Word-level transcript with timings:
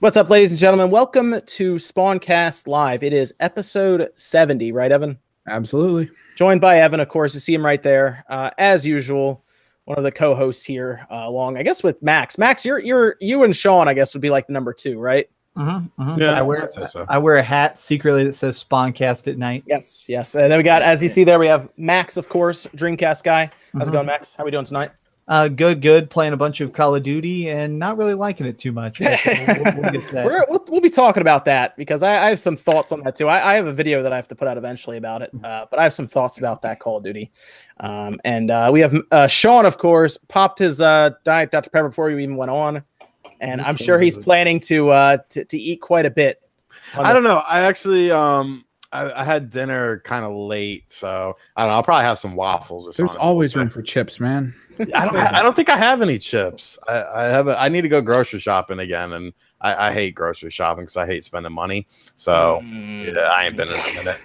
What's 0.00 0.16
up, 0.16 0.30
ladies 0.30 0.50
and 0.52 0.58
gentlemen? 0.58 0.90
Welcome 0.90 1.40
to 1.44 1.74
Spawncast 1.74 2.66
Live. 2.66 3.02
It 3.02 3.12
is 3.12 3.34
episode 3.38 4.08
70, 4.16 4.72
right, 4.72 4.90
Evan? 4.90 5.18
Absolutely. 5.46 6.10
Joined 6.36 6.62
by 6.62 6.78
Evan, 6.78 7.00
of 7.00 7.08
course. 7.10 7.34
You 7.34 7.40
see 7.40 7.52
him 7.52 7.64
right 7.64 7.82
there. 7.82 8.24
Uh, 8.30 8.50
as 8.56 8.86
usual, 8.86 9.44
one 9.84 9.98
of 9.98 10.04
the 10.04 10.10
co-hosts 10.12 10.64
here, 10.64 11.06
uh, 11.10 11.24
along, 11.26 11.58
I 11.58 11.62
guess, 11.62 11.82
with 11.82 12.00
Max. 12.02 12.38
Max, 12.38 12.64
you're 12.64 12.78
you're 12.78 13.16
you 13.20 13.42
and 13.42 13.54
Sean, 13.54 13.88
I 13.88 13.94
guess, 13.94 14.14
would 14.14 14.22
be 14.22 14.30
like 14.30 14.46
the 14.46 14.54
number 14.54 14.72
two, 14.72 14.98
right? 14.98 15.28
Mm-hmm, 15.56 16.02
mm-hmm. 16.02 16.20
Yeah, 16.20 16.32
I 16.32 16.42
wear 16.42 16.62
I'd 16.62 16.72
so. 16.72 17.04
I 17.08 17.18
wear 17.18 17.36
a 17.36 17.42
hat 17.42 17.76
secretly 17.76 18.24
that 18.24 18.32
says 18.34 18.62
Spawncast 18.64 19.28
at 19.28 19.36
night. 19.36 19.64
Yes, 19.66 20.04
yes. 20.08 20.34
And 20.34 20.50
then 20.50 20.58
we 20.58 20.62
got, 20.62 20.80
as 20.80 21.02
you 21.02 21.08
see 21.10 21.24
there, 21.24 21.38
we 21.38 21.48
have 21.48 21.68
Max, 21.76 22.16
of 22.16 22.28
course, 22.30 22.66
Dreamcast 22.74 23.22
guy. 23.24 23.50
How's 23.74 23.88
it 23.88 23.90
Mhm. 23.90 23.94
going, 23.94 24.06
Max? 24.06 24.34
How 24.34 24.44
we 24.44 24.50
doing 24.50 24.64
tonight? 24.64 24.92
Uh, 25.30 25.46
good, 25.46 25.80
good. 25.80 26.10
Playing 26.10 26.32
a 26.32 26.36
bunch 26.36 26.60
of 26.60 26.72
Call 26.72 26.96
of 26.96 27.04
Duty 27.04 27.48
and 27.50 27.78
not 27.78 27.96
really 27.96 28.14
liking 28.14 28.46
it 28.46 28.58
too 28.58 28.72
much. 28.72 28.98
we'll, 28.98 29.08
we'll- 29.10 29.46
we'll 29.76 29.92
get 29.92 30.04
to 30.06 30.12
that. 30.14 30.24
We're, 30.24 30.44
we'll, 30.48 30.64
we'll 30.68 30.80
be 30.80 30.90
talking 30.90 31.20
about 31.20 31.44
that 31.44 31.76
because 31.76 32.02
I, 32.02 32.26
I 32.26 32.28
have 32.30 32.40
some 32.40 32.56
thoughts 32.56 32.90
on 32.90 33.00
that 33.04 33.14
too. 33.14 33.28
I, 33.28 33.52
I 33.52 33.54
have 33.54 33.68
a 33.68 33.72
video 33.72 34.02
that 34.02 34.12
I 34.12 34.16
have 34.16 34.26
to 34.26 34.34
put 34.34 34.48
out 34.48 34.58
eventually 34.58 34.96
about 34.96 35.22
it, 35.22 35.30
uh, 35.44 35.66
but 35.70 35.78
I 35.78 35.84
have 35.84 35.92
some 35.92 36.08
thoughts 36.08 36.38
about 36.38 36.62
that 36.62 36.80
Call 36.80 36.96
of 36.96 37.04
Duty. 37.04 37.30
Um, 37.78 38.18
and 38.24 38.50
uh, 38.50 38.70
we 38.72 38.80
have 38.80 38.92
uh, 39.12 39.28
Sean, 39.28 39.66
of 39.66 39.78
course, 39.78 40.18
popped 40.26 40.58
his 40.58 40.80
uh, 40.80 41.10
diet 41.22 41.52
Dr 41.52 41.70
Pepper 41.70 41.88
before 41.90 42.10
you 42.10 42.18
even 42.18 42.34
went 42.36 42.50
on, 42.50 42.82
and 43.40 43.60
I'm 43.60 43.76
sure 43.76 44.00
he's 44.00 44.16
planning 44.16 44.58
to 44.60 44.90
uh, 44.90 45.18
to, 45.28 45.44
to 45.44 45.56
eat 45.56 45.80
quite 45.80 46.06
a 46.06 46.10
bit. 46.10 46.44
I 46.98 47.12
don't 47.12 47.22
know. 47.22 47.40
I 47.48 47.60
actually 47.60 48.10
um 48.10 48.64
I, 48.92 49.20
I 49.20 49.24
had 49.24 49.50
dinner 49.50 50.00
kind 50.00 50.24
of 50.24 50.32
late, 50.34 50.90
so 50.90 51.36
I 51.56 51.62
don't 51.62 51.70
know. 51.70 51.74
I'll 51.76 51.82
probably 51.82 52.04
have 52.04 52.18
some 52.18 52.34
waffles 52.34 52.84
or 52.84 52.88
There's 52.88 52.96
something. 52.96 53.14
There's 53.14 53.20
always 53.22 53.54
room 53.56 53.68
for 53.70 53.82
chips, 53.82 54.18
man. 54.18 54.54
I 54.94 55.04
don't. 55.04 55.16
I 55.16 55.42
don't 55.42 55.54
think 55.54 55.68
I 55.68 55.76
have 55.76 56.00
any 56.02 56.18
chips. 56.18 56.78
I, 56.88 57.04
I 57.14 57.22
haven't. 57.24 57.56
I 57.58 57.68
need 57.68 57.82
to 57.82 57.88
go 57.88 58.00
grocery 58.00 58.38
shopping 58.40 58.78
again, 58.78 59.12
and 59.12 59.32
I, 59.60 59.88
I 59.88 59.92
hate 59.92 60.14
grocery 60.14 60.50
shopping 60.50 60.84
because 60.84 60.96
I 60.96 61.06
hate 61.06 61.22
spending 61.22 61.52
money. 61.52 61.84
So 61.88 62.60
Mm. 62.64 63.14
yeah, 63.14 63.20
I 63.22 63.44
ain't 63.46 63.56
been 63.56 63.68
in 63.68 63.74
a 63.74 63.94
minute. 63.94 64.18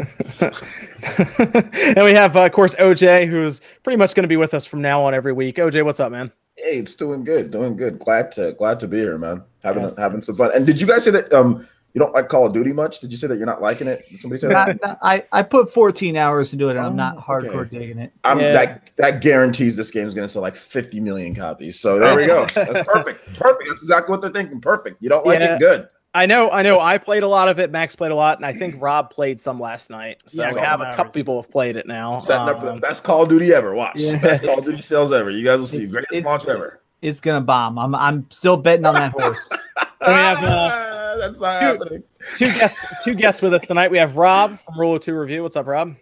and 1.98 2.06
we 2.06 2.14
have, 2.14 2.36
uh, 2.36 2.46
of 2.46 2.52
course, 2.52 2.76
OJ, 2.76 3.28
who's 3.28 3.60
pretty 3.84 3.98
much 3.98 4.16
going 4.16 4.24
to 4.24 4.28
be 4.30 4.38
with 4.38 4.54
us 4.54 4.66
from 4.66 4.82
now 4.82 5.04
on 5.04 5.14
every 5.14 5.34
week. 5.34 5.58
OJ, 5.58 5.84
what's 5.84 6.00
up, 6.00 6.12
man? 6.12 6.32
Hey, 6.56 6.78
it's 6.78 6.96
doing 6.96 7.24
good, 7.24 7.52
doing 7.52 7.76
good. 7.76 8.00
Glad 8.00 8.32
to 8.34 8.54
glad 8.54 8.80
to 8.80 8.88
be 8.88 8.98
here, 9.00 9.18
man. 9.18 9.44
Having 9.64 9.84
Yes. 9.84 9.98
having 9.98 10.22
some 10.22 10.36
fun. 10.38 10.52
And 10.56 10.66
did 10.66 10.80
you 10.80 10.88
guys 10.88 11.04
say 11.04 11.12
that 11.12 11.32
um 11.34 11.68
you 11.96 12.00
don't 12.00 12.14
like 12.14 12.30
Call 12.30 12.46
of 12.46 12.54
Duty 12.54 12.74
much? 12.74 13.00
Did 13.00 13.10
you 13.12 13.18
say 13.18 13.26
that 13.28 13.38
you're 13.38 13.46
not 13.48 13.62
liking 13.62 13.88
it? 13.88 14.08
Did 14.10 14.20
somebody 14.22 14.40
say 14.40 14.50
that? 14.50 14.68
Not- 14.68 14.82
not- 14.84 15.00
I, 15.02 15.24
I 15.32 15.42
put 15.42 15.74
14 15.74 16.16
hours 16.18 16.54
into 16.54 16.68
it 16.68 16.76
and 16.78 16.86
I'm 16.86 16.96
not 16.96 17.18
Oh, 17.18 17.22
hardcore 17.22 17.66
okay. 17.66 17.80
digging 17.80 17.98
it. 18.00 18.12
I'm 18.24 18.40
Yeah. 18.40 18.52
that 18.52 18.92
that 18.98 19.22
guarantees 19.22 19.76
this 19.76 19.90
game's 19.90 20.14
gonna 20.14 20.30
sell 20.30 20.42
like 20.44 20.56
50 20.56 21.00
million 21.00 21.34
copies. 21.34 21.80
So 21.80 21.98
there 21.98 22.16
we 22.16 22.28
go. 22.28 22.46
That's 22.54 22.88
perfect. 22.88 23.34
Perfect. 23.40 23.70
That's 23.70 23.82
exactly 23.82 24.12
what 24.12 24.22
they're 24.22 24.30
thinking. 24.32 24.62
Perfect. 24.62 25.02
You 25.02 25.10
don't 25.10 25.26
like 25.26 25.40
Yeah. 25.40 25.56
it? 25.56 25.60
Good. 25.60 25.88
I 26.14 26.28
know, 26.28 26.50
I 26.50 26.62
know. 26.62 26.80
I 26.80 26.98
played 26.98 27.24
a 27.24 27.28
lot 27.28 27.50
of 27.50 27.60
it. 27.60 27.72
Max 27.72 27.94
played 27.96 28.12
a 28.12 28.16
lot, 28.16 28.38
and 28.38 28.46
I 28.46 28.54
think 28.54 28.82
Rob 28.82 29.10
played 29.10 29.38
some 29.38 29.60
last 29.60 29.90
night. 29.90 30.24
So 30.28 30.44
Yeah, 30.44 30.54
we 30.54 30.62
have 30.62 30.80
couple 30.80 30.94
a 30.94 30.96
couple 30.96 31.12
people 31.12 31.42
have 31.42 31.52
played 31.52 31.76
it 31.76 31.88
now. 31.88 32.22
Setting 32.22 32.48
up 32.48 32.60
for 32.60 32.66
the 32.68 32.72
Um, 32.72 32.80
best 32.80 33.04
Call 33.04 33.24
of 33.24 33.28
Duty 33.30 33.54
ever. 33.54 33.74
Watch. 33.76 33.96
Yeah. 33.98 34.16
Best 34.20 34.44
Call 34.44 34.60
of 34.60 34.64
Duty 34.64 34.82
sales 34.82 35.12
ever. 35.12 35.30
You 35.30 35.44
guys 35.44 35.60
will 35.60 35.68
see. 35.68 35.80
It's- 35.80 35.92
Greatest 35.92 36.14
it's- 36.14 36.26
launch 36.26 36.48
ever. 36.48 36.80
It's 37.02 37.20
gonna 37.20 37.42
bomb. 37.42 37.78
I'm 37.78 37.94
I'm 37.94 38.26
still 38.32 38.56
betting 38.56 38.86
on 38.86 38.96
that 38.96 39.12
horse. 39.12 39.50
we 40.08 40.08
have, 40.14 40.42
uh, 40.42 40.95
That's 41.20 41.40
not 41.40 41.60
Dude. 41.60 41.80
happening. 41.82 42.04
two 42.38 42.46
guests, 42.46 42.86
two 43.04 43.16
guests 43.16 43.42
with 43.42 43.54
us 43.54 43.68
tonight. 43.68 43.92
We 43.92 43.98
have 43.98 44.18
Rob 44.18 44.60
from 44.60 44.80
Rule 44.80 44.96
of 44.96 45.02
Two 45.02 45.18
Review. 45.18 45.44
What's 45.44 45.56
up, 45.56 45.66
Rob? 45.68 45.96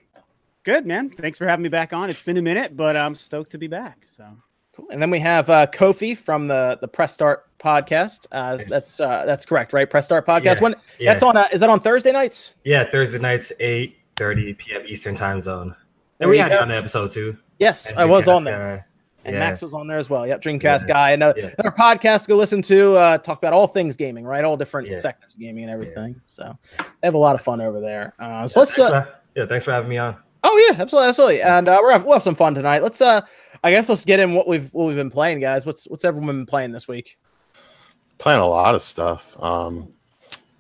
Good, 0.64 0.86
man. 0.86 1.09
Thanks 1.09 1.38
for 1.38 1.45
having 1.47 1.64
me 1.64 1.70
back 1.70 1.92
on. 1.94 2.09
It's 2.09 2.22
been 2.22 2.38
a 2.38 2.42
minute, 2.42 2.78
but 2.78 2.95
I'm 2.95 3.16
stoked 3.16 3.52
to 3.52 3.58
be 3.58 3.67
back. 3.67 4.03
So 4.05 4.25
Cool. 4.75 4.88
And 4.92 5.00
then 5.02 5.11
we 5.11 5.20
have 5.20 5.50
uh, 5.52 5.67
Kofi 5.67 6.17
from 6.17 6.47
the 6.47 6.78
the 6.81 6.88
Press 6.88 7.14
Start 7.14 7.45
podcast. 7.59 8.25
Uh, 8.31 8.58
that's 8.67 9.00
uh, 9.00 9.23
that's 9.25 9.45
correct, 9.45 9.72
right? 9.72 9.88
Press 9.88 10.05
Start 10.05 10.25
podcast. 10.25 10.45
Yeah, 10.55 10.59
When 10.61 10.75
yeah. 11.00 11.11
that's 11.11 11.22
on? 11.22 11.38
Uh, 11.38 11.48
is 11.53 11.59
that 11.59 11.70
on 11.70 11.80
Thursday 11.80 12.11
nights? 12.11 12.55
Yeah, 12.64 12.89
Thursday 12.89 13.20
nights, 13.20 13.52
8 13.59 13.95
30 14.16 14.53
p.m. 14.55 14.81
Eastern 14.86 15.16
time 15.16 15.42
zone. 15.42 15.70
There 16.17 16.26
And 16.27 16.32
we 16.32 16.37
had 16.39 16.49
go. 16.49 16.55
you 16.55 16.61
on 16.61 16.70
the 16.70 16.76
episode 16.76 17.11
too. 17.11 17.33
Yes, 17.60 17.92
And 17.92 17.99
I 17.99 18.05
was 18.05 18.27
on 18.27 18.43
there. 18.43 18.87
Guy. 19.23 19.30
And 19.30 19.34
yeah. 19.36 19.39
Max 19.39 19.61
was 19.61 19.73
on 19.73 19.88
there 19.88 19.98
as 19.98 20.10
well. 20.10 20.28
Yep, 20.28 20.42
Dreamcast 20.42 20.82
Yeah. 20.88 20.94
guy. 20.94 21.11
And 21.11 21.23
uh, 21.23 21.34
Yeah. 21.38 21.50
another 21.58 21.76
podcast 21.78 22.23
to 22.23 22.28
go 22.30 22.36
listen 22.36 22.61
to. 22.64 22.95
Uh, 22.95 23.17
talk 23.17 23.38
about 23.38 23.54
all 23.54 23.67
things 23.67 23.95
gaming, 23.95 24.26
right? 24.26 24.44
All 24.44 24.58
different 24.58 24.88
Yeah. 24.89 24.95
sectors 24.95 25.34
of 25.34 25.39
gaming 25.39 25.64
and 25.64 25.72
everything. 25.72 26.20
So 26.28 26.58
they 26.78 26.86
have 27.08 27.14
a 27.14 27.17
lot 27.17 27.36
of 27.36 27.42
fun 27.42 27.61
over 27.61 27.80
there. 27.80 28.14
Uh, 28.20 28.48
so 28.48 28.60
Yeah, 28.60 28.61
let's. 28.61 28.76
thanks 28.76 28.80
Uh, 28.94 29.02
for- 29.04 29.20
yeah, 29.36 29.45
thanks 29.45 29.66
for 29.66 29.72
having 29.72 29.89
me 29.89 29.98
on. 29.98 30.16
oh 30.44 30.67
yeah, 30.70 30.82
absolutely, 30.82 31.10
absolutely. 31.10 31.42
And 31.42 31.70
uh, 31.70 31.80
we're 31.82 31.92
have, 31.94 32.04
we'll 32.04 32.14
have 32.14 32.23
some 32.23 32.36
fun 32.36 32.54
tonight. 32.56 32.84
Let's. 32.84 33.02
Uh, 33.02 33.22
I 33.64 33.72
guess 33.72 33.88
let's 33.88 34.04
get 34.04 34.20
in 34.20 34.34
what 34.36 34.45
we've 34.48 34.70
what 34.73 34.88
we've 34.88 34.95
been 34.98 35.10
playing, 35.10 35.40
guys. 35.40 35.66
What's 35.66 35.86
what's 35.86 36.04
everyone 36.04 36.28
been 36.36 36.45
playing 36.45 36.72
this 36.73 36.86
week? 36.88 37.17
Playing 38.17 38.42
a 38.42 38.45
lot 38.48 38.76
of 38.76 38.82
stuff. 38.82 39.42
Um, 39.42 39.88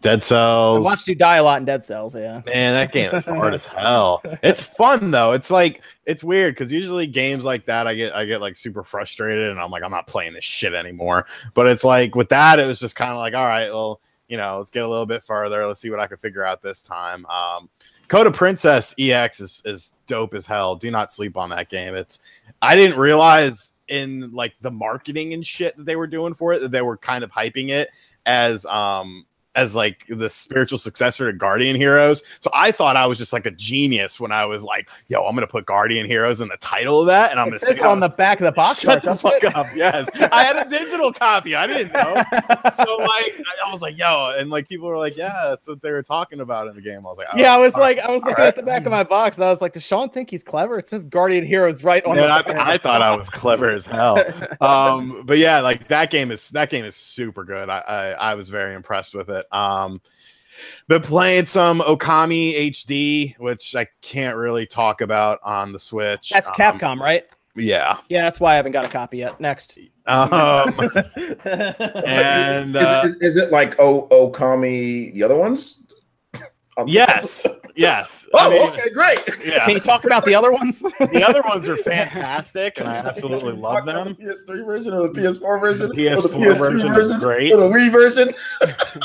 Dead 0.03 0.21
Cells. 0.21 0.85
I 0.85 0.89
watched 0.89 1.07
you 1.07 1.15
die 1.15 1.37
a 1.37 1.43
lot 1.43 1.59
in 1.59 1.65
Dead 1.65 1.83
Cells. 1.83 2.13
Yeah. 2.13 2.41
Man, 2.45 2.73
that 2.73 2.91
game 2.91 3.09
is 3.15 3.23
hard 3.23 3.53
as 3.53 3.65
hell. 3.77 4.21
It's 4.43 4.61
fun 4.61 5.11
though. 5.11 5.31
It's 5.31 5.49
like 5.49 5.81
it's 6.05 6.23
weird 6.23 6.53
because 6.53 6.71
usually 6.71 7.07
games 7.07 7.45
like 7.45 7.65
that, 7.65 7.87
I 7.87 7.95
get 7.95 8.13
I 8.13 8.25
get 8.25 8.41
like 8.41 8.57
super 8.57 8.83
frustrated 8.83 9.49
and 9.49 9.59
I'm 9.59 9.71
like 9.71 9.81
I'm 9.81 9.91
not 9.91 10.05
playing 10.05 10.33
this 10.33 10.43
shit 10.43 10.73
anymore. 10.73 11.25
But 11.53 11.67
it's 11.67 11.85
like 11.85 12.15
with 12.15 12.29
that, 12.29 12.59
it 12.59 12.67
was 12.67 12.79
just 12.79 12.97
kind 12.97 13.11
of 13.11 13.17
like 13.17 13.33
all 13.33 13.45
right, 13.45 13.71
well, 13.71 14.01
you 14.27 14.35
know, 14.37 14.57
let's 14.57 14.69
get 14.69 14.83
a 14.83 14.89
little 14.89 15.05
bit 15.05 15.23
further. 15.23 15.65
Let's 15.65 15.79
see 15.79 15.89
what 15.89 16.01
I 16.01 16.07
can 16.07 16.17
figure 16.17 16.45
out 16.45 16.61
this 16.61 16.83
time. 16.83 17.25
Um, 17.27 17.69
Code 18.09 18.27
of 18.27 18.33
Princess 18.33 18.93
EX 18.99 19.39
is 19.39 19.61
is 19.63 19.93
dope 20.05 20.33
as 20.33 20.45
hell. 20.45 20.75
Do 20.75 20.91
not 20.91 21.11
sleep 21.13 21.37
on 21.37 21.49
that 21.51 21.69
game. 21.69 21.95
It's 21.95 22.19
I 22.61 22.75
didn't 22.75 22.99
realize 22.99 23.73
in 23.87 24.31
like 24.33 24.53
the 24.59 24.71
marketing 24.71 25.33
and 25.33 25.45
shit 25.45 25.77
that 25.77 25.85
they 25.85 25.95
were 25.95 26.07
doing 26.07 26.33
for 26.33 26.53
it 26.53 26.59
that 26.59 26.71
they 26.71 26.81
were 26.81 26.97
kind 26.97 27.23
of 27.23 27.31
hyping 27.31 27.69
it 27.69 27.89
as 28.25 28.65
um 28.65 29.25
as 29.55 29.75
like 29.75 30.05
the 30.09 30.29
spiritual 30.29 30.77
successor 30.77 31.31
to 31.31 31.37
Guardian 31.37 31.75
Heroes. 31.75 32.23
So 32.39 32.49
I 32.53 32.71
thought 32.71 32.95
I 32.95 33.05
was 33.05 33.17
just 33.17 33.33
like 33.33 33.45
a 33.45 33.51
genius 33.51 34.19
when 34.19 34.31
I 34.31 34.45
was 34.45 34.63
like, 34.63 34.89
"Yo, 35.07 35.23
I'm 35.23 35.35
gonna 35.35 35.47
put 35.47 35.65
Guardian 35.65 36.05
Heroes 36.05 36.41
in 36.41 36.47
the 36.47 36.57
title 36.57 37.01
of 37.01 37.07
that," 37.07 37.31
and 37.31 37.39
I'm 37.39 37.47
It 37.47 37.51
gonna 37.51 37.59
says 37.59 37.77
say 37.77 37.83
on 37.83 37.99
the 37.99 38.09
back 38.09 38.39
of 38.39 38.45
the 38.45 38.51
box. 38.51 38.81
Shut 38.81 39.03
the 39.03 39.15
fuck 39.15 39.43
it? 39.43 39.55
up. 39.55 39.67
Yes, 39.75 40.09
I 40.31 40.43
had 40.43 40.55
a 40.65 40.69
digital 40.69 41.11
copy. 41.13 41.55
I 41.55 41.67
didn't 41.67 41.93
know. 41.93 42.23
So 42.73 42.95
like, 42.97 43.41
I 43.65 43.71
was 43.71 43.81
like, 43.81 43.97
"Yo," 43.97 44.33
and 44.37 44.49
like 44.49 44.67
people 44.67 44.87
were 44.87 44.97
like, 44.97 45.15
"Yeah, 45.17 45.33
that's 45.49 45.67
what 45.67 45.81
they 45.81 45.91
were 45.91 46.03
talking 46.03 46.39
about 46.39 46.67
in 46.67 46.75
the 46.75 46.81
game." 46.81 46.99
I 46.99 47.09
was 47.09 47.17
like, 47.17 47.27
oh, 47.33 47.37
Yeah, 47.37 47.53
I 47.53 47.57
was 47.57 47.75
all 47.75 47.81
right. 47.81 47.97
like, 47.97 48.05
I 48.05 48.11
was 48.11 48.23
looking 48.23 48.43
at 48.45 48.55
the 48.55 48.63
back 48.63 48.85
of 48.85 48.91
my 48.91 49.03
box, 49.03 49.37
and 49.37 49.45
I 49.45 49.49
was 49.49 49.61
like, 49.61 49.73
"Does 49.73 49.83
Sean 49.83 50.09
think 50.09 50.29
he's 50.29 50.43
clever?" 50.43 50.77
It 50.79 50.87
says 50.87 51.05
Guardian 51.05 51.45
Heroes 51.45 51.83
right 51.83 52.03
on. 52.05 52.15
Man, 52.15 52.27
the 52.27 52.33
I, 52.33 52.41
back. 52.41 52.55
I 52.57 52.77
thought 52.77 53.01
I 53.01 53.15
was 53.15 53.29
clever 53.29 53.69
as 53.69 53.85
hell. 53.85 54.23
Um, 54.61 55.23
but 55.25 55.37
yeah, 55.37 55.59
like 55.59 55.87
that 55.89 56.09
game 56.09 56.31
is 56.31 56.49
that 56.51 56.69
game 56.69 56.85
is 56.85 56.95
super 56.95 57.43
good. 57.43 57.69
I 57.69 57.79
I, 57.79 58.11
I 58.31 58.35
was 58.35 58.49
very 58.49 58.73
impressed 58.73 59.13
with 59.13 59.29
it. 59.29 59.42
Um, 59.51 60.01
been 60.87 61.01
playing 61.01 61.45
some 61.45 61.79
Okami 61.79 62.53
HD, 62.71 63.37
which 63.39 63.75
I 63.75 63.87
can't 64.01 64.37
really 64.37 64.65
talk 64.65 65.01
about 65.01 65.39
on 65.43 65.71
the 65.73 65.79
Switch. 65.79 66.29
That's 66.29 66.47
Um, 66.47 66.53
Capcom, 66.53 66.99
right? 66.99 67.25
yeah. 67.55 67.97
Yeah, 68.09 68.23
that's 68.23 68.39
why 68.39 68.53
I 68.53 68.55
haven't 68.55 68.71
got 68.71 68.85
a 68.85 68.89
copy 68.89 69.17
yet. 69.17 69.39
Next. 69.39 69.77
Um, 70.05 70.73
and 71.45 72.75
Is, 72.75 72.81
uh, 72.81 73.03
is, 73.05 73.15
is 73.21 73.37
it 73.37 73.51
like 73.51 73.79
O 73.79 74.07
Okami 74.09 75.13
the 75.13 75.23
other 75.23 75.35
ones? 75.35 75.79
Um, 76.75 76.87
yes, 76.87 77.45
yes. 77.75 78.27
Oh, 78.33 78.39
I 78.39 78.49
mean, 78.49 78.69
okay, 78.69 78.89
great. 78.89 79.19
Yeah. 79.45 79.65
Can 79.65 79.75
you 79.75 79.79
talk 79.79 80.05
about 80.05 80.25
the 80.25 80.33
other 80.33 80.51
ones? 80.51 80.79
the 80.81 81.23
other 81.27 81.43
ones 81.43 81.69
are 81.69 81.77
fantastic, 81.77 82.79
and 82.79 82.87
I 82.87 82.95
absolutely 82.95 83.53
love 83.53 83.75
talk 83.75 83.83
about 83.83 84.05
them. 84.05 84.17
The 84.19 84.33
PS3 84.33 84.65
version 84.65 84.93
or 84.93 85.07
the 85.07 85.19
PS4 85.19 85.59
version? 85.61 85.91
The 85.95 86.07
or 86.09 86.15
PS4 86.15 86.57
version 86.57 86.95
is 86.95 87.17
great. 87.17 87.53
Or 87.53 87.57
the 87.57 87.69
Wii 87.69 87.91
version? 87.91 88.33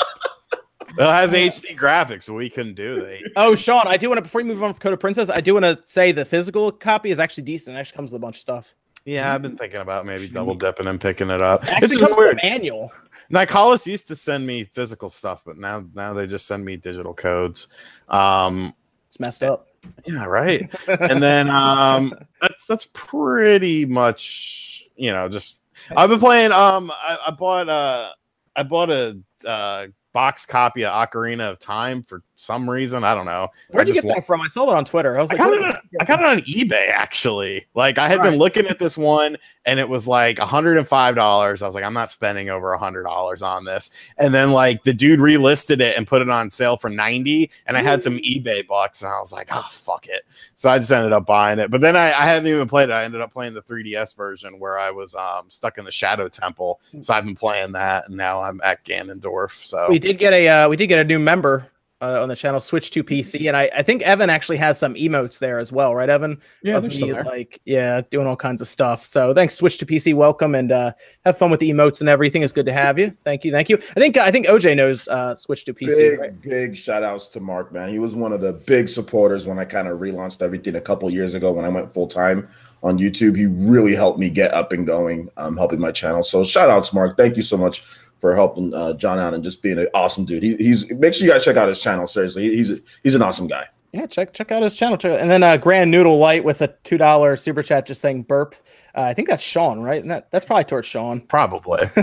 It 0.99 1.05
has 1.05 1.33
HD 1.33 1.77
graphics, 1.77 2.25
so 2.25 2.35
we 2.35 2.51
couldn't 2.51 2.75
do 2.75 2.97
that. 3.03 3.31
oh, 3.37 3.55
Sean, 3.55 3.87
I 3.87 3.97
do 3.97 4.09
want 4.09 4.19
to 4.19 4.23
before 4.23 4.41
you 4.41 4.47
move 4.49 4.63
on 4.63 4.73
from 4.75 4.81
Code 4.81 4.93
of 4.95 5.01
Princess, 5.01 5.31
I 5.31 5.41
do 5.41 5.55
want 5.55 5.65
to 5.65 5.81
say 5.85 6.13
the 6.13 6.25
physical 6.25 6.73
copy 6.73 7.11
is 7.11 7.19
actually 7.21 7.45
decent. 7.45 7.77
It 7.77 7.81
actually 7.81 7.97
comes 7.97 8.13
with 8.13 8.21
a 8.21 8.23
bunch 8.25 8.37
of 8.37 8.41
stuff. 8.41 8.75
Yeah, 9.05 9.33
I've 9.35 9.41
been 9.43 9.57
thinking 9.57 9.81
about 9.81 10.05
maybe 10.07 10.29
double 10.29 10.55
dipping 10.55 10.87
and 10.87 11.01
picking 11.01 11.31
it 11.31 11.41
up. 11.41 11.63
It 11.65 11.71
actually 11.71 11.85
It's 11.87 11.99
comes 11.99 12.17
weird. 12.17 12.37
with 12.37 12.45
a 12.45 12.49
manual. 12.51 12.93
Nicalis 13.33 13.87
used 13.87 14.09
to 14.09 14.17
send 14.17 14.47
me 14.47 14.65
physical 14.65 15.09
stuff, 15.09 15.43
but 15.47 15.57
now 15.57 15.85
now 15.95 16.13
they 16.13 16.27
just 16.27 16.47
send 16.47 16.65
me 16.65 16.77
digital 16.77 17.15
codes. 17.15 17.69
Um, 18.09 18.75
It's 19.07 19.21
messed 19.21 19.43
up. 19.43 19.69
yeah, 20.07 20.25
right. 20.25 20.69
and 20.89 21.23
then 21.23 21.49
um, 21.49 22.13
that's 22.43 22.67
that's 22.67 22.89
pretty 22.93 23.85
much 23.87 24.89
you 24.97 25.13
know 25.13 25.29
just 25.29 25.61
I've 25.97 26.11
been 26.11 26.19
playing. 26.19 26.53
Um, 26.53 26.91
I, 26.91 27.19
I 27.29 27.31
bought 27.31 27.69
uh 27.69 28.09
I 28.57 28.63
bought 28.65 28.91
a 28.91 29.19
uh, 29.47 29.87
box 30.13 30.47
copy 30.47 30.85
of 30.85 30.93
Ocarina 30.93 31.51
of 31.51 31.59
Time 31.59 32.03
for 32.03 32.23
some 32.39 32.71
reason. 32.71 33.03
I 33.03 33.17
don't 33.17 33.27
know. 33.27 33.49
Where'd 33.71 33.89
I 33.89 33.93
you 33.93 34.01
get 34.01 34.15
that 34.15 34.25
from? 34.25 34.41
I 34.41 34.47
saw 34.47 34.71
it 34.71 34.75
on 34.75 34.85
Twitter. 34.85 35.19
I 35.19 35.23
was 35.23 35.31
I 35.33 35.35
like, 35.35 35.61
got, 35.61 35.75
on, 35.75 35.79
I 36.01 36.05
got 36.05 36.21
it 36.21 36.27
on 36.27 36.39
eBay 36.39 36.89
actually. 36.89 37.67
Like 37.75 37.99
I 37.99 38.07
had 38.07 38.23
been 38.23 38.37
looking 38.37 38.69
at 38.69 38.79
this 38.79 38.97
one 38.97 39.37
and 39.67 39.81
it 39.81 39.89
was 39.89 40.07
like 40.07 40.37
$105. 40.37 41.19
I 41.19 41.67
was 41.67 41.75
like, 41.75 41.85
I'm 41.85 41.93
not 41.93 42.13
spending 42.13 42.49
over 42.49 42.77
$100 42.79 43.43
on 43.43 43.65
this. 43.65 43.91
And 44.19 44.33
then 44.33 44.53
like 44.53 44.85
the 44.85 44.95
dude 44.95 45.19
relisted 45.19 45.81
it 45.81 45.99
and 45.99 46.07
put 46.07 46.23
it 46.23 46.31
on 46.31 46.49
sale 46.51 46.77
for 46.77 46.89
90 46.89 47.51
and 47.67 47.77
I 47.77 47.83
had 47.83 48.05
some 48.05 48.17
eBay 48.19 48.65
bucks 48.65 49.03
and 49.03 49.11
I 49.11 49.19
was 49.19 49.33
like, 49.33 49.49
oh 49.51 49.67
fuck 49.69 50.07
it. 50.07 50.23
So 50.55 50.71
I 50.71 50.79
just 50.79 50.93
ended 50.93 51.13
up 51.13 51.27
buying 51.27 51.59
it. 51.59 51.73
But 51.73 51.81
then 51.81 51.97
I, 51.97 52.07
I 52.07 52.27
haven't 52.27 52.47
even 52.47 52.69
played 52.69 52.89
it. 52.89 52.93
I 52.93 53.03
ended 53.03 53.21
up 53.21 53.33
playing 53.33 53.55
the 53.55 53.63
3DS 53.63 54.17
version 54.17 54.61
where 54.61 54.79
I 54.79 54.93
was 54.93 55.17
um, 55.17 55.47
stuck 55.49 55.77
in 55.77 55.85
the 55.85 55.93
Shadow 55.93 56.29
Temple. 56.29 56.81
So 57.01 57.15
I've 57.15 57.25
been 57.25 57.35
playing 57.35 57.73
that 57.73 58.07
and 58.07 58.17
now 58.17 58.43
I'm 58.43 58.61
at 58.63 58.85
Ganondorf. 58.85 59.51
So 59.51 59.89
We 59.89 59.99
did 59.99 60.19
get 60.19 60.33
a 60.33 60.49
uh, 60.49 60.69
we 60.69 60.77
did 60.77 60.87
get 60.87 61.01
a 61.01 61.05
new 61.05 61.19
member 61.19 61.69
uh, 62.01 62.23
on 62.23 62.29
the 62.29 62.37
channel, 62.37 62.61
Switch 62.61 62.91
to 62.93 63.03
PC, 63.03 63.49
and 63.49 63.57
I, 63.57 63.71
I 63.75 63.83
think 63.83 64.03
Evan 64.03 64.31
actually 64.31 64.57
has 64.59 64.79
some 64.79 64.95
emotes 64.95 65.39
there 65.39 65.59
as 65.59 65.73
well, 65.73 65.95
right, 65.95 66.09
Evan? 66.09 66.41
Yeah, 66.63 66.79
they're 66.79 66.91
still 66.91 67.09
me, 67.09 67.15
there. 67.15 67.25
like 67.25 67.61
yeah, 67.65 68.03
doing 68.11 68.27
all 68.27 68.37
kinds 68.37 68.61
of 68.61 68.69
stuff. 68.69 69.05
So 69.05 69.35
thanks, 69.35 69.55
Switch 69.55 69.79
to 69.79 69.87
PC. 69.87 70.15
Welcome 70.15 70.55
and 70.55 70.71
uh, 70.71 70.93
have 71.25 71.37
fun 71.37 71.51
with 71.51 71.61
the 71.61 71.71
emotes 71.71 72.01
and 72.01 72.09
everything. 72.09 72.43
It's 72.43 72.53
good 72.53 72.67
to 72.67 72.73
have 72.73 72.99
you. 72.99 73.17
Thank 73.23 73.45
you, 73.45 73.51
thank 73.51 73.69
you. 73.69 73.79
I 73.97 74.01
think 74.01 74.17
I 74.17 74.31
think 74.31 74.47
OJ 74.47 74.77
knows 74.77 75.09
uh, 75.09 75.35
Switch 75.35 75.65
to 75.65 75.75
PC. 75.75 75.97
Big, 75.97 76.21
right? 76.21 76.43
big 76.43 76.77
shout 76.77 77.03
outs 77.03 77.29
to 77.31 77.41
Mark, 77.41 77.73
man. 77.73 77.89
He 77.89 77.99
was 77.99 78.15
one 78.15 78.33
of 78.33 78.41
the 78.41 78.53
big 78.53 78.89
supporters 78.89 79.47
when 79.47 79.59
I 79.59 79.65
kind 79.65 79.89
of 79.89 79.99
relaunched 79.99 80.41
everything 80.41 80.77
a 80.77 80.81
couple 80.81 81.11
years 81.11 81.35
ago 81.35 81.51
when 81.53 81.65
I 81.65 81.69
went 81.69 81.93
full 81.93 82.07
time 82.07 82.49
on 82.85 82.99
YouTube. 82.99 83.37
He 83.37 83.47
really 83.47 83.95
helped 83.97 84.21
me 84.21 84.31
get 84.31 84.55
up 84.55 84.71
and 84.73 84.87
going, 84.87 85.29
um, 85.37 85.57
helping 85.57 85.81
my 85.81 85.91
channel. 85.91 86.23
So 86.23 86.45
shout 86.45 86.71
outs, 86.71 86.93
Mark. 86.93 87.17
Thank 87.17 87.37
you 87.37 87.43
so 87.43 87.57
much 87.57 87.83
for 88.19 88.35
helping 88.35 88.75
uh, 88.75 88.93
John 88.95 89.19
out 89.19 89.35
and 89.35 89.43
just 89.45 89.63
being 89.63 89.79
an 89.79 89.89
awesome 89.95 90.25
dude. 90.25 90.43
He, 90.43 90.57
he's 90.57 90.91
make 90.93 91.15
sure 91.15 91.27
you 91.27 91.33
guys 91.33 91.45
check 91.45 91.57
out 91.57 91.69
his 91.69 91.81
channel. 91.81 92.07
Seriously, 92.07 92.55
he's 92.55 92.81
he's 93.03 93.15
an 93.15 93.23
awesome 93.23 93.47
guy. 93.49 93.67
Yeah, 93.93 94.07
check 94.07 94.33
check 94.35 94.53
out 94.53 94.63
his 94.63 94.77
channel. 94.77 94.99
Check- 94.99 95.21
And 95.21 95.31
then 95.31 95.43
uh, 95.43 95.57
Grand 95.57 95.91
Noodle 95.91 96.19
Light 96.19 96.45
with 96.45 96.61
a 96.63 96.69
two 96.85 96.99
dollar 96.99 97.37
super 97.37 97.63
chat 97.63 97.87
just 97.87 98.01
saying 98.01 98.25
burp. 98.25 98.55
Uh, 98.95 99.03
I 99.03 99.15
think 99.15 99.29
that's 99.29 99.43
Sean, 99.43 99.81
right? 99.81 100.03
And 100.03 100.11
that, 100.11 100.29
that's 100.31 100.45
probably 100.45 100.65
towards 100.65 100.89
Sean. 100.89 101.21
probably. 101.23 101.87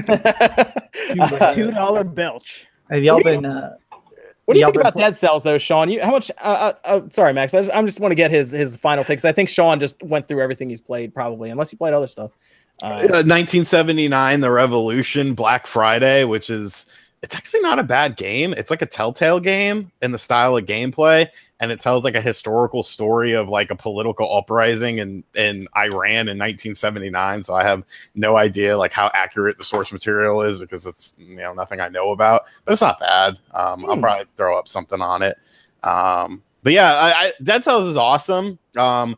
Two 1.53 1.71
dollar 1.71 2.03
belch. 2.03 2.67
Have 2.89 3.03
y'all 3.03 3.21
been? 3.21 3.45
Uh, 3.45 3.75
What 4.45 4.53
do 4.53 4.59
you 4.59 4.65
think 4.67 4.77
about 4.77 4.93
pl- 4.93 5.01
Dead 5.01 5.15
Cells, 5.15 5.43
though, 5.43 5.57
Sean? 5.57 5.89
You 5.89 6.01
how 6.01 6.11
much? 6.11 6.29
Uh, 6.37 6.43
uh, 6.43 6.73
uh, 6.85 7.01
sorry, 7.09 7.33
Max. 7.33 7.53
I 7.53 7.61
just, 7.61 7.71
I'm 7.75 7.85
just 7.85 7.99
want 7.99 8.11
to 8.11 8.15
get 8.15 8.31
his 8.31 8.51
his 8.51 8.77
final 8.77 9.03
takes. 9.03 9.25
I 9.25 9.31
think 9.31 9.49
Sean 9.49 9.79
just 9.79 10.01
went 10.03 10.27
through 10.27 10.41
everything 10.41 10.69
he's 10.69 10.81
played, 10.81 11.13
probably, 11.13 11.49
unless 11.49 11.69
he 11.71 11.77
played 11.77 11.93
other 11.93 12.07
stuff. 12.07 12.31
Uh, 12.83 12.87
Uh, 12.87 13.23
1979 13.23 14.41
the 14.41 14.51
revolution 14.51 15.33
black 15.33 15.65
friday 15.67 16.23
which 16.23 16.49
is 16.49 16.85
it's 17.21 17.33
actually 17.35 17.61
not 17.61 17.79
a 17.79 17.83
bad 17.83 18.17
game. 18.17 18.53
It's 18.55 18.69
like 18.69 18.83
a 18.83 18.85
telltale 18.85 19.39
game 19.39 19.91
in 19.99 20.11
the 20.11 20.19
style 20.19 20.55
of 20.55 20.65
gameplay 20.65 21.27
and 21.59 21.71
it 21.71 21.79
tells 21.79 22.03
like 22.03 22.13
a 22.13 22.21
historical 22.21 22.83
story 22.83 23.31
of 23.33 23.49
like 23.49 23.71
a 23.71 23.75
political 23.75 24.31
uprising 24.37 24.99
in 24.99 25.23
in 25.33 25.65
iran 25.75 26.27
in 26.27 26.37
1979 26.37 27.41
so 27.41 27.55
i 27.55 27.63
have 27.63 27.83
no 28.13 28.37
idea 28.37 28.77
like 28.77 28.91
how 28.93 29.09
accurate 29.15 29.57
the 29.57 29.63
source 29.63 29.91
material 29.91 30.41
is 30.43 30.59
because 30.59 30.85
it's 30.85 31.15
you 31.17 31.37
know 31.37 31.53
nothing 31.53 31.79
i 31.79 31.87
know 31.87 32.11
about 32.11 32.43
but 32.63 32.73
it's 32.73 32.81
not 32.81 32.99
bad. 32.99 33.39
Um, 33.55 33.85
i'll 33.85 33.95
Hmm. 33.95 34.01
probably 34.01 34.25
throw 34.37 34.59
up 34.59 34.67
something 34.67 35.01
on 35.01 35.23
it. 35.23 35.35
Um, 35.83 36.43
but 36.61 36.73
yeah 36.73 36.91
I, 36.93 37.13
I, 37.27 37.31
dead 37.41 37.63
cells 37.63 37.85
is 37.85 37.97
awesome. 37.97 38.59
Um, 38.77 39.15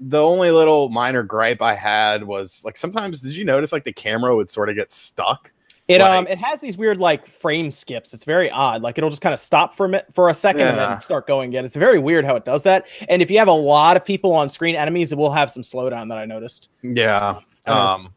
the 0.00 0.22
only 0.22 0.50
little 0.50 0.88
minor 0.88 1.22
gripe 1.22 1.60
I 1.62 1.74
had 1.74 2.24
was 2.24 2.62
like 2.64 2.76
sometimes 2.76 3.20
did 3.20 3.36
you 3.36 3.44
notice 3.44 3.72
like 3.72 3.84
the 3.84 3.92
camera 3.92 4.34
would 4.34 4.50
sort 4.50 4.68
of 4.68 4.74
get 4.76 4.92
stuck? 4.92 5.52
it 5.88 6.00
like- 6.00 6.10
um 6.18 6.26
it 6.26 6.38
has 6.38 6.60
these 6.60 6.76
weird 6.76 6.98
like 6.98 7.24
frame 7.26 7.70
skips. 7.70 8.12
It's 8.12 8.24
very 8.24 8.50
odd. 8.50 8.82
Like 8.82 8.98
it'll 8.98 9.10
just 9.10 9.22
kind 9.22 9.32
of 9.32 9.40
stop 9.40 9.72
for 9.72 9.86
a 9.86 9.88
minute, 9.88 10.06
for 10.12 10.28
a 10.28 10.34
second 10.34 10.62
and 10.62 10.76
then 10.78 11.02
start 11.02 11.26
going 11.26 11.48
again. 11.50 11.64
It's 11.64 11.74
very 11.76 11.98
weird 11.98 12.24
how 12.24 12.36
it 12.36 12.44
does 12.44 12.62
that. 12.64 12.88
And 13.08 13.22
if 13.22 13.30
you 13.30 13.38
have 13.38 13.48
a 13.48 13.52
lot 13.52 13.96
of 13.96 14.04
people 14.04 14.32
on 14.32 14.48
screen, 14.50 14.76
enemies, 14.76 15.12
it 15.12 15.18
will 15.18 15.32
have 15.32 15.50
some 15.50 15.62
slowdown 15.62 16.08
that 16.10 16.18
I 16.18 16.26
noticed. 16.26 16.68
Yeah. 16.82 17.38
Um, 17.66 18.10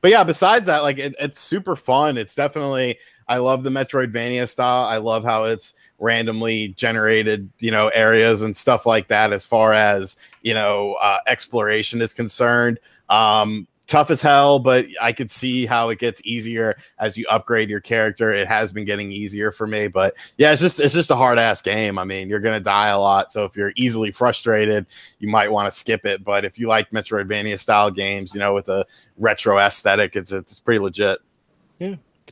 but 0.00 0.10
yeah, 0.10 0.24
besides 0.24 0.66
that, 0.66 0.82
like 0.82 0.98
it, 0.98 1.14
it's 1.18 1.40
super 1.40 1.76
fun. 1.76 2.18
It's 2.18 2.34
definitely 2.34 2.98
I 3.28 3.38
love 3.38 3.62
the 3.62 3.70
Metroidvania 3.70 4.48
style. 4.48 4.84
I 4.84 4.98
love 4.98 5.24
how 5.24 5.44
it's 5.44 5.72
randomly 5.98 6.68
generated, 6.68 7.50
you 7.58 7.70
know, 7.70 7.88
areas 7.88 8.42
and 8.42 8.56
stuff 8.56 8.86
like 8.86 9.08
that. 9.08 9.32
As 9.32 9.46
far 9.46 9.72
as 9.72 10.16
you 10.42 10.54
know, 10.54 10.94
uh, 11.00 11.18
exploration 11.26 12.02
is 12.02 12.12
concerned, 12.12 12.78
um, 13.08 13.66
tough 13.86 14.10
as 14.10 14.22
hell. 14.22 14.58
But 14.58 14.86
I 15.00 15.12
could 15.12 15.30
see 15.30 15.66
how 15.66 15.88
it 15.88 15.98
gets 15.98 16.24
easier 16.24 16.76
as 16.98 17.16
you 17.16 17.26
upgrade 17.30 17.70
your 17.70 17.80
character. 17.80 18.30
It 18.30 18.48
has 18.48 18.72
been 18.72 18.84
getting 18.84 19.12
easier 19.12 19.52
for 19.52 19.66
me, 19.66 19.88
but 19.88 20.14
yeah, 20.36 20.52
it's 20.52 20.60
just 20.60 20.80
it's 20.80 20.94
just 20.94 21.10
a 21.10 21.16
hard 21.16 21.38
ass 21.38 21.62
game. 21.62 21.98
I 21.98 22.04
mean, 22.04 22.28
you're 22.28 22.40
gonna 22.40 22.60
die 22.60 22.88
a 22.88 22.98
lot, 22.98 23.32
so 23.32 23.44
if 23.44 23.56
you're 23.56 23.72
easily 23.76 24.10
frustrated, 24.10 24.86
you 25.18 25.28
might 25.28 25.52
want 25.52 25.72
to 25.72 25.78
skip 25.78 26.04
it. 26.04 26.24
But 26.24 26.44
if 26.44 26.58
you 26.58 26.68
like 26.68 26.90
Metroidvania 26.90 27.58
style 27.58 27.90
games, 27.90 28.34
you 28.34 28.40
know, 28.40 28.54
with 28.54 28.68
a 28.68 28.86
retro 29.16 29.58
aesthetic, 29.58 30.16
it's 30.16 30.32
it's 30.32 30.60
pretty 30.60 30.80
legit. 30.80 31.18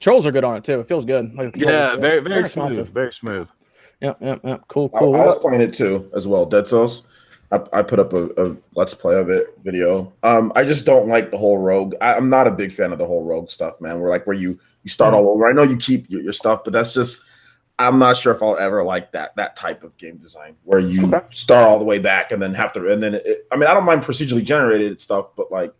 Controls 0.02 0.26
are 0.26 0.32
good 0.32 0.42
on 0.42 0.56
it 0.56 0.64
too. 0.64 0.80
It 0.80 0.88
feels 0.88 1.04
good. 1.04 1.32
Like, 1.32 1.46
the 1.46 1.52
controls 1.52 1.72
Yeah, 1.74 1.94
are 1.94 2.00
very 2.00 2.18
very 2.18 2.42
responsive. 2.42 2.86
smooth, 2.86 2.92
very 2.94 3.12
smooth. 3.12 3.48
Yep, 4.00 4.18
yep, 4.20 4.40
yep. 4.42 4.64
Cool, 4.66 4.90
I, 4.92 4.98
cool. 4.98 5.14
I 5.14 5.24
was 5.24 5.36
playing 5.36 5.60
it 5.60 5.72
too 5.72 6.10
as 6.12 6.26
well. 6.26 6.44
Dead 6.44 6.66
Cells. 6.66 7.06
I, 7.52 7.60
I 7.72 7.82
put 7.82 8.00
up 8.00 8.12
a, 8.12 8.30
a 8.36 8.56
let's 8.74 8.94
play 8.94 9.14
of 9.14 9.30
it 9.30 9.56
video. 9.62 10.12
Um, 10.24 10.50
I 10.56 10.64
just 10.64 10.86
don't 10.86 11.06
like 11.06 11.30
the 11.30 11.38
whole 11.38 11.58
rogue. 11.58 11.94
I, 12.00 12.14
I'm 12.14 12.28
not 12.28 12.48
a 12.48 12.50
big 12.50 12.72
fan 12.72 12.90
of 12.90 12.98
the 12.98 13.06
whole 13.06 13.22
rogue 13.22 13.48
stuff, 13.48 13.80
man. 13.80 14.00
We're 14.00 14.08
like 14.08 14.26
where 14.26 14.34
you 14.34 14.58
you 14.82 14.90
start 14.90 15.14
all 15.14 15.28
over. 15.30 15.46
I 15.46 15.52
know 15.52 15.62
you 15.62 15.76
keep 15.76 16.10
your, 16.10 16.20
your 16.20 16.32
stuff, 16.32 16.64
but 16.64 16.72
that's 16.72 16.94
just 16.94 17.22
I'm 17.78 18.00
not 18.00 18.16
sure 18.16 18.34
if 18.34 18.42
I'll 18.42 18.56
ever 18.56 18.82
like 18.82 19.12
that 19.12 19.36
that 19.36 19.54
type 19.54 19.84
of 19.84 19.96
game 19.98 20.16
design 20.16 20.56
where 20.64 20.80
you 20.80 21.06
Okay. 21.14 21.24
start 21.30 21.62
all 21.68 21.78
the 21.78 21.84
way 21.84 22.00
back 22.00 22.32
and 22.32 22.42
then 22.42 22.54
have 22.54 22.72
to 22.72 22.90
and 22.90 23.00
then 23.00 23.14
it, 23.14 23.46
I 23.52 23.56
mean 23.56 23.68
I 23.68 23.74
don't 23.74 23.84
mind 23.84 24.02
procedurally 24.02 24.42
generated 24.42 25.00
stuff, 25.00 25.28
but 25.36 25.52
like 25.52 25.72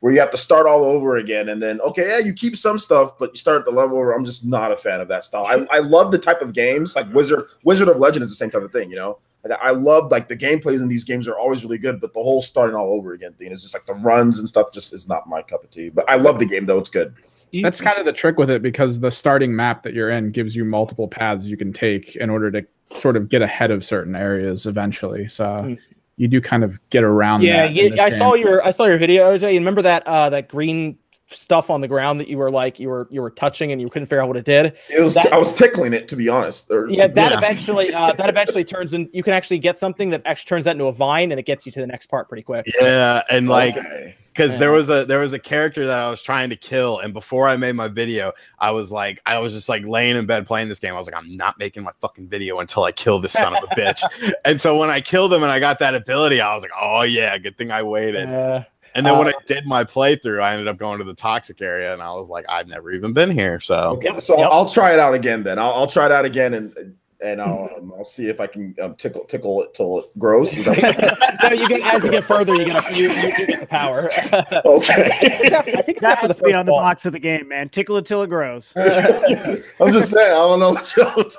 where 0.00 0.12
you 0.12 0.18
have 0.18 0.30
to 0.30 0.38
start 0.38 0.66
all 0.66 0.82
over 0.82 1.16
again 1.16 1.48
and 1.48 1.62
then 1.62 1.80
okay 1.82 2.08
yeah 2.08 2.18
you 2.18 2.32
keep 2.32 2.56
some 2.56 2.78
stuff 2.78 3.18
but 3.18 3.30
you 3.32 3.36
start 3.36 3.58
at 3.58 3.64
the 3.64 3.70
level 3.70 3.96
where 3.96 4.12
I'm 4.12 4.24
just 4.24 4.44
not 4.44 4.72
a 4.72 4.76
fan 4.76 5.00
of 5.00 5.08
that 5.08 5.24
style. 5.24 5.46
I, 5.46 5.66
I 5.76 5.78
love 5.78 6.10
the 6.10 6.18
type 6.18 6.40
of 6.42 6.52
games 6.52 6.96
like 6.96 7.12
Wizard 7.12 7.44
Wizard 7.64 7.88
of 7.88 7.98
Legend 7.98 8.22
is 8.22 8.30
the 8.30 8.36
same 8.36 8.50
type 8.50 8.62
of 8.62 8.72
thing, 8.72 8.90
you 8.90 8.96
know. 8.96 9.18
I 9.62 9.70
love 9.70 10.10
like 10.10 10.28
the 10.28 10.36
gameplays 10.36 10.80
in 10.80 10.88
these 10.88 11.04
games 11.04 11.26
are 11.26 11.38
always 11.38 11.64
really 11.64 11.78
good, 11.78 11.98
but 11.98 12.12
the 12.12 12.22
whole 12.22 12.42
starting 12.42 12.76
all 12.76 12.92
over 12.92 13.14
again 13.14 13.32
thing 13.32 13.50
is 13.52 13.62
just 13.62 13.72
like 13.72 13.86
the 13.86 13.94
runs 13.94 14.38
and 14.38 14.46
stuff 14.46 14.70
just 14.70 14.92
is 14.92 15.08
not 15.08 15.26
my 15.28 15.40
cup 15.40 15.64
of 15.64 15.70
tea. 15.70 15.88
But 15.88 16.10
I 16.10 16.16
love 16.16 16.38
the 16.38 16.44
game 16.44 16.66
though; 16.66 16.78
it's 16.78 16.90
good. 16.90 17.14
That's 17.62 17.80
kind 17.80 17.98
of 17.98 18.04
the 18.04 18.12
trick 18.12 18.36
with 18.36 18.50
it 18.50 18.62
because 18.62 19.00
the 19.00 19.10
starting 19.10 19.56
map 19.56 19.82
that 19.84 19.94
you're 19.94 20.10
in 20.10 20.30
gives 20.30 20.54
you 20.54 20.64
multiple 20.64 21.08
paths 21.08 21.46
you 21.46 21.56
can 21.56 21.72
take 21.72 22.16
in 22.16 22.28
order 22.28 22.50
to 22.50 22.66
sort 22.84 23.16
of 23.16 23.30
get 23.30 23.40
ahead 23.40 23.70
of 23.70 23.82
certain 23.82 24.14
areas 24.14 24.66
eventually. 24.66 25.26
So 25.28 25.44
Mm. 25.44 25.78
You 26.20 26.28
do 26.28 26.38
kind 26.38 26.62
of 26.62 26.78
get 26.90 27.02
around. 27.02 27.42
Yeah, 27.42 27.62
that 27.62 27.74
you, 27.74 27.96
I 27.98 28.10
saw 28.10 28.34
your 28.34 28.62
I 28.62 28.72
saw 28.72 28.84
your 28.84 28.98
video, 28.98 29.34
OJ. 29.34 29.54
You 29.54 29.58
remember 29.58 29.80
that 29.80 30.06
uh 30.06 30.28
that 30.28 30.48
green 30.48 30.98
stuff 31.32 31.70
on 31.70 31.80
the 31.80 31.88
ground 31.88 32.18
that 32.20 32.28
you 32.28 32.36
were 32.38 32.50
like 32.50 32.78
you 32.80 32.88
were 32.88 33.06
you 33.10 33.22
were 33.22 33.30
touching 33.30 33.72
and 33.72 33.80
you 33.80 33.88
couldn't 33.88 34.06
figure 34.06 34.20
out 34.22 34.28
what 34.28 34.36
it 34.36 34.44
did. 34.44 34.76
It 34.88 35.00
was 35.00 35.14
That- 35.14 35.32
I 35.32 35.38
was 35.38 35.52
tickling 35.54 35.92
it 35.92 36.08
to 36.08 36.16
be 36.16 36.28
honest. 36.28 36.70
Or, 36.70 36.88
Yeah, 36.90 37.06
that 37.06 37.30
Yeah. 37.32 37.38
eventually 37.38 37.94
uh 37.94 38.12
that 38.12 38.28
eventually 38.28 38.64
turns 38.64 38.92
in 38.94 39.08
you 39.12 39.22
can 39.22 39.32
actually 39.32 39.58
get 39.58 39.78
something 39.78 40.10
that 40.10 40.22
actually 40.24 40.48
turns 40.48 40.64
that 40.64 40.72
into 40.72 40.86
a 40.86 40.92
vine 40.92 41.30
and 41.30 41.38
it 41.38 41.46
gets 41.46 41.66
you 41.66 41.72
to 41.72 41.80
the 41.80 41.86
next 41.86 42.06
part 42.06 42.28
pretty 42.28 42.42
quick. 42.42 42.66
Yeah, 42.80 43.22
and 43.30 43.48
like 43.48 43.76
Okay. 43.76 44.14
because 44.32 44.58
there 44.58 44.72
was 44.72 44.88
a 44.90 45.04
there 45.04 45.18
was 45.20 45.32
a 45.32 45.38
character 45.38 45.86
that 45.86 45.98
I 45.98 46.10
was 46.10 46.22
trying 46.22 46.50
to 46.50 46.56
kill, 46.56 46.98
and 46.98 47.12
before 47.12 47.46
I 47.48 47.56
made 47.56 47.74
my 47.76 47.88
video, 47.88 48.32
I 48.58 48.70
was 48.72 48.90
like, 48.90 49.20
I 49.26 49.38
was 49.38 49.52
just 49.52 49.68
like 49.68 49.86
laying 49.86 50.16
in 50.16 50.26
bed 50.26 50.46
playing 50.46 50.68
this 50.68 50.78
game. 50.80 50.94
I 50.94 50.98
was 50.98 51.06
like, 51.10 51.16
I'm 51.20 51.30
not 51.32 51.58
making 51.58 51.82
my 51.84 51.92
fucking 52.00 52.28
video 52.28 52.58
until 52.58 52.84
I 52.84 52.92
kill 52.92 53.20
this 53.20 53.32
son 53.32 53.56
of 53.56 53.62
a 53.64 53.66
bitch. 53.76 54.02
and 54.44 54.60
so 54.60 54.76
when 54.78 54.88
I 54.90 55.00
killed 55.00 55.32
him 55.32 55.42
and 55.42 55.50
I 55.52 55.58
got 55.60 55.78
that 55.80 55.94
ability, 55.94 56.40
I 56.40 56.54
was 56.54 56.62
like, 56.62 56.72
oh 56.80 57.02
yeah, 57.02 57.36
good 57.38 57.56
thing 57.58 57.70
I 57.70 57.82
waited. 57.82 58.28
Uh, 58.28 58.62
And 58.94 59.06
then 59.06 59.18
when 59.18 59.28
Uh, 59.28 59.30
I 59.30 59.42
did 59.46 59.66
my 59.66 59.84
playthrough, 59.84 60.42
I 60.42 60.52
ended 60.52 60.68
up 60.68 60.76
going 60.76 60.98
to 60.98 61.04
the 61.04 61.14
toxic 61.14 61.60
area, 61.62 61.92
and 61.92 62.02
I 62.02 62.12
was 62.12 62.28
like, 62.28 62.44
I've 62.48 62.68
never 62.68 62.90
even 62.90 63.12
been 63.12 63.30
here. 63.30 63.60
So 63.60 63.74
Okay, 63.98 64.18
so 64.18 64.38
Yep. 64.38 64.48
I'll 64.50 64.68
try 64.68 64.92
it 64.92 64.98
out 64.98 65.14
again. 65.14 65.42
Then 65.42 65.58
I'll, 65.58 65.72
I'll 65.72 65.86
try 65.86 66.06
it 66.06 66.12
out 66.12 66.24
again, 66.24 66.54
and 66.54 66.96
and 67.22 67.40
I'll 67.40 67.70
um, 67.76 67.92
I'll 67.96 68.04
see 68.04 68.28
if 68.28 68.40
I 68.40 68.46
can 68.46 68.74
um, 68.82 68.94
tickle 68.94 69.24
tickle 69.24 69.62
it 69.62 69.74
till 69.74 69.98
it 70.00 70.06
grows. 70.18 70.56
Is 70.56 70.64
that- 70.66 71.38
no, 71.42 71.52
you 71.52 71.68
get 71.68 71.82
as 71.94 72.04
you 72.04 72.10
get 72.10 72.24
further, 72.24 72.54
you 72.54 72.64
get 72.66 72.96
you, 72.96 73.10
you, 73.10 73.28
you 73.38 73.46
get 73.46 73.60
the 73.60 73.66
power. 73.66 74.08
I 74.32 74.62
okay. 74.64 75.08
think 75.20 75.40
it's 75.40 75.52
after, 75.52 75.70
I 75.76 75.82
think 75.82 75.88
it's 75.88 76.00
That 76.00 76.12
after 76.12 76.28
the 76.28 76.34
has 76.34 76.36
to 76.36 76.42
be 76.42 76.50
first 76.52 76.58
on 76.60 76.66
the 76.66 76.70
ball. 76.72 76.80
box 76.80 77.06
of 77.06 77.12
the 77.12 77.18
game, 77.18 77.48
man. 77.48 77.68
Tickle 77.68 77.96
it 77.96 78.06
till 78.06 78.22
it 78.22 78.28
grows. 78.28 78.72
I'm 78.76 79.92
just 79.92 80.10
saying. 80.10 80.30
I 80.32 80.34
don't 80.34 80.60
know. 80.60 80.72
what 80.72 81.36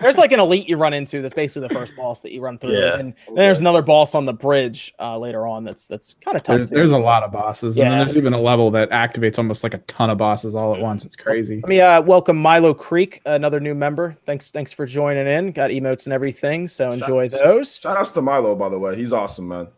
There's 0.00 0.18
like 0.18 0.32
an 0.32 0.40
elite 0.40 0.68
you 0.68 0.76
run 0.76 0.92
into 0.94 1.22
that's 1.22 1.34
basically 1.34 1.68
the 1.68 1.74
first 1.74 1.94
boss 1.96 2.20
that 2.22 2.32
you 2.32 2.40
run 2.40 2.58
through, 2.58 2.72
Yeah. 2.72 2.98
and 2.98 3.14
then 3.28 3.34
there's 3.34 3.60
another 3.60 3.82
boss 3.82 4.14
on 4.14 4.24
the 4.24 4.32
bridge 4.32 4.92
uh, 4.98 5.18
later 5.18 5.46
on 5.46 5.64
that's 5.64 5.86
that's 5.86 6.14
kind 6.14 6.36
of 6.36 6.42
tough. 6.42 6.56
There's, 6.56 6.70
there's 6.70 6.92
a 6.92 6.98
lot 6.98 7.22
of 7.22 7.32
bosses, 7.32 7.76
and 7.78 7.84
Yeah. 7.86 7.90
then 7.98 8.06
there's 8.06 8.16
even 8.16 8.32
a 8.32 8.40
level 8.40 8.70
that 8.72 8.90
activates 8.90 9.38
almost 9.38 9.62
like 9.62 9.74
a 9.74 9.78
ton 9.78 10.10
of 10.10 10.18
bosses 10.18 10.54
all 10.54 10.74
at 10.74 10.80
once. 10.80 11.04
It's 11.04 11.16
crazy. 11.16 11.56
Let 11.56 11.68
me 11.68 11.80
uh, 11.80 12.00
welcome 12.02 12.36
Milo 12.36 12.74
Creek, 12.74 13.20
another 13.26 13.60
new 13.60 13.74
member. 13.74 14.16
Thanks, 14.26 14.50
thanks 14.50 14.72
for 14.72 14.86
joining 14.86 15.21
in. 15.26 15.52
Got 15.52 15.70
emotes 15.70 16.06
and 16.06 16.12
everything, 16.12 16.68
so 16.68 16.92
enjoy 16.92 17.28
those. 17.28 17.76
Shout 17.78 17.96
outs 17.96 18.10
to 18.12 18.22
Milo, 18.22 18.54
by 18.54 18.68
the 18.68 18.78
way. 18.78 18.96
He's 18.96 19.12
awesome, 19.12 19.48
man. 19.48 19.68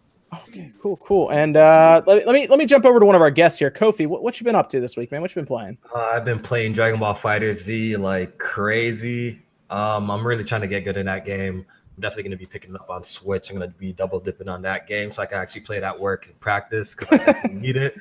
Okay, 0.48 0.72
cool, 0.82 0.96
cool. 0.96 1.30
And 1.30 1.56
uh, 1.56 2.02
let, 2.06 2.18
me- 2.18 2.24
let 2.24 2.32
me 2.34 2.46
let 2.48 2.58
me 2.58 2.66
jump 2.66 2.84
over 2.84 2.98
to 2.98 3.06
one 3.06 3.14
of 3.14 3.22
our 3.22 3.30
guests 3.30 3.58
here, 3.58 3.70
Kofi. 3.70 4.06
What, 4.06 4.22
what 4.22 4.40
you 4.40 4.44
been 4.44 4.56
up 4.56 4.68
to 4.70 4.80
this 4.80 4.96
week, 4.96 5.12
man? 5.12 5.20
What 5.20 5.30
you 5.30 5.36
been 5.36 5.46
playing? 5.46 5.78
Uh, 5.94 5.98
I've 6.12 6.24
been 6.24 6.40
playing 6.40 6.72
Dragon 6.72 6.98
Ball 6.98 7.14
Fighter 7.14 7.52
Z 7.52 7.96
like 7.96 8.36
crazy. 8.38 9.40
Um, 9.70 10.10
I'm 10.10 10.26
really 10.26 10.44
trying 10.44 10.62
to 10.62 10.66
get 10.66 10.84
good 10.84 10.96
in 10.96 11.06
that 11.06 11.24
game. 11.24 11.64
I'm 11.96 12.00
definitely 12.00 12.24
going 12.24 12.32
to 12.32 12.36
be 12.38 12.46
picking 12.46 12.74
it 12.74 12.80
up 12.80 12.90
on 12.90 13.04
Switch. 13.04 13.50
I'm 13.50 13.56
going 13.56 13.70
to 13.70 13.76
be 13.78 13.92
double 13.92 14.18
dipping 14.18 14.48
on 14.48 14.60
that 14.62 14.88
game 14.88 15.12
so 15.12 15.22
I 15.22 15.26
can 15.26 15.38
actually 15.38 15.60
play 15.60 15.76
it 15.76 15.84
at 15.84 15.98
work 15.98 16.26
and 16.26 16.38
practice 16.40 16.92
because 16.96 17.20
I 17.20 17.48
need 17.52 17.76
it. 17.76 17.94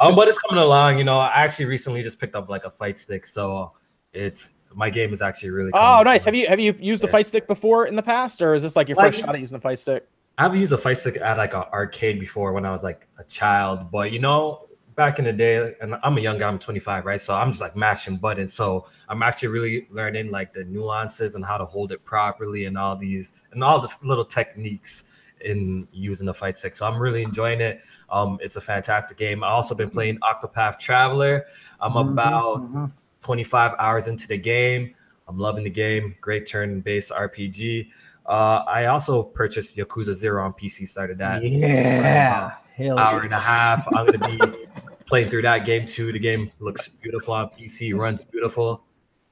Um, 0.00 0.16
but 0.16 0.26
it's 0.28 0.38
coming 0.38 0.62
along. 0.64 0.96
You 0.96 1.04
know, 1.04 1.18
I 1.18 1.28
actually 1.34 1.66
recently 1.66 2.02
just 2.02 2.18
picked 2.18 2.34
up 2.34 2.48
like 2.48 2.64
a 2.64 2.70
fight 2.70 2.96
stick, 2.96 3.26
so 3.26 3.72
it's 4.14 4.54
my 4.74 4.90
game 4.90 5.12
is 5.12 5.22
actually 5.22 5.50
really. 5.50 5.70
Oh, 5.74 6.02
nice. 6.04 6.24
Have 6.24 6.34
you 6.34 6.46
have 6.46 6.60
you 6.60 6.74
used 6.78 7.02
the 7.02 7.08
fight 7.08 7.26
stick 7.26 7.46
before 7.46 7.86
in 7.86 7.96
the 7.96 8.02
past, 8.02 8.42
or 8.42 8.54
is 8.54 8.62
this 8.62 8.76
like 8.76 8.88
your 8.88 8.96
Well, 8.96 9.06
first 9.06 9.20
shot 9.20 9.34
at 9.34 9.40
using 9.40 9.56
the 9.56 9.60
fight 9.60 9.78
stick? 9.78 10.06
I've 10.38 10.56
used 10.56 10.72
the 10.72 10.78
fight 10.78 10.96
stick 10.96 11.18
at 11.18 11.36
like 11.38 11.54
an 11.54 11.64
arcade 11.72 12.18
before 12.18 12.52
when 12.52 12.64
I 12.64 12.70
was 12.70 12.82
like 12.82 13.06
a 13.18 13.24
child, 13.24 13.90
but 13.90 14.12
you 14.12 14.18
know, 14.18 14.68
back 14.94 15.18
in 15.18 15.24
the 15.24 15.32
day, 15.32 15.74
and 15.80 15.96
I'm 16.02 16.16
a 16.16 16.20
young 16.20 16.38
guy, 16.38 16.48
I'm 16.48 16.58
25, 16.58 17.04
right? 17.04 17.20
So 17.20 17.34
I'm 17.34 17.48
just 17.48 17.60
like 17.60 17.76
mashing 17.76 18.16
buttons. 18.16 18.52
So 18.52 18.86
I'm 19.08 19.22
actually 19.22 19.48
really 19.48 19.86
learning 19.90 20.30
like 20.30 20.52
the 20.52 20.64
nuances 20.64 21.34
and 21.34 21.44
how 21.44 21.58
to 21.58 21.64
hold 21.64 21.92
it 21.92 22.04
properly 22.04 22.64
and 22.66 22.78
all 22.78 22.96
these 22.96 23.32
and 23.52 23.62
all 23.62 23.80
this 23.80 24.02
little 24.04 24.24
techniques 24.24 25.04
in 25.42 25.88
using 25.92 26.26
the 26.26 26.34
fight 26.34 26.56
stick. 26.56 26.74
So 26.74 26.86
I'm 26.86 26.98
really 26.98 27.22
enjoying 27.22 27.60
it. 27.60 27.80
Um, 28.10 28.38
it's 28.42 28.56
a 28.56 28.60
fantastic 28.60 29.16
game. 29.16 29.42
I 29.42 29.48
also 29.48 29.74
been 29.74 29.88
mm-hmm. 29.88 29.94
playing 29.94 30.18
Octopath 30.18 30.78
Traveler. 30.78 31.46
I'm 31.80 31.92
mm-hmm, 31.92 32.12
about 32.12 32.62
mm-hmm. 32.62 32.84
25 33.22 33.74
hours 33.78 34.08
into 34.08 34.26
the 34.26 34.38
game. 34.38 34.94
I'm 35.28 35.38
loving 35.38 35.64
the 35.64 35.70
game. 35.70 36.16
Great 36.20 36.46
turn-based 36.46 37.12
RPG. 37.12 37.90
Uh, 38.26 38.64
I 38.66 38.86
also 38.86 39.22
purchased 39.22 39.76
Yakuza 39.76 40.14
Zero 40.14 40.44
on 40.44 40.52
PC. 40.52 40.86
Started 40.86 41.18
that 41.18 41.44
Yeah. 41.44 42.54
Hell 42.76 42.98
hour 42.98 43.18
yeah. 43.18 43.24
and 43.24 43.32
a 43.32 43.38
half. 43.38 43.86
I'm 43.94 44.06
gonna 44.06 44.28
be 44.28 44.40
playing 45.06 45.28
through 45.28 45.42
that 45.42 45.64
game 45.64 45.84
too. 45.84 46.12
The 46.12 46.18
game 46.18 46.50
looks 46.60 46.88
beautiful 46.88 47.34
on 47.34 47.48
PC, 47.50 47.96
runs 47.96 48.24
beautiful. 48.24 48.84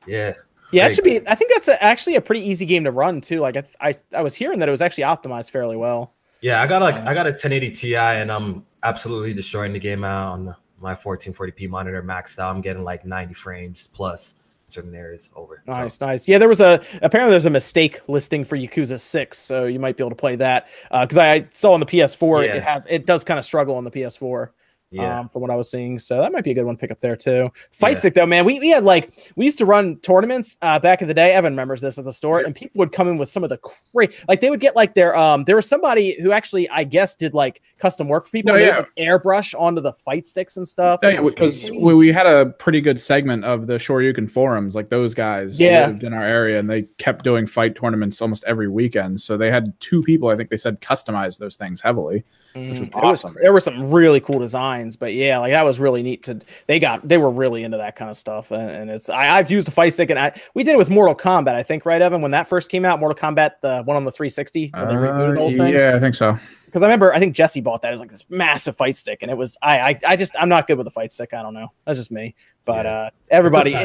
Yeah, 0.06 0.34
Yeah, 0.72 0.86
it 0.86 0.94
should 0.94 1.04
be. 1.04 1.20
I 1.26 1.34
think 1.34 1.52
that's 1.52 1.68
a, 1.68 1.82
actually 1.82 2.16
a 2.16 2.20
pretty 2.20 2.42
easy 2.42 2.66
game 2.66 2.84
to 2.84 2.90
run 2.90 3.20
too. 3.20 3.40
Like 3.40 3.56
I, 3.56 3.64
I, 3.80 3.94
I 4.14 4.22
was 4.22 4.34
hearing 4.34 4.58
that 4.58 4.68
it 4.68 4.72
was 4.72 4.82
actually 4.82 5.04
optimized 5.04 5.50
fairly 5.50 5.76
well. 5.76 6.14
yeah. 6.40 6.62
I 6.62 6.66
got 6.66 6.82
like 6.82 6.96
I 6.96 7.14
got 7.14 7.26
a 7.26 7.30
1080 7.30 7.70
Ti, 7.70 7.96
and 7.96 8.30
I'm 8.32 8.66
absolutely 8.82 9.32
destroying 9.32 9.72
the 9.72 9.78
game 9.78 10.04
out 10.04 10.32
on 10.32 10.56
my 10.80 10.94
1440p 10.94 11.68
monitor 11.68 12.02
maxed 12.02 12.38
out. 12.38 12.54
I'm 12.54 12.60
getting 12.60 12.84
like 12.84 13.04
90 13.04 13.34
frames 13.34 13.88
plus 13.92 14.36
certain 14.66 14.94
areas 14.94 15.30
over. 15.34 15.62
So, 15.66 15.74
Nice, 15.74 16.00
nice. 16.00 16.28
Yeah, 16.28 16.38
there 16.38 16.48
was 16.48 16.60
a 16.60 16.80
apparently 17.02 17.30
there's 17.30 17.46
a 17.46 17.50
mistake 17.50 18.00
listing 18.06 18.44
for 18.44 18.56
Yakuza 18.56 19.00
Six, 19.00 19.38
so 19.38 19.64
you 19.64 19.78
might 19.78 19.96
be 19.96 20.02
able 20.02 20.10
to 20.10 20.16
play 20.16 20.36
that. 20.36 20.68
Uh, 20.90 21.04
because 21.06 21.16
I 21.18 21.46
saw 21.54 21.72
on 21.72 21.80
the 21.80 21.86
PS4 21.86 22.44
Yeah. 22.46 22.56
it 22.56 22.62
has 22.62 22.86
it 22.88 23.06
does 23.06 23.24
kind 23.24 23.38
of 23.38 23.44
struggle 23.44 23.76
on 23.76 23.84
the 23.84 23.90
PS4. 23.90 24.50
Yeah. 24.90 25.20
um, 25.20 25.28
from 25.28 25.42
what 25.42 25.50
I 25.50 25.56
was 25.56 25.70
seeing. 25.70 25.98
So 25.98 26.18
that 26.20 26.32
might 26.32 26.44
be 26.44 26.50
a 26.52 26.54
good 26.54 26.64
one 26.64 26.76
to 26.76 26.80
pick 26.80 26.90
up 26.90 27.00
there 27.00 27.16
too. 27.16 27.50
Fight 27.72 27.92
Yeah. 27.92 27.98
stick 27.98 28.14
though, 28.14 28.26
man. 28.26 28.44
We, 28.44 28.58
we 28.60 28.70
had 28.70 28.84
like 28.84 29.12
we 29.36 29.44
used 29.44 29.58
to 29.58 29.66
run 29.66 29.96
tournaments 29.96 30.56
uh, 30.62 30.78
back 30.78 31.02
in 31.02 31.08
the 31.08 31.14
day. 31.14 31.32
Evan 31.32 31.52
remembers 31.52 31.80
this 31.80 31.98
at 31.98 32.04
the 32.04 32.12
store, 32.12 32.40
and 32.40 32.54
people 32.54 32.78
would 32.78 32.92
come 32.92 33.08
in 33.08 33.18
with 33.18 33.28
some 33.28 33.44
of 33.44 33.50
the 33.50 33.58
crazy 33.58 34.12
like 34.28 34.40
they 34.40 34.50
would 34.50 34.60
get 34.60 34.76
like 34.76 34.94
their 34.94 35.16
um 35.16 35.44
there 35.44 35.56
was 35.56 35.68
somebody 35.68 36.20
who 36.20 36.32
actually 36.32 36.68
I 36.70 36.84
guess 36.84 37.14
did 37.14 37.34
like 37.34 37.62
custom 37.78 38.08
work 38.08 38.24
for 38.26 38.30
people. 38.30 38.52
No, 38.52 38.58
yeah. 38.58 38.84
airbrush 38.98 39.54
onto 39.58 39.80
the 39.80 39.92
fight 39.92 40.26
sticks 40.26 40.56
and 40.56 40.66
stuff. 40.66 41.00
because 41.00 41.70
we, 41.70 41.94
we 41.94 42.12
had 42.12 42.26
a 42.26 42.46
pretty 42.46 42.80
good 42.80 43.00
segment 43.00 43.44
of 43.44 43.66
the 43.66 43.74
Shoryuken 43.74 44.30
forums, 44.30 44.74
like 44.74 44.88
those 44.88 45.14
guys 45.14 45.58
Yeah. 45.60 45.86
lived 45.88 46.04
in 46.04 46.12
our 46.12 46.24
area 46.24 46.58
and 46.58 46.68
they 46.68 46.82
kept 46.98 47.24
doing 47.24 47.46
fight 47.46 47.76
tournaments 47.76 48.20
almost 48.22 48.44
every 48.44 48.68
weekend. 48.68 49.20
So 49.20 49.36
they 49.36 49.50
had 49.50 49.78
two 49.80 50.02
people, 50.02 50.28
I 50.28 50.36
think 50.36 50.50
they 50.50 50.56
said, 50.56 50.80
customize 50.80 51.38
those 51.38 51.56
things 51.56 51.80
heavily. 51.80 52.24
which 52.54 52.70
was 52.70 52.80
Mm, 52.80 52.86
it 52.88 52.94
was- 52.94 53.24
awesome. 53.24 53.36
there 53.42 53.52
were 53.52 53.60
some 53.60 53.90
really 53.90 54.20
cool 54.20 54.38
designs, 54.38 54.68
but 54.98 55.12
yeah, 55.14 55.38
like 55.38 55.52
that 55.52 55.64
was 55.64 55.78
really 55.80 56.02
neat 56.02 56.22
to. 56.24 56.40
They 56.66 56.78
got 56.78 57.06
they 57.06 57.18
were 57.18 57.30
really 57.30 57.62
into 57.64 57.76
that 57.78 57.96
kind 57.96 58.10
of 58.10 58.16
stuff, 58.16 58.50
and, 58.50 58.70
and 58.70 58.90
it's 58.90 59.08
I, 59.08 59.36
I've 59.38 59.50
used 59.50 59.66
the 59.66 59.70
fight 59.72 59.94
stick, 59.94 60.10
and 60.10 60.18
I 60.18 60.38
we 60.54 60.62
did 60.64 60.74
it 60.74 60.78
with 60.78 60.90
Mortal 60.90 61.14
Kombat, 61.14 61.54
I 61.54 61.62
think, 61.62 61.84
right, 61.86 62.00
Evan, 62.00 62.20
when 62.22 62.30
that 62.32 62.48
first 62.48 62.70
came 62.70 62.84
out, 62.84 63.00
Mortal 63.00 63.16
Kombat, 63.18 63.52
the 63.62 63.82
one 63.84 63.96
on 63.96 64.04
the 64.04 64.12
360, 64.12 64.70
when 64.74 64.88
they 64.88 64.94
rebooted 64.94 65.34
the 65.34 65.40
whole 65.40 65.54
Uh, 65.60 65.64
thing. 65.64 65.74
yeah, 65.74 65.94
I 65.94 66.00
think 66.00 66.14
so. 66.14 66.38
because 66.66 66.82
I 66.82 66.86
remember 66.86 67.12
I 67.14 67.18
think 67.18 67.34
Jesse 67.34 67.60
bought 67.60 67.82
that. 67.82 67.88
It 67.88 67.92
was 67.92 68.00
like 68.00 68.10
this 68.10 68.24
massive 68.28 68.76
fight 68.76 68.96
stick, 68.96 69.18
and 69.22 69.30
it 69.30 69.36
was 69.36 69.56
I 69.62 69.80
I, 69.90 70.00
I 70.08 70.16
just 70.16 70.34
I'm 70.38 70.48
not 70.48 70.66
good 70.66 70.76
with 70.78 70.84
the 70.84 70.90
fight 70.90 71.12
stick. 71.12 71.34
I 71.34 71.42
don't 71.42 71.54
know. 71.54 71.68
That's 71.86 71.98
just 71.98 72.10
me. 72.10 72.34
But 72.66 72.84
Yeah. 72.86 72.92
uh 72.92 73.10
everybody, 73.30 73.76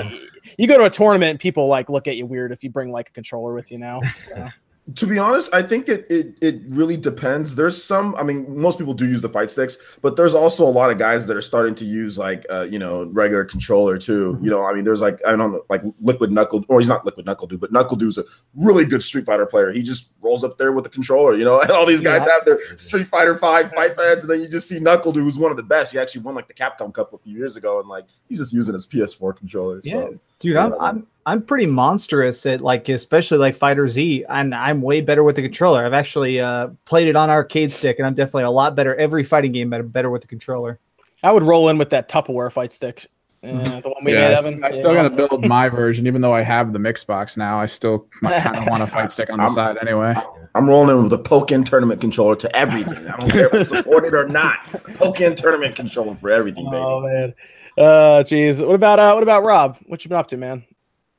you 0.58 0.68
go 0.68 0.78
to 0.78 0.86
a 0.86 0.90
tournament, 0.90 1.32
and 1.32 1.40
people 1.40 1.68
like 1.68 1.90
look 1.90 2.08
at 2.08 2.16
you 2.18 2.26
weird 2.26 2.52
if 2.52 2.64
you 2.64 2.70
bring 2.70 2.92
like 2.92 3.10
a 3.10 3.12
controller 3.14 3.54
with 3.54 3.72
you 3.72 3.78
now. 3.78 4.02
So. 4.02 4.48
To 4.96 5.08
be 5.08 5.18
honest, 5.18 5.54
I 5.54 5.62
think 5.64 5.88
it, 5.88 6.06
it 6.12 6.36
it 6.42 6.62
really 6.68 6.98
depends. 6.98 7.56
There's 7.56 7.82
some, 7.82 8.16
I 8.16 8.24
mean, 8.24 8.60
most 8.60 8.78
people 8.78 8.94
do 8.94 9.08
use 9.08 9.22
the 9.22 9.30
fight 9.30 9.50
sticks, 9.50 9.78
but 10.02 10.18
there's 10.18 10.34
also 10.34 10.68
a 10.68 10.70
lot 10.70 10.92
of 10.92 10.98
guys 10.98 11.26
that 11.28 11.38
are 11.38 11.42
starting 11.42 11.74
to 11.76 11.86
use 11.86 12.18
like 12.18 12.46
uh, 12.50 12.64
you 12.70 12.78
know, 12.80 13.06
regular 13.06 13.46
controller 13.46 13.98
too. 13.98 14.38
You 14.42 14.50
know, 14.50 14.66
I 14.66 14.74
mean, 14.74 14.84
there's 14.84 15.00
like 15.00 15.22
I 15.26 15.30
don't 15.32 15.40
know, 15.40 15.62
like 15.70 15.84
Liquid 16.02 16.34
Knuckle, 16.34 16.66
or 16.68 16.82
he's 16.82 16.90
not 16.90 17.06
Liquid 17.06 17.26
Knuckle 17.26 17.48
Dude, 17.48 17.62
but 17.62 17.72
NuckleDu's 17.72 18.18
a 18.18 18.26
really 18.56 18.84
good 18.84 19.02
Street 19.04 19.26
Fighter 19.26 19.46
player. 19.46 19.72
He 19.72 19.84
just 19.84 20.10
rolls 20.20 20.44
up 20.44 20.58
there 20.58 20.74
with 20.74 20.84
the 20.84 20.90
controller, 20.90 21.34
you 21.34 21.46
know, 21.46 21.62
and 21.62 21.72
all 21.72 21.86
these 21.86 22.02
guys 22.02 22.24
Yeah. 22.28 22.34
have 22.34 22.44
their 22.46 22.76
Street 22.76 23.08
Fighter 23.08 23.38
Five 23.38 23.72
fight 23.72 23.96
fans, 23.96 24.24
and 24.24 24.32
then 24.32 24.42
you 24.42 24.50
just 24.50 24.68
see 24.68 24.80
NuckleDu, 24.82 25.16
who's 25.16 25.38
one 25.38 25.50
of 25.52 25.56
the 25.56 25.64
best. 25.64 25.94
He 25.94 25.98
actually 26.00 26.24
won 26.24 26.36
like 26.36 26.50
the 26.50 26.54
Capcom 26.54 26.94
Cup 26.94 27.14
a 27.14 27.18
few 27.20 27.38
years 27.38 27.56
ago, 27.56 27.80
and 27.80 27.88
like 27.88 28.04
he's 28.28 28.40
just 28.40 28.52
using 28.52 28.74
his 28.74 28.86
PS4 28.86 29.38
controller. 29.38 29.82
So 29.82 30.20
Dude, 30.44 30.58
I'm, 30.58 30.74
I'm 30.80 31.08
I'm 31.26 31.42
pretty 31.42 31.66
monstrous 31.66 32.46
at 32.46 32.62
like 32.62 32.90
especially 32.90 33.38
like 33.38 33.56
Fighter 33.56 33.88
Z, 33.88 34.26
and 34.30 34.54
I'm 34.54 34.82
way 34.82 35.00
better 35.02 35.24
with 35.24 35.38
the 35.38 35.42
controller. 35.42 35.86
I've 35.86 35.94
actually 35.94 36.40
uh, 36.40 36.68
played 36.86 37.08
it 37.08 37.16
on 37.16 37.30
arcade 37.30 37.72
stick, 37.72 37.98
and 37.98 38.06
I'm 38.06 38.14
definitely 38.14 38.44
a 38.44 38.52
lot 38.52 38.76
better. 38.76 38.94
Every 38.96 39.24
fighting 39.24 39.54
game 39.54 39.70
better 39.70 39.84
better 39.84 40.10
with 40.10 40.22
the 40.22 40.28
controller. 40.28 40.80
I 41.24 41.32
would 41.32 41.44
roll 41.44 41.70
in 41.70 41.78
with 41.78 41.90
that 41.92 42.10
Tupperware 42.10 42.52
fight 42.52 42.74
stick, 42.74 43.08
uh, 43.42 43.48
the 43.80 43.90
one 43.90 44.04
we 44.04 44.12
yeah, 44.14 44.20
made, 44.20 44.34
I- 44.36 44.38
Evan. 44.40 44.64
I 44.66 44.72
still 44.72 44.92
Yeah. 44.94 45.04
got 45.04 45.10
to 45.10 45.16
build 45.16 45.46
my 45.48 45.70
version, 45.70 46.06
even 46.08 46.22
though 46.22 46.34
I 46.34 46.42
have 46.42 46.74
the 46.74 46.80
Mixbox 46.80 47.38
now. 47.38 47.58
I 47.58 47.68
still 47.68 48.06
kind 48.22 48.58
of 48.58 48.68
want 48.70 48.84
a 48.84 48.88
fight 48.88 49.10
stick 49.10 49.30
on 49.30 49.38
the 49.38 49.44
I'm- 49.46 49.54
side 49.54 49.78
anyway. 49.82 50.14
I'm 50.56 50.68
rolling 50.70 50.96
in 50.96 51.04
with 51.04 51.14
a 51.14 51.18
Pokken 51.18 51.66
tournament 51.66 52.00
controller 52.00 52.36
to 52.36 52.56
everything. 52.56 53.08
I 53.08 53.18
don't 53.18 53.32
care 53.32 53.48
if 53.48 53.54
it's 53.56 53.70
supported 53.76 54.14
or 54.14 54.28
not. 54.28 54.60
Pokken 55.00 55.36
tournament 55.36 55.76
controller 55.76 56.14
for 56.16 56.30
everything, 56.30 56.66
baby. 56.66 56.76
Oh 56.78 57.00
man. 57.02 57.34
Uh, 57.78 58.24
geez. 58.24 58.62
What 58.62 58.76
about 58.76 59.00
uh, 59.00 59.14
what 59.14 59.24
about 59.24 59.44
Rob? 59.44 59.78
What 59.88 60.04
you 60.04 60.10
been 60.10 60.18
up 60.18 60.28
to, 60.28 60.38
man? 60.38 60.64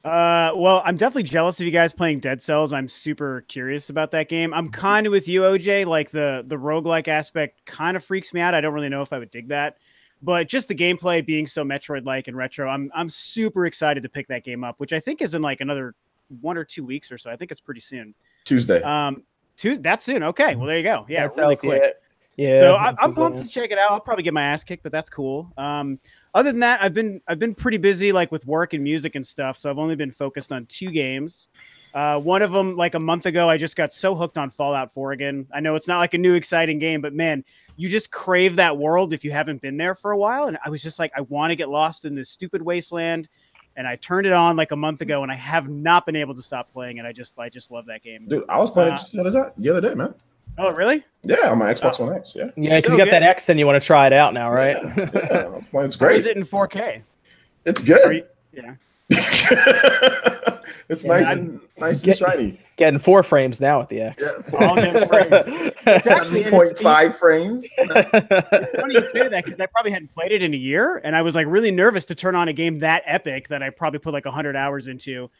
Uh, 0.04 0.52
well, 0.54 0.82
I'm 0.84 0.98
definitely 0.98 1.22
jealous 1.22 1.58
of 1.58 1.64
you 1.64 1.72
guys 1.72 1.94
playing 1.94 2.20
Dead 2.20 2.40
Cells. 2.40 2.74
I'm 2.74 2.86
super 2.86 3.40
curious 3.48 3.88
about 3.88 4.10
that 4.10 4.28
game. 4.28 4.52
I'm 4.52 4.68
kind 4.68 5.06
of 5.06 5.12
with 5.12 5.26
you, 5.26 5.42
OJ. 5.42 5.86
Like 5.86 6.10
the 6.10 6.44
the 6.46 6.56
roguelike 6.56 7.08
aspect 7.08 7.64
kind 7.64 7.96
of 7.96 8.04
freaks 8.04 8.34
me 8.34 8.40
out. 8.40 8.54
I 8.54 8.60
don't 8.60 8.74
really 8.74 8.90
know 8.90 9.02
if 9.02 9.12
I 9.12 9.18
would 9.18 9.30
dig 9.30 9.48
that. 9.48 9.78
But 10.22 10.48
just 10.48 10.68
the 10.68 10.74
gameplay 10.74 11.24
being 11.24 11.46
so 11.46 11.64
Metroid-like 11.64 12.28
and 12.28 12.36
retro, 12.36 12.68
I'm 12.68 12.90
I'm 12.94 13.08
super 13.08 13.66
excited 13.66 14.02
to 14.02 14.08
pick 14.08 14.28
that 14.28 14.44
game 14.44 14.62
up, 14.62 14.78
which 14.78 14.92
I 14.92 15.00
think 15.00 15.22
is 15.22 15.34
in 15.34 15.42
like 15.42 15.60
another 15.60 15.94
one 16.40 16.56
or 16.56 16.64
two 16.64 16.84
weeks 16.84 17.10
or 17.10 17.18
so. 17.18 17.30
I 17.30 17.36
think 17.36 17.50
it's 17.50 17.60
pretty 17.60 17.80
soon. 17.80 18.14
Tuesday. 18.44 18.82
Um, 18.82 19.22
two 19.56 19.78
that's 19.78 20.04
soon. 20.04 20.22
Okay, 20.22 20.54
well 20.54 20.66
there 20.66 20.78
you 20.78 20.84
go. 20.84 21.06
Yeah, 21.08 21.22
That's 21.22 21.38
really 21.38 21.56
quick. 21.56 21.94
Yeah. 22.36 22.52
yeah 22.52 22.60
so 22.60 22.74
I, 22.74 22.88
I'm 22.88 22.94
what's 22.96 23.16
pumped 23.16 23.42
to 23.42 23.48
check 23.48 23.70
it 23.70 23.78
out. 23.78 23.92
I'll 23.92 24.00
probably 24.00 24.24
get 24.24 24.34
my 24.34 24.44
ass 24.44 24.64
kicked, 24.64 24.82
but 24.82 24.92
that's 24.92 25.10
cool. 25.10 25.52
Um, 25.56 25.98
other 26.34 26.50
than 26.50 26.60
that, 26.60 26.82
I've 26.82 26.94
been 26.94 27.20
I've 27.28 27.38
been 27.38 27.54
pretty 27.54 27.78
busy 27.78 28.12
like 28.12 28.32
with 28.32 28.46
work 28.46 28.72
and 28.74 28.82
music 28.82 29.14
and 29.14 29.26
stuff. 29.26 29.56
So 29.56 29.70
I've 29.70 29.78
only 29.78 29.96
been 29.96 30.10
focused 30.10 30.52
on 30.52 30.66
two 30.66 30.90
games. 30.90 31.48
Uh, 31.94 32.18
one 32.18 32.42
of 32.42 32.50
them, 32.50 32.74
like 32.74 32.94
a 32.94 33.00
month 33.00 33.24
ago, 33.24 33.48
I 33.48 33.56
just 33.56 33.76
got 33.76 33.92
so 33.92 34.16
hooked 34.16 34.36
on 34.36 34.50
Fallout 34.50 34.92
4 34.92 35.12
again. 35.12 35.46
I 35.54 35.60
know 35.60 35.76
it's 35.76 35.86
not 35.86 36.00
like 36.00 36.12
a 36.12 36.18
new 36.18 36.34
exciting 36.34 36.80
game, 36.80 37.00
but 37.00 37.14
man, 37.14 37.44
you 37.76 37.88
just 37.88 38.10
crave 38.10 38.56
that 38.56 38.76
world 38.76 39.12
if 39.12 39.24
you 39.24 39.30
haven't 39.30 39.62
been 39.62 39.76
there 39.76 39.94
for 39.94 40.10
a 40.10 40.18
while. 40.18 40.48
And 40.48 40.58
I 40.64 40.70
was 40.70 40.82
just 40.82 40.98
like, 40.98 41.12
I 41.16 41.20
want 41.20 41.52
to 41.52 41.56
get 41.56 41.68
lost 41.68 42.04
in 42.04 42.16
this 42.16 42.30
stupid 42.30 42.62
wasteland. 42.62 43.28
And 43.76 43.86
I 43.86 43.94
turned 43.94 44.26
it 44.26 44.32
on 44.32 44.56
like 44.56 44.72
a 44.72 44.76
month 44.76 45.02
ago, 45.02 45.22
and 45.22 45.30
I 45.30 45.36
have 45.36 45.68
not 45.68 46.04
been 46.04 46.16
able 46.16 46.34
to 46.34 46.42
stop 46.42 46.68
playing 46.68 46.96
it. 46.96 47.06
I 47.06 47.12
just 47.12 47.38
I 47.38 47.48
just 47.48 47.70
love 47.70 47.86
that 47.86 48.02
game. 48.02 48.26
Dude, 48.28 48.44
I 48.48 48.58
was 48.58 48.72
playing 48.72 48.90
Uh, 48.90 48.94
it 48.94 48.98
just 48.98 49.12
the 49.12 49.20
other 49.20 49.30
day, 49.30 49.48
the 49.56 49.70
other 49.70 49.88
day, 49.88 49.94
man. 49.94 50.14
Oh, 50.58 50.70
really? 50.72 51.02
Yeah, 51.22 51.50
on 51.50 51.58
my 51.58 51.72
Xbox 51.72 52.00
oh. 52.00 52.06
One 52.06 52.16
X. 52.16 52.34
Yeah. 52.36 52.50
Yeah, 52.56 52.76
because 52.76 52.92
So 52.92 52.92
you 52.92 52.98
got 52.98 53.04
good. 53.06 53.12
that 53.14 53.22
X 53.22 53.48
and 53.48 53.58
you 53.58 53.66
want 53.66 53.80
to 53.82 53.86
try 53.86 54.06
it 54.06 54.12
out 54.12 54.34
now, 54.34 54.50
right? 54.52 54.76
Yeah, 54.82 55.10
yeah, 55.14 55.38
I 55.38 55.46
was 55.48 55.68
playing- 55.68 55.86
it's 55.88 55.96
great. 55.96 56.16
is 56.16 56.26
it 56.26 56.36
in 56.36 56.44
4K? 56.44 57.02
it's 57.64 57.82
good. 57.82 58.14
you, 58.16 58.24
yeah. 58.52 58.74
it's 60.88 61.04
Yeah, 61.04 61.12
nice 61.12 61.26
I'm- 61.28 61.38
and 61.38 61.60
nice 61.78 62.02
Get- 62.02 62.20
and 62.20 62.30
shiny. 62.30 62.60
Getting 62.76 62.98
four 62.98 63.22
frames 63.22 63.60
now 63.60 63.78
with 63.80 63.88
the 63.88 64.00
X. 64.00 64.22
Yeah. 64.52 64.58
All 64.68 64.74
them 64.74 65.08
frames. 65.08 65.72
It's 65.86 66.06
actually- 66.06 66.42
Seven 66.44 66.58
point 66.58 66.78
five 66.78 67.16
frames. 67.18 67.66
It's 67.78 68.80
funny 68.80 68.94
you 68.94 69.08
say 69.12 69.28
that 69.28 69.44
because 69.44 69.60
I 69.60 69.66
probably 69.66 69.92
hadn't 69.92 70.12
played 70.14 70.32
it 70.32 70.42
in 70.42 70.54
a 70.54 70.56
year, 70.56 71.00
and 71.04 71.14
I 71.14 71.22
was 71.22 71.34
like 71.34 71.46
really 71.46 71.70
nervous 71.70 72.04
to 72.06 72.14
turn 72.14 72.34
on 72.34 72.48
a 72.48 72.52
game 72.52 72.78
that 72.80 73.02
epic 73.06 73.48
that 73.48 73.62
I 73.62 73.70
probably 73.70 73.98
put 73.98 74.12
like 74.12 74.24
hundred 74.26 74.56
hours 74.56 74.88
into, 74.88 75.30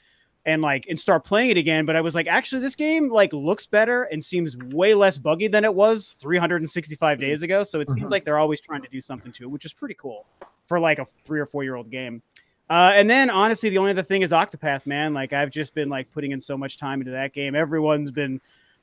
and 0.47 0.61
like 0.63 0.87
and 0.89 0.99
start 0.99 1.25
playing 1.25 1.51
it 1.51 1.57
again. 1.57 1.87
But 1.87 1.97
I 1.97 2.01
was 2.01 2.15
like, 2.15 2.27
actually, 2.27 2.61
this 2.61 2.77
game 2.77 3.09
like 3.09 3.33
looks 3.33 3.67
better 3.67 4.05
and 4.05 4.23
seems 4.23 4.57
way 4.57 4.95
less 4.95 5.19
buggy 5.19 5.49
than 5.49 5.65
it 5.65 5.75
was 5.75 6.17
365 6.21 7.19
days 7.19 7.43
ago. 7.43 7.63
So 7.65 7.81
it 7.81 7.89
seems 7.91 8.11
like 8.11 8.25
they're 8.25 8.39
always 8.39 8.61
trying 8.61 8.83
to 8.83 8.89
do 8.89 9.01
something 9.01 9.33
to 9.33 9.45
it, 9.45 9.51
which 9.51 9.65
is 9.65 9.73
pretty 9.73 9.95
cool 9.95 10.27
for 10.67 10.81
like 10.81 10.99
a 10.99 11.07
three 11.27 11.41
or 11.41 11.47
four 11.47 11.65
year 11.65 11.75
old 11.75 11.91
game. 11.91 12.23
Uh, 12.71 12.93
and 12.95 13.09
then 13.09 13.29
honestly, 13.31 13.69
the 13.69 13.79
only 13.79 13.91
other 13.91 14.03
thing 14.03 14.23
is 14.23 14.33
Octopath, 14.33 14.87
man. 14.87 15.13
Like 15.13 15.33
I've 15.33 15.51
just 15.51 15.75
been 15.75 15.89
like 15.89 16.11
putting 16.13 16.33
in 16.33 16.41
so 16.41 16.57
much 16.57 16.79
time 16.79 17.01
into 17.01 17.13
that 17.13 17.33
game. 17.33 17.55
Everyone's 17.55 18.11
been 18.11 18.41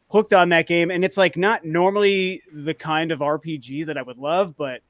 hooked 0.09 0.33
on 0.33 0.49
that 0.49 0.67
game, 0.67 0.91
and 0.91 1.03
it's 1.03 1.17
like 1.17 1.37
not 1.37 1.65
normally 1.65 2.43
the 2.53 2.73
kind 2.73 3.11
of 3.11 3.19
RPG 3.19 3.85
that 3.87 3.97
I 3.97 4.01
would 4.01 4.17
love, 4.17 4.55
but 4.55 4.81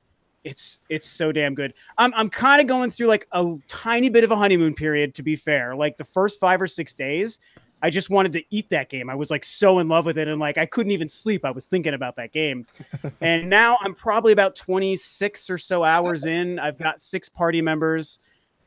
it's 0.43 0.79
it's 0.89 1.07
so 1.07 1.31
damn 1.31 1.53
good. 1.53 1.73
Um, 1.97 2.13
I'm 2.13 2.21
I'm 2.21 2.29
kind 2.29 2.61
of 2.61 2.67
going 2.67 2.89
through 2.89 3.07
like 3.07 3.27
a 3.31 3.55
tiny 3.67 4.09
bit 4.09 4.23
of 4.23 4.31
a 4.31 4.35
honeymoon 4.35 4.73
period. 4.73 5.13
To 5.15 5.23
be 5.23 5.35
fair, 5.35 5.75
like 5.75 5.97
the 5.97 6.03
first 6.03 6.39
five 6.39 6.61
or 6.61 6.67
six 6.67 6.93
days, 6.93 7.39
I 7.81 7.89
just 7.89 8.09
wanted 8.09 8.33
to 8.33 8.43
eat 8.49 8.69
that 8.69 8.89
game. 8.89 9.09
I 9.09 9.15
was 9.15 9.29
like 9.29 9.45
so 9.45 9.79
in 9.79 9.87
love 9.87 10.05
with 10.05 10.17
it, 10.17 10.27
and 10.27 10.39
like 10.39 10.57
I 10.57 10.65
couldn't 10.65 10.91
even 10.91 11.09
sleep. 11.09 11.45
I 11.45 11.51
was 11.51 11.65
thinking 11.65 11.93
about 11.93 12.15
that 12.15 12.31
game, 12.31 12.65
and 13.21 13.49
now 13.49 13.77
I'm 13.81 13.93
probably 13.93 14.33
about 14.33 14.55
26 14.55 15.49
or 15.49 15.57
so 15.57 15.83
hours 15.83 16.25
in. 16.25 16.59
I've 16.59 16.77
got 16.77 16.99
six 16.99 17.29
party 17.29 17.61
members, 17.61 18.19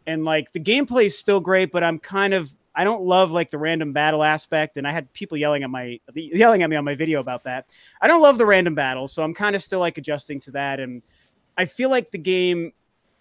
and 0.06 0.24
like 0.24 0.52
the 0.52 0.60
gameplay 0.60 1.06
is 1.06 1.18
still 1.18 1.40
great, 1.40 1.72
but 1.72 1.82
I'm 1.82 1.98
kind 1.98 2.34
of 2.34 2.52
I 2.76 2.84
don't 2.84 3.02
love 3.02 3.30
like 3.30 3.50
the 3.50 3.58
random 3.58 3.92
battle 3.92 4.22
aspect, 4.22 4.76
and 4.76 4.86
I 4.86 4.92
had 4.92 5.12
people 5.12 5.36
yelling 5.36 5.62
at 5.62 5.70
my 5.70 5.98
yelling 6.14 6.62
at 6.62 6.70
me 6.70 6.76
on 6.76 6.84
my 6.84 6.94
video 6.94 7.20
about 7.20 7.44
that. 7.44 7.72
I 8.00 8.08
don't 8.08 8.22
love 8.22 8.38
the 8.38 8.46
random 8.46 8.74
battles, 8.74 9.12
so 9.12 9.22
I'm 9.22 9.34
kind 9.34 9.56
of 9.56 9.62
still 9.62 9.80
like 9.80 9.98
adjusting 9.98 10.40
to 10.40 10.50
that, 10.52 10.80
and 10.80 11.02
I 11.56 11.64
feel 11.66 11.90
like 11.90 12.10
the 12.10 12.18
game. 12.18 12.72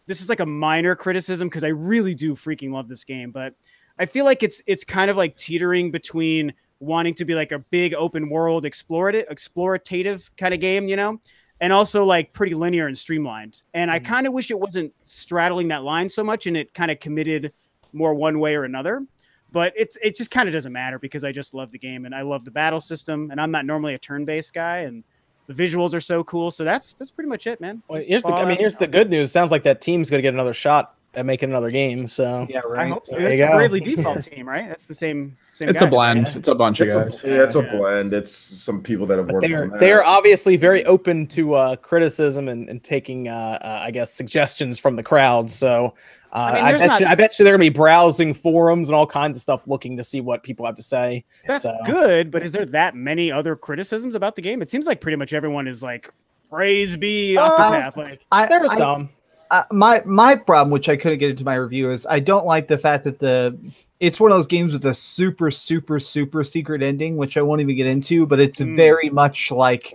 This 0.05 0.21
is 0.21 0.27
like 0.27 0.41
a 0.41 0.45
minor 0.45 0.95
criticism 0.95 1.47
because 1.47 1.63
I 1.63 1.69
really 1.69 2.13
do 2.13 2.35
freaking 2.35 2.73
love 2.73 2.89
this 2.89 3.05
game, 3.05 3.31
but 3.31 3.55
I 3.97 4.05
feel 4.05 4.25
like 4.25 4.43
it's 4.43 4.61
it's 4.67 4.83
kind 4.83 5.09
of 5.09 5.17
like 5.17 5.35
teetering 5.37 5.91
between 5.91 6.53
wanting 6.79 7.13
to 7.15 7.25
be 7.25 7.35
like 7.35 7.51
a 7.51 7.59
big 7.59 7.93
open 7.93 8.29
world 8.29 8.65
explorative 8.65 9.27
explorative 9.29 10.29
kind 10.35 10.53
of 10.53 10.59
game, 10.59 10.87
you 10.87 10.95
know, 10.95 11.19
and 11.61 11.71
also 11.71 12.03
like 12.03 12.33
pretty 12.33 12.53
linear 12.53 12.87
and 12.87 12.97
streamlined. 12.97 13.63
And 13.73 13.89
I 13.89 13.99
mm-hmm. 13.99 14.13
kind 14.13 14.27
of 14.27 14.33
wish 14.33 14.51
it 14.51 14.59
wasn't 14.59 14.93
straddling 15.01 15.69
that 15.69 15.83
line 15.83 16.09
so 16.09 16.23
much 16.23 16.47
and 16.47 16.57
it 16.57 16.73
kind 16.73 16.91
of 16.91 16.99
committed 16.99 17.53
more 17.93 18.13
one 18.13 18.39
way 18.39 18.55
or 18.55 18.65
another. 18.65 19.05
But 19.51 19.71
it's 19.77 19.97
it 20.01 20.15
just 20.15 20.31
kind 20.31 20.49
of 20.49 20.53
doesn't 20.53 20.73
matter 20.73 20.97
because 20.97 21.23
I 21.23 21.31
just 21.31 21.53
love 21.53 21.71
the 21.71 21.79
game 21.79 22.05
and 22.05 22.15
I 22.15 22.23
love 22.23 22.43
the 22.43 22.51
battle 22.51 22.81
system 22.81 23.29
and 23.31 23.39
I'm 23.39 23.51
not 23.51 23.65
normally 23.65 23.93
a 23.93 23.99
turn-based 23.99 24.53
guy 24.53 24.79
and 24.79 25.03
the 25.47 25.53
visuals 25.53 25.93
are 25.93 26.01
so 26.01 26.23
cool. 26.23 26.51
So 26.51 26.63
that's 26.63 26.93
that's 26.93 27.11
pretty 27.11 27.29
much 27.29 27.47
it, 27.47 27.59
man. 27.61 27.81
Well, 27.87 28.01
here's 28.01 28.23
the. 28.23 28.29
I 28.33 28.45
mean, 28.45 28.57
here's 28.57 28.75
the 28.75 28.87
good 28.87 29.09
news. 29.09 29.31
Sounds 29.31 29.51
like 29.51 29.63
that 29.63 29.81
team's 29.81 30.09
going 30.09 30.19
to 30.19 30.21
get 30.23 30.33
another 30.33 30.53
shot 30.53 30.95
at 31.15 31.25
making 31.27 31.49
another 31.49 31.69
game. 31.69 32.07
So 32.07 32.47
Yeah, 32.49 32.61
I 32.65 32.67
right. 32.67 32.91
hope 32.91 33.05
so. 33.05 33.17
There 33.17 33.31
you 33.31 33.37
That's 33.37 33.51
the. 33.51 33.57
Bravely 33.57 33.79
Default 33.81 34.23
team, 34.23 34.47
right? 34.49 34.67
That's 34.67 34.85
the 34.85 34.95
same 34.95 35.37
same. 35.53 35.69
It's 35.69 35.81
a 35.81 35.85
blend. 35.87 36.25
right? 36.25 36.35
It's 36.37 36.47
a 36.47 36.55
bunch 36.55 36.79
of 36.79 36.87
It's 36.87 36.95
guys. 36.95 37.23
a, 37.23 37.27
yeah, 37.27 37.43
it's 37.43 37.55
a 37.55 37.61
blend. 37.61 38.13
It's 38.13 38.31
some 38.31 38.81
people 38.81 39.05
that 39.07 39.17
have 39.17 39.27
But 39.27 39.33
worked 39.35 39.47
they're 39.47 39.69
they're 39.79 40.03
obviously 40.03 40.55
very 40.55 40.83
open 40.85 41.27
to 41.27 41.53
uh, 41.53 41.75
criticism 41.75 42.47
and, 42.47 42.67
and 42.67 42.83
taking, 42.83 43.27
uh, 43.27 43.59
uh, 43.61 43.79
I 43.83 43.91
guess, 43.91 44.11
suggestions 44.13 44.79
from 44.79 44.95
the 44.95 45.03
crowd. 45.03 45.51
So 45.51 45.93
uh, 46.33 46.37
I, 46.37 46.53
mean, 46.53 46.65
there's 46.65 46.81
bet 46.81 46.87
not- 46.89 47.01
you, 47.01 47.07
I 47.07 47.15
bet 47.15 47.37
you 47.39 47.45
they're 47.45 47.53
gonna 47.53 47.61
be 47.61 47.69
browsing 47.69 48.33
forums 48.33 48.89
and 48.89 48.95
all 48.95 49.05
kinds 49.07 49.37
of 49.37 49.41
stuff, 49.41 49.67
looking 49.67 49.95
to 49.97 50.03
see 50.03 50.19
what 50.19 50.43
people 50.43 50.65
have 50.65 50.75
to 50.75 50.81
say. 50.83 51.23
That's 51.47 51.61
So- 51.61 51.77
good, 51.85 52.31
but 52.31 52.41
is 52.43 52.51
there 52.51 52.65
that 52.65 52.95
many 52.95 53.31
other 53.31 53.55
criticisms 53.55 54.15
about 54.15 54.35
the 54.35 54.41
game? 54.41 54.61
It 54.61 54.69
seems 54.69 54.87
like 54.87 54.99
pretty 54.99 55.15
much 55.17 55.33
everyone 55.33 55.67
is 55.67 55.83
like, 55.83 56.11
"Praise 56.49 56.95
be 56.97 57.37
Uh, 57.37 57.49
Octopath." 57.49 57.97
Like, 57.97 58.21
I, 58.31 58.47
There 58.47 58.61
are 58.63 58.71
I- 58.71 58.77
some. 58.77 59.09
uh, 59.51 59.63
my 59.71 60.01
my 60.05 60.35
problem, 60.35 60.71
which 60.71 60.89
I 60.89 60.95
couldn't 60.95 61.19
get 61.19 61.29
into 61.29 61.45
my 61.45 61.55
review, 61.55 61.91
is 61.91 62.07
I 62.09 62.19
don't 62.19 62.45
like 62.45 62.67
the 62.67 62.77
fact 62.77 63.03
that 63.03 63.19
the 63.19 63.55
it's 63.99 64.19
one 64.19 64.31
of 64.31 64.37
those 64.37 64.47
games 64.47 64.73
with 64.73 64.85
a 64.85 64.93
super 64.93 65.51
super 65.51 65.99
super 65.99 66.43
secret 66.43 66.81
ending, 66.81 67.15
which 67.15 67.37
I 67.37 67.41
won't 67.41 67.61
even 67.61 67.75
get 67.77 67.85
into. 67.87 68.25
But 68.25 68.39
it's 68.39 68.59
Mm. 68.59 68.75
very 68.75 69.09
much 69.09 69.51
like 69.51 69.93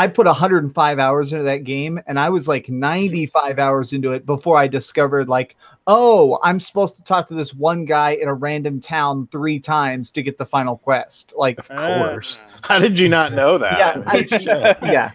I 0.00 0.06
put 0.06 0.24
105 0.24 0.98
hours 0.98 1.34
into 1.34 1.44
that 1.44 1.64
game, 1.64 2.00
and 2.06 2.18
I 2.18 2.30
was 2.30 2.48
like 2.48 2.70
95 2.70 3.58
hours 3.58 3.92
into 3.92 4.12
it 4.12 4.24
before 4.24 4.56
I 4.56 4.66
discovered 4.66 5.28
like, 5.28 5.56
oh, 5.86 6.38
I'm 6.42 6.58
supposed 6.58 6.96
to 6.96 7.04
talk 7.04 7.28
to 7.28 7.34
this 7.34 7.52
one 7.52 7.84
guy 7.84 8.12
in 8.12 8.26
a 8.26 8.32
random 8.32 8.80
town 8.80 9.28
three 9.30 9.60
times 9.60 10.10
to 10.12 10.22
get 10.22 10.38
the 10.38 10.46
final 10.46 10.78
quest. 10.78 11.34
Like, 11.36 11.58
Of 11.58 11.68
course. 11.68 12.40
How 12.64 12.78
did 12.78 12.98
you 12.98 13.10
not 13.10 13.34
know 13.34 13.58
that? 13.58 13.78
yeah, 13.78 14.72
I, 14.80 14.86
yeah, 14.90 15.10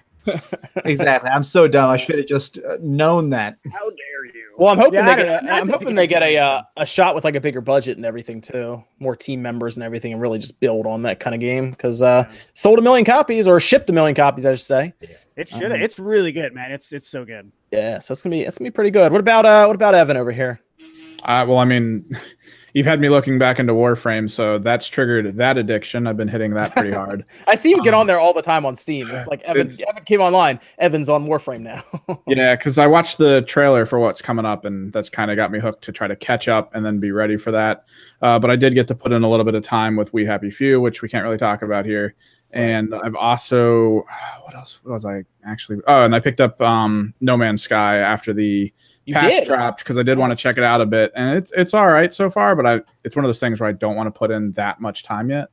exactly. 0.86 1.32
I'm 1.32 1.44
so 1.44 1.68
dumb. 1.68 1.89
I 1.89 1.98
should 1.98 2.20
have 2.20 2.27
just 2.27 2.60
uh, 2.60 2.77
known 2.80 3.32
that. 3.32 3.58
how 3.74 3.89
dare 3.89 4.25
you? 4.36 4.45
Well, 4.57 4.69
I'm 4.69 4.77
hoping 4.77 4.93
Yeah, 4.95 5.15
they 5.15 5.24
get. 5.24 5.43
know. 5.43 5.50
I 5.51 5.59
I'm 5.59 5.67
hoping 5.69 5.95
they 5.95 6.07
get 6.07 6.24
a 6.24 6.38
uh, 6.38 6.62
a 6.77 6.85
shot 6.85 7.13
with 7.15 7.24
like 7.24 7.35
a 7.35 7.41
bigger 7.41 7.62
budget 7.62 7.97
and 7.97 8.05
everything 8.05 8.39
too, 8.41 8.83
more 9.00 9.15
team 9.15 9.41
members 9.41 9.75
and 9.77 9.83
everything, 9.83 10.13
and 10.13 10.21
really 10.21 10.39
just 10.39 10.59
build 10.59 10.88
on 10.88 11.01
that 11.03 11.19
kind 11.19 11.33
of 11.33 11.41
game 11.41 11.71
because 11.71 12.01
uh, 12.01 12.29
sold 12.53 12.79
a 12.79 12.81
million 12.81 13.03
copies 13.05 13.47
or 13.47 13.59
shipped 13.59 13.89
a 13.89 13.93
million 13.93 14.15
copies, 14.15 14.45
I 14.45 14.53
should 14.53 14.62
say. 14.62 14.93
It 15.35 15.50
should. 15.50 15.71
Um, 15.71 15.81
it's 15.81 16.00
really 16.00 16.31
good, 16.31 16.53
man. 16.53 16.71
It's 16.71 16.93
it's 16.93 17.09
so 17.09 17.25
good. 17.25 17.51
Yeah, 17.71 18.00
so 18.00 18.13
it's 18.13 18.21
gonna 18.21 18.35
be 18.35 18.41
it's 18.43 18.57
gonna 18.57 18.69
be 18.69 18.74
pretty 18.74 18.91
good. 18.91 19.12
What 19.12 19.19
about 19.19 19.45
uh 19.45 19.65
what 19.65 19.75
about 19.75 19.93
Evan 19.95 20.15
over 20.17 20.31
here? 20.31 20.62
Uh, 21.24 21.45
well, 21.47 21.57
I 21.57 21.65
mean, 21.65 22.07
you've 22.75 22.86
had 22.86 23.00
me 23.00 23.08
looking 23.10 23.39
back 23.39 23.58
into 23.58 23.74
Warframe, 23.74 24.29
so 24.29 24.60
that's 24.60 24.88
triggered 24.88 25.38
that 25.38 25.58
addiction. 25.58 26.05
I've 26.05 26.17
been 26.17 26.27
hitting 26.27 26.53
that 26.53 26.74
pretty 26.74 26.91
hard. 26.91 27.25
I 27.48 27.55
see 27.55 27.70
you 27.70 27.82
get 27.82 27.94
Um, 27.94 28.01
on 28.01 28.08
there 28.08 28.20
all 28.20 28.34
the 28.34 28.41
time 28.41 28.65
on 28.65 28.75
Steam. 28.75 29.10
It's 29.10 29.27
like 29.27 29.41
Evan, 29.44 29.67
it's- 29.67 29.82
Evan 29.89 30.03
came 30.03 30.20
online. 30.22 30.60
Evan's 30.77 31.10
on 31.10 31.25
Warframe 31.25 31.62
now. 31.62 31.84
yeah, 32.27 32.55
because 32.55 32.77
I 32.77 32.86
watched 32.86 33.17
the 33.17 33.41
trailer 33.44 33.86
for 33.86 33.98
what's 33.98 34.22
coming 34.22 34.46
up, 34.46 34.65
and 34.65 34.91
that's 34.94 35.10
kind 35.10 35.32
of 35.32 35.38
got 35.38 35.51
me 35.51 35.60
hooked 35.60 35.84
to 35.86 35.91
try 35.91 36.08
to 36.08 36.15
catch 36.17 36.48
up 36.48 36.75
and 36.75 36.86
then 36.86 37.00
be 37.00 37.12
ready 37.12 37.38
for 37.38 37.51
that. 37.51 37.86
Uh, 38.22 38.38
but 38.38 38.51
I 38.51 38.55
did 38.58 38.75
get 38.75 38.88
to 38.89 38.96
put 38.96 39.12
in 39.13 39.24
a 39.24 39.29
little 39.29 39.46
bit 39.46 39.55
of 39.55 39.63
time 39.63 39.96
with 39.96 40.12
We 40.13 40.25
Happy 40.25 40.50
Few, 40.51 40.79
which 40.82 41.01
we 41.01 41.08
can't 41.10 41.24
really 41.24 41.38
talk 41.38 41.61
about 41.61 41.85
here. 41.85 42.14
And 42.51 42.94
I've 42.94 43.16
also, 43.16 44.05
what 44.44 44.53
else 44.53 44.83
was 44.83 45.05
I 45.05 45.24
actually? 45.46 45.79
Oh, 45.88 46.03
and 46.03 46.14
I 46.14 46.20
picked 46.20 46.42
up 46.42 46.61
um, 46.61 47.14
No 47.22 47.38
Man's 47.38 47.61
Sky 47.64 47.98
after 47.98 48.33
the 48.33 48.74
you 49.05 49.13
did. 49.13 49.48
dropped 49.48 49.79
because 49.79 49.98
I 49.98 50.03
did 50.03 50.18
want 50.18 50.33
to 50.33 50.37
check 50.37 50.57
it 50.57 50.63
out 50.63 50.81
a 50.81 50.85
bit, 50.85 51.11
and 51.15 51.37
it's 51.37 51.51
it's 51.55 51.74
all 51.74 51.87
right 51.87 52.13
so 52.13 52.29
far. 52.29 52.55
But 52.55 52.65
I, 52.65 52.81
it's 53.03 53.15
one 53.15 53.24
of 53.24 53.29
those 53.29 53.39
things 53.39 53.59
where 53.59 53.70
I 53.70 53.72
don't 53.72 53.96
want 53.96 54.07
to 54.07 54.11
put 54.11 54.31
in 54.31 54.51
that 54.53 54.81
much 54.81 55.03
time 55.03 55.29
yet. 55.29 55.50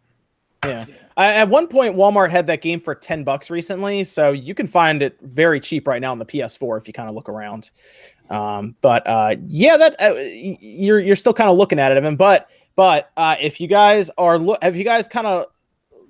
Yeah. 0.65 0.87
I, 1.17 1.35
at 1.35 1.49
one 1.49 1.67
point, 1.67 1.97
Walmart 1.97 2.31
had 2.31 2.47
that 2.47 2.63
game 2.63 2.81
for 2.81 2.95
ten 2.95 3.25
bucks 3.25 3.51
recently, 3.51 4.05
so 4.05 4.33
you 4.33 4.55
can 4.55 4.67
find 4.67 5.03
it 5.03 5.19
very 5.21 5.61
cheap 5.61 5.87
right 5.87 6.01
now 6.01 6.13
on 6.13 6.19
the 6.19 6.25
PS4 6.25 6.81
if 6.81 6.87
you 6.87 6.95
kind 6.95 7.09
of 7.09 7.15
look 7.15 7.29
around. 7.29 7.71
Um, 8.31 8.75
but 8.81 9.07
uh, 9.07 9.37
yeah, 9.45 9.77
that 9.77 9.97
uh, 10.01 10.15
you're 10.15 11.01
you're 11.01 11.17
still 11.17 11.35
kind 11.35 11.51
of 11.51 11.59
looking 11.59 11.79
at 11.79 11.93
it, 11.93 11.99
Evan. 11.99 12.17
But 12.17 12.49
but 12.75 13.11
uh, 13.17 13.37
if 13.41 13.61
you 13.61 13.67
guys 13.67 14.11
are 14.17 14.39
look, 14.39 14.63
have 14.63 14.77
you 14.77 14.85
guys 14.85 15.09
kind 15.09 15.27
of 15.27 15.47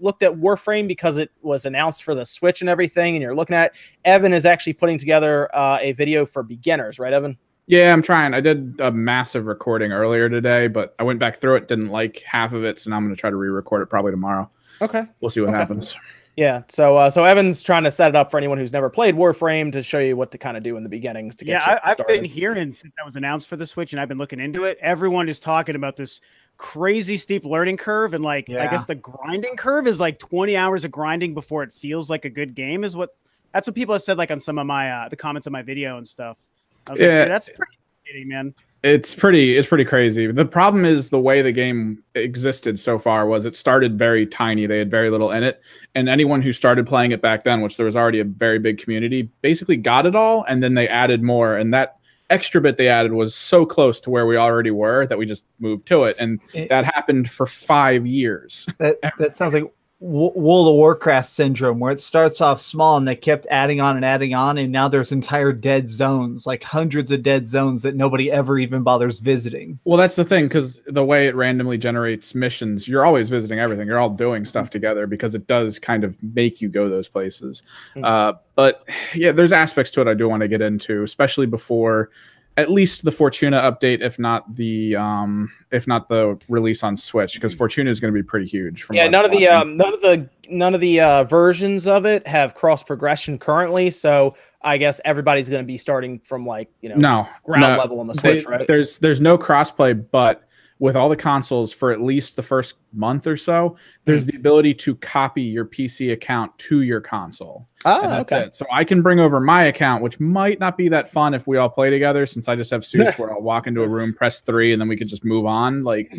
looked 0.02 0.22
at 0.22 0.32
Warframe 0.32 0.88
because 0.88 1.16
it 1.16 1.30
was 1.42 1.64
announced 1.64 2.02
for 2.02 2.14
the 2.14 2.24
Switch 2.26 2.60
and 2.60 2.68
everything, 2.68 3.14
and 3.14 3.22
you're 3.22 3.34
looking 3.34 3.56
at 3.56 3.66
it? 3.66 3.72
Evan 4.04 4.32
is 4.32 4.44
actually 4.44 4.74
putting 4.74 4.98
together 4.98 5.48
uh, 5.54 5.78
a 5.80 5.92
video 5.92 6.26
for 6.26 6.42
beginners, 6.42 6.98
right, 6.98 7.12
Evan? 7.12 7.38
Yeah, 7.68 7.92
I'm 7.92 8.02
trying. 8.02 8.34
I 8.34 8.40
did 8.40 8.74
a 8.80 8.90
massive 8.90 9.46
recording 9.46 9.92
earlier 9.92 10.28
today, 10.28 10.66
but 10.66 10.94
I 10.98 11.04
went 11.04 11.20
back 11.20 11.40
through 11.40 11.54
it, 11.54 11.68
didn't 11.68 11.88
like 11.88 12.22
half 12.26 12.52
of 12.52 12.64
it, 12.64 12.78
so 12.80 12.90
now 12.90 12.96
I'm 12.96 13.04
going 13.04 13.14
to 13.14 13.20
try 13.20 13.30
to 13.30 13.36
re-record 13.36 13.82
it 13.82 13.86
probably 13.86 14.10
tomorrow. 14.10 14.50
Okay. 14.80 15.04
We'll 15.20 15.30
see 15.30 15.40
what 15.40 15.50
Okay. 15.50 15.58
happens. 15.58 15.94
Yeah, 16.34 16.62
so 16.68 16.96
uh, 16.96 17.10
so 17.10 17.24
Evan's 17.24 17.62
trying 17.62 17.84
to 17.84 17.90
set 17.90 18.08
it 18.08 18.16
up 18.16 18.30
for 18.30 18.38
anyone 18.38 18.56
who's 18.56 18.72
never 18.72 18.88
played 18.88 19.14
Warframe 19.14 19.70
to 19.72 19.82
show 19.82 19.98
you 19.98 20.16
what 20.16 20.32
to 20.32 20.38
kind 20.38 20.56
of 20.56 20.62
do 20.62 20.78
in 20.78 20.82
the 20.82 20.88
beginnings 20.88 21.36
to 21.36 21.44
get 21.44 21.60
Yeah, 21.60 21.72
you 21.74 21.78
I, 21.84 21.90
I've 21.90 22.06
been 22.06 22.24
hearing 22.24 22.72
since 22.72 22.94
that 22.96 23.04
was 23.04 23.16
announced 23.16 23.48
for 23.48 23.56
the 23.56 23.66
Switch, 23.66 23.92
and 23.92 24.00
I've 24.00 24.08
been 24.08 24.16
looking 24.16 24.40
into 24.40 24.64
it. 24.64 24.78
Everyone 24.80 25.28
is 25.28 25.38
talking 25.38 25.76
about 25.76 25.94
this 25.94 26.22
crazy 26.62 27.16
steep 27.16 27.44
learning 27.44 27.76
curve, 27.76 28.14
and 28.14 28.22
like 28.22 28.48
I 28.48 28.68
guess 28.68 28.84
the 28.84 28.94
grinding 28.94 29.56
curve 29.56 29.88
is 29.88 29.98
like 29.98 30.18
20 30.18 30.56
hours 30.56 30.84
of 30.84 30.92
grinding 30.92 31.34
before 31.34 31.64
it 31.64 31.72
feels 31.72 32.08
like 32.08 32.24
a 32.24 32.30
good 32.30 32.54
game. 32.54 32.84
Is 32.84 32.96
what 32.96 33.10
that's 33.52 33.66
what 33.66 33.74
people 33.74 33.94
have 33.94 34.02
said 34.02 34.16
like 34.16 34.30
on 34.30 34.38
some 34.38 34.58
of 34.58 34.66
my 34.66 34.88
uh, 34.88 35.08
the 35.08 35.16
comments 35.16 35.46
on 35.48 35.52
my 35.52 35.62
video 35.62 35.98
and 35.98 36.06
stuff. 36.06 36.38
I 36.86 36.92
was 36.92 37.00
like, 37.00 37.06
Yeah. 37.06 37.24
"Dude, 37.24 37.30
that's 37.32 37.48
pretty 37.48 37.78
kidding, 38.06 38.28
man. 38.28 38.54
It's 38.84 39.14
pretty. 39.14 39.56
It's 39.56 39.68
pretty 39.68 39.84
crazy. 39.84 40.28
The 40.28 40.44
problem 40.44 40.84
is 40.84 41.10
the 41.10 41.20
way 41.20 41.42
the 41.42 41.52
game 41.52 42.02
existed 42.14 42.78
so 42.78 42.98
far 42.98 43.26
was 43.26 43.44
it 43.44 43.56
started 43.56 43.98
very 43.98 44.24
tiny. 44.24 44.66
They 44.66 44.78
had 44.78 44.90
very 44.90 45.10
little 45.10 45.32
in 45.32 45.42
it, 45.42 45.60
and 45.96 46.08
anyone 46.08 46.42
who 46.42 46.52
started 46.52 46.86
playing 46.86 47.10
it 47.10 47.20
back 47.20 47.42
then, 47.44 47.60
which 47.60 47.76
there 47.76 47.86
was 47.86 47.96
already 47.96 48.20
a 48.20 48.24
very 48.24 48.58
big 48.58 48.78
community, 48.78 49.28
basically 49.40 49.76
got 49.76 50.06
it 50.06 50.14
all, 50.14 50.44
and 50.44 50.62
then 50.62 50.74
they 50.74 50.88
added 50.88 51.22
more, 51.22 51.56
and 51.56 51.74
that 51.74 51.98
extra 52.32 52.60
bit 52.60 52.76
they 52.78 52.88
added 52.88 53.12
was 53.12 53.34
so 53.34 53.64
close 53.66 54.00
to 54.00 54.10
where 54.10 54.26
we 54.26 54.36
already 54.36 54.70
were 54.70 55.06
that 55.06 55.18
we 55.18 55.26
just 55.26 55.44
moved 55.60 55.86
to 55.88 56.04
it, 56.04 56.16
and 56.18 56.40
It- 56.54 56.68
that 56.70 56.84
happened 56.84 57.30
for 57.30 57.46
five 57.46 58.06
years. 58.06 58.66
That 58.78 58.98
that 59.18 59.32
sounds 59.32 59.54
like 59.54 59.70
World 60.02 60.66
of 60.66 60.74
Warcraft 60.74 61.28
syndrome, 61.28 61.78
where 61.78 61.92
it 61.92 62.00
starts 62.00 62.40
off 62.40 62.60
small 62.60 62.96
and 62.96 63.06
they 63.06 63.14
kept 63.14 63.46
adding 63.52 63.80
on 63.80 63.94
and 63.94 64.04
adding 64.04 64.34
on, 64.34 64.58
and 64.58 64.72
now 64.72 64.88
there's 64.88 65.12
entire 65.12 65.52
dead 65.52 65.88
zones, 65.88 66.44
like 66.44 66.64
hundreds 66.64 67.12
of 67.12 67.22
dead 67.22 67.46
zones 67.46 67.82
that 67.84 67.94
nobody 67.94 68.30
ever 68.30 68.58
even 68.58 68.82
bothers 68.82 69.20
visiting. 69.20 69.78
Well, 69.84 69.96
that's 69.96 70.16
the 70.16 70.24
thing 70.24 70.46
because 70.46 70.82
the 70.86 71.04
way 71.04 71.28
it 71.28 71.36
randomly 71.36 71.78
generates 71.78 72.34
missions, 72.34 72.88
you're 72.88 73.04
always 73.04 73.28
visiting 73.28 73.60
everything. 73.60 73.86
You're 73.86 74.00
all 74.00 74.10
doing 74.10 74.44
stuff 74.44 74.70
together 74.70 75.06
because 75.06 75.36
it 75.36 75.46
does 75.46 75.78
kind 75.78 76.02
of 76.02 76.20
make 76.20 76.60
you 76.60 76.68
go 76.68 76.88
those 76.88 77.06
places. 77.06 77.62
Mhm. 77.94 78.04
Uh, 78.04 78.38
but 78.56 78.84
yeah, 79.14 79.30
there's 79.30 79.52
aspects 79.52 79.92
to 79.92 80.00
it 80.00 80.08
I 80.08 80.14
do 80.14 80.28
want 80.28 80.40
to 80.40 80.48
get 80.48 80.60
into, 80.60 81.04
especially 81.04 81.46
before 81.46 82.10
at 82.56 82.70
least 82.70 83.04
the 83.04 83.12
Fortuna 83.12 83.60
update, 83.62 84.02
if 84.02 84.18
not 84.18 84.54
the 84.54 84.96
um, 84.96 85.50
if 85.70 85.86
not 85.86 86.08
the 86.08 86.38
release 86.48 86.82
on 86.82 86.96
Switch, 86.96 87.34
because 87.34 87.54
Fortuna 87.54 87.90
is 87.90 88.00
going 88.00 88.12
to 88.12 88.18
be 88.18 88.22
pretty 88.22 88.46
huge. 88.46 88.82
From 88.82 88.96
yeah, 88.96 89.08
none 89.08 89.24
of 89.24 89.30
the 89.30 89.48
um, 89.48 89.76
none 89.76 89.94
of 89.94 90.00
the 90.02 90.28
none 90.50 90.74
of 90.74 90.80
the 90.80 91.00
uh, 91.00 91.24
versions 91.24 91.86
of 91.86 92.04
it 92.04 92.26
have 92.26 92.54
cross 92.54 92.82
progression 92.82 93.38
currently. 93.38 93.88
So 93.90 94.34
I 94.60 94.76
guess 94.76 95.00
everybody's 95.04 95.48
going 95.48 95.62
to 95.62 95.66
be 95.66 95.78
starting 95.78 96.18
from 96.20 96.44
like 96.44 96.68
you 96.82 96.90
know 96.90 96.96
no 96.96 97.28
ground 97.44 97.62
no, 97.62 97.78
level 97.78 98.00
on 98.00 98.06
the 98.06 98.14
they- 98.14 98.40
Switch, 98.40 98.46
right? 98.46 98.66
There's 98.66 98.98
there's 98.98 99.20
no 99.20 99.38
crossplay, 99.38 100.04
but 100.10 100.46
with 100.82 100.96
all 100.96 101.08
the 101.08 101.14
consoles 101.14 101.72
for 101.72 101.92
at 101.92 102.00
least 102.00 102.34
the 102.34 102.42
first 102.42 102.74
month 102.92 103.28
or 103.28 103.36
so, 103.36 103.76
there's 104.04 104.26
the 104.26 104.34
ability 104.34 104.74
to 104.74 104.96
copy 104.96 105.40
your 105.40 105.64
PC 105.64 106.12
account 106.12 106.58
to 106.58 106.82
your 106.82 107.00
console. 107.00 107.68
Oh, 107.84 108.02
and 108.02 108.10
that's 108.10 108.32
okay. 108.32 108.46
it. 108.46 108.54
So 108.56 108.66
I 108.68 108.82
can 108.82 109.00
bring 109.00 109.20
over 109.20 109.38
my 109.38 109.66
account, 109.66 110.02
which 110.02 110.18
might 110.18 110.58
not 110.58 110.76
be 110.76 110.88
that 110.88 111.08
fun 111.08 111.34
if 111.34 111.46
we 111.46 111.56
all 111.56 111.68
play 111.68 111.88
together, 111.88 112.26
since 112.26 112.48
I 112.48 112.56
just 112.56 112.72
have 112.72 112.84
suits 112.84 113.14
where 113.16 113.32
I'll 113.32 113.40
walk 113.40 113.68
into 113.68 113.82
a 113.82 113.88
room, 113.88 114.12
press 114.12 114.40
three, 114.40 114.72
and 114.72 114.82
then 114.82 114.88
we 114.88 114.96
can 114.96 115.06
just 115.06 115.24
move 115.24 115.46
on. 115.46 115.84
Like, 115.84 116.12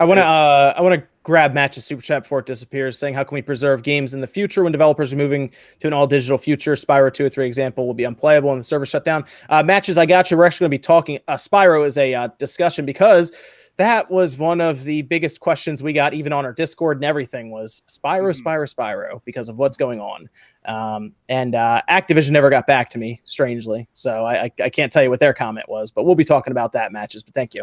I 0.00 0.04
want 0.06 0.16
to 0.16 0.24
uh, 0.24 0.72
I 0.74 0.80
want 0.80 0.98
to 0.98 1.06
grab 1.22 1.52
Match's 1.52 1.84
super 1.84 2.00
chat 2.00 2.22
before 2.22 2.38
it 2.38 2.46
disappears, 2.46 2.98
saying 2.98 3.12
how 3.12 3.22
can 3.22 3.34
we 3.34 3.42
preserve 3.42 3.82
games 3.82 4.14
in 4.14 4.22
the 4.22 4.26
future 4.26 4.62
when 4.62 4.72
developers 4.72 5.12
are 5.12 5.16
moving 5.16 5.50
to 5.80 5.88
an 5.88 5.92
all 5.92 6.06
digital 6.06 6.38
future? 6.38 6.72
Spyro 6.72 7.12
two 7.12 7.26
or 7.26 7.28
three 7.28 7.46
example 7.46 7.86
will 7.86 7.92
be 7.92 8.04
unplayable 8.04 8.50
and 8.50 8.60
the 8.60 8.64
server 8.64 8.86
shut 8.86 9.04
down. 9.04 9.26
Uh, 9.50 9.62
Matches, 9.62 9.98
I 9.98 10.06
got 10.06 10.30
you. 10.30 10.38
We're 10.38 10.46
actually 10.46 10.64
going 10.64 10.70
to 10.70 10.78
be 10.78 10.82
talking. 10.82 11.18
Uh, 11.28 11.34
Spyro 11.34 11.86
is 11.86 11.98
a 11.98 12.14
uh, 12.14 12.28
discussion 12.38 12.86
because 12.86 13.32
that 13.76 14.10
was 14.10 14.38
one 14.38 14.60
of 14.60 14.84
the 14.84 15.02
biggest 15.02 15.40
questions 15.40 15.82
we 15.82 15.92
got 15.92 16.14
even 16.14 16.32
on 16.32 16.44
our 16.44 16.52
Discord 16.52 16.98
and 16.98 17.04
everything 17.04 17.50
was 17.50 17.82
Spyro, 17.86 18.32
mm-hmm. 18.34 18.46
Spyro, 18.46 18.74
Spyro 18.74 19.20
because 19.24 19.48
of 19.48 19.58
what's 19.58 19.76
going 19.76 20.00
on. 20.00 20.28
Um, 20.66 21.12
and 21.28 21.54
uh, 21.54 21.80
Activision 21.88 22.30
never 22.30 22.50
got 22.50 22.66
back 22.66 22.90
to 22.90 22.98
me, 22.98 23.20
strangely. 23.24 23.88
So 23.92 24.24
I, 24.24 24.44
I, 24.44 24.50
I 24.64 24.68
can't 24.68 24.90
tell 24.90 25.02
you 25.02 25.10
what 25.10 25.20
their 25.20 25.32
comment 25.32 25.68
was, 25.68 25.90
but 25.90 26.04
we'll 26.04 26.14
be 26.14 26.24
talking 26.24 26.50
about 26.50 26.72
that 26.72 26.92
matches. 26.92 27.22
But 27.22 27.34
thank 27.34 27.54
you, 27.54 27.62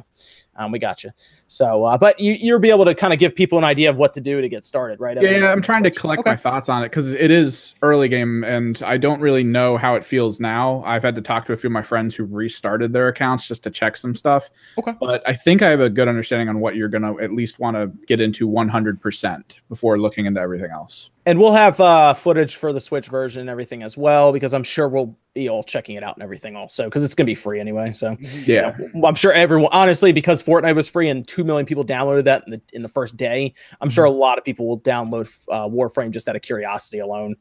um, 0.56 0.72
we 0.72 0.80
got 0.80 1.04
you. 1.04 1.12
So, 1.48 1.84
uh, 1.84 1.98
but 1.98 2.20
you 2.20 2.34
you'll 2.34 2.60
be 2.60 2.70
able 2.70 2.86
to 2.86 2.96
kind 2.96 3.12
of 3.14 3.20
give 3.20 3.36
people 3.36 3.58
an 3.58 3.64
idea 3.64 3.90
of 3.90 3.98
what 3.98 4.14
to 4.14 4.22
do 4.22 4.40
to 4.42 4.48
get 4.50 4.64
started, 4.66 5.00
right? 5.00 5.22
yeah, 5.22 5.38
yeah, 5.38 5.52
I'm 5.52 5.62
trying 5.62 5.84
to 5.84 5.92
collect 5.92 6.22
Okay. 6.22 6.32
my 6.32 6.36
thoughts 6.38 6.70
on 6.70 6.82
it 6.84 6.90
because 6.90 7.14
it 7.14 7.30
is 7.32 7.76
early 7.82 8.08
game, 8.08 8.44
and 8.44 8.82
I 8.86 8.98
don't 8.98 9.20
really 9.22 9.44
know 9.44 9.78
how 9.78 9.96
it 9.96 10.06
feels 10.06 10.40
now. 10.40 10.82
I've 10.86 11.04
had 11.04 11.16
to 11.16 11.22
talk 11.22 11.46
to 11.48 11.54
a 11.54 11.58
few 11.58 11.68
of 11.68 11.74
my 11.74 11.84
friends 11.84 12.16
who've 12.16 12.32
restarted 12.34 12.94
their 12.94 13.10
accounts 13.10 13.48
just 13.48 13.64
to 13.64 13.70
check 13.70 13.98
some 13.98 14.16
stuff. 14.16 14.50
Okay. 14.78 14.94
but 15.00 15.28
I 15.28 15.34
think 15.34 15.62
I 15.62 15.70
have 15.70 15.82
a 15.82 15.90
good 15.90 16.08
understanding 16.08 16.48
on 16.50 16.60
what 16.60 16.76
you're 16.76 16.90
gonna 16.90 17.18
at 17.22 17.34
least 17.34 17.60
want 17.60 17.76
to 17.76 17.92
get 18.08 18.22
into 18.22 18.48
100 18.48 19.02
percent 19.02 19.60
before 19.70 20.00
looking 20.00 20.26
into 20.26 20.40
everything 20.40 20.72
else. 20.72 21.10
And 21.26 21.40
we'll 21.40 21.54
have 21.54 21.80
uh, 21.80 22.14
footage 22.14 22.56
for 22.56 22.74
the 22.74 22.80
Switch 22.80 23.08
version 23.08 23.42
and 23.42 23.50
everything 23.50 23.82
as 23.82 23.96
well, 23.96 24.34
because 24.34 24.54
I'm 24.54 24.64
sure 24.64 24.90
we'll 24.90 25.18
be 25.34 25.50
all 25.50 25.64
checking 25.64 25.96
it 25.96 26.04
out 26.04 26.16
and 26.16 26.24
everything 26.24 26.56
also, 26.56 26.86
because 26.86 27.04
it's 27.04 27.16
gonna 27.16 27.26
be 27.26 27.36
free 27.36 27.60
anyway. 27.60 27.94
So 27.94 28.18
Yeah, 28.46 28.78
I'm 29.04 29.16
sure 29.16 29.32
everyone, 29.32 29.70
honestly, 29.72 30.12
because 30.12 30.44
Fortnite 30.44 30.76
was 30.76 30.88
free 30.88 31.10
and 31.10 31.28
two 31.28 31.44
million 31.44 31.66
people 31.66 31.86
downloaded 31.86 32.26
that 32.26 32.44
in 32.46 32.52
the 32.52 32.62
in 32.74 32.82
the 32.82 32.90
first 32.90 33.16
day. 33.18 33.54
I'm 33.82 33.90
sure 33.90 34.06
a 34.06 34.12
lot 34.12 34.38
of 34.38 34.44
people 34.44 34.68
will 34.68 34.80
download 34.82 35.34
uh, 35.50 35.68
Warframe 35.68 36.12
just 36.12 36.28
out 36.28 36.36
of 36.36 36.42
curiosity 36.42 37.00
alone. 37.00 37.36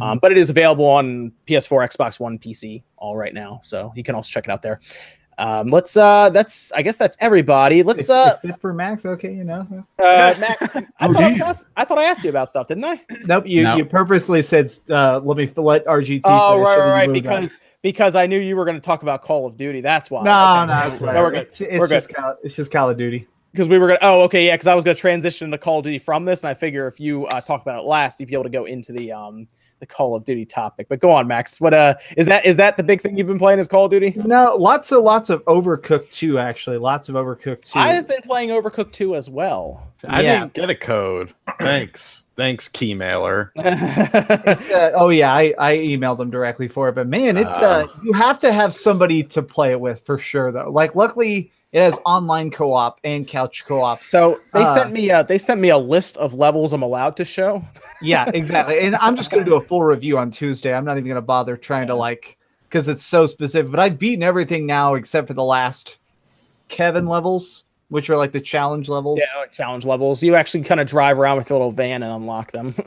Um, 0.00 0.18
but 0.20 0.32
it 0.32 0.38
is 0.38 0.50
available 0.50 0.86
on 0.86 1.32
PS4, 1.46 1.88
Xbox 1.94 2.18
One, 2.18 2.38
PC 2.38 2.82
all 2.96 3.16
right 3.16 3.34
now, 3.34 3.60
so 3.62 3.92
you 3.94 4.02
can 4.02 4.14
also 4.14 4.30
check 4.30 4.44
it 4.44 4.50
out 4.50 4.62
there. 4.62 4.80
Um, 5.38 5.68
let's 5.68 5.96
uh, 5.96 6.30
that's 6.30 6.72
I 6.72 6.80
guess 6.82 6.96
that's 6.96 7.16
everybody. 7.20 7.82
Let's 7.82 8.00
Ex- 8.00 8.10
uh, 8.10 8.30
Except 8.34 8.60
for 8.60 8.72
Max, 8.72 9.04
okay, 9.04 9.32
you 9.34 9.44
know. 9.44 9.66
uh 9.98 10.34
Max. 10.38 10.66
I, 10.74 10.86
Oh, 11.00 11.12
thought 11.12 11.22
I, 11.22 11.32
asked, 11.38 11.66
I 11.76 11.84
thought 11.84 11.98
I 11.98 12.04
asked 12.04 12.24
you 12.24 12.30
about 12.30 12.48
stuff, 12.48 12.68
didn't 12.68 12.84
I? 12.84 13.00
Nope, 13.26 13.44
you, 13.46 13.62
No. 13.64 13.76
you 13.76 13.84
purposely 13.84 14.40
said 14.42 14.70
uh, 14.88 15.20
let 15.20 15.36
me 15.36 15.50
let 15.56 15.84
RGT. 15.84 16.22
Oh 16.24 16.58
right, 16.58 16.78
right, 16.78 16.90
right. 16.90 17.10
moved 17.10 17.26
on. 17.26 17.42
Because 17.42 17.58
because 17.82 18.16
I 18.16 18.26
knew 18.26 18.38
you 18.40 18.56
were 18.56 18.64
going 18.64 18.76
to 18.78 18.80
talk 18.80 19.02
about 19.02 19.22
Call 19.22 19.46
of 19.46 19.56
Duty. 19.56 19.80
That's 19.82 20.10
why. 20.10 20.24
no, 20.24 20.62
Okay. 20.62 20.72
no, 20.72 20.86
it's 20.94 21.00
No, 21.00 21.22
we're 21.22 21.30
good. 21.30 21.40
It's, 21.42 21.60
it's 21.60 21.78
We're 21.78 21.86
good. 21.86 21.94
just 21.94 22.08
Call, 22.14 22.36
it's 22.42 22.54
just 22.56 22.72
Call 22.72 22.90
of 22.90 22.96
Duty. 22.96 23.28
because 23.52 23.68
we 23.68 23.78
were 23.78 23.88
gonna. 23.88 23.98
Oh, 24.02 24.22
okay, 24.22 24.46
yeah. 24.46 24.54
Because 24.54 24.66
I 24.66 24.74
was 24.74 24.84
gonna 24.84 24.94
transition 24.94 25.50
to 25.50 25.58
Call 25.58 25.78
of 25.80 25.84
Duty 25.84 25.98
from 25.98 26.24
this, 26.24 26.42
and 26.42 26.48
I 26.48 26.54
figure 26.54 26.86
if 26.88 26.98
you 26.98 27.26
uh, 27.26 27.40
talk 27.42 27.60
about 27.62 27.78
it 27.84 27.86
last, 27.86 28.18
you'd 28.20 28.26
be 28.30 28.34
able 28.34 28.44
to 28.44 28.50
go 28.50 28.64
into 28.64 28.92
the 28.92 29.12
um 29.12 29.46
the 29.80 29.86
Call 29.86 30.14
of 30.14 30.24
Duty 30.24 30.44
topic. 30.44 30.86
But 30.88 31.00
go 31.00 31.10
on, 31.10 31.26
Max. 31.26 31.60
What 31.60 31.74
uh 31.74 31.94
is 32.16 32.26
that? 32.26 32.44
Is 32.46 32.56
that 32.56 32.76
the 32.76 32.82
big 32.82 33.00
thing 33.00 33.16
you've 33.16 33.26
been 33.26 33.38
playing? 33.38 33.58
Is 33.58 33.68
Call 33.68 33.86
of 33.86 33.90
Duty? 33.90 34.14
No, 34.16 34.56
lots 34.56 34.92
of 34.92 35.02
lots 35.02 35.30
of 35.30 35.44
Overcooked 35.44 36.10
too. 36.10 36.38
Actually, 36.38 36.78
lots 36.78 37.08
of 37.08 37.14
Overcooked 37.14 37.72
too. 37.72 37.78
I 37.78 37.88
have 37.94 38.08
been 38.08 38.22
playing 38.22 38.50
Overcooked 38.50 38.92
2 38.92 39.14
as 39.16 39.28
well. 39.30 39.86
I 40.08 40.22
Yeah. 40.22 40.40
didn't 40.40 40.52
get 40.54 40.70
a 40.70 40.74
code. 40.74 41.32
Thanks. 41.58 42.24
Thanks, 42.36 42.68
Keymailer. 42.68 43.50
It's, 43.56 44.70
uh, 44.70 44.92
oh 44.94 45.08
yeah, 45.08 45.32
I, 45.32 45.54
I 45.58 45.76
emailed 45.78 46.18
them 46.18 46.30
directly 46.30 46.68
for 46.68 46.88
it, 46.88 46.94
but 46.94 47.06
man, 47.08 47.36
it's 47.36 47.58
uh, 47.60 47.86
Ah. 47.88 48.00
you 48.04 48.12
have 48.12 48.38
to 48.40 48.52
have 48.52 48.72
somebody 48.72 49.22
to 49.24 49.42
play 49.42 49.70
it 49.72 49.80
with 49.80 50.00
for 50.04 50.18
sure 50.18 50.52
though. 50.52 50.70
Like, 50.70 50.94
luckily, 50.94 51.50
it 51.76 51.82
has 51.82 51.98
online 52.06 52.50
co-op 52.50 52.98
and 53.04 53.28
couch 53.28 53.66
co-op. 53.66 53.98
so 53.98 54.38
they 54.54 54.62
Uh, 54.62 54.74
sent 54.74 54.92
me 54.92 55.10
uh 55.10 55.22
they 55.22 55.36
sent 55.36 55.60
me 55.60 55.68
a 55.68 55.76
list 55.76 56.16
of 56.16 56.32
levels 56.32 56.72
I'm 56.72 56.82
allowed 56.82 57.16
to 57.18 57.24
show. 57.24 57.62
Yeah, 58.02 58.30
exactly. 58.32 58.78
And 58.80 58.96
I'm 58.96 59.14
just 59.14 59.30
gonna 59.30 59.44
do 59.44 59.56
a 59.56 59.60
full 59.60 59.82
review 59.82 60.16
on 60.18 60.30
Tuesday. 60.30 60.72
I'm 60.72 60.84
not 60.86 60.96
even 60.96 61.08
gonna 61.08 61.20
bother 61.20 61.56
trying 61.56 61.86
to 61.88 61.94
like 61.94 62.38
because 62.64 62.88
it's 62.88 63.04
so 63.04 63.26
specific. 63.26 63.70
But 63.70 63.80
I've 63.80 63.98
beaten 63.98 64.22
everything 64.22 64.64
now 64.66 64.94
except 64.94 65.26
for 65.28 65.34
the 65.34 65.44
last 65.44 65.98
Kevin 66.68 67.06
levels, 67.06 67.64
which 67.88 68.10
are 68.10 68.16
like 68.16 68.32
the 68.32 68.40
challenge 68.40 68.88
levels. 68.88 69.20
Yeah, 69.20 69.40
like 69.40 69.52
challenge 69.52 69.84
levels. 69.84 70.22
You 70.22 70.34
actually 70.34 70.64
kind 70.64 70.80
of 70.80 70.86
drive 70.86 71.18
around 71.18 71.36
with 71.36 71.48
your 71.50 71.58
little 71.58 71.70
van 71.70 72.02
and 72.02 72.12
unlock 72.12 72.52
them. 72.52 72.74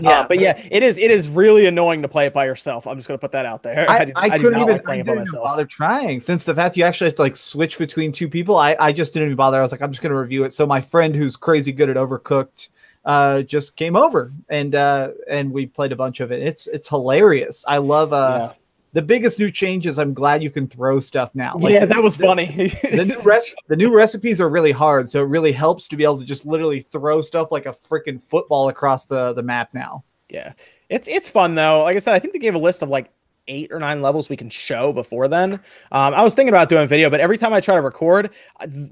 Yeah. 0.00 0.10
yeah, 0.10 0.26
but 0.28 0.38
yeah, 0.38 0.62
it 0.70 0.84
is 0.84 0.96
it 0.96 1.10
is 1.10 1.28
really 1.28 1.66
annoying 1.66 2.02
to 2.02 2.08
play 2.08 2.26
it 2.26 2.32
by 2.32 2.44
yourself. 2.44 2.86
I'm 2.86 2.96
just 2.96 3.08
gonna 3.08 3.18
put 3.18 3.32
that 3.32 3.46
out 3.46 3.64
there. 3.64 3.90
I, 3.90 4.04
do- 4.04 4.12
I, 4.16 4.28
do 4.38 4.44
couldn't 4.44 4.60
even, 4.60 4.72
like 4.74 4.84
playing 4.84 5.00
it 5.00 5.04
didn't 5.04 5.16
by 5.16 5.22
even 5.22 5.32
myself. 5.32 5.44
bother 5.44 5.64
trying 5.64 6.20
since 6.20 6.44
the 6.44 6.54
fact 6.54 6.76
you 6.76 6.84
actually 6.84 7.08
have 7.08 7.16
to 7.16 7.22
like 7.22 7.34
switch 7.34 7.78
between 7.78 8.12
two 8.12 8.28
people. 8.28 8.56
I, 8.56 8.76
I 8.78 8.92
just 8.92 9.12
didn't 9.12 9.28
even 9.28 9.36
bother. 9.36 9.58
I 9.58 9.62
was 9.62 9.72
like, 9.72 9.82
I'm 9.82 9.90
just 9.90 10.02
going 10.02 10.12
to 10.12 10.18
review 10.18 10.44
it. 10.44 10.52
So 10.52 10.66
my 10.66 10.80
friend 10.80 11.16
who's 11.16 11.36
crazy 11.36 11.72
good 11.72 11.90
at 11.90 11.96
Overcooked 11.96 12.68
uh, 13.04 13.42
just 13.42 13.74
came 13.74 13.96
over 13.96 14.32
and 14.48 14.74
uh, 14.76 15.10
and 15.28 15.50
we 15.50 15.66
played 15.66 15.90
a 15.90 15.96
bunch 15.96 16.20
of 16.20 16.30
it. 16.30 16.40
It's 16.40 16.68
it's 16.68 16.88
hilarious. 16.88 17.64
I 17.66 17.78
love 17.78 18.12
uh, 18.12 18.52
the 18.92 19.02
biggest 19.02 19.38
new 19.38 19.50
change 19.50 19.86
is 19.86 19.98
I'm 19.98 20.14
glad 20.14 20.42
you 20.42 20.50
can 20.50 20.66
throw 20.66 21.00
stuff 21.00 21.34
now. 21.34 21.56
Like, 21.58 21.72
yeah, 21.72 21.84
that 21.84 22.02
was 22.02 22.16
funny. 22.16 22.46
the 22.82 23.04
new 23.04 23.22
res- 23.22 23.54
the 23.68 23.76
new 23.76 23.94
recipes 23.94 24.40
are 24.40 24.48
really 24.48 24.72
hard, 24.72 25.10
so 25.10 25.22
it 25.22 25.28
really 25.28 25.52
helps 25.52 25.88
to 25.88 25.96
be 25.96 26.04
able 26.04 26.18
to 26.18 26.24
just 26.24 26.46
literally 26.46 26.80
throw 26.80 27.20
stuff 27.20 27.52
like 27.52 27.66
a 27.66 27.72
freaking 27.72 28.20
football 28.20 28.68
across 28.68 29.06
the 29.06 29.32
the 29.34 29.42
map 29.42 29.74
now. 29.74 30.02
Yeah, 30.30 30.52
it's 30.88 31.08
it's 31.08 31.28
fun 31.28 31.54
though. 31.54 31.82
Like 31.82 31.96
I 31.96 31.98
said, 31.98 32.14
I 32.14 32.18
think 32.18 32.32
they 32.32 32.38
gave 32.38 32.54
a 32.54 32.58
list 32.58 32.82
of 32.82 32.88
like 32.88 33.10
eight 33.48 33.72
or 33.72 33.78
nine 33.78 34.02
levels 34.02 34.28
we 34.28 34.36
can 34.36 34.48
show 34.50 34.92
before 34.92 35.26
then. 35.28 35.54
Um, 35.92 36.14
I 36.14 36.22
was 36.22 36.34
thinking 36.34 36.52
about 36.52 36.68
doing 36.68 36.86
video, 36.86 37.10
but 37.10 37.18
every 37.20 37.38
time 37.38 37.52
I 37.52 37.60
try 37.60 37.74
to 37.74 37.80
record, 37.80 38.30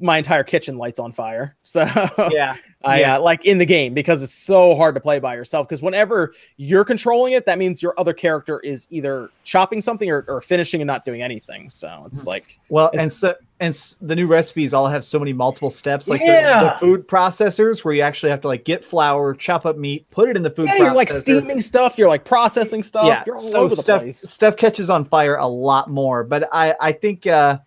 my 0.00 0.18
entire 0.18 0.42
kitchen 0.42 0.76
lights 0.78 0.98
on 0.98 1.12
fire. 1.12 1.54
So 1.62 1.84
Yeah, 2.32 2.56
I 2.84 3.00
Yeah. 3.00 3.16
uh, 3.16 3.20
like 3.20 3.44
in 3.44 3.58
the 3.58 3.66
game 3.66 3.92
because 3.94 4.22
it's 4.22 4.32
so 4.32 4.74
hard 4.74 4.94
to 4.94 5.00
play 5.00 5.18
by 5.18 5.34
yourself. 5.34 5.68
Because 5.68 5.82
whenever 5.82 6.32
you're 6.56 6.84
controlling 6.84 7.34
it, 7.34 7.44
that 7.46 7.58
means 7.58 7.82
your 7.82 7.94
other 7.98 8.12
character 8.12 8.60
is 8.60 8.86
either 8.90 9.28
chopping 9.44 9.80
something 9.80 10.10
or, 10.10 10.24
or 10.28 10.40
finishing 10.40 10.80
and 10.80 10.86
not 10.86 11.04
doing 11.04 11.22
anything. 11.22 11.68
So 11.70 12.02
it's 12.06 12.22
Hmm. 12.24 12.28
like 12.30 12.58
Well, 12.68 12.86
It's- 12.88 13.02
and 13.02 13.12
so 13.12 13.34
and 13.60 13.70
s- 13.70 13.96
the 14.00 14.14
new 14.14 14.26
recipes 14.26 14.74
all 14.74 14.86
have 14.88 15.04
so 15.04 15.18
many 15.18 15.32
multiple 15.32 15.70
steps, 15.70 16.08
like 16.08 16.20
the- 16.20 16.26
the, 16.26 16.76
food 16.78 17.06
processors, 17.08 17.84
where 17.84 17.94
you 17.94 18.02
actually 18.02 18.30
have 18.30 18.40
to 18.42 18.48
like 18.48 18.64
get 18.64 18.84
flour, 18.84 19.34
chop 19.34 19.64
up 19.66 19.76
meat, 19.76 20.06
put 20.10 20.28
it 20.28 20.36
in 20.36 20.42
the 20.42 20.50
food. 20.50 20.68
yeah, 20.68 20.76
you're 20.84 20.94
like 20.94 21.10
steaming 21.10 21.60
stuff, 21.60 21.96
you're 21.96 22.08
like 22.08 22.24
processing 22.24 22.82
stuff, 22.82 23.06
Yeah, 23.06 23.22
you're 23.26 23.36
all 23.36 23.40
so 23.50 23.58
over 23.60 23.74
the 23.74 23.82
stuff 23.82 24.02
place. 24.02 24.18
stuff 24.18 24.56
catches 24.56 24.90
on 24.90 25.04
fire 25.04 25.36
a 25.36 25.46
lot 25.46 25.90
more. 25.90 26.22
But 26.24 26.48
I 26.52 26.74
I 26.80 26.92
think 26.92 27.26
uh, 27.26 27.58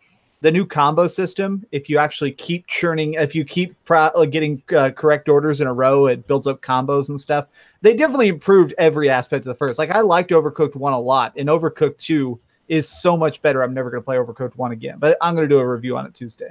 the 0.42 0.52
new 0.52 0.66
combo 0.66 1.06
system, 1.08 1.66
if 1.72 1.90
you 1.90 1.98
actually 1.98 2.32
keep 2.32 2.66
churning, 2.68 3.16
if 3.16 3.34
you 3.36 3.44
keep 3.44 3.74
pro- 3.84 4.04
uh, 4.16 4.26
getting 4.26 4.62
uh, 4.74 4.90
correct 4.92 5.28
orders 5.28 5.60
in 5.60 5.68
a 5.68 5.74
row, 5.74 6.06
it 6.08 6.26
builds 6.28 6.48
up 6.48 6.62
combos 6.62 7.10
and 7.10 7.20
stuff. 7.20 7.48
They 7.82 7.94
definitely 7.96 8.28
improved 8.30 8.74
every 8.78 9.10
aspect 9.10 9.42
of 9.46 9.50
the 9.50 9.56
first. 9.56 9.80
Like 9.80 9.90
I 9.92 10.02
liked 10.02 10.30
Overcooked 10.32 10.76
one 10.76 10.94
a 10.94 11.00
lot, 11.00 11.34
and 11.36 11.50
Overcooked 11.50 11.98
two 11.98 12.40
is 12.70 12.88
so 12.88 13.18
much 13.18 13.42
better. 13.42 13.62
I'm 13.62 13.74
never 13.74 13.90
going 13.90 14.02
to 14.02 14.06
play 14.06 14.16
Overcooked 14.16 14.56
one 14.56 14.72
again, 14.72 14.98
but 15.00 15.18
I'm 15.22 15.36
going 15.36 15.48
to 15.48 15.54
do 15.54 15.60
a 15.60 15.68
review 15.68 15.98
on 15.98 16.06
it 16.06 16.14
Tuesday. 16.14 16.50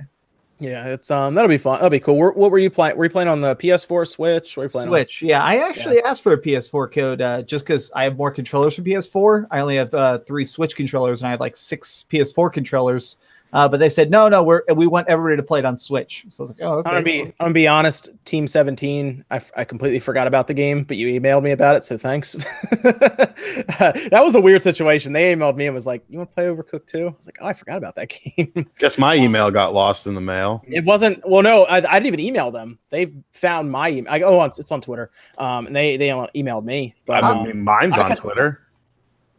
Yeah, 0.61 0.87
it's 0.87 1.11
um 1.12 1.35
that'll 1.35 1.48
be 1.48 1.57
fun. 1.57 1.76
That'll 1.76 1.88
be 1.88 2.00
cool. 2.00 2.16
Where, 2.16 2.33
what 2.33 2.50
were 2.50 2.59
you 2.59 2.68
playing? 2.68 2.96
Were 2.96 3.04
you 3.04 3.11
playing 3.11 3.28
on 3.28 3.40
the 3.40 3.54
PS4, 3.54 4.07
Switch? 4.09 4.57
Were 4.57 4.64
you 4.64 4.68
playing 4.68 4.88
on? 4.88 4.90
Switch, 4.90 5.22
yeah. 5.22 5.40
I 5.40 5.59
actually 5.59 6.02
asked 6.02 6.22
for 6.22 6.33
a 6.33 6.40
PS4 6.40 6.92
code 6.92 7.20
uh, 7.20 7.42
just 7.42 7.64
because 7.64 7.92
I 7.94 8.02
have 8.02 8.16
more 8.16 8.33
controllers 8.33 8.74
for 8.74 8.83
PS4. 8.83 9.46
I 9.52 9.61
only 9.61 9.76
have 9.76 9.94
uh, 9.94 10.18
three 10.18 10.44
Switch 10.44 10.74
controllers, 10.74 11.22
and 11.22 11.28
I 11.28 11.31
have 11.31 11.38
like 11.38 11.57
six 11.57 12.07
PS4 12.11 12.52
controllers. 12.52 13.16
Uh, 13.52 13.68
but 13.68 13.78
they 13.78 13.88
said 13.88 14.11
no, 14.11 14.28
no, 14.28 14.42
we're 14.42 14.62
we 14.74 14.87
want 14.87 15.08
everybody 15.08 15.37
to 15.37 15.42
play 15.42 15.58
it 15.58 15.64
on 15.64 15.78
Switch. 15.78 16.24
So 16.28 16.42
I 16.42 16.44
was 16.44 16.50
like, 16.50 16.68
oh, 16.68 16.78
okay. 16.78 16.88
I'm 16.88 16.94
gonna 16.94 17.04
be 17.04 17.20
I'm 17.22 17.32
gonna 17.40 17.54
be 17.54 17.68
honest. 17.68 18.11
Team 18.24 18.46
17. 18.46 19.24
I, 19.30 19.37
f- 19.37 19.52
I 19.56 19.64
completely 19.64 20.00
forgot 20.00 20.26
about 20.26 20.46
the 20.46 20.54
game, 20.54 20.84
but 20.84 20.96
you 20.96 21.20
emailed 21.20 21.42
me 21.42 21.52
about 21.52 21.76
it, 21.76 21.84
so 21.84 21.96
thanks. 21.96 22.32
that 22.82 24.11
was 24.12 24.34
a 24.34 24.40
weird 24.40 24.62
situation. 24.62 25.12
They 25.12 25.34
emailed 25.34 25.56
me 25.56 25.66
and 25.66 25.74
was 25.74 25.87
like, 25.87 26.04
"You 26.08 26.18
want 26.18 26.30
to 26.30 26.34
play 26.34 26.44
Overcooked 26.44 26.87
too?" 26.87 27.08
I 27.08 27.16
was 27.16 27.26
like, 27.26 27.38
"Oh, 27.40 27.46
I 27.46 27.52
forgot 27.52 27.78
about 27.78 27.94
that 27.96 28.08
game." 28.37 28.66
Guess 28.78 28.98
my 28.98 29.14
email 29.14 29.50
got 29.50 29.72
lost 29.72 30.06
in 30.06 30.14
the 30.14 30.20
mail. 30.20 30.62
it 30.68 30.84
wasn't. 30.84 31.20
Well, 31.28 31.42
no, 31.42 31.64
I, 31.64 31.76
I 31.76 31.80
didn't 31.80 32.06
even 32.06 32.20
email 32.20 32.50
them. 32.50 32.78
They 32.90 33.12
found 33.30 33.70
my 33.70 33.90
email. 33.90 34.12
I, 34.12 34.20
oh, 34.22 34.42
it's 34.44 34.70
on 34.70 34.80
Twitter. 34.80 35.11
Um, 35.38 35.66
and 35.66 35.74
they 35.74 35.96
they 35.96 36.08
emailed 36.08 36.64
me. 36.64 36.94
But 37.06 37.24
I 37.24 37.30
um, 37.30 37.44
mean, 37.44 37.64
mine's 37.64 37.98
on 37.98 38.14
Twitter. 38.14 38.61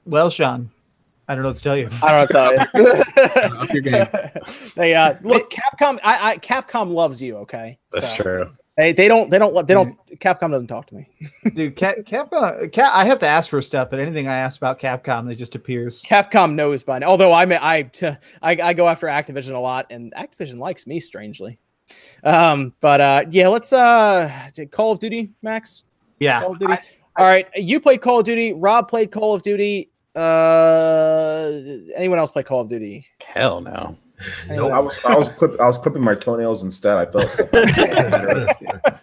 well, 0.06 0.30
Sean, 0.30 0.72
I 1.30 1.36
don't 1.36 1.44
know 1.44 1.50
what 1.50 1.58
to 1.58 1.63
tell 1.63 1.78
you. 1.78 1.89
I 2.02 2.26
don't 2.26 2.34
know 2.34 2.44
what 2.44 2.72
to 2.72 2.72
tell 2.72 2.84
you. 2.84 3.62
Up 3.62 3.72
your 3.72 3.84
game. 3.84 4.08
they 4.76 4.96
uh 4.96 5.13
look 5.22 5.52
Capcom. 5.52 6.00
I, 6.04 6.32
I 6.32 6.38
Capcom 6.38 6.92
loves 6.92 7.22
you. 7.22 7.38
Okay, 7.38 7.78
That's 7.92 8.18
So, 8.18 8.24
true. 8.24 8.46
They 8.78 8.94
they 8.94 9.08
don't 9.08 9.30
they 9.30 9.38
don't 9.38 9.68
they 9.68 9.76
don't. 9.76 9.96
Capcom 10.20 10.50
doesn't 10.50 10.68
talk 10.68 10.88
to 10.88 10.96
me. 10.96 11.08
Dude, 11.54 11.76
Cap, 11.76 11.98
Capcom, 11.98 12.72
Cap, 12.72 12.92
I 12.96 13.06
have 13.06 13.20
to 13.20 13.28
ask 13.28 13.50
for 13.50 13.62
stuff, 13.62 13.92
but 13.92 14.00
anything 14.00 14.28
I 14.28 14.38
ask 14.38 14.58
about 14.58 14.80
Capcom, 14.80 15.28
they 15.28 15.36
just 15.36 15.54
appears. 15.54 16.02
Capcom 16.02 16.56
knows 16.56 16.82
by 16.82 16.98
now. 16.98 17.08
Although 17.08 17.32
I 17.32 17.46
may, 17.46 17.58
I, 17.58 17.92
I 18.42 18.58
I 18.63 18.74
go 18.74 18.88
after 18.88 19.06
Activision 19.06 19.54
a 19.54 19.60
lot, 19.60 19.86
and 19.92 20.12
Activision 20.15 20.58
likes 20.58 20.88
me 20.88 21.00
strangely. 21.00 21.60
Um, 22.24 22.74
but 22.80 23.02
uh, 23.02 23.26
yeah, 23.30 23.50
let's 23.50 23.72
uh, 23.72 24.50
Call 24.72 24.94
of 24.94 25.00
Duty, 25.00 25.32
Max. 25.44 25.84
Yeah. 26.20 26.42
Call 26.42 26.54
of 26.54 26.60
Duty. 26.60 26.78
All 27.18 27.26
right, 27.26 27.48
you 27.56 27.80
played 27.80 28.02
Call 28.02 28.20
of 28.20 28.26
Duty. 28.26 28.54
Rob 28.54 28.88
played 28.88 29.12
Call 29.12 29.36
of 29.36 29.44
Duty. 29.44 29.92
Uh, 30.19 31.51
anyone 31.95 32.19
else 32.19 32.29
play 32.32 32.43
Call 32.43 32.62
of 32.62 32.69
Duty? 32.69 33.08
Hell 33.25 33.62
no. 33.62 33.93
Nope. 34.49 34.73
I 34.73 34.79
was 34.79 34.99
I 35.05 35.15
was 35.15 35.29
clip, 35.29 35.51
I 35.62 35.65
was 35.67 35.77
clipping 35.77 36.01
my 36.01 36.13
toenails 36.13 36.62
instead. 36.62 36.97
I 36.97 37.05
felt 37.05 37.39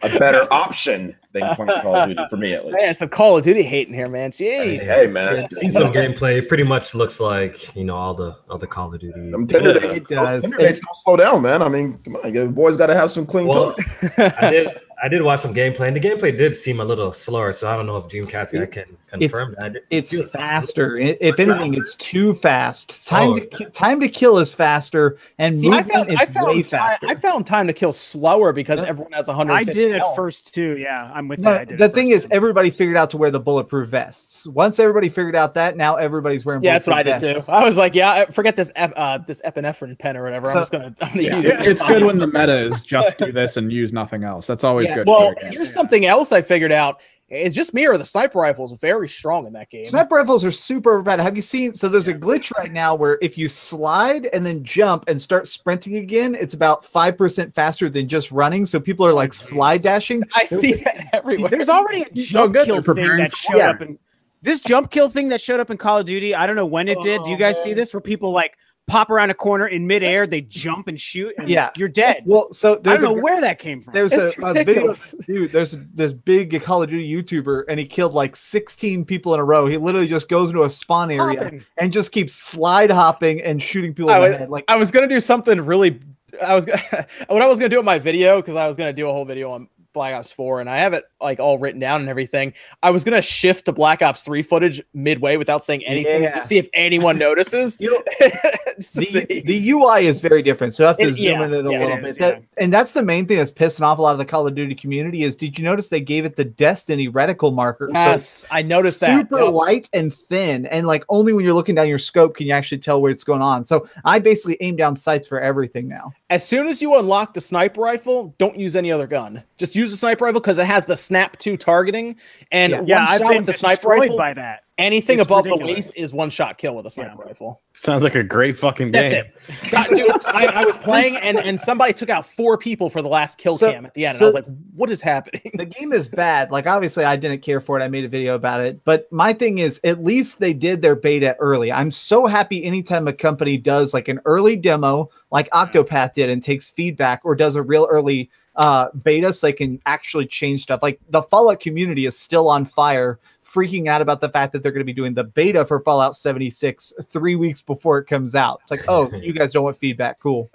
a 0.02 0.18
better 0.18 0.46
option 0.52 1.16
than 1.32 1.54
playing 1.54 1.80
Call 1.80 1.94
of 1.96 2.08
Duty 2.10 2.22
for 2.28 2.36
me 2.36 2.52
at 2.52 2.66
least. 2.66 2.76
Man, 2.78 2.94
some 2.94 3.08
Call 3.08 3.38
of 3.38 3.44
Duty 3.44 3.62
hating 3.62 3.94
here, 3.94 4.08
man. 4.10 4.30
Jeez. 4.30 4.80
Hey 4.82 5.06
man, 5.06 5.44
I've 5.44 5.50
seen 5.52 5.72
some 5.72 5.90
gameplay. 5.92 6.36
It 6.36 6.48
pretty 6.48 6.64
much 6.64 6.94
looks 6.94 7.18
like 7.18 7.74
you 7.74 7.84
know 7.84 7.96
all 7.96 8.12
the 8.12 8.36
other 8.50 8.66
Call 8.66 8.92
of 8.92 9.00
Duties. 9.00 9.32
I'm 9.32 9.46
Tinder 9.46 9.72
Yeah. 9.72 9.78
dates, 9.92 10.10
It 10.10 10.14
does. 10.14 10.42
Tinder 10.42 10.58
dates 10.58 10.80
don't 10.80 10.96
slow 10.96 11.16
down, 11.16 11.40
man. 11.40 11.62
I 11.62 11.68
mean, 11.68 11.96
come 12.04 12.16
on, 12.16 12.34
you 12.34 12.48
boys 12.48 12.76
got 12.76 12.88
to 12.88 12.94
have 12.94 13.10
some 13.10 13.24
clean. 13.24 13.46
Well, 13.46 13.74
code. 13.74 14.32
I 14.38 14.50
did. 14.50 14.68
I 15.02 15.08
did 15.08 15.22
watch 15.22 15.40
some 15.40 15.52
gameplay, 15.54 15.88
and 15.88 15.96
the 15.96 16.00
gameplay 16.00 16.36
did 16.36 16.54
seem 16.54 16.80
a 16.80 16.84
little 16.84 17.12
slower. 17.12 17.52
So 17.52 17.68
I 17.70 17.76
don't 17.76 17.86
know 17.86 17.96
if 17.98 18.08
Dreamcast 18.08 18.58
guy 18.58 18.66
can 18.66 18.96
confirm 19.10 19.54
that. 19.58 19.76
It's 19.90 20.10
feels- 20.10 20.30
faster. 20.32 20.96
I- 20.98 21.18
If 21.20 21.38
What's 21.38 21.40
anything, 21.40 21.58
faster? 21.74 21.80
it's 21.80 21.94
too 21.96 22.34
fast. 22.34 23.06
Time 23.08 23.30
Oh. 23.30 23.34
to 23.34 23.40
ki- 23.46 23.64
time 23.72 24.00
to 24.00 24.08
kill 24.08 24.38
is 24.38 24.54
faster, 24.54 25.18
and 25.38 25.58
See, 25.58 25.68
I 25.68 25.82
movement 25.82 25.92
found, 25.92 26.10
is 26.12 26.16
I 26.20 26.24
way 26.24 26.32
found, 26.32 26.48
I, 26.58 26.62
faster. 26.62 27.06
I 27.08 27.14
found 27.16 27.46
time 27.46 27.66
to 27.66 27.72
kill 27.74 27.92
slower 27.92 28.52
because 28.54 28.82
everyone 28.82 29.12
has 29.12 29.28
100. 29.28 29.52
I 29.52 29.64
did 29.64 29.94
at 29.96 30.16
first 30.16 30.54
too. 30.54 30.76
Yeah, 30.78 31.10
I'm 31.14 31.28
with 31.28 31.40
you. 31.40 31.48
I 31.48 31.58
No, 31.58 31.64
did 31.66 31.78
the 31.78 31.88
thing 31.90 32.08
is, 32.08 32.24
too. 32.24 32.30
everybody 32.32 32.70
figured 32.70 32.96
out 32.96 33.10
to 33.10 33.16
wear 33.18 33.30
the 33.30 33.40
bulletproof 33.40 33.88
vests. 33.90 34.46
Once 34.48 34.80
everybody 34.80 35.08
figured 35.10 35.36
out 35.36 35.54
that, 35.54 35.76
now 35.76 35.96
everybody's 35.96 36.44
wearing. 36.46 36.62
Yeah, 36.62 36.72
that's 36.72 36.86
what 36.86 36.96
I 36.96 37.02
did 37.02 37.20
bulletproof 37.20 37.46
too. 37.46 37.52
I 37.52 37.64
was 37.64 37.76
like, 37.76 37.94
yeah, 37.94 38.24
forget 38.30 38.56
this 38.56 38.72
ep- 38.76 38.92
uh, 38.96 39.18
this 39.18 39.42
epinephrine 39.44 39.98
pen 39.98 40.16
or 40.16 40.24
whatever. 40.24 40.46
So- 40.46 40.52
I'm 40.52 40.58
just 40.60 40.72
gonna. 40.72 40.94
I'm 41.02 41.08
gonna 41.10 41.22
Yeah. 41.22 41.36
use 41.38 41.50
it. 41.60 41.66
It's 41.66 41.82
good 41.82 42.02
when 42.04 42.18
the 42.18 42.26
meta 42.26 42.56
is 42.58 42.80
just 42.86 43.18
do 43.18 43.30
this 43.30 43.56
and 43.58 43.70
use 43.70 43.92
nothing 43.92 44.24
else. 44.24 44.46
That's 44.46 44.64
always 44.64 44.85
Yeah, 44.90 44.96
good. 44.96 45.06
Well, 45.06 45.34
for 45.34 45.46
a 45.46 45.50
here's 45.50 45.72
something 45.72 46.06
else 46.06 46.32
I 46.32 46.42
figured 46.42 46.72
out. 46.72 47.00
It's 47.28 47.56
just 47.56 47.74
me 47.74 47.88
or 47.88 47.98
the 47.98 48.04
sniper 48.04 48.38
rifle 48.38 48.66
is 48.66 48.72
very 48.80 49.08
strong 49.08 49.48
in 49.48 49.52
that 49.54 49.68
game. 49.68 49.84
Sniper 49.84 50.14
rifles 50.14 50.44
are 50.44 50.52
super 50.52 51.02
bad. 51.02 51.18
Have 51.18 51.34
you 51.34 51.42
seen? 51.42 51.74
So 51.74 51.88
there's 51.88 52.06
a 52.06 52.14
glitch 52.14 52.56
right 52.56 52.70
now 52.70 52.94
where 52.94 53.18
if 53.20 53.36
you 53.36 53.48
slide 53.48 54.26
and 54.26 54.46
then 54.46 54.62
jump 54.62 55.08
and 55.08 55.20
start 55.20 55.48
sprinting 55.48 55.96
again, 55.96 56.36
it's 56.36 56.54
about 56.54 56.84
five 56.84 57.18
percent 57.18 57.52
faster 57.52 57.90
than 57.90 58.06
just 58.06 58.30
running. 58.30 58.64
So 58.64 58.78
people 58.78 59.04
are 59.04 59.12
like 59.12 59.34
slide 59.34 59.82
dashing. 59.82 60.22
I 60.36 60.46
see 60.46 60.74
that 60.74 61.08
everywhere. 61.12 61.50
There's 61.50 61.68
already 61.68 62.02
a 62.02 62.10
jump 62.14 62.54
good, 62.54 62.66
kill 62.66 62.80
thing 62.80 63.16
that 63.16 63.34
showed 63.34 63.56
war. 63.56 63.64
up 63.70 63.82
in 63.82 63.98
this 64.42 64.60
jump 64.60 64.92
kill 64.92 65.10
thing 65.10 65.28
that 65.30 65.40
showed 65.40 65.58
up 65.58 65.70
in 65.72 65.76
Call 65.76 65.98
of 65.98 66.06
Duty. 66.06 66.32
I 66.32 66.46
don't 66.46 66.54
know 66.54 66.66
when 66.66 66.86
it 66.86 67.00
did. 67.00 67.24
Do 67.24 67.30
you 67.30 67.36
oh, 67.36 67.40
guys 67.40 67.60
see 67.60 67.74
this? 67.74 67.92
Where 67.92 68.00
people 68.00 68.30
like 68.30 68.56
pop 68.86 69.10
around 69.10 69.30
a 69.30 69.34
corner 69.34 69.66
in 69.66 69.86
midair, 69.86 70.26
they 70.26 70.40
jump 70.40 70.86
and 70.88 71.00
shoot, 71.00 71.34
and 71.38 71.48
Yeah. 71.48 71.70
you're 71.76 71.88
dead. 71.88 72.22
Well, 72.24 72.52
so 72.52 72.74
I 72.76 72.78
there's 72.78 73.00
don't 73.00 73.12
a 73.12 73.16
know 73.16 73.22
where 73.22 73.40
that 73.40 73.58
came 73.58 73.80
from. 73.80 73.92
there's 73.92 74.12
a, 74.12 74.30
a 74.42 74.54
video 74.54 74.94
dude 75.26 75.50
there's 75.52 75.76
this 75.94 76.12
big 76.12 76.62
call 76.62 76.82
of 76.82 76.90
duty 76.90 77.10
youtuber 77.10 77.64
and 77.68 77.80
he 77.80 77.86
killed 77.86 78.14
like 78.14 78.36
16 78.36 79.04
people 79.04 79.34
in 79.34 79.40
a 79.40 79.44
row 79.44 79.66
he 79.66 79.76
literally 79.76 80.06
just 80.06 80.28
goes 80.28 80.50
into 80.50 80.62
a 80.62 80.70
spawn 80.70 81.10
area 81.10 81.42
Hopping. 81.44 81.64
and 81.78 81.92
just 81.92 82.12
keeps 82.12 82.32
slide 82.32 82.90
hopping 82.90 83.42
and 83.42 83.60
shooting 83.62 83.92
people 83.92 84.10
I 84.10 84.16
in 84.16 84.22
the 84.22 84.28
was- 84.28 84.36
head 84.38 84.50
like 84.50 84.64
I 84.68 84.76
was 84.76 84.90
gonna 84.90 85.08
do 85.08 85.20
something 85.20 85.60
really. 85.60 85.98
I 86.42 86.54
was 86.54 86.66
gonna, 86.66 87.06
what 87.28 87.42
I 87.42 87.46
was 87.46 87.58
gonna 87.58 87.68
do 87.70 87.78
in 87.78 87.84
my 87.84 87.98
video 87.98 88.40
because 88.40 88.56
I 88.56 88.66
was 88.66 88.76
gonna 88.76 88.92
do 88.92 89.08
a 89.08 89.12
whole 89.12 89.24
video 89.24 89.50
on 89.50 89.68
Black 89.96 90.14
Ops 90.14 90.30
4 90.30 90.60
and 90.60 90.68
I 90.68 90.76
have 90.76 90.92
it 90.92 91.04
like 91.22 91.40
all 91.40 91.58
written 91.58 91.80
down 91.80 92.02
and 92.02 92.10
everything. 92.10 92.52
I 92.82 92.90
was 92.90 93.02
gonna 93.02 93.22
shift 93.22 93.64
to 93.64 93.72
Black 93.72 94.02
Ops 94.02 94.22
3 94.22 94.42
footage 94.42 94.82
midway 94.92 95.38
without 95.38 95.64
saying 95.64 95.82
anything 95.86 96.24
Yeah. 96.24 96.32
to 96.34 96.42
see 96.42 96.58
if 96.58 96.68
anyone 96.74 97.16
notices. 97.28 97.78
You 97.80 97.92
know, 97.92 98.02
Just 98.76 98.92
to 98.94 99.00
the, 99.26 99.40
the 99.46 99.70
UI 99.70 100.06
is 100.06 100.20
very 100.20 100.42
different, 100.42 100.74
so 100.74 100.84
I 100.84 100.88
have 100.88 100.98
to 100.98 101.04
It- 101.08 101.12
zoom 101.12 101.24
yeah, 101.24 101.44
in 101.44 101.54
it 101.54 101.66
a 101.66 101.70
yeah, 101.70 101.78
little 101.80 102.04
is, 102.04 102.16
bit. 102.16 102.18
That, 102.18 102.42
and 102.58 102.70
that's 102.70 102.90
the 102.90 103.02
main 103.02 103.24
thing 103.26 103.38
that's 103.38 103.50
pissing 103.50 103.80
off 103.80 103.98
a 103.98 104.02
lot 104.02 104.12
of 104.12 104.18
the 104.18 104.24
Call 104.26 104.46
of 104.46 104.54
Duty 104.54 104.74
community 104.74 105.22
is 105.22 105.34
did 105.34 105.58
you 105.58 105.64
notice 105.64 105.88
they 105.88 106.00
gave 106.00 106.26
it 106.26 106.36
the 106.36 106.44
Destiny 106.44 107.08
reticle 107.08 107.54
marker? 107.54 107.88
yes, 107.94 108.44
I 108.50 108.60
noticed 108.62 109.00
that. 109.00 109.18
super 109.18 109.40
Yep. 109.40 109.52
light 109.54 109.88
and 109.94 110.12
thin, 110.12 110.66
and 110.66 110.86
like 110.86 111.04
only 111.08 111.32
when 111.32 111.42
you're 111.44 111.54
looking 111.54 111.74
down 111.74 111.88
your 111.88 111.98
scope 111.98 112.36
can 112.36 112.46
you 112.46 112.52
actually 112.52 112.78
tell 112.78 113.00
where 113.00 113.10
it's 113.10 113.24
going 113.24 113.40
on. 113.42 113.64
So 113.64 113.88
I 114.04 114.18
basically 114.18 114.58
aim 114.60 114.76
down 114.76 114.94
sights 114.96 115.26
for 115.26 115.40
everything 115.40 115.88
now. 115.88 116.12
As 116.28 116.46
soon 116.46 116.66
as 116.66 116.82
you 116.82 116.98
unlock 116.98 117.32
the 117.32 117.40
sniper 117.40 117.80
rifle, 117.80 118.34
don't 118.38 118.58
use 118.58 118.76
any 118.76 118.92
other 118.92 119.06
gun. 119.06 119.42
Just 119.56 119.74
use 119.74 119.85
the 119.90 119.96
sniper 119.96 120.24
rifle 120.24 120.40
because 120.40 120.58
it 120.58 120.66
has 120.66 120.84
the 120.84 120.96
snap 120.96 121.36
two 121.38 121.56
targeting. 121.56 122.16
And 122.52 122.70
Yeah. 122.72 122.78
one 122.78 122.86
yeah, 122.88 123.06
I've 123.08 123.20
shot 123.20 123.28
been 123.28 123.36
with 123.38 123.46
the 123.46 123.52
sniper 123.52 123.88
rifle, 123.88 124.16
by 124.18 124.34
that. 124.34 124.64
anything 124.78 125.18
It's 125.18 125.26
above 125.26 125.44
ridiculous. 125.46 125.68
the 125.68 125.74
waist 125.74 125.92
is 125.96 126.12
one 126.12 126.30
shot 126.30 126.58
kill 126.58 126.76
with 126.76 126.86
a 126.86 126.90
sniper 126.90 127.22
rifle. 127.24 127.62
Sounds 127.74 128.02
like 128.04 128.14
a 128.14 128.22
great 128.22 128.56
fucking 128.56 128.90
That's 128.92 129.12
game. 129.14 129.24
it. 129.66 129.70
God, 129.70 129.86
dude, 129.88 130.10
I, 130.34 130.46
I 130.62 130.64
was 130.64 130.76
playing 130.82 131.16
and, 131.16 131.38
and 131.38 131.60
somebody 131.60 131.92
took 131.92 132.08
out 132.08 132.24
four 132.26 132.56
people 132.56 132.88
for 132.88 133.02
the 133.02 133.08
last 133.08 133.36
kill 133.38 133.58
So- 133.58 133.70
cam 133.70 133.84
at 133.86 133.92
the 133.94 134.06
end. 134.06 134.12
And 134.12 134.18
so- 134.18 134.24
I 134.24 134.28
was 134.28 134.34
like, 134.34 134.44
what 134.74 134.88
is 134.90 135.00
happening? 135.02 135.50
the 135.54 135.66
game 135.66 135.92
is 135.92 136.08
bad. 136.08 136.50
Like 136.50 136.66
obviously 136.66 137.04
I 137.04 137.16
didn't 137.16 137.42
care 137.42 137.60
for 137.60 137.78
it. 137.78 137.82
I 137.82 137.88
made 137.88 138.04
a 138.04 138.08
video 138.08 138.34
about 138.34 138.60
it. 138.60 138.82
But 138.84 139.10
my 139.12 139.32
thing 139.32 139.58
is 139.58 139.80
at 139.84 140.02
least 140.02 140.40
they 140.40 140.52
did 140.54 140.80
their 140.82 140.96
beta 140.96 141.36
early. 141.38 141.70
I'm 141.70 141.90
so 141.90 142.26
happy 142.26 142.64
anytime 142.64 143.06
a 143.08 143.12
company 143.12 143.56
does 143.58 143.92
like 143.94 144.08
an 144.08 144.20
early 144.24 144.56
demo 144.56 145.10
like 145.30 145.50
Octopath 145.50 146.14
did 146.14 146.30
and 146.30 146.42
takes 146.42 146.70
feedback 146.70 147.20
or 147.24 147.34
does 147.34 147.56
a 147.56 147.62
real 147.62 147.86
early 147.90 148.30
uh 148.56 148.88
beta 149.02 149.32
so 149.32 149.46
they 149.46 149.52
can 149.52 149.80
actually 149.86 150.26
change 150.26 150.62
stuff. 150.62 150.82
Like 150.82 151.00
the 151.10 151.22
Fallout 151.22 151.60
community 151.60 152.06
is 152.06 152.18
still 152.18 152.48
on 152.48 152.64
fire 152.64 153.18
freaking 153.44 153.86
out 153.88 154.02
about 154.02 154.20
the 154.20 154.28
fact 154.28 154.52
that 154.52 154.62
they're 154.62 154.72
going 154.72 154.80
to 154.80 154.84
be 154.84 154.92
doing 154.92 155.14
the 155.14 155.24
beta 155.24 155.64
for 155.64 155.80
Fallout 155.80 156.14
76 156.16 156.92
3 157.04 157.36
weeks 157.36 157.62
before 157.62 157.96
it 157.98 158.04
comes 158.06 158.34
out. 158.34 158.60
It's 158.62 158.70
like, 158.70 158.84
"Oh, 158.88 159.10
you 159.22 159.32
guys 159.32 159.52
don't 159.52 159.64
want 159.64 159.76
feedback. 159.76 160.18
Cool." 160.20 160.50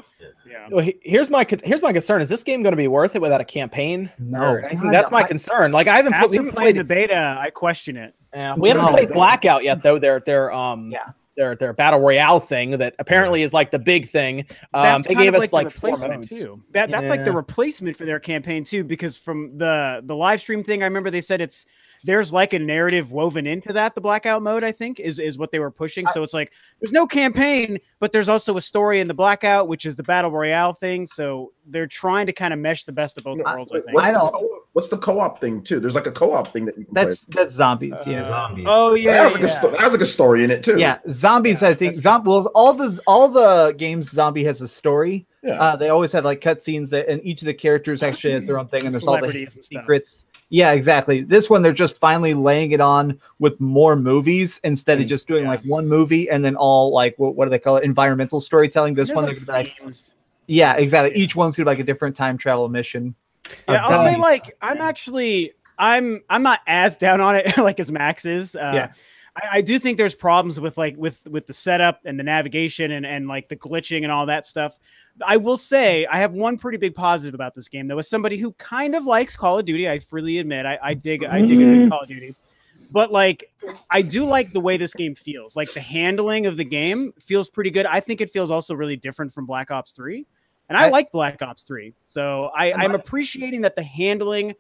Yeah. 0.48 0.68
Well, 0.70 0.88
here's 1.02 1.30
my 1.30 1.46
here's 1.64 1.82
my 1.82 1.94
concern: 1.94 2.22
Is 2.22 2.30
this 2.30 2.44
game 2.44 2.62
going 2.62 2.74
to 2.74 2.78
be 2.78 2.88
worth 2.90 3.16
it 3.16 3.22
without 3.22 3.40
a 3.42 3.46
campaign? 3.46 4.12
No. 4.20 4.60
God, 4.62 4.92
that's 4.92 5.10
my 5.10 5.20
I- 5.22 5.28
concern. 5.28 5.72
Like 5.72 5.88
I 5.88 5.96
haven't, 5.96 6.14
put, 6.14 6.30
we 6.30 6.38
After 6.38 6.48
haven't 6.48 6.52
played 6.62 6.76
the 6.76 6.84
beta, 6.84 7.38
I 7.40 7.50
question 7.50 7.96
it. 7.98 8.14
Yeah, 8.34 8.56
we 8.56 8.70
haven't 8.70 8.86
No. 8.86 8.92
played 8.92 9.12
Blackout 9.14 9.64
yet, 9.64 9.82
though. 9.82 9.98
Their 9.98 10.20
their 10.20 10.52
um 10.52 10.92
Yeah. 10.92 11.12
Their 11.42 11.56
their 11.56 11.74
battle 11.74 12.00
royale 12.00 12.40
thing 12.40 12.72
that 12.78 12.94
apparently 13.00 13.42
is 13.42 13.52
like 13.54 13.72
the 13.72 13.80
big 13.80 14.08
thing. 14.08 14.46
Um, 14.74 14.84
they 15.08 15.16
gave 15.16 15.34
of 15.34 15.42
us 15.42 15.52
like, 15.52 15.66
like 15.66 15.74
the 15.74 15.80
four 15.80 15.90
replacement 15.92 16.30
too. 16.30 16.62
That 16.72 16.92
that's 16.92 17.10
like 17.10 17.20
the 17.26 17.32
replacement 17.32 17.98
for 17.98 18.06
their 18.06 18.20
campaign 18.20 18.64
too, 18.64 18.84
because 18.84 19.18
from 19.18 19.58
the 19.58 20.02
the 20.06 20.16
live 20.16 20.40
stream 20.40 20.64
thing, 20.64 20.84
I 20.84 20.86
remember 20.86 21.10
they 21.10 21.22
said 21.22 21.42
it's 21.42 21.66
there's 22.04 22.32
like 22.34 22.54
a 22.54 22.60
narrative 22.60 23.12
woven 23.12 23.46
into 23.48 23.74
that. 23.74 23.94
The 23.96 24.02
blackout 24.02 24.42
mode, 24.44 24.64
I 24.64 24.72
think, 24.72 25.00
is 25.00 25.18
is 25.20 25.38
what 25.38 25.52
they 25.52 25.60
were 25.60 25.72
pushing. 25.72 26.06
So 26.08 26.22
it's 26.24 26.34
like 26.34 26.52
there's 26.80 26.92
no 26.92 27.08
campaign, 27.08 27.80
but 28.00 28.12
there's 28.12 28.30
also 28.30 28.56
a 28.58 28.62
story 28.62 29.00
in 29.00 29.08
the 29.08 29.14
blackout, 29.14 29.68
which 29.68 29.86
is 29.86 29.96
the 29.96 30.04
battle 30.04 30.30
royale 30.32 30.74
thing. 30.74 31.08
So 31.08 31.54
they're 31.68 31.88
trying 31.88 32.28
to 32.28 32.34
kind 32.34 32.54
of 32.54 32.60
mesh 32.60 32.84
the 32.84 32.92
best 32.92 33.18
of 33.18 33.24
both 33.24 33.40
worlds. 33.56 33.72
I 33.72 33.82
think. 33.82 34.00
I 34.00 34.12
don't- 34.12 34.32
co- 34.34 34.61
what's 34.74 34.90
the 34.90 34.98
co-op 34.98 35.40
thing 35.42 35.62
too? 35.64 35.80
There's 35.80 35.96
like 35.96 36.08
a 36.08 36.12
co-op 36.12 36.52
thing 36.54 36.66
that 36.66 36.78
you 36.78 36.86
can 36.86 36.94
That's 36.94 37.26
play. 37.26 37.44
that's 37.44 37.54
zombies, 37.54 38.02
yeah. 38.06 38.24
Zombies. 38.24 38.66
Oh 38.68 38.92
That 38.94 39.00
yeah, 39.02 39.24
has 39.24 39.34
like 39.34 39.44
a 39.44 39.48
yeah. 39.48 39.60
sto- 39.60 39.72
that 39.72 39.80
has 39.80 39.92
like 39.92 40.02
a 40.02 40.06
story 40.06 40.44
in 40.44 40.52
it 40.52 40.64
too. 40.64 40.78
Yeah, 40.80 41.00
zombies. 41.10 41.62
Yeah, 41.62 41.70
I 41.70 41.74
think 41.74 41.94
that's 41.94 42.04
zom- 42.04 42.24
well, 42.24 42.50
all 42.56 42.74
the 42.74 43.00
all 43.08 43.28
the 43.28 43.74
games 43.78 44.10
zombie 44.10 44.44
has 44.46 44.62
a 44.62 44.68
story. 44.68 45.26
Yeah. 45.44 45.60
Uh, 45.62 45.76
they 45.76 45.90
always 45.90 46.12
have 46.12 46.24
like 46.24 46.40
cutscenes 46.40 46.90
that, 46.92 47.08
and 47.10 47.20
each 47.24 47.42
of 47.42 47.48
the 47.48 47.54
characters 47.54 48.04
actually 48.04 48.34
has 48.34 48.46
their 48.46 48.60
own 48.60 48.68
thing, 48.68 48.86
and 48.86 48.94
there's 48.94 49.08
all 49.08 49.14
the 49.16 49.20
Celebrities 49.22 49.56
and 49.56 49.66
stuff. 49.66 49.82
secrets. 49.84 50.28
Yeah, 50.54 50.72
exactly. 50.74 51.22
This 51.24 51.50
one 51.50 51.62
they're 51.62 51.72
just 51.74 51.98
finally 51.98 52.34
laying 52.34 52.72
it 52.74 52.82
on 52.82 53.18
with 53.40 53.60
more 53.62 53.96
movies 53.96 54.60
instead 54.66 55.00
of 55.00 55.06
Mm, 55.06 55.10
just 55.10 55.26
doing 55.28 55.44
yeah. 55.46 55.50
like 55.52 55.64
one 55.64 55.88
movie 55.88 56.30
and 56.30 56.44
then 56.44 56.56
all 56.58 56.94
like 56.94 57.16
what, 57.18 57.36
what 57.36 57.46
do 57.46 57.50
they 57.52 57.58
call 57.60 57.78
it? 57.78 57.84
Environmental 57.86 58.40
storytelling. 58.42 58.94
This 58.94 59.08
There's, 59.08 59.16
one 59.16 59.26
like, 59.26 59.38
they're 59.38 59.46
gonna 59.46 59.64
be 59.64 59.70
like, 59.86 59.94
yeah, 60.48 60.74
exactly. 60.74 61.16
Each 61.18 61.36
one's 61.38 61.56
gonna 61.56 61.66
be 61.66 61.72
like 61.72 61.80
a 61.80 61.84
different 61.86 62.16
time 62.18 62.38
travel 62.38 62.68
mission. 62.68 63.16
Yeah, 63.68 63.82
I'll 63.84 64.04
say 64.04 64.18
like 64.18 64.56
I'm 64.62 64.80
actually 64.80 65.54
I'm 65.78 66.22
I'm 66.30 66.44
not 66.44 66.60
as 66.68 66.98
down 66.98 67.22
on 67.22 67.36
it 67.36 67.58
like 67.58 67.80
as 67.80 67.92
Max 67.92 68.26
is. 68.26 68.56
Uh, 68.56 68.72
Yeah. 68.74 68.92
I, 69.36 69.58
I 69.58 69.62
do 69.62 69.80
think 69.80 69.98
there's 69.98 70.16
problems 70.16 70.60
with 70.60 70.78
like 70.78 70.96
with 70.98 71.26
with 71.28 71.48
the 71.48 71.54
setup 71.54 72.02
and 72.06 72.20
the 72.20 72.24
navigation 72.24 72.92
and 72.92 73.06
and 73.06 73.28
like 73.28 73.48
the 73.48 73.56
glitching 73.56 74.04
and 74.04 74.12
all 74.12 74.26
that 74.28 74.46
stuff. 74.46 74.78
I 75.26 75.38
will 75.38 75.58
say 75.58 76.06
I 76.06 76.20
have 76.20 76.34
one 76.34 76.58
pretty 76.58 76.78
big 76.78 76.96
positive 76.96 77.34
about 77.34 77.54
this 77.56 77.68
game 77.68 77.88
though. 77.88 77.98
As 77.98 78.10
somebody 78.10 78.38
who 78.38 78.54
kind 78.54 78.96
of 78.96 79.06
likes 79.06 79.36
Call 79.36 79.60
of 79.60 79.66
Duty, 79.66 79.90
I 79.90 80.00
freely 80.00 80.40
admit 80.40 80.66
I, 80.66 80.80
I 80.82 80.94
dig 80.94 81.24
I 81.24 81.42
dig 81.46 81.58
good 81.58 81.90
Call 81.90 82.02
of 82.02 82.08
Duty. 82.08 82.32
But 82.92 83.12
like 83.12 83.46
I 83.90 84.02
do 84.02 84.26
like 84.26 84.52
the 84.52 84.60
way 84.60 84.78
this 84.78 84.94
game 84.94 85.16
feels. 85.16 85.56
Like 85.56 85.74
the 85.74 85.82
handling 85.82 86.46
of 86.46 86.58
the 86.58 86.66
game 86.66 87.14
feels 87.20 87.50
pretty 87.50 87.72
good. 87.72 87.86
I 87.86 88.02
think 88.02 88.20
it 88.22 88.30
feels 88.30 88.52
also 88.52 88.76
really 88.76 88.98
different 88.98 89.34
from 89.34 89.46
Black 89.46 89.72
Ops 89.72 89.94
3. 89.94 90.26
And 90.72 90.78
I, 90.78 90.88
I- 90.88 90.90
like 90.90 91.12
Black 91.12 91.42
Ops 91.42 91.64
3. 91.64 91.94
So 92.04 92.46
I, 92.56 92.74
I'm 92.74 92.96
appreciating 92.96 93.62
that 93.62 93.76
the 93.76 93.84
handling 93.84 94.56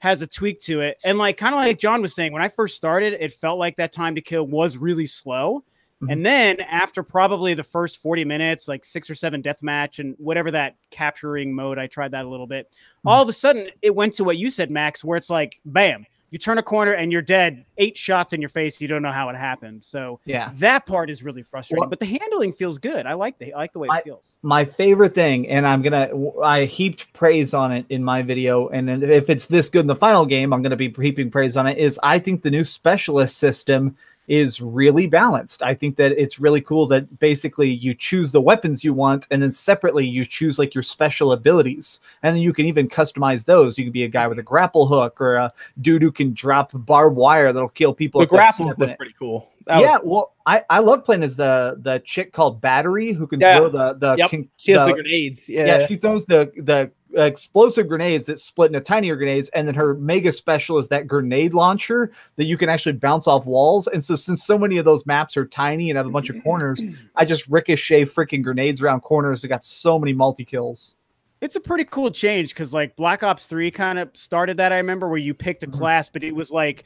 has 0.00 0.22
a 0.22 0.26
tweak 0.26 0.60
to 0.62 0.80
it. 0.80 1.00
And 1.04 1.18
like 1.18 1.36
kind 1.36 1.54
of 1.54 1.58
like 1.60 1.78
John 1.78 2.02
was 2.02 2.14
saying, 2.14 2.32
when 2.32 2.42
I 2.42 2.48
first 2.48 2.76
started, 2.76 3.14
it 3.18 3.32
felt 3.32 3.58
like 3.58 3.76
that 3.76 3.92
time 3.92 4.14
to 4.14 4.20
kill 4.20 4.46
was 4.46 4.76
really 4.76 5.06
slow. 5.06 5.64
Mhm. 6.02 6.12
And 6.12 6.26
then 6.26 6.60
after 6.60 7.02
probably 7.02 7.54
the 7.54 7.62
first 7.62 8.02
40 8.02 8.24
minutes, 8.26 8.68
like 8.68 8.84
six 8.84 9.08
or 9.08 9.14
seven 9.14 9.42
deathmatch 9.42 9.98
and 9.98 10.14
whatever 10.18 10.50
that 10.50 10.76
capturing 10.90 11.54
mode, 11.54 11.78
I 11.78 11.86
tried 11.86 12.10
that 12.10 12.26
a 12.26 12.28
little 12.28 12.46
bit. 12.46 12.74
All 13.06 13.22
of 13.22 13.28
a 13.28 13.32
sudden, 13.32 13.70
it 13.80 13.94
went 13.94 14.12
to 14.14 14.24
what 14.24 14.36
you 14.36 14.50
said, 14.50 14.70
Max, 14.70 15.02
where 15.02 15.16
it's 15.16 15.30
like, 15.30 15.58
bam, 15.64 16.04
you 16.30 16.38
turn 16.38 16.58
a 16.58 16.62
corner 16.62 16.92
and 16.92 17.12
you're 17.12 17.22
dead. 17.22 17.64
Eight 17.78 17.96
shots 17.96 18.32
in 18.32 18.40
your 18.40 18.48
face. 18.48 18.80
You 18.80 18.88
don't 18.88 19.02
know 19.02 19.12
how 19.12 19.28
it 19.28 19.36
happened. 19.36 19.84
So 19.84 20.18
Yeah. 20.24 20.50
that 20.56 20.84
part 20.86 21.08
is 21.08 21.22
really 21.22 21.42
frustrating. 21.42 21.80
Well- 21.80 21.88
but 21.90 22.00
the 22.00 22.06
handling 22.06 22.52
feels 22.52 22.78
good. 22.78 23.06
I 23.06 23.12
like 23.14 23.38
the 23.38 23.52
I 23.54 23.58
like 23.58 23.72
the 23.72 23.78
way 23.78 23.88
I- 23.90 23.98
it 23.98 24.04
feels. 24.04 24.38
my 24.42 24.64
favorite 24.64 25.14
thing, 25.14 25.48
and 25.48 25.66
I'm 25.66 25.82
gonna 25.82 26.10
I 26.42 26.64
heaped 26.64 27.12
praise 27.12 27.54
on 27.54 27.70
it 27.72 27.86
in 27.90 28.02
my 28.02 28.22
video, 28.22 28.68
and 28.68 28.90
if 29.04 29.30
it's 29.30 29.46
this 29.46 29.68
good 29.68 29.80
in 29.82 29.86
the 29.86 29.94
final 29.94 30.26
game, 30.26 30.52
I'm 30.52 30.62
gonna 30.62 30.76
be 30.76 30.92
heaping 31.00 31.30
praise 31.30 31.56
on 31.56 31.66
it. 31.66 31.78
Is 31.78 31.98
I 32.02 32.18
think 32.18 32.42
the 32.42 32.50
new 32.50 32.64
specialist 32.64 33.38
system 33.38 33.96
is 34.28 34.60
really 34.60 35.06
balanced. 35.06 35.62
I 35.62 35.74
think 35.74 35.96
that 35.96 36.12
it's 36.12 36.40
really 36.40 36.60
cool 36.60 36.86
that 36.86 37.18
basically 37.18 37.68
you 37.70 37.94
choose 37.94 38.32
the 38.32 38.40
weapons 38.40 38.82
you 38.84 38.92
want, 38.92 39.26
and 39.30 39.40
then 39.42 39.52
separately 39.52 40.06
you 40.06 40.24
choose 40.24 40.58
like 40.58 40.74
your 40.74 40.82
special 40.82 41.32
abilities, 41.32 42.00
and 42.22 42.34
then 42.34 42.42
you 42.42 42.52
can 42.52 42.66
even 42.66 42.88
customize 42.88 43.44
those. 43.44 43.78
You 43.78 43.84
can 43.84 43.92
be 43.92 44.04
a 44.04 44.08
guy 44.08 44.26
with 44.26 44.38
a 44.38 44.42
grapple 44.42 44.86
hook 44.86 45.20
or 45.20 45.36
a 45.36 45.52
dude 45.80 46.02
who 46.02 46.12
can 46.12 46.32
drop 46.34 46.70
barbed 46.74 47.16
wire 47.16 47.52
that'll 47.52 47.68
kill 47.68 47.94
people. 47.94 48.20
The 48.20 48.26
grapple 48.26 48.70
in 48.70 48.74
was 48.78 48.92
pretty 48.92 49.14
cool. 49.18 49.50
That 49.66 49.76
was- 49.80 49.84
yeah, 49.84 49.98
well, 50.04 50.32
I 50.46 50.64
I 50.70 50.78
love 50.78 51.04
playing 51.04 51.22
as 51.24 51.34
the 51.36 51.76
the 51.80 51.98
chick 52.04 52.32
called 52.32 52.60
Battery 52.60 53.12
who 53.12 53.26
can 53.26 53.40
Yeah. 53.40 53.56
throw 53.58 53.68
the 53.68 53.94
the 53.94 54.14
Yep. 54.16 54.30
she 54.56 54.72
has 54.72 54.82
the 54.82 54.86
the- 54.86 54.92
grenades. 54.94 55.48
Yeah, 55.48 55.66
yeah, 55.66 55.86
she 55.86 55.96
throws 55.96 56.24
the 56.24 56.52
the 56.56 56.90
explosive 57.24 57.88
grenades 57.88 58.26
that 58.26 58.38
split 58.38 58.68
into 58.68 58.80
tinier 58.80 59.16
grenades, 59.16 59.48
and 59.50 59.66
then 59.66 59.74
her 59.74 59.94
mega 59.94 60.30
special 60.32 60.76
is 60.78 60.88
that 60.88 61.06
grenade 61.06 61.54
launcher 61.54 62.12
that 62.36 62.44
you 62.44 62.58
can 62.58 62.68
actually 62.68 62.92
bounce 62.92 63.26
off 63.26 63.46
walls. 63.46 63.86
And 63.86 64.04
so, 64.04 64.14
since 64.14 64.44
so 64.44 64.58
many 64.58 64.76
of 64.76 64.84
those 64.84 65.06
maps 65.06 65.36
are 65.36 65.46
tiny 65.46 65.88
and 65.90 65.96
have 65.96 66.06
a 66.06 66.10
bunch 66.10 66.28
of 66.30 66.42
corners, 66.42 66.84
I 67.16 67.24
just 67.24 67.48
ricochet 67.48 68.02
freaking 68.02 68.42
grenades 68.42 68.82
around 68.82 69.00
corners. 69.00 69.44
I 69.44 69.48
got 69.48 69.64
so 69.64 69.98
many 69.98 70.12
multi 70.12 70.44
kills. 70.44 70.96
It's 71.40 71.56
a 71.56 71.60
pretty 71.60 71.84
cool 71.84 72.10
change 72.10 72.50
because 72.50 72.72
like 72.72 72.96
Black 72.96 73.22
Ops 73.22 73.46
3 73.46 73.70
kind 73.70 73.98
of 73.98 74.10
started 74.14 74.56
that. 74.56 74.72
I 74.72 74.76
remember 74.76 75.08
where 75.08 75.18
you 75.18 75.34
picked 75.34 75.62
a 75.62 75.66
Mhm. 75.66 75.72
class, 75.74 76.08
but 76.08 76.24
it 76.24 76.34
was 76.34 76.50
like 76.50 76.84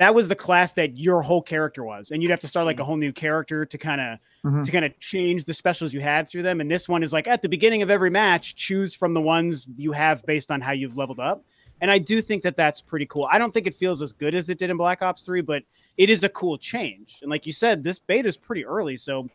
that 0.00 0.14
was 0.14 0.28
the 0.28 0.34
class 0.36 0.72
that 0.74 0.98
your 0.98 1.22
whole 1.22 1.42
character 1.42 1.84
was. 1.84 2.10
And 2.10 2.22
you'd 2.22 2.30
have 2.30 2.40
to 2.40 2.48
start 2.48 2.66
like 2.66 2.80
a 2.80 2.84
whole 2.84 2.96
new 2.96 3.12
character 3.12 3.64
to 3.64 3.78
kind 3.78 4.00
of 4.00 4.18
Mhm. 4.44 4.64
to 4.64 4.70
kind 4.70 4.84
of 4.84 4.98
change 5.00 5.44
the 5.46 5.54
specials 5.54 5.94
you 5.94 6.00
had 6.00 6.28
through 6.28 6.42
them. 6.42 6.60
And 6.60 6.70
this 6.70 6.88
one 6.88 7.02
is 7.02 7.12
like 7.12 7.26
at 7.26 7.40
the 7.42 7.48
beginning 7.48 7.82
of 7.82 7.90
every 7.90 8.10
match, 8.10 8.54
choose 8.56 8.94
from 8.94 9.14
the 9.14 9.20
ones 9.20 9.66
you 9.76 9.92
have 9.92 10.24
based 10.26 10.50
on 10.50 10.60
how 10.60 10.72
you've 10.72 10.98
leveled 10.98 11.20
up. 11.20 11.42
And 11.80 11.90
I 11.90 11.98
do 11.98 12.20
think 12.20 12.42
that 12.42 12.56
that's 12.56 12.80
pretty 12.80 13.06
cool. 13.06 13.26
I 13.30 13.38
don't 13.38 13.52
think 13.52 13.66
it 13.66 13.74
feels 13.74 14.00
as 14.02 14.12
good 14.12 14.34
as 14.34 14.48
it 14.50 14.58
did 14.58 14.70
in 14.70 14.76
Black 14.76 15.02
Ops 15.02 15.22
3, 15.22 15.40
but 15.40 15.62
it 15.96 16.10
is 16.10 16.24
a 16.24 16.28
cool 16.28 16.56
change. 16.58 17.18
And 17.22 17.30
like 17.30 17.46
you 17.46 17.52
said, 17.52 17.82
this 17.82 17.98
beta 17.98 18.28
is 18.28 18.36
pretty 18.36 18.64
early, 18.64 18.96
so 18.96 19.28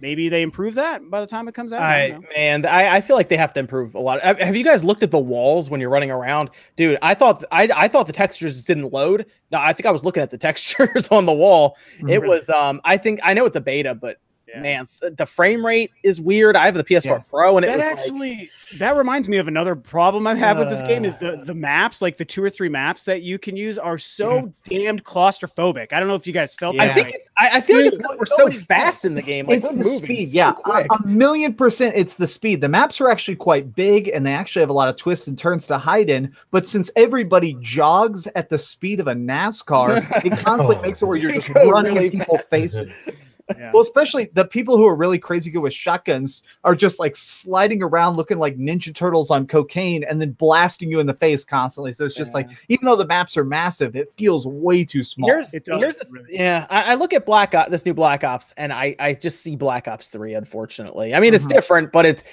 maybe 0.00 0.28
they 0.28 0.42
improve 0.42 0.74
that 0.74 1.08
by 1.10 1.20
the 1.20 1.26
time 1.26 1.48
it 1.48 1.54
comes 1.54 1.72
out. 1.72 1.80
I 1.80 2.04
I 2.14 2.18
man, 2.36 2.66
I, 2.66 2.96
I 2.96 3.00
feel 3.00 3.16
like 3.16 3.28
they 3.28 3.36
have 3.36 3.52
to 3.54 3.60
improve 3.60 3.94
a 3.94 4.00
lot. 4.00 4.20
Have 4.22 4.54
you 4.56 4.64
guys 4.64 4.82
looked 4.84 5.02
at 5.02 5.10
the 5.10 5.18
walls 5.18 5.70
when 5.70 5.80
you're 5.80 5.90
running 5.90 6.10
around, 6.10 6.50
dude? 6.76 6.98
I 7.02 7.14
thought 7.14 7.44
I, 7.50 7.68
I 7.74 7.88
thought 7.88 8.06
the 8.06 8.12
textures 8.12 8.62
didn't 8.64 8.92
load. 8.92 9.26
No, 9.50 9.58
I 9.58 9.72
think 9.72 9.86
I 9.86 9.90
was 9.90 10.04
looking 10.04 10.22
at 10.22 10.30
the 10.30 10.38
textures 10.46 11.08
on 11.08 11.26
the 11.26 11.32
wall. 11.32 11.76
It 12.00 12.20
Mhm. 12.20 12.28
was 12.28 12.48
um, 12.50 12.80
I 12.84 12.96
think 12.96 13.20
I 13.22 13.34
know 13.34 13.46
it's 13.46 13.56
a 13.56 13.60
beta, 13.60 13.94
but 13.94 14.18
Yeah. 14.56 14.62
man, 14.62 14.86
the 15.16 15.26
frame 15.26 15.64
rate 15.64 15.90
is 16.02 16.20
weird. 16.20 16.56
I 16.56 16.64
have 16.66 16.74
the 16.74 16.84
PS4 16.84 17.04
Yeah. 17.06 17.18
Pro, 17.30 17.56
and 17.56 17.64
it 17.64 17.68
that 17.68 17.76
was 17.76 17.84
like, 17.84 17.98
actually 17.98 18.48
that 18.78 18.96
reminds 18.96 19.28
me 19.28 19.36
of 19.38 19.48
another 19.48 19.76
problem 19.76 20.26
I 20.26 20.34
have 20.34 20.58
with 20.58 20.68
this 20.68 20.82
game 20.82 21.04
is 21.04 21.14
Uh. 21.16 21.36
the 21.36 21.42
the 21.46 21.54
maps, 21.54 22.02
like 22.02 22.16
the 22.16 22.24
two 22.24 22.42
or 22.42 22.50
three 22.50 22.68
maps 22.68 23.04
that 23.04 23.22
you 23.22 23.38
can 23.38 23.56
use, 23.56 23.78
are 23.78 23.98
so 23.98 24.26
Mm-hmm. 24.26 24.48
damned 24.76 25.04
claustrophobic. 25.04 25.92
I 25.92 25.98
don't 26.00 26.08
know 26.08 26.14
if 26.14 26.26
you 26.26 26.32
guys 26.32 26.54
felt. 26.54 26.78
I 26.78 26.86
that 26.88 26.94
think 26.94 27.10
it's 27.12 27.28
I, 27.38 27.58
I 27.58 27.60
feel 27.60 27.76
like 27.76 27.86
it's 27.86 27.96
because 27.96 28.16
we're 28.18 28.26
so 28.26 28.50
fast 28.50 29.04
in 29.04 29.14
the 29.14 29.22
game. 29.22 29.46
Like 29.46 29.58
it's 29.58 29.70
the 29.70 29.84
speed, 29.84 30.26
so 30.26 30.34
yeah, 30.36 30.50
a, 30.50 30.54
quick. 30.54 30.86
a 30.90 31.06
million 31.06 31.54
percent. 31.54 31.94
It's 31.96 32.14
the 32.14 32.26
speed. 32.26 32.60
The 32.60 32.68
maps 32.68 33.00
are 33.00 33.08
actually 33.10 33.36
quite 33.36 33.74
big, 33.74 34.08
and 34.08 34.26
they 34.26 34.32
actually 34.32 34.60
have 34.60 34.70
a 34.70 34.74
lot 34.74 34.88
of 34.88 34.96
twists 34.96 35.26
and 35.28 35.38
turns 35.38 35.66
to 35.68 35.78
hide 35.78 36.10
in. 36.10 36.34
But 36.50 36.66
since 36.66 36.90
everybody 36.96 37.56
jogs 37.60 38.26
at 38.34 38.48
the 38.48 38.58
speed 38.58 39.00
of 39.00 39.06
a 39.08 39.14
NASCAR, 39.14 40.24
it 40.24 40.38
constantly 40.44 40.80
makes 40.82 41.02
it 41.02 41.06
where 41.06 41.16
you're 41.16 41.32
just 41.32 41.48
running 41.50 41.94
really 41.94 42.10
people's 42.10 42.44
faces. 42.44 43.22
Yeah. 43.56 43.70
Well, 43.72 43.82
especially 43.82 44.28
the 44.32 44.44
people 44.44 44.76
who 44.76 44.86
are 44.88 44.96
really 44.96 45.18
crazy 45.18 45.50
good 45.50 45.60
with 45.60 45.72
shotguns 45.72 46.42
are 46.64 46.74
just 46.74 46.98
like 46.98 47.14
sliding 47.14 47.82
around 47.82 48.16
looking 48.16 48.38
like 48.38 48.56
Ninja 48.56 48.92
Turtles 48.94 49.30
on 49.30 49.46
cocaine 49.46 50.02
and 50.02 50.20
then 50.20 50.32
blasting 50.32 50.90
you 50.90 50.98
in 50.98 51.06
the 51.06 51.14
face 51.14 51.44
constantly. 51.44 51.92
So 51.92 52.04
it's 52.04 52.14
just 52.16 52.34
like, 52.34 52.50
even 52.68 52.84
though 52.86 52.96
the 52.96 53.06
maps 53.06 53.36
are 53.36 53.44
massive, 53.44 53.94
it 53.94 54.12
feels 54.18 54.46
way 54.48 54.84
too 54.84 55.04
small. 55.04 55.30
Here's, 55.30 55.52
here's 55.52 55.96
the, 55.98 56.06
really. 56.10 56.26
yeah. 56.30 56.66
I, 56.70 56.92
I 56.92 56.94
look 56.96 57.12
at 57.12 57.24
Black 57.24 57.54
Ops, 57.54 57.70
this 57.70 57.86
new 57.86 57.94
Black 57.94 58.24
Ops, 58.24 58.52
and 58.56 58.72
I 58.72 58.96
I 58.98 59.14
just 59.14 59.40
see 59.42 59.54
Black 59.54 59.86
Ops 59.86 60.08
Three. 60.08 60.34
Unfortunately, 60.34 61.14
I 61.14 61.20
mean 61.20 61.32
it's 61.32 61.46
Mhm. 61.46 61.50
different, 61.50 61.92
but 61.92 62.04
it's 62.04 62.24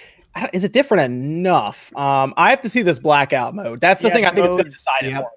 is 0.52 0.64
it 0.64 0.74
different 0.74 1.04
enough? 1.04 1.96
Um, 1.96 2.34
I 2.38 2.50
have 2.50 2.62
to 2.62 2.70
see 2.70 2.82
this 2.82 2.98
blackout 2.98 3.54
mode. 3.54 3.80
That's 3.82 4.02
the 4.02 4.08
Yeah, 4.08 4.14
thing 4.16 4.26
I 4.26 4.30
the 4.32 4.36
think 4.38 4.46
it's 4.48 4.56
going 4.56 4.64
to 4.66 4.70
modes, 4.70 4.76
decide 4.78 5.04
it 5.04 5.16
for. 5.16 5.30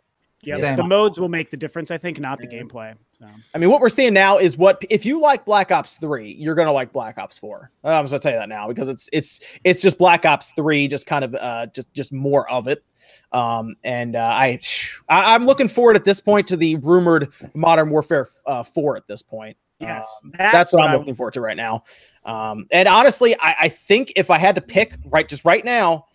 yeah, 0.43 0.75
the 0.77 0.85
modes 0.85 1.21
will 1.21 1.29
make 1.29 1.51
the 1.51 1.57
difference. 1.59 1.91
I 1.91 1.99
think, 1.99 2.19
not 2.19 2.39
the 2.39 2.49
Yeah. 2.51 2.63
gameplay. 2.63 2.95
So. 3.19 3.27
I 3.55 3.59
mean, 3.59 3.71
what 3.71 3.81
we're 3.81 3.89
seeing 3.89 4.13
now 4.13 4.37
is 4.37 4.59
what 4.59 4.85
if 4.91 5.07
you 5.07 5.21
like 5.21 5.45
Black 5.47 5.71
Ops 5.73 5.97
Three, 5.97 6.35
you're 6.35 6.55
going 6.55 6.67
to 6.67 6.73
like 6.73 6.93
Black 6.93 7.17
Ops 7.19 7.39
Four. 7.39 7.71
I'm 7.83 8.05
just 8.05 8.13
going 8.13 8.21
to 8.21 8.23
tell 8.23 8.33
you 8.33 8.39
that 8.41 8.49
now 8.49 8.69
because 8.69 8.89
it's 8.91 9.09
it's 9.13 9.41
it's 9.65 9.81
just 9.81 9.97
Black 9.97 10.27
Ops 10.27 10.53
Three, 10.53 10.87
just 10.87 11.07
kind 11.07 11.25
of 11.25 11.35
uh 11.35 11.67
just 11.69 11.93
just 11.95 12.13
more 12.13 12.51
of 12.51 12.69
it. 12.69 12.85
Um, 13.33 13.75
and 13.85 14.17
uh, 14.17 14.21
I, 14.21 14.61
I 15.09 15.35
I'm 15.35 15.47
looking 15.47 15.69
forward 15.69 15.97
at 15.97 16.05
this 16.05 16.21
point 16.21 16.47
to 16.49 16.57
the 16.57 16.77
rumored 16.77 17.33
Modern 17.55 17.89
Warfare 17.91 18.29
uh, 18.47 18.63
Four 18.63 18.97
at 18.97 19.07
this 19.07 19.23
point. 19.23 19.57
Yes, 19.81 20.07
Um, 20.25 20.33
that's 20.37 20.53
that's 20.53 20.73
what 20.73 20.81
what 20.81 20.89
I'm 20.89 20.95
I- 20.95 20.99
looking 20.99 21.15
forward 21.15 21.35
to 21.35 21.41
right 21.41 21.57
now. 21.57 21.85
Um, 22.25 22.67
and 22.71 22.87
honestly, 22.89 23.35
I, 23.41 23.55
I 23.63 23.69
think 23.69 24.13
if 24.17 24.31
I 24.31 24.39
had 24.39 24.55
to 24.57 24.61
pick 24.61 24.95
right 25.11 25.27
just 25.29 25.45
right 25.45 25.65
now, 25.65 26.07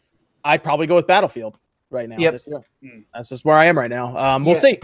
I'd 0.43 0.63
probably 0.63 0.87
go 0.87 0.95
with 0.95 1.07
Battlefield 1.07 1.57
right 1.89 2.07
now. 2.09 2.17
Yep. 2.17 2.31
This 2.33 2.47
year. 2.47 2.61
Hmm. 2.83 2.99
That's 3.13 3.29
just 3.29 3.45
where 3.45 3.55
I 3.57 3.65
am 3.65 3.77
right 3.77 3.89
now. 3.89 4.15
Um, 4.17 4.45
we'll 4.45 4.55
Yeah. 4.55 4.61
see. 4.61 4.79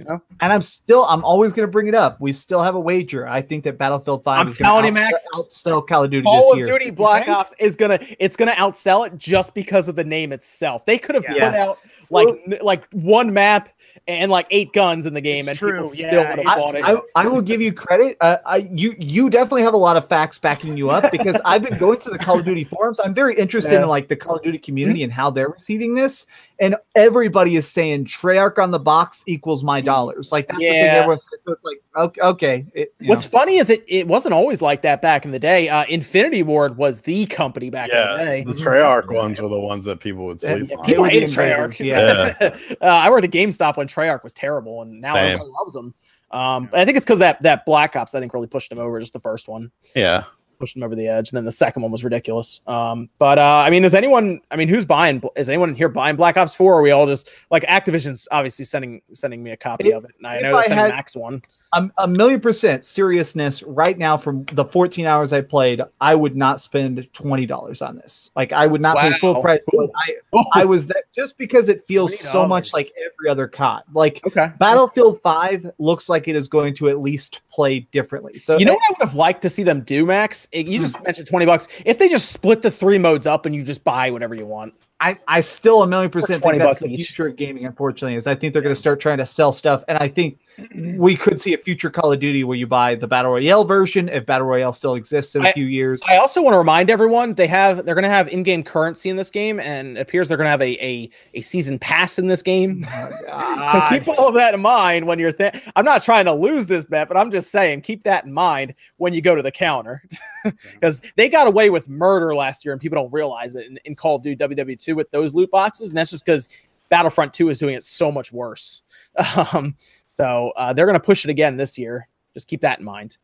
You 0.00 0.06
know, 0.06 0.22
And 0.40 0.50
I'm 0.50 0.62
still, 0.62 1.04
I'm 1.04 1.22
always 1.24 1.52
going 1.52 1.66
to 1.66 1.70
bring 1.70 1.86
it 1.86 1.94
up. 1.94 2.18
We 2.20 2.32
still 2.32 2.62
have 2.62 2.74
a 2.74 2.80
wager. 2.80 3.28
I 3.28 3.42
think 3.42 3.64
that 3.64 3.76
Battlefield 3.76 4.24
5 4.24 4.40
I'm 4.40 4.48
is 4.48 4.56
going 4.56 4.84
to 4.84 4.92
Max, 4.92 5.22
outsell 5.34 5.86
Call 5.86 6.04
of 6.04 6.10
Duty 6.10 6.22
Call 6.24 6.40
this 6.40 6.52
of 6.52 6.56
year. 6.58 6.66
Duty 6.66 6.90
Black 6.90 7.26
think? 7.26 7.36
Ops 7.36 7.52
is 7.58 7.76
gonna 7.76 7.98
it's 8.18 8.34
gonna 8.36 8.52
outsell 8.52 9.06
it 9.06 9.18
just 9.18 9.52
because 9.52 9.88
of 9.88 9.96
the 9.96 10.04
name 10.04 10.32
itself. 10.32 10.86
They 10.86 10.96
could 10.96 11.14
have 11.16 11.24
Yeah. 11.30 11.50
put 11.50 11.58
out 11.58 11.78
like 12.08 12.28
n- 12.46 12.58
like 12.62 12.88
one 12.92 13.32
map 13.32 13.68
and 14.08 14.30
like 14.30 14.46
eight 14.50 14.72
guns 14.72 15.04
in 15.06 15.12
the 15.14 15.20
game, 15.20 15.40
It's 15.40 15.50
and 15.50 15.58
true, 15.58 15.72
people 15.74 15.90
still 15.90 16.12
yeah, 16.12 16.34
would 16.36 16.44
have 16.46 16.58
it's 16.58 16.64
bought 16.64 16.74
it. 16.74 17.04
I, 17.16 17.22
I 17.24 17.28
will 17.28 17.42
give 17.42 17.60
you 17.60 17.72
credit. 17.72 18.16
Uh, 18.22 18.38
I 18.46 18.68
you 18.72 18.94
you 18.98 19.28
definitely 19.28 19.62
have 19.62 19.74
a 19.74 19.78
lot 19.78 19.96
of 19.98 20.08
facts 20.08 20.38
backing 20.38 20.76
you 20.78 20.88
up 20.90 21.12
because 21.12 21.40
I've 21.44 21.62
been 21.62 21.78
going 21.78 21.98
to 22.00 22.10
the 22.10 22.18
Call 22.18 22.38
of 22.38 22.44
Duty 22.46 22.64
forums. 22.64 22.98
I'm 23.00 23.12
very 23.14 23.34
interested 23.34 23.72
Yeah. 23.72 23.82
in 23.82 23.88
like 23.88 24.08
the 24.08 24.16
Call 24.16 24.36
of 24.36 24.42
Duty 24.42 24.58
community 24.58 25.02
and 25.04 25.12
how 25.12 25.30
they're 25.30 25.50
receiving 25.50 25.94
this. 25.94 26.26
And 26.60 26.76
everybody 26.94 27.56
is 27.56 27.66
saying 27.66 28.04
Treyarch 28.04 28.58
on 28.62 28.70
the 28.70 28.78
box 28.78 29.24
equals 29.26 29.64
my 29.64 29.80
dollars. 29.80 30.30
Like 30.30 30.46
that's 30.46 30.60
the 30.60 30.66
thing 30.66 30.82
Yeah. 30.84 30.96
everyone 30.98 31.16
says. 31.16 31.42
So 31.42 31.52
it's 31.52 31.64
like 31.64 31.80
okay, 31.96 32.20
okay. 32.20 32.66
It, 32.74 32.94
What's 33.06 33.24
know. 33.24 33.38
funny 33.38 33.56
is 33.56 33.70
it 33.70 33.82
it 33.88 34.06
wasn't 34.06 34.34
always 34.34 34.60
like 34.60 34.82
that 34.82 35.00
back 35.00 35.24
in 35.24 35.30
the 35.30 35.38
day. 35.38 35.70
Uh, 35.70 35.86
Infinity 35.88 36.42
Ward 36.42 36.76
was 36.76 37.00
the 37.00 37.24
company 37.26 37.70
back 37.70 37.88
in 37.88 37.96
the 37.96 38.16
Yeah, 38.18 38.24
day. 38.24 38.44
the 38.44 38.52
Treyarch 38.52 39.10
ones 39.10 39.40
were 39.40 39.48
the 39.48 39.58
ones 39.58 39.86
that 39.86 40.00
people 40.00 40.26
would 40.26 40.42
Yeah, 40.42 40.56
sleep 40.56 40.68
Yeah, 40.70 40.76
on. 40.76 40.84
people 40.84 41.04
hated 41.04 41.30
the 41.30 41.42
invaders, 41.42 41.78
Treyarch. 41.78 42.38
yeah. 42.38 42.76
uh, 42.82 42.84
I 42.84 43.08
worked 43.08 43.24
at 43.24 43.30
GameStop 43.30 43.78
when 43.78 43.88
Treyarch 43.88 44.22
was 44.22 44.34
terrible, 44.34 44.82
and 44.82 45.00
now 45.00 45.14
Same. 45.14 45.24
everyone 45.28 45.52
loves 45.58 45.72
them. 45.72 45.94
Um, 46.30 46.68
I 46.74 46.84
think 46.84 46.96
it's 46.96 47.04
because 47.06 47.18
that 47.20 47.42
that 47.42 47.64
Black 47.64 47.96
Ops 47.96 48.14
I 48.14 48.20
think 48.20 48.34
really 48.34 48.46
pushed 48.46 48.68
them 48.70 48.78
over. 48.78 49.00
Just 49.00 49.14
the 49.14 49.18
first 49.18 49.48
one 49.48 49.72
Yeah, 49.96 50.24
pushed 50.60 50.74
them 50.74 50.84
over 50.84 50.94
the 50.94 51.08
edge, 51.08 51.30
and 51.30 51.36
then 51.36 51.44
the 51.44 51.52
second 51.52 51.82
one 51.82 51.90
was 51.90 52.04
ridiculous. 52.04 52.60
Um, 52.66 53.08
but 53.18 53.38
uh, 53.38 53.62
I 53.66 53.70
mean, 53.70 53.82
is 53.84 53.94
anyone? 53.94 54.40
I 54.50 54.56
mean, 54.56 54.68
who's 54.68 54.84
buying? 54.84 55.22
Is 55.36 55.48
anyone 55.48 55.74
here 55.74 55.88
buying 55.88 56.14
Black 56.14 56.36
Ops 56.36 56.54
Four? 56.54 56.74
Or 56.74 56.80
are 56.80 56.82
we 56.82 56.92
all 56.92 57.06
just 57.06 57.30
like 57.50 57.64
Activision's 57.64 58.28
obviously 58.30 58.64
sending 58.64 59.02
sending 59.12 59.42
me 59.42 59.50
a 59.50 59.56
copy 59.56 59.88
If- 59.88 59.96
of 59.96 60.04
it, 60.04 60.12
and 60.18 60.26
I 60.26 60.38
know 60.40 60.52
they're 60.52 60.62
sending 60.64 60.94
Max 60.94 61.16
one. 61.16 61.42
I'm 61.72 61.92
a 61.98 62.08
million 62.08 62.40
percent 62.40 62.84
seriousness 62.84 63.62
right 63.62 63.96
now 63.96 64.16
from 64.16 64.44
the 64.46 64.64
14 64.64 65.06
hours 65.06 65.32
I 65.32 65.40
played. 65.40 65.80
I 66.00 66.16
would 66.16 66.36
not 66.36 66.60
spend 66.60 67.08
twenty 67.12 67.46
dollars 67.46 67.80
on 67.80 67.96
this. 67.96 68.30
Like 68.34 68.52
I 68.52 68.66
would 68.66 68.80
not 68.80 68.98
pay 68.98 69.12
full 69.18 69.40
price. 69.40 69.64
I 69.74 70.44
I 70.54 70.64
was 70.64 70.88
that 70.88 71.04
just 71.14 71.38
because 71.38 71.68
it 71.68 71.86
feels 71.86 72.18
so 72.18 72.46
much 72.46 72.72
like 72.72 72.92
every 73.04 73.30
other 73.30 73.48
COD. 73.48 73.84
Like 73.92 74.20
okay. 74.26 74.52
Battlefield 74.58 75.20
5 75.22 75.72
looks 75.78 76.08
like 76.08 76.28
it 76.28 76.36
is 76.36 76.48
going 76.48 76.74
to 76.74 76.88
at 76.88 76.98
least 76.98 77.42
play 77.50 77.80
differently. 77.80 78.38
So 78.38 78.58
You 78.58 78.64
know 78.64 78.74
what 78.74 78.82
I 78.88 78.92
would 78.92 79.08
have 79.08 79.14
liked 79.14 79.42
to 79.42 79.50
see 79.50 79.62
them 79.62 79.82
do, 79.82 80.06
Max? 80.06 80.48
It- 80.52 80.66
You 80.66 80.80
just 80.80 80.98
hmm. 80.98 81.04
mentioned 81.04 81.28
twenty 81.28 81.46
bucks. 81.46 81.68
If 81.84 81.98
they 81.98 82.08
just 82.08 82.30
split 82.32 82.62
the 82.62 82.70
three 82.70 82.98
modes 82.98 83.26
up 83.26 83.46
and 83.46 83.54
you 83.54 83.62
just 83.62 83.84
buy 83.84 84.10
whatever 84.10 84.34
you 84.34 84.46
want. 84.46 84.74
I, 85.00 85.16
I 85.26 85.40
still 85.40 85.82
a 85.82 85.86
million 85.86 86.10
percent 86.10 86.42
think 86.42 86.58
that's 86.58 86.82
the 86.82 86.92
each. 86.92 87.06
future 87.06 87.28
of 87.28 87.36
gaming, 87.36 87.64
unfortunately, 87.64 88.16
is 88.16 88.26
I 88.26 88.34
think 88.34 88.52
they're 88.52 88.60
going 88.60 88.74
to 88.74 88.78
start 88.78 89.00
trying 89.00 89.16
to 89.18 89.24
sell 89.26 89.50
stuff. 89.50 89.82
And 89.88 89.96
I 89.96 90.08
think 90.08 90.38
we 90.76 91.16
could 91.16 91.40
see 91.40 91.54
a 91.54 91.58
future 91.58 91.88
Call 91.88 92.12
of 92.12 92.20
Duty 92.20 92.44
where 92.44 92.56
you 92.56 92.66
buy 92.66 92.94
the 92.96 93.06
Battle 93.06 93.32
Royale 93.32 93.64
version 93.64 94.10
if 94.10 94.26
Battle 94.26 94.46
Royale 94.46 94.74
still 94.74 94.96
exists 94.96 95.34
in 95.34 95.44
a 95.46 95.48
I- 95.48 95.52
few 95.52 95.64
years. 95.64 96.02
I 96.06 96.18
also 96.18 96.42
want 96.42 96.52
to 96.52 96.58
remind 96.58 96.90
everyone 96.90 97.32
they 97.32 97.46
have 97.46 97.86
they're 97.86 97.94
going 97.94 98.02
to 98.02 98.10
have 98.10 98.28
in-game 98.28 98.62
currency 98.62 99.08
in 99.08 99.16
this 99.16 99.30
game, 99.30 99.58
and 99.58 99.96
it 99.96 100.02
appears 100.02 100.28
they're 100.28 100.36
going 100.36 100.44
to 100.46 100.50
have 100.50 100.60
a, 100.62 100.84
a 100.84 101.10
a 101.34 101.40
season 101.40 101.78
pass 101.78 102.18
in 102.18 102.26
this 102.26 102.42
game. 102.42 102.84
Oh 102.92 103.68
so 103.72 103.82
keep 103.88 104.06
all 104.06 104.28
of 104.28 104.34
that 104.34 104.52
in 104.52 104.60
mind 104.60 105.06
when 105.06 105.18
you're. 105.18 105.32
Th- 105.32 105.54
I'm 105.76 105.84
not 105.86 106.02
trying 106.02 106.26
to 106.26 106.32
lose 106.32 106.66
this 106.66 106.84
bet, 106.84 107.08
but 107.08 107.16
I'm 107.16 107.30
just 107.30 107.50
saying 107.50 107.80
keep 107.80 108.04
that 108.04 108.26
in 108.26 108.34
mind 108.34 108.74
when 108.98 109.14
you 109.14 109.22
go 109.22 109.34
to 109.34 109.42
the 109.42 109.52
counter, 109.52 110.02
because 110.74 111.00
they 111.16 111.30
got 111.30 111.46
away 111.46 111.70
with 111.70 111.88
murder 111.88 112.34
last 112.34 112.66
year, 112.66 112.72
and 112.72 112.80
people 112.80 112.96
don't 112.96 113.12
realize 113.12 113.54
it 113.54 113.66
in, 113.66 113.78
in 113.86 113.96
Call 113.96 114.16
of 114.16 114.22
Duty 114.22 114.36
WW2 114.36 114.89
with 114.94 115.10
those 115.10 115.34
loot 115.34 115.50
boxes, 115.50 115.88
and 115.88 115.96
that's 115.98 116.10
just 116.10 116.24
because 116.24 116.48
Battlefront 116.88 117.32
2 117.34 117.48
is 117.50 117.58
doing 117.58 117.74
it 117.74 117.84
so 117.84 118.10
much 118.12 118.32
worse. 118.32 118.82
Um, 119.52 119.76
so 120.06 120.52
uh, 120.56 120.72
they're 120.72 120.86
going 120.86 120.94
to 120.98 121.04
push 121.04 121.24
it 121.24 121.30
again 121.30 121.56
this 121.56 121.76
year. 121.78 122.08
Just 122.34 122.46
keep 122.48 122.60
that 122.60 122.78
in 122.78 122.84
mind, 122.84 123.18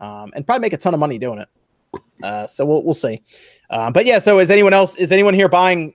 um, 0.00 0.32
and 0.34 0.44
probably 0.46 0.60
make 0.62 0.72
a 0.72 0.76
ton 0.76 0.94
of 0.94 1.00
money 1.00 1.18
doing 1.18 1.38
it. 1.38 1.48
Uh, 2.22 2.46
so 2.48 2.66
we'll 2.66 2.82
we'll 2.84 2.94
see. 2.94 3.22
Uh, 3.70 3.90
but 3.90 4.04
yeah, 4.06 4.18
so 4.18 4.38
is 4.40 4.50
anyone 4.50 4.72
else? 4.72 4.96
Is 4.96 5.12
anyone 5.12 5.34
here 5.34 5.48
buying? 5.48 5.94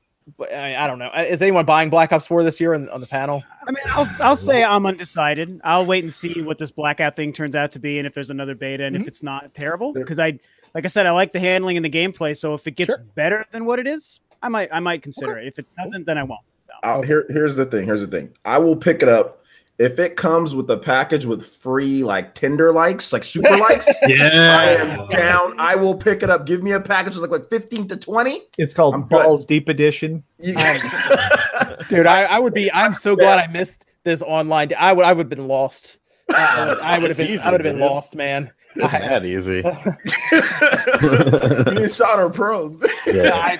I, 0.53 0.75
I 0.77 0.87
don't 0.87 0.99
know. 0.99 1.11
Is 1.13 1.41
anyone 1.41 1.65
buying 1.65 1.89
Black 1.89 2.13
Ops 2.13 2.25
4 2.25 2.43
this 2.45 2.59
year 2.61 2.73
on, 2.73 2.87
on 2.89 3.01
the 3.01 3.07
panel? 3.07 3.43
I 3.67 3.71
mean, 3.71 3.83
I'll 3.89 4.07
I'll 4.21 4.35
say 4.37 4.63
I'm 4.63 4.85
undecided. 4.85 5.59
I'll 5.65 5.85
wait 5.85 6.03
and 6.05 6.11
see 6.13 6.41
what 6.41 6.57
this 6.57 6.71
blackout 6.71 7.15
thing 7.15 7.33
turns 7.33 7.55
out 7.55 7.73
to 7.73 7.79
be, 7.79 7.97
and 7.97 8.07
if 8.07 8.13
there's 8.13 8.29
another 8.29 8.55
beta, 8.55 8.85
and 8.85 8.95
Mhm. 8.95 9.01
if 9.01 9.07
it's 9.09 9.21
not 9.23 9.53
terrible, 9.53 9.91
because 9.91 10.19
I, 10.19 10.39
like 10.73 10.85
I 10.85 10.87
said, 10.87 11.05
I 11.05 11.11
like 11.11 11.33
the 11.33 11.39
handling 11.41 11.75
and 11.75 11.85
the 11.85 11.89
gameplay. 11.89 12.35
So 12.37 12.53
if 12.53 12.65
it 12.67 12.71
gets 12.77 12.95
Sure. 12.95 13.03
better 13.15 13.45
than 13.51 13.65
what 13.65 13.79
it 13.79 13.87
is, 13.87 14.21
I 14.43 14.49
might 14.49 14.69
I 14.71 14.79
might 14.79 15.01
consider 15.01 15.39
it. 15.39 15.47
If 15.47 15.57
it 15.57 15.65
doesn't, 15.77 16.05
then 16.05 16.19
I 16.19 16.23
won't. 16.23 16.41
Uh, 16.83 17.01
here, 17.01 17.25
here's 17.29 17.55
the 17.55 17.65
thing. 17.65 17.85
Here's 17.85 18.01
the 18.01 18.07
thing. 18.07 18.29
I 18.45 18.59
will 18.59 18.75
pick 18.75 19.01
it 19.01 19.09
up 19.09 19.39
if 19.79 19.97
it 19.99 20.15
comes 20.17 20.53
with 20.53 20.69
a 20.69 20.77
package 20.77 21.25
with 21.25 21.45
free 21.45 22.03
like 22.03 22.35
Tinder 22.35 22.71
likes, 22.73 23.11
like 23.13 23.23
super 23.23 23.55
likes. 23.57 23.87
yeah, 24.05 24.57
I 24.59 24.65
am 24.83 25.07
down. 25.07 25.59
I 25.59 25.75
will 25.75 25.95
pick 25.95 26.21
it 26.23 26.29
up. 26.29 26.45
Give 26.45 26.61
me 26.61 26.71
a 26.73 26.79
package 26.79 27.15
like 27.17 27.31
like 27.31 27.49
15 27.49 27.87
to 27.87 27.95
20. 27.95 28.41
It's 28.57 28.73
called 28.73 28.93
I'm 28.93 29.01
good. 29.03 29.23
Balls 29.23 29.45
Deep 29.45 29.69
Edition. 29.69 30.23
You- 30.39 30.53
Dude, 31.89 32.05
I, 32.05 32.23
I 32.25 32.39
would 32.39 32.53
be. 32.53 32.71
I'm 32.71 32.93
so 32.93 33.15
glad 33.15 33.39
I 33.39 33.47
missed 33.51 33.85
this 34.03 34.21
online. 34.21 34.71
I 34.77 34.93
would. 34.93 35.05
I 35.05 35.13
would 35.13 35.25
have 35.25 35.29
been 35.29 35.47
lost. 35.47 35.99
I 36.29 36.65
would, 36.67 36.79
I 36.79 36.99
would 36.99 37.09
have 37.09 37.17
been. 37.17 37.27
easy, 37.29 37.43
I 37.43 37.51
would 37.51 37.59
have 37.61 37.73
been 37.73 37.81
dude. 37.81 37.91
lost, 37.91 38.15
man. 38.15 38.51
It's 38.75 38.93
I- 38.93 38.99
mad 38.99 39.25
easy. 39.25 39.63
Me 39.63 39.71
and 41.83 41.93
Sean 41.93 42.19
are 42.19 42.29
pros. 42.29 42.77
I, 43.05 43.59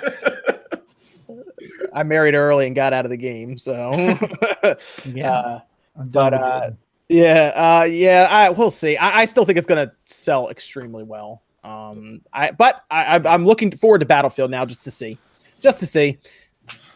I 1.93 2.03
married 2.03 2.35
early 2.35 2.67
and 2.67 2.75
got 2.75 2.93
out 2.93 3.05
of 3.05 3.11
the 3.11 3.17
game. 3.17 3.57
So, 3.57 3.91
uh, 4.63 5.59
but 5.95 6.33
uh, 6.33 6.71
yeah, 7.09 7.51
uh, 7.55 7.83
yeah, 7.83 8.27
I 8.29 8.49
we'll 8.49 8.71
see. 8.71 8.97
I, 8.97 9.21
I 9.21 9.25
still 9.25 9.45
think 9.45 9.57
it's 9.57 9.67
gonna 9.67 9.91
sell 10.05 10.49
extremely 10.49 11.03
well. 11.03 11.43
Um, 11.63 12.21
I 12.33 12.51
but 12.51 12.83
I, 12.89 13.17
I 13.17 13.33
I'm 13.33 13.45
looking 13.45 13.71
forward 13.71 13.99
to 13.99 14.05
Battlefield 14.05 14.51
now 14.51 14.65
just 14.65 14.83
to 14.83 14.91
see, 14.91 15.17
just 15.61 15.79
to 15.79 15.85
see. 15.85 16.17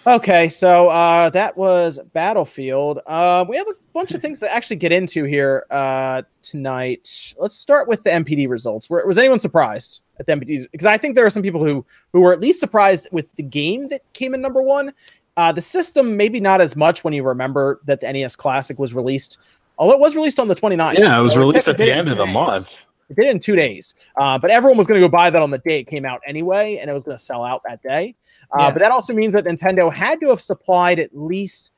Okay, 0.06 0.48
so 0.48 0.88
uh, 0.88 1.30
that 1.32 1.58
was 1.58 2.00
Battlefield. 2.14 3.00
Uh, 3.06 3.44
we 3.48 3.58
have 3.58 3.68
a 3.68 3.74
bunch 3.94 4.14
of 4.14 4.22
things 4.22 4.40
to 4.40 4.54
actually 4.54 4.78
get 4.78 4.94
into 4.94 5.26
here 5.26 5.66
uh, 5.70 6.22
tonight. 6.42 7.34
Let's 7.38 7.56
start 7.56 7.90
with 7.90 8.04
the 8.04 8.12
NPD 8.12 8.48
results. 8.48 8.90
Were, 8.90 9.06
was 9.06 9.18
anyone 9.18 9.40
surprised 9.40 10.02
at 10.20 10.26
the 10.26 10.34
NPDs? 10.34 10.64
Because 10.72 10.86
I 10.88 10.98
think 10.98 11.16
there 11.16 11.26
are 11.26 11.30
some 11.30 11.44
people 11.44 11.64
who 11.64 11.86
who 12.14 12.22
were 12.22 12.34
at 12.34 12.40
least 12.40 12.60
surprised 12.60 13.08
with 13.12 13.34
the 13.36 13.44
game 13.44 13.88
that 13.90 14.02
came 14.14 14.34
in 14.34 14.42
number 14.42 14.62
one. 14.62 14.94
Uh, 15.36 15.52
the 15.52 15.62
system, 15.62 16.18
maybe 16.18 16.40
not 16.40 16.62
as 16.62 16.76
much 16.76 17.04
when 17.04 17.14
you 17.14 17.22
remember 17.24 17.80
that 17.86 18.02
the 18.02 18.12
NES 18.12 18.36
Classic 18.36 18.80
was 18.80 18.94
released, 18.94 19.38
although 19.78 19.94
it 19.94 20.00
was 20.00 20.16
released 20.16 20.40
on 20.40 20.48
the 20.48 20.56
29th. 20.56 20.98
Yeah, 20.98 21.20
it 21.20 21.22
was 21.22 21.34
So 21.34 21.40
released 21.40 21.68
it 21.68 21.72
at 21.72 21.78
the 21.78 21.86
did 21.86 21.90
it 21.90 21.94
in 21.94 22.00
end 22.00 22.10
of 22.10 22.18
the 22.18 22.26
days. 22.26 22.34
month. 22.34 22.86
It 23.10 23.16
did 23.16 23.28
in 23.28 23.40
two 23.40 23.56
days, 23.56 23.94
uh, 24.18 24.38
but 24.40 24.50
everyone 24.50 24.78
was 24.78 24.86
going 24.88 25.00
to 25.00 25.08
go 25.08 25.10
buy 25.10 25.30
that 25.30 25.42
on 25.42 25.50
the 25.52 25.60
day 25.60 25.80
it 25.80 25.88
came 25.88 26.06
out 26.06 26.22
anyway, 26.28 26.78
and 26.78 26.90
it 26.90 26.94
was 26.94 27.04
going 27.04 27.16
to 27.16 27.24
sell 27.24 27.44
out 27.46 27.62
that 27.68 27.82
day. 27.84 28.16
Uh, 28.52 28.64
Yeah. 28.64 28.72
But 28.72 28.80
that 28.80 28.92
also 28.92 29.14
means 29.14 29.32
that 29.34 29.46
Nintendo 29.46 29.94
had 29.94 30.20
to 30.22 30.30
have 30.30 30.42
supplied 30.42 31.00
at 31.00 31.16
least 31.16 31.72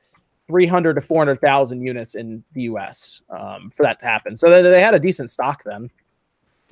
300 0.48 0.96
to 0.96 1.02
400,000 1.02 1.82
units 1.82 2.16
in 2.16 2.44
the 2.54 2.64
US 2.64 3.22
um, 3.30 3.70
for 3.70 3.84
that 3.84 4.00
to 4.00 4.08
happen. 4.08 4.38
So 4.38 4.50
they, 4.50 4.64
they 4.64 4.82
had 4.82 4.96
a 4.96 5.00
decent 5.00 5.30
stock 5.30 5.62
then. 5.66 5.92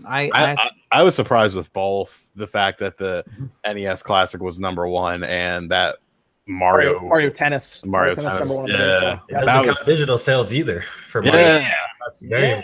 I, 0.05 0.29
I, 0.29 0.29
I, 0.33 0.51
I, 0.53 0.69
I 0.91 1.03
was 1.03 1.15
surprised 1.15 1.55
with 1.55 1.71
both 1.73 2.31
the 2.35 2.47
fact 2.47 2.79
that 2.79 2.97
the 2.97 3.23
NES 3.65 4.03
Classic 4.03 4.41
was 4.41 4.59
number 4.59 4.87
one 4.87 5.23
and 5.23 5.71
that 5.71 5.97
Mario 6.45 6.93
Mario, 6.93 7.09
Mario 7.09 7.29
Tennis. 7.29 7.83
Mario 7.85 8.15
Tennis, 8.15 8.39
number 8.47 8.55
one 8.55 8.63
on 8.65 8.69
yeah. 8.71 8.77
day, 8.77 8.99
so- 8.99 9.07
It 9.29 9.33
doesn't 9.33 9.45
That 9.45 9.65
was- 9.65 9.85
digital 9.85 10.17
sales 10.17 10.53
either 10.53 10.81
for 11.07 11.21
Mario. 11.21 11.41
Yeah. 11.41 11.73
That's 12.05 12.21
very 12.21 12.63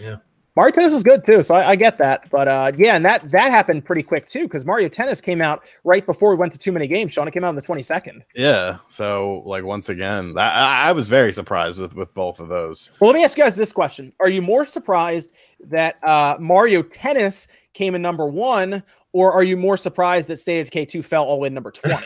Yeah. 0.00 0.16
Mario 0.54 0.74
Tennis 0.74 0.94
is 0.94 1.02
good 1.02 1.24
too, 1.24 1.42
so 1.44 1.54
I, 1.54 1.70
I 1.70 1.76
get 1.76 1.96
that. 1.98 2.28
But 2.30 2.46
uh, 2.46 2.72
yeah, 2.76 2.96
and 2.96 3.04
that 3.04 3.30
that 3.30 3.50
happened 3.50 3.84
pretty 3.84 4.02
quick 4.02 4.26
too 4.26 4.42
because 4.42 4.66
Mario 4.66 4.88
Tennis 4.88 5.20
came 5.20 5.40
out 5.40 5.62
right 5.84 6.04
before 6.04 6.30
we 6.30 6.36
went 6.36 6.52
to 6.52 6.58
too 6.58 6.72
many 6.72 6.86
games. 6.86 7.14
Sean, 7.14 7.26
it 7.26 7.30
came 7.32 7.42
out 7.42 7.48
on 7.48 7.56
the 7.56 7.62
22nd. 7.62 8.22
Yeah. 8.34 8.76
So 8.90 9.42
like 9.46 9.64
once 9.64 9.88
again, 9.88 10.34
that, 10.34 10.54
I, 10.54 10.90
I 10.90 10.92
was 10.92 11.08
very 11.08 11.32
surprised 11.32 11.80
with 11.80 11.96
with 11.96 12.12
both 12.12 12.38
of 12.38 12.48
those. 12.48 12.90
Well, 13.00 13.10
let 13.10 13.16
me 13.16 13.24
ask 13.24 13.38
you 13.38 13.44
guys 13.44 13.56
this 13.56 13.72
question: 13.72 14.12
Are 14.20 14.28
you 14.28 14.42
more 14.42 14.66
surprised 14.66 15.32
that 15.60 16.02
uh, 16.04 16.36
Mario 16.38 16.82
Tennis 16.82 17.48
came 17.72 17.94
in 17.94 18.02
number 18.02 18.26
one, 18.26 18.82
or 19.12 19.32
are 19.32 19.42
you 19.42 19.56
more 19.56 19.76
surprised 19.76 20.28
that 20.28 20.38
State 20.38 20.60
of 20.60 20.66
Decay 20.66 20.84
2 20.86 21.02
fell 21.02 21.24
all 21.24 21.34
the 21.36 21.40
way 21.40 21.48
to 21.48 21.54
number 21.54 21.70
20? 21.72 21.96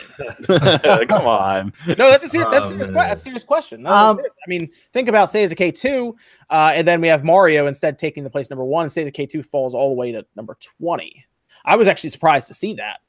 Come 1.07 1.25
on. 1.25 1.73
no, 1.87 1.95
that's 1.95 2.25
a 2.25 2.29
serious, 2.29 2.49
that's 2.51 2.65
a 2.65 2.67
Oh, 2.67 2.69
serious, 2.69 2.87
que- 2.87 2.93
that's 2.95 3.21
a 3.21 3.23
serious 3.23 3.43
question. 3.43 3.83
No, 3.83 3.91
Um. 3.91 4.19
I 4.19 4.49
mean, 4.49 4.69
think 4.93 5.07
about 5.07 5.29
State 5.29 5.43
of 5.45 5.49
Decay 5.49 5.71
2, 5.71 6.15
uh, 6.49 6.71
and 6.75 6.87
then 6.87 7.01
we 7.01 7.07
have 7.07 7.23
Mario 7.23 7.67
instead 7.67 7.97
taking 7.99 8.23
the 8.23 8.29
place 8.29 8.49
number 8.49 8.65
one. 8.65 8.83
and 8.83 8.91
State 8.91 9.01
of 9.03 9.07
Decay 9.13 9.25
2 9.27 9.43
falls 9.43 9.73
all 9.73 9.89
the 9.89 9.95
way 9.95 10.11
to 10.11 10.25
number 10.35 10.57
20. 10.79 11.25
I 11.65 11.75
was 11.75 11.87
actually 11.87 12.11
surprised 12.11 12.47
to 12.47 12.53
see 12.53 12.73
that. 12.75 12.99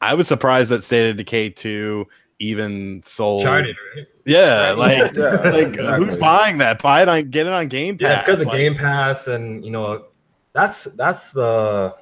I 0.00 0.14
was 0.14 0.28
surprised 0.28 0.70
that 0.70 0.82
State 0.82 1.10
of 1.10 1.16
Decay 1.16 1.50
2 1.50 2.06
even 2.40 3.02
sold. 3.02 3.42
Charted, 3.42 3.76
right? 3.96 4.06
Yeah, 4.24 4.74
like, 4.76 5.12
Yeah, 5.14 5.28
like 5.50 5.68
exactly. 5.68 6.04
who's 6.04 6.16
buying 6.16 6.58
that? 6.58 6.80
Buy 6.80 7.02
it 7.02 7.08
on 7.08 7.30
get 7.30 7.46
it 7.48 7.52
on 7.52 7.66
Game 7.66 7.96
Pass. 7.98 8.08
Yeah, 8.08 8.20
because 8.20 8.40
of 8.42 8.46
Like, 8.46 8.56
Game 8.58 8.74
Pass, 8.76 9.26
and 9.26 9.64
you 9.64 9.70
know, 9.72 10.04
that's 10.52 10.84
that's 10.96 11.32
the 11.32 11.94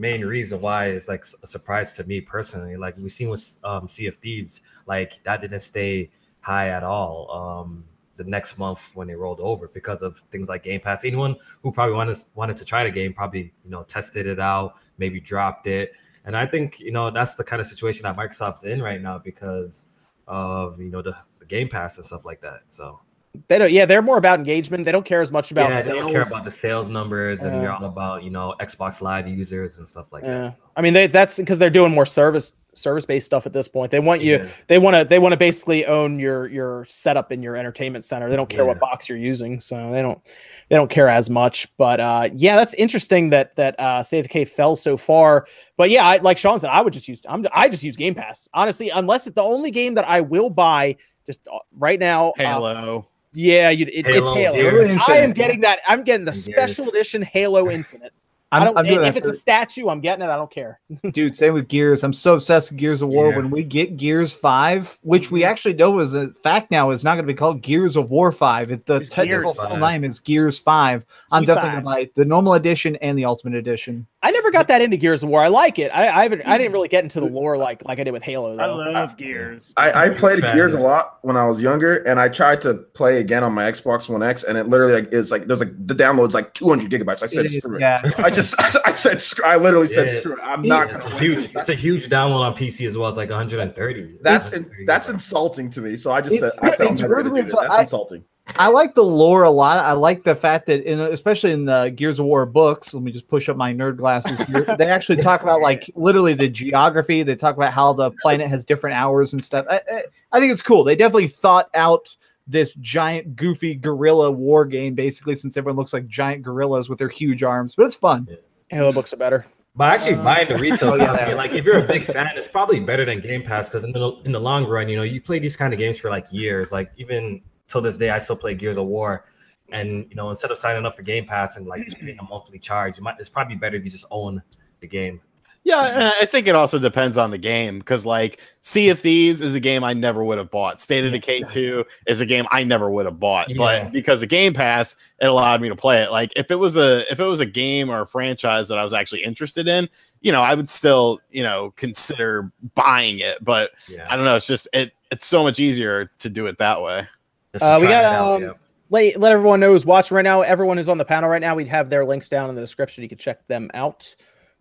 main 0.00 0.24
reason 0.24 0.60
why 0.60 0.86
is 0.86 1.08
like 1.08 1.24
a 1.42 1.46
surprise 1.46 1.94
to 1.94 2.04
me 2.04 2.20
personally. 2.20 2.76
Like 2.76 2.96
we 2.96 3.08
seen 3.08 3.28
with 3.28 3.58
um, 3.62 3.86
Sea 3.86 4.06
of 4.06 4.16
Thieves, 4.16 4.62
like 4.86 5.22
that 5.24 5.42
didn't 5.42 5.60
stay 5.60 6.10
high 6.40 6.70
at 6.70 6.82
all. 6.82 7.30
Um, 7.30 7.84
the 8.16 8.24
next 8.24 8.58
month 8.58 8.90
when 8.94 9.08
they 9.08 9.14
rolled 9.14 9.40
over 9.40 9.68
because 9.68 10.02
of 10.02 10.22
things 10.30 10.48
like 10.48 10.62
Game 10.62 10.80
Pass. 10.80 11.04
Anyone 11.04 11.36
who 11.62 11.72
probably 11.72 11.94
wanted 11.94 12.18
wanted 12.34 12.56
to 12.58 12.64
try 12.64 12.84
the 12.84 12.90
game 12.90 13.14
probably 13.14 13.52
you 13.64 13.70
know 13.70 13.82
tested 13.84 14.26
it 14.26 14.40
out, 14.40 14.74
maybe 14.98 15.20
dropped 15.20 15.66
it, 15.66 15.92
and 16.24 16.36
I 16.36 16.46
think 16.46 16.80
you 16.80 16.92
know 16.92 17.10
that's 17.10 17.34
the 17.34 17.44
kind 17.44 17.60
of 17.60 17.66
situation 17.66 18.02
that 18.02 18.16
Microsoft's 18.16 18.64
in 18.64 18.82
right 18.82 19.00
now 19.00 19.18
because 19.18 19.86
of 20.26 20.78
you 20.80 20.90
know 20.90 21.00
the, 21.00 21.16
the 21.38 21.46
Game 21.46 21.68
Pass 21.68 21.96
and 21.96 22.04
stuff 22.04 22.24
like 22.24 22.42
that. 22.42 22.60
So 22.68 23.00
They 23.46 23.58
don't, 23.58 23.70
yeah, 23.70 23.86
they're 23.86 24.02
more 24.02 24.16
about 24.16 24.40
engagement. 24.40 24.84
They 24.84 24.90
don't 24.90 25.04
care 25.04 25.20
as 25.20 25.30
much 25.30 25.52
about 25.52 25.70
yeah, 25.70 25.76
they 25.76 25.82
sales. 25.82 25.98
don't 26.00 26.12
care 26.12 26.22
about 26.22 26.42
the 26.42 26.50
sales 26.50 26.88
numbers, 26.88 27.42
and 27.44 27.54
Yeah. 27.54 27.62
you're 27.62 27.72
all 27.72 27.84
about 27.84 28.24
you 28.24 28.30
know 28.30 28.54
Xbox 28.60 29.00
Live 29.00 29.28
users 29.28 29.78
and 29.78 29.86
stuff 29.86 30.12
like 30.12 30.24
Yeah. 30.24 30.30
that. 30.40 30.54
So, 30.54 30.58
I 30.76 30.80
mean, 30.82 30.94
they, 30.94 31.06
that's 31.06 31.36
because 31.36 31.58
they're 31.58 31.70
doing 31.70 31.92
more 31.92 32.06
service 32.06 32.52
service 32.74 33.04
based 33.06 33.26
stuff 33.26 33.46
at 33.46 33.52
this 33.52 33.68
point. 33.68 33.90
They 33.90 33.98
want 34.00 34.22
you, 34.22 34.36
yeah. 34.38 34.48
they 34.68 34.78
want 34.78 34.96
to, 34.96 35.04
they 35.04 35.18
want 35.20 35.32
to 35.32 35.36
basically 35.36 35.86
own 35.86 36.18
your 36.18 36.48
your 36.48 36.84
setup 36.86 37.30
in 37.30 37.40
your 37.40 37.56
entertainment 37.56 38.04
center. 38.04 38.28
They 38.28 38.36
don't 38.36 38.48
care 38.50 38.64
what 38.64 38.80
box 38.80 39.08
you're 39.08 39.18
using, 39.18 39.60
so 39.60 39.90
they 39.92 40.02
don't 40.02 40.20
they 40.68 40.74
don't 40.76 40.90
care 40.90 41.08
as 41.08 41.30
much. 41.30 41.68
But 41.76 42.00
uh, 42.00 42.30
yeah, 42.34 42.56
that's 42.56 42.74
interesting 42.74 43.30
that 43.30 43.54
that 43.54 43.78
uh, 43.78 44.02
State 44.02 44.20
of 44.20 44.24
Decay 44.26 44.44
fell 44.44 44.74
so 44.74 44.96
far. 44.96 45.46
But 45.76 45.90
yeah, 45.90 46.04
I, 46.04 46.16
like 46.16 46.36
Sean 46.36 46.58
said, 46.58 46.70
I 46.70 46.80
would 46.80 46.92
just 46.92 47.06
use 47.06 47.20
I'm 47.28 47.46
I 47.52 47.68
just 47.68 47.84
use 47.84 47.94
Game 47.94 48.14
Pass 48.16 48.48
honestly, 48.54 48.90
unless 48.90 49.28
it's 49.28 49.36
the 49.36 49.42
only 49.42 49.70
game 49.70 49.94
that 49.94 50.08
I 50.08 50.20
will 50.20 50.50
buy 50.50 50.96
just 51.26 51.46
uh, 51.46 51.58
right 51.76 52.00
now. 52.00 52.30
uh, 52.30 52.34
Halo. 52.42 53.06
Yeah, 53.32 53.70
you, 53.70 53.86
it, 53.86 54.06
it's 54.06 54.08
Halo, 54.08 54.34
Halo. 54.34 54.96
I 55.08 55.16
am 55.18 55.32
getting 55.32 55.60
that. 55.60 55.80
I'm 55.86 56.02
getting 56.02 56.24
the 56.24 56.32
special 56.32 56.88
edition 56.88 57.22
Halo 57.22 57.70
Infinite. 57.70 58.12
I 58.52 58.58
I'm, 58.58 58.64
don't, 58.64 58.78
I'm 58.78 58.86
if 58.86 59.16
it's 59.16 59.28
for- 59.28 59.32
a 59.32 59.36
statue, 59.36 59.88
I'm 59.88 60.00
getting 60.00 60.24
it. 60.24 60.28
I 60.28 60.36
don't 60.36 60.50
care. 60.50 60.80
dude. 61.12 61.36
Same 61.36 61.54
with 61.54 61.68
Gears. 61.68 62.02
I'm 62.02 62.12
so 62.12 62.34
obsessed 62.34 62.72
with 62.72 62.80
Gears 62.80 63.00
of 63.00 63.08
War. 63.08 63.30
Yeah. 63.30 63.36
When 63.36 63.50
we 63.50 63.62
get 63.62 63.96
Gears 63.96 64.32
Five, 64.32 64.98
which 65.02 65.30
we 65.30 65.40
mm-hmm. 65.40 65.50
actually 65.50 65.74
know 65.74 66.00
is 66.00 66.14
a 66.14 66.32
fact 66.32 66.72
now, 66.72 66.90
is 66.90 67.04
not 67.04 67.14
going 67.14 67.26
to 67.26 67.32
be 67.32 67.36
called 67.36 67.62
Gears 67.62 67.96
of 67.96 68.10
War 68.10 68.32
Five. 68.32 68.72
It, 68.72 68.86
the 68.86 68.96
It's 68.96 69.10
technical 69.10 69.52
Gears 69.52 69.64
5. 69.64 69.78
name 69.78 70.04
is 70.04 70.18
Gears 70.18 70.58
Five. 70.58 71.06
I'm 71.30 71.44
G5. 71.44 71.46
definitely 71.46 71.70
going 71.70 71.82
to 71.82 71.84
buy 71.84 72.10
the 72.16 72.24
normal 72.24 72.54
edition 72.54 72.96
and 72.96 73.16
the 73.16 73.24
Ultimate 73.24 73.54
Edition. 73.56 74.06
I 74.22 74.32
never 74.32 74.50
got 74.50 74.68
that 74.68 74.82
into 74.82 74.98
Gears 74.98 75.22
of 75.22 75.30
War. 75.30 75.40
I 75.40 75.48
like 75.48 75.78
it. 75.78 75.88
I, 75.94 76.08
I 76.08 76.22
haven't. 76.24 76.42
I 76.42 76.58
didn't 76.58 76.72
really 76.74 76.88
get 76.88 77.02
into 77.04 77.20
the 77.20 77.26
lore 77.30 77.56
like 77.56 77.82
like 77.86 77.98
I 78.00 78.04
did 78.04 78.10
with 78.12 78.22
Halo. 78.22 78.54
I 78.58 78.66
love 78.66 79.16
Gears. 79.16 79.72
I, 79.78 80.06
I 80.06 80.08
played 80.10 80.40
Fan. 80.40 80.54
Gears 80.54 80.74
a 80.74 80.80
lot 80.80 81.18
when 81.22 81.38
I 81.38 81.46
was 81.46 81.62
younger, 81.62 81.96
and 82.02 82.20
I 82.20 82.28
tried 82.28 82.60
to 82.62 82.74
play 82.74 83.18
again 83.20 83.42
on 83.42 83.54
my 83.54 83.70
Xbox 83.70 84.10
One 84.10 84.22
X, 84.22 84.42
and 84.44 84.58
it 84.58 84.68
literally 84.68 84.92
like 84.92 85.12
is 85.12 85.30
like 85.30 85.46
there's 85.46 85.60
like 85.60 85.72
the 85.86 85.94
download's 85.94 86.34
like 86.34 86.52
200 86.52 86.90
gigabytes. 86.90 87.22
I 87.22 87.26
said 87.26 87.46
It 87.46 87.52
is- 87.52 87.56
screw 87.58 87.76
it. 87.76 87.80
yeah, 87.80 88.02
I 88.18 88.28
just 88.28 88.54
I, 88.86 88.92
said 88.92 89.22
screw. 89.22 89.46
I 89.46 89.56
literally 89.56 89.86
said 89.86 90.08
Yeah. 90.12 90.20
screw 90.20 90.32
it. 90.34 90.40
I'm 90.42 90.64
Yeah, 90.64 90.74
not 90.74 90.90
It's 90.90 91.02
gonna 91.04 91.14
a 91.14 91.18
wait. 91.18 91.22
huge, 91.26 91.54
it's 91.56 91.68
a 91.70 91.74
huge 91.74 92.08
download 92.10 92.40
on 92.40 92.54
PC 92.54 92.86
as 92.86 92.98
well. 92.98 93.08
It's 93.08 93.16
like 93.16 93.30
130. 93.30 94.18
That's 94.20 94.48
130 94.52 94.84
that's 94.84 95.08
insulting 95.08 95.70
to 95.70 95.80
me. 95.80 95.96
So 95.96 96.12
I 96.12 96.20
just 96.20 96.34
It's- 96.34 96.54
said 96.56 96.62
I 96.62 96.76
said 96.76 96.86
I'm 96.88 96.92
it's 96.92 97.00
never 97.02 97.14
gonna 97.22 97.30
really 97.30 97.42
do 97.48 97.56
That's 97.58 97.70
I- 97.72 97.82
insulting. 97.82 98.24
I 98.56 98.68
like 98.68 98.94
the 98.94 99.04
lore 99.04 99.44
a 99.44 99.50
lot. 99.50 99.78
I 99.78 99.92
like 99.92 100.24
the 100.24 100.34
fact 100.34 100.66
that, 100.66 100.82
in 100.82 101.00
especially 101.00 101.52
in 101.52 101.64
the 101.64 101.92
Gears 101.94 102.18
of 102.18 102.26
War 102.26 102.44
books, 102.46 102.92
let 102.92 103.02
me 103.02 103.12
just 103.12 103.28
push 103.28 103.48
up 103.48 103.56
my 103.56 103.72
nerd 103.72 103.96
glasses. 103.96 104.40
Here. 104.42 104.62
they 104.76 104.86
actually 104.86 105.22
talk 105.22 105.42
about 105.42 105.60
like 105.60 105.90
literally 105.94 106.34
the 106.34 106.48
geography. 106.48 107.22
They 107.22 107.36
talk 107.36 107.56
about 107.56 107.72
how 107.72 107.92
the 107.92 108.10
planet 108.22 108.48
has 108.48 108.64
different 108.64 108.96
hours 108.96 109.32
and 109.32 109.42
stuff. 109.42 109.66
I, 109.70 109.80
I, 109.92 110.02
I 110.32 110.40
think 110.40 110.52
it's 110.52 110.62
cool. 110.62 110.84
They 110.84 110.96
definitely 110.96 111.28
thought 111.28 111.70
out 111.74 112.16
this 112.46 112.74
giant, 112.74 113.36
goofy 113.36 113.76
gorilla 113.76 114.30
war 114.30 114.64
game, 114.64 114.94
basically, 114.94 115.36
since 115.36 115.56
everyone 115.56 115.76
looks 115.76 115.92
like 115.92 116.06
giant 116.08 116.42
gorillas 116.42 116.88
with 116.88 116.98
their 116.98 117.08
huge 117.08 117.42
arms. 117.42 117.76
But 117.76 117.86
it's 117.86 117.94
fun. 117.94 118.26
Halo 118.68 118.92
books 118.92 119.12
are 119.12 119.16
better. 119.16 119.46
But 119.76 119.92
actually, 119.92 120.14
Uh, 120.14 120.24
buying 120.24 120.48
the 120.48 120.58
retail 120.58 120.90
Oh, 120.90 120.96
yeah, 120.96 121.16
copy, 121.16 121.34
like 121.34 121.52
if 121.52 121.64
you're 121.64 121.78
a 121.78 121.86
big 121.86 122.02
fan, 122.02 122.28
it's 122.34 122.48
probably 122.48 122.80
better 122.80 123.04
than 123.04 123.20
Game 123.20 123.44
Pass 123.44 123.68
because 123.68 123.84
in 123.84 123.92
the 123.92 124.12
in 124.24 124.32
the 124.32 124.40
long 124.40 124.66
run, 124.66 124.88
you 124.88 124.96
know, 124.96 125.04
you 125.04 125.20
play 125.20 125.38
these 125.38 125.56
kind 125.56 125.72
of 125.72 125.78
games 125.78 125.98
for 125.98 126.10
like 126.10 126.26
years. 126.32 126.72
Like 126.72 126.90
even 126.96 127.40
till 127.70 127.80
this 127.80 127.96
day, 127.96 128.10
I 128.10 128.18
still 128.18 128.36
play 128.36 128.54
Gears 128.54 128.76
of 128.76 128.86
War, 128.86 129.24
and 129.72 130.06
you 130.10 130.16
know, 130.16 130.28
instead 130.30 130.50
of 130.50 130.58
signing 130.58 130.84
up 130.84 130.96
for 130.96 131.02
Game 131.02 131.24
Pass 131.24 131.56
and 131.56 131.66
like 131.66 131.84
just 131.84 131.98
paying 131.98 132.18
a 132.18 132.24
monthly 132.24 132.58
charge, 132.58 132.98
you 132.98 133.04
might 133.04 133.14
it's 133.18 133.28
probably 133.30 133.56
better 133.56 133.76
if 133.76 133.84
you 133.84 133.90
just 133.90 134.06
own 134.10 134.42
the 134.80 134.86
game. 134.86 135.20
Yeah, 135.62 136.10
I 136.18 136.24
think 136.24 136.46
it 136.46 136.54
also 136.54 136.78
depends 136.78 137.18
on 137.18 137.30
the 137.30 137.36
game 137.36 137.80
because, 137.80 138.06
like, 138.06 138.40
Sea 138.62 138.88
of 138.88 138.98
Thieves 138.98 139.42
is 139.42 139.54
a 139.54 139.60
game 139.60 139.84
I 139.84 139.92
never 139.92 140.24
would 140.24 140.38
have 140.38 140.50
bought. 140.50 140.80
State 140.80 141.04
of 141.04 141.12
Decay 141.12 141.42
2 141.42 141.84
is 142.06 142.18
a 142.22 142.24
game 142.24 142.46
I 142.50 142.64
never 142.64 142.90
would 142.90 143.04
have 143.04 143.20
bought, 143.20 143.50
Yeah. 143.50 143.56
but 143.58 143.92
because 143.92 144.22
of 144.22 144.30
Game 144.30 144.54
Pass, 144.54 144.96
it 145.20 145.26
allowed 145.26 145.60
me 145.60 145.68
to 145.68 145.76
play 145.76 146.02
it. 146.02 146.10
Like, 146.10 146.32
if 146.34 146.50
it 146.50 146.54
was 146.54 146.78
a 146.78 147.00
if 147.12 147.20
it 147.20 147.26
was 147.26 147.40
a 147.40 147.46
game 147.46 147.90
or 147.90 148.00
a 148.00 148.06
franchise 148.06 148.68
that 148.68 148.78
I 148.78 148.84
was 148.84 148.94
actually 148.94 149.22
interested 149.22 149.68
in, 149.68 149.90
you 150.22 150.32
know, 150.32 150.40
I 150.40 150.54
would 150.54 150.70
still, 150.70 151.20
you 151.30 151.42
know, 151.42 151.72
consider 151.76 152.50
buying 152.74 153.18
it. 153.18 153.44
But 153.44 153.72
Yeah, 153.86 154.06
I 154.08 154.16
don't 154.16 154.24
know, 154.24 154.36
it's 154.36 154.46
just 154.46 154.66
it 154.72 154.94
it's 155.12 155.26
so 155.26 155.42
much 155.42 155.60
easier 155.60 156.10
to 156.20 156.30
do 156.30 156.46
it 156.46 156.56
that 156.56 156.80
way. 156.80 157.06
Just 157.52 157.64
to 157.64 157.74
Uh, 157.74 157.80
we 157.80 157.86
got, 157.86 158.00
it 158.00 158.04
out, 158.04 158.36
um, 158.36 158.42
yeah. 158.42 158.52
let, 158.90 159.16
let 159.18 159.32
everyone 159.32 159.60
know 159.60 159.72
who's 159.72 159.86
watching 159.86 160.14
right 160.14 160.22
now. 160.22 160.42
Everyone 160.42 160.76
who's 160.76 160.88
on 160.88 160.98
the 160.98 161.04
panel 161.04 161.28
right 161.28 161.40
now, 161.40 161.54
we'd 161.54 161.68
have 161.68 161.90
their 161.90 162.04
links 162.04 162.28
down 162.28 162.48
in 162.48 162.54
the 162.54 162.60
description. 162.60 163.02
You 163.02 163.08
can 163.08 163.18
check 163.18 163.46
them 163.46 163.70
out. 163.74 164.14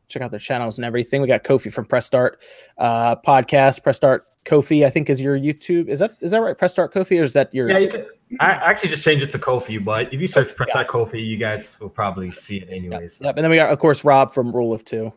Check 0.07 0.23
out 0.23 0.31
their 0.31 0.39
channels 0.39 0.79
and 0.79 0.85
everything. 0.85 1.21
We 1.21 1.27
got 1.27 1.43
Kofi 1.43 1.71
from 1.71 1.85
Press 1.85 2.07
Start 2.07 2.41
uh, 2.79 3.15
podcast. 3.17 3.83
Press 3.83 3.97
Start 3.97 4.23
Kofi, 4.43 4.83
I 4.83 4.89
think, 4.89 5.07
is 5.07 5.21
your 5.21 5.37
YouTube. 5.37 5.87
Is 5.87 5.99
that 5.99 6.11
is 6.21 6.31
that 6.31 6.39
right? 6.41 6.57
Press 6.57 6.71
Start 6.71 6.91
Kofi, 6.91 7.19
or 7.19 7.23
is 7.23 7.33
that 7.33 7.53
your? 7.53 7.69
Yeah, 7.69 7.77
you 7.77 7.89
could, 7.89 8.07
I 8.39 8.53
actually 8.53 8.89
just 8.89 9.03
changed 9.03 9.23
it 9.23 9.29
to 9.29 9.37
Kofi, 9.37 9.83
but 9.83 10.11
if 10.11 10.19
you 10.19 10.25
search 10.25 10.55
Press 10.55 10.71
Start 10.71 10.87
Kofi, 10.87 11.23
you 11.23 11.37
guys 11.37 11.77
will 11.79 11.89
probably 11.89 12.31
see 12.31 12.57
it 12.57 12.69
anyways. 12.71 13.21
Yep. 13.21 13.37
And 13.37 13.43
then 13.43 13.51
we 13.51 13.57
got, 13.57 13.71
of 13.71 13.77
course, 13.77 14.03
Rob 14.03 14.31
from 14.31 14.51
Rule 14.51 14.73
of 14.73 14.83
Two 14.83 15.13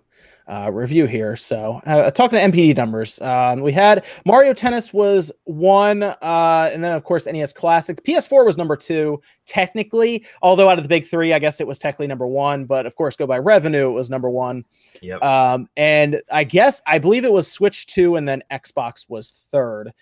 uh, 0.46 0.70
review 0.72 1.06
here. 1.06 1.36
So, 1.36 1.80
uh, 1.86 2.10
talking 2.10 2.38
to 2.38 2.44
NPD 2.44 2.76
numbers, 2.76 3.20
um, 3.20 3.60
we 3.60 3.72
had 3.72 4.04
Mario 4.24 4.52
Tennis 4.52 4.92
was 4.92 5.32
one, 5.44 6.02
uh, 6.02 6.70
and 6.72 6.82
then 6.82 6.92
of 6.94 7.04
course 7.04 7.26
NES 7.26 7.52
Classic. 7.52 8.02
PS4 8.04 8.44
was 8.44 8.56
number 8.56 8.76
two, 8.76 9.20
technically. 9.46 10.24
Although 10.42 10.68
out 10.68 10.78
of 10.78 10.84
the 10.84 10.88
big 10.88 11.06
three, 11.06 11.32
I 11.32 11.38
guess 11.38 11.60
it 11.60 11.66
was 11.66 11.78
technically 11.78 12.06
number 12.06 12.26
one. 12.26 12.64
But 12.64 12.86
of 12.86 12.96
course, 12.96 13.16
go 13.16 13.26
by 13.26 13.38
revenue, 13.38 13.88
it 13.88 13.92
was 13.92 14.10
number 14.10 14.30
one. 14.30 14.64
Yep. 15.00 15.22
Um, 15.22 15.68
and 15.76 16.20
I 16.30 16.44
guess 16.44 16.80
I 16.86 16.98
believe 16.98 17.24
it 17.24 17.32
was 17.32 17.50
Switch 17.50 17.86
two, 17.86 18.16
and 18.16 18.28
then 18.28 18.42
Xbox 18.50 19.08
was 19.08 19.30
third. 19.30 19.92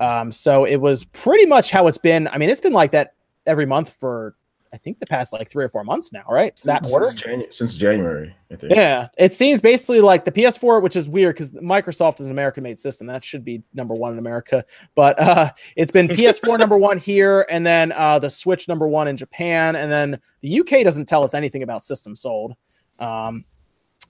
Um, 0.00 0.30
so 0.30 0.64
it 0.64 0.76
was 0.76 1.04
pretty 1.04 1.46
much 1.46 1.70
how 1.70 1.86
it's 1.86 1.98
been. 1.98 2.28
I 2.28 2.38
mean, 2.38 2.50
it's 2.50 2.60
been 2.60 2.72
like 2.72 2.92
that 2.92 3.14
every 3.46 3.66
month 3.66 3.94
for 3.94 4.34
I 4.72 4.76
think 4.76 4.98
the 4.98 5.06
past 5.06 5.32
like 5.32 5.50
three 5.50 5.64
or 5.64 5.68
four 5.68 5.84
months 5.84 6.12
now, 6.12 6.24
right? 6.28 6.54
That 6.64 6.84
since, 6.84 6.94
order. 6.94 7.06
Janu- 7.06 7.52
since 7.52 7.76
January, 7.76 8.34
I 8.50 8.56
think. 8.56 8.72
Yeah, 8.72 9.08
it 9.18 9.32
seems 9.32 9.60
basically 9.60 10.00
like 10.00 10.24
the 10.24 10.32
PS4, 10.32 10.82
which 10.82 10.96
is 10.96 11.08
weird 11.08 11.34
because 11.34 11.50
Microsoft 11.52 12.20
is 12.20 12.26
an 12.26 12.32
American-made 12.32 12.78
system. 12.80 13.06
That 13.06 13.24
should 13.24 13.44
be 13.44 13.62
number 13.74 13.94
one 13.94 14.12
in 14.12 14.18
America, 14.18 14.64
but 14.94 15.18
uh, 15.20 15.50
it's 15.76 15.92
been 15.92 16.08
PS4 16.08 16.58
number 16.58 16.76
one 16.76 16.98
here, 16.98 17.46
and 17.50 17.64
then 17.64 17.92
uh, 17.92 18.18
the 18.18 18.30
Switch 18.30 18.68
number 18.68 18.86
one 18.88 19.08
in 19.08 19.16
Japan, 19.16 19.76
and 19.76 19.90
then 19.90 20.20
the 20.40 20.60
UK 20.60 20.82
doesn't 20.82 21.06
tell 21.06 21.24
us 21.24 21.34
anything 21.34 21.62
about 21.62 21.84
systems 21.84 22.20
sold. 22.20 22.54
Um, 22.98 23.44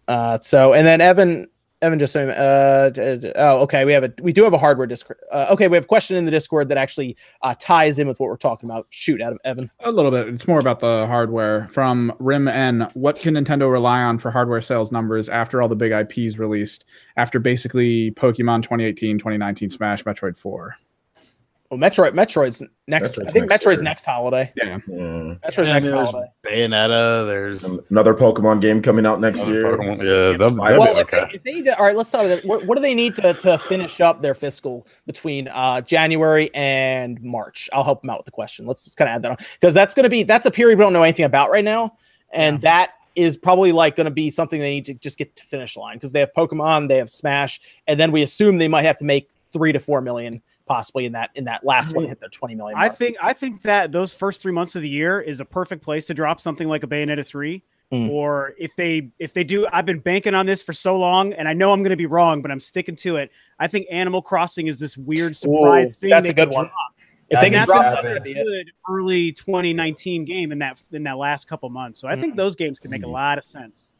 uh, 0.09 0.39
so, 0.41 0.75
and 0.75 0.87
then 0.87 1.01
Evan, 1.01 1.49
Evan 1.83 1.99
just 1.99 2.13
saying, 2.13 2.31
uh, 2.31 2.91
oh, 3.37 3.61
okay, 3.63 3.85
we 3.85 3.93
have 3.93 4.05
a, 4.05 4.13
we 4.23 4.33
do 4.33 4.43
have 4.45 4.55
a 4.55 4.59
hardware 4.59 4.87
Discord. 4.87 5.19
Uh, 5.31 5.47
okay, 5.51 5.69
we 5.69 5.77
have 5.77 5.85
a 5.85 5.87
question 5.87 6.17
in 6.17 6.25
the 6.25 6.31
Discord 6.31 6.69
that 6.71 6.79
actually 6.79 7.17
uh, 7.43 7.55
ties 7.59 7.99
in 7.99 8.09
with 8.09 8.19
what 8.19 8.29
we're 8.29 8.37
talking 8.37 8.69
about. 8.69 8.87
Shoot, 8.91 9.21
Adam, 9.21 9.39
Evan. 9.45 9.71
A 9.81 9.93
little 9.93 10.11
bit. 10.11 10.29
It's 10.29 10.49
more 10.49 10.59
about 10.59 10.81
the 10.81 11.07
hardware. 11.07 11.69
From 11.73 12.15
Rim 12.19 12.49
N, 12.49 12.91
what 12.95 13.19
can 13.19 13.35
Nintendo 13.35 13.71
rely 13.71 14.03
on 14.03 14.19
for 14.19 14.31
hardware 14.31 14.63
sales 14.63 14.91
numbers 14.91 15.29
after 15.29 15.61
all 15.61 15.69
the 15.69 15.77
big 15.77 15.93
IPs 15.93 16.39
released? 16.39 16.87
After 17.17 17.39
basically 17.39 18.11
Pokemon 18.13 18.63
2018, 18.63 19.19
2019, 19.19 19.71
Smash, 19.71 20.03
Metroid 20.05 20.39
4. 20.39 20.77
Well, 21.71 21.81
Metroid, 21.81 22.13
Metroid's 22.13 22.63
next. 22.87 23.17
Metroid's 23.17 23.29
I 23.29 23.31
think 23.33 23.49
next 23.49 23.65
Metroid's 23.65 23.81
year. 23.81 23.85
next 23.85 24.05
holiday. 24.05 24.53
Yeah. 24.57 24.79
Yeah. 24.87 24.97
Metroid's 25.45 25.57
Yeah, 25.69 25.73
next 25.75 25.87
there's 25.87 26.09
holiday. 26.09 26.31
Bayonetta, 26.47 27.27
there's 27.27 27.65
Another 27.91 28.15
Pokemon 28.15 28.61
game 28.61 28.81
coming 28.83 29.05
out 29.05 29.21
next 29.21 29.41
Another 29.41 29.53
year. 29.61 29.77
Pokemon- 29.77 29.99
yeah, 29.99 30.37
that'd- 30.39 30.39
that'd 30.39 30.59
Well, 30.79 30.95
be 30.95 31.01
if 31.01 31.11
they, 31.11 31.19
if 31.35 31.43
they 31.43 31.53
need 31.55 31.65
to, 31.65 31.79
all 31.79 31.85
right, 31.85 31.97
let's 31.97 32.11
talk 32.11 32.25
about 32.25 32.39
it. 32.39 32.45
What, 32.45 32.65
what 32.67 32.77
do 32.77 32.83
they 32.83 32.95
need 32.95 33.17
to, 33.17 33.33
to 33.35 33.59
finish 33.59 34.01
up 34.01 34.21
their 34.21 34.35
fiscal 34.35 34.87
between 35.07 35.49
uh, 35.49 35.81
January 35.81 36.51
and 36.55 37.21
March? 37.23 37.69
I'll 37.73 37.85
help 37.85 38.03
them 38.03 38.11
out 38.11 38.19
with 38.19 38.27
the 38.27 38.33
question. 38.33 38.67
Let's 38.67 38.85
just 38.85 38.97
kind 38.97 39.09
of 39.11 39.17
add 39.17 39.23
that 39.23 39.31
on 39.33 39.37
because 39.61 39.75
that's 39.75 39.95
going 39.95 40.05
to 40.05 40.11
be 40.11 40.23
that's 40.23 40.47
a 40.47 40.51
period 40.51 40.79
we 40.79 40.85
don't 40.85 40.93
know 40.93 41.03
anything 41.03 41.25
about 41.25 41.51
right 41.51 41.65
now, 41.65 41.93
and 42.33 42.61
that 42.61 42.91
is 43.17 43.37
probably 43.37 43.73
like 43.73 43.97
going 43.97 44.05
to 44.05 44.11
be 44.11 44.31
something 44.31 44.61
they 44.61 44.71
need 44.71 44.85
to 44.85 44.95
just 44.95 45.17
get 45.19 45.35
to 45.35 45.43
finish 45.45 45.77
line 45.77 45.97
because 45.97 46.13
they 46.13 46.21
have 46.21 46.31
Pokemon, 46.37 46.87
they 46.89 46.99
have 46.99 47.09
Smash, 47.11 47.61
and 47.89 47.99
then 47.99 48.13
we 48.13 48.23
assume 48.23 48.59
they 48.59 48.69
might 48.69 48.83
have 48.85 48.99
to 48.99 49.05
make 49.05 49.31
three 49.51 49.73
to 49.73 49.79
four 49.81 50.01
million 50.01 50.43
possibly 50.67 51.07
in 51.07 51.13
that 51.13 51.31
in 51.37 51.45
that 51.45 51.65
last 51.65 51.95
one 51.95 52.05
hit 52.05 52.21
their 52.21 52.29
twenty 52.29 52.55
million. 52.55 52.79
I 52.79 52.89
think 52.89 53.17
I 53.23 53.33
think 53.33 53.63
that 53.63 53.93
those 53.93 54.13
first 54.13 54.43
three 54.43 54.53
months 54.53 54.77
of 54.77 54.83
the 54.83 54.89
year 54.89 55.21
is 55.21 55.41
a 55.41 55.45
perfect 55.45 55.83
place 55.83 56.07
to 56.07 56.15
drop 56.15 56.41
something 56.41 56.69
like 56.69 56.83
a 56.83 56.87
Bayonetta 56.87 57.27
three. 57.27 57.63
Mm. 57.93 58.11
Or 58.11 58.55
if 58.59 58.75
they 58.75 59.11
if 59.21 59.33
they 59.33 59.45
do, 59.45 59.67
I've 59.73 59.87
been 59.87 60.01
banking 60.01 60.35
on 60.35 60.45
this 60.45 60.61
for 60.63 60.73
so 60.73 60.99
long, 60.99 61.33
and 61.35 61.47
I 61.49 61.53
know 61.53 61.71
I'm 61.73 61.83
going 61.85 61.91
to 61.91 61.97
be 61.97 62.07
wrong, 62.07 62.43
but 62.43 62.51
I'm 62.51 62.59
sticking 62.59 62.97
to 62.97 63.17
it. 63.17 63.31
I 63.61 63.69
think 63.69 63.87
Animal 63.93 64.21
Crossing 64.23 64.67
is 64.67 64.79
this 64.81 64.97
weird 64.97 65.37
surprise 65.37 65.95
Ooh, 65.95 66.01
thing. 66.01 66.11
that's 66.11 66.29
a 66.29 66.35
good 66.35 66.49
one. 66.51 66.65
drop. 66.65 66.75
If 67.29 67.41
they 67.41 67.47
And 67.47 67.55
can 67.55 67.61
that's 67.61 67.67
drop 67.67 67.85
a 67.85 67.89
another 67.91 68.09
that'd 68.09 68.23
be 68.25 68.33
it. 68.33 68.45
good 68.45 68.73
early 68.91 69.31
2019 69.33 70.25
game 70.25 70.51
in 70.51 70.59
that 70.59 70.81
in 70.93 71.05
that 71.05 71.17
last 71.17 71.47
couple 71.49 71.69
months. 71.71 72.01
So 72.01 72.09
I 72.09 72.17
think 72.17 72.35
Mm. 72.35 72.39
those 72.39 72.57
games 72.57 72.81
can 72.81 72.91
make 72.91 73.05
a 73.05 73.09
lot 73.09 73.39
of 73.39 73.45
sense. 73.45 73.95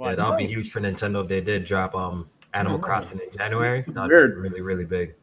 Yeah, 0.00 0.16
that 0.16 0.28
would 0.28 0.38
be 0.38 0.46
huge 0.46 0.70
for 0.72 0.80
Nintendo 0.80 1.22
if 1.22 1.28
they 1.28 1.40
did 1.40 1.64
drop 1.64 1.94
um 1.94 2.28
Animal 2.54 2.78
Crossing 2.80 3.20
in 3.20 3.36
January. 3.38 3.84
That 3.86 4.08
would 4.08 4.08
be 4.08 4.40
really, 4.40 4.60
really 4.62 4.84
big. 4.84 5.14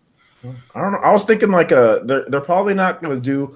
I 0.73 0.81
don't 0.81 0.91
know. 0.91 0.99
I 0.99 1.11
was 1.11 1.25
thinking 1.25 1.51
like 1.51 1.71
uh 1.71 1.99
they're 2.03 2.25
they're 2.27 2.41
probably 2.41 2.73
not 2.73 3.01
gonna 3.01 3.19
do 3.19 3.55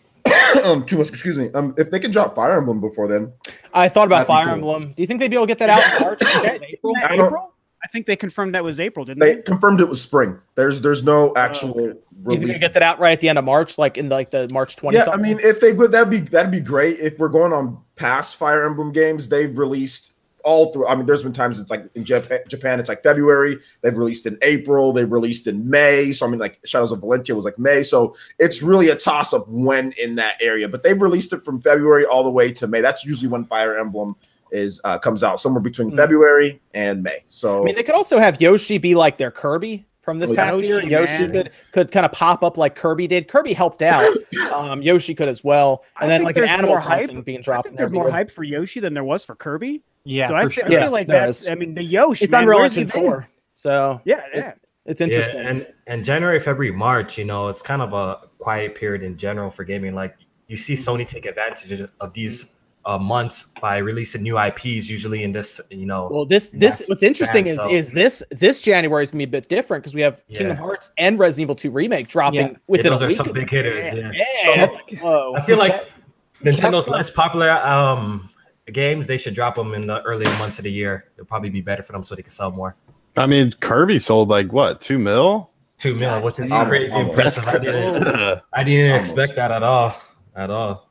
um 0.64 0.84
too 0.84 0.98
much, 0.98 1.08
excuse 1.08 1.36
me. 1.36 1.50
Um 1.54 1.74
if 1.78 1.90
they 1.90 1.98
can 1.98 2.10
drop 2.10 2.34
Fire 2.34 2.56
Emblem 2.58 2.80
before 2.80 3.08
then. 3.08 3.32
I 3.74 3.88
thought 3.88 4.06
about 4.06 4.26
Fire 4.26 4.44
cool. 4.46 4.54
Emblem. 4.54 4.92
Do 4.94 5.02
you 5.02 5.06
think 5.06 5.20
they'd 5.20 5.28
be 5.28 5.36
able 5.36 5.46
to 5.46 5.54
get 5.54 5.58
that 5.58 5.70
out 5.70 5.96
in 5.96 6.02
March? 6.02 6.22
instead 6.34 6.62
April? 6.62 6.94
I 6.96 7.14
April? 7.14 7.52
I 7.82 7.86
think 7.88 8.06
they 8.06 8.16
confirmed 8.16 8.54
that 8.56 8.64
was 8.64 8.80
April, 8.80 9.04
didn't 9.04 9.20
They 9.20 9.36
they? 9.36 9.42
confirmed 9.42 9.80
it 9.80 9.88
was 9.88 10.02
spring. 10.02 10.36
There's 10.56 10.80
there's 10.80 11.04
no 11.04 11.32
actual 11.36 11.74
release. 11.74 12.18
You 12.26 12.46
think 12.48 12.60
get 12.60 12.74
that 12.74 12.82
out 12.82 12.98
right 12.98 13.12
at 13.12 13.20
the 13.20 13.28
end 13.28 13.38
of 13.38 13.44
March, 13.44 13.78
like 13.78 13.96
in 13.96 14.08
like 14.08 14.32
the 14.32 14.48
March 14.52 14.74
twenty? 14.74 14.98
Yeah, 14.98 15.06
I 15.12 15.16
mean, 15.16 15.38
if 15.40 15.60
they 15.60 15.72
would, 15.72 15.92
that'd 15.92 16.10
be 16.10 16.18
that'd 16.18 16.50
be 16.50 16.60
great. 16.60 16.98
If 16.98 17.20
we're 17.20 17.28
going 17.28 17.52
on 17.52 17.78
past 17.94 18.36
Fire 18.36 18.64
Emblem 18.64 18.90
games, 18.90 19.28
they've 19.28 19.56
released 19.56 20.12
all 20.48 20.72
through. 20.72 20.86
I 20.86 20.94
mean, 20.96 21.04
there's 21.04 21.22
been 21.22 21.34
times 21.34 21.58
it's 21.58 21.70
like 21.70 21.84
in 21.94 22.04
Japan, 22.04 22.40
Japan 22.48 22.80
it's 22.80 22.88
like 22.88 23.02
February. 23.02 23.58
They've 23.82 23.96
released 23.96 24.24
in 24.26 24.38
April. 24.42 24.92
They've 24.94 25.10
released 25.10 25.46
in 25.46 25.68
May. 25.68 26.12
So 26.12 26.26
I 26.26 26.30
mean, 26.30 26.38
like 26.40 26.58
Shadows 26.64 26.90
of 26.92 27.00
Valentia 27.00 27.34
was 27.36 27.44
like 27.44 27.58
May. 27.58 27.82
So 27.82 28.16
it's 28.38 28.62
really 28.62 28.88
a 28.88 28.96
toss 28.96 29.34
up 29.34 29.46
when 29.48 29.92
in 29.92 30.14
that 30.14 30.36
area. 30.40 30.68
But 30.68 30.82
they've 30.82 31.00
released 31.00 31.32
it 31.32 31.42
from 31.42 31.60
February 31.60 32.06
all 32.06 32.24
the 32.24 32.30
way 32.30 32.50
to 32.52 32.66
May. 32.66 32.80
That's 32.80 33.04
usually 33.04 33.28
when 33.28 33.44
Fire 33.44 33.78
Emblem 33.78 34.14
is 34.50 34.80
uh, 34.84 34.98
comes 34.98 35.22
out, 35.22 35.40
somewhere 35.40 35.62
between 35.62 35.90
Hmm. 35.90 35.96
February 35.96 36.60
and 36.72 37.02
May. 37.02 37.18
So 37.28 37.60
I 37.60 37.64
mean, 37.64 37.74
they 37.74 37.82
could 37.82 37.94
also 37.94 38.18
have 38.18 38.40
Yoshi 38.40 38.78
be 38.78 38.94
like 38.94 39.18
their 39.18 39.30
Kirby 39.30 39.84
from 40.08 40.18
this 40.18 40.32
past 40.32 40.56
Yoshi, 40.62 40.66
year. 40.68 40.82
Yoshi 41.00 41.22
man. 41.26 41.30
could 41.32 41.50
could 41.72 41.90
kind 41.90 42.06
of 42.06 42.12
pop 42.12 42.42
up 42.42 42.56
like 42.56 42.74
Kirby 42.74 43.06
did. 43.06 43.28
Kirby 43.28 43.52
helped 43.52 43.82
out. 43.82 44.10
Um, 44.52 44.82
Yoshi 44.82 45.14
could 45.14 45.28
as 45.28 45.44
well, 45.44 45.84
I 45.96 46.02
and 46.02 46.10
then 46.10 46.20
think 46.20 46.26
like 46.26 46.36
an 46.36 46.40
there's 46.40 46.50
Animal 46.50 46.70
more 46.70 46.80
hype. 46.80 46.98
Crossing 47.00 47.22
being 47.22 47.38
I 47.38 47.42
dropped. 47.42 47.64
think 47.64 47.72
in 47.74 47.76
there's 47.76 47.92
more 47.92 48.10
hype 48.10 48.30
for 48.30 48.42
Yoshi 48.44 48.80
than 48.80 48.92
there 48.94 49.04
was 49.04 49.24
for 49.24 49.34
Kirby. 49.36 49.82
Yeah, 50.04 50.28
so 50.28 50.34
I, 50.34 50.42
for 50.44 50.48
thi- 50.48 50.54
sure. 50.54 50.64
I 50.66 50.68
Yeah, 50.70 50.82
feel 50.84 50.90
like 50.92 51.06
there 51.06 51.26
that's. 51.26 51.42
is. 51.42 51.48
I 51.48 51.54
mean, 51.54 51.74
the 51.74 51.82
Yoshi. 51.84 52.24
It's 52.24 52.32
man, 52.32 52.42
Unreal 52.44 52.58
where's 52.60 52.74
he 52.74 52.82
Engine 52.82 53.00
been? 53.00 53.10
four, 53.10 53.28
so 53.54 54.00
Yeah, 54.04 54.22
yeah. 54.34 54.52
it's 54.86 55.00
interesting. 55.00 55.40
Yeah, 55.42 55.48
and 55.48 55.66
and 55.86 56.04
January, 56.04 56.40
February, 56.40 56.74
March, 56.74 57.18
you 57.18 57.24
know, 57.24 57.48
it's 57.48 57.62
kind 57.62 57.82
of 57.82 57.92
a 57.92 58.26
quiet 58.38 58.74
period 58.74 59.02
in 59.02 59.16
general 59.16 59.50
for 59.50 59.64
gaming. 59.64 59.94
Like 59.94 60.16
you 60.48 60.56
see 60.56 60.74
Sony 60.74 61.06
take 61.06 61.26
advantage 61.26 61.80
of 62.00 62.12
these 62.14 62.46
uh, 62.88 62.98
months 62.98 63.44
by 63.60 63.76
releasing 63.78 64.22
new 64.22 64.38
IPs, 64.38 64.88
usually 64.88 65.22
in 65.22 65.30
this, 65.30 65.60
you 65.70 65.84
know. 65.86 66.08
well, 66.10 66.24
this 66.24 66.50
and 66.52 66.60
this 66.62 66.84
what's 66.88 67.02
interesting 67.02 67.46
is 67.46 67.58
so- 67.58 67.68
is 67.70 67.92
this 67.92 68.22
this 68.30 68.60
January 68.62 69.04
is 69.04 69.10
gonna 69.10 69.18
be 69.18 69.24
a 69.24 69.28
bit 69.40 69.48
different 69.48 69.82
because 69.84 69.94
we 69.94 70.00
have 70.00 70.22
Kingdom 70.28 70.56
Yeah. 70.56 70.62
Hearts 70.62 70.90
and 70.96 71.18
Resident 71.18 71.42
Evil 71.44 71.54
Two 71.54 71.70
remake 71.70 72.08
dropping 72.08 72.40
Yeah. 72.40 72.46
Yeah, 72.48 72.56
within 72.66 72.92
those 72.92 73.02
a 73.02 73.04
are 73.04 73.08
week. 73.08 73.16
some 73.18 73.30
big 73.32 73.50
hitters. 73.50 73.92
Yeah. 73.92 74.10
Yeah, 74.14 74.24
So, 74.44 74.54
that's 74.56 74.74
like, 74.74 74.98
whoa. 75.00 75.34
I 75.36 75.40
feel 75.42 75.58
like 75.58 75.88
Nintendo's 76.42 76.86
Capcom- 76.86 76.92
less 76.92 77.10
popular 77.10 77.50
um 77.50 78.28
games. 78.72 79.06
They 79.06 79.18
should 79.18 79.34
drop 79.34 79.54
them 79.54 79.74
in 79.74 79.86
the 79.86 80.00
earlier 80.02 80.30
months 80.38 80.58
of 80.58 80.64
the 80.64 80.72
year. 80.72 81.10
It'll 81.16 81.26
probably 81.26 81.50
be 81.50 81.60
better 81.60 81.82
for 81.82 81.92
them 81.92 82.02
so 82.04 82.14
they 82.14 82.22
can 82.22 82.30
sell 82.30 82.50
more. 82.50 82.74
I 83.18 83.26
mean, 83.26 83.52
Kirby 83.60 83.98
sold 83.98 84.28
like 84.30 84.50
what 84.52 84.80
two 84.80 84.98
mil? 84.98 85.48
Two 85.78 85.94
mil, 85.94 86.22
which 86.22 86.38
is 86.38 86.50
crazy 86.50 86.92
almost. 86.92 87.10
impressive. 87.10 87.46
I 87.48 87.58
didn't. 87.58 88.42
I 88.52 88.64
didn't 88.64 88.94
expect 89.00 89.36
that 89.36 89.52
at 89.52 89.62
all. 89.62 89.94
At 90.34 90.50
all. 90.50 90.87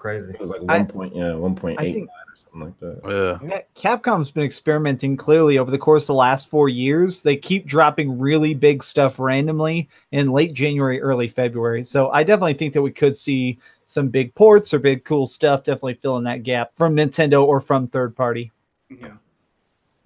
It's 0.00 0.02
crazy. 0.02 0.32
it 0.34 0.40
was 0.40 0.50
like 0.50 0.62
I- 0.68 0.78
one 0.78 0.86
point, 0.86 1.14
yeah, 1.14 1.34
one 1.34 1.54
point 1.54 1.78
I 1.78 1.84
eight 1.84 1.92
think- 1.94 2.08
or 2.08 2.36
something 2.36 2.60
like 2.60 2.80
that. 2.80 3.00
Oh, 3.04 3.38
yeah. 3.42 3.48
Yeah, 3.48 3.60
Capcom's 3.96 4.30
been 4.30 4.42
experimenting 4.44 5.16
clearly 5.16 5.58
over 5.58 5.70
the 5.70 5.78
course 5.78 6.04
of 6.04 6.08
the 6.08 6.14
last 6.14 6.48
four 6.48 6.68
years. 6.70 7.20
They 7.20 7.36
keep 7.36 7.66
dropping 7.66 8.18
really 8.18 8.54
big 8.54 8.82
stuff 8.82 9.18
randomly 9.20 9.88
in 10.12 10.32
late 10.32 10.54
January, 10.54 11.00
early 11.02 11.28
February. 11.28 11.84
So 11.84 12.10
I 12.10 12.22
definitely 12.22 12.54
think 12.54 12.72
that 12.74 12.82
we 12.82 12.90
could 12.92 13.16
see 13.16 13.58
some 13.84 14.08
big 14.08 14.34
ports 14.34 14.72
or 14.72 14.78
big 14.78 15.04
cool 15.04 15.26
stuff 15.26 15.64
definitely 15.64 15.94
filling 15.94 16.24
that 16.24 16.42
gap 16.44 16.72
from 16.76 16.96
Nintendo 16.96 17.44
or 17.44 17.60
from 17.60 17.86
third 17.86 18.16
party. 18.16 18.50
Yeah. 18.88 19.14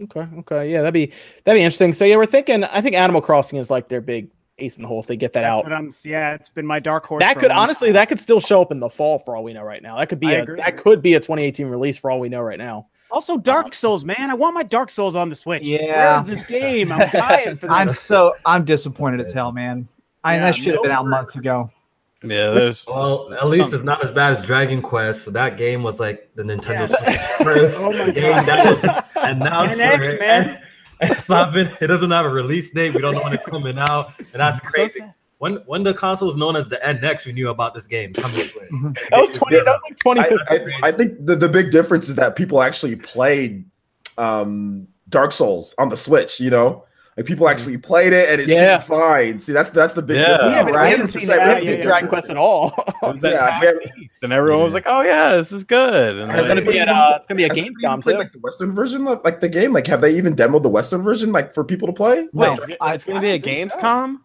Okay, 0.02 0.26
okay, 0.38 0.72
yeah, 0.72 0.80
that'd 0.80 0.92
be 0.92 1.12
that'd 1.44 1.56
be 1.58 1.62
interesting. 1.62 1.92
So 1.92 2.04
yeah, 2.04 2.16
we're 2.16 2.26
thinking. 2.26 2.64
I 2.64 2.80
think 2.80 2.96
Animal 2.96 3.20
Crossing 3.20 3.60
is 3.60 3.70
like 3.70 3.86
their 3.86 4.00
big 4.00 4.28
ace 4.58 4.76
in 4.76 4.82
the 4.82 4.88
hole 4.88 5.00
if 5.00 5.06
they 5.06 5.16
get 5.16 5.32
that 5.32 5.42
That's 5.42 5.50
out. 5.58 5.64
what 5.64 5.72
I'm. 5.72 5.90
Yeah, 6.04 6.34
it's 6.34 6.48
been 6.48 6.66
my 6.66 6.78
dark 6.80 7.06
horse. 7.06 7.22
That 7.22 7.38
could 7.38 7.50
honestly, 7.50 7.88
time. 7.88 7.94
that 7.94 8.08
could 8.08 8.20
still 8.20 8.40
show 8.40 8.62
up 8.62 8.70
in 8.72 8.80
the 8.80 8.88
fall 8.88 9.18
for 9.18 9.36
all 9.36 9.42
we 9.44 9.52
know 9.52 9.62
right 9.64 9.82
now. 9.82 9.96
That 9.98 10.08
could 10.08 10.20
be 10.20 10.28
I 10.28 10.32
a 10.34 10.42
agree. 10.42 10.56
that 10.58 10.76
could 10.76 11.02
be 11.02 11.14
a 11.14 11.20
2018 11.20 11.66
release 11.66 11.98
for 11.98 12.10
all 12.10 12.20
we 12.20 12.28
know 12.28 12.40
right 12.40 12.58
now. 12.58 12.86
Also, 13.10 13.36
Dark 13.36 13.66
um, 13.66 13.72
Souls, 13.72 14.04
man. 14.04 14.30
I 14.30 14.34
want 14.34 14.54
my 14.54 14.62
Dark 14.62 14.90
Souls 14.90 15.14
on 15.14 15.28
the 15.28 15.34
Switch. 15.36 15.62
Yeah. 15.64 16.22
Where's 16.24 16.38
this 16.38 16.46
game? 16.46 16.90
I'm 16.90 17.08
dying 17.12 17.56
for 17.56 17.66
This. 17.66 17.70
I'm 17.70 17.90
so 17.90 18.34
I'm 18.46 18.64
disappointed 18.64 19.20
as 19.20 19.32
hell, 19.32 19.52
man. 19.52 19.86
I 20.24 20.32
mean, 20.32 20.40
Yeah, 20.40 20.46
that 20.46 20.54
should 20.56 20.74
have 20.74 20.82
been 20.82 20.90
out 20.92 21.06
months 21.06 21.36
ago. 21.36 21.70
Yeah, 22.22 22.50
there's 22.52 22.86
Well, 22.88 23.28
there's 23.28 23.42
at 23.42 23.48
least 23.48 23.70
some- 23.70 23.74
it's 23.74 23.84
not 23.84 24.02
as 24.02 24.10
bad 24.10 24.32
as 24.32 24.42
Dragon 24.44 24.80
Quest. 24.80 25.24
So 25.24 25.30
that 25.32 25.58
game 25.58 25.82
was 25.82 26.00
like 26.00 26.30
the 26.34 26.42
Nintendo 26.42 26.72
Yeah. 26.72 26.86
Switch 26.86 27.20
first 27.46 27.80
Oh 27.82 27.92
my 27.92 28.10
game 28.10 28.32
God. 28.32 28.46
that 28.46 28.64
was 28.64 29.02
announced. 29.16 29.78
NX, 29.78 29.96
for 29.96 30.02
it. 30.04 30.20
man. 30.20 30.62
And 31.00 31.10
It's 31.10 31.28
not 31.28 31.52
been. 31.52 31.70
It 31.80 31.86
doesn't 31.86 32.10
have 32.10 32.26
a 32.26 32.28
release 32.28 32.70
date. 32.70 32.94
We 32.94 33.00
don't 33.00 33.14
know 33.14 33.22
when 33.22 33.32
it's 33.32 33.44
coming 33.46 33.78
out, 33.78 34.12
and 34.18 34.34
that's 34.34 34.60
crazy. 34.60 35.00
sad. 35.00 35.14
when 35.38 35.56
when 35.66 35.82
the 35.82 35.94
console 35.94 36.28
was 36.28 36.36
known 36.36 36.56
as 36.56 36.68
the 36.68 36.76
NX, 36.76 37.26
we 37.26 37.32
knew 37.32 37.50
about 37.50 37.74
this 37.74 37.86
game 37.86 38.12
coming 38.12 38.48
to 38.48 38.58
it. 38.60 38.70
That 39.10 39.20
was 39.20 39.32
20. 39.32 39.56
That 39.56 39.66
was 39.66 39.80
like 40.04 40.18
I, 40.50 40.54
I, 40.54 40.88
I 40.88 40.92
think 40.92 41.24
the, 41.24 41.36
the 41.36 41.48
big 41.48 41.70
difference 41.70 42.08
is 42.08 42.16
that 42.16 42.36
people 42.36 42.62
actually 42.62 42.96
played 42.96 43.64
um, 44.18 44.88
Dark 45.08 45.32
Souls 45.32 45.74
on 45.78 45.88
the 45.88 45.96
Switch. 45.96 46.40
You 46.40 46.50
know, 46.50 46.84
like 47.16 47.26
people 47.26 47.48
actually 47.48 47.76
played 47.78 48.12
it 48.12 48.28
and 48.30 48.40
it 48.40 48.48
Yeah. 48.48 48.78
seemed 48.78 48.88
fine. 49.00 49.38
See, 49.40 49.52
that's 49.52 49.70
that's 49.70 49.94
the 49.94 50.02
big 50.02 50.18
Yeah. 50.18 50.26
difference. 50.26 50.44
we 50.48 50.52
haven't, 50.54 50.72
we 50.72 50.78
right? 50.78 50.90
haven't 50.90 51.08
seen 51.08 51.26
that 51.28 51.62
yeah. 51.64 51.82
Dragon 51.82 52.08
Quest 52.08 52.30
at 52.30 52.36
all. 52.36 52.70
That 53.02 53.18
Yeah, 53.22 53.30
tax 53.38 53.60
barely- 53.64 53.84
season, 53.86 54.10
and 54.22 54.32
everyone 54.32 54.64
was 54.64 54.74
like, 54.74 54.84
"Oh 54.86 55.02
yeah, 55.02 55.36
this 55.36 55.52
is 55.52 55.64
good." 55.64 56.16
And 56.18 56.30
It's 56.32 56.48
then- 56.48 56.56
gonna 56.56 56.70
be 56.70 56.78
at 56.78 56.88
uh, 56.88 57.14
it's 57.16 57.26
gonna 57.26 57.36
be 57.36 57.44
a 57.44 57.48
Has 57.48 57.56
anybody 57.58 57.74
Gamescom 57.84 57.90
even 57.90 58.02
played, 58.02 58.12
too. 58.14 58.18
Like 58.18 58.32
the 58.32 58.38
Western 58.40 58.72
version, 58.74 59.06
of, 59.06 59.20
like 59.24 59.40
the 59.40 59.48
game. 59.48 59.72
Like, 59.72 59.86
have 59.88 60.00
they 60.00 60.14
even 60.16 60.34
demoed 60.34 60.62
the 60.62 60.68
Western 60.70 61.02
version, 61.02 61.30
like 61.32 61.52
for 61.52 61.62
people 61.64 61.86
to 61.86 61.92
play? 61.92 62.28
Wait, 62.32 62.46
No, 62.46 62.54
it's, 62.54 62.66
I- 62.80 62.94
it's 62.94 63.04
gonna 63.04 63.20
be 63.20 63.30
I 63.30 63.34
a 63.34 63.38
think 63.38 63.70
so. 63.72 63.78
Gamescom. 63.78 64.16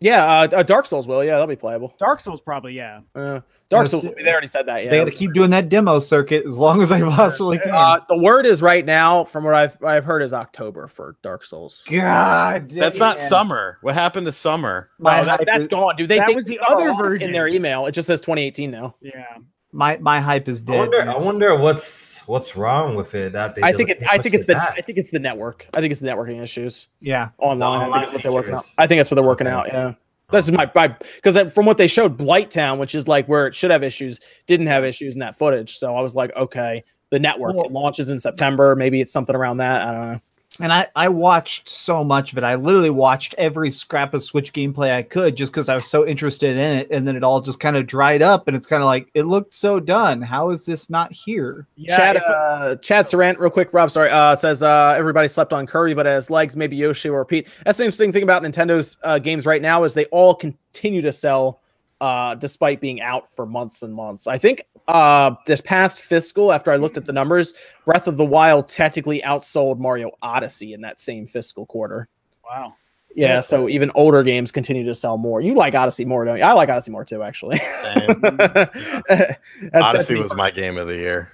Yeah, 0.00 0.24
uh, 0.24 0.48
uh, 0.52 0.62
Dark 0.62 0.86
Souls 0.86 1.06
will. 1.06 1.22
Yeah, 1.22 1.32
that'll 1.32 1.46
be 1.46 1.56
playable. 1.56 1.92
Dark 1.98 2.20
Souls, 2.20 2.40
probably. 2.40 2.72
Yeah. 2.72 3.00
Uh, 3.14 3.40
Dark 3.70 3.86
Souls. 3.86 4.04
will 4.04 4.12
be- 4.14 4.24
They 4.24 4.30
already 4.30 4.46
said 4.48 4.66
that. 4.66 4.84
Yeah. 4.84 4.90
They 4.90 4.96
Yeah. 4.98 5.04
got 5.04 5.10
to 5.12 5.16
keep 5.16 5.32
doing 5.32 5.50
that 5.50 5.68
demo 5.68 6.00
circuit 6.00 6.44
as 6.46 6.58
long 6.58 6.82
as 6.82 6.88
they 6.88 7.00
possibly 7.02 7.58
can. 7.58 7.72
Uh, 7.72 8.00
the 8.08 8.16
word 8.18 8.44
is 8.44 8.60
right 8.62 8.84
now, 8.84 9.24
from 9.24 9.44
what 9.44 9.54
I've 9.54 9.76
I've 9.82 10.04
heard, 10.04 10.22
is 10.22 10.32
October 10.32 10.88
for 10.88 11.16
Dark 11.22 11.44
Souls. 11.44 11.84
God, 11.90 12.68
That's 12.68 12.98
not 12.98 13.18
summer. 13.18 13.78
What 13.82 13.94
happened 13.94 14.26
to 14.26 14.32
summer? 14.32 14.88
My 14.98 15.20
Oh, 15.20 15.24
that, 15.24 15.38
hype 15.38 15.46
that's 15.46 15.60
is- 15.60 15.68
gone, 15.68 15.96
dude. 15.96 16.08
They, 16.10 16.18
That 16.18 16.26
they 16.26 16.34
was 16.34 16.46
the 16.46 16.58
other 16.68 16.90
off 16.90 17.20
in 17.22 17.32
their 17.32 17.46
email. 17.46 17.86
It 17.86 17.92
just 17.92 18.06
says 18.08 18.20
2018 18.20 18.70
now. 18.70 18.96
Yeah. 19.00 19.24
my 19.72 19.96
my 19.98 20.20
hype 20.20 20.48
is 20.48 20.60
I 20.60 20.64
dead. 20.64 20.78
wonder. 20.78 21.02
I 21.02 21.16
wonder 21.16 21.56
what's 21.56 22.26
what's 22.26 22.56
wrong 22.56 22.96
with 22.96 23.14
it 23.14 23.32
that 23.34 23.54
they. 23.54 23.62
I 23.62 23.72
think 23.72 23.88
it. 23.90 24.00
they 24.00 24.06
I 24.10 24.18
think 24.18 24.34
it's 24.34 24.42
it 24.42 24.48
the. 24.48 24.54
back. 24.54 24.74
I 24.76 24.80
think 24.80 24.98
it's 24.98 25.10
the 25.12 25.20
network. 25.20 25.68
I 25.74 25.80
think 25.80 25.92
it's 25.92 26.00
the 26.00 26.08
networking 26.08 26.42
issues 26.42 26.88
yeah, 27.00 27.28
online. 27.38 27.82
I 27.92 27.92
think 27.92 28.02
it's 28.02 28.12
what 28.14 28.22
they're 28.24 28.32
working 28.32 28.54
out. 28.54 28.64
I 28.78 28.88
think 28.88 28.98
that's 28.98 29.12
what 29.12 29.14
they're 29.14 29.22
working 29.22 29.46
Okay. 29.46 29.54
out. 29.56 29.68
Yeah. 29.68 29.92
This 30.32 30.46
is 30.46 30.52
my 30.52 30.66
because 30.66 31.52
from 31.52 31.66
what 31.66 31.76
they 31.76 31.86
showed, 31.88 32.16
Blighttown, 32.16 32.78
which 32.78 32.94
is 32.94 33.08
like 33.08 33.26
where 33.26 33.46
it 33.46 33.54
should 33.54 33.70
have 33.70 33.82
issues, 33.82 34.20
didn't 34.46 34.66
have 34.68 34.84
issues 34.84 35.14
in 35.14 35.20
that 35.20 35.36
footage. 35.36 35.76
So 35.76 35.96
I 35.96 36.00
was 36.00 36.14
like, 36.14 36.34
okay, 36.36 36.84
the 37.10 37.18
network 37.18 37.56
Well- 37.56 37.66
it 37.66 37.72
launches 37.72 38.10
in 38.10 38.18
September. 38.18 38.76
Maybe 38.76 39.00
it's 39.00 39.12
something 39.12 39.34
around 39.34 39.58
that. 39.58 39.86
I 39.86 39.92
don't 39.92 40.12
know. 40.12 40.20
And 40.62 40.72
I 40.72 40.86
I 40.96 41.08
watched 41.08 41.68
so 41.68 42.04
much 42.04 42.32
of 42.32 42.38
it. 42.38 42.44
I 42.44 42.54
literally 42.54 42.90
watched 42.90 43.34
every 43.38 43.70
scrap 43.70 44.14
of 44.14 44.22
Switch 44.24 44.52
gameplay 44.52 44.94
I 44.94 45.02
could 45.02 45.36
just 45.36 45.52
because 45.52 45.68
I 45.68 45.74
was 45.74 45.86
so 45.86 46.06
interested 46.06 46.56
in 46.56 46.78
it. 46.78 46.88
And 46.90 47.06
then 47.06 47.16
it 47.16 47.24
all 47.24 47.40
just 47.40 47.60
kind 47.60 47.76
of 47.76 47.86
dried 47.86 48.22
up, 48.22 48.48
and 48.48 48.56
it's 48.56 48.66
kind 48.66 48.82
of 48.82 48.86
like 48.86 49.08
it 49.14 49.26
looked 49.26 49.54
so 49.54 49.80
done. 49.80 50.22
How 50.22 50.50
is 50.50 50.64
this 50.64 50.90
not 50.90 51.12
here? 51.12 51.66
Yeah. 51.76 51.96
Chad, 51.96 52.16
if- 52.16 52.22
uh, 52.24 52.76
Chad 52.76 53.06
Sarant, 53.06 53.38
real 53.38 53.50
quick, 53.50 53.70
Rob, 53.72 53.90
sorry, 53.90 54.10
uh, 54.10 54.36
says 54.36 54.62
uh, 54.62 54.94
everybody 54.96 55.28
slept 55.28 55.52
on 55.52 55.66
Kirby, 55.66 55.94
but 55.94 56.06
as 56.06 56.30
legs, 56.30 56.56
maybe 56.56 56.76
Yoshi 56.76 57.10
will 57.10 57.18
repeat. 57.18 57.48
That's 57.64 57.78
the 57.78 57.84
interesting 57.84 58.12
thing 58.12 58.22
about 58.22 58.42
Nintendo's 58.42 58.96
uh, 59.02 59.18
games 59.18 59.46
right 59.46 59.62
now 59.62 59.84
is 59.84 59.94
they 59.94 60.06
all 60.06 60.34
continue 60.34 61.02
to 61.02 61.12
sell 61.12 61.60
uh, 62.00 62.34
despite 62.34 62.80
being 62.80 63.00
out 63.00 63.30
for 63.30 63.46
months 63.46 63.82
and 63.82 63.94
months. 63.94 64.26
I 64.26 64.38
think 64.38 64.64
uh, 64.88 65.34
this 65.46 65.60
past 65.60 66.00
fiscal, 66.00 66.52
after 66.52 66.70
I 66.70 66.76
looked 66.76 66.96
at 66.96 67.04
the 67.04 67.12
numbers, 67.12 67.54
Breath 67.84 68.08
of 68.08 68.16
the 68.16 68.24
Wild 68.24 68.68
technically 68.68 69.20
outsold 69.22 69.78
Mario 69.78 70.10
Odyssey 70.22 70.72
in 70.72 70.80
that 70.82 70.98
same 70.98 71.26
fiscal 71.26 71.66
quarter. 71.66 72.08
wow. 72.48 72.74
Yeah, 73.16 73.40
so 73.40 73.68
even 73.68 73.90
older 73.96 74.22
games 74.22 74.52
continue 74.52 74.84
to 74.84 74.94
sell 74.94 75.18
more. 75.18 75.40
You 75.40 75.54
like 75.54 75.74
Odyssey 75.74 76.04
more, 76.04 76.24
don't 76.24 76.38
you? 76.38 76.44
I 76.44 76.52
like 76.52 76.68
Odyssey 76.68 76.92
more 76.92 77.04
too, 77.04 77.24
actually. 77.24 77.58
That's- 77.58 78.68
that's 79.08 79.36
Odyssey 79.74 80.14
me 80.14 80.20
was 80.20 80.34
my 80.36 80.52
game 80.52 80.78
of 80.78 80.86
the 80.86 80.94
year. 80.94 81.28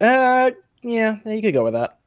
Uh, 0.00 0.52
yeah, 0.82 1.16
yeah, 1.24 1.32
you 1.32 1.42
could 1.42 1.52
go 1.52 1.64
with 1.64 1.74
that. 1.74 1.98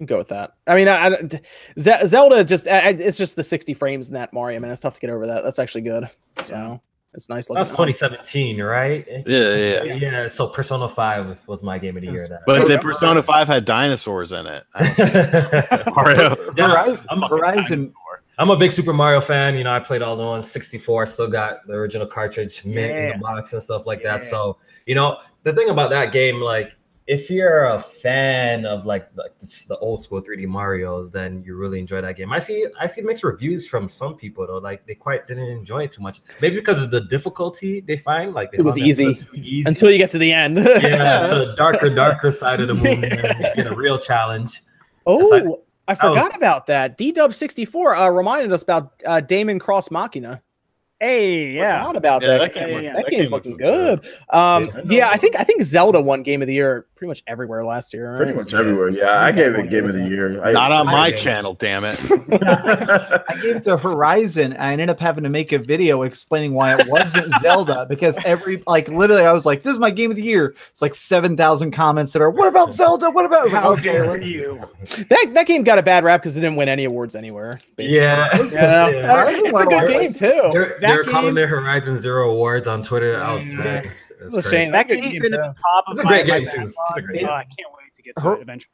You 0.00 0.06
can 0.06 0.14
go 0.14 0.18
with 0.18 0.28
that. 0.28 0.54
I 0.66 0.76
mean, 0.76 0.88
I, 0.88 1.08
I- 1.08 2.06
Zelda 2.06 2.42
just 2.42 2.66
I, 2.66 2.78
I- 2.78 2.88
it's 2.88 3.18
just 3.18 3.36
the 3.36 3.42
60 3.42 3.74
frames 3.74 4.08
in 4.08 4.14
that 4.14 4.32
Mario, 4.32 4.58
man. 4.58 4.70
It's 4.70 4.80
tough 4.80 4.94
to 4.94 5.00
get 5.00 5.10
over 5.10 5.26
that. 5.26 5.44
That's 5.44 5.58
actually 5.58 5.82
good. 5.82 6.08
So 6.42 6.80
it's 7.12 7.28
nice 7.28 7.50
looking. 7.50 7.58
That's 7.60 7.70
2017, 7.70 8.62
right? 8.62 9.04
Yeah, 9.06 9.22
yeah. 9.56 9.82
Yeah. 9.94 10.26
So 10.26 10.46
Persona 10.46 10.88
Five 10.88 11.38
was 11.46 11.62
my 11.62 11.78
game 11.78 11.98
of 11.98 12.02
the 12.02 12.08
year. 12.10 12.26
That. 12.28 12.40
But 12.46 12.66
did 12.66 12.80
Persona 12.80 13.22
Five 13.22 13.46
had 13.46 13.66
dinosaurs 13.66 14.32
in 14.32 14.46
it? 14.46 14.64
Mario. 15.94 16.34
Yeah, 16.56 16.68
Horizon. 16.70 17.06
I'm 17.10 17.22
a- 17.22 17.28
Horizon, 17.28 17.92
I'm 18.38 18.48
a 18.48 18.56
big 18.56 18.72
Super 18.72 18.94
Mario 18.94 19.20
fan. 19.20 19.54
You 19.58 19.64
know, 19.64 19.72
I 19.72 19.80
played 19.80 20.00
all 20.00 20.16
the 20.16 20.24
ones 20.24 20.50
64. 20.50 21.04
Still 21.04 21.28
got 21.28 21.66
the 21.66 21.74
original 21.74 22.06
cartridge 22.06 22.64
mint 22.64 22.90
in 22.96 23.08
the 23.10 23.18
box 23.18 23.52
and 23.52 23.60
stuff 23.62 23.84
like 23.84 24.02
that. 24.02 24.24
So, 24.24 24.56
you 24.86 24.94
know, 24.94 25.18
the 25.42 25.52
thing 25.52 25.68
about 25.68 25.90
that 25.90 26.10
game, 26.12 26.40
like, 26.40 26.72
if 27.10 27.28
you're 27.28 27.64
a 27.64 27.80
fan 27.80 28.64
of 28.64 28.86
like 28.86 29.12
the, 29.16 29.28
the 29.66 29.76
old 29.78 30.00
school 30.00 30.22
3D 30.22 30.46
Mario's, 30.46 31.10
then 31.10 31.42
you 31.44 31.56
really 31.56 31.80
enjoy 31.80 32.00
that 32.00 32.14
game. 32.16 32.32
I 32.32 32.38
see, 32.38 32.64
I 32.78 32.86
see 32.86 33.00
mixed 33.02 33.24
reviews 33.24 33.66
from 33.66 33.88
some 33.88 34.14
people 34.14 34.46
though. 34.46 34.58
Like 34.58 34.86
they 34.86 34.94
quite 34.94 35.26
didn't 35.26 35.48
enjoy 35.48 35.82
it 35.86 35.90
too 35.92 36.02
much, 36.02 36.20
maybe 36.40 36.54
because 36.54 36.84
of 36.84 36.92
the 36.92 37.00
difficulty 37.00 37.80
they 37.80 37.96
find. 37.96 38.32
Like 38.32 38.52
they 38.52 38.58
It 38.58 38.64
was 38.64 38.78
easy. 38.78 39.16
easy. 39.34 39.68
Until 39.68 39.90
you 39.90 39.98
get 39.98 40.10
to 40.10 40.18
the 40.18 40.32
end. 40.32 40.56
yeah, 40.58 41.26
to 41.26 41.34
the 41.34 41.54
darker, 41.56 41.90
darker 41.92 42.30
side 42.30 42.60
of 42.60 42.68
the 42.68 42.74
you 42.76 43.54
get 43.56 43.66
a 43.66 43.74
real 43.74 43.98
challenge. 43.98 44.62
oh, 45.04 45.20
Aside- 45.20 45.48
I 45.88 45.96
forgot 45.96 46.36
about 46.36 46.66
that. 46.68 46.96
D 46.96 47.10
Dub 47.10 47.34
64 47.34 47.96
uh, 47.96 48.08
reminded 48.10 48.52
us 48.52 48.62
about 48.62 48.92
uh, 49.04 49.18
Daemon 49.20 49.58
Cross 49.58 49.90
Machina. 49.90 50.40
Hey, 51.00 51.46
yeah. 51.52 51.78
Forgot 51.80 51.96
about 51.96 52.22
Yeah, 52.22 52.28
that. 52.28 52.38
that 52.38 52.54
game 52.54 52.66
game. 52.68 52.74
looks- 52.76 52.88
that, 52.90 52.96
that 52.96 53.10
game's 53.10 53.22
game 53.22 53.30
looks 53.30 53.46
looking 53.48 53.64
good. 53.64 54.06
Um, 54.28 54.64
Yeah. 54.66 54.80
yeah, 54.84 55.08
I 55.10 55.16
think 55.16 55.34
I 55.38 55.44
think 55.44 55.62
Zelda 55.62 55.98
won 56.00 56.22
Game 56.22 56.42
of 56.42 56.46
the 56.48 56.52
Year 56.54 56.86
pretty 56.94 57.08
much 57.08 57.22
everywhere 57.26 57.64
last 57.64 57.94
year. 57.94 58.10
Right? 58.12 58.18
Pretty 58.18 58.34
much 58.34 58.52
everywhere. 58.52 58.90
Yeah, 58.90 59.18
I 59.18 59.32
gave 59.32 59.54
it 59.54 59.70
game 59.70 59.86
of 59.86 59.94
the 59.94 60.06
year. 60.06 60.44
I, 60.44 60.52
Not 60.52 60.72
on 60.72 60.88
I- 60.88 60.92
my 60.92 61.10
channel, 61.12 61.54
damn 61.54 61.84
it. 61.86 61.98
I 62.42 63.38
gave 63.40 63.56
it 63.56 63.64
to 63.64 63.78
Horizon. 63.78 64.54
I 64.58 64.72
ended 64.72 64.90
up 64.90 65.00
having 65.00 65.24
to 65.24 65.30
make 65.30 65.52
a 65.52 65.58
video 65.58 66.02
explaining 66.02 66.52
why 66.52 66.74
it 66.78 66.86
wasn't 66.86 67.32
Zelda 67.40 67.86
because 67.88 68.18
every 68.24 68.62
like 68.66 68.88
literally 68.88 69.24
I 69.24 69.32
was 69.32 69.46
like, 69.46 69.62
"This 69.62 69.72
is 69.72 69.78
my 69.78 69.90
game 69.90 70.10
of 70.10 70.16
the 70.16 70.22
year." 70.22 70.54
It's 70.70 70.82
like 70.82 70.94
seven 70.94 71.36
thousand 71.36 71.70
comments 71.70 72.12
that 72.12 72.20
are, 72.22 72.30
"What 72.30 72.48
about 72.48 72.74
Zelda? 72.74 73.10
What 73.10 73.24
about?" 73.24 73.40
I 73.40 73.44
was 73.44 73.52
like, 73.54 73.62
How 73.62 73.72
"Okay, 73.72 73.82
dare 73.84 74.20
you? 74.20 74.60
That 75.08 75.30
that 75.32 75.46
game 75.46 75.62
got 75.62 75.78
a 75.78 75.82
bad 75.82 76.04
rap 76.04 76.20
because 76.20 76.36
it 76.36 76.40
didn't 76.40 76.56
win 76.56 76.68
any 76.68 76.84
awards 76.84 77.14
anywhere. 77.14 77.58
basically. 77.76 77.96
Yeah, 77.96 78.28
Yeah. 78.52 78.88
Yeah. 78.90 79.16
Horizon 79.16 79.46
it's 79.46 79.58
a 79.60 79.64
good 79.64 79.88
game 79.88 80.12
too. 80.12 80.74
They're, 80.94 81.04
That 81.04 81.10
calling 81.10 81.34
their 81.34 81.46
Horizon 81.46 81.98
Zero 81.98 82.30
Awards 82.32 82.68
on 82.68 82.82
Twitter. 82.82 83.22
I 83.22 83.32
was 83.34 83.46
Yeah. 83.46 83.52
mad. 83.54 83.84
It's, 83.86 84.12
It's 84.34 84.46
a 84.46 84.50
shame. 84.50 84.72
That 84.72 84.88
That 84.88 84.94
good 84.94 85.02
game's 85.02 85.12
game 85.14 85.22
been 85.22 85.34
at 85.34 85.40
the 85.40 85.54
top 85.62 85.84
of 85.86 85.92
It's 85.92 86.00
a 86.00 86.04
my, 86.04 86.10
great 86.22 86.28
my 86.28 86.38
game, 86.40 86.48
too. 86.48 86.56
backlog. 86.66 86.74
It's 86.90 86.98
a 86.98 87.02
great 87.02 87.24
Oh. 87.24 87.30
I 87.30 87.44
can't 87.44 87.72
wait 87.72 87.94
to 87.96 88.02
get 88.02 88.16
to 88.16 88.22
Her- 88.22 88.34
it 88.36 88.42
eventually. 88.42 88.70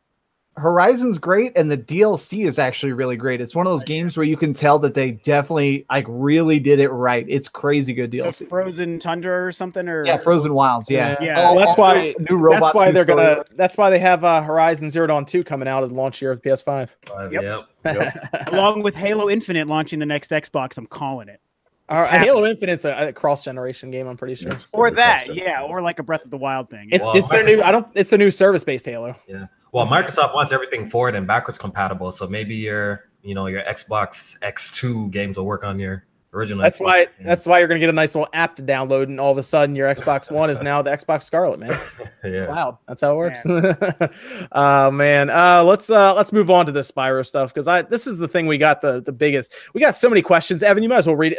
Horizon's 0.58 1.18
great, 1.18 1.52
and 1.54 1.70
the 1.70 1.76
DLC 1.76 2.46
is 2.46 2.58
actually 2.58 2.92
really 2.94 3.16
great. 3.16 3.42
It's 3.42 3.54
one 3.54 3.66
of 3.66 3.72
those 3.74 3.84
games 3.84 4.16
where 4.16 4.24
you 4.24 4.38
can 4.38 4.54
tell 4.54 4.78
that 4.78 4.94
they 4.94 5.10
definitely 5.10 5.84
like 5.90 6.06
really 6.08 6.58
did 6.58 6.80
it 6.80 6.88
right. 6.88 7.26
It's 7.28 7.46
crazy 7.46 7.92
good 7.92 8.10
The 8.10 8.20
DLC. 8.20 8.48
Frozen 8.48 8.98
Tundra 8.98 9.44
or 9.44 9.52
something, 9.52 9.86
or 9.86 10.06
Yeah, 10.06 10.16
Frozen 10.16 10.54
Wilds. 10.54 10.88
Yeah, 10.88 11.14
Yeah. 11.20 11.42
All- 11.42 11.56
Well, 11.56 11.66
that's 11.66 11.76
why- 11.76 12.14
new 12.30 12.38
robot. 12.38 12.62
That's 12.62 12.74
why 12.74 12.90
they're 12.90 13.04
story. 13.04 13.22
gonna. 13.24 13.44
That's 13.54 13.76
why 13.76 13.90
they 13.90 13.98
have 13.98 14.24
uh, 14.24 14.40
Horizon 14.40 14.88
Zero 14.88 15.06
Dawn 15.08 15.26
Two 15.26 15.44
coming 15.44 15.68
out 15.68 15.82
at 15.82 15.90
the 15.90 15.94
launch 15.94 16.22
year 16.22 16.30
of 16.32 16.40
the 16.40 16.48
PS5. 16.48 16.88
Five, 17.04 17.32
Yep. 17.34 17.66
Yep. 17.84 18.48
along 18.52 18.82
with 18.82 18.94
Halo 18.96 19.28
Infinite 19.28 19.68
launching 19.68 19.98
the 19.98 20.06
next 20.06 20.30
Xbox. 20.30 20.78
I'm 20.78 20.86
calling 20.86 21.28
it. 21.28 21.40
All 21.88 21.98
right. 21.98 22.20
Halo 22.20 22.44
Infinite's 22.44 22.84
a, 22.84 23.08
a 23.08 23.12
cross 23.12 23.44
generation 23.44 23.90
game. 23.90 24.08
I'm 24.08 24.16
pretty 24.16 24.34
sure. 24.34 24.50
Yes. 24.50 24.66
Or 24.72 24.90
that, 24.90 25.34
yeah, 25.34 25.62
or 25.62 25.80
like 25.82 25.98
a 25.98 26.02
Breath 26.02 26.24
of 26.24 26.30
the 26.30 26.36
Wild 26.36 26.68
thing. 26.68 26.88
It's 26.90 27.06
Well, 27.06 27.16
it's 27.16 27.28
their 27.28 27.44
new. 27.44 27.62
I 27.62 27.70
don't. 27.70 27.86
It's 27.94 28.10
the 28.10 28.18
new 28.18 28.30
service 28.30 28.64
based 28.64 28.86
Halo. 28.86 29.14
Yeah. 29.28 29.46
Well, 29.72 29.86
Microsoft 29.86 30.34
wants 30.34 30.52
everything 30.52 30.86
forward 30.86 31.14
and 31.14 31.26
backwards 31.26 31.58
compatible, 31.58 32.10
so 32.10 32.26
maybe 32.26 32.54
your, 32.54 33.10
you 33.22 33.34
know, 33.34 33.46
your 33.46 33.62
Xbox 33.64 34.38
X2 34.40 35.10
games 35.10 35.36
will 35.36 35.44
work 35.44 35.64
on 35.64 35.78
your 35.78 36.06
original. 36.32 36.62
That's 36.62 36.78
Xbox. 36.78 36.84
why. 36.84 36.98
Yeah. 37.00 37.06
That's 37.24 37.46
why 37.46 37.58
you're 37.58 37.68
gonna 37.68 37.80
get 37.80 37.88
a 37.88 37.92
nice 37.92 38.14
little 38.14 38.28
app 38.32 38.56
to 38.56 38.62
download, 38.62 39.04
and 39.04 39.18
all 39.20 39.32
of 39.32 39.38
a 39.38 39.42
sudden 39.42 39.74
your 39.74 39.92
Xbox 39.94 40.30
One 40.36 40.50
is 40.50 40.60
now 40.60 40.82
the 40.82 40.90
Xbox 40.90 41.22
Scarlett, 41.22 41.58
man. 41.60 41.72
yeah. 42.24 42.46
Cloud. 42.46 42.78
That's 42.88 43.00
how 43.00 43.12
it 43.12 43.16
works. 43.16 43.46
oh 44.52 44.90
man. 44.90 45.30
Uh 45.30 45.62
let's 45.64 45.90
uh 45.90 46.14
let's 46.14 46.32
move 46.32 46.50
on 46.50 46.66
to 46.66 46.72
this 46.72 46.90
Spyro 46.90 47.24
stuff 47.24 47.52
because 47.52 47.68
I 47.68 47.82
this 47.82 48.06
is 48.06 48.16
the 48.18 48.28
thing 48.28 48.46
we 48.46 48.58
got 48.58 48.80
the 48.80 49.00
the 49.00 49.12
biggest. 49.12 49.54
We 49.74 49.80
got 49.80 49.96
so 49.96 50.08
many 50.08 50.22
questions. 50.22 50.62
Evan, 50.62 50.82
you 50.82 50.88
might 50.88 50.98
as 50.98 51.06
well 51.06 51.16
read 51.16 51.32
it. 51.32 51.38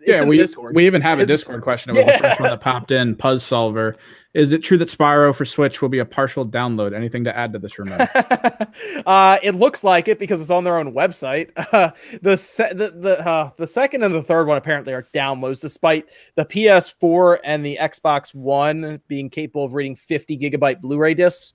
it's 0.00 0.08
yeah, 0.20 0.24
we 0.24 0.38
Discord. 0.38 0.74
we 0.74 0.86
even 0.86 1.02
have 1.02 1.18
a 1.18 1.22
It's- 1.22 1.38
Discord 1.40 1.62
question. 1.62 1.96
It 1.96 2.04
was 2.04 2.06
the 2.14 2.18
first 2.18 2.40
one 2.40 2.50
that 2.50 2.60
popped 2.60 2.90
in. 2.90 3.16
Puzz 3.16 3.42
Solver. 3.42 3.96
Is 4.32 4.52
it 4.52 4.62
true 4.62 4.78
that 4.78 4.88
Spyro 4.88 5.34
for 5.34 5.44
Switch 5.44 5.82
will 5.82 5.88
be 5.88 5.98
a 5.98 6.04
partial 6.04 6.46
download? 6.46 6.94
Anything 6.94 7.24
to 7.24 7.36
add 7.36 7.52
to 7.52 7.58
this 7.58 7.78
rumor? 7.80 7.98
uh, 9.06 9.38
it 9.42 9.56
looks 9.56 9.82
like 9.82 10.06
it 10.06 10.20
because 10.20 10.40
it's 10.40 10.52
on 10.52 10.62
their 10.62 10.78
own 10.78 10.92
website. 10.92 11.50
Uh, 11.72 11.90
the 12.22 12.36
se- 12.36 12.72
the 12.74 12.90
the, 12.90 13.26
uh, 13.26 13.50
the 13.56 13.66
second 13.66 14.02
and 14.02 14.12
the 14.14 14.22
third 14.22 14.46
one 14.46 14.56
apparently 14.56 14.92
are 14.92 15.06
downloads, 15.14 15.60
despite 15.60 16.10
the 16.34 16.44
PS4 16.44 17.38
and 17.44 17.64
the 17.64 17.76
Xbox 17.80 18.34
One 18.34 19.00
being 19.06 19.30
capable 19.30 19.64
of 19.64 19.74
reading 19.74 19.94
50 19.94 20.36
gigabyte 20.36 20.80
Blu-ray 20.80 21.14
discs. 21.14 21.54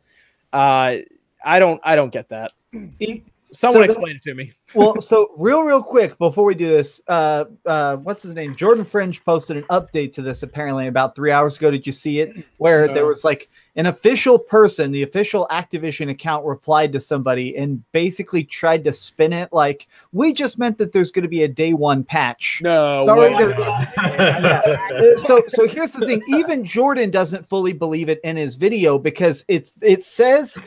Uh, 0.53 0.97
I 1.43 1.59
don't 1.59 1.81
I 1.83 1.95
don't 1.97 2.11
get 2.11 2.29
that. 2.29 2.53
Someone 2.73 3.21
So 3.51 3.73
the- 3.73 3.83
explain 3.83 4.15
it 4.15 4.23
to 4.23 4.33
me. 4.35 4.53
Well, 4.75 5.01
so 5.01 5.31
real, 5.37 5.61
real 5.61 5.81
quick 5.81 6.17
before 6.17 6.45
we 6.45 6.55
do 6.55 6.67
this, 6.67 7.01
uh, 7.07 7.45
uh, 7.65 7.97
what's 7.97 8.23
his 8.23 8.35
name? 8.35 8.55
Jordan 8.55 8.83
Fringe 8.83 9.23
posted 9.23 9.57
an 9.57 9.63
update 9.63 10.13
to 10.13 10.21
this 10.21 10.43
apparently 10.43 10.87
about 10.87 11.15
three 11.15 11.31
hours 11.31 11.57
ago. 11.57 11.71
Did 11.71 11.85
you 11.85 11.93
see 11.93 12.19
it? 12.19 12.45
Where 12.57 12.87
there 12.87 13.05
was 13.05 13.23
like 13.23 13.49
an 13.75 13.87
official 13.87 14.39
person, 14.39 14.91
the 14.91 15.03
official 15.03 15.47
Activision 15.51 16.09
account 16.09 16.45
replied 16.45 16.93
to 16.93 16.99
somebody 16.99 17.57
and 17.57 17.83
basically 17.91 18.43
tried 18.43 18.83
to 18.85 18.93
spin 18.93 19.33
it 19.33 19.51
like 19.51 19.87
we 20.13 20.33
just 20.33 20.57
meant 20.57 20.77
that 20.77 20.93
there's 20.93 21.11
going 21.11 21.23
to 21.23 21.29
be 21.29 21.43
a 21.43 21.47
day 21.47 21.73
one 21.73 22.03
patch. 22.03 22.61
No, 22.63 23.05
Sorry. 23.05 23.31
Yeah. 23.31 24.61
So 25.17 25.43
so 25.47 25.67
here's 25.67 25.91
the 25.91 26.05
thing 26.05 26.21
even 26.27 26.63
jordan 26.65 27.09
doesn't 27.09 27.45
fully 27.45 27.73
believe 27.73 28.09
it 28.09 28.19
in 28.23 28.37
his 28.37 28.55
video 28.55 28.97
because 28.97 29.45
it's 29.47 29.71
it 29.81 30.03
says 30.03 30.57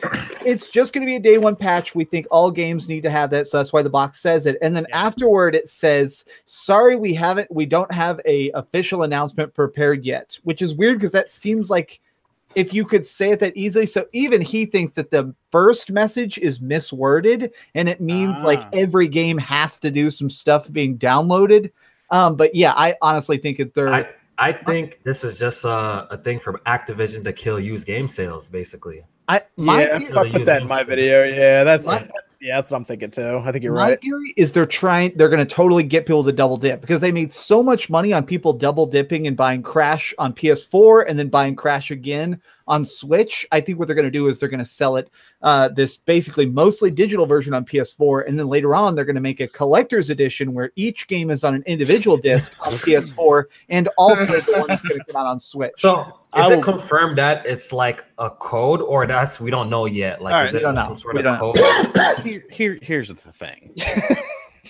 it's 0.45 0.69
just 0.69 0.93
going 0.93 1.01
to 1.01 1.05
be 1.05 1.15
a 1.15 1.19
day 1.19 1.37
one 1.37 1.55
patch 1.55 1.95
we 1.95 2.03
think 2.03 2.27
all 2.31 2.51
games 2.51 2.89
need 2.89 3.01
to 3.01 3.09
have 3.09 3.29
that 3.29 3.47
so 3.47 3.57
that's 3.57 3.73
why 3.73 3.81
the 3.81 3.89
box 3.99 4.19
says 4.19 4.45
it 4.45 4.57
and 4.61 4.75
then 4.75 4.85
afterward 4.93 5.53
it 5.55 5.67
says 5.67 6.23
sorry 6.45 6.95
we 6.95 7.13
haven't 7.13 7.49
we 7.51 7.65
don't 7.65 7.91
have 7.91 8.19
a 8.25 8.49
official 8.51 9.03
announcement 9.03 9.53
prepared 9.53 10.05
yet 10.05 10.39
which 10.43 10.61
is 10.61 10.75
weird 10.75 10.97
because 10.97 11.11
that 11.11 11.29
seems 11.29 11.69
like 11.69 11.99
if 12.55 12.73
you 12.73 12.83
could 12.85 13.05
say 13.05 13.31
it 13.31 13.39
that 13.39 13.55
easily 13.55 13.85
so 13.85 14.05
even 14.13 14.41
he 14.41 14.65
thinks 14.65 14.93
that 14.95 15.11
the 15.11 15.33
first 15.51 15.91
message 15.91 16.37
is 16.39 16.59
misworded 16.59 17.51
and 17.75 17.87
it 17.89 17.99
means 17.99 18.41
like 18.43 18.59
Ah. 18.61 18.69
every 18.73 19.07
game 19.07 19.37
has 19.37 19.77
to 19.79 19.91
do 19.91 20.09
some 20.09 20.29
stuff 20.29 20.71
being 20.71 20.97
downloaded 20.97 21.71
um, 22.11 22.35
but 22.35 22.55
yeah, 22.55 22.73
I 22.75 22.95
honestly 23.01 23.37
think 23.37 23.57
that 23.57 23.73
they're 23.75 23.93
I, 23.93 24.09
I 24.39 24.51
think 24.51 24.99
this 25.03 25.23
is 25.23 25.37
just 25.37 25.63
a, 25.65 26.07
a 26.09 26.17
thing 26.17 26.39
from 26.39 26.57
Activision 26.65 27.23
to 27.23 27.33
kill 27.33 27.59
used 27.59 27.85
game 27.85 28.07
sales, 28.07 28.49
basically. 28.49 29.03
I 29.27 29.41
my 29.57 29.83
yeah, 29.83 29.99
theory, 29.99 30.17
I 30.17 30.31
put 30.31 30.45
that 30.45 30.61
in 30.63 30.67
my 30.67 30.83
video. 30.83 31.23
Yeah, 31.23 31.63
that's 31.63 31.85
My- 31.85 32.09
yeah, 32.41 32.55
that's 32.55 32.71
what 32.71 32.77
I'm 32.77 32.85
thinking 32.85 33.11
too. 33.11 33.41
I 33.43 33.51
think 33.51 33.65
you're 33.65 33.73
my 33.73 33.89
right. 33.89 34.01
theory 34.01 34.33
is 34.37 34.53
they're 34.53 34.65
trying 34.65 35.11
they're 35.17 35.27
going 35.27 35.45
to 35.45 35.53
totally 35.53 35.83
get 35.83 36.05
people 36.05 36.23
to 36.23 36.31
double 36.31 36.55
dip 36.55 36.79
because 36.79 37.01
they 37.01 37.11
made 37.11 37.33
so 37.33 37.61
much 37.61 37.89
money 37.89 38.13
on 38.13 38.25
people 38.25 38.53
double 38.53 38.85
dipping 38.85 39.27
and 39.27 39.35
buying 39.35 39.61
Crash 39.61 40.13
on 40.17 40.33
PS4 40.33 41.05
and 41.09 41.19
then 41.19 41.27
buying 41.27 41.53
Crash 41.53 41.91
again 41.91 42.41
on 42.65 42.85
Switch. 42.85 43.45
I 43.51 43.59
think 43.59 43.77
what 43.77 43.87
they're 43.87 43.95
going 43.95 44.05
to 44.05 44.11
do 44.11 44.29
is 44.29 44.39
they're 44.39 44.47
going 44.47 44.59
to 44.59 44.65
sell 44.65 44.95
it 44.95 45.09
uh, 45.41 45.67
this 45.67 45.97
basically 45.97 46.45
mostly 46.45 46.89
digital 46.91 47.25
version 47.25 47.53
on 47.53 47.65
PS4 47.65 48.25
and 48.25 48.39
then 48.39 48.47
later 48.47 48.73
on 48.73 48.95
they're 48.95 49.05
going 49.05 49.15
to 49.15 49.21
make 49.21 49.41
a 49.41 49.47
collector's 49.47 50.09
edition 50.09 50.53
where 50.53 50.71
each 50.77 51.07
game 51.07 51.31
is 51.31 51.43
on 51.43 51.55
an 51.55 51.63
individual 51.65 52.15
disc 52.15 52.53
on 52.65 52.71
PS4 52.73 53.43
and 53.67 53.89
also 53.97 54.25
the 54.25 54.51
one 54.53 54.67
that's 54.67 54.87
going 54.87 54.99
to 54.99 55.11
come 55.11 55.21
out 55.21 55.29
on 55.29 55.41
Switch. 55.41 55.73
So 55.75 56.18
I 56.33 56.43
is 56.43 56.49
will- 56.51 56.59
it 56.59 56.63
confirmed 56.63 57.17
that 57.17 57.45
it's 57.45 57.71
like 57.73 58.05
a 58.17 58.29
code 58.29 58.81
or 58.81 59.05
that's 59.07 59.39
we 59.41 59.49
don't 59.49 59.69
know 59.69 59.85
yet? 59.85 60.21
Like 60.21 60.33
All 60.35 60.41
is 60.43 60.53
it 60.53 60.61
some 60.61 60.75
know. 60.75 60.95
sort 60.95 61.15
We 61.15 61.25
of 61.25 61.39
code? 61.39 61.57
here, 62.23 62.43
here 62.51 62.77
here's 62.81 63.09
the 63.09 63.31
thing. 63.31 63.71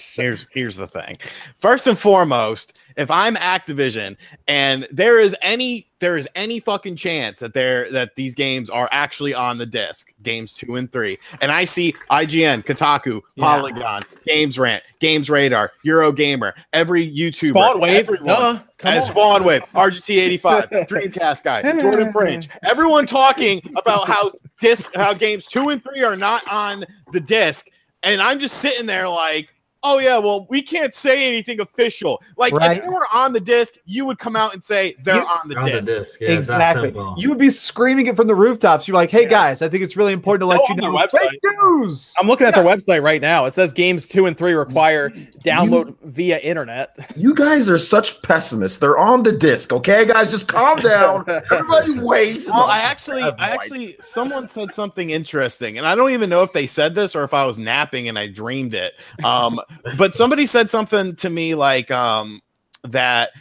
here's 0.16 0.46
here's 0.52 0.78
the 0.78 0.88
thing. 0.88 1.18
First 1.56 1.88
and 1.88 1.98
foremost, 1.98 2.78
if 2.98 3.10
I'm 3.12 3.36
Activision 3.36 4.18
and 4.48 4.88
there 4.92 5.20
is 5.20 5.36
any 5.42 5.88
there 6.00 6.16
is 6.16 6.30
any 6.34 6.62
fucking 6.62 6.96
chance 6.96 7.40
that 7.40 7.54
there 7.54 7.92
that 7.92 8.16
these 8.16 8.34
games 8.34 8.70
are 8.70 8.88
actually 8.92 9.34
on 9.34 9.58
the 9.58 9.66
disc, 9.66 10.14
games 10.24 10.54
two 10.54 10.76
and 10.76 10.90
three, 10.92 11.18
and 11.42 11.52
I 11.52 11.66
see 11.66 11.94
IGN, 12.10 12.64
Kotaku, 12.64 13.22
Yeah. 13.36 13.44
Polygon, 13.46 14.04
Games 14.26 14.58
Rant, 14.58 14.82
Games 15.00 15.30
Radar, 15.30 15.72
Eurogamer, 15.86 16.54
every 16.72 17.06
YouTuber, 17.06 17.50
Spawn 17.50 17.80
Wave. 17.82 17.96
everyone, 17.98 18.28
Duh, 18.28 18.60
come. 18.78 19.02
Spawn 19.02 19.44
Wave, 19.44 19.62
RGT85, 19.74 20.70
Dreamcast 20.88 21.44
guy, 21.44 21.62
Jordan 21.80 22.12
Fringe, 22.14 22.48
everyone 22.64 23.06
talking 23.06 23.62
about 23.76 24.08
how 24.08 24.32
disc, 24.62 24.90
how 24.96 25.14
games 25.14 25.48
two 25.48 25.68
and 25.70 25.84
three 25.84 26.04
are 26.04 26.16
not 26.16 26.50
on 26.50 26.86
the 27.12 27.20
disc, 27.20 27.68
and 28.04 28.22
I'm 28.22 28.40
just 28.40 28.56
sitting 28.60 28.86
there 28.86 29.10
like, 29.10 29.54
oh 29.84 30.00
yeah, 30.00 30.18
well 30.18 30.46
we 30.50 30.62
can't 30.62 30.94
say 30.94 31.28
anything 31.28 31.60
official. 31.60 32.22
Like 32.38 32.54
Right. 32.54 32.78
if 32.78 32.84
they 32.84 32.90
were 32.90 33.08
on 33.14 33.34
the 33.34 33.40
disc, 33.40 33.76
you 33.86 34.06
would 34.06 34.20
come 34.20 34.36
out 34.36 34.54
and 34.54 34.64
say 34.64 34.96
they're 35.04 35.16
You- 35.16 35.22
on 35.22 35.50
the 35.50 35.58
On 35.58 35.66
the 35.66 35.82
disc. 35.82 36.20
disc. 36.20 36.22
Yeah, 36.22 36.30
exactly. 36.32 36.94
You 37.18 37.30
would 37.30 37.38
be 37.38 37.50
screaming 37.50 38.08
it 38.08 38.16
from 38.16 38.28
the 38.28 38.36
rooftops. 38.36 38.88
You're 38.88 38.96
like, 38.96 39.12
"Hey 39.12 39.24
Yeah. 39.24 39.30
guys, 39.30 39.62
I 39.62 39.70
think 39.70 39.84
it's 39.84 39.96
really 39.96 40.14
important 40.14 40.42
to 40.42 40.46
let 40.48 40.68
you 40.70 40.76
know 40.76 40.98
their 40.98 41.08
fake 41.10 41.40
news." 41.62 42.14
I'm 42.20 42.28
looking 42.28 42.48
at 42.48 42.56
their 42.56 42.66
website 42.66 43.02
right 43.04 43.22
now. 43.22 43.46
It 43.46 43.54
says 43.54 43.74
games 43.74 44.08
two 44.08 44.26
and 44.26 44.38
three 44.38 44.54
require 44.54 45.10
download 45.46 45.96
via 46.04 46.38
internet. 46.40 46.98
You 47.16 47.34
guys 47.34 47.70
are 47.70 47.78
such 47.78 48.22
pessimists. 48.22 48.78
They're 48.80 48.98
on 48.98 49.24
the 49.24 49.32
disc, 49.32 49.72
okay, 49.72 50.06
guys? 50.06 50.30
Just 50.30 50.48
calm 50.48 50.78
down. 50.80 51.26
Everybody 51.52 52.00
wait. 52.00 52.46
Well, 52.48 52.64
I 52.64 52.80
actually, 52.80 53.24
I 53.24 53.50
actually, 53.50 53.96
someone 54.02 54.48
said 54.48 54.72
something 54.72 55.10
interesting, 55.10 55.78
and 55.78 55.86
I 55.88 55.96
don't 55.96 56.12
even 56.12 56.30
know 56.30 56.44
if 56.44 56.54
they 56.54 56.68
said 56.68 56.96
this 56.96 57.16
or 57.16 57.24
if 57.24 57.34
I 57.34 57.46
was 57.46 57.58
napping 57.60 58.08
and 58.10 58.18
I 58.20 58.28
dreamed 58.28 58.74
it. 58.74 58.94
Um, 59.24 59.60
but 59.98 60.16
somebody 60.16 60.46
said 60.46 60.70
something 60.70 61.16
to 61.18 61.30
me 61.30 61.56
like 61.56 61.92
um, 61.92 62.42
that 62.84 63.32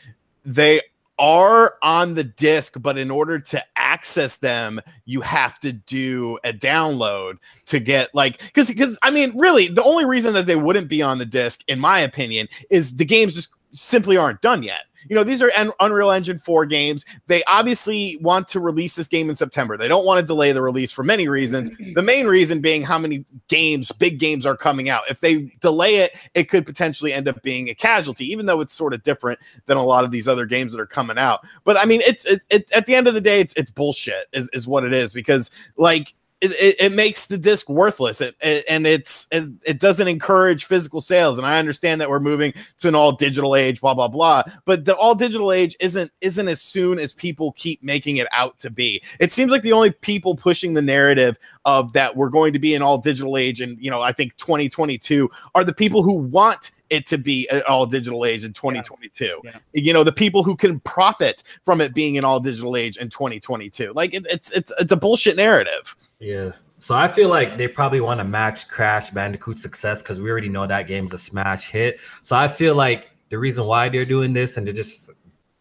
they 0.44 0.80
are 1.18 1.74
on 1.82 2.14
the 2.14 2.24
disc, 2.24 2.76
but 2.80 2.96
in 2.96 3.10
order 3.10 3.38
to 3.40 3.62
access 3.76 4.36
them, 4.36 4.80
you 5.04 5.20
have 5.20 5.58
to 5.60 5.72
do 5.72 6.38
a 6.44 6.52
download 6.52 7.38
to 7.66 7.80
get 7.80 8.14
like 8.14 8.38
because 8.38 8.68
because 8.68 8.98
I 9.02 9.10
mean, 9.10 9.36
really, 9.36 9.68
the 9.68 9.82
only 9.82 10.04
reason 10.04 10.32
that 10.34 10.46
they 10.46 10.56
wouldn't 10.56 10.88
be 10.88 11.02
on 11.02 11.18
the 11.18 11.26
disc, 11.26 11.62
in 11.68 11.80
my 11.80 12.00
opinion, 12.00 12.48
is 12.70 12.96
the 12.96 13.04
games 13.04 13.34
just 13.34 13.48
simply 13.70 14.16
aren't 14.16 14.40
done 14.40 14.62
yet. 14.62 14.84
You 15.08 15.16
know, 15.16 15.24
these 15.24 15.42
are 15.42 15.50
Un- 15.56 15.72
Unreal 15.80 16.10
Engine 16.10 16.38
4 16.38 16.66
games. 16.66 17.04
They 17.26 17.42
obviously 17.44 18.18
want 18.20 18.48
to 18.48 18.60
release 18.60 18.94
this 18.94 19.08
game 19.08 19.28
in 19.28 19.34
September. 19.34 19.76
They 19.76 19.88
don't 19.88 20.04
want 20.04 20.20
to 20.20 20.26
delay 20.26 20.52
the 20.52 20.62
release 20.62 20.92
for 20.92 21.04
many 21.04 21.28
reasons. 21.28 21.70
The 21.98 22.02
main 22.02 22.26
reason 22.26 22.60
being 22.60 22.84
how 22.84 22.98
many 22.98 23.24
games, 23.48 23.90
big 23.90 24.20
games, 24.20 24.46
are 24.46 24.56
coming 24.56 24.88
out. 24.88 25.02
If 25.10 25.20
they 25.20 25.50
delay 25.60 25.96
it, 25.96 26.10
it 26.34 26.44
could 26.44 26.64
potentially 26.64 27.12
end 27.12 27.26
up 27.26 27.42
being 27.42 27.68
a 27.68 27.74
casualty, 27.74 28.26
even 28.26 28.46
though 28.46 28.60
it's 28.60 28.72
sort 28.72 28.92
of 28.92 29.02
different 29.02 29.40
than 29.66 29.76
a 29.76 29.82
lot 29.82 30.04
of 30.04 30.10
these 30.10 30.28
other 30.28 30.46
games 30.46 30.74
that 30.74 30.80
are 30.80 30.86
coming 30.86 31.18
out. 31.18 31.40
But 31.64 31.76
I 31.76 31.86
mean, 31.86 32.02
it's 32.02 32.24
it, 32.24 32.42
it, 32.50 32.70
at 32.72 32.86
the 32.86 32.94
end 32.94 33.08
of 33.08 33.14
the 33.14 33.20
day, 33.20 33.40
it's 33.40 33.54
it's 33.54 33.70
bullshit, 33.70 34.26
is, 34.32 34.48
is 34.52 34.68
what 34.68 34.84
it 34.84 34.92
is, 34.92 35.12
because 35.12 35.50
like 35.76 36.14
it, 36.40 36.50
it, 36.52 36.76
it 36.80 36.92
makes 36.92 37.26
the 37.26 37.38
disc 37.38 37.68
worthless 37.68 38.20
it, 38.20 38.34
and 38.70 38.86
it's 38.86 39.26
it, 39.30 39.50
it 39.66 39.80
doesn't 39.80 40.08
encourage 40.08 40.64
physical 40.64 41.00
sales 41.00 41.38
and 41.38 41.46
i 41.46 41.58
understand 41.58 42.00
that 42.00 42.08
we're 42.08 42.20
moving 42.20 42.52
to 42.78 42.88
an 42.88 42.94
all 42.94 43.12
digital 43.12 43.56
age 43.56 43.80
blah 43.80 43.94
blah 43.94 44.08
blah 44.08 44.42
but 44.64 44.84
the 44.84 44.94
all 44.96 45.14
digital 45.14 45.52
age 45.52 45.76
isn't 45.80 46.10
isn't 46.20 46.48
as 46.48 46.60
soon 46.60 46.98
as 46.98 47.12
people 47.14 47.52
keep 47.52 47.82
making 47.82 48.16
it 48.16 48.26
out 48.32 48.58
to 48.58 48.70
be. 48.70 49.02
It 49.20 49.32
seems 49.32 49.50
like 49.50 49.62
the 49.62 49.72
only 49.72 49.90
people 49.90 50.36
pushing 50.36 50.74
the 50.74 50.82
narrative 50.82 51.38
of 51.64 51.92
that 51.92 52.16
we're 52.16 52.30
going 52.30 52.52
to 52.52 52.58
be 52.58 52.74
an 52.74 52.82
all 52.82 52.98
digital 52.98 53.36
age 53.36 53.60
and 53.60 53.78
you 53.80 53.90
know 53.90 54.00
i 54.00 54.12
think 54.12 54.36
2022 54.36 55.28
are 55.54 55.64
the 55.64 55.74
people 55.74 56.02
who 56.02 56.14
want 56.14 56.70
it 56.90 57.06
to 57.06 57.18
be 57.18 57.48
an 57.50 57.62
all 57.68 57.86
digital 57.86 58.24
age 58.24 58.44
in 58.44 58.52
2022 58.52 59.40
Yeah. 59.44 59.58
you 59.72 59.92
know 59.92 60.04
the 60.04 60.12
people 60.12 60.42
who 60.42 60.56
can 60.56 60.80
profit 60.80 61.42
from 61.64 61.80
it 61.80 61.94
being 61.94 62.16
an 62.18 62.24
all 62.24 62.40
digital 62.40 62.76
age 62.76 62.96
in 62.96 63.08
2022 63.08 63.92
like 63.94 64.14
it, 64.14 64.26
it's 64.30 64.50
it's 64.56 64.72
it's 64.78 64.92
a 64.92 64.96
bullshit 64.96 65.36
narrative 65.36 65.94
Yes. 66.20 66.64
So 66.80 66.96
I 66.96 67.06
feel 67.06 67.28
like 67.28 67.56
they 67.56 67.68
probably 67.68 68.00
want 68.00 68.18
to 68.18 68.24
match 68.24 68.66
Crash 68.68 69.10
Bandicoot's 69.10 69.62
success 69.62 70.02
because 70.02 70.20
we 70.20 70.28
already 70.30 70.48
know 70.48 70.66
that 70.66 70.88
game's 70.88 71.12
a 71.12 71.18
smash 71.18 71.70
hit. 71.70 72.00
So 72.22 72.36
I 72.36 72.48
feel 72.48 72.74
like 72.74 73.10
the 73.30 73.38
reason 73.38 73.64
why 73.66 73.88
they're 73.88 74.04
doing 74.04 74.32
this 74.32 74.56
and 74.56 74.66
they 74.66 74.72
just 74.72 75.10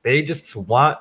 they 0.01 0.23
just 0.23 0.55
want 0.55 0.97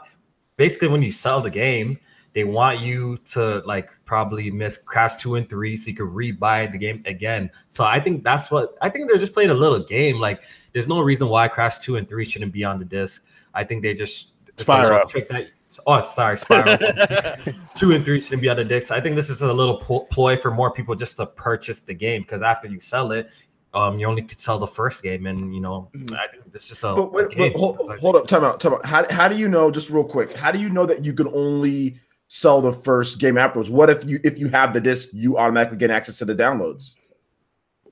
basically 0.58 0.88
when 0.88 1.02
you 1.02 1.10
sell 1.10 1.40
the 1.40 1.50
game, 1.50 1.96
they 2.36 2.44
want 2.44 2.80
you 2.80 3.16
to 3.24 3.62
like 3.64 3.88
probably 4.04 4.50
miss 4.50 4.76
Crash 4.76 5.16
2 5.16 5.36
and 5.36 5.48
3 5.48 5.74
so 5.74 5.88
you 5.88 5.96
can 5.96 6.06
rebuy 6.06 6.70
the 6.70 6.76
game 6.76 7.02
again. 7.06 7.50
So 7.66 7.82
I 7.82 7.98
think 7.98 8.24
that's 8.24 8.50
what 8.50 8.76
I 8.82 8.90
think 8.90 9.08
they're 9.08 9.18
just 9.18 9.32
playing 9.32 9.48
a 9.48 9.54
little 9.54 9.82
game. 9.82 10.20
Like 10.20 10.42
there's 10.74 10.86
no 10.86 11.00
reason 11.00 11.30
why 11.30 11.48
Crash 11.48 11.78
2 11.78 11.96
and 11.96 12.06
3 12.06 12.24
shouldn't 12.26 12.52
be 12.52 12.62
on 12.62 12.78
the 12.78 12.84
disc. 12.84 13.24
I 13.54 13.64
think 13.64 13.82
they 13.82 13.94
just 13.94 14.32
it's 14.48 14.68
a 14.68 14.70
Spyro. 14.70 15.08
trick 15.08 15.28
that- 15.28 15.48
Oh, 15.86 16.00
sorry, 16.00 16.36
Spyro 16.36 17.54
two 17.74 17.92
and 17.92 18.04
three 18.04 18.20
shouldn't 18.20 18.40
be 18.40 18.48
on 18.48 18.56
the 18.56 18.64
discs. 18.64 18.90
I 18.90 19.00
think 19.00 19.16
this 19.16 19.28
is 19.28 19.42
a 19.42 19.52
little 19.52 19.76
ploy 19.78 20.36
for 20.36 20.50
more 20.50 20.70
people 20.70 20.94
just 20.94 21.16
to 21.16 21.26
purchase 21.26 21.80
the 21.80 21.92
game 21.92 22.22
because 22.22 22.40
after 22.40 22.68
you 22.68 22.80
sell 22.80 23.12
it, 23.12 23.28
um, 23.74 23.98
you 23.98 24.06
only 24.06 24.22
could 24.22 24.40
sell 24.40 24.58
the 24.58 24.66
first 24.66 25.02
game, 25.02 25.26
and 25.26 25.52
you 25.54 25.60
know, 25.60 25.90
I 25.94 26.28
think 26.28 26.50
this 26.50 26.70
is 26.70 26.82
a. 26.84 26.94
But, 26.94 27.12
wait, 27.12 27.30
game. 27.30 27.52
but 27.52 27.58
hold, 27.58 27.98
hold 27.98 28.16
up, 28.16 28.26
time 28.26 28.44
out, 28.44 28.60
time 28.60 28.74
out. 28.74 28.86
How, 28.86 29.04
how 29.10 29.28
do 29.28 29.36
you 29.36 29.48
know? 29.48 29.70
Just 29.70 29.90
real 29.90 30.04
quick, 30.04 30.32
how 30.34 30.50
do 30.50 30.58
you 30.58 30.70
know 30.70 30.86
that 30.86 31.04
you 31.04 31.12
can 31.12 31.28
only 31.34 32.00
sell 32.28 32.60
the 32.60 32.72
first 32.72 33.18
game 33.18 33.38
afterwards? 33.38 33.70
What 33.70 33.90
if 33.90 34.04
you 34.04 34.18
if 34.24 34.38
you 34.38 34.48
have 34.48 34.74
the 34.74 34.80
disc, 34.80 35.10
you 35.12 35.38
automatically 35.38 35.78
get 35.78 35.90
access 35.90 36.16
to 36.18 36.24
the 36.24 36.34
downloads? 36.34 36.96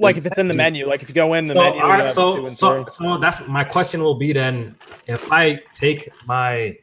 Like 0.01 0.17
if 0.17 0.27
it's 0.27 0.39
in 0.39 0.49
the 0.49 0.55
menu, 0.55 0.87
like 0.87 1.03
if 1.03 1.09
you 1.09 1.15
go 1.15 1.35
in 1.35 1.47
the 1.47 1.55
so, 1.55 1.61
menu, 1.61 1.81
all 1.81 1.87
you 1.87 1.93
right, 1.93 2.05
have 2.05 2.15
two 2.15 2.49
so, 2.49 2.49
so, 2.49 2.87
so 2.93 3.19
that's 3.19 3.47
my 3.47 3.63
question 3.63 4.03
will 4.03 4.17
be 4.17 4.33
then 4.33 4.75
if 5.07 5.31
I 5.31 5.61
take 5.73 6.11
my 6.27 6.77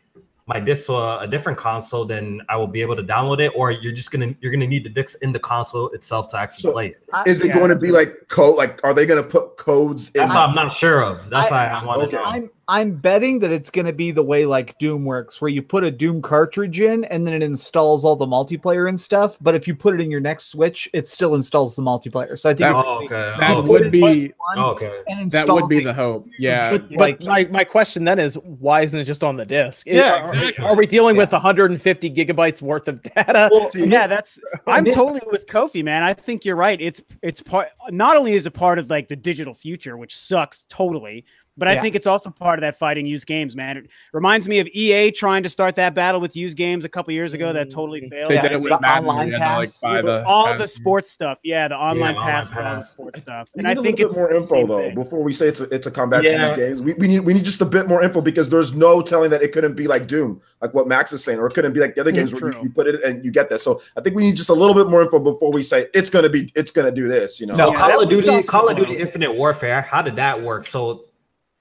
my 0.48 0.60
disc 0.60 0.88
to 0.88 0.94
a, 0.94 1.20
a 1.20 1.28
different 1.28 1.58
console, 1.58 2.04
then 2.04 2.42
I 2.50 2.58
will 2.58 2.68
be 2.68 2.82
able 2.82 2.96
to 2.96 3.04
download 3.04 3.40
it, 3.40 3.52
or 3.56 3.72
you're 3.72 3.92
just 3.94 4.12
gonna 4.12 4.34
you're 4.42 4.52
gonna 4.52 4.68
need 4.68 4.84
the 4.84 4.90
disc 4.90 5.18
in 5.22 5.32
the 5.32 5.40
console 5.40 5.90
itself 5.90 6.28
to 6.30 6.38
actually 6.38 6.64
So- 6.64 6.72
play 6.72 6.88
it. 6.88 7.04
I- 7.14 7.24
Is 7.26 7.42
it 7.42 7.48
Yeah. 7.48 7.54
going 7.60 7.70
to 7.70 7.76
be 7.76 7.92
like 7.92 8.28
code? 8.28 8.56
Like, 8.58 8.80
are 8.84 8.94
they 8.94 9.06
going 9.06 9.22
to 9.22 9.28
put 9.28 9.58
codes 9.58 10.08
in? 10.10 10.20
That's 10.20 10.32
what 10.32 10.50
I'm 10.50 10.56
not 10.56 10.72
sure 10.72 11.04
of. 11.04 11.30
That's 11.30 11.52
why 11.52 11.68
I 11.68 11.84
want 11.86 12.02
okay. 12.04 12.12
to 12.12 12.16
know. 12.18 12.24
I'm 12.24 12.50
I'm 12.72 12.94
betting 12.96 13.40
that 13.40 13.52
it's 13.52 13.70
going 13.70 13.86
to 13.86 13.92
be 13.92 14.12
the 14.12 14.24
way 14.24 14.46
like 14.46 14.78
Doom 14.80 15.04
works, 15.04 15.42
where 15.42 15.50
you 15.50 15.62
put 15.62 15.84
a 15.84 15.92
Doom 15.92 16.22
cartridge 16.22 16.80
in 16.80 17.04
and 17.06 17.28
then 17.28 17.34
it 17.34 17.44
installs 17.44 18.06
all 18.06 18.16
the 18.16 18.26
multiplayer 18.26 18.88
and 18.88 18.98
stuff. 18.98 19.38
But 19.42 19.56
if 19.56 19.68
you 19.68 19.76
put 19.76 19.94
it 19.94 20.00
in 20.02 20.10
your 20.10 20.22
next 20.22 20.46
Switch, 20.52 20.90
it 20.94 21.06
still 21.08 21.36
installs 21.36 21.76
the 21.76 21.82
multiplayer. 21.82 22.40
So 22.40 22.50
I 22.50 22.54
think 22.54 22.72
That- 22.72 22.80
it's 22.80 22.84
Oh, 22.88 23.04
okay. 23.06 23.36
That 23.40 23.58
Oh, 23.58 23.62
would 23.64 23.92
be 23.92 24.00
plus 24.00 24.18
one 24.56 24.58
Oh, 24.58 24.72
okay. 24.72 25.02
and 25.08 25.30
that 25.32 25.50
would 25.50 25.68
be 25.68 25.82
the 25.84 25.94
hope. 25.94 26.30
Yeah. 26.40 26.78
But, 26.78 26.92
like- 26.94 27.24
my, 27.26 27.44
my 27.52 27.64
question 27.66 28.06
then 28.06 28.20
is 28.20 28.36
why 28.36 28.82
isn't 28.84 28.98
it 29.00 29.04
just 29.04 29.24
on 29.24 29.36
the 29.36 29.46
disc? 29.46 29.86
Yeah, 29.86 30.24
are- 30.26 30.30
exactly. 30.34 30.66
Are 30.66 30.76
we 30.78 30.88
dealing 30.88 31.18
with 31.18 31.34
150 31.34 32.10
gigabytes 32.10 32.62
worth 32.62 32.88
of 32.88 33.04
data? 33.04 33.50
Well, 33.52 33.70
yeah, 33.76 34.08
that's. 34.08 34.40
I'm 34.68 34.86
totally 34.86 35.22
with 35.30 35.46
Kofi, 35.48 35.84
man. 35.84 36.04
I 36.04 36.14
think 36.14 36.46
you're 36.46 36.56
right. 36.56 36.80
It's 36.80 37.02
it's 37.22 37.42
part. 37.42 37.68
Not 37.90 38.16
only 38.16 38.32
is 38.34 38.46
it 38.46 38.52
part 38.52 38.80
of 38.80 38.90
like 38.90 39.10
the 39.10 39.16
digital 39.18 39.54
future, 39.54 39.98
which 39.98 40.16
sucks 40.16 40.66
totally, 40.70 41.26
but 41.62 41.68
I 41.68 41.76
Yeah. 41.76 41.82
think 41.84 41.94
it's 41.94 42.08
also 42.08 42.32
part 42.32 42.58
of 42.58 42.62
that 42.62 42.76
fighting 42.76 43.06
used 43.06 43.28
games, 43.28 43.56
man. 43.56 43.78
It 43.78 43.86
reminds 44.14 44.50
me 44.50 44.58
of 44.58 44.68
EA 44.74 45.12
trying 45.12 45.44
to 45.44 45.50
start 45.50 45.76
that 45.76 45.94
battle 45.94 46.20
with 46.20 46.36
used 46.36 46.58
games 46.58 46.86
a 46.86 46.90
couple 46.90 47.14
years 47.14 47.36
ago 47.36 47.54
that 47.54 47.70
totally 47.70 48.10
failed. 48.10 48.32
They 48.32 48.36
Yeah, 48.36 48.42
did 48.42 48.52
it 48.54 48.56
the 48.56 48.62
with 48.64 48.82
Madden. 48.82 49.08
online 49.08 49.28
you 49.28 49.34
had 49.38 49.46
to, 49.46 49.58
like, 49.58 49.70
pass, 49.70 50.02
the 50.02 50.24
all 50.26 50.58
the 50.58 50.68
sports 50.68 51.12
stuff, 51.12 51.40
yeah, 51.44 51.68
the 51.68 51.76
online 51.76 52.16
online 52.16 52.28
pass, 52.28 52.48
for 52.48 52.64
all 52.64 52.76
the 52.78 52.82
sports 52.82 53.20
stuff, 53.20 53.50
We 53.56 53.60
and 53.60 53.68
need 53.68 53.78
I 53.78 53.80
a 53.80 53.84
think 53.84 54.00
little 54.00 54.06
it's 54.08 54.16
bit 54.16 54.20
more 54.22 54.34
info 54.34 54.66
though 54.66 54.88
thing. 54.88 54.96
before 54.96 55.22
we 55.22 55.34
say 55.34 55.50
it's 55.50 55.60
a, 55.62 55.66
it's 55.66 55.86
a 55.86 55.92
comeback 55.92 56.24
to 56.24 56.30
Yeah. 56.32 56.48
these 56.48 56.58
games. 56.58 56.82
We, 56.82 56.94
we 56.96 57.08
need 57.08 57.20
we 57.20 57.34
need 57.36 57.46
just 57.46 57.62
a 57.62 57.66
bit 57.66 57.88
more 57.88 58.02
info 58.02 58.22
because 58.22 58.50
there's 58.50 58.74
no 58.74 59.04
telling 59.04 59.30
that 59.30 59.44
it 59.44 59.52
couldn't 59.52 59.76
be 59.76 59.86
like 59.88 60.08
Doom, 60.08 60.42
like 60.64 60.74
what 60.74 60.88
Max 60.88 61.14
is 61.14 61.24
saying, 61.24 61.38
or 61.38 61.46
it 61.46 61.54
couldn't 61.54 61.74
be 61.74 61.80
like 61.80 61.94
the 61.94 62.02
other 62.02 62.12
Mm, 62.12 62.16
games 62.16 62.34
where 62.34 62.52
you, 62.52 62.64
you 62.64 62.70
put 62.72 62.88
it 62.88 63.04
and 63.04 63.24
you 63.24 63.30
get 63.30 63.52
that. 63.52 63.62
So 63.62 63.84
I 63.96 64.02
think 64.02 64.16
we 64.16 64.24
need 64.24 64.36
just 64.36 64.50
a 64.50 64.54
little 64.56 64.74
bit 64.74 64.88
more 64.90 65.04
info 65.04 65.20
before 65.20 65.52
we 65.52 65.62
say 65.62 65.90
it's 65.94 66.10
gonna 66.10 66.30
be 66.30 66.52
it's 66.56 66.72
gonna 66.72 66.92
do 66.92 67.08
this. 67.08 67.40
You 67.40 67.46
know, 67.46 67.54
So 67.56 67.68
Yeah, 67.68 67.78
Call 67.78 68.02
of 68.02 68.10
Duty, 68.10 68.42
Call 68.42 68.68
of 68.68 68.76
Duty. 68.78 68.96
Infinite 68.98 69.34
Warfare, 69.36 69.84
how 69.84 70.02
did 70.02 70.16
that 70.16 70.42
work? 70.42 70.66
So 70.66 71.06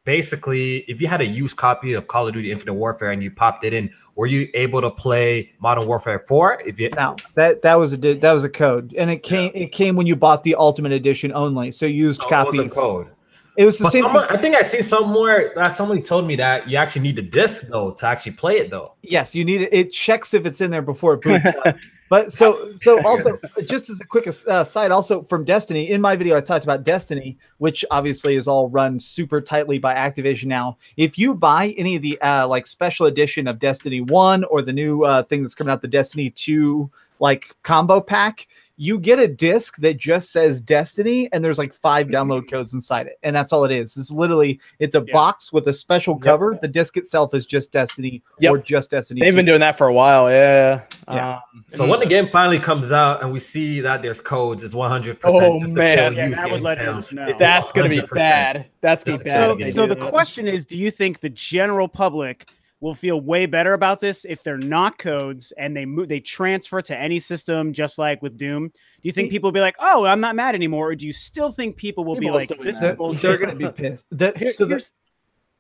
basically, 0.04 0.78
if 0.88 1.00
you 1.00 1.08
had 1.08 1.20
a 1.20 1.26
used 1.26 1.56
copy 1.56 1.92
of 1.92 2.08
Call 2.08 2.26
of 2.26 2.34
Duty 2.34 2.50
Infinite 2.50 2.74
Warfare 2.74 3.10
and 3.10 3.22
you 3.22 3.30
popped 3.30 3.64
it 3.64 3.72
in, 3.72 3.90
were 4.16 4.26
you 4.26 4.48
able 4.54 4.80
to 4.80 4.90
play 4.90 5.52
Modern 5.60 5.86
Warfare 5.86 6.18
4? 6.18 6.62
If 6.66 6.78
you 6.80 6.90
No, 6.96 7.16
that 7.34 7.62
that 7.62 7.74
was 7.76 7.92
a 7.92 7.96
that 7.96 8.32
was 8.32 8.44
a 8.44 8.48
code, 8.48 8.94
and 8.96 9.10
it 9.10 9.22
came 9.22 9.50
it 9.54 9.72
came 9.72 9.96
when 9.96 10.06
you 10.06 10.16
bought 10.16 10.42
the 10.42 10.54
Ultimate 10.56 10.92
Edition 10.92 11.32
only. 11.32 11.70
So 11.70 11.86
you 11.86 12.06
used 12.06 12.22
Oh, 12.24 12.48
it 12.48 12.56
was 12.56 12.72
a 12.72 12.74
code. 12.74 13.08
It 13.56 13.64
was 13.64 13.78
the 13.78 13.84
But 13.84 13.92
same. 13.92 14.04
someone- 14.04 14.28
thing- 14.28 14.38
I 14.38 14.40
think 14.40 14.56
I 14.56 14.62
see 14.62 14.80
somewhere 14.80 15.52
that 15.56 15.74
somebody 15.74 16.00
told 16.00 16.26
me 16.26 16.36
that 16.36 16.68
you 16.68 16.76
actually 16.78 17.02
need 17.02 17.16
the 17.16 17.22
disc 17.22 17.66
though 17.68 17.90
to 17.92 18.06
actually 18.06 18.32
play 18.32 18.58
it 18.58 18.70
though. 18.70 18.94
Yes, 19.02 19.34
you 19.34 19.44
need 19.44 19.60
it. 19.62 19.68
It 19.72 19.92
checks 19.92 20.32
if 20.34 20.46
it's 20.46 20.60
in 20.60 20.70
there 20.70 20.82
before 20.82 21.14
it 21.14 21.22
boots 21.22 21.46
up. 21.46 21.76
But 22.10 22.32
so 22.32 22.70
so 22.76 23.02
also 23.06 23.38
just 23.66 23.88
as 23.88 23.98
a 24.00 24.04
quick 24.04 24.26
aside, 24.26 24.90
also 24.90 25.22
from 25.22 25.44
Destiny, 25.46 25.90
in 25.90 26.02
my 26.02 26.14
video 26.16 26.36
I 26.36 26.42
talked 26.42 26.64
about 26.64 26.84
Destiny, 26.84 27.38
which 27.56 27.82
obviously 27.90 28.36
is 28.36 28.46
all 28.46 28.68
run 28.68 28.98
super 28.98 29.40
tightly 29.40 29.78
by 29.78 29.94
Activision 29.94 30.46
now. 30.46 30.76
If 30.98 31.16
you 31.16 31.34
buy 31.34 31.68
any 31.78 31.96
of 31.96 32.02
the 32.02 32.20
uh, 32.20 32.46
like 32.46 32.66
special 32.66 33.06
edition 33.06 33.48
of 33.48 33.58
Destiny 33.58 34.02
One 34.02 34.44
or 34.44 34.60
the 34.60 34.72
new 34.72 35.04
uh, 35.04 35.22
thing 35.22 35.42
that's 35.42 35.54
coming 35.54 35.72
out, 35.72 35.80
the 35.80 35.88
Destiny 35.88 36.28
Two 36.28 36.90
like 37.20 37.54
combo 37.62 38.00
pack, 38.00 38.48
you 38.82 38.98
get 38.98 39.18
a 39.18 39.28
disc 39.28 39.76
that 39.76 39.98
just 39.98 40.32
says 40.32 40.58
Destiny, 40.58 41.28
and 41.34 41.44
there's 41.44 41.58
like 41.58 41.70
five 41.74 42.06
download 42.06 42.50
codes 42.50 42.72
inside 42.72 43.06
it, 43.08 43.18
and 43.22 43.36
that's 43.36 43.52
all 43.52 43.62
it 43.66 43.70
is. 43.70 43.94
It's 43.98 44.10
literally 44.10 44.58
it's 44.78 44.94
a 44.94 45.04
Yeah. 45.06 45.12
box 45.12 45.52
with 45.52 45.68
a 45.68 45.72
special 45.74 46.16
cover. 46.16 46.58
The 46.62 46.66
disc 46.66 46.96
itself 46.96 47.34
is 47.34 47.44
just 47.44 47.72
Destiny 47.72 48.22
Yep. 48.38 48.52
or 48.54 48.56
just 48.58 48.90
Destiny. 48.90 49.20
They've 49.20 49.32
2. 49.32 49.36
been 49.36 49.44
doing 49.44 49.60
that 49.60 49.76
for 49.76 49.86
a 49.86 49.92
while. 49.92 50.30
Yeah. 50.30 50.80
Yeah. 51.08 51.32
Um, 51.34 51.64
So 51.66 51.86
when 51.86 52.00
the 52.00 52.06
game 52.06 52.24
finally 52.24 52.58
comes 52.58 52.90
out 52.90 53.22
and 53.22 53.30
we 53.30 53.38
see 53.38 53.80
that 53.82 54.00
there's 54.00 54.22
codes, 54.22 54.64
it's 54.64 54.72
100% 54.74 55.18
Oh, 55.24 55.60
just 55.60 55.74
man. 55.74 56.14
Yeah, 56.14 56.30
that 56.30 56.50
would 56.50 56.62
let 56.62 56.78
us 56.78 57.12
know. 57.12 57.26
It's 57.28 57.38
that's 57.38 57.72
gonna 57.72 57.90
be 57.90 58.00
bad. 58.14 58.64
That's 58.80 59.04
gonna 59.04 59.18
be 59.18 59.24
bad. 59.24 59.58
So, 59.74 59.86
so 59.86 59.94
the 59.94 60.08
question 60.08 60.48
is, 60.48 60.64
do 60.64 60.78
you 60.78 60.90
think 60.90 61.20
the 61.20 61.28
general 61.28 61.86
public 61.86 62.48
will 62.80 62.94
feel 62.94 63.20
way 63.20 63.46
better 63.46 63.74
about 63.74 64.00
this 64.00 64.24
if 64.24 64.42
they're 64.42 64.56
not 64.58 64.96
codes 64.98 65.52
and 65.58 65.76
they 65.76 65.84
move, 65.84 66.08
they 66.08 66.20
transfer 66.20 66.80
to 66.80 66.96
any 66.98 67.18
system, 67.18 67.72
just 67.72 67.98
like 67.98 68.22
with 68.22 68.36
Doom? 68.38 68.68
Do 68.68 68.72
you 69.02 69.12
think 69.12 69.26
See- 69.26 69.32
people 69.32 69.48
will 69.48 69.52
be 69.52 69.60
like, 69.60 69.76
"Oh, 69.78 70.04
I'm 70.04 70.20
not 70.20 70.34
mad 70.34 70.54
anymore," 70.54 70.88
or 70.90 70.94
do 70.94 71.06
you 71.06 71.12
still 71.12 71.52
think 71.52 71.76
people 71.76 72.04
will 72.04 72.16
People 72.16 72.38
be 72.38 72.46
like, 72.46 72.48
"This 72.62 72.80
mad. 72.80 72.90
is 72.92 72.96
bullshit"? 72.96 73.22
They're 73.22 73.38
going 73.38 73.50
to 73.50 73.56
be 73.56 73.72
pissed. 73.82 74.06
The- 74.10 74.32
Here- 74.36 74.50
so 74.50 74.64
the- 74.64 74.70
here's 74.70 74.92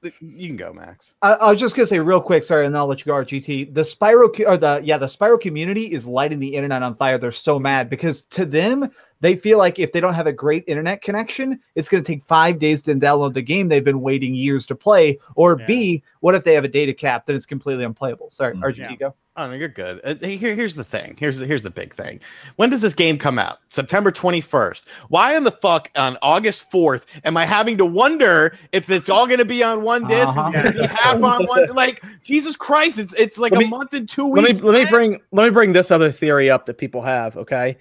the, 0.02 0.12
you 0.20 0.46
can 0.46 0.56
go, 0.56 0.72
Max. 0.72 1.14
I, 1.20 1.32
I 1.34 1.50
was 1.50 1.60
just 1.60 1.76
going 1.76 1.82
to 1.84 1.86
say 1.88 1.98
real 1.98 2.22
quick, 2.22 2.42
sorry, 2.42 2.64
and 2.64 2.74
I'll 2.74 2.86
let 2.86 3.00
you 3.00 3.04
go, 3.12 3.12
RGT. 3.16 3.74
The 3.74 3.82
Spyro 3.82 4.30
or 4.48 4.56
the 4.56 4.80
yeah, 4.82 4.96
the 4.96 5.04
Spyro 5.04 5.38
community 5.38 5.92
is 5.92 6.06
lighting 6.06 6.38
the 6.38 6.54
internet 6.54 6.82
on 6.82 6.94
fire. 6.96 7.18
They're 7.18 7.30
so 7.32 7.58
mad 7.58 7.90
because 7.90 8.22
to 8.24 8.46
them, 8.46 8.90
they 9.20 9.36
feel 9.36 9.58
like 9.58 9.78
if 9.78 9.92
they 9.92 10.00
don't 10.00 10.14
have 10.14 10.26
a 10.26 10.32
great 10.32 10.64
internet 10.66 11.02
connection, 11.02 11.60
it's 11.74 11.88
going 11.88 12.02
to 12.02 12.12
take 12.12 12.24
five 12.26 12.58
days 12.58 12.82
to 12.84 12.94
download 12.94 13.34
the 13.34 13.42
game 13.42 13.68
they've 13.68 13.84
been 13.84 14.00
waiting 14.00 14.34
years 14.34 14.66
to 14.66 14.74
play. 14.74 15.18
Or 15.36 15.58
Yeah. 15.60 15.66
B, 15.66 16.02
what 16.20 16.34
if 16.34 16.44
they 16.44 16.54
have 16.54 16.64
a 16.64 16.68
data 16.68 16.92
cap? 16.94 17.26
Then 17.26 17.36
it's 17.36 17.46
completely 17.46 17.84
unplayable. 17.84 18.30
Sorry, 18.30 18.54
Mm. 18.54 18.62
RGT, 18.62 18.98
go. 18.98 19.14
Oh 19.36 19.46
no, 19.46 19.54
you're 19.54 19.68
good. 19.68 20.00
Uh, 20.04 20.16
here, 20.26 20.54
here's 20.56 20.74
the 20.74 20.84
thing. 20.84 21.14
Here's 21.18 21.38
the, 21.38 21.46
here's 21.46 21.62
the 21.62 21.70
big 21.70 21.94
thing. 21.94 22.20
When 22.56 22.68
does 22.68 22.82
this 22.82 22.94
game 22.94 23.16
come 23.16 23.38
out? 23.38 23.58
September 23.68 24.10
21st. 24.10 24.82
Why 25.08 25.36
in 25.36 25.44
the 25.44 25.52
fuck 25.52 25.88
on 25.96 26.18
August 26.20 26.70
4th 26.70 27.06
am 27.24 27.36
I 27.36 27.46
having 27.46 27.78
to 27.78 27.86
wonder 27.86 28.56
if 28.72 28.90
it's 28.90 29.08
all 29.08 29.26
going 29.26 29.38
to 29.38 29.44
be 29.44 29.62
on 29.62 29.82
one 29.82 30.06
disc? 30.08 30.36
Uh-huh. 30.36 30.50
Is 30.52 30.58
it 30.58 30.62
going 30.62 30.72
to 30.74 30.80
be 30.80 30.86
half 30.86 31.22
on 31.22 31.46
one? 31.46 31.66
Like 31.68 32.02
Jesus 32.24 32.56
Christ! 32.56 32.98
It's 32.98 33.14
it's 33.18 33.38
like 33.38 33.52
Let 33.52 33.62
a 33.62 33.68
month 33.68 33.94
and 33.94 34.08
two 34.08 34.28
weeks. 34.30 34.36
let 34.36 34.42
me 34.42 34.48
weeks. 34.48 34.62
let 34.62 34.84
me 34.84 34.90
bring 34.90 35.20
let 35.30 35.44
me 35.44 35.50
bring 35.50 35.72
this 35.72 35.90
other 35.92 36.10
theory 36.10 36.50
up 36.50 36.66
that 36.66 36.76
people 36.76 37.00
have. 37.00 37.36
Okay, 37.36 37.76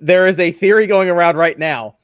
there 0.00 0.26
is 0.26 0.40
a 0.40 0.50
theory 0.52 0.83
going 0.86 1.08
around 1.08 1.36
right 1.36 1.58
now 1.58 1.96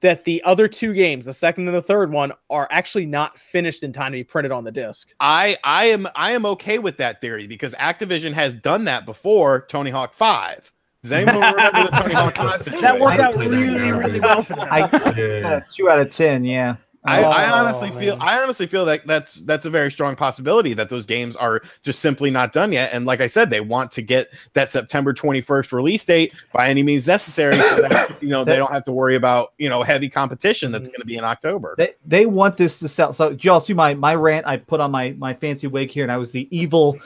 that 0.00 0.24
the 0.24 0.42
other 0.44 0.68
two 0.68 0.92
games, 0.92 1.24
the 1.24 1.32
second 1.32 1.66
and 1.66 1.74
the 1.74 1.80
third 1.80 2.10
one, 2.12 2.30
are 2.50 2.68
actually 2.70 3.06
not 3.06 3.38
finished 3.38 3.82
in 3.82 3.92
time 3.92 4.12
to 4.12 4.18
be 4.18 4.24
printed 4.24 4.52
on 4.52 4.62
the 4.64 4.72
disc. 4.72 5.12
I 5.20 5.56
I 5.64 5.86
am 5.86 6.06
I 6.14 6.32
am 6.32 6.44
okay 6.46 6.78
with 6.78 6.98
that 6.98 7.20
theory 7.20 7.46
because 7.46 7.74
Activision 7.76 8.32
has 8.34 8.54
done 8.54 8.84
that 8.84 9.06
before. 9.06 9.64
Tony 9.68 9.90
Hawk 9.90 10.12
Five. 10.12 10.72
Does 11.02 11.12
anyone 11.12 11.40
remember 11.54 11.84
the 11.84 11.90
Tony 11.98 12.14
Hawk 12.14 12.36
Five 12.36 12.60
situation? 12.62 12.82
that 12.82 13.00
worked 13.00 13.20
out 13.20 13.36
really, 13.36 13.92
really 13.92 14.20
well 14.20 14.42
for 14.42 14.54
them. 14.56 14.68
I, 14.70 14.80
Yeah. 15.16 15.48
uh, 15.48 15.60
two 15.68 15.88
out 15.90 15.98
of 15.98 16.10
ten, 16.10 16.44
yeah. 16.44 16.76
I, 17.04 17.22
I 17.22 17.50
Oh, 17.50 17.54
honestly 17.56 17.90
feel. 17.90 18.16
I 18.20 18.42
honestly 18.42 18.66
feel 18.66 18.84
that 18.86 19.06
that's 19.06 19.34
that's 19.42 19.66
a 19.66 19.70
very 19.70 19.90
strong 19.90 20.16
possibility 20.16 20.74
that 20.74 20.88
those 20.88 21.06
games 21.06 21.36
are 21.36 21.60
just 21.82 22.00
simply 22.00 22.30
not 22.30 22.52
done 22.52 22.72
yet. 22.72 22.90
And 22.92 23.04
like 23.04 23.20
I 23.20 23.26
said, 23.26 23.50
they 23.50 23.60
want 23.60 23.90
to 23.92 24.02
get 24.02 24.28
that 24.54 24.70
September 24.70 25.12
21st 25.12 25.72
release 25.72 26.04
date 26.04 26.34
by 26.52 26.68
any 26.68 26.82
means 26.82 27.06
necessary 27.06 27.60
so 27.60 27.76
that 27.82 28.16
you 28.22 28.28
know 28.28 28.44
they 28.44 28.56
don't 28.56 28.72
have 28.72 28.84
to 28.84 28.92
worry 28.92 29.16
about 29.16 29.52
you 29.58 29.68
know 29.68 29.82
heavy 29.82 30.08
competition 30.08 30.72
that's 30.72 30.88
mm-hmm. 30.88 30.92
going 30.92 31.00
to 31.00 31.06
be 31.06 31.16
in 31.16 31.24
October. 31.24 31.74
They, 31.76 31.94
they 32.06 32.26
want 32.26 32.56
this 32.56 32.78
to 32.80 32.88
sell. 32.88 33.12
So, 33.12 33.34
do 33.34 33.48
y'all 33.48 33.60
see 33.60 33.74
my 33.74 33.94
my 33.94 34.14
rant? 34.14 34.46
I 34.46 34.56
put 34.56 34.80
on 34.80 34.90
my 34.90 35.12
my 35.18 35.34
fancy 35.34 35.66
wig 35.66 35.90
here, 35.90 36.04
and 36.04 36.12
I 36.12 36.16
was 36.16 36.30
the 36.30 36.48
evil 36.56 36.98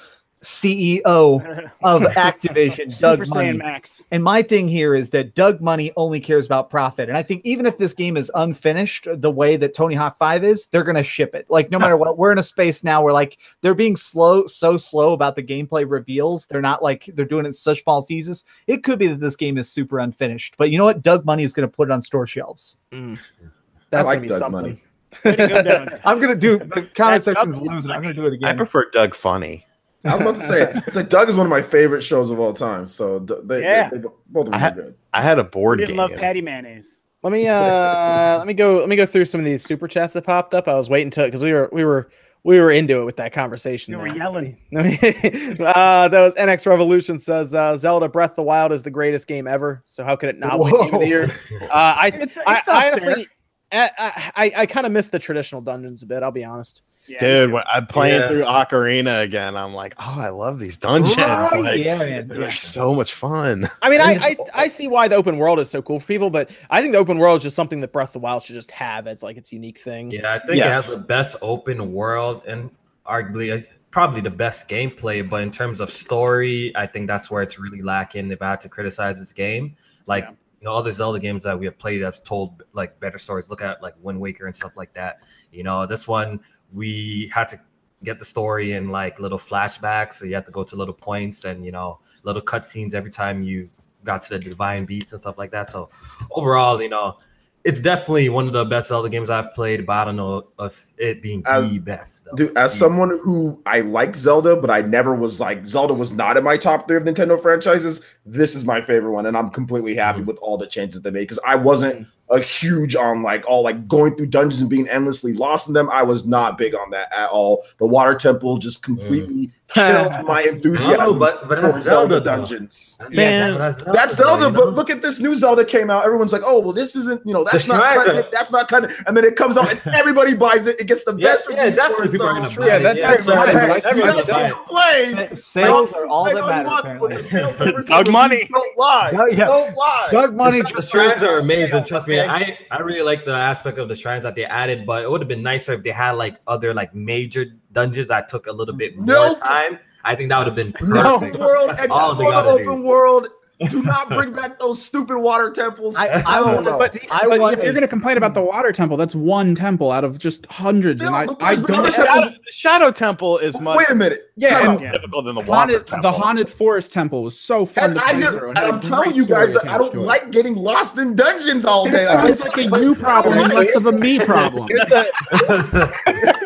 CEO 0.42 1.70
of 1.82 2.02
Activision, 2.12 2.98
Doug 3.00 3.24
Super 3.24 3.34
Money. 3.34 3.48
Saiyan 3.48 3.58
Max. 3.58 4.04
And 4.10 4.22
my 4.22 4.42
thing 4.42 4.68
here 4.68 4.94
is 4.94 5.10
that 5.10 5.34
Doug 5.34 5.60
Money 5.60 5.92
only 5.96 6.20
cares 6.20 6.46
about 6.46 6.70
profit. 6.70 7.08
And 7.08 7.18
I 7.18 7.22
think 7.22 7.42
even 7.44 7.66
if 7.66 7.78
this 7.78 7.92
game 7.92 8.16
is 8.16 8.30
unfinished 8.34 9.08
the 9.10 9.30
way 9.30 9.56
that 9.56 9.74
Tony 9.74 9.94
Hawk 9.94 10.16
5 10.16 10.44
is, 10.44 10.66
they're 10.68 10.84
going 10.84 10.96
to 10.96 11.02
ship 11.02 11.34
it. 11.34 11.46
Like, 11.48 11.70
no 11.70 11.78
matter 11.78 11.96
what, 11.96 12.18
we're 12.18 12.32
in 12.32 12.38
a 12.38 12.42
space 12.42 12.84
now 12.84 13.02
where, 13.02 13.12
like, 13.12 13.38
they're 13.60 13.74
being 13.74 13.96
slow, 13.96 14.46
so 14.46 14.76
slow 14.76 15.12
about 15.12 15.36
the 15.36 15.42
gameplay 15.42 15.88
reveals. 15.88 16.46
They're 16.46 16.60
not 16.60 16.82
like 16.82 17.06
they're 17.14 17.24
doing 17.24 17.44
it 17.44 17.48
in 17.48 17.52
such 17.52 17.82
small 17.82 18.02
seasons. 18.02 18.44
It 18.66 18.84
could 18.84 18.98
be 18.98 19.08
that 19.08 19.20
this 19.20 19.36
game 19.36 19.58
is 19.58 19.70
super 19.70 19.98
unfinished. 19.98 20.56
But 20.56 20.70
you 20.70 20.78
know 20.78 20.84
what? 20.84 21.02
Doug 21.02 21.24
Money 21.24 21.44
is 21.44 21.52
going 21.52 21.68
to 21.68 21.74
put 21.74 21.88
it 21.88 21.92
on 21.92 22.00
store 22.00 22.26
shelves. 22.26 22.76
Mm. 22.92 23.18
I 23.18 23.48
That's 23.90 24.06
like 24.06 24.18
gonna 24.20 24.28
Doug 24.28 24.38
something. 24.38 24.60
Money. 24.62 24.82
Way 25.24 25.36
to 25.36 25.48
go, 25.48 25.62
Doug. 25.62 26.00
I'm 26.04 26.18
going 26.18 26.28
to 26.30 26.36
do 26.36 26.58
the 26.58 26.82
comment 26.94 26.94
That's 26.94 27.24
section's 27.24 27.56
losing. 27.60 27.90
I'm 27.90 28.02
going 28.02 28.14
to 28.14 28.20
do 28.20 28.26
it 28.26 28.34
again. 28.34 28.48
I 28.48 28.52
prefer 28.52 28.90
Doug 28.90 29.14
Funnie. 29.14 29.64
I 30.04 30.12
was 30.12 30.20
about 30.20 30.34
to 30.36 30.40
say, 30.42 30.72
it's 30.86 30.96
like 30.96 31.08
Doug 31.08 31.28
is 31.28 31.36
one 31.36 31.46
of 31.46 31.50
my 31.50 31.62
favorite 31.62 32.02
shows 32.02 32.30
of 32.30 32.38
all 32.38 32.52
time. 32.52 32.86
So 32.86 33.18
they, 33.18 33.62
Yeah. 33.62 33.90
they, 33.90 33.98
they 33.98 34.08
both 34.28 34.46
of 34.46 34.52
them 34.52 34.54
I 34.62 34.68
are 34.68 34.74
good. 34.74 34.94
I 35.12 35.22
had 35.22 35.38
a 35.38 35.42
Who 35.42 35.48
board 35.48 35.78
didn't 35.80 35.90
game. 35.90 35.96
love 35.98 36.12
Patti 36.12 36.40
Mayonnaise? 36.40 37.00
Let 37.22 37.32
me 37.32 37.48
uh 37.48 38.38
let 38.38 38.46
me 38.46 38.54
go 38.54 38.76
let 38.78 38.88
me 38.88 38.94
go 38.94 39.04
through 39.04 39.24
some 39.24 39.40
of 39.40 39.44
these 39.44 39.64
super 39.64 39.88
chats 39.88 40.12
that 40.12 40.22
popped 40.24 40.54
up. 40.54 40.68
I 40.68 40.74
was 40.74 40.88
waiting 40.88 41.10
to 41.10 41.24
because 41.24 41.42
we 41.42 41.52
were 41.52 41.68
we 41.72 41.84
were 41.84 42.08
we 42.44 42.60
were 42.60 42.70
into 42.70 43.00
it 43.00 43.04
with 43.04 43.16
that 43.16 43.32
conversation. 43.32 43.92
You 43.92 43.98
were 43.98 44.06
yelling. 44.06 44.56
uh, 44.72 46.08
that 46.08 46.10
was 46.12 46.34
NX 46.36 46.66
Revolution 46.66 47.18
says 47.18 47.54
uh, 47.54 47.76
Zelda 47.76 48.08
Breath 48.08 48.30
of 48.30 48.36
the 48.36 48.42
Wild 48.44 48.72
is 48.72 48.82
the 48.84 48.90
greatest 48.90 49.26
game 49.26 49.46
ever. 49.48 49.82
So 49.84 50.04
how 50.04 50.14
could 50.16 50.28
it 50.28 50.38
not 50.38 50.58
win 50.60 50.72
Game 50.80 50.94
of 50.94 51.00
the 51.00 51.08
Year? 51.08 51.24
Uh, 51.62 51.66
I, 51.72 52.12
It's, 52.14 52.38
I, 52.46 52.58
it's 52.58 52.68
up 52.68 52.74
I 52.76 52.82
there. 52.84 52.92
honestly, 52.92 53.26
I 53.72 54.32
I, 54.36 54.52
I 54.56 54.66
kind 54.66 54.86
of 54.86 54.92
miss 54.92 55.08
the 55.08 55.18
traditional 55.18 55.60
dungeons 55.60 56.02
a 56.02 56.06
bit. 56.06 56.22
I'll 56.22 56.30
be 56.30 56.44
honest. 56.44 56.82
Yeah. 57.06 57.18
Dude, 57.20 57.52
when 57.52 57.62
I'm 57.72 57.86
playing 57.86 58.20
Yeah. 58.20 58.28
through 58.28 58.42
Ocarina 58.44 59.22
again, 59.22 59.56
I'm 59.56 59.72
like, 59.72 59.94
oh, 59.98 60.16
I 60.20 60.28
love 60.28 60.58
these 60.58 60.76
dungeons. 60.76 61.16
Right, 61.16 61.50
Like, 61.58 61.78
yeah, 61.82 61.96
man. 61.96 62.28
they're 62.28 62.50
so 62.50 62.94
much 62.94 63.14
fun. 63.14 63.66
I 63.82 63.88
mean, 63.88 64.02
I, 64.02 64.18
I 64.20 64.36
I 64.54 64.68
see 64.68 64.88
why 64.88 65.08
the 65.08 65.16
open 65.16 65.38
world 65.38 65.58
is 65.58 65.70
so 65.70 65.80
cool 65.80 66.00
for 66.00 66.06
people, 66.06 66.28
but 66.28 66.50
I 66.68 66.82
think 66.82 66.92
the 66.92 66.98
open 66.98 67.16
world 67.16 67.38
is 67.38 67.42
just 67.44 67.56
something 67.56 67.80
that 67.80 67.92
Breath 67.94 68.10
of 68.10 68.12
the 68.14 68.18
Wild 68.18 68.42
should 68.42 68.54
just 68.56 68.70
have 68.72 69.06
as 69.06 69.22
like 69.22 69.38
its 69.38 69.52
unique 69.54 69.78
thing. 69.78 70.10
Yeah, 70.10 70.34
I 70.34 70.38
think 70.40 70.58
it 70.58 70.64
has 70.64 70.90
the 70.90 70.98
best 70.98 71.36
open 71.40 71.92
world 71.92 72.42
and 72.46 72.70
arguably 73.06 73.58
uh, 73.58 73.64
probably 73.90 74.20
the 74.20 74.30
best 74.30 74.68
gameplay. 74.68 75.26
But 75.26 75.42
in 75.42 75.50
terms 75.50 75.80
of 75.80 75.88
story, 75.90 76.72
I 76.76 76.86
think 76.86 77.06
that's 77.06 77.30
where 77.30 77.42
it's 77.42 77.58
really 77.58 77.80
lacking. 77.80 78.30
If 78.30 78.42
I 78.42 78.50
had 78.50 78.60
to 78.62 78.68
criticize 78.68 79.18
this 79.18 79.32
game, 79.32 79.76
like 80.06 80.24
Yeah. 80.24 80.30
You 80.60 80.64
know, 80.64 80.74
other 80.74 80.90
Zelda 80.90 81.18
games 81.18 81.44
that 81.44 81.58
we 81.58 81.66
have 81.66 81.78
played 81.78 82.02
have 82.02 82.22
told 82.22 82.62
like 82.72 82.98
better 83.00 83.18
stories. 83.18 83.48
Look 83.48 83.62
at 83.62 83.82
like 83.82 83.94
Wind 84.02 84.20
Waker 84.20 84.46
and 84.46 84.54
stuff 84.54 84.76
like 84.76 84.92
that. 84.94 85.22
You 85.52 85.62
know, 85.62 85.86
this 85.86 86.08
one 86.08 86.40
we 86.72 87.30
had 87.34 87.48
to 87.48 87.60
get 88.04 88.18
the 88.18 88.24
story 88.24 88.72
in 88.72 88.88
like 88.88 89.18
little 89.18 89.38
flashbacks, 89.38 90.14
so 90.14 90.24
you 90.24 90.34
have 90.34 90.44
to 90.44 90.52
go 90.52 90.64
to 90.64 90.76
little 90.76 90.94
points 90.94 91.44
and 91.44 91.64
you 91.64 91.72
know 91.72 92.00
little 92.24 92.42
cutscenes 92.42 92.94
every 92.94 93.10
time 93.10 93.42
you 93.42 93.68
got 94.04 94.22
to 94.22 94.30
the 94.30 94.38
divine 94.38 94.84
beast 94.84 95.12
and 95.12 95.20
stuff 95.20 95.38
like 95.38 95.50
that. 95.50 95.68
So 95.68 95.90
overall, 96.30 96.80
you 96.80 96.88
know, 96.88 97.18
it's 97.64 97.80
definitely 97.80 98.28
one 98.28 98.46
of 98.46 98.52
the 98.52 98.64
best 98.64 98.88
Zelda 98.88 99.08
games 99.08 99.28
I've 99.30 99.52
played, 99.54 99.84
but 99.84 99.92
I 99.92 100.04
don't 100.06 100.16
know 100.16 100.48
of 100.58 100.80
it 100.96 101.20
being 101.20 101.42
As- 101.46 101.68
the 101.68 101.78
best. 101.80 102.24
Though. 102.24 102.36
Dude, 102.36 102.56
as 102.56 102.72
The 102.72 102.78
someone 102.78 103.10
best. 103.10 103.22
who 103.24 103.60
I 103.66 103.80
like 103.80 104.14
Zelda, 104.16 104.56
but 104.56 104.70
I 104.70 104.80
never 104.82 105.14
was 105.14 105.38
like 105.40 105.66
Zelda 105.68 105.92
was 105.94 106.12
not 106.12 106.36
in 106.36 106.44
my 106.44 106.56
top 106.56 106.88
three 106.88 106.96
of 106.96 107.02
Nintendo 107.02 107.40
franchises. 107.40 108.00
This 108.24 108.54
is 108.54 108.64
my 108.64 108.80
favorite 108.80 109.12
one, 109.12 109.26
and 109.26 109.36
I'm 109.36 109.50
completely 109.50 109.94
happy 109.94 110.20
Mhm. 110.20 110.26
with 110.26 110.38
all 110.38 110.56
the 110.56 110.66
changes 110.66 111.02
they 111.02 111.10
made 111.10 111.20
because 111.20 111.40
I 111.44 111.56
wasn't 111.56 112.00
mm. 112.00 112.06
a 112.30 112.38
huge 112.40 112.94
on 112.96 113.22
like 113.22 113.44
all 113.46 113.62
like 113.62 113.86
going 113.88 114.14
through 114.14 114.26
dungeons 114.26 114.60
and 114.60 114.70
being 114.70 114.88
endlessly 114.88 115.32
lost 115.32 115.68
in 115.68 115.74
them. 115.74 115.90
I 115.92 116.04
was 116.04 116.26
not 116.26 116.58
big 116.58 116.74
on 116.74 116.90
that 116.90 117.12
at 117.16 117.28
all. 117.30 117.64
The 117.78 117.86
water 117.86 118.14
temple 118.14 118.58
just 118.58 118.80
mm. 118.80 118.84
completely 118.84 119.50
killed 119.74 120.12
my 120.26 120.42
No, 120.42 120.50
enthusiasm 120.52 121.18
but 121.18 121.48
but 121.48 121.58
for 121.60 121.72
Zelda 121.72 121.80
Zelda, 121.82 122.20
dungeons. 122.20 122.98
Man, 123.10 123.52
but 123.54 123.58
that's 123.58 123.82
That's 123.84 124.16
Zelda, 124.16 124.46
you 124.46 124.50
but 124.52 124.64
know? 124.66 124.70
look 124.70 124.90
at 124.90 125.02
this 125.02 125.18
new 125.20 125.34
Zelda 125.34 125.64
came 125.64 125.90
out. 125.90 126.04
Everyone's 126.04 126.32
like, 126.32 126.42
"Oh, 126.44 126.60
well, 126.60 126.72
this 126.72 126.96
isn't, 126.96 127.24
you 127.26 127.34
know, 127.34 127.44
that's 127.44 127.66
The 127.66 127.74
not 127.74 127.92
shrines 127.94 128.06
cutting. 128.06 128.30
That's 128.32 128.50
not 128.50 128.68
cutting." 128.68 128.90
it. 128.90 128.96
And 129.06 129.16
then 129.16 129.24
it 129.24 129.36
comes 129.36 129.56
out, 129.56 129.70
and 129.70 129.80
everybody 129.94 130.34
buys 130.34 130.66
it. 130.66 130.80
It 130.80 130.86
gets 130.88 131.04
the 131.04 131.14
Yeah, 131.16 131.34
best. 131.34 131.46
yeah, 131.50 131.56
reviews 131.60 131.76
definitely 131.76 132.06
for 132.06 132.12
people 132.12 132.26
are 132.28 132.32
itself. 132.36 132.54
gonna 132.56 132.66
Yeah, 132.68 132.78
that- 132.78 132.96
yeah, 132.96 133.10
that's 133.10 133.24
Hey, 133.24 133.34
man, 133.34 133.46
fine, 133.46 133.48
hey, 133.48 133.54
but 133.54 133.70
I 133.70 133.74
you 133.74 133.80
see 133.94 134.00
guys 134.00 134.16
what 134.16 134.26
don't 134.26 135.18
you're. 135.28 135.36
Sales 135.36 135.92
are 135.92 136.06
all 136.06 136.24
that 136.24 136.36
all 136.40 136.48
matter. 136.48 136.68
want, 136.68 136.84
but 137.00 137.20
Apparently. 137.20 137.22
the 137.22 137.28
sales 137.76 137.86
Doug 137.88 138.10
Money. 138.10 138.48
Don't 138.50 138.78
lie. 138.78 139.10
Yeah, 139.12 139.26
yeah. 139.36 139.44
Don't 139.46 139.76
lie. 139.76 140.08
Doug 140.12 140.34
Money 140.34 140.62
The 140.62 140.82
shrines 140.82 141.22
are 141.22 141.38
amazing. 141.38 141.84
Trust 141.84 142.08
me, 142.08 142.20
I, 142.20 142.58
I 142.70 142.78
really 142.80 143.02
like 143.02 143.24
the 143.24 143.34
aspect 143.34 143.78
of 143.78 143.88
the 143.88 143.94
shrines 143.94 144.22
that 144.24 144.34
they 144.34 144.44
added, 144.44 144.86
but 144.86 145.02
it 145.02 145.10
would 145.10 145.20
have 145.20 145.28
been 145.28 145.42
nicer 145.42 145.72
if 145.74 145.82
they 145.82 145.90
had 145.90 146.12
like 146.12 146.36
other 146.46 146.72
like 146.74 146.94
major 146.94 147.46
dungeons 147.78 148.08
that 148.08 148.28
took 148.28 148.46
a 148.46 148.52
little 148.52 148.74
bit 148.74 148.96
more 148.96 149.06
Nope. 149.06 149.38
time. 149.42 149.78
I 150.04 150.14
think 150.14 150.28
that 150.30 150.38
would 150.38 150.46
have 150.46 150.56
been 150.56 150.72
perfect. 150.72 151.04
No 151.04 151.18
perfect. 151.18 151.38
world, 151.38 151.70
That's 151.70 151.90
all 151.90 152.14
they 152.14 152.24
the 152.24 152.30
gotta 152.30 152.62
do. 152.64 152.70
open 152.70 152.82
world. 152.84 153.28
Do 153.70 153.82
not 153.82 154.08
bring 154.08 154.32
back 154.34 154.56
those 154.60 154.80
stupid 154.80 155.18
water 155.18 155.50
temples. 155.50 155.96
I, 155.96 156.22
I 156.24 156.38
don't 156.38 156.62
know. 156.62 156.78
But, 156.78 156.96
I 157.10 157.26
but 157.26 157.40
want 157.40 157.54
if 157.58 157.64
you're 157.64 157.72
going 157.72 157.82
to 157.82 157.88
complain 157.88 158.16
about 158.16 158.32
the 158.34 158.40
water 158.40 158.70
temple, 158.70 158.96
that's 158.96 159.16
one 159.16 159.56
temple 159.56 159.90
out 159.90 160.04
of 160.04 160.16
just 160.16 160.46
hundreds, 160.46 161.00
Still, 161.00 161.12
and 161.12 161.36
I, 161.40 161.44
I 161.44 161.54
don't. 161.56 161.68
other 161.74 161.90
Shadow, 161.90 162.28
the 162.30 162.52
Shadow 162.52 162.90
Temple 162.92 163.38
is 163.38 163.58
much 163.60 163.78
Wait 163.78 163.90
a 163.90 163.96
minute. 163.96 164.30
Yeah, 164.36 164.60
Time 164.60 164.60
and- 164.62 164.76
out. 164.76 164.82
Yeah. 164.82 164.92
difficult 164.92 165.24
than 165.24 165.34
the 165.34 165.40
Water 165.40 165.72
Haunted, 165.72 165.86
Temple. 165.88 166.08
the 166.12 166.16
haunted 166.16 166.48
forest 166.48 166.92
temple 166.92 167.24
was 167.24 167.36
so 167.36 167.66
fun 167.66 167.82
And, 167.86 167.94
to 167.96 168.04
I 168.04 168.12
play 168.12 168.20
do, 168.20 168.30
through, 168.30 168.48
and 168.50 168.58
had 168.58 168.68
a 168.68 168.72
I'm 168.74 168.80
telling 168.80 169.14
you 169.16 169.26
guys 169.26 169.52
that 169.54 169.64
I 169.66 169.76
don't 169.76 169.88
attached 169.88 169.94
it. 170.04 170.06
like 170.06 170.30
getting 170.30 170.54
lost 170.54 170.96
in 170.96 171.16
dungeons 171.16 171.64
all 171.64 171.90
day. 171.90 172.02
It 172.04 172.06
sounds 172.06 172.38
like 172.38 172.56
a 172.58 172.62
you 172.80 172.94
problem 172.94 173.38
and 173.38 173.52
less 173.54 173.74
of 173.74 173.86
a 173.86 173.92
me 173.92 174.20
problem. 174.24 174.68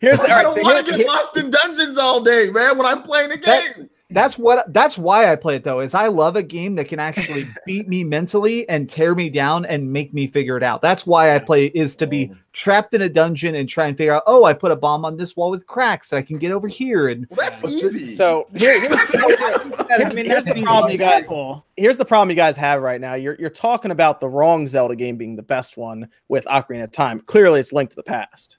Here's 0.00 0.18
the 0.20 0.32
I 0.32 0.42
don't 0.42 0.54
so 0.54 0.62
want 0.62 0.86
here- 0.86 0.96
to 0.98 0.98
get 0.98 1.06
lost 1.06 1.36
in 1.36 1.50
dungeons 1.50 1.98
all 1.98 2.20
day, 2.22 2.50
man. 2.50 2.78
When 2.78 2.86
I'm 2.86 3.02
playing 3.02 3.32
a 3.32 3.36
That- 3.38 3.76
game, 3.76 3.90
that's 4.10 4.38
what 4.38 4.72
that's 4.72 4.96
why 4.96 5.30
I 5.30 5.36
play 5.36 5.56
it 5.56 5.64
though. 5.64 5.80
Is 5.80 5.94
I 5.94 6.06
love 6.06 6.34
a 6.34 6.42
game 6.42 6.76
that 6.76 6.88
can 6.88 6.98
actually 6.98 7.46
beat 7.66 7.88
me 7.88 8.04
mentally 8.04 8.66
and 8.66 8.88
tear 8.88 9.14
me 9.14 9.28
down 9.28 9.66
and 9.66 9.92
make 9.92 10.14
me 10.14 10.26
figure 10.26 10.56
it 10.56 10.62
out. 10.62 10.80
That's 10.80 11.06
why 11.06 11.34
I 11.34 11.38
play 11.38 11.66
is 11.66 11.94
to 11.96 12.06
be 12.06 12.32
trapped 12.54 12.94
in 12.94 13.02
a 13.02 13.08
dungeon 13.10 13.54
and 13.54 13.68
try 13.68 13.86
and 13.86 13.98
figure 13.98 14.14
out. 14.14 14.22
Oh, 14.26 14.44
I 14.44 14.54
put 14.54 14.72
a 14.72 14.76
bomb 14.76 15.04
on 15.04 15.18
this 15.18 15.36
wall 15.36 15.50
with 15.50 15.66
cracks. 15.66 16.10
And 16.10 16.18
I 16.18 16.22
can 16.22 16.38
get 16.38 16.52
over 16.52 16.68
here 16.68 17.08
and 17.08 17.26
well, 17.28 17.50
that's 17.50 17.70
easy. 17.70 18.06
So 18.14 18.46
here, 18.56 18.80
here's, 18.80 18.92
I 19.14 19.96
here's, 19.98 20.14
mean, 20.16 20.24
here's 20.24 20.46
that's 20.46 20.56
the 20.56 20.62
problem, 20.62 20.90
you 20.92 20.96
guys. 20.98 21.24
example. 21.24 21.66
Here's 21.76 21.98
the 21.98 22.04
problem 22.06 22.30
you 22.30 22.36
guys 22.36 22.56
have 22.56 22.80
right 22.80 23.02
now. 23.02 23.12
You're 23.12 23.36
you're 23.38 23.50
talking 23.50 23.90
about 23.90 24.20
the 24.20 24.28
wrong 24.28 24.66
Zelda 24.66 24.96
game 24.96 25.18
being 25.18 25.36
the 25.36 25.42
best 25.42 25.76
one 25.76 26.08
with 26.28 26.46
Ocarina 26.46 26.84
of 26.84 26.92
Time. 26.92 27.20
Clearly, 27.20 27.60
it's 27.60 27.74
linked 27.74 27.90
to 27.90 27.96
the 27.96 28.02
past. 28.02 28.56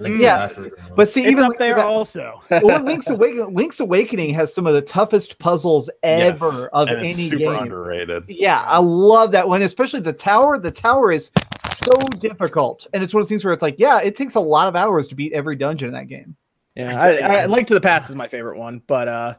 Link 0.00 0.20
Yeah, 0.20 0.36
Massive, 0.36 0.64
you 0.66 0.70
know. 0.70 0.94
but 0.94 1.08
see 1.08 1.22
It's 1.22 1.30
even 1.32 1.44
up 1.44 1.58
there 1.58 1.76
Link- 1.76 1.86
also. 1.88 2.40
well, 2.62 2.82
Link's 2.82 3.08
Awakening, 3.10 3.54
Link's 3.54 3.80
Awakening 3.80 4.34
has 4.34 4.54
some 4.54 4.66
of 4.66 4.74
the 4.74 4.82
toughest 4.82 5.38
puzzles 5.38 5.88
ever 6.02 6.46
Yes, 6.46 6.68
of 6.72 6.88
and 6.88 6.98
any 6.98 7.08
it's 7.10 7.18
super 7.30 7.38
game. 7.38 7.62
underrated. 7.62 8.24
Yeah, 8.28 8.62
I 8.66 8.78
love 8.78 9.32
that 9.32 9.48
one, 9.48 9.62
especially 9.62 10.00
the 10.00 10.12
tower. 10.12 10.58
The 10.58 10.70
tower 10.70 11.12
is 11.12 11.30
so 11.74 11.90
difficult, 12.18 12.86
and 12.92 13.02
it's 13.02 13.12
one 13.14 13.20
of 13.20 13.24
those 13.24 13.28
things 13.30 13.44
where 13.44 13.54
it's 13.54 13.62
like, 13.62 13.78
yeah, 13.78 14.00
it 14.00 14.14
takes 14.14 14.34
a 14.34 14.40
lot 14.40 14.68
of 14.68 14.76
hours 14.76 15.08
to 15.08 15.14
beat 15.14 15.32
every 15.32 15.56
dungeon 15.56 15.88
in 15.88 15.94
that 15.94 16.08
game. 16.08 16.36
Yeah, 16.74 16.94
I, 17.00 17.18
I, 17.42 17.46
Link 17.46 17.68
to 17.68 17.74
the 17.74 17.80
Past 17.80 18.10
is 18.10 18.16
my 18.16 18.28
favorite 18.28 18.58
one, 18.58 18.82
but 18.86 19.08
uh, 19.08 19.34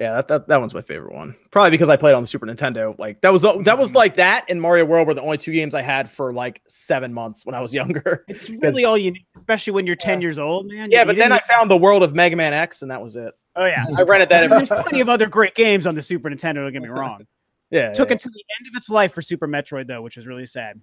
yeah, 0.00 0.14
that, 0.14 0.28
that 0.28 0.48
that 0.48 0.58
one's 0.58 0.72
my 0.74 0.80
favorite 0.82 1.12
one. 1.14 1.36
Probably 1.50 1.70
because 1.70 1.88
I 1.90 1.96
played 1.96 2.14
on 2.14 2.22
the 2.22 2.26
Super 2.26 2.46
Nintendo. 2.46 2.98
Like 2.98 3.20
that 3.20 3.30
was 3.32 3.42
the, 3.42 3.62
that 3.64 3.78
was 3.78 3.92
like 3.94 4.16
that 4.16 4.46
and 4.48 4.60
Mario 4.60 4.84
World 4.86 5.06
were 5.06 5.14
the 5.14 5.20
only 5.22 5.36
two 5.38 5.52
games 5.52 5.74
I 5.74 5.82
had 5.82 6.10
for 6.10 6.32
like 6.32 6.62
seven 6.66 7.12
months 7.12 7.44
when 7.46 7.54
I 7.54 7.60
was 7.60 7.72
younger. 7.80 8.24
It's 8.26 8.48
really 8.62 8.84
all 8.84 8.96
you 8.98 9.12
need, 9.12 9.26
especially 9.36 9.74
when 9.74 9.86
you're 9.86 9.96
10 9.96 10.20
years 10.22 10.38
old, 10.38 10.66
man. 10.66 10.90
Yeah, 10.90 11.00
You 11.00 11.06
but 11.06 11.16
then 11.16 11.32
I 11.32 11.40
found 11.40 11.70
the 11.70 11.76
world 11.76 12.02
of 12.02 12.14
Mega 12.14 12.34
Man 12.34 12.54
X, 12.54 12.82
and 12.82 12.90
that 12.90 13.00
was 13.02 13.14
it. 13.16 13.34
Oh 13.56 13.66
yeah. 13.66 13.84
I 13.96 14.02
rented 14.02 14.28
that. 14.30 14.48
There's 14.48 14.68
plenty 14.82 15.00
of 15.00 15.08
other 15.08 15.28
great 15.28 15.54
games 15.54 15.86
on 15.86 15.94
the 15.94 16.02
Super 16.02 16.30
Nintendo. 16.30 16.54
Don't 16.64 16.72
get 16.72 16.82
me 16.82 16.88
wrong. 16.88 17.26
yeah, 17.70 17.92
Took 17.92 18.08
yeah. 18.08 18.14
until 18.14 18.32
the 18.32 18.44
end 18.58 18.74
of 18.74 18.78
its 18.78 18.88
life 18.88 19.12
for 19.12 19.20
Super 19.22 19.46
Metroid 19.46 19.86
though, 19.86 20.00
which 20.02 20.16
was 20.16 20.26
really 20.26 20.46
sad. 20.46 20.80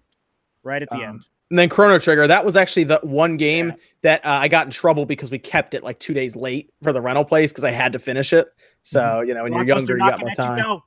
Right 0.64 0.82
at 0.82 0.90
the 0.90 0.98
Um, 0.98 1.04
end. 1.04 1.28
And 1.50 1.58
then 1.58 1.70
Chrono 1.70 1.98
Trigger, 1.98 2.28
that 2.28 2.44
was 2.44 2.58
actually 2.58 2.84
the 2.84 3.00
one 3.04 3.38
game 3.38 3.74
that 4.02 4.26
uh, 4.26 4.30
I 4.30 4.48
got 4.50 4.66
in 4.66 4.72
trouble 4.72 5.06
because 5.06 5.32
we 5.32 5.40
kept 5.40 5.74
it 5.74 5.84
like 5.84 5.98
two 6.00 6.14
days 6.14 6.36
late 6.36 6.70
for 6.84 6.92
the 6.92 7.02
rental 7.02 7.24
place 7.24 7.52
because 7.52 7.64
I 7.64 7.72
had 7.72 7.94
to 7.94 8.00
finish 8.00 8.34
it. 8.34 8.48
So 8.84 9.22
you 9.22 9.34
know, 9.34 9.44
when 9.44 9.54
you're 9.54 9.64
younger, 9.64 9.94
you 9.94 10.00
got 10.00 10.20
more 10.20 10.30
you 10.30 10.36
time. 10.36 10.58
down. 10.58 10.82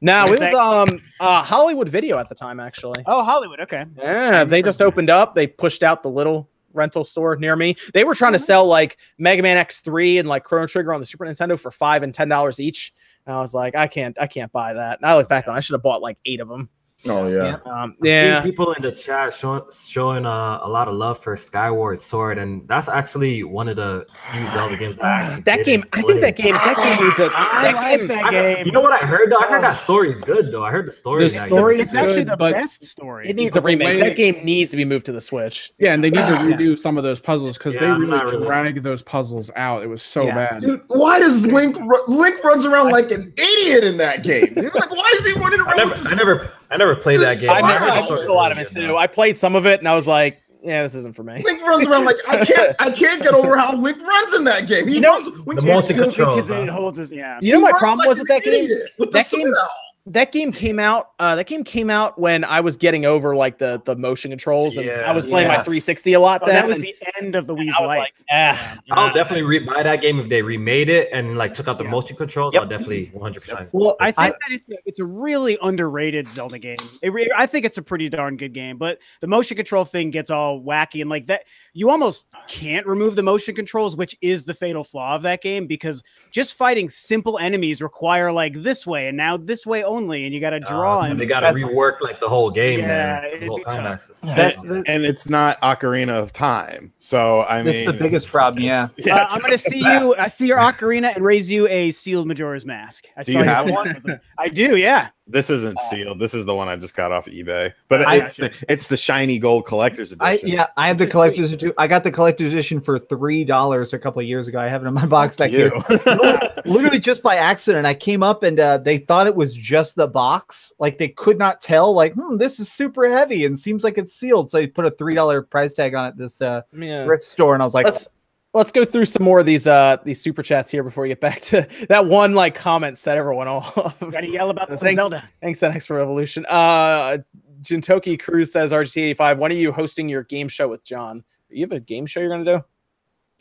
No, 0.00 0.32
it 0.32 0.38
was 0.38 0.52
um 0.52 1.00
uh 1.18 1.42
Hollywood 1.42 1.88
Video 1.88 2.18
at 2.18 2.28
the 2.28 2.34
time 2.34 2.60
actually. 2.60 3.02
Oh, 3.06 3.24
Hollywood. 3.24 3.60
Okay. 3.60 3.84
Yeah, 3.96 4.44
they 4.44 4.62
just 4.62 4.82
opened 4.82 5.10
up. 5.10 5.34
They 5.34 5.46
pushed 5.46 5.82
out 5.82 6.02
the 6.02 6.10
little 6.10 6.48
rental 6.74 7.04
store 7.04 7.36
near 7.36 7.56
me. 7.56 7.76
They 7.94 8.04
were 8.04 8.14
trying 8.14 8.32
to 8.32 8.38
sell 8.38 8.66
like 8.66 8.98
Mega 9.18 9.42
Man 9.42 9.64
X3 9.64 10.18
and 10.20 10.28
like 10.28 10.44
Chrono 10.44 10.66
Trigger 10.66 10.92
on 10.92 11.00
the 11.00 11.06
Super 11.06 11.24
Nintendo 11.24 11.58
for 11.58 11.70
five 11.70 12.02
and 12.02 12.12
ten 12.12 12.28
dollars 12.28 12.60
each. 12.60 12.92
And 13.26 13.34
I 13.34 13.40
was 13.40 13.54
like, 13.54 13.74
I 13.74 13.86
can't, 13.86 14.20
I 14.20 14.26
can't 14.26 14.52
buy 14.52 14.74
that. 14.74 15.00
And 15.00 15.10
I 15.10 15.16
look 15.16 15.28
back 15.28 15.48
on, 15.48 15.56
I 15.56 15.60
should 15.60 15.74
have 15.74 15.82
bought 15.82 16.02
like 16.02 16.18
eight 16.26 16.40
of 16.40 16.48
them. 16.48 16.68
Oh 17.06 17.28
yeah. 17.28 17.54
Um, 17.66 17.96
I've 18.00 18.06
yeah, 18.06 18.42
seen 18.42 18.50
people 18.50 18.72
in 18.72 18.82
the 18.82 18.92
chat 18.92 19.32
showing 19.32 19.62
showing 19.72 20.26
uh, 20.26 20.58
a 20.62 20.68
lot 20.68 20.88
of 20.88 20.94
love 20.94 21.18
for 21.18 21.36
Skyward 21.36 21.98
Sword, 22.00 22.38
and 22.38 22.66
that's 22.68 22.88
actually 22.88 23.42
one 23.44 23.68
of 23.68 23.76
the 23.76 24.06
few 24.32 24.46
Zelda 24.48 24.76
games 24.76 24.98
I 25.00 25.10
actually 25.10 25.42
that 25.42 25.56
didn't 25.64 25.66
game. 25.66 25.84
I 25.92 26.02
think 26.02 26.20
that 26.20 26.36
game. 26.36 26.54
That 26.54 26.76
game 26.76 27.06
needs 27.06 27.18
a. 27.20 27.24
I 27.34 27.62
That 27.62 27.74
like 27.74 27.98
game, 27.98 28.08
that 28.08 28.24
I- 28.26 28.30
game. 28.54 28.66
You 28.66 28.72
know 28.72 28.80
what 28.80 28.92
I 28.92 29.06
heard 29.06 29.30
though? 29.30 29.38
I 29.38 29.46
heard 29.46 29.62
that 29.64 29.76
story 29.76 30.10
is 30.10 30.20
good 30.20 30.50
though. 30.52 30.64
I 30.64 30.70
heard 30.70 30.86
the 30.86 30.92
story. 30.92 31.28
The 31.28 31.34
that 31.34 31.46
story 31.46 31.80
is 31.80 31.94
actually 31.94 32.24
the 32.24 32.36
but 32.36 32.52
best 32.52 32.84
story. 32.84 33.28
it 33.28 33.36
needs 33.36 33.56
a 33.56 33.60
remake. 33.60 33.86
way- 33.86 34.00
That 34.00 34.16
game 34.16 34.44
needs 34.44 34.70
to 34.72 34.76
be 34.76 34.84
moved 34.84 35.06
to 35.06 35.12
the 35.12 35.20
Switch. 35.20 35.72
Yeah, 35.78 35.94
and 35.94 36.02
they 36.02 36.10
need 36.10 36.16
to 36.26 36.34
redo 36.36 36.78
some 36.78 36.96
of 36.98 37.04
those 37.04 37.20
puzzles 37.20 37.58
because 37.58 37.74
they 37.74 37.82
Yeah, 37.82 37.94
I'm 37.94 38.00
really 38.00 38.10
not 38.12 38.24
really- 38.30 38.46
drag 38.46 38.82
those 38.82 39.02
puzzles 39.02 39.50
out. 39.56 39.82
It 39.82 39.88
was 39.88 40.02
so 40.02 40.24
Yeah. 40.26 40.34
bad. 40.34 40.60
Dude, 40.62 40.82
why 40.88 41.18
does 41.18 41.46
Link 41.46 41.76
ru- 41.78 42.04
Link 42.08 42.42
runs 42.44 42.64
around 42.66 42.90
like 42.90 43.10
an 43.10 43.32
idiot 43.36 43.84
in 43.84 43.96
that 43.98 44.22
game? 44.22 44.54
Dude, 44.54 44.74
like, 44.74 44.90
why 44.90 45.12
is 45.18 45.26
he 45.26 45.32
running 45.32 45.60
I 45.60 45.64
around? 45.64 45.76
never, 45.76 45.90
with 45.90 46.02
this- 46.04 46.12
I 46.12 46.14
never, 46.16 46.52
I 46.74 46.76
never 46.76 46.96
played 46.96 47.20
that 47.20 47.38
game. 47.40 47.50
I 47.50 47.60
never 47.60 47.78
heard 47.84 47.90
I 47.90 48.06
played 48.06 48.26
a 48.28 48.32
lot 48.32 48.50
of 48.52 48.58
it 48.58 48.70
too. 48.70 48.86
though. 48.88 48.98
I 48.98 49.06
played 49.06 49.38
some 49.38 49.54
of 49.54 49.64
it, 49.64 49.78
and 49.78 49.88
I 49.88 49.94
was 49.94 50.06
like, 50.08 50.40
yeah, 50.62 50.82
this 50.82 50.94
isn't 50.96 51.14
for 51.14 51.22
me. 51.22 51.40
Link 51.44 51.62
runs 51.62 51.86
around 51.86 52.04
like 52.04 52.16
I 52.28 52.44
can't. 52.44 52.76
I 52.80 52.90
can't 52.90 53.22
get 53.22 53.32
over 53.34 53.56
how 53.56 53.76
Link 53.76 54.00
runs 54.02 54.34
in 54.34 54.44
that 54.44 54.66
game. 54.66 54.88
He 54.88 54.94
You 54.94 55.00
know, 55.00 55.10
runs 55.20 55.28
when 55.44 55.56
the 55.56 55.62
you- 55.62 55.72
motion 55.72 55.96
Because 55.96 56.16
controls. 56.16 56.50
it 56.50 56.68
huh? 56.68 56.74
holds 56.74 56.98
his 56.98 57.12
yeah. 57.12 57.38
Do 57.40 57.46
you 57.46 57.52
know 57.54 57.60
he 57.66 57.72
my 57.72 57.78
problem 57.78 57.98
like 57.98 58.08
was 58.08 58.18
with 58.18 58.28
that 58.28 58.42
game? 58.44 58.64
idiot 58.64 58.88
with 58.98 59.12
That 59.12 59.26
the 59.30 59.36
game- 59.36 59.46
sword 59.46 59.54
out. 59.62 59.68
That 60.06 60.32
game 60.32 60.52
came 60.52 60.78
out 60.78 61.12
uh 61.18 61.34
that 61.34 61.46
game 61.46 61.64
came 61.64 61.88
out 61.88 62.18
when 62.18 62.44
I 62.44 62.60
was 62.60 62.76
getting 62.76 63.06
over 63.06 63.34
like 63.34 63.56
the 63.56 63.80
the 63.86 63.96
motion 63.96 64.30
controls 64.30 64.76
and 64.76 64.90
I 64.90 65.12
was 65.12 65.26
playing 65.26 65.48
my 65.48 65.54
360 65.54 66.12
a 66.12 66.20
lot 66.20 66.42
Oh, 66.42 66.46
then. 66.46 66.56
that 66.56 66.66
was 66.66 66.76
and 66.76 66.84
the 66.84 66.94
end 67.22 67.34
of 67.34 67.46
the 67.46 67.54
Wii's 67.54 67.74
I 67.78 67.80
was 67.80 67.88
life. 67.88 67.98
like, 68.00 68.12
ah, 68.30 68.78
I'll 68.90 69.06
nah. 69.08 69.12
definitely 69.14 69.44
re- 69.46 69.60
buy 69.60 69.82
that 69.82 70.02
game 70.02 70.18
if 70.20 70.28
they 70.28 70.42
remade 70.42 70.90
it 70.90 71.08
and 71.10 71.38
like 71.38 71.54
took 71.54 71.68
out 71.68 71.78
the 71.78 71.84
Yeah. 71.84 71.90
motion 71.90 72.16
controls. 72.16 72.52
Yep. 72.52 72.62
I'll 72.62 72.68
definitely 72.68 73.06
100. 73.14 73.40
percent 73.40 73.68
Well, 73.72 73.96
I 73.98 74.10
think 74.10 74.18
I- 74.34 74.38
that 74.48 74.50
it's 74.52 74.68
a, 74.68 74.76
it's 74.84 75.00
a 75.00 75.04
really 75.06 75.56
underrated 75.62 76.26
Zelda 76.26 76.58
game. 76.58 76.76
It 77.02 77.10
re- 77.10 77.30
I 77.34 77.46
think 77.46 77.64
it's 77.64 77.78
a 77.78 77.82
pretty 77.82 78.10
darn 78.10 78.36
good 78.36 78.52
game, 78.52 78.76
but 78.76 78.98
the 79.22 79.26
motion 79.26 79.56
control 79.56 79.86
thing 79.86 80.10
gets 80.10 80.30
all 80.30 80.60
wacky 80.60 81.00
and 81.00 81.08
like 81.08 81.28
that. 81.28 81.44
You 81.72 81.88
almost 81.90 82.26
can't 82.46 82.86
remove 82.86 83.16
the 83.16 83.22
motion 83.22 83.54
controls, 83.54 83.96
which 83.96 84.14
is 84.20 84.44
the 84.44 84.54
fatal 84.54 84.84
flaw 84.84 85.14
of 85.16 85.22
that 85.22 85.40
game 85.42 85.66
because 85.66 86.04
just 86.30 86.54
fighting 86.54 86.88
simple 86.90 87.38
enemies 87.38 87.80
require 87.82 88.30
like 88.30 88.62
this 88.62 88.86
way 88.86 89.08
and 89.08 89.16
now 89.16 89.36
this 89.36 89.66
way 89.66 89.82
only, 89.94 90.24
and 90.24 90.34
you 90.34 90.40
got 90.40 90.50
to 90.50 90.56
Uh, 90.56 90.70
draw. 90.70 91.02
so 91.04 91.10
and 91.10 91.20
they 91.20 91.26
got 91.26 91.40
to 91.40 91.48
rework 91.48 92.00
like 92.00 92.20
the 92.20 92.28
whole 92.28 92.50
game. 92.50 92.80
Yeah, 92.80 92.86
man. 92.86 93.40
The 93.40 93.46
whole 93.46 93.58
be 93.58 93.64
time 93.64 93.84
tough. 93.84 93.92
access. 93.94 94.20
That's 94.20 94.62
and, 94.62 94.70
the- 94.84 94.90
and 94.90 95.04
it's 95.04 95.28
not 95.28 95.60
Ocarina 95.60 96.10
of 96.10 96.32
Time. 96.32 96.90
So 96.98 97.44
I 97.48 97.62
That's 97.62 97.76
mean, 97.76 97.86
the 97.86 97.92
biggest 97.92 98.26
it's- 98.26 98.30
problem, 98.32 98.62
yeah 98.64 98.88
Uh, 99.10 99.26
I'm 99.30 99.40
gonna 99.40 99.52
the 99.52 99.58
see 99.58 99.78
you. 99.78 100.14
I 100.18 100.28
see 100.28 100.46
your 100.46 100.58
ocarina 100.58 101.14
and 101.14 101.24
raise 101.24 101.50
you 101.50 101.68
a 101.68 101.90
sealed 101.90 102.26
Majora's 102.26 102.64
Mask. 102.64 103.06
I 103.16 103.22
Do 103.22 103.32
saw 103.32 103.38
you 103.40 103.44
your 103.44 103.54
have 103.54 103.68
photos. 103.68 104.06
I 104.38 104.48
do. 104.48 104.76
Yeah. 104.76 105.08
This 105.26 105.48
isn't 105.48 105.80
sealed. 105.80 106.18
This 106.18 106.34
is 106.34 106.44
the 106.44 106.54
one 106.54 106.68
I 106.68 106.76
just 106.76 106.94
got 106.94 107.10
off 107.10 107.24
eBay. 107.26 107.72
But 107.88 108.02
I- 108.06 108.16
it's 108.26 108.36
the, 108.36 108.64
it's 108.68 108.86
the 108.88 108.96
shiny 108.96 109.38
gold 109.38 109.64
collector's 109.64 110.14
I 110.20 110.32
edition. 110.32 110.48
yeah, 110.50 110.66
I 110.76 110.86
have 110.86 110.98
the 110.98 111.06
collector's 111.06 111.50
edition. 111.52 111.72
I 111.78 111.86
got 111.86 112.04
the 112.04 112.10
collector's 112.12 112.52
edition 112.52 112.78
for 112.78 112.98
three 112.98 113.42
dollars 113.42 113.94
a 113.94 113.98
couple 113.98 114.20
of 114.20 114.26
years 114.26 114.48
ago. 114.48 114.58
I 114.58 114.68
have 114.68 114.84
it 114.84 114.86
in 114.88 114.92
my 114.92 115.06
box 115.06 115.34
back 115.34 115.50
here. 115.50 115.72
Literally 116.66 116.98
just 116.98 117.22
by 117.22 117.36
accident, 117.36 117.86
I 117.86 117.94
came 117.94 118.22
up 118.22 118.42
and 118.42 118.60
uh, 118.60 118.76
they 118.78 118.98
thought 118.98 119.26
it 119.26 119.34
was 119.34 119.54
just 119.54 119.96
the 119.96 120.06
box. 120.08 120.74
Like 120.78 120.98
they 120.98 121.08
could 121.08 121.38
not 121.38 121.62
tell. 121.62 121.94
Like, 121.94 122.12
hmm, 122.12 122.36
this 122.36 122.60
is 122.60 122.70
super 122.70 123.08
heavy 123.08 123.46
and 123.46 123.58
seems 123.58 123.82
like 123.82 123.96
it's 123.96 124.12
sealed. 124.14 124.50
So 124.50 124.58
they 124.58 124.66
put 124.66 124.84
a 124.84 124.90
three 124.90 125.14
dollar 125.14 125.40
price 125.40 125.72
tag 125.72 125.94
on 125.94 126.04
it. 126.06 126.18
This 126.18 126.42
uh, 126.42 126.62
Yeah. 126.76 127.06
thrift 127.06 127.24
store, 127.24 127.54
and 127.54 127.62
I 127.62 127.64
was 127.64 127.72
like, 127.74 127.86
let's 127.86 128.08
let's 128.54 128.72
go 128.72 128.84
through 128.84 129.04
some 129.04 129.24
more 129.24 129.40
of 129.40 129.46
these 129.46 129.66
uh 129.66 129.96
these 130.04 130.20
super 130.20 130.42
chats 130.42 130.70
here 130.70 130.82
before 130.82 131.02
we 131.02 131.08
get 131.08 131.20
back 131.20 131.40
to 131.42 131.68
that 131.88 132.06
one 132.06 132.34
like 132.34 132.54
comment 132.54 132.96
set 132.96 133.18
everyone 133.18 133.48
off. 133.48 133.74
Got 134.00 134.20
to 134.20 134.28
yell 134.30 134.50
about 134.50 134.68
some 134.68 134.78
Thanks. 134.78 134.98
Zelda. 134.98 135.28
Thanks, 135.42 135.60
NX 135.60 135.86
for 135.86 135.96
Revolution. 135.96 136.46
Uh 136.48 137.18
Jintoki 137.60 138.20
Cruz 138.20 138.52
says 138.52 138.72
RGT85. 138.72 139.38
When 139.38 139.50
are 139.50 139.54
you 139.54 139.72
hosting 139.72 140.08
your 140.08 140.22
game 140.22 140.48
show 140.48 140.68
with 140.68 140.84
John? 140.84 141.24
You 141.48 141.62
have 141.64 141.72
a 141.72 141.80
game 141.80 142.04
show 142.06 142.20
you're 142.20 142.28
gonna 142.30 142.44
do? 142.44 142.64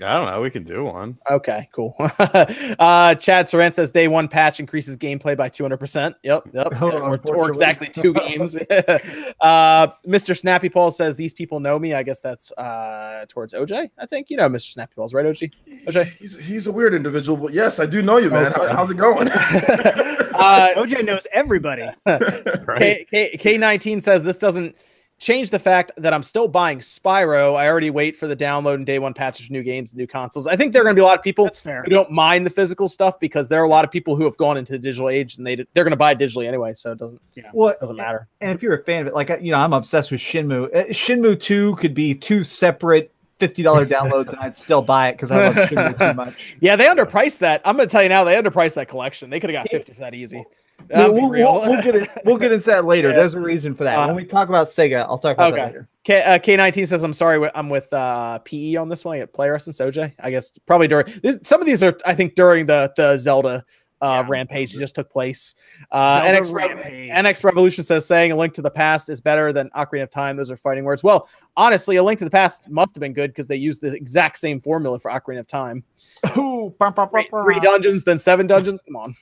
I 0.02 0.16
don't 0.16 0.26
know. 0.26 0.41
We 0.41 0.50
can 0.50 0.64
do 0.64 0.86
one. 0.86 1.16
Okay, 1.30 1.70
cool. 1.72 1.96
uh 2.00 3.14
Chad 3.16 3.48
Sorrent 3.48 3.76
says 3.76 3.91
day 3.91 4.08
one 4.08 4.28
patch 4.28 4.60
increases 4.60 4.98
gameplay 4.98 5.38
by 5.38 5.50
200%. 5.50 6.16
Yep, 6.24 6.44
yep. 6.52 6.68
Oh, 6.82 6.89
or, 6.89 7.20
or 7.36 7.50
exactly 7.50 7.88
two 7.88 8.14
games. 8.28 8.56
uh 8.58 9.88
Mr. 10.08 10.36
Snappy 10.38 10.70
Paul 10.70 10.89
says 10.89 11.16
these 11.16 11.34
people 11.34 11.60
know 11.60 11.78
me. 11.78 11.94
I 11.94 12.02
guess 12.02 12.22
that's 12.22 12.52
uh 12.54 13.26
towards 13.30 13.54
OJ. 13.54 13.91
I 14.00 14.06
think 14.08 14.32
you 14.32 14.38
know 14.38 14.50
Mr. 14.50 14.72
Snappy 14.72 14.94
Paul's 14.96 15.14
right, 15.14 15.26
OJ. 15.26 15.52
OJ. 15.86 16.16
He's 16.18 16.38
he's 16.39 16.66
a 16.66 16.72
weird 16.72 16.96
individual, 16.96 17.38
but 17.38 17.54
yes, 17.54 17.80
I 17.80 17.86
do 17.86 18.02
know 18.02 18.18
you, 18.18 18.32
man. 18.32 18.52
How, 18.52 18.68
how's 18.76 18.89
it 18.89 18.98
going? 18.98 19.30
uh 19.30 20.70
OJ 20.76 21.06
knows 21.06 21.28
everybody. 21.32 21.88
Right? 22.06 23.08
K, 23.12 23.38
K, 23.38 23.58
K19 23.58 24.02
says 24.02 24.24
this 24.24 24.38
doesn't 24.38 24.76
change 25.24 25.50
the 25.50 25.60
fact 25.60 25.92
that 25.98 26.14
I'm 26.14 26.22
still 26.22 26.48
buying 26.48 26.80
Spyro. 26.80 27.56
I 27.56 27.68
already 27.68 27.90
wait 27.90 28.16
for 28.16 28.28
the 28.28 28.36
download 28.36 28.76
and 28.76 28.86
day 28.86 29.00
one 29.00 29.14
patches 29.14 29.48
for 29.48 29.54
new 29.54 29.64
games 29.64 29.94
new 29.94 30.06
consoles. 30.06 30.48
I 30.48 30.56
think 30.56 30.74
there 30.74 30.82
are 30.82 30.86
going 30.86 30.96
to 30.96 31.00
be 31.00 31.04
a 31.04 31.06
lot 31.06 31.18
of 31.18 31.24
people 31.24 31.50
who 31.64 31.90
don't 31.90 32.12
mind 32.12 32.46
the 32.46 32.50
physical 32.50 32.88
stuff 32.88 33.20
because 33.20 33.48
there 33.48 33.62
are 33.62 33.66
a 33.66 33.70
lot 33.70 33.86
of 33.86 33.92
people 33.92 34.16
who 34.16 34.26
have 34.26 34.38
gone 34.38 34.58
into 34.58 34.74
the 34.74 34.80
digital 34.80 35.10
age 35.10 35.38
and 35.38 35.48
they 35.48 35.56
they're 35.56 35.84
going 35.84 35.92
to 35.92 35.98
buy 35.98 36.12
it 36.12 36.20
digitally 36.20 36.48
anyway, 36.48 36.74
so 36.74 36.92
it 36.92 37.00
doesn't 37.00 37.22
what? 37.54 37.80
doesn't 37.80 37.96
matter. 37.96 38.28
And 38.42 38.52
if 38.54 38.62
you're 38.62 38.76
a 38.76 38.84
fan 38.84 39.02
of 39.02 39.08
it, 39.08 39.14
like 39.14 39.30
you 39.42 39.52
know, 39.52 39.58
I'm 39.58 39.74
obsessed 39.74 40.12
with 40.12 40.22
Shenmue. 40.22 40.76
Uh, 40.76 40.86
Shenmue 40.90 41.40
Two 41.40 41.76
could 41.78 41.94
be 41.94 42.14
two 42.14 42.44
separate 42.44 43.12
fifty 43.40 43.64
dollar 43.64 43.86
downloads, 43.86 44.30
and 44.30 44.40
I'd 44.40 44.56
still 44.56 44.82
buy 44.82 45.10
it 45.10 45.14
because 45.14 45.32
I 45.32 45.48
love 45.48 45.56
Shenmue 45.70 45.98
too 45.98 46.14
much. 46.16 46.58
Yeah, 46.60 46.76
they 46.76 46.86
underpriced 46.86 47.40
that. 47.40 47.62
I'm 47.66 47.78
going 47.78 47.88
to 47.88 47.92
tell 47.92 48.04
you 48.04 48.10
now, 48.10 48.24
they 48.24 48.36
underpriced 48.36 48.76
that 48.76 48.90
collection. 48.90 49.30
They 49.30 49.40
could 49.40 49.50
have 49.50 49.64
got 49.64 49.72
50 49.72 49.94
for 49.94 50.00
that 50.02 50.14
easy. 50.14 50.44
Be 50.88 50.96
we'll, 50.96 51.30
we'll, 51.30 51.62
we'll 51.62 51.82
get 51.82 51.96
it. 51.96 52.10
We'll 52.26 52.38
get 52.38 52.52
into 52.52 52.66
that 52.68 52.86
later. 52.86 53.10
Yeah. 53.14 53.16
There's 53.16 53.36
a 53.36 53.40
reason 53.40 53.74
for 53.76 53.84
that. 53.84 53.98
Uh, 53.98 54.08
when 54.08 54.16
we 54.16 54.26
talk 54.26 54.50
about 54.50 54.68
Sega, 54.68 55.06
I'll 55.08 55.18
talk 55.18 55.36
about 55.38 55.54
that 55.54 55.66
later. 55.68 55.88
K, 56.04 56.22
uh, 56.24 56.40
K19 56.40 56.88
says, 56.88 57.04
I'm 57.04 57.14
sorry, 57.14 57.50
I'm 57.54 57.70
with 57.70 57.92
uh, 57.94 58.40
PE 58.40 58.76
on 58.76 58.90
this 58.90 59.06
one. 59.06 59.26
Player 59.28 59.56
Essence 59.56 59.80
OJ. 59.80 60.14
I 60.20 60.32
guess 60.32 60.52
probably 60.66 60.88
during 60.88 61.08
this, 61.22 61.40
some 61.44 61.62
of 61.62 61.68
these 61.68 61.84
are, 61.84 61.98
I 62.06 62.14
think, 62.16 62.36
during 62.36 62.66
the 62.66 62.92
the 62.96 63.18
Zelda 63.18 63.64
uh, 64.04 64.22
Yeah. 64.22 64.26
rampage 64.28 64.74
that 64.74 64.80
just 64.80 64.95
took 64.95 65.10
place. 65.10 65.56
Uh, 65.91 66.22
Zelda 66.22 66.39
NX, 66.39 66.54
Re- 66.54 66.68
Rampage. 66.68 67.12
NX 67.12 67.43
Revolution 67.43 67.84
says, 67.84 68.06
saying 68.06 68.32
a 68.32 68.36
link 68.36 68.54
to 68.56 68.62
the 68.62 68.70
past 68.70 69.10
is 69.10 69.22
better 69.22 69.54
than 69.54 69.70
Ocarina 69.70 70.04
of 70.04 70.10
Time. 70.12 70.36
Those 70.38 70.51
are 70.51 70.58
fighting 70.58 70.84
words. 70.84 71.04
Well, 71.04 71.30
honestly, 71.58 71.95
a 71.95 72.04
link 72.04 72.20
to 72.20 72.26
the 72.26 72.32
past 72.32 72.70
must 72.70 72.93
have 72.95 72.99
been 72.99 73.14
good 73.14 73.32
because 73.32 73.47
they 73.47 73.56
used 73.56 73.82
the 73.82 73.93
exact 73.95 74.38
same 74.38 74.60
formula 74.60 74.99
for 74.99 75.10
Ocarina 75.10 75.39
of 75.39 75.47
Time. 75.47 75.84
Ooh, 76.38 76.76
bah, 76.78 76.91
bah, 76.91 77.06
bah, 77.06 77.10
Three, 77.12 77.28
bah. 77.32 77.43
three 77.43 77.60
dungeons, 77.62 78.04
then 78.04 78.18
seven 78.18 78.45
dungeons. 78.47 78.82
Come 78.82 78.95
on. 78.97 79.16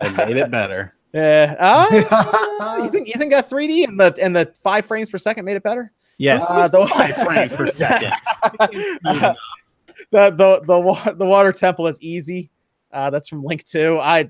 I 0.00 0.08
made 0.26 0.36
it 0.36 0.50
better. 0.50 0.92
Yeah. 1.12 1.56
Uh, 1.58 2.78
you 2.84 2.88
think 2.88 3.08
you 3.08 3.14
think 3.18 3.32
that 3.32 3.50
3D 3.50 3.82
and 3.82 3.98
the 3.98 4.16
and 4.22 4.36
the 4.36 4.54
five 4.62 4.86
frames 4.86 5.10
per 5.10 5.18
second 5.18 5.44
made 5.44 5.56
it 5.56 5.62
better? 5.64 5.90
yes. 6.18 6.46
Uh, 6.48 6.68
the, 6.68 6.86
Five 6.86 7.16
frames 7.16 7.52
per 7.52 7.66
second. 7.66 8.12
the 8.60 9.36
the 10.12 10.30
the 10.66 11.14
the 11.18 11.26
water 11.26 11.52
temple 11.52 11.88
is 11.88 12.00
easy. 12.00 12.50
Uh, 12.92 13.10
that's 13.10 13.28
from 13.28 13.44
Link 13.44 13.64
Two. 13.64 13.98
I 13.98 14.20
eh. 14.20 14.24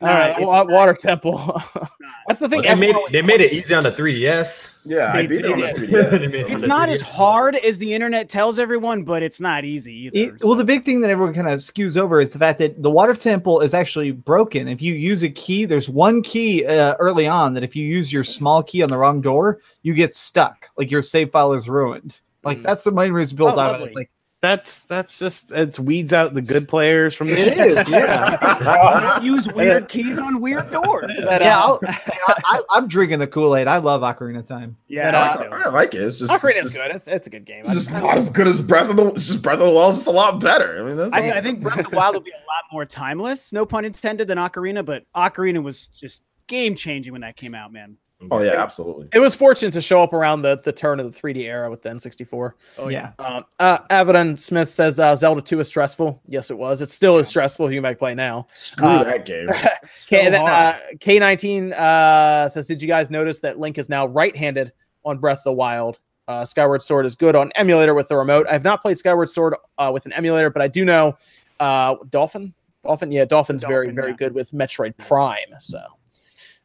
all 0.00 0.08
not- 0.08 0.12
right. 0.18 0.36
it's 0.38 0.46
wa- 0.50 0.64
water 0.64 0.94
temple. 0.94 1.36
that's 2.26 2.40
the 2.40 2.48
thing. 2.48 2.60
But 2.60 2.68
they 2.68 2.74
made 2.74 2.94
it, 2.96 3.12
they 3.12 3.22
made 3.22 3.40
it 3.40 3.52
easy 3.52 3.74
on 3.74 3.84
the 3.84 3.92
3DS. 3.92 4.68
yeah, 4.84 5.12
I 5.12 5.26
beat 5.26 5.44
it 5.44 5.52
on 5.52 5.60
the 5.60 5.66
3DS. 5.68 6.10
They 6.10 6.18
made 6.18 6.30
so- 6.32 6.36
it 6.38 6.50
It's 6.52 6.62
not 6.64 6.88
as 6.88 7.00
hard 7.00 7.54
as 7.56 7.78
the 7.78 7.94
internet 7.94 8.28
tells 8.28 8.58
everyone, 8.58 9.04
but 9.04 9.22
it's 9.22 9.40
not 9.40 9.64
easy 9.64 10.10
either. 10.12 10.34
It- 10.36 10.44
well, 10.44 10.54
the 10.56 10.64
big 10.64 10.84
thing 10.84 11.00
that 11.00 11.10
everyone 11.10 11.34
kind 11.34 11.48
of 11.48 11.60
skews 11.60 11.96
over 11.96 12.20
is 12.20 12.30
the 12.30 12.38
fact 12.38 12.58
that 12.58 12.82
the 12.82 12.90
water 12.90 13.14
temple 13.14 13.60
is 13.60 13.74
actually 13.74 14.10
broken. 14.10 14.68
If 14.68 14.82
you 14.82 14.92
use 14.94 15.22
a 15.22 15.30
key, 15.30 15.64
there's 15.64 15.88
one 15.88 16.20
key 16.22 16.66
uh, 16.66 16.94
early 16.98 17.26
on 17.26 17.54
that 17.54 17.62
if 17.62 17.74
you 17.76 17.86
use 17.86 18.12
your 18.12 18.24
small 18.24 18.62
key 18.62 18.82
on 18.82 18.88
the 18.90 18.98
wrong 18.98 19.20
door, 19.20 19.60
you 19.82 19.94
get 19.94 20.14
stuck. 20.14 20.68
Like 20.76 20.90
your 20.90 21.00
save 21.02 21.30
file 21.30 21.52
is 21.54 21.68
ruined. 21.68 22.20
Like 22.44 22.58
Mm. 22.58 22.62
that's 22.64 22.82
the 22.84 22.90
main 22.92 23.12
reason 23.12 23.36
people 23.36 23.52
Oh, 23.52 23.54
talk 23.54 23.76
about 23.76 23.88
it. 23.88 23.94
like 23.94 24.10
That's 24.42 24.80
that's 24.80 25.20
just 25.20 25.52
it's 25.52 25.78
weeds 25.78 26.12
out 26.12 26.34
the 26.34 26.42
good 26.42 26.66
players 26.66 27.14
from 27.14 27.28
the 27.28 27.34
it 27.34 27.56
is, 27.56 27.88
yeah. 27.88 28.58
Don't 28.60 29.22
use 29.24 29.46
weird 29.52 29.88
keys 29.88 30.18
on 30.18 30.40
weird 30.40 30.68
doors. 30.72 31.12
that, 31.24 31.42
yeah, 31.42 31.60
uh, 31.60 31.62
I'll, 31.62 31.80
I, 31.86 32.60
I, 32.68 32.78
am 32.78 32.88
drinking 32.88 33.20
the 33.20 33.28
Kool 33.28 33.54
Aid. 33.54 33.68
I 33.68 33.76
love 33.76 34.00
Ocarina 34.00 34.44
Time. 34.44 34.76
Yeah, 34.88 35.12
That, 35.12 35.38
me 35.38 35.46
uh, 35.46 35.48
too. 35.48 35.64
I 35.64 35.68
like 35.68 35.94
it. 35.94 36.02
It's 36.02 36.18
just 36.18 36.32
Ocarina's 36.32 36.56
it's 36.56 36.72
just- 36.72 36.74
good. 36.74 36.90
It's 36.96 37.06
it's 37.06 37.26
a 37.28 37.30
good 37.30 37.44
game. 37.44 37.60
It's 37.60 37.74
just 37.74 37.92
not 37.92 38.18
as 38.18 38.30
good 38.30 38.48
as 38.48 38.60
Breath 38.60 38.90
of 38.90 38.96
the. 38.96 39.06
It's 39.12 39.28
just 39.28 39.42
Breath 39.42 39.60
of 39.60 39.66
the 39.66 39.70
Wild. 39.70 39.94
It's 39.94 40.06
a 40.06 40.10
lot 40.10 40.40
better. 40.40 40.82
I 40.82 40.88
mean, 40.88 40.96
that's. 40.96 41.12
I, 41.12 41.30
all- 41.30 41.36
I 41.38 41.40
think 41.40 41.62
Breath 41.62 41.78
of 41.78 41.86
the 41.86 41.96
Wild 41.96 42.14
will 42.16 42.22
be 42.22 42.32
a 42.32 42.34
lot 42.34 42.64
more 42.72 42.84
timeless, 42.84 43.52
no 43.52 43.64
pun 43.64 43.84
intended, 43.84 44.26
than 44.26 44.38
Ocarina. 44.38 44.84
But 44.84 45.04
Ocarina 45.14 45.62
was 45.62 45.86
just 45.86 46.20
game 46.48 46.74
changing 46.74 47.12
when 47.12 47.20
that 47.20 47.36
came 47.36 47.54
out, 47.54 47.72
man. 47.72 47.96
Oh 48.30 48.40
yeah, 48.42 48.62
absolutely. 48.62 49.08
It 49.12 49.18
was 49.18 49.34
fortunate 49.34 49.72
to 49.72 49.80
show 49.80 50.02
up 50.02 50.12
around 50.12 50.42
the, 50.42 50.60
the 50.62 50.72
turn 50.72 51.00
of 51.00 51.12
the 51.12 51.20
3D 51.20 51.38
era 51.38 51.68
with 51.68 51.82
the 51.82 51.88
N64. 51.88 52.52
Oh 52.78 52.88
yeah. 52.88 53.12
Um, 53.18 53.44
uh, 53.58 53.78
Avedon 53.90 54.38
Smith 54.38 54.70
says 54.70 55.00
uh, 55.00 55.14
Zelda 55.16 55.42
2 55.42 55.60
is 55.60 55.68
stressful. 55.68 56.20
Yes, 56.26 56.50
it 56.50 56.56
was. 56.58 56.80
It 56.80 56.90
still 56.90 57.18
is 57.18 57.28
stressful. 57.28 57.72
You 57.72 57.82
might 57.82 57.98
play 57.98 58.14
now. 58.14 58.46
Screw 58.52 58.86
Uh, 58.88 59.04
that 59.04 59.24
game. 59.26 59.48
K, 60.06 60.24
and 60.26 60.34
then, 60.34 60.40
hard. 60.40 60.76
uh, 60.76 60.78
K19 60.98 61.72
uh, 61.72 62.48
says, 62.48 62.66
Did 62.66 62.80
you 62.80 62.88
guys 62.88 63.10
notice 63.10 63.38
that 63.40 63.58
Link 63.58 63.78
is 63.78 63.88
now 63.88 64.06
right 64.06 64.36
handed 64.36 64.72
on 65.04 65.18
Breath 65.18 65.38
of 65.38 65.44
the 65.44 65.52
Wild? 65.52 65.98
Uh, 66.28 66.44
Skyward 66.44 66.82
Sword 66.82 67.04
is 67.04 67.16
good 67.16 67.34
on 67.34 67.50
emulator 67.56 67.94
with 67.94 68.06
the 68.08 68.16
remote. 68.16 68.46
I've 68.48 68.62
not 68.64 68.80
played 68.80 68.96
Skyward 68.98 69.28
Sword 69.28 69.54
uh, 69.78 69.90
with 69.92 70.06
an 70.06 70.12
emulator, 70.12 70.50
but 70.50 70.62
I 70.62 70.68
do 70.68 70.84
know 70.84 71.16
uh, 71.58 71.96
Dolphin. 72.10 72.54
Dolphin, 72.84 73.10
yeah, 73.12 73.24
Dolphin's 73.24 73.62
very, 73.64 73.90
very 73.90 74.10
yeah. 74.10 74.16
good 74.16 74.34
with 74.34 74.50
Metroid 74.52 74.96
Prime. 74.98 75.38
So, 75.60 75.80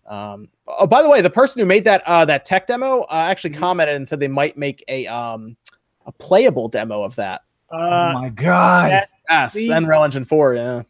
um, 0.08 0.48
oh, 0.68 0.88
by 0.88 1.02
the 1.02 1.10
way, 1.10 1.22
the 1.22 1.30
person 1.30 1.60
who 1.60 1.66
made 1.66 1.84
that 1.84 2.02
uh, 2.06 2.24
that 2.26 2.46
tech 2.46 2.68
demo 2.68 3.02
uh, 3.02 3.26
actually 3.30 3.52
Mm-hmm. 3.52 3.60
commented 3.60 3.96
and 3.96 4.08
said 4.08 4.20
they 4.20 4.28
might 4.28 4.58
make 4.58 4.84
a 4.88 5.06
um, 5.08 5.58
a 6.06 6.12
playable 6.12 6.68
demo 6.70 7.04
of 7.04 7.16
that. 7.16 7.42
oh 7.72 7.78
Uh, 7.78 8.14
my 8.14 8.30
god. 8.30 8.92
yes. 8.92 9.10
Yes, 9.30 9.54
See? 9.54 9.70
Unreal 9.72 10.04
Engine 10.06 10.24
4, 10.24 10.54
yeah. 10.54 10.82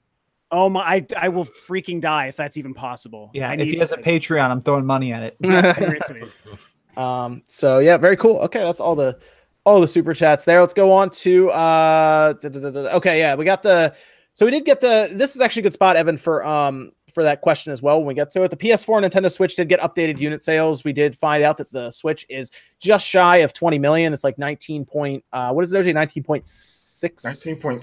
oh 0.52 0.70
my! 0.70 0.82
I, 0.82 1.06
I 1.18 1.30
will 1.30 1.46
freaking 1.46 2.00
die 2.00 2.28
if 2.28 2.36
that's 2.36 2.56
even 2.58 2.74
possible. 2.76 3.32
yeah, 3.34 3.50
I 3.50 3.54
if 3.56 3.72
he 3.72 3.80
has 3.80 3.92
a 3.92 3.98
Patreon, 3.98 4.50
I'm 4.52 4.62
throwing 4.62 4.86
money 4.86 5.12
at 5.14 5.24
it. 5.24 5.36
Yeah. 5.42 5.74
Um, 6.98 7.44
so 7.48 7.78
yeah, 7.80 7.98
very 7.98 8.18
cool. 8.18 8.38
Okay, 8.38 8.60
that's 8.60 8.80
all 8.80 8.96
the 8.96 9.20
all 9.66 9.80
the 9.82 9.88
super 9.88 10.14
chats 10.16 10.46
there. 10.46 10.60
Let's 10.62 10.74
go 10.74 10.92
on 10.92 11.10
to 11.12 11.50
uh 11.52 12.34
da- 12.34 12.50
da- 12.50 12.60
da- 12.60 12.70
da- 12.72 12.96
okay, 12.98 13.20
yeah, 13.20 13.36
we 13.36 13.46
got 13.46 13.62
the 13.62 13.96
so 14.38 14.46
we 14.46 14.52
did 14.52 14.66
get 14.66 14.82
the 14.82 15.10
this 15.12 15.34
is 15.34 15.42
actually 15.42 15.62
a 15.62 15.64
good 15.64 15.74
spot, 15.74 15.96
Evan, 15.96 16.16
for 16.16 16.46
um 16.46 16.92
for 17.12 17.24
that 17.24 17.42
question 17.42 17.74
as 17.74 17.82
well 17.82 17.98
when 17.98 18.06
we 18.06 18.14
get 18.14 18.30
to 18.30 18.44
it. 18.44 18.52
The 18.52 18.56
PS4 18.56 19.04
and 19.04 19.12
Nintendo 19.12 19.32
Switch 19.32 19.56
did 19.56 19.68
get 19.68 19.80
updated 19.80 20.20
unit 20.20 20.44
sales. 20.44 20.84
We 20.84 20.94
did 20.94 21.18
find 21.18 21.42
out 21.42 21.58
that 21.58 21.72
the 21.72 21.90
Switch 21.90 22.24
is 22.30 22.52
just 22.78 23.08
shy 23.08 23.38
of 23.38 23.52
20 23.52 23.80
million. 23.80 24.14
It's 24.14 24.24
like 24.24 24.38
19 24.38 24.86
point 24.86 25.26
uh 25.34 25.54
what 25.54 25.64
is 25.64 25.74
it, 25.74 25.84
OJ? 25.84 25.92
19.6 25.96 27.26
Nineteen 27.26 27.56
point 27.60 27.80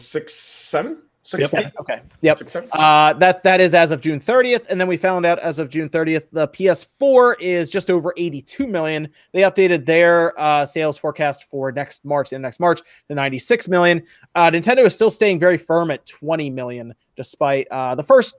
six. 1.24 1.52
Yep. 1.52 1.74
Okay. 1.80 2.00
Yep. 2.20 2.50
Uh, 2.72 3.12
that 3.14 3.42
that 3.42 3.60
is 3.60 3.74
as 3.74 3.90
of 3.90 4.00
June 4.00 4.20
30th, 4.20 4.68
and 4.68 4.80
then 4.80 4.86
we 4.86 4.96
found 4.96 5.26
out 5.26 5.38
as 5.40 5.58
of 5.58 5.68
June 5.68 5.88
30th, 5.88 6.30
the 6.30 6.48
PS4 6.48 7.34
is 7.40 7.70
just 7.70 7.90
over 7.90 8.14
82 8.16 8.66
million. 8.66 9.08
They 9.32 9.40
updated 9.40 9.86
their 9.86 10.38
uh, 10.38 10.66
sales 10.66 10.96
forecast 10.96 11.44
for 11.44 11.72
next 11.72 12.04
March 12.04 12.32
and 12.32 12.42
next 12.42 12.60
March 12.60 12.80
to 13.08 13.14
96 13.14 13.68
million. 13.68 14.02
Uh, 14.34 14.50
Nintendo 14.50 14.84
is 14.84 14.94
still 14.94 15.10
staying 15.10 15.40
very 15.40 15.56
firm 15.56 15.90
at 15.90 16.06
20 16.06 16.50
million, 16.50 16.94
despite 17.16 17.66
uh, 17.70 17.94
the 17.94 18.04
first 18.04 18.36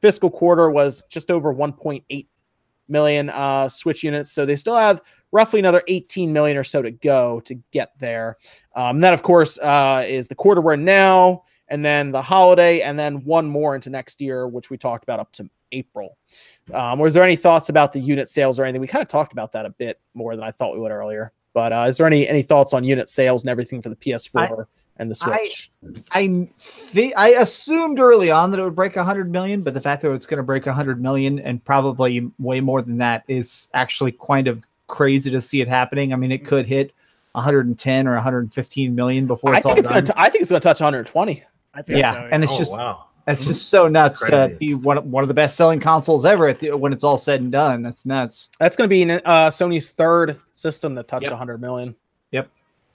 fiscal 0.00 0.30
quarter 0.30 0.70
was 0.70 1.02
just 1.08 1.30
over 1.30 1.52
1.8 1.52 2.26
million 2.88 3.30
uh, 3.30 3.68
Switch 3.68 4.02
units. 4.02 4.32
So 4.32 4.46
they 4.46 4.56
still 4.56 4.76
have 4.76 5.00
roughly 5.32 5.60
another 5.60 5.82
18 5.88 6.32
million 6.32 6.56
or 6.56 6.64
so 6.64 6.82
to 6.82 6.90
go 6.90 7.40
to 7.40 7.54
get 7.70 7.92
there. 7.98 8.36
Um, 8.74 9.00
that, 9.00 9.14
of 9.14 9.22
course, 9.22 9.58
uh, 9.58 10.04
is 10.06 10.28
the 10.28 10.34
quarter 10.34 10.60
we're 10.60 10.74
in 10.74 10.84
now, 10.84 11.42
and 11.68 11.84
then 11.84 12.10
the 12.10 12.22
holiday, 12.22 12.80
and 12.80 12.98
then 12.98 13.24
one 13.24 13.48
more 13.48 13.74
into 13.74 13.90
next 13.90 14.20
year, 14.20 14.48
which 14.48 14.70
we 14.70 14.76
talked 14.78 15.04
about 15.04 15.20
up 15.20 15.32
to 15.32 15.48
April. 15.72 16.16
Um, 16.72 16.98
was 16.98 17.14
there 17.14 17.22
any 17.22 17.36
thoughts 17.36 17.68
about 17.68 17.92
the 17.92 18.00
unit 18.00 18.28
sales 18.28 18.58
or 18.58 18.64
anything? 18.64 18.80
We 18.80 18.86
kind 18.86 19.02
of 19.02 19.08
talked 19.08 19.32
about 19.32 19.52
that 19.52 19.66
a 19.66 19.70
bit 19.70 20.00
more 20.14 20.34
than 20.34 20.44
I 20.44 20.50
thought 20.50 20.72
we 20.72 20.80
would 20.80 20.90
earlier. 20.90 21.32
But 21.52 21.72
uh, 21.72 21.86
is 21.88 21.96
there 21.96 22.06
any 22.06 22.28
any 22.28 22.42
thoughts 22.42 22.72
on 22.72 22.84
unit 22.84 23.08
sales 23.08 23.42
and 23.42 23.50
everything 23.50 23.82
for 23.82 23.88
the 23.88 23.96
PS4 23.96 24.66
and 24.98 25.10
the 25.10 25.14
Switch? 25.14 25.70
I 26.12 26.46
thi- 26.50 27.14
I 27.14 27.28
assumed 27.28 27.98
early 27.98 28.30
on 28.30 28.50
that 28.50 28.60
it 28.60 28.62
would 28.62 28.76
break 28.76 28.96
100 28.96 29.30
million, 29.30 29.62
but 29.62 29.74
the 29.74 29.80
fact 29.80 30.02
that 30.02 30.12
it's 30.12 30.26
going 30.26 30.38
to 30.38 30.42
break 30.42 30.66
100 30.66 31.02
million 31.02 31.38
and 31.40 31.64
probably 31.64 32.30
way 32.38 32.60
more 32.60 32.82
than 32.82 32.98
that 32.98 33.24
is 33.28 33.68
actually 33.74 34.12
kind 34.12 34.46
of 34.46 34.64
crazy 34.86 35.30
to 35.30 35.40
see 35.40 35.60
it 35.60 35.68
happening. 35.68 36.12
I 36.12 36.16
mean, 36.16 36.30
it 36.32 36.44
could 36.44 36.66
hit 36.66 36.92
110 37.32 38.06
or 38.06 38.14
115 38.14 38.94
million 38.94 39.26
before 39.26 39.54
I 39.54 39.58
it's 39.58 39.66
all 39.66 39.72
think 39.72 39.80
it's 39.80 39.88
done. 39.88 40.04
gonna. 40.04 40.06
T- 40.06 40.12
I 40.16 40.30
think 40.30 40.42
it's 40.42 40.50
gonna 40.50 40.60
touch 40.60 40.80
120. 40.80 41.42
I 41.78 41.82
think 41.82 41.98
yeah, 42.00 42.12
so, 42.14 42.28
and 42.32 42.42
it's 42.42 42.52
Oh, 42.52 42.58
just 42.58 42.72
wow. 42.76 43.04
that's 43.24 43.46
just 43.46 43.68
so 43.68 43.86
nuts 43.86 44.20
to 44.26 44.56
be 44.58 44.74
one, 44.74 45.10
one 45.10 45.22
of 45.22 45.28
the 45.28 45.34
best 45.34 45.56
selling 45.56 45.78
consoles 45.78 46.24
ever 46.24 46.48
at 46.48 46.58
the, 46.58 46.72
when 46.76 46.92
it's 46.92 47.04
all 47.04 47.16
said 47.18 47.40
and 47.40 47.52
done. 47.52 47.82
That's 47.82 48.04
nuts. 48.04 48.50
That's 48.58 48.76
gonna 48.76 48.88
be 48.88 49.08
uh, 49.10 49.20
Sony's 49.50 49.90
third 49.90 50.40
system 50.54 50.96
to 50.96 51.02
touch 51.04 51.22
Yep. 51.22 51.32
100 51.32 51.60
million. 51.60 51.94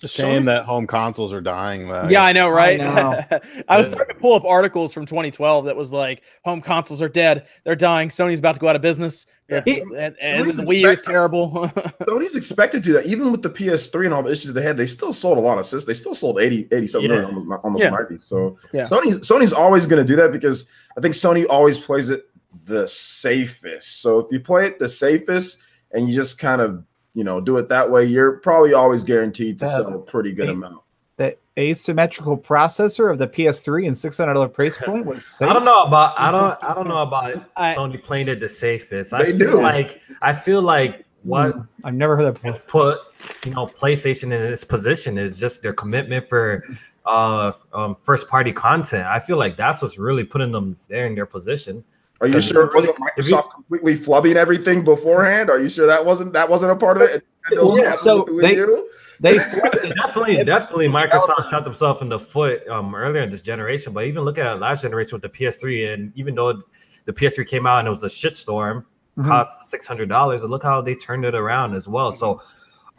It's 0.04 0.14
shame 0.14 0.46
that 0.46 0.66
home 0.66 0.86
consoles 0.88 1.34
are 1.34 1.42
dying. 1.42 1.88
Though. 1.88 2.08
Yeah, 2.10 2.24
I 2.24 2.34
know, 2.34 2.50
right? 2.64 2.78
know. 2.80 3.24
I 3.68 3.78
was 3.78 3.88
starting 3.88 4.16
to 4.16 4.20
pull 4.22 4.34
up 4.34 4.44
articles 4.46 4.94
from 4.94 5.06
2012 5.06 5.66
that 5.66 5.76
was 5.76 5.92
like, 5.92 6.24
"Home 6.46 6.62
consoles 6.62 7.02
are 7.02 7.10
dead; 7.10 7.48
they're 7.64 7.76
dying. 7.76 8.10
Sony's 8.10 8.40
about 8.40 8.56
to 8.56 8.60
go 8.60 8.68
out 8.68 8.76
of 8.76 8.82
business, 8.82 9.26
Yeah. 9.50 9.64
and, 9.68 10.16
and 10.22 10.50
the 10.52 10.64
Wii 10.64 10.80
U 10.82 10.90
is 10.90 11.02
terrible." 11.02 11.52
Sony's 12.02 12.36
expected 12.36 12.84
to 12.84 12.90
do 12.90 12.94
that. 12.94 13.06
Even 13.06 13.32
with 13.32 13.42
the 13.42 13.50
PS3 13.50 14.06
and 14.06 14.14
all 14.14 14.24
the 14.24 14.32
issues 14.32 14.54
they 14.54 14.62
had, 14.62 14.78
they 14.78 14.88
still 14.88 15.14
sold 15.14 15.38
a 15.38 15.42
lot 15.42 15.58
of 15.58 15.66
systems. 15.66 15.86
They 15.86 15.94
still 15.94 16.16
sold 16.16 16.40
80, 16.40 16.68
80 16.72 16.88
something 16.88 17.10
Yeah. 17.12 17.18
million, 17.22 17.36
almost, 17.38 17.64
almost 17.64 17.84
Yeah. 17.84 17.90
90. 17.92 18.18
So 18.18 18.58
Yeah. 18.72 18.88
Sony, 18.88 19.14
Sony's 19.20 19.54
always 19.54 19.86
going 19.88 20.02
to 20.02 20.08
do 20.08 20.16
that 20.18 20.32
because 20.32 20.68
I 20.98 21.02
think 21.02 21.16
Sony 21.16 21.46
always 21.50 21.80
plays 21.80 22.10
it 22.10 22.26
the 22.68 22.88
safest. 22.88 24.02
So 24.02 24.20
if 24.20 24.28
you 24.32 24.40
play 24.40 24.68
it 24.68 24.78
the 24.80 24.90
safest 24.90 25.60
and 25.92 26.08
you 26.08 26.16
just 26.16 26.38
kind 26.38 26.62
of 26.62 26.84
you 27.14 27.24
know 27.24 27.40
do 27.42 27.58
it 27.58 27.70
that 27.70 27.90
way, 27.90 28.06
you're 28.06 28.34
probably 28.38 28.74
always 28.74 29.04
guaranteed 29.04 29.60
to 29.60 29.68
sell 29.68 29.94
a 29.94 30.00
pretty 30.00 30.32
good 30.32 30.48
they- 30.48 30.54
amount. 30.54 30.80
The 31.16 31.38
asymmetrical 31.60 32.36
processor 32.36 33.12
of 33.12 33.20
the 33.20 33.28
PS3 33.28 33.86
and 33.86 33.96
$600 33.96 34.52
price 34.52 34.76
point 34.76 35.06
was 35.06 35.24
safe. 35.24 35.48
I 35.50 35.54
don't 35.54 35.64
know 35.64 35.84
about 35.84 36.20
I 36.20 36.32
don't 36.32 36.58
I 36.64 36.74
don't 36.74 36.88
know 36.88 37.04
about 37.04 37.50
I- 37.56 37.76
Sony 37.76 38.02
playing 38.02 38.30
it 38.30 38.40
the 38.40 38.50
safest. 38.50 39.14
I 39.14 39.26
They 39.26 39.38
feel 39.38 39.52
do. 39.52 39.62
like 39.62 40.02
I 40.24 40.34
feel 40.34 40.64
like 40.64 41.06
what 41.22 41.52
Hmm, 41.54 41.62
I've 41.84 41.94
never 41.94 42.18
heard 42.18 42.26
that 42.26 42.34
before. 42.34 42.52
has 42.54 42.60
put 42.66 43.00
you 43.46 43.52
know 43.54 43.68
PlayStation 43.68 44.24
in 44.24 44.32
this 44.32 44.64
position 44.64 45.20
is 45.20 45.40
just 45.40 45.62
their 45.62 45.74
commitment 45.74 46.28
for 46.28 46.64
uh 47.06 47.52
um, 47.74 47.94
first 47.94 48.28
party 48.28 48.52
content. 48.52 49.06
I 49.06 49.20
feel 49.20 49.38
like 49.38 49.56
that's 49.56 49.84
what's 49.84 50.00
really 50.00 50.24
putting 50.24 50.52
them 50.52 50.76
there 50.88 51.06
in 51.06 51.14
their 51.14 51.28
position. 51.28 51.84
Are 52.22 52.28
you 52.28 52.40
sure 52.42 52.66
it 52.66 52.74
wasn't 52.76 52.96
if 53.18 53.28
you- 53.30 53.36
Microsoft 53.36 53.52
completely 53.52 53.96
flubbing 53.98 54.36
everything 54.36 54.84
beforehand? 54.84 55.50
Are 55.50 55.60
you 55.60 55.70
sure 55.70 55.88
that 55.88 56.06
wasn't 56.06 56.34
that 56.34 56.50
wasn't 56.50 56.72
a 56.72 56.76
part 56.76 56.98
of 56.98 57.04
it? 57.04 57.24
And 57.50 57.60
Nintendo 57.60 57.82
Yeah, 57.82 57.92
so 57.92 58.24
with 58.24 58.28
the 58.28 58.32
Wii 58.34 58.42
they- 58.42 58.56
U? 58.56 58.90
They 59.20 59.38
Definitely, 60.04 60.44
definitely, 60.44 60.88
Microsoft 60.90 61.50
shot 61.50 61.64
themselves 61.64 62.02
in 62.02 62.10
the 62.10 62.20
foot 62.20 62.68
um 62.68 62.94
earlier 62.96 63.22
in 63.24 63.30
this 63.30 63.42
generation. 63.42 63.94
But 63.94 64.06
even 64.06 64.24
look 64.24 64.38
at 64.38 64.60
last 64.60 64.82
generation 64.82 65.16
with 65.16 65.22
the 65.22 65.30
PS3, 65.30 65.94
and 65.94 66.12
even 66.16 66.36
though 66.36 66.62
the 67.06 67.14
PS3 67.14 67.48
came 67.48 67.66
out 67.66 67.80
and 67.80 67.88
it 67.88 67.92
was 67.92 68.04
a 68.04 68.08
shitstorm, 68.08 68.84
Mhm. 69.18 69.28
cost 69.28 69.70
six 69.70 69.86
hundred 69.88 70.10
dollars, 70.10 70.42
and 70.42 70.52
look 70.52 70.64
how 70.64 70.82
they 70.82 70.96
turned 70.96 71.24
it 71.26 71.36
around 71.36 71.76
as 71.76 71.88
well. 71.88 72.12
So, 72.12 72.42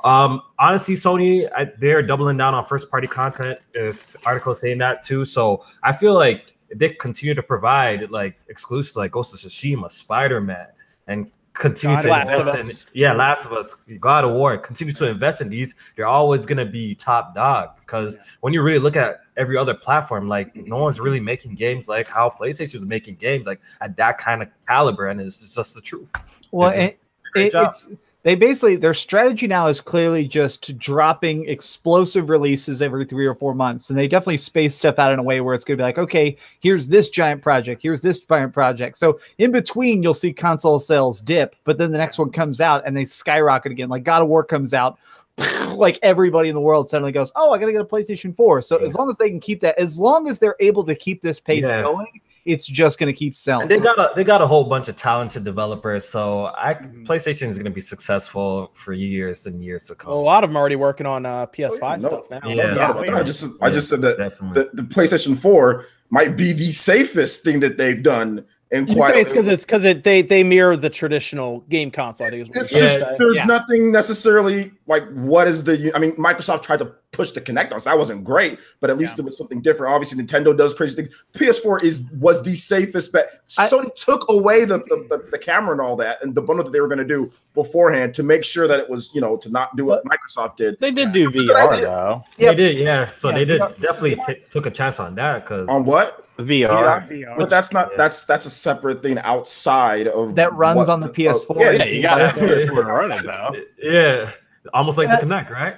um, 0.05 0.43
honestly, 0.59 0.95
Sony 0.95 1.51
I, 1.55 1.71
they're 1.79 2.03
doubling 2.03 2.37
down 2.37 2.55
on 2.55 2.65
first 2.65 2.91
party 2.91 3.07
content. 3.09 3.59
There's 3.75 4.17
article 4.25 4.55
saying 4.55 4.79
that 4.79 5.03
too. 5.03 5.25
So 5.25 5.65
I 5.83 5.93
feel 5.93 6.15
like 6.15 6.54
if 6.75 6.81
they 6.81 6.89
continue 6.91 7.35
to 7.35 7.43
provide 7.43 8.11
like 8.11 8.37
exclusives 8.49 8.97
like 8.97 9.13
Ghost 9.13 9.33
of 9.33 9.39
Tsushima, 9.39 9.91
Spider 9.91 10.41
Man, 10.41 10.67
and 11.07 11.31
continue 11.53 11.97
God, 11.97 12.03
to 12.03 12.09
Last 12.09 12.33
invest 12.35 12.85
in 12.85 13.01
yeah, 13.01 13.13
Last 13.13 13.47
of 13.47 13.53
Us, 13.53 13.77
God 14.01 14.25
of 14.25 14.33
War, 14.33 14.59
continue 14.59 14.93
to 14.95 15.09
invest 15.09 15.41
in 15.41 15.49
these, 15.49 15.77
they're 15.97 16.09
always 16.09 16.45
gonna 16.45 16.67
be 16.67 16.97
top 16.97 17.35
dog. 17.35 17.77
Because 17.77 18.19
when 18.41 18.53
you 18.53 18.61
really 18.63 18.81
look 18.81 18.97
at 18.97 19.21
every 19.37 19.57
other 19.57 19.73
platform, 19.73 20.29
like 20.29 20.55
no 20.57 20.79
one's 20.79 20.99
really 20.99 21.21
making 21.21 21.55
games 21.55 21.87
like 21.87 22.09
how 22.09 22.29
PlayStation 22.29 22.75
is 22.75 22.87
making 22.87 23.17
games, 23.17 23.47
like 23.47 23.61
at 23.81 23.97
that 23.97 24.19
kind 24.19 24.43
of 24.43 24.49
caliber, 24.67 25.07
and 25.07 25.21
it's 25.21 25.55
just 25.55 25.75
the 25.75 25.81
truth. 25.81 26.13
Well, 26.51 26.71
it, 26.71 26.99
it, 27.37 27.55
it's 27.55 27.89
they 28.25 28.35
basically 28.35 28.77
their 28.77 28.95
strategy 28.95 29.47
now 29.47 29.67
is 29.67 29.83
clearly 29.83 30.27
just 30.27 30.77
dropping 30.79 31.47
explosive 31.47 32.31
releases 32.31 32.81
every 32.81 33.05
three 33.05 33.27
or 33.27 33.35
four 33.35 33.55
months, 33.55 33.91
and 33.91 33.99
they 33.99 34.09
definitely 34.09 34.39
space 34.39 34.75
stuff 34.75 34.99
out 34.99 35.13
in 35.13 35.19
a 35.19 35.23
way 35.23 35.43
where 35.43 35.55
it's 35.55 35.63
going 35.63 35.77
to 35.77 35.83
be 35.83 35.87
like, 35.87 35.99
okay, 35.99 36.37
here's 36.63 36.89
this 36.89 37.11
giant 37.11 37.43
project, 37.43 37.83
here's 37.83 38.01
this 38.01 38.19
giant 38.19 38.55
project. 38.55 38.97
So 38.97 39.21
in 39.37 39.53
between, 39.53 40.03
you'll 40.03 40.15
see 40.15 40.33
console 40.33 40.79
sales 40.79 41.21
dip, 41.21 41.55
but 41.65 41.77
then 41.77 41.93
the 41.93 41.99
next 41.99 42.19
one 42.19 42.31
comes 42.33 42.63
out 42.63 42.83
and 42.87 42.97
they 42.97 43.05
skyrocket 43.05 43.71
again. 43.71 43.91
Like 43.91 44.05
God 44.05 44.23
of 44.23 44.29
War 44.29 44.43
comes 44.43 44.75
out. 44.75 44.99
Like 45.75 45.99
everybody 46.03 46.49
in 46.49 46.55
the 46.55 46.61
world 46.61 46.89
suddenly 46.89 47.11
goes, 47.11 47.33
Oh, 47.35 47.53
I 47.53 47.59
gotta 47.59 47.73
get 47.73 47.81
a 47.81 47.85
PlayStation 47.85 48.35
4. 48.37 48.61
So 48.61 48.77
as 48.77 48.95
long 48.95 49.11
as 49.11 49.17
they 49.17 49.29
can 49.29 49.41
keep 49.41 49.59
that, 49.63 49.77
as 49.77 49.99
long 49.99 50.29
as 50.29 50.39
they're 50.39 50.55
able 50.61 50.85
to 50.85 50.95
keep 50.95 51.21
this 51.21 51.41
pace 51.41 51.65
Yeah. 51.65 51.83
going, 51.83 52.21
it's 52.45 52.67
just 52.67 52.99
gonna 52.99 53.13
keep 53.13 53.35
selling. 53.35 53.63
And 53.63 53.71
they 53.71 53.79
got 53.83 53.99
a 53.99 54.11
they 54.15 54.25
got 54.25 54.43
a 54.43 54.47
whole 54.47 54.65
bunch 54.65 54.89
of 54.89 54.97
talented 54.97 55.45
developers, 55.45 56.05
so 56.07 56.47
I 56.57 56.75
Mm-hmm. 56.75 57.05
PlayStation 57.05 57.49
is 57.49 57.57
gonna 57.59 57.71
be 57.71 57.81
successful 57.81 58.71
for 58.75 58.93
years 58.93 59.47
and 59.47 59.63
years 59.63 59.87
to 59.87 59.95
come. 59.95 60.13
a 60.13 60.15
lot 60.15 60.45
of 60.45 60.51
them 60.51 60.57
are 60.57 60.61
already 60.61 60.77
working 60.77 61.07
on 61.07 61.25
uh, 61.25 61.47
PS5 61.47 62.01
no. 62.01 62.09
stuff 62.09 62.31
now. 62.31 62.41
Yeah. 62.45 62.55
No 62.55 62.75
doubt 62.75 62.91
about 62.93 63.07
that. 63.07 63.15
I 63.15 63.23
just 63.23 63.47
I 63.63 63.71
just 63.71 63.89
said 63.89 64.01
that 64.03 64.17
the, 64.19 64.71
the 64.75 64.83
PlayStation 64.83 65.39
4 65.39 65.87
might 66.11 66.37
be 66.37 66.53
the 66.53 66.71
safest 66.73 67.43
thing 67.45 67.61
that 67.61 67.77
they've 67.79 68.03
done 68.03 68.45
in 68.71 68.87
You 68.89 68.97
quite 68.97 69.15
say 69.15 69.21
it's 69.21 69.31
because 69.31 69.49
it's 69.49 69.65
because 69.65 69.85
it 69.85 70.05
they 70.05 70.21
they 70.23 70.43
mirror 70.43 70.77
the 70.77 70.91
traditional 70.91 71.61
game 71.71 71.91
console. 71.91 72.27
I 72.27 72.31
think 72.31 72.43
is 72.43 72.49
what 72.49 72.59
It's 72.59 72.71
just 72.71 73.01
saying. 73.01 73.17
there's 73.19 73.37
Yeah. 73.37 73.45
nothing 73.47 73.93
necessarily 73.93 74.73
like 74.87 75.09
what 75.13 75.49
is 75.49 75.65
the 75.65 75.93
I 75.95 75.99
mean 75.99 76.13
Microsoft 76.17 76.63
tried 76.63 76.79
to 76.81 76.93
push 77.13 77.31
the 77.31 77.41
Kinect 77.41 77.67
on 77.71 77.75
us. 77.75 77.85
That 77.85 77.97
wasn't 77.97 78.25
great, 78.25 78.59
but 78.81 78.91
at 78.91 78.99
least 78.99 79.17
Yeah. 79.17 79.23
it 79.23 79.25
was 79.27 79.39
something 79.39 79.63
different. 79.63 79.95
Obviously, 79.95 80.21
Nintendo 80.23 80.57
does 80.57 80.75
crazy 80.75 80.97
things. 80.97 81.25
PS4 81.33 81.83
is 81.85 82.03
was 82.19 82.43
the 82.43 82.55
safest 82.57 83.13
bet. 83.13 83.31
I- 83.57 83.69
Sony 83.69 83.95
took 83.95 84.27
away 84.29 84.65
the, 84.65 84.79
the, 84.79 85.07
the, 85.11 85.29
the 85.31 85.39
camera 85.39 85.73
and 85.73 85.81
all 85.81 85.95
that 85.97 86.23
and 86.23 86.35
the 86.35 86.43
bundle 86.43 86.65
that 86.65 86.73
they 86.73 86.81
were 86.81 86.89
going 86.89 86.99
to 86.99 87.05
do 87.05 87.31
beforehand 87.55 88.15
to 88.17 88.23
make 88.25 88.45
sure 88.45 88.67
that 88.67 88.81
it 88.81 88.91
was, 88.91 89.11
you 89.15 89.21
know, 89.21 89.39
to 89.43 89.49
not 89.49 89.77
do 89.77 89.85
what 89.85 90.03
Microsoft 90.05 90.57
did. 90.57 90.79
They 90.81 90.91
did 90.91 91.13
do 91.13 91.31
VR 91.31 91.81
though. 91.81 92.21
Yeah. 92.37 92.51
They 92.51 92.55
did, 92.57 92.79
yeah. 92.79 93.11
So 93.13 93.29
Yeah, 93.31 93.35
they 93.37 93.45
did 93.45 93.61
yeah. 93.61 93.69
definitely 93.81 94.17
t- 94.27 94.43
took 94.51 94.67
a 94.67 94.71
chance 94.73 94.99
on 94.99 95.15
that 95.15 95.45
because 95.45 95.69
On 95.69 95.85
what? 95.85 96.21
VR. 96.39 97.09
VR. 97.09 97.37
But 97.39 97.49
that's 97.49 97.71
not 97.73 97.91
Yeah. 97.93 97.97
that's 97.97 98.25
that's 98.25 98.45
a 98.45 98.51
separate 98.51 99.03
thing 99.03 99.19
outside 99.21 100.09
of 100.09 100.35
That 100.35 100.53
runs 100.55 100.89
on 100.89 100.99
the 100.99 101.09
PS4. 101.09 101.61
yeah, 101.61 101.71
Yeah, 101.71 101.85
you 101.85 102.03
gotta 102.03 102.27
have 102.27 102.35
PS4 102.37 102.67
to 102.87 102.93
run 102.93 103.13
it 103.13 103.23
though. 103.25 103.55
yeah, 103.81 104.31
almost 104.73 104.97
like 104.99 105.09
Yeah. 105.09 105.21
the 105.21 105.27
Kinect, 105.27 105.51
right? 105.51 105.77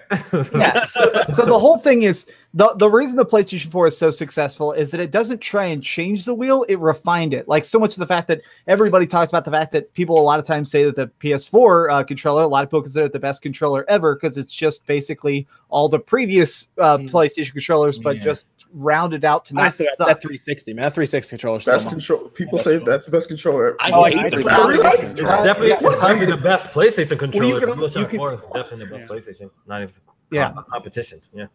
yeah. 0.54 0.84
So, 0.86 1.10
so 1.32 1.44
the 1.44 1.58
whole 1.58 1.78
thing 1.78 2.04
is 2.04 2.26
the 2.54 2.72
the 2.76 2.88
reason 2.88 3.16
the 3.16 3.26
PlayStation 3.26 3.70
4 3.70 3.88
is 3.88 3.98
so 3.98 4.10
successful 4.10 4.72
is 4.72 4.90
that 4.92 5.00
it 5.00 5.10
doesn't 5.10 5.40
try 5.40 5.64
and 5.66 5.82
change 5.82 6.24
the 6.24 6.34
wheel, 6.34 6.64
it 6.68 6.78
refined 6.78 7.34
it. 7.34 7.48
Like 7.48 7.64
so 7.64 7.78
much 7.78 7.94
of 7.94 7.98
the 7.98 8.06
fact 8.06 8.28
that 8.28 8.42
everybody 8.68 9.06
talks 9.06 9.30
about 9.32 9.44
the 9.44 9.50
fact 9.50 9.72
that 9.72 9.92
people 9.94 10.18
a 10.18 10.22
lot 10.22 10.38
of 10.38 10.46
times 10.46 10.70
say 10.70 10.84
that 10.84 10.94
the 10.94 11.08
PS4 11.20 11.90
uh, 11.92 12.04
controller, 12.04 12.44
a 12.44 12.48
lot 12.48 12.62
of 12.62 12.70
people 12.70 12.82
consider 12.82 13.06
it 13.06 13.12
the 13.12 13.18
best 13.18 13.42
controller 13.42 13.84
ever 13.88 14.14
because 14.14 14.38
it's 14.38 14.52
just 14.54 14.86
basically 14.86 15.46
all 15.68 15.88
the 15.88 15.98
previous 15.98 16.68
uh, 16.78 16.96
Mm. 16.98 17.10
PlayStation 17.10 17.52
controllers, 17.52 17.98
but 17.98 18.16
Yeah. 18.16 18.22
just 18.22 18.46
rounded 18.76 19.24
out 19.24 19.44
to 19.46 19.54
not 19.54 19.62
Honestly, 19.62 19.86
that, 19.86 19.96
suck. 19.96 20.06
that 20.08 20.20
360 20.22 20.74
man, 20.74 20.82
that 20.82 20.94
360 20.94 21.30
controller 21.30 21.60
still 21.60 21.74
Best 21.74 21.86
mine. 21.86 21.92
control. 21.94 22.28
People 22.28 22.58
Yeah, 22.58 22.62
say 22.64 22.72
that's 22.76 22.84
that's 22.86 23.06
the 23.06 23.10
best 23.12 23.28
controller. 23.28 23.76
I 23.80 23.90
Oh, 23.90 24.02
I 24.02 24.10
hate 24.10 24.18
hate 24.20 24.30
the 24.30 24.36
the 24.36 24.42
ground 24.42 24.72
controller. 24.74 24.96
controller. 24.98 25.34
It's 25.34 25.44
definitely 25.44 25.68
yeah. 25.68 25.78
it's 25.80 25.96
probably 25.98 26.26
the 26.26 26.36
best 26.36 26.70
PlayStation 26.70 27.18
controller. 27.18 27.46
you 27.46 27.60
could- 27.60 27.68
DualShock 27.70 27.96
you 28.00 28.06
could- 28.06 28.16
4 28.18 28.30
definitely 28.54 28.86
the 28.86 28.92
best 28.92 29.06
Yeah. 29.08 29.16
PlayStation. 29.16 29.50
Not 29.66 29.82
even 29.82 29.94
Yeah. 30.30 30.52
competition. 30.70 31.20
Yeah. 31.34 31.46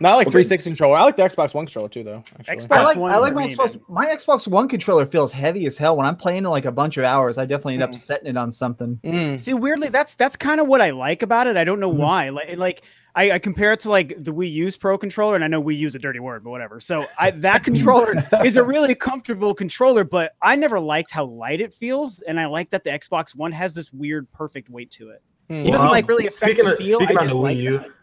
Not 0.00 0.14
like 0.14 0.28
Okay. 0.28 0.32
360 0.34 0.70
controller. 0.70 0.96
I 0.96 1.02
like 1.02 1.16
the 1.16 1.24
Xbox 1.24 1.54
One 1.54 1.66
controller 1.66 1.88
too, 1.88 2.04
though. 2.04 2.22
Actually. 2.38 2.56
Xbox 2.68 2.76
I 2.76 2.82
like 2.84 2.96
One 2.96 3.10
I 3.10 3.16
like 3.16 3.34
my 3.34 3.48
Xbox 3.48 3.80
my 3.88 4.06
Xbox 4.06 4.46
One 4.46 4.68
controller 4.68 5.04
feels 5.04 5.32
heavy 5.32 5.66
as 5.66 5.76
hell 5.76 5.96
when 5.96 6.06
I'm 6.06 6.14
playing 6.14 6.38
in 6.38 6.44
like 6.44 6.66
a 6.66 6.70
bunch 6.72 6.98
of 6.98 7.04
hours. 7.04 7.36
I 7.36 7.46
definitely 7.46 7.74
end 7.74 7.82
up 7.82 7.90
Mm. 7.90 7.94
setting 7.96 8.28
it 8.28 8.36
on 8.36 8.52
something. 8.52 9.00
Mm. 9.02 9.40
See, 9.40 9.54
weirdly, 9.54 9.88
that's 9.88 10.14
that's 10.14 10.36
kind 10.36 10.60
of 10.60 10.68
what 10.68 10.80
I 10.80 10.90
like 10.90 11.24
about 11.24 11.48
it. 11.48 11.56
I 11.56 11.64
don't 11.64 11.80
know 11.80 11.90
Mhm. 11.92 11.96
why. 11.96 12.28
Like, 12.28 12.56
like 12.56 12.82
I, 13.14 13.32
I 13.32 13.38
compare 13.38 13.72
it 13.72 13.80
to 13.80 13.90
like 13.90 14.08
the 14.22 14.32
Wii 14.32 14.50
U's 14.52 14.76
Pro 14.76 14.96
controller, 14.98 15.34
and 15.34 15.44
I 15.44 15.48
know 15.48 15.62
Wii 15.62 15.76
U's 15.78 15.94
a 15.94 15.98
dirty 15.98 16.20
word, 16.20 16.44
but 16.44 16.50
whatever. 16.50 16.80
So 16.80 17.06
I 17.18 17.30
that 17.36 17.64
controller 17.64 18.14
is 18.44 18.56
a 18.56 18.62
really 18.62 18.94
comfortable 18.94 19.54
controller, 19.54 20.04
but 20.04 20.34
I 20.42 20.56
never 20.56 20.78
liked 20.80 21.10
how 21.10 21.24
light 21.24 21.60
it 21.60 21.74
feels, 21.74 22.20
and 22.22 22.38
I 22.38 22.46
like 22.46 22.70
that 22.70 22.84
the 22.84 22.90
Xbox 22.90 23.34
One 23.34 23.52
has 23.52 23.74
this 23.74 23.92
weird, 23.92 24.30
perfect 24.32 24.68
weight 24.70 24.90
to 24.92 25.10
it. 25.10 25.22
Mm. 25.50 25.66
It 25.66 25.72
doesn't 25.72 25.88
like 25.88 26.08
really 26.08 26.26
affect 26.26 26.50
speaking 26.50 26.66
the 26.66 26.72
of 26.72 26.78
feel. 26.78 26.98
speaking 26.98 27.18
I 27.18 27.20
on 27.20 27.26
just 27.26 27.36
the 27.36 27.40
like 27.40 27.56
Wii 27.56 27.62
U. 27.62 27.94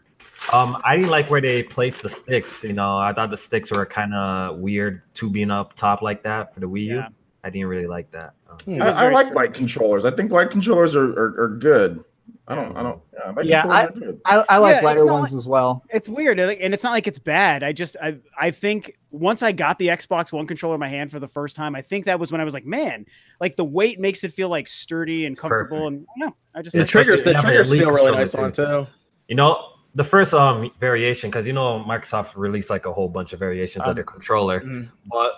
Um, 0.52 0.76
I 0.84 0.96
didn't 0.96 1.10
like 1.10 1.30
where 1.30 1.40
they 1.40 1.62
placed 1.62 2.02
the 2.02 2.08
sticks. 2.08 2.62
You 2.62 2.74
know, 2.74 2.98
I 2.98 3.12
thought 3.12 3.30
the 3.30 3.36
sticks 3.36 3.70
were 3.70 3.86
kind 3.86 4.14
of 4.14 4.58
weird, 4.58 5.02
two 5.14 5.30
being 5.30 5.50
up 5.50 5.74
top 5.74 6.02
like 6.02 6.22
that 6.24 6.52
for 6.52 6.60
the 6.60 6.68
Wii 6.68 6.82
U. 6.82 6.96
Yeah. 6.96 7.08
I 7.42 7.50
didn't 7.50 7.68
really 7.68 7.86
like 7.86 8.10
that. 8.10 8.34
Um, 8.50 8.56
Hmm. 8.64 8.74
It 8.74 8.84
was 8.84 8.94
I, 8.94 9.06
I 9.06 9.10
like 9.10 9.34
light 9.34 9.54
controllers. 9.54 10.04
I 10.04 10.10
think 10.10 10.30
light 10.30 10.50
controllers 10.50 10.96
are, 10.96 11.12
are, 11.12 11.42
are 11.42 11.48
good. 11.48 12.04
I 12.48 12.54
don't. 12.54 12.76
I 12.76 12.82
don't. 12.82 13.00
Yeah, 13.12 13.32
my 13.32 13.42
Yeah, 13.42 13.62
controllers 13.62 13.86
are 13.86 13.92
good. 14.00 14.20
I, 14.24 14.44
I 14.48 14.58
like 14.58 14.76
Yeah, 14.76 14.84
lighter 14.84 15.04
not 15.04 15.20
ones 15.20 15.34
as 15.34 15.48
well. 15.48 15.82
It's 15.90 16.08
weird, 16.08 16.38
and 16.38 16.72
it's 16.72 16.84
not 16.84 16.92
like 16.92 17.06
it's 17.08 17.18
bad. 17.18 17.62
I 17.64 17.72
just, 17.72 17.96
I, 18.00 18.16
I 18.38 18.52
think 18.52 18.96
once 19.10 19.42
I 19.42 19.50
got 19.50 19.78
the 19.80 19.88
Xbox 19.88 20.32
One 20.32 20.46
controller 20.46 20.74
in 20.76 20.80
my 20.80 20.88
hand 20.88 21.10
for 21.10 21.18
the 21.18 21.26
first 21.26 21.56
time, 21.56 21.74
I 21.74 21.82
think 21.82 22.04
that 22.04 22.20
was 22.20 22.30
when 22.30 22.40
I 22.40 22.44
was 22.44 22.54
like, 22.54 22.64
man, 22.64 23.04
like 23.40 23.56
the 23.56 23.64
weight 23.64 23.98
makes 23.98 24.22
it 24.22 24.32
feel 24.32 24.48
like 24.48 24.68
sturdy 24.68 25.24
and 25.26 25.32
It's 25.32 25.40
comfortable. 25.40 25.78
perfect. 25.90 25.96
And 25.96 26.06
no, 26.18 26.36
I 26.54 26.62
just 26.62 26.74
The 26.74 26.80
like- 26.82 26.88
triggers, 26.88 27.22
the 27.24 27.34
triggers 27.34 27.70
feel 27.70 27.90
really 27.90 28.12
nice 28.12 28.34
on 28.36 28.52
too. 28.52 28.86
You 29.28 29.34
know, 29.34 29.72
the 29.96 30.04
first 30.04 30.32
um 30.34 30.70
variation 30.78 31.30
because 31.30 31.46
you 31.46 31.52
know 31.54 31.82
Microsoft 31.88 32.36
released 32.36 32.70
like 32.70 32.86
a 32.86 32.92
whole 32.92 33.08
bunch 33.08 33.32
of 33.32 33.38
variations 33.40 33.82
Um, 33.84 33.90
of 33.90 33.96
their 33.96 34.04
controller, 34.04 34.60
mhm. 34.60 34.88
but 35.10 35.32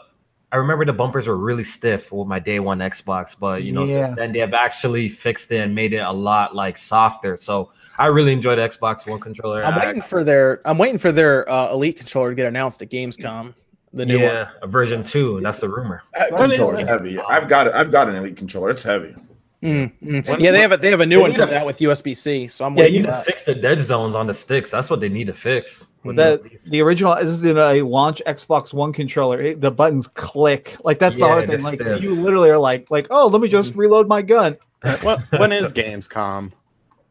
I 0.51 0.57
remember 0.57 0.85
the 0.87 0.95
bumpers 0.95 1.29
were 1.29 1.37
really 1.37 1.65
stiff 1.65 2.11
with 2.11 2.27
my 2.27 2.39
day 2.39 2.59
one 2.59 2.79
Xbox. 2.79 3.37
But 3.39 3.65
you 3.65 3.73
know, 3.73 3.85
Yeah. 3.85 4.05
since 4.05 4.17
then 4.17 4.33
they 4.33 4.39
have 4.39 4.55
actually 4.55 5.09
fixed 5.09 5.51
it 5.53 5.59
and 5.59 5.75
made 5.75 5.93
it 5.93 5.99
a 5.99 6.13
lot 6.13 6.55
like 6.57 6.77
softer. 6.79 7.37
So 7.37 7.71
I 7.99 8.07
really 8.07 8.33
enjoy 8.33 8.57
the 8.57 8.63
Xbox 8.63 9.07
One 9.09 9.21
controller. 9.21 9.63
I'm 9.65 9.75
I- 9.75 9.87
waiting 9.87 10.03
for 10.03 10.25
their 10.25 10.61
I'm 10.67 10.79
waiting 10.79 10.99
for 10.99 11.13
their 11.13 11.49
uh, 11.51 11.73
Elite 11.73 11.97
controller 11.99 12.31
to 12.31 12.35
get 12.35 12.47
announced 12.47 12.81
at 12.83 12.91
Gamescom. 12.91 13.55
The 13.93 14.05
new 14.07 14.19
yeah, 14.19 14.45
one. 14.45 14.53
a 14.63 14.67
version 14.67 15.03
two. 15.03 15.41
That's 15.41 15.61
the 15.61 15.69
rumor. 15.69 16.03
That 16.15 16.33
What 16.33 16.51
is 16.51 16.57
controller's 16.59 16.85
heavy. 16.87 17.19
I've 17.19 17.49
got 17.49 17.67
it. 17.67 17.75
I've 17.75 17.91
got 17.91 18.09
an 18.09 18.17
elite 18.17 18.37
controller. 18.37 18.71
It's 18.71 18.83
heavy. 18.83 19.15
Mm, 19.63 19.93
mm. 20.01 20.29
When- 20.29 20.41
yeah, 20.41 20.53
they 20.53 20.61
have 20.61 20.71
a 20.73 20.77
they 20.77 20.91
have 20.91 21.01
a 21.01 21.07
new 21.07 21.21
one 21.21 21.35
coming 21.35 21.55
out 21.57 21.67
with 21.67 21.79
USB 21.79 22.17
C. 22.17 22.47
So 22.47 22.65
I'm 22.65 22.75
Yeah, 22.77 22.83
waiting 22.85 22.95
you 22.95 23.01
need 23.03 23.07
to 23.11 23.23
fix 23.23 23.43
the 23.43 23.55
dead 23.57 23.81
zones 23.81 24.15
on 24.15 24.29
the 24.29 24.35
sticks. 24.35 24.71
That's 24.71 24.89
what 24.89 25.01
they 25.01 25.09
need 25.09 25.27
to 25.27 25.33
fix. 25.35 25.89
The 26.05 26.41
the 26.71 26.81
original 26.81 27.15
this 27.17 27.29
is 27.31 27.41
the 27.41 27.61
uh, 27.61 27.85
launch 27.85 28.23
Xbox 28.27 28.73
One 28.73 28.93
controller. 28.93 29.41
It, 29.41 29.61
the 29.61 29.71
buttons 29.71 30.07
click 30.07 30.77
like 30.85 30.99
that's 31.01 31.19
the 31.19 31.27
hard 31.27 31.49
thing. 31.49 31.61
Like 31.63 31.81
stiff. 31.81 32.03
you 32.03 32.15
literally 32.15 32.51
are 32.51 32.59
like 32.59 32.89
like 32.91 33.09
oh 33.11 33.27
let 33.27 33.41
me 33.43 33.49
just 33.49 33.75
reload 33.75 34.07
my 34.09 34.23
gun. 34.23 34.57
What, 35.03 35.21
when 35.33 35.51
is 35.53 35.73
Gamescom? 35.73 36.55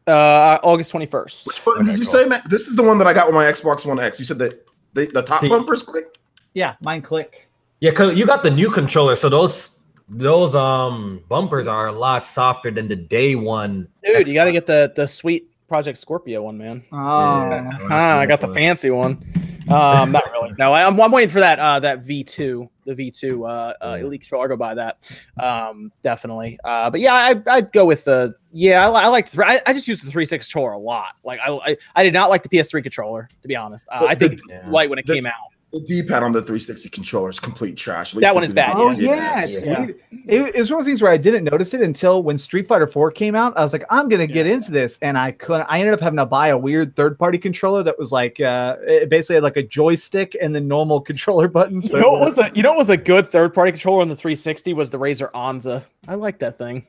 Uh, 0.06 0.58
August 0.62 0.90
21st. 0.94 1.46
Which 1.46 1.62
button 1.66 1.82
Okay, 1.82 1.90
did 1.90 1.98
you 1.98 2.06
cool. 2.06 2.14
say, 2.14 2.24
Matt? 2.24 2.48
This 2.48 2.66
is 2.66 2.76
the 2.76 2.82
one 2.82 2.96
that 2.96 3.06
I 3.06 3.12
got 3.12 3.26
with 3.26 3.34
my 3.34 3.44
Xbox 3.44 3.84
One 3.84 4.00
X. 4.00 4.18
You 4.18 4.24
said 4.24 4.38
that 4.38 4.66
the, 4.94 5.04
the 5.04 5.20
top 5.20 5.42
See- 5.42 5.50
bumpers 5.50 5.82
click. 5.82 6.16
Yeah, 6.54 6.76
mine 6.80 7.02
click. 7.02 7.46
Yeah, 7.80 7.90
cause 7.90 8.16
you 8.16 8.24
got 8.24 8.42
the 8.42 8.50
new 8.50 8.70
controller, 8.70 9.16
so 9.16 9.28
those 9.28 9.77
those 10.08 10.54
um 10.54 11.22
bumpers 11.28 11.66
are 11.66 11.88
a 11.88 11.92
lot 11.92 12.24
softer 12.26 12.70
than 12.70 12.88
the 12.88 12.96
day 12.96 13.34
one. 13.34 13.88
Dude, 14.04 14.26
you 14.28 14.34
got 14.34 14.44
to 14.44 14.52
get 14.52 14.66
the 14.66 14.92
the 14.96 15.06
sweet 15.06 15.46
Project 15.68 15.98
Scorpio 15.98 16.42
one, 16.42 16.56
man. 16.56 16.82
Oh, 16.92 16.96
Ah, 16.96 18.18
I 18.20 18.26
got 18.26 18.40
the 18.40 18.48
fancy 18.54 18.90
one. 18.90 19.22
Um, 19.70 20.12
not 20.12 20.24
really. 20.32 20.54
No, 20.58 20.72
I, 20.72 20.86
I'm, 20.86 20.98
I'm 20.98 21.10
waiting 21.12 21.28
for 21.28 21.40
that 21.40 21.58
uh, 21.58 21.78
that 21.80 22.06
V2, 22.06 22.66
the 22.86 22.94
V2 22.94 23.46
uh, 23.46 23.74
uh, 23.84 23.98
Elite 24.00 24.22
controller. 24.22 24.44
I'll 24.44 24.48
go 24.48 24.56
buy 24.56 24.72
that. 24.74 25.26
Um, 25.38 25.92
definitely. 26.02 26.58
Uh, 26.64 26.88
but 26.88 27.00
yeah, 27.00 27.12
I, 27.12 27.34
I'd 27.46 27.70
go 27.72 27.84
with 27.84 28.04
the 28.04 28.34
yeah. 28.50 28.88
I, 28.88 29.02
I 29.02 29.06
like 29.08 29.28
the 29.30 29.44
I, 29.46 29.60
I 29.66 29.74
just 29.74 29.86
use 29.86 29.98
the 30.00 30.06
360 30.10 30.50
controller 30.50 30.72
a 30.72 30.78
lot. 30.78 31.16
Like 31.22 31.38
I, 31.46 31.50
I, 31.52 31.76
I 31.96 32.02
did 32.02 32.14
not 32.14 32.30
like 32.30 32.42
the 32.42 32.48
PS3 32.48 32.82
controller 32.82 33.28
to 33.42 33.48
be 33.48 33.56
honest. 33.56 33.86
Uh, 33.92 34.06
I 34.08 34.14
think 34.14 34.40
Yeah. 34.48 34.66
light 34.70 34.88
when 34.88 34.98
it 34.98 35.06
The- 35.06 35.12
came 35.16 35.26
out. 35.26 35.34
The 35.70 35.80
D-pad 35.80 36.22
on 36.22 36.32
the 36.32 36.40
360 36.40 36.88
controller 36.88 37.28
is 37.28 37.38
complete 37.38 37.76
trash. 37.76 38.12
That 38.12 38.34
one 38.34 38.42
is 38.42 38.54
bad, 38.54 38.74
Oh 38.76 38.90
yeah. 38.90 39.44
yeah, 39.44 39.58
Yeah. 39.64 39.86
It, 40.24 40.54
it 40.54 40.58
was 40.58 40.70
one 40.70 40.78
of 40.78 40.84
those 40.84 40.86
things 40.86 41.02
where 41.02 41.12
I 41.12 41.18
didn't 41.18 41.44
notice 41.44 41.74
it 41.74 41.82
until 41.82 42.22
when 42.22 42.38
Street 42.38 42.66
Fighter 42.66 42.86
4 42.86 43.10
came 43.10 43.34
out. 43.34 43.56
I 43.56 43.62
was 43.62 43.74
like, 43.74 43.84
I'm 43.90 44.08
gonna 44.08 44.26
get 44.26 44.46
into 44.46 44.70
this, 44.70 44.98
and 45.02 45.18
I 45.18 45.32
couldn't. 45.32 45.66
I 45.68 45.80
ended 45.80 45.92
up 45.92 46.00
having 46.00 46.16
to 46.16 46.24
buy 46.26 46.48
a 46.48 46.56
weird 46.56 46.96
third-party 46.96 47.36
controller 47.36 47.82
that 47.82 47.98
was 47.98 48.12
like, 48.12 48.40
uh, 48.40 48.76
it 48.80 49.10
basically 49.10 49.34
had 49.34 49.42
like 49.44 49.58
a 49.58 49.62
joystick 49.62 50.34
and 50.40 50.54
the 50.54 50.60
normal 50.60 51.00
controller 51.02 51.48
buttons. 51.48 51.86
You 51.88 52.00
know 52.00 52.12
what 52.12 52.20
was 52.20 52.38
a 52.38 52.50
you 52.54 52.62
know 52.62 52.70
what 52.70 52.78
was 52.78 52.90
a 52.90 52.96
good 52.96 53.26
third 53.26 53.52
party 53.52 53.72
controller 53.72 54.00
on 54.00 54.08
the 54.08 54.16
360 54.16 54.72
was 54.72 54.88
the 54.88 54.98
Razer 54.98 55.30
Onza. 55.32 55.82
I 56.06 56.14
like 56.14 56.38
that 56.38 56.56
thing. 56.56 56.86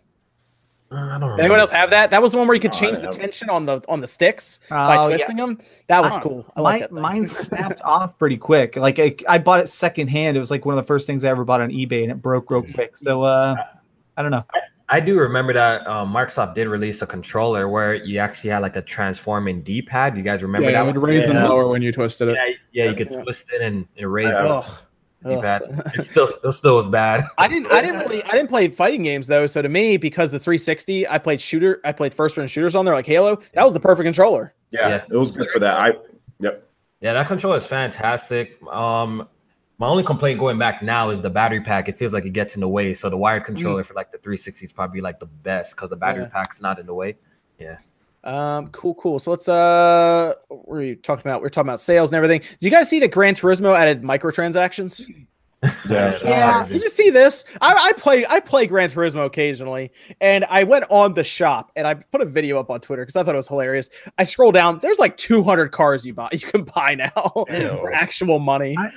Uh, 0.91 0.95
I 0.95 0.99
don't 1.11 1.21
remember. 1.21 1.41
Anyone 1.41 1.59
else 1.59 1.71
have 1.71 1.91
that? 1.91 2.09
That 2.11 2.21
was 2.21 2.31
the 2.31 2.37
one 2.39 2.47
where 2.47 2.55
you 2.55 2.59
could 2.61 2.73
Oh, 2.73 2.79
change 2.79 2.97
the 2.97 3.03
haven't. 3.05 3.19
tension 3.21 3.49
on 3.49 3.65
the 3.65 3.81
on 3.87 4.01
the 4.01 4.07
sticks 4.07 4.59
by 4.69 4.97
Oh, 4.97 5.07
yeah. 5.09 5.15
twisting 5.17 5.37
them. 5.37 5.59
That 5.87 6.01
was 6.01 6.17
I 6.17 6.21
cool. 6.21 6.45
I 6.55 6.61
like 6.61 6.91
Mine, 6.91 7.01
mine 7.01 7.27
snapped 7.27 7.81
off 7.83 8.17
pretty 8.17 8.37
quick. 8.37 8.75
Like 8.75 8.97
I, 8.99 9.15
I 9.27 9.37
bought 9.37 9.59
it 9.59 9.67
secondhand. 9.69 10.35
It 10.35 10.39
was 10.39 10.49
like 10.51 10.65
one 10.65 10.77
of 10.77 10.83
the 10.83 10.87
first 10.87 11.05
things 11.05 11.23
I 11.23 11.29
ever 11.29 11.45
bought 11.45 11.61
on 11.61 11.69
eBay, 11.69 12.01
and 12.03 12.11
it 12.11 12.21
broke 12.21 12.49
real 12.49 12.63
quick. 12.63 12.97
So 12.97 13.21
uh, 13.23 13.55
I 14.17 14.21
don't 14.21 14.31
know. 14.31 14.43
I 14.91 14.99
do 14.99 15.19
remember 15.19 15.53
that 15.53 15.85
um, 15.85 16.11
Microsoft 16.11 16.55
did 16.55 16.67
release 16.67 17.03
a 17.03 17.05
controller 17.05 17.69
where 17.69 17.93
you 17.93 18.17
actually 18.17 18.49
had 18.49 18.63
like 18.63 18.75
a 18.75 18.81
transforming 18.81 19.61
D-pad. 19.61 20.17
You 20.17 20.23
guys 20.23 20.41
remember 20.41 20.71
yeah, 20.71 20.81
that? 20.83 20.89
it 20.89 20.93
would 20.99 21.03
raise 21.07 21.25
and 21.25 21.35
Yeah. 21.35 21.47
lower 21.47 21.67
when 21.67 21.83
you 21.83 21.91
twisted 21.91 22.29
it. 22.29 22.35
Yeah, 22.71 22.85
yeah, 22.85 22.89
you 22.89 22.95
could 22.97 23.11
Yeah. 23.11 23.21
twist 23.21 23.45
it 23.53 23.61
and 23.61 23.87
erase 23.97 24.29
it. 24.29 24.33
Ugh. 24.33 24.63
D-pad. 24.63 24.77
Ugh. 25.25 25.43
It 25.95 26.03
still, 26.03 26.27
it 26.43 26.51
still 26.53 26.77
was 26.77 26.87
bad. 26.87 27.23
I 27.37 27.47
didn't. 27.47 27.71
I 27.71 27.81
didn't 27.81 27.99
really. 27.99 28.23
I 28.23 28.31
didn't 28.31 28.47
play 28.47 28.69
fighting 28.69 29.03
games 29.03 29.27
though. 29.27 29.45
So 29.47 29.61
to 29.61 29.67
me, 29.69 29.97
because 29.97 30.31
the 30.31 30.39
360, 30.39 31.07
I 31.07 31.17
played 31.17 31.41
shooter. 31.41 31.81
I 31.83 31.91
played 31.91 32.13
first 32.13 32.35
person 32.35 32.47
shooters 32.47 32.75
on 32.75 32.85
there 32.85 32.93
like 32.93 33.05
Halo. 33.05 33.39
That 33.53 33.63
was 33.65 33.73
the 33.73 33.79
perfect 33.81 34.05
controller. 34.05 34.53
Yeah, 34.71 34.87
Yeah. 34.87 35.03
it 35.09 35.17
was 35.17 35.31
good 35.31 35.49
for 35.49 35.59
that. 35.59 35.77
I 35.77 35.93
yep. 36.39 36.65
Yeah, 37.01 37.13
that 37.13 37.27
controller 37.27 37.57
is 37.57 37.67
fantastic. 37.67 38.61
Um, 38.71 39.27
my 39.77 39.87
only 39.87 40.03
complaint 40.03 40.39
going 40.39 40.57
back 40.57 40.81
now 40.81 41.09
is 41.09 41.21
the 41.21 41.29
battery 41.29 41.61
pack. 41.61 41.87
It 41.89 41.95
feels 41.95 42.13
like 42.13 42.25
it 42.25 42.31
gets 42.33 42.55
in 42.55 42.61
the 42.61 42.67
way. 42.69 42.93
So 42.93 43.09
the 43.09 43.17
wired 43.17 43.45
controller 43.45 43.83
for 43.83 43.93
like 43.93 44.11
the 44.11 44.17
360 44.17 44.65
is 44.65 44.73
probably 44.73 44.99
like 45.01 45.19
the 45.19 45.25
best 45.25 45.75
because 45.75 45.89
the 45.89 45.95
battery 45.95 46.23
Yeah. 46.23 46.29
pack's 46.29 46.61
not 46.61 46.79
in 46.79 46.85
the 46.85 46.93
way. 46.93 47.17
Um, 48.23 48.67
cool, 48.69 48.95
cool. 48.95 49.19
So 49.19 49.31
let's 49.31 49.47
uh, 49.47 50.33
what 50.49 50.67
were 50.67 50.81
you 50.81 50.95
talking 50.95 51.21
about? 51.21 51.41
We 51.41 51.47
are 51.47 51.49
talking 51.49 51.69
about 51.69 51.81
sales 51.81 52.09
and 52.09 52.15
everything. 52.15 52.41
Do 52.41 52.67
you 52.67 52.71
guys 52.71 52.89
see 52.89 52.99
that 52.99 53.11
Gran 53.11 53.35
Turismo 53.35 53.75
added 53.77 54.01
microtransactions? 54.01 55.09
Yeah. 55.89 56.13
Yeah. 56.23 56.65
Did 56.65 56.83
you 56.83 56.89
see 56.89 57.09
this? 57.09 57.43
I, 57.59 57.89
I 57.89 57.93
play 57.93 58.25
I 58.25 58.39
play 58.39 58.65
Gran 58.65 58.89
Turismo 58.89 59.25
occasionally, 59.25 59.91
and 60.21 60.45
I 60.45 60.63
went 60.63 60.85
on 60.89 61.13
the 61.13 61.23
shop 61.23 61.71
and 61.75 61.85
I 61.85 61.95
put 61.95 62.21
a 62.21 62.25
video 62.25 62.59
up 62.59 62.69
on 62.69 62.79
Twitter 62.79 63.01
because 63.01 63.17
I 63.17 63.23
thought 63.23 63.35
it 63.35 63.39
was 63.39 63.49
hilarious. 63.49 63.89
I 64.17 64.23
scroll 64.23 64.53
down, 64.53 64.79
there's 64.79 64.99
like 64.99 65.17
200 65.17 65.73
cars 65.73 66.05
you 66.05 66.13
buy 66.13 66.29
you 66.33 66.39
can 66.39 66.63
buy 66.63 66.95
now 66.95 67.11
for 67.49 67.91
actual 67.91 68.39
money. 68.39 68.77
I 68.77 68.89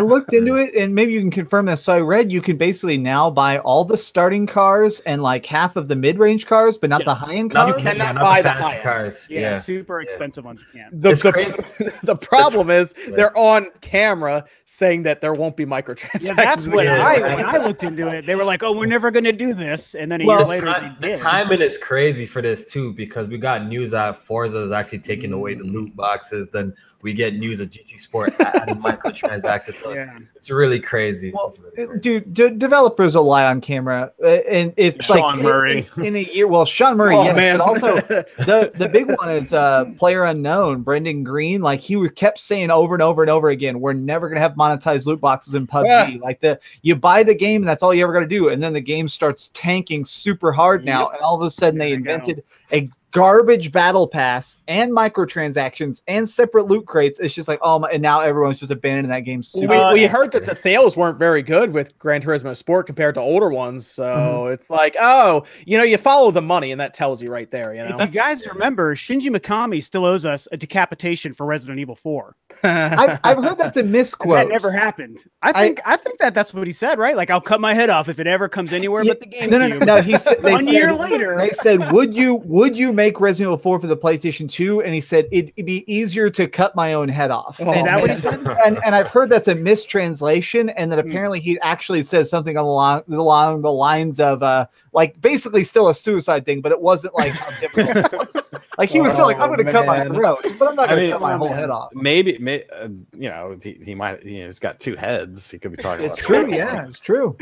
looked 0.00 0.32
into 0.32 0.56
it, 0.56 0.74
and 0.74 0.94
maybe 0.94 1.12
you 1.12 1.20
can 1.20 1.30
confirm 1.30 1.66
this. 1.66 1.82
So 1.82 1.94
I 1.94 2.00
read 2.00 2.30
you 2.32 2.40
can 2.40 2.56
basically 2.56 2.98
now 2.98 3.30
buy 3.30 3.58
all 3.58 3.84
the 3.84 3.96
starting 3.96 4.46
cars 4.46 5.00
and 5.00 5.22
like 5.22 5.46
half 5.46 5.76
of 5.76 5.88
the 5.88 5.96
mid-range 5.96 6.46
cars, 6.46 6.78
but 6.78 6.90
not 6.90 7.04
the 7.04 7.14
high-end 7.14 7.52
Now 7.52 7.66
you 7.68 7.74
cannot 7.74 7.96
cannot 7.96 8.14
buy 8.16 8.42
buy 8.42 8.42
the 8.42 8.58
the 8.58 8.64
high-end. 8.64 8.82
cars. 8.82 9.26
yeah, 9.30 9.40
Yeah. 9.40 9.60
super 9.60 10.00
Yeah. 10.00 10.04
expensive 10.04 10.44
ones 10.44 10.62
you 10.72 10.80
can't. 10.80 11.02
The, 11.02 11.10
the, 11.10 11.94
the 12.02 12.16
problem 12.16 12.70
is 12.70 12.94
they're 13.16 13.36
on 13.36 13.68
camera 13.80 14.44
saying 14.66 15.02
that 15.04 15.20
there 15.20 15.34
won't 15.34 15.56
be 15.56 15.66
microtransactions. 15.66 16.22
Yeah, 16.28 16.34
that's 16.34 16.66
what 16.66 16.84
game. 16.84 17.00
I 17.00 17.20
when 17.20 17.44
I 17.46 17.56
looked 17.58 17.82
into 17.82 18.08
it. 18.08 18.26
They 18.26 18.34
were 18.34 18.44
like, 18.44 18.62
"Oh, 18.62 18.72
we're 18.72 18.86
never 18.86 19.10
going 19.10 19.24
to 19.24 19.32
do 19.32 19.54
this," 19.54 19.94
and 19.94 20.10
then 20.10 20.20
a 20.20 20.26
Well, 20.26 20.38
year 20.50 20.60
The, 20.60 20.66
later, 20.66 20.80
ti- 20.80 20.96
they 21.00 21.12
the 21.14 21.18
timing 21.18 21.60
is 21.60 21.78
crazy 21.78 22.26
for 22.26 22.40
this 22.42 22.70
too 22.70 22.92
because 22.92 23.28
we 23.28 23.38
got 23.38 23.66
news 23.66 23.90
that 23.92 24.16
Forza 24.16 24.58
is 24.60 24.72
actually 24.72 25.00
taking 25.00 25.32
away 25.32 25.54
the 25.54 25.64
mm. 25.64 25.72
loot 25.72 25.96
boxes. 25.96 26.50
Then 26.50 26.74
we 27.02 27.12
get 27.12 27.34
news 27.34 27.60
of 27.60 27.68
GT 27.68 27.98
Sport 27.98 28.32
adding 28.40 28.76
microtransactions. 28.82 29.74
So 29.74 29.90
it's, 29.90 30.06
Yeah. 30.06 30.18
it's 30.36 30.50
really 30.50 30.80
crazy. 30.80 31.32
Well, 31.34 31.48
It's 31.48 31.58
really 31.58 31.86
crazy. 31.88 32.00
dude, 32.00 32.32
d- 32.34 32.50
developers 32.50 33.14
will 33.16 33.24
lie 33.24 33.44
on 33.44 33.60
camera, 33.60 34.12
uh, 34.22 34.26
and 34.26 34.72
it's 34.76 35.04
Sean 35.04 35.16
like 35.18 35.36
in- 35.38 35.42
Murray. 35.42 35.86
in, 35.98 36.04
in 36.06 36.16
a 36.16 36.20
year. 36.22 36.48
Well, 36.48 36.64
Sean 36.64 36.96
Murray, 36.96 37.14
Oh, 37.16 37.24
yes, 37.24 37.36
man. 37.36 37.58
but 37.58 37.64
also 37.66 37.96
the 38.00 38.72
the 38.76 38.88
big 38.88 39.08
one 39.16 39.30
is 39.30 39.52
uh 39.52 39.86
player 39.98 40.24
unknown 40.24 40.82
Brendan 40.82 41.24
Greene 41.24 41.60
like 41.60 41.80
he 41.80 42.08
kept 42.10 42.38
saying 42.38 42.70
over 42.70 42.94
and 42.94 43.02
over 43.02 43.22
and 43.22 43.30
over 43.30 43.48
again 43.48 43.80
we're 43.80 43.92
never 43.92 44.28
going 44.28 44.36
to 44.36 44.40
have 44.40 44.52
monetized 44.54 45.06
loot 45.06 45.20
boxes 45.20 45.54
in 45.54 45.66
pubg 45.66 45.84
Yeah. 45.86 46.18
like 46.22 46.40
the 46.40 46.58
you 46.82 46.94
buy 46.96 47.22
the 47.22 47.34
game 47.34 47.62
and 47.62 47.68
that's 47.68 47.82
all 47.82 47.92
you 47.92 48.02
ever 48.02 48.12
going 48.12 48.28
to 48.28 48.28
do 48.28 48.48
and 48.48 48.62
then 48.62 48.72
the 48.72 48.80
game 48.80 49.08
starts 49.08 49.50
tanking 49.54 50.04
super 50.04 50.52
hard 50.52 50.84
now 50.84 51.08
and 51.08 51.20
all 51.20 51.34
of 51.40 51.42
a 51.46 51.50
sudden 51.50 51.78
they 51.78 51.90
There 51.90 51.98
you 51.98 52.04
go. 52.04 52.12
invented 52.12 52.44
a 52.72 52.90
garbage 53.12 53.70
battle 53.72 54.08
pass 54.08 54.60
and 54.68 54.90
microtransactions 54.92 56.00
and 56.08 56.28
separate 56.28 56.66
loot 56.66 56.86
crates 56.86 57.18
it's 57.20 57.34
just 57.34 57.48
like 57.48 57.58
oh 57.62 57.78
my 57.78 57.88
and 57.90 58.02
now 58.02 58.20
everyone's 58.20 58.60
just 58.60 58.72
abandoning 58.72 59.10
that 59.10 59.20
game 59.20 59.40
we, 59.40 59.42
super 59.44 59.92
we 59.92 60.06
heard 60.06 60.32
that 60.32 60.44
the 60.44 60.54
sales 60.54 60.96
weren't 60.96 61.18
very 61.18 61.42
good 61.42 61.72
with 61.72 61.96
Gran 61.98 62.22
Turismo 62.22 62.56
Sport 62.56 62.86
compared 62.86 63.14
to 63.14 63.20
older 63.20 63.50
ones. 63.50 63.86
So 63.86 64.02
Mm-hmm. 64.02 64.52
it's 64.52 64.70
like, 64.70 64.96
oh, 65.00 65.44
you 65.66 65.78
know, 65.78 65.84
you 65.84 65.96
follow 65.98 66.30
the 66.30 66.42
money, 66.42 66.72
and 66.72 66.80
that 66.80 66.94
tells 66.94 67.22
you 67.22 67.30
right 67.30 67.50
there. 67.50 67.74
You 67.74 67.84
know, 67.88 67.98
If 67.98 68.14
you 68.14 68.20
guys 68.20 68.46
remember, 68.46 68.94
Shinji 68.94 69.34
Mikami 69.34 69.82
still 69.82 70.04
owes 70.04 70.24
us 70.26 70.48
a 70.52 70.56
decapitation 70.56 71.32
for 71.32 71.46
Resident 71.46 71.78
Evil 71.80 71.96
4. 71.96 72.36
I've, 72.64 73.18
I've 73.24 73.38
heard 73.42 73.58
that's 73.58 73.76
a 73.76 73.80
And 73.80 73.92
misquote 73.92 74.36
that 74.36 74.48
never 74.48 74.70
happened. 74.70 75.18
I 75.42 75.52
think 75.52 75.80
I, 75.84 75.96
think 75.96 76.18
that 76.18 76.34
that's 76.34 76.54
what 76.54 76.66
he 76.66 76.72
said, 76.72 76.98
right? 76.98 77.16
Like 77.16 77.30
I'll 77.30 77.40
cut 77.40 77.60
my 77.60 77.74
head 77.74 77.90
off 77.90 78.08
if 78.08 78.18
it 78.20 78.26
ever 78.26 78.48
comes 78.48 78.72
anywhere 78.72 79.02
Yeah, 79.02 79.12
but 79.12 79.20
the 79.20 79.26
game. 79.26 79.50
No, 79.50 79.58
no, 79.58 79.68
no, 79.68 79.78
no. 79.78 80.02
He 80.02 80.16
said 80.18 80.38
they 80.42 80.52
One 80.52 80.64
said, 80.64 80.74
year 80.74 80.94
later. 80.94 81.36
They 81.38 81.50
said, 81.50 81.90
"Would 81.92 82.14
you 82.14 82.36
would 82.44 82.76
you 82.76 82.92
make 82.92 83.01
Resident 83.10 83.48
Evil 83.48 83.56
4 83.58 83.80
for 83.80 83.86
the 83.86 83.96
PlayStation 83.96 84.48
2?" 84.48 84.82
And 84.82 84.94
he 84.94 85.00
said 85.00 85.26
it'd 85.32 85.52
be 85.56 85.84
easier 85.92 86.30
to 86.30 86.46
cut 86.46 86.74
my 86.76 86.92
own 86.94 87.08
head 87.08 87.30
off. 87.30 87.60
Oh, 87.60 87.72
Is 87.72 87.84
that 87.84 88.00
what 88.00 88.10
he 88.10 88.14
and, 88.14 88.22
said? 88.22 88.56
and, 88.64 88.78
and 88.84 88.94
I've 88.94 89.08
heard 89.08 89.30
that's 89.30 89.48
a 89.48 89.54
mistranslation, 89.54 90.68
and 90.70 90.90
that 90.92 90.98
Hmm. 91.02 91.08
apparently 91.10 91.40
he 91.40 91.58
actually 91.60 92.02
says 92.02 92.30
something 92.30 92.56
along 92.56 93.02
along 93.10 93.62
the 93.62 93.72
lines 93.72 94.20
of 94.20 94.42
uh 94.42 94.66
like 94.92 95.20
basically 95.20 95.64
still 95.64 95.88
a 95.88 95.94
suicide 95.94 96.44
thing, 96.44 96.60
but 96.60 96.72
it 96.72 96.80
wasn't 96.80 97.14
like 97.14 97.34
how 97.34 97.50
difficult 97.60 97.96
it 97.96 98.12
was. 98.34 98.48
Like 98.78 98.90
he 98.90 99.00
was 99.00 99.12
still 99.12 99.26
like, 99.26 99.36
"I'm 99.38 99.50
Oh, 99.50 99.54
going 99.54 99.66
to 99.66 99.72
cut 99.72 99.86
my 99.86 100.06
throat, 100.06 100.40
but 100.58 100.68
I'm 100.68 100.76
not 100.76 100.88
I 100.90 100.94
going 100.94 101.06
to 101.06 101.12
cut 101.12 101.20
my 101.20 101.34
Oh, 101.34 101.38
whole 101.38 101.48
man. 101.50 101.58
head 101.58 101.70
off." 101.70 101.90
Maybe, 101.94 102.38
may, 102.38 102.64
uh, 102.72 102.88
you 103.12 103.28
know, 103.28 103.58
he, 103.62 103.78
he 103.84 103.94
might. 103.94 104.24
You 104.24 104.40
know, 104.40 104.46
he's 104.46 104.58
got 104.58 104.80
two 104.80 104.96
heads. 104.96 105.50
He 105.50 105.58
could 105.58 105.70
be 105.72 105.76
talking. 105.76 106.06
It's 106.06 106.18
about 106.26 106.42
true, 106.42 106.50
that. 106.50 106.56
yeah, 106.56 106.84
it's 106.86 106.98
true. 106.98 107.36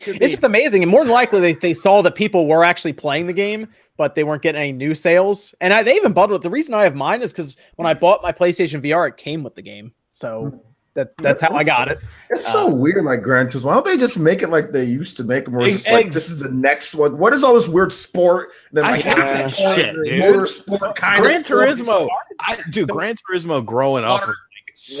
It's 0.00 0.32
just 0.32 0.42
amazing, 0.42 0.82
and 0.82 0.90
more 0.90 1.04
than 1.04 1.12
likely 1.12 1.40
they, 1.40 1.52
they 1.52 1.72
saw 1.74 2.02
that 2.02 2.16
people 2.16 2.48
were 2.48 2.64
actually 2.64 2.92
playing 2.92 3.28
the 3.28 3.32
game, 3.32 3.68
but 3.96 4.14
they 4.14 4.24
weren't 4.24 4.42
getting 4.42 4.60
any 4.60 4.72
new 4.72 4.94
sales. 4.94 5.54
And 5.60 5.72
I, 5.72 5.82
they 5.82 5.94
even 5.94 6.12
bundled. 6.12 6.40
It. 6.40 6.42
The 6.42 6.50
reason 6.50 6.74
I 6.74 6.84
have 6.84 6.94
mine 6.94 7.22
is 7.22 7.32
because 7.32 7.56
when 7.76 7.86
I 7.86 7.94
bought 7.94 8.22
my 8.22 8.32
PlayStation 8.32 8.82
VR, 8.82 9.08
it 9.08 9.16
came 9.16 9.42
with 9.42 9.54
the 9.54 9.62
game, 9.62 9.92
so 10.10 10.46
hmm. 10.46 10.56
that 10.94 11.16
that's 11.18 11.40
how 11.40 11.54
I 11.54 11.64
got 11.64 11.88
it. 11.88 11.98
It's 12.30 12.46
so 12.46 12.68
um, 12.68 12.80
weird, 12.80 13.04
like 13.04 13.22
Gran 13.22 13.48
Turismo. 13.48 13.64
Why 13.64 13.74
don't 13.74 13.84
they 13.84 13.96
just 13.96 14.18
make 14.18 14.42
it 14.42 14.48
like 14.48 14.72
they 14.72 14.84
used 14.84 15.16
to 15.18 15.24
make 15.24 15.44
them? 15.44 15.54
Where 15.54 15.66
it's 15.66 15.84
just 15.84 15.92
like 15.92 16.12
this 16.12 16.30
is 16.30 16.40
the 16.40 16.52
next 16.52 16.94
one. 16.94 17.18
What 17.18 17.32
is 17.32 17.44
all 17.44 17.54
this 17.54 17.68
weird 17.68 17.92
sport? 17.92 18.50
And 18.70 18.78
then 18.78 18.84
I 18.84 18.90
like 18.92 19.02
hate 19.02 19.16
half 19.16 19.56
that 19.56 19.74
shit, 19.76 19.96
are 19.96 20.04
dude. 20.04 20.22
motorsport 20.22 20.94
kind 20.94 21.22
Gran 21.22 21.40
of 21.40 21.46
sport. 21.46 21.68
Turismo. 21.68 22.08
I, 22.40 22.56
dude, 22.70 22.88
Gran 22.88 23.16
Turismo 23.16 23.64
growing 23.64 24.04
up 24.04 24.22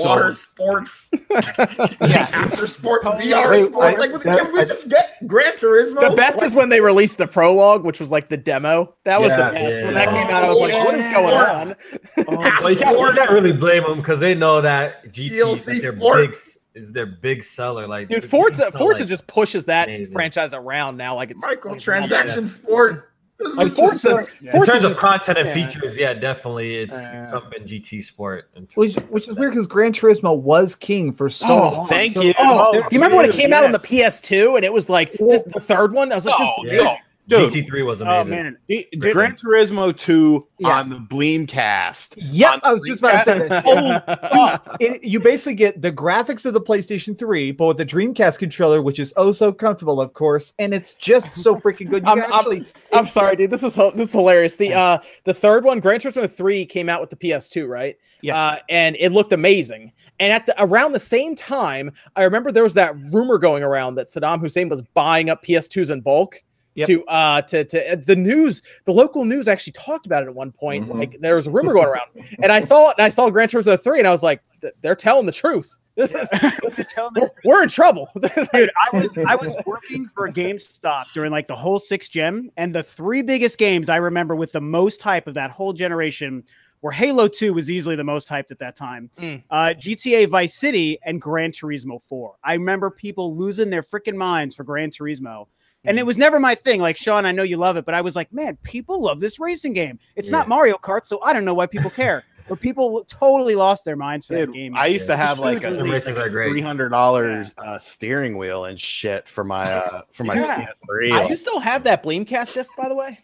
so 0.00 0.08
Water 0.08 0.32
sports, 0.32 1.10
Yeah. 1.30 2.26
after 2.32 2.66
sports, 2.66 3.06
VR 3.06 3.50
Wait, 3.50 3.64
sports. 3.68 3.98
Like, 3.98 4.12
what- 4.12 4.22
that- 4.22 4.38
can 4.38 4.52
we 4.52 4.64
just 4.64 4.88
get 4.88 5.26
Gran 5.26 5.52
Turismo? 5.54 6.08
The 6.10 6.16
best 6.16 6.38
Like, 6.38 6.46
is 6.46 6.54
when 6.56 6.68
they 6.70 6.80
released 6.80 7.18
the 7.18 7.26
prologue, 7.26 7.84
which 7.84 8.00
was 8.00 8.10
like 8.10 8.28
the 8.28 8.36
demo. 8.36 8.94
That 9.04 9.20
was 9.20 9.30
the 9.32 9.36
Yes. 9.36 9.52
best. 9.54 9.84
When 9.84 9.94
that 9.94 10.08
came 10.08 10.26
out, 10.34 10.44
I 10.44 10.48
was 10.48 10.58
like, 10.60 10.72
"What 10.84 10.94
is 10.94 11.12
going 11.12 11.28
Yeah. 11.28 11.52
on?" 11.60 11.76
Oh, 12.18 12.24
well, 12.60 12.70
you, 12.70 12.76
can't, 12.78 12.98
you 12.98 13.10
can't 13.12 13.30
really 13.30 13.52
blame 13.52 13.82
them 13.82 13.98
because 13.98 14.20
they 14.20 14.34
know 14.34 14.60
that 14.62 15.04
GT 15.12 15.32
is 15.32 15.68
like 15.68 15.82
their 15.82 15.92
sport. 15.96 16.16
big 16.16 16.36
is 16.74 16.92
their 16.92 17.06
big 17.06 17.44
seller. 17.44 17.86
Like 17.86 18.08
Dude, 18.08 18.22
the 18.22 18.28
Forza 18.28 18.70
Forza 18.72 19.02
like- 19.02 19.08
just 19.08 19.26
pushes 19.26 19.66
that 19.66 19.88
amazing. 19.88 20.12
franchise 20.12 20.54
around 20.54 20.96
now, 20.96 21.14
like 21.14 21.30
it's 21.30 21.44
microtransaction 21.44 22.48
sport. 22.48 23.10
This 23.38 23.56
Like 23.56 23.66
is 23.66 23.74
Forza, 23.74 24.26
just- 24.42 24.54
in 24.54 24.62
terms 24.64 24.84
of 24.84 24.96
content 24.96 25.38
and 25.38 25.48
yeah. 25.48 25.54
features, 25.54 25.96
yeah, 25.96 26.14
definitely 26.14 26.76
it's 26.76 26.94
Uh, 26.94 27.28
something 27.30 27.64
GT 27.66 28.00
Sport. 28.00 28.48
in 28.54 28.62
terms 28.66 28.76
Which, 28.76 28.94
which 29.10 29.28
is 29.28 29.34
weird 29.34 29.50
because 29.52 29.66
Gran 29.66 29.92
Turismo 29.92 30.38
was 30.38 30.76
king 30.76 31.10
for 31.12 31.28
so 31.28 31.46
Oh, 31.52 31.68
long. 31.76 31.88
thank 31.88 32.14
So- 32.14 32.22
you. 32.22 32.32
Oh, 32.38 32.70
Oh, 32.72 32.74
you 32.76 32.82
remember 32.92 33.16
when 33.16 33.24
it 33.24 33.32
dude, 33.32 33.40
came 33.40 33.52
out 33.52 33.64
on 33.64 33.72
the. 33.72 33.78
PS2 33.80 34.54
and 34.56 34.64
it 34.64 34.72
was 34.72 34.88
like 34.88 35.12
this, 35.12 35.42
the 35.46 35.60
third 35.60 35.92
one? 35.92 36.12
I 36.12 36.14
was 36.14 36.26
like, 36.26 36.38
No, 36.38 36.46
this, 36.62 36.72
Yeah. 36.76 36.82
no, 36.84 36.96
dude. 37.28 37.52
GT3 37.52 37.84
was 37.86 38.00
amazing. 38.00 38.08
Oh 38.16 38.20
amazing. 38.20 38.36
man, 38.44 38.58
The- 38.68 38.88
the 38.92 39.12
Gran 39.12 39.32
Turismo 39.36 39.96
2 39.96 40.46
Yeah. 40.58 40.68
on 40.80 40.90
the 40.90 40.96
Bleemcast. 40.96 42.14
Yep, 42.16 42.60
I 42.62 42.72
was 42.72 42.82
just 42.86 43.00
about 43.00 43.12
to 43.12 43.18
say 43.20 43.48
that. 43.48 43.64
Oh, 43.66 44.76
It, 44.80 45.02
you 45.04 45.20
basically 45.20 45.54
get 45.54 45.80
the 45.82 45.92
graphics 45.92 46.44
of 46.46 46.52
the 46.54 46.60
PlayStation 46.60 47.18
3, 47.18 47.52
but 47.52 47.66
with 47.66 47.76
the 47.76 47.86
Dreamcast 47.86 48.38
controller, 48.38 48.82
which 48.82 48.98
is 48.98 49.12
oh 49.16 49.32
so 49.32 49.52
comfortable, 49.52 50.00
of 50.00 50.12
course, 50.14 50.52
and 50.58 50.74
it's 50.74 50.94
just 50.94 51.34
so 51.34 51.56
freaking 51.60 51.90
good. 51.90 52.02
You 52.04 52.08
I'm- 52.10 52.20
can 52.22 52.32
I'm- 52.32 52.66
I'm 52.92 53.06
sorry, 53.06 53.36
dude. 53.36 53.50
This 53.50 53.62
is 53.62 53.74
this 53.74 54.08
is 54.08 54.12
hilarious. 54.12 54.56
The 54.56 54.72
uh 54.74 54.98
the 55.24 55.34
third 55.34 55.64
one, 55.64 55.80
Gran 55.80 56.00
Turismo 56.00 56.30
3 56.30 56.66
came 56.66 56.88
out 56.88 57.00
with 57.00 57.10
the 57.10 57.16
PS2, 57.16 57.68
right? 57.68 57.96
yes. 58.22 58.34
Uh, 58.36 58.58
and 58.70 58.96
it 58.98 59.12
looked 59.12 59.32
amazing. 59.32 59.92
And 60.20 60.32
at 60.32 60.46
the 60.46 60.54
around 60.62 60.92
the 60.92 60.98
same 61.00 61.34
time, 61.34 61.92
I 62.16 62.22
remember 62.24 62.50
there 62.52 62.62
was 62.62 62.74
that 62.74 62.96
rumor 63.12 63.38
going 63.38 63.62
around 63.62 63.96
that 63.96 64.06
Saddam 64.08 64.40
Hussein 64.40 64.68
was 64.68 64.80
buying 64.94 65.28
up 65.30 65.44
PS2s 65.44 65.90
in 65.90 66.00
bulk. 66.00 66.42
Yep. 66.76 66.86
To 66.88 67.04
uh 67.04 67.42
to 67.42 67.64
to 67.64 67.92
uh, 67.92 67.96
the 67.96 68.16
news, 68.16 68.62
the 68.84 68.92
local 68.92 69.24
news 69.24 69.46
actually 69.46 69.74
talked 69.74 70.06
about 70.06 70.24
it 70.24 70.26
at 70.26 70.34
one 70.34 70.50
point. 70.50 70.88
Mhm. 70.88 70.98
Like 70.98 71.20
there 71.20 71.36
was 71.36 71.46
a 71.46 71.50
rumor 71.50 71.72
going 71.72 71.86
around, 71.86 72.10
and 72.42 72.50
I 72.50 72.60
saw 72.60 72.90
it. 72.90 72.96
And 72.98 73.04
I 73.04 73.10
saw 73.10 73.30
Gran 73.30 73.48
Turismo 73.48 73.80
three, 73.82 73.98
and 73.98 74.08
I 74.08 74.10
was 74.10 74.22
like, 74.22 74.42
they're 74.82 74.96
telling 74.96 75.26
the 75.26 75.32
truth. 75.32 75.76
This 75.96 76.12
is, 76.12 76.28
this 76.62 76.80
is 76.80 76.92
we're, 77.14 77.30
we're 77.44 77.62
in 77.62 77.68
trouble. 77.68 78.08
dude, 78.20 78.70
I 78.92 78.96
was 78.96 79.16
I 79.18 79.36
was 79.36 79.54
working 79.64 80.10
for 80.14 80.28
GameStop 80.30 81.04
during 81.14 81.30
like 81.30 81.46
the 81.46 81.54
whole 81.54 81.78
six 81.78 82.08
gem, 82.08 82.50
and 82.56 82.74
the 82.74 82.82
three 82.82 83.22
biggest 83.22 83.58
games 83.58 83.88
I 83.88 83.96
remember 83.96 84.34
with 84.34 84.52
the 84.52 84.60
most 84.60 85.00
hype 85.00 85.28
of 85.28 85.34
that 85.34 85.52
whole 85.52 85.72
generation 85.72 86.42
were 86.84 86.92
Halo 86.92 87.28
2 87.28 87.54
was 87.54 87.70
easily 87.70 87.96
the 87.96 88.04
most 88.04 88.28
hyped 88.28 88.50
at 88.50 88.58
that 88.58 88.76
time. 88.76 89.08
Mm. 89.18 89.42
Uh, 89.50 89.72
GTA 89.78 90.28
Vice 90.28 90.54
City 90.54 90.98
and 91.06 91.18
Gran 91.18 91.50
Turismo 91.50 92.02
4. 92.02 92.34
I 92.44 92.52
remember 92.52 92.90
people 92.90 93.34
losing 93.34 93.70
their 93.70 93.82
freaking 93.82 94.16
minds 94.16 94.54
for 94.54 94.64
Gran 94.64 94.90
Turismo. 94.90 95.46
And 95.84 95.98
it 95.98 96.06
was 96.06 96.16
never 96.16 96.40
my 96.40 96.54
thing. 96.54 96.80
Like 96.80 96.96
Sean, 96.96 97.26
I 97.26 97.32
know 97.32 97.42
you 97.42 97.56
love 97.56 97.76
it, 97.76 97.84
but 97.84 97.94
I 97.94 98.00
was 98.00 98.16
like, 98.16 98.32
man, 98.32 98.56
people 98.62 99.02
love 99.02 99.20
this 99.20 99.38
racing 99.38 99.72
game. 99.74 99.98
It's 100.16 100.30
not 100.30 100.48
Mario 100.48 100.76
Kart, 100.76 101.04
so 101.04 101.20
I 101.22 101.32
don't 101.32 101.44
know 101.44 101.54
why 101.54 101.66
people 101.66 101.90
care. 101.90 102.24
But 102.46 102.60
people 102.60 103.06
totally 103.08 103.54
lost 103.54 103.86
their 103.86 103.96
minds 103.96 104.26
for 104.26 104.34
that 104.34 104.52
game. 104.52 104.76
I 104.76 104.84
used 104.88 105.06
to 105.06 105.16
have 105.16 105.38
like 105.38 105.64
a 105.64 105.82
races 105.82 106.18
are 106.18 106.28
three 106.28 106.60
hundred 106.60 106.90
dollars 106.90 107.54
uh, 107.56 107.78
steering 107.78 108.36
wheel 108.36 108.66
and 108.66 108.78
shit 108.78 109.26
for 109.26 109.44
my 109.44 109.72
uh, 109.72 110.02
for 110.12 110.24
my 110.24 110.34
Yeah. 110.34 110.66
PS3. 110.90 111.12
I 111.12 111.28
you 111.28 111.36
still 111.36 111.58
have 111.58 111.84
that 111.84 112.02
Bleemcast 112.02 112.52
disc, 112.52 112.70
by 112.76 112.90
the 112.90 112.94
way? 112.94 113.18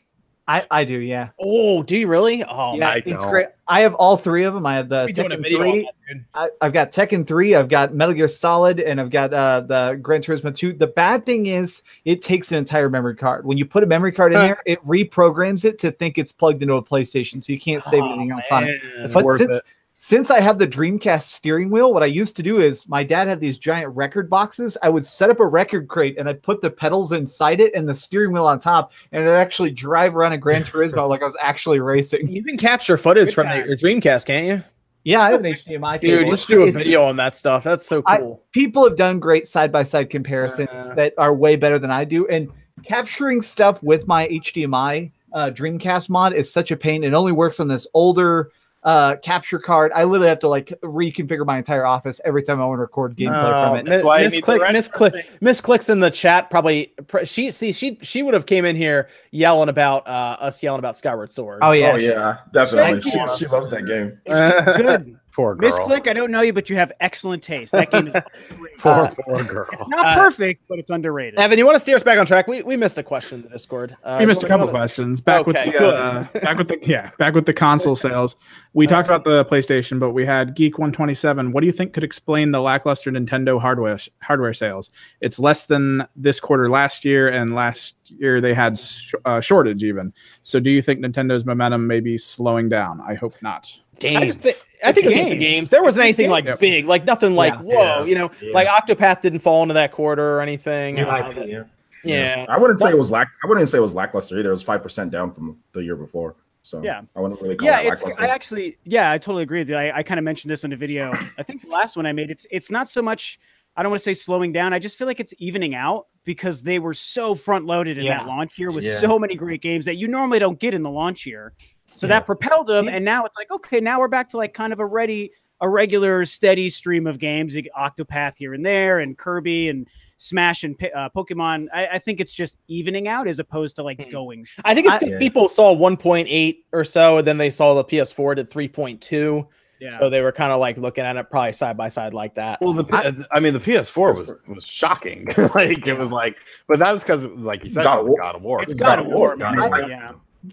I, 0.51 0.67
I 0.71 0.85
do, 0.85 0.99
yeah. 0.99 1.29
Oh, 1.39 1.85
do 1.85 1.97
you 1.97 2.09
really? 2.09 2.43
Oh, 2.43 2.77
yeah, 2.77 2.89
I 2.91 2.97
it's 2.97 3.23
don't. 3.23 3.31
great. 3.31 3.47
I 3.69 3.83
have 3.83 3.95
all 3.95 4.17
three 4.17 4.43
of 4.43 4.53
them. 4.53 4.67
I 4.67 4.75
have 4.75 4.89
the 4.89 5.07
Be 5.07 5.13
doing 5.13 5.29
Tekken 5.31 5.47
3. 5.47 5.83
that. 6.09 6.25
I, 6.35 6.49
I've 6.61 6.73
got 6.73 6.91
Tekken 6.91 7.25
3, 7.25 7.55
I've 7.55 7.69
got 7.69 7.95
Metal 7.95 8.13
Gear 8.13 8.27
Solid, 8.27 8.81
and 8.81 9.01
I've 9.01 9.11
got 9.11 9.33
uh, 9.33 9.61
the 9.61 9.97
Gran 10.03 10.21
Turismo 10.23 10.53
2. 10.53 10.73
The 10.73 10.89
bad 10.89 11.25
thing 11.25 11.47
is 11.47 11.83
it 12.05 12.21
takes 12.21 12.51
an 12.51 12.59
entire 12.59 12.91
memory 12.91 13.15
card. 13.15 13.45
When 13.47 13.59
you 13.59 13.65
put 13.65 13.85
a 13.85 13.87
memory 13.87 14.11
card 14.11 14.33
in 14.33 14.41
Huh. 14.41 14.47
there, 14.47 14.63
it 14.67 14.83
reprograms 14.83 15.65
it 15.65 15.79
to 15.79 15.93
think 15.93 16.19
it's 16.19 16.33
plugged 16.33 16.63
into 16.63 16.75
a 16.75 16.83
PlayStation, 16.83 17.45
so 17.45 17.53
you 17.53 17.61
can't 17.61 17.83
save 17.83 18.03
anything 18.03 18.33
else 18.33 18.51
on 18.51 18.65
it. 18.65 18.81
It's 18.97 19.15
But 19.15 19.25
worth 19.25 19.39
since 19.39 19.59
it. 19.59 19.65
Since 20.03 20.31
I 20.31 20.41
have 20.41 20.59
the 20.59 20.67
Dreamcast 20.67 21.25
steering 21.25 21.69
wheel, 21.69 21.93
what 21.93 22.03
I 22.03 22.07
used 22.07 22.35
to 22.37 22.43
do 22.43 22.59
is 22.59 22.89
my 22.89 23.05
dad 23.05 23.29
had 23.29 23.39
these 23.39 23.59
giant 23.59 23.95
record 23.95 24.31
boxes. 24.31 24.79
I 24.83 24.89
would 24.89 25.05
set 25.05 25.29
up 25.29 25.41
a 25.41 25.47
record 25.47 25.89
crate 25.89 26.17
and 26.19 26.27
I'd 26.27 26.43
put 26.43 26.63
the 26.63 26.71
pedals 26.71 27.13
inside 27.13 27.61
it 27.61 27.75
and 27.75 27.87
the 27.87 27.93
steering 27.93 28.33
wheel 28.33 28.47
on 28.47 28.59
top, 28.59 28.93
and 29.13 29.23
it'd 29.23 29.35
actually 29.35 29.73
drive 29.73 30.17
around 30.17 30.33
a 30.33 30.39
Gran 30.39 30.63
Turismo 30.63 31.07
like 31.07 31.21
I 31.23 31.27
was 31.27 31.37
actually 31.39 31.81
racing. 31.81 32.29
You 32.29 32.43
can 32.43 32.57
capture 32.57 32.97
footage 32.97 33.27
Good 33.27 33.35
from 33.35 33.49
the, 33.49 33.53
times. 33.53 33.69
your 33.69 33.77
Dreamcast, 33.77 34.25
can't 34.25 34.47
you? 34.47 34.65
Yeah, 35.05 35.21
I 35.21 35.33
have 35.33 35.41
an 35.41 35.53
HDMI 35.53 36.01
Dude, 36.01 36.11
cable. 36.11 36.21
you 36.29 36.33
It's- 36.33 36.41
should 36.47 36.49
do 36.55 36.63
a 36.63 36.73
video 36.73 37.05
on 37.05 37.17
that 37.17 37.37
stuff. 37.37 37.63
That's 37.63 37.85
so 37.85 38.03
I- 38.07 38.19
cool. 38.21 38.43
people 38.53 38.85
have 38.85 38.97
done 38.97 39.19
great 39.19 39.47
side 39.47 39.71
by 39.71 39.83
side 39.83 40.09
comparisons 40.09 40.71
Uh. 40.73 40.95
that 40.95 41.13
are 41.19 41.35
way 41.35 41.57
better 41.57 41.79
than 41.79 41.91
I 41.91 42.05
do. 42.05 42.27
And 42.29 42.49
capturing 42.85 43.43
stuff 43.43 43.83
with 43.83 44.07
my 44.09 44.29
HDMI 44.29 45.13
uh, 45.35 45.51
Dreamcast 45.51 46.09
mod 46.09 46.33
is 46.33 46.51
such 46.51 46.71
a 46.71 46.77
pain. 46.77 47.05
It 47.05 47.13
only 47.13 47.33
works 47.33 47.61
on 47.61 47.69
this 47.69 47.87
older 47.93 48.51
uh, 48.83 49.17
capture 49.17 49.59
card. 49.59 49.93
I 49.95 50.05
literally 50.05 50.29
have 50.29 50.39
to 50.41 50.49
like 50.49 50.69
reconfigure 50.83 51.45
my 51.45 51.59
entire 51.59 51.85
office 51.85 52.21
every 52.25 52.43
time 52.43 52.61
I 52.61 52.65
want 52.65 52.79
to 52.79 52.83
record 52.83 53.17
gameplay 53.17 53.53
Oh, 53.53 53.69
from 53.69 53.77
it. 53.79 53.87
That's 53.87 54.03
why 54.03 54.23
Miss 54.23 54.33
need 54.33 54.43
Click, 54.45 54.73
Miss 54.73 54.89
Click. 54.89 55.27
Miss 55.43 55.61
Clicks 55.61 55.91
in 55.91 56.01
the 56.01 56.11
chat 56.11 56.49
probably. 56.51 56.95
pr- 57.07 57.25
She 57.25 57.51
see 57.51 57.73
she 57.73 57.99
she 58.01 58.23
would 58.23 58.33
have 58.35 58.47
came 58.47 58.65
in 58.65 58.77
here 58.77 59.09
yelling 59.33 59.69
about 59.69 60.07
uh, 60.07 60.37
us 60.41 60.63
yelling 60.63 60.79
about 60.79 60.97
Skyward 60.97 61.33
Sword. 61.33 61.61
Oh 61.63 61.73
yeah, 61.73 61.93
Oh 61.93 61.97
yeah, 61.97 62.39
definitely. 62.53 63.01
She, 63.03 63.11
she 63.37 63.47
loves 63.47 63.69
that 63.71 63.85
game. 63.87 64.19
Good. 64.27 65.20
Poor 65.41 65.57
Miss 65.57 65.75
girl. 65.77 65.87
Click, 65.87 66.07
I 66.09 66.13
don't 66.13 66.31
know 66.31 66.43
you, 66.43 66.53
but 66.53 66.69
you 66.69 66.77
have 66.77 66.93
excellent 67.01 67.43
taste. 67.43 67.73
That 67.73 67.91
game 67.91 68.09
is 68.09 68.15
underrated. 68.51 68.79
Poor 68.79 68.93
Uh, 68.93 69.15
poor 69.27 69.45
girl. 69.45 69.67
It's 69.73 69.89
not 69.89 70.05
Uh, 70.07 70.15
perfect, 70.17 70.63
but 70.69 70.79
it's 70.79 70.91
underrated. 70.91 71.39
Evan, 71.39 71.59
you 71.59 71.65
want 71.65 71.77
to 71.77 71.81
steer 71.81 71.97
us 71.97 72.03
back 72.03 72.19
on 72.19 72.27
track? 72.27 72.47
We, 72.47 72.63
we 72.63 72.77
missed 72.77 72.99
a 72.99 73.03
question 73.03 73.39
in 73.39 73.43
the 73.45 73.49
Discord. 73.49 73.97
Uh, 74.05 74.19
we 74.21 74.27
missed 74.27 74.43
a 74.43 74.47
couple 74.47 74.67
wanna- 74.67 74.79
questions. 74.79 75.21
Back 75.21 75.47
Okay, 75.49 75.65
with 75.67 75.73
the 75.75 75.79
good. 75.79 75.95
uh, 75.95 76.25
back 76.41 76.59
with 76.59 76.69
the 76.69 76.79
yeah, 76.83 77.11
back 77.19 77.35
with 77.35 77.47
the 77.47 77.55
console 77.55 77.97
sales. 77.97 78.37
We 78.75 78.87
talked 78.87 79.09
about 79.09 79.25
the 79.25 79.45
PlayStation, 79.47 79.99
but 79.99 80.11
we 80.11 80.25
had 80.27 80.55
Geek 80.55 80.79
127. 80.79 81.53
What 81.53 81.61
do 81.63 81.67
you 81.67 81.73
think 81.73 81.93
could 81.93 82.05
explain 82.05 82.53
the 82.53 82.61
lackluster 82.61 83.11
Nintendo 83.11 83.61
hardware 83.61 83.99
hardware 84.23 84.55
sales? 84.55 84.91
It's 85.21 85.39
less 85.39 85.67
than 85.67 86.07
this 86.17 86.39
quarter 86.39 86.69
last 86.71 87.05
year, 87.05 87.29
and 87.29 87.55
last 87.55 87.95
year 88.07 88.41
they 88.41 88.55
had 88.55 88.79
sh- 88.79 89.15
uh, 89.25 89.41
shortage 89.41 89.83
even. 89.85 90.13
So, 90.43 90.61
do 90.61 90.71
you 90.71 90.83
think 90.83 91.01
Nintendo's 91.01 91.45
momentum 91.45 91.87
may 91.87 92.01
be 92.01 92.19
slowing 92.19 92.69
down? 92.69 93.01
I 93.07 93.15
hope 93.15 93.35
not. 93.43 93.71
I, 94.05 94.09
Games. 94.09 94.39
just 94.39 94.43
thi- 94.43 94.71
I 94.87 94.93
think 94.93 95.07
it's 95.07 95.17
just 95.17 95.29
the 95.31 95.37
games. 95.39 95.71
There 95.71 95.83
wasn't 95.83 96.05
anything 96.05 96.31
like 96.31 96.45
Yep. 96.45 96.59
big, 96.61 96.87
like 96.87 97.05
nothing 97.05 97.35
like 97.35 97.55
Yeah. 97.55 97.61
whoa, 97.61 97.73
Yeah. 98.01 98.05
you 98.05 98.15
know, 98.15 98.31
Yeah. 98.41 98.53
like 98.55 98.69
Octopath 98.69 99.21
didn't 99.23 99.41
fall 99.41 99.63
into 99.63 99.75
that 99.75 99.93
quarter 99.93 100.37
or 100.37 100.41
anything. 100.41 100.95
New 100.97 101.05
uh, 101.05 101.31
IP, 101.31 101.47
yeah. 101.49 101.63
yeah. 102.05 102.47
I 102.49 102.59
wouldn't 102.59 102.81
say 102.81 102.91
it 102.91 102.99
was 102.99 103.11
lack. 103.11 103.29
I 103.45 103.47
wouldn't 103.47 103.69
say 103.69 103.79
it 103.79 103.83
was 103.83 103.95
lackluster 103.95 104.39
either. 104.39 104.49
It 104.49 104.53
was 104.53 104.63
five 104.63 104.83
percent 104.83 105.11
down 105.11 105.33
from 105.33 105.59
the 105.73 105.83
year 105.85 105.97
before. 105.97 106.37
So 106.63 106.83
Yeah. 106.83 107.03
I 107.17 107.21
wouldn't 107.21 107.41
really 107.41 107.57
call 107.57 107.67
yeah, 107.67 107.81
it 107.81 107.89
it's. 107.93 108.05
I 108.19 108.27
actually 108.27 108.77
yeah, 108.85 109.11
I 109.11 109.19
totally 109.19 109.43
agree 109.43 109.61
with 109.61 109.69
you. 109.71 109.77
I, 109.77 109.99
I 109.99 110.03
kind 110.03 110.19
of 110.19 110.25
mentioned 110.25 110.51
this 110.51 110.65
in 110.65 110.73
a 110.73 110.77
video. 110.77 111.11
I 111.39 111.43
think 111.43 111.63
the 111.63 111.69
last 111.69 111.97
one 111.97 112.07
I 112.07 112.13
made, 112.13 112.31
it's 112.31 112.47
it's 112.51 112.71
not 112.71 112.89
so 112.89 113.01
much 113.03 113.39
I 113.77 113.83
don't 113.83 113.91
want 113.91 114.01
to 114.01 114.05
say 114.05 114.15
slowing 114.15 114.53
down. 114.53 114.73
I 114.75 114.79
just 114.79 114.99
feel 114.99 115.07
like 115.07 115.21
it's 115.21 115.33
evening 115.39 115.75
out 115.77 116.07
because 116.25 116.63
they 116.63 116.79
were 116.81 116.93
so 116.93 117.35
front 117.35 117.65
loaded 117.67 117.99
in 117.99 118.05
Yeah. 118.05 118.19
that 118.19 118.27
launch 118.27 118.59
year 118.59 118.71
with 118.73 118.85
Yeah. 118.85 118.99
so 118.99 119.19
many 119.19 119.37
great 119.37 119.63
games 119.63 119.87
that 119.87 119.97
you 119.97 120.07
normally 120.09 120.39
don't 120.39 120.59
get 120.59 120.75
in 120.75 120.83
the 120.83 120.91
launch 120.91 121.25
year. 121.25 121.53
So 121.93 122.07
Yeah. 122.07 122.15
that 122.21 122.27
propelled 122.27 122.67
them, 122.67 122.89
and 122.89 123.05
now 123.05 123.25
it's 123.25 123.37
like, 123.37 123.51
okay, 123.51 123.81
now 123.81 123.99
we're 124.01 124.09
back 124.09 124.29
to 124.31 124.37
like 124.37 124.55
kind 124.55 124.73
of 124.73 124.79
a 124.81 124.87
ready, 124.87 125.31
a 125.61 125.69
regular, 125.69 126.25
steady 126.25 126.69
stream 126.71 127.07
of 127.07 127.19
games. 127.19 127.55
You 127.55 127.65
Octopath 127.79 128.35
here 128.39 128.55
and 128.55 128.65
there, 128.65 129.01
and 129.01 129.17
Kirby 129.19 129.69
and 129.69 129.87
Smash 130.19 130.65
and 130.65 130.77
uh, 130.95 131.09
Pokemon. 131.17 131.67
I, 131.73 131.87
I 131.89 131.99
think 131.99 132.21
it's 132.21 132.35
just 132.35 132.57
evening 132.69 133.09
out 133.09 133.27
as 133.27 133.39
opposed 133.39 133.77
to 133.77 133.83
like 133.83 134.03
Hmm. 134.03 134.11
going. 134.11 134.47
I 134.65 134.75
think 134.75 134.87
it's 134.87 134.99
because 134.99 135.13
Yeah. 135.15 135.19
people 135.19 135.49
saw 135.49 135.75
1.8 135.75 136.65
or 136.73 136.85
so, 136.85 137.19
and 137.19 137.27
then 137.27 137.39
they 137.39 137.51
saw 137.51 137.75
the 137.75 137.85
PS4 137.85 138.35
did 138.37 138.51
3.2. 138.51 139.47
Yeah. 139.81 139.89
So 139.99 140.11
they 140.11 140.21
were 140.21 140.31
kind 140.33 140.53
of 140.53 140.61
like 140.61 140.77
looking 140.77 141.05
at 141.05 141.17
it 141.17 141.31
probably 141.31 141.55
side 141.55 141.75
by 141.79 141.89
side 141.89 142.13
like 142.13 142.35
that. 142.35 142.61
Well, 142.61 142.75
the 142.75 142.85
P- 142.85 143.27
I, 143.33 143.41
mean, 143.41 143.55
the 143.55 143.61
PS4 143.61 144.15
was 144.15 144.37
was 144.47 144.67
shocking. 144.67 145.27
like 145.55 145.87
it 145.87 145.97
was 145.97 146.13
like, 146.13 146.37
but 146.69 146.79
that 146.81 146.93
was 146.93 147.03
because, 147.03 147.27
like 147.29 147.65
you 147.65 147.71
said, 147.71 147.85
God 147.85 147.97
it 147.97 148.01
of 148.01 148.05
was 148.07 148.11
War. 148.13 148.21
God 148.23 148.35
of 148.37 148.43
War. 148.43 148.63
it's 148.63 148.73
It's 148.73 148.81
God 148.81 148.87
God 148.87 148.99
of 149.01 149.07
of 149.07 149.13
War, 149.13 149.29
War, 149.29 149.37
man. 149.37 149.57
man. 149.71 149.89
Yeah. 149.89 150.13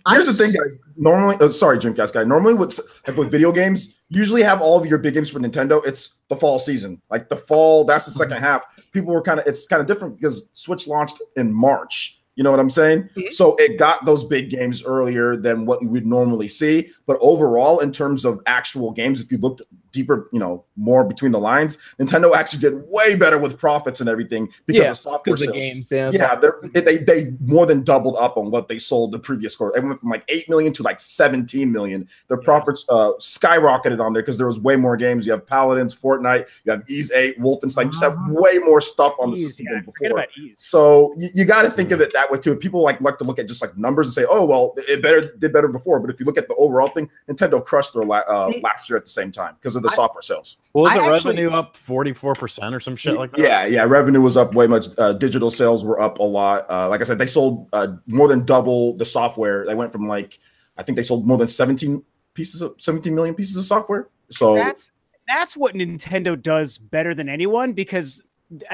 Here's 0.09 0.25
the 0.25 0.43
I'm 0.43 0.51
thing, 0.51 0.61
guys. 0.61 0.79
Normally, 0.97 1.37
oh, 1.39 1.49
sorry, 1.49 1.77
Dreamcast 1.77 2.13
guy. 2.13 2.23
Normally, 2.23 2.53
with 2.53 2.79
like 3.07 3.15
with 3.15 3.31
video 3.31 3.51
games, 3.51 3.95
usually 4.09 4.43
have 4.43 4.61
all 4.61 4.79
of 4.79 4.85
your 4.85 4.97
big 4.97 5.13
games 5.13 5.29
for 5.29 5.39
Nintendo. 5.39 5.85
It's 5.85 6.15
the 6.27 6.35
fall 6.35 6.59
season, 6.59 7.01
like 7.09 7.29
the 7.29 7.37
fall. 7.37 7.85
That's 7.85 8.05
the 8.05 8.11
second 8.11 8.37
half. 8.37 8.65
People 8.91 9.13
were 9.13 9.21
kind 9.21 9.39
of. 9.39 9.47
It's 9.47 9.65
kind 9.65 9.79
of 9.81 9.87
different 9.87 10.19
because 10.19 10.49
Switch 10.53 10.87
launched 10.87 11.21
in 11.35 11.53
March. 11.53 12.21
You 12.35 12.43
know 12.43 12.51
what 12.51 12.59
I'm 12.59 12.69
saying? 12.69 13.09
Mhm. 13.15 13.31
So 13.31 13.55
it 13.55 13.79
got 13.79 14.05
those 14.05 14.23
big 14.23 14.51
games 14.51 14.83
earlier 14.83 15.35
than 15.35 15.65
what 15.65 15.81
you 15.81 15.89
would 15.89 16.05
normally 16.05 16.47
see. 16.47 16.89
But 17.07 17.17
overall, 17.19 17.79
in 17.79 17.91
terms 17.91 18.25
of 18.25 18.41
actual 18.45 18.91
games, 18.91 19.21
if 19.21 19.31
you 19.31 19.39
looked 19.39 19.63
deeper, 19.91 20.29
you 20.31 20.39
know, 20.39 20.63
more 20.75 21.03
between 21.03 21.31
the 21.31 21.39
lines, 21.39 21.77
Nintendo 21.99 22.35
actually 22.35 22.59
did 22.59 22.83
way 22.87 23.15
better 23.15 23.37
with 23.37 23.57
profits 23.57 23.99
and 23.99 24.09
everything 24.09 24.49
because 24.65 24.83
Yeah, 24.83 24.91
of 24.91 24.97
software 24.97 25.37
sales. 25.37 25.53
games, 25.53 25.91
yeah, 25.91 26.11
Yeah, 26.13 26.35
they, 26.73 26.81
they 26.81 26.97
they 26.97 27.33
more 27.39 27.65
than 27.65 27.83
doubled 27.83 28.15
up 28.19 28.37
on 28.37 28.51
what 28.51 28.67
they 28.67 28.79
sold 28.79 29.11
the 29.11 29.19
previous 29.19 29.55
quarter. 29.55 29.77
It 29.77 29.83
went 29.83 29.99
from 29.99 30.09
like 30.09 30.23
eight 30.27 30.47
million 30.49 30.73
to 30.73 30.83
like 30.83 30.99
seventeen 30.99 31.71
million. 31.71 32.07
Their 32.27 32.37
profits 32.37 32.85
uh, 32.89 33.13
skyrocketed 33.19 33.99
on 33.99 34.13
there 34.13 34.21
because 34.21 34.37
there 34.37 34.47
was 34.47 34.59
way 34.59 34.75
more 34.75 34.97
games. 34.97 35.25
You 35.25 35.31
have 35.31 35.45
Paladins, 35.47 35.95
Fortnite, 35.95 36.47
you 36.65 36.71
have 36.71 36.83
Ys 36.89 37.11
Eight, 37.11 37.39
Wolfenstein. 37.39 37.85
You 37.85 37.91
just 37.91 38.03
have 38.03 38.17
way 38.29 38.59
more 38.59 38.81
stuff 38.81 39.13
on 39.19 39.31
the 39.31 39.37
Ease, 39.37 39.47
system 39.49 39.67
yeah, 39.69 39.75
than 39.75 39.85
before. 39.85 40.25
So 40.57 41.13
you, 41.17 41.29
you 41.33 41.45
got 41.45 41.63
to 41.63 41.69
think 41.71 41.91
of 41.91 42.01
it 42.01 42.13
that 42.13 42.29
way 42.31 42.37
too. 42.39 42.55
People 42.55 42.81
like 42.81 42.99
like 43.01 43.17
to 43.19 43.23
look 43.23 43.39
at 43.39 43.47
just 43.47 43.61
like 43.61 43.77
numbers 43.77 44.07
and 44.07 44.13
say, 44.13 44.25
"Oh, 44.29 44.45
well, 44.45 44.73
it 44.77 45.01
better 45.01 45.33
did 45.37 45.53
better 45.53 45.67
before." 45.67 45.99
But 45.99 46.09
if 46.09 46.19
you 46.19 46.25
look 46.25 46.37
at 46.37 46.47
the 46.47 46.55
overall 46.55 46.89
thing, 46.89 47.09
Nintendo 47.29 47.63
crushed 47.63 47.93
their 47.93 48.03
la- 48.03 48.23
uh, 48.27 48.51
last 48.61 48.89
year 48.89 48.97
at 48.97 49.05
the 49.05 49.11
same 49.11 49.31
time 49.31 49.55
because 49.61 49.75
of 49.77 49.83
the 49.83 49.89
I- 49.89 49.95
software 49.95 50.21
sales. 50.21 50.57
Well, 50.73 50.83
was 50.83 50.95
I 50.95 50.97
it 51.07 51.13
actually- 51.13 51.35
revenue 51.35 51.49
up 51.51 51.75
44% 51.75 52.73
or 52.73 52.79
some 52.79 52.95
shit 52.95 53.15
like 53.15 53.31
that? 53.31 53.39
Yeah, 53.39 53.65
yeah. 53.65 53.83
Revenue 53.83 54.21
was 54.21 54.35
up 54.37 54.53
way 54.53 54.67
much. 54.67 54.87
Uh, 54.97 55.13
digital 55.13 55.49
sales 55.49 55.85
were 55.85 55.99
up 55.99 56.19
a 56.19 56.23
lot. 56.23 56.69
Uh, 56.69 56.89
like 56.89 57.01
I 57.01 57.03
said, 57.05 57.17
they 57.17 57.25
sold 57.27 57.69
uh, 57.73 57.87
more 58.05 58.27
than 58.27 58.45
double 58.45 58.95
the 58.97 59.05
software. 59.05 59.65
They 59.65 59.75
went 59.75 59.91
from 59.91 60.07
like 60.07 60.39
I 60.77 60.83
think 60.83 60.95
they 60.95 61.03
sold 61.03 61.25
more 61.25 61.37
than 61.37 61.47
17 61.47 62.03
pieces 62.33 62.61
of 62.61 62.75
17 62.77 63.15
million 63.15 63.33
pieces 63.33 63.55
of 63.57 63.65
software. 63.65 64.09
So 64.29 64.55
that's 64.55 64.91
that's 65.27 65.57
what 65.57 65.73
Nintendo 65.73 66.39
does 66.41 66.77
better 66.77 67.15
than 67.15 67.29
anyone 67.29 67.73
because 67.73 68.21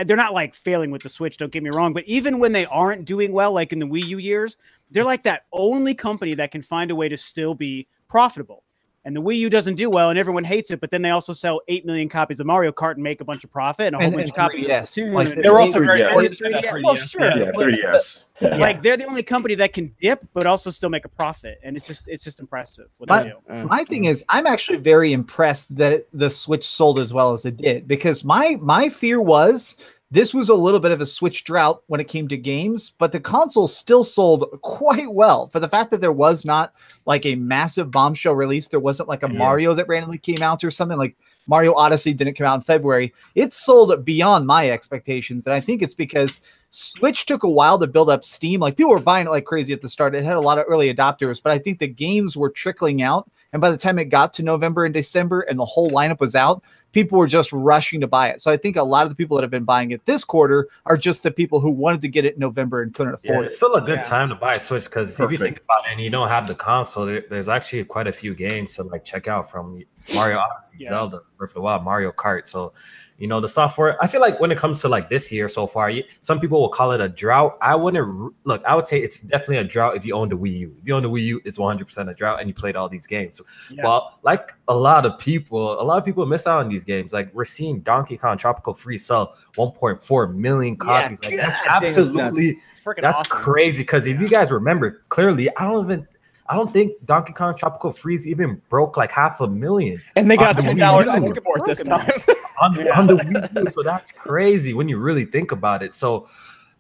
they're 0.06 0.18
not 0.18 0.34
like 0.34 0.54
failing 0.54 0.92
with 0.92 1.02
the 1.02 1.10
Switch. 1.10 1.38
Don't 1.38 1.52
get 1.52 1.64
me 1.64 1.72
wrong, 1.74 1.94
but 1.94 2.04
even 2.06 2.40
when 2.40 2.52
they 2.52 2.66
aren't 2.66 3.06
doing 3.06 3.32
well, 3.32 3.54
like 3.54 3.72
in 3.74 3.80
the 3.80 3.88
Wii 3.88 4.06
U 4.08 4.18
years, 4.20 4.58
they're 4.92 5.04
like 5.04 5.24
that 5.24 5.46
only 5.52 5.96
company 5.96 6.36
that 6.36 6.52
can 6.52 6.62
find 6.62 6.92
a 6.92 6.96
way 6.96 7.10
to 7.10 7.18
still 7.18 7.56
be 7.56 7.88
profitable. 8.08 8.63
And 9.06 9.14
the 9.14 9.22
Wii 9.22 9.36
U 9.40 9.50
doesn't 9.50 9.76
do 9.76 9.90
well, 9.90 10.10
and 10.10 10.18
everyone 10.18 10.46
hates 10.46 10.72
it. 10.72 10.80
But 10.80 10.90
then 10.90 11.02
they 11.02 11.10
also 11.10 11.34
sell 11.34 11.60
eight 11.68 11.86
million 11.86 12.08
copies 12.08 12.40
of 12.40 12.46
Mario 12.46 12.72
Kart 12.72 12.94
and 12.94 13.04
make 13.04 13.20
a 13.20 13.26
bunch 13.26 13.44
of 13.44 13.52
profit, 13.52 13.88
and 13.88 13.96
a 13.96 14.00
whole 14.00 14.06
And- 14.06 14.14
bunch 14.14 14.22
and 14.24 14.30
of 14.32 14.36
copies 14.36 14.66
3DS. 14.68 14.98
of 14.98 15.04
Splatoon. 15.06 15.14
Like, 15.14 15.42
They're 15.42 15.60
also 15.60 15.80
very 15.84 16.00
3DS. 16.02 16.12
fortunate 16.14 16.38
for 16.38 16.46
3DS. 16.80 16.84
Well, 16.84 16.96
sure. 16.96 17.22
yeah, 17.38 17.52
3ds. 17.52 18.26
Yeah. 18.42 18.56
like 18.58 18.82
they're 18.82 18.98
the 18.98 19.06
only 19.06 19.22
company 19.24 19.56
that 19.56 19.74
can 19.74 19.94
dip 20.00 20.26
but 20.34 20.46
also 20.48 20.70
still 20.70 20.90
make 20.90 21.06
a 21.06 21.10
profit, 21.10 21.60
and 21.64 21.76
it's 21.78 21.86
just 21.86 22.08
it's 22.08 22.24
just 22.24 22.40
impressive 22.40 22.86
what 22.98 23.10
My- 23.10 23.24
they 23.24 23.30
do. 23.30 23.68
My 23.68 23.84
thing 23.84 24.06
is, 24.06 24.24
I'm 24.30 24.48
actually 24.48 24.78
very 24.80 25.12
impressed 25.14 25.76
that 25.78 26.08
the 26.14 26.30
Switch 26.30 26.66
sold 26.66 26.98
as 26.98 27.14
well 27.14 27.34
as 27.34 27.46
it 27.46 27.58
did 27.58 27.88
because 27.88 28.24
my 28.24 28.58
my 28.62 28.88
fear 28.90 29.22
was 29.22 29.76
this 30.14 30.32
was 30.32 30.50
a 30.50 30.54
little 30.54 30.80
bit 30.80 30.92
of 30.92 31.02
a 31.02 31.08
Switch 31.08 31.44
drought 31.44 31.82
when 31.88 32.00
it 32.00 32.08
came 32.08 32.28
to 32.28 32.38
games, 32.38 32.94
but 33.00 33.12
the 33.12 33.20
console 33.20 33.68
still 33.68 34.04
sold 34.04 34.46
quite 34.62 35.12
well 35.12 35.48
for 35.48 35.60
the 35.60 35.68
fact 35.68 35.90
that 35.90 36.02
there 36.02 36.12
was 36.12 36.46
not 36.46 36.72
like 37.08 37.26
a 37.26 37.34
massive 37.34 37.90
bombshell 37.90 38.36
release. 38.36 38.68
There 38.68 38.80
wasn't 38.80 39.10
like 39.10 39.24
a 39.24 39.28
Yeah. 39.28 39.40
Mario 39.40 39.74
that 39.74 39.88
randomly 39.88 40.20
came 40.20 40.44
out 40.44 40.64
or 40.64 40.70
something 40.70 41.00
like 41.00 41.16
Mario 41.48 41.74
Odyssey 41.74 42.14
didn't 42.14 42.36
come 42.36 42.46
out 42.46 42.54
in 42.54 42.62
February. 42.62 43.12
It 43.34 43.56
sold 43.56 44.06
beyond 44.06 44.46
my 44.46 44.70
expectations, 44.70 45.48
and 45.48 45.56
I 45.56 45.60
think 45.60 45.82
it's 45.82 45.96
because 45.96 46.42
Switch 46.70 47.26
took 47.26 47.42
a 47.42 47.50
while 47.50 47.80
to 47.80 47.88
build 47.88 48.12
up 48.12 48.24
steam. 48.24 48.60
Like 48.60 48.78
people 48.78 48.92
were 48.92 49.00
buying 49.00 49.26
it 49.26 49.32
like 49.32 49.46
crazy 49.46 49.74
at 49.74 49.82
the 49.82 49.90
start. 49.90 50.14
It 50.14 50.24
had 50.24 50.38
a 50.38 50.42
lot 50.42 50.60
of 50.60 50.66
early 50.68 50.94
adopters, 50.94 51.42
but 51.42 51.54
I 51.54 51.58
think 51.58 51.80
the 51.80 51.88
games 51.88 52.38
were 52.38 52.52
trickling 52.52 53.02
out. 53.02 53.28
And 53.52 53.62
by 53.62 53.72
the 53.72 53.78
time 53.78 53.98
it 53.98 54.06
got 54.06 54.32
to 54.34 54.44
November 54.44 54.86
and 54.86 54.94
December 54.94 55.42
and 55.42 55.58
the 55.58 55.66
whole 55.66 55.90
lineup 55.90 56.20
was 56.20 56.36
out, 56.36 56.64
people 56.94 57.18
were 57.18 57.28
just 57.28 57.52
rushing 57.52 58.00
to 58.00 58.08
buy 58.08 58.30
it. 58.30 58.42
So 58.42 58.50
I 58.50 58.56
think 58.56 58.78
a 58.78 58.84
lot 58.84 59.04
of 59.04 59.10
the 59.10 59.16
people 59.16 59.36
that 59.36 59.44
have 59.44 59.52
been 59.52 59.66
buying 59.66 59.92
it 59.92 60.06
this 60.06 60.24
quarter 60.24 60.70
are 60.86 60.96
just 60.96 61.24
the 61.24 61.32
people 61.32 61.60
who 61.60 61.70
wanted 61.70 62.00
to 62.02 62.08
get 62.08 62.24
it 62.24 62.36
in 62.36 62.40
November 62.40 62.82
and 62.82 62.94
couldn't 62.94 63.16
afford 63.16 63.26
Yeah, 63.26 63.32
afford 63.34 63.46
it's 63.46 63.56
still 63.58 63.74
a 63.76 63.82
good 63.82 63.98
Yeah. 63.98 64.04
time 64.04 64.30
to 64.30 64.36
buy 64.36 64.54
a 64.54 64.60
Switch 64.60 64.86
because 64.86 65.20
if 65.20 65.32
you 65.32 65.38
think 65.38 65.62
about 65.62 65.86
it 65.86 65.92
and 65.92 66.00
you 66.00 66.10
don't 66.10 66.30
have 66.30 66.48
the 66.48 66.56
console, 66.56 67.06
there, 67.06 67.24
there's 67.30 67.50
actually 67.50 67.84
quite 67.84 68.08
a 68.08 68.12
few 68.14 68.34
games 68.34 68.76
to 68.76 68.84
like 68.84 69.04
check 69.04 69.28
out 69.28 69.52
from 69.52 69.84
Mario 70.14 70.38
Odyssey, 70.38 70.78
Yeah. 70.80 70.90
Zelda, 70.90 71.22
Breath 71.38 71.50
of 71.52 71.56
the 71.56 71.62
Wild, 71.62 71.84
Mario 71.84 72.12
Kart. 72.12 72.48
So, 72.48 72.74
you 73.18 73.28
know, 73.28 73.40
the 73.40 73.48
software. 73.48 73.96
I 74.04 74.08
feel 74.08 74.22
like 74.22 74.40
when 74.40 74.52
it 74.52 74.58
comes 74.58 74.82
to 74.82 74.90
like 74.90 75.08
this 75.08 75.32
year 75.32 75.48
so 75.48 75.66
far, 75.68 75.90
you, 75.90 76.04
some 76.22 76.40
people 76.40 76.60
will 76.60 76.70
call 76.70 76.92
it 76.92 77.00
a 77.00 77.08
drought. 77.08 77.58
I 77.62 77.76
wouldn't 77.76 78.34
look. 78.44 78.64
I 78.66 78.76
would 78.76 78.86
say 78.86 79.00
it's 79.00 79.22
definitely 79.22 79.58
a 79.58 79.64
drought 79.64 79.96
if 79.96 80.04
you 80.06 80.14
own 80.16 80.30
the 80.30 80.38
Wii 80.38 80.60
U. 80.60 80.76
If 80.82 80.88
you 80.88 80.96
own 80.96 81.04
the 81.04 81.10
Wii 81.10 81.22
U, 81.26 81.42
it's 81.46 81.58
100 81.58 81.86
percent 81.86 82.10
a 82.10 82.14
drought, 82.14 82.40
and 82.40 82.50
you 82.50 82.54
played 82.54 82.76
all 82.76 82.90
these 82.90 83.08
games. 83.08 83.40
Yeah. 83.72 83.84
Well, 83.84 84.20
like 84.24 84.52
a 84.68 84.76
lot 84.76 85.06
of 85.06 85.18
people, 85.20 85.80
a 85.80 85.84
lot 85.84 85.98
of 86.00 86.04
people 86.06 86.26
miss 86.26 86.48
out 86.48 86.60
on 86.60 86.70
these 86.70 86.83
games. 86.84 87.14
Like 87.14 87.34
we're 87.34 87.46
seeing 87.46 87.80
Donkey 87.82 88.18
Kong 88.18 88.38
Tropical 88.38 88.74
Freeze 88.74 89.06
sell 89.06 89.36
1.4 89.58 90.34
million 90.36 90.76
copies. 90.76 91.22
like 91.24 91.36
that's 91.38 91.62
God 91.66 91.84
absolutely 91.84 92.50
It's 92.76 92.84
freaking 92.86 93.02
that's 93.02 93.20
awesome. 93.20 93.38
crazy 93.38 93.84
because 93.84 94.08
if 94.08 94.20
you 94.20 94.28
guys 94.30 94.52
remember 94.52 95.04
clearly, 95.10 95.50
I 95.58 95.64
don't 95.64 95.86
even 95.86 96.08
I 96.48 96.56
don't 96.56 96.74
think 96.74 96.94
Donkey 97.06 97.32
Kong 97.34 97.56
Tropical 97.56 97.92
Freeze 97.94 98.28
even 98.28 98.62
broke 98.70 98.98
like 98.98 99.12
half 99.12 99.40
a 99.42 99.48
million 99.48 100.02
and 100.16 100.30
they 100.30 100.36
got 100.38 100.60
ten 100.60 100.78
dollars 100.78 101.08
Wii 101.08 101.42
for 101.44 101.58
it 101.58 101.66
this 101.66 101.82
time. 101.82 102.12
on, 102.62 102.88
on 102.90 103.08
the 103.08 103.16
Wii 103.54 103.66
U. 103.66 103.72
So 103.72 103.82
that's 103.84 104.12
crazy 104.12 104.74
when 104.74 104.90
you 104.90 104.98
really 105.00 105.26
think 105.26 105.52
about 105.52 105.82
it. 105.84 105.94
So 105.94 106.28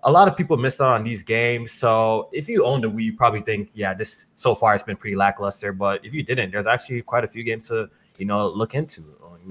a 0.05 0.11
lot 0.11 0.27
of 0.27 0.35
people 0.35 0.57
miss 0.57 0.81
out 0.81 0.91
on 0.91 1.03
these 1.05 1.23
games. 1.23 1.71
So 1.71 2.27
if 2.33 2.49
you 2.49 2.65
own 2.65 2.81
the 2.81 2.91
Wii, 2.91 3.03
you 3.03 3.13
probably 3.15 3.39
think, 3.39 3.69
yeah, 3.73 3.93
this 3.93 4.25
so 4.35 4.53
far 4.53 4.73
it's 4.75 4.83
been 4.83 4.97
pretty 4.97 5.15
lackluster. 5.15 5.71
But 5.71 6.03
if 6.05 6.13
you 6.13 6.23
didn't, 6.23 6.51
there's 6.51 6.67
actually 6.67 7.01
quite 7.01 7.23
a 7.23 7.27
few 7.27 7.43
games 7.45 7.69
to 7.69 7.89
you 8.17 8.25
know 8.25 8.49
look 8.49 8.75
into. 8.75 9.01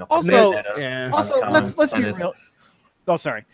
Uh, 0.00 0.20
You 0.22 0.30
know, 0.30 0.52
Also- 0.54 0.76
yeah. 0.78 1.10
Also, 1.12 1.50
let's 1.50 1.76
let's 1.76 1.92
be 1.92 2.00
Tennis. 2.00 2.18
real. 2.18 2.34
Oh, 3.08 3.16
sorry. 3.16 3.44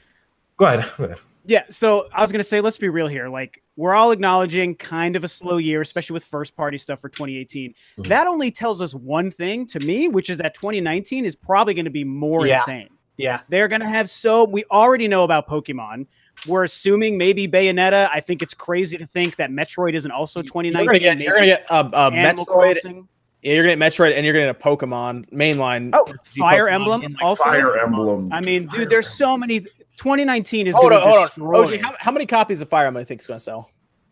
Go 0.57 0.67
ahead. 0.67 0.91
Go 0.97 1.05
ahead. 1.05 1.19
Yeah, 1.47 1.63
so 1.71 2.09
I 2.13 2.21
was 2.21 2.31
gonna 2.31 2.45
say, 2.45 2.61
let's 2.61 2.77
be 2.77 2.91
real 2.91 3.07
here. 3.07 3.29
Like, 3.31 3.63
we're 3.77 3.95
all 3.95 4.11
acknowledging 4.11 4.75
kind 4.75 5.17
of 5.17 5.25
a 5.25 5.29
slow 5.29 5.57
year, 5.57 5.81
especially 5.81 6.13
with 6.15 6.25
first 6.25 6.55
party 6.55 6.77
stuff 6.77 7.01
for 7.01 7.09
2018. 7.09 7.73
Mhm. 7.99 8.07
That 8.09 8.27
only 8.27 8.51
tells 8.51 8.83
us 8.83 8.95
one 8.95 9.31
thing 9.31 9.65
to 9.67 9.81
me, 9.81 10.09
which 10.09 10.29
is 10.29 10.37
that 10.39 10.55
2019 10.55 11.25
is 11.25 11.35
probably 11.35 11.73
gonna 11.73 11.89
be 11.89 12.05
more 12.05 12.47
Yeah. 12.47 12.57
insane. 12.57 12.89
Yeah. 13.17 13.41
They're 13.49 13.67
gonna 13.69 13.89
have 13.89 14.11
so 14.11 14.45
we 14.45 14.65
already 14.71 15.09
know 15.09 15.25
about 15.25 15.49
Pokemon. 15.49 16.07
We're 16.47 16.65
assuming 16.65 17.17
maybe 17.19 17.49
Bayonetta. 17.49 18.09
I 18.13 18.21
think 18.21 18.43
it's 18.43 18.55
crazy 18.55 18.97
to 18.99 19.07
think 19.07 19.37
that 19.37 19.51
Metroid 19.51 19.95
isn't 19.95 20.11
also 20.13 20.41
You're 20.41 20.45
2019. 20.45 20.87
gonna 20.87 20.99
get 20.99 21.19
you're 21.19 21.35
gonna 21.35 21.47
get 21.47 21.67
uh, 21.71 21.89
uh, 21.93 22.11
Metroid. 22.11 22.47
Crossing. 22.47 23.09
Yeah, 23.43 23.55
you're 23.55 23.65
gonna 23.65 23.77
get 23.77 23.93
Metroid, 23.93 24.13
and 24.15 24.25
you're 24.27 24.35
gonna 24.35 24.53
get 24.53 24.57
a 24.57 24.63
Pokemon 24.63 25.31
mainline. 25.31 25.91
Oh, 25.93 26.05
RPG 26.05 26.39
Fire 26.39 26.65
Pokemon 26.67 26.73
Emblem 26.73 27.03
in, 27.03 27.13
like, 27.13 27.23
also. 27.23 27.45
Fire 27.45 27.79
Emblem. 27.79 28.33
I 28.33 28.41
mean, 28.41 28.69
Fire 28.69 28.81
dude, 28.81 28.91
there's 28.91 29.09
so 29.09 29.37
many. 29.37 29.61
2019 29.61 30.67
is 30.69 30.75
Hold 30.77 30.91
going 30.91 30.95
on, 30.95 31.01
to 31.03 31.09
hold 31.09 31.19
on. 31.19 31.27
destroy. 31.67 31.77
OG, 31.77 31.81
how, 31.83 31.95
how 31.99 32.13
many 32.13 32.25
copies 32.25 32.61
of 32.61 32.69
Fire 32.69 32.87
Emblem 32.87 33.01
do 33.01 33.03
you 33.03 33.07
think 33.07 33.21
it's 33.21 33.27
gonna 33.27 33.41
sell? 33.41 33.71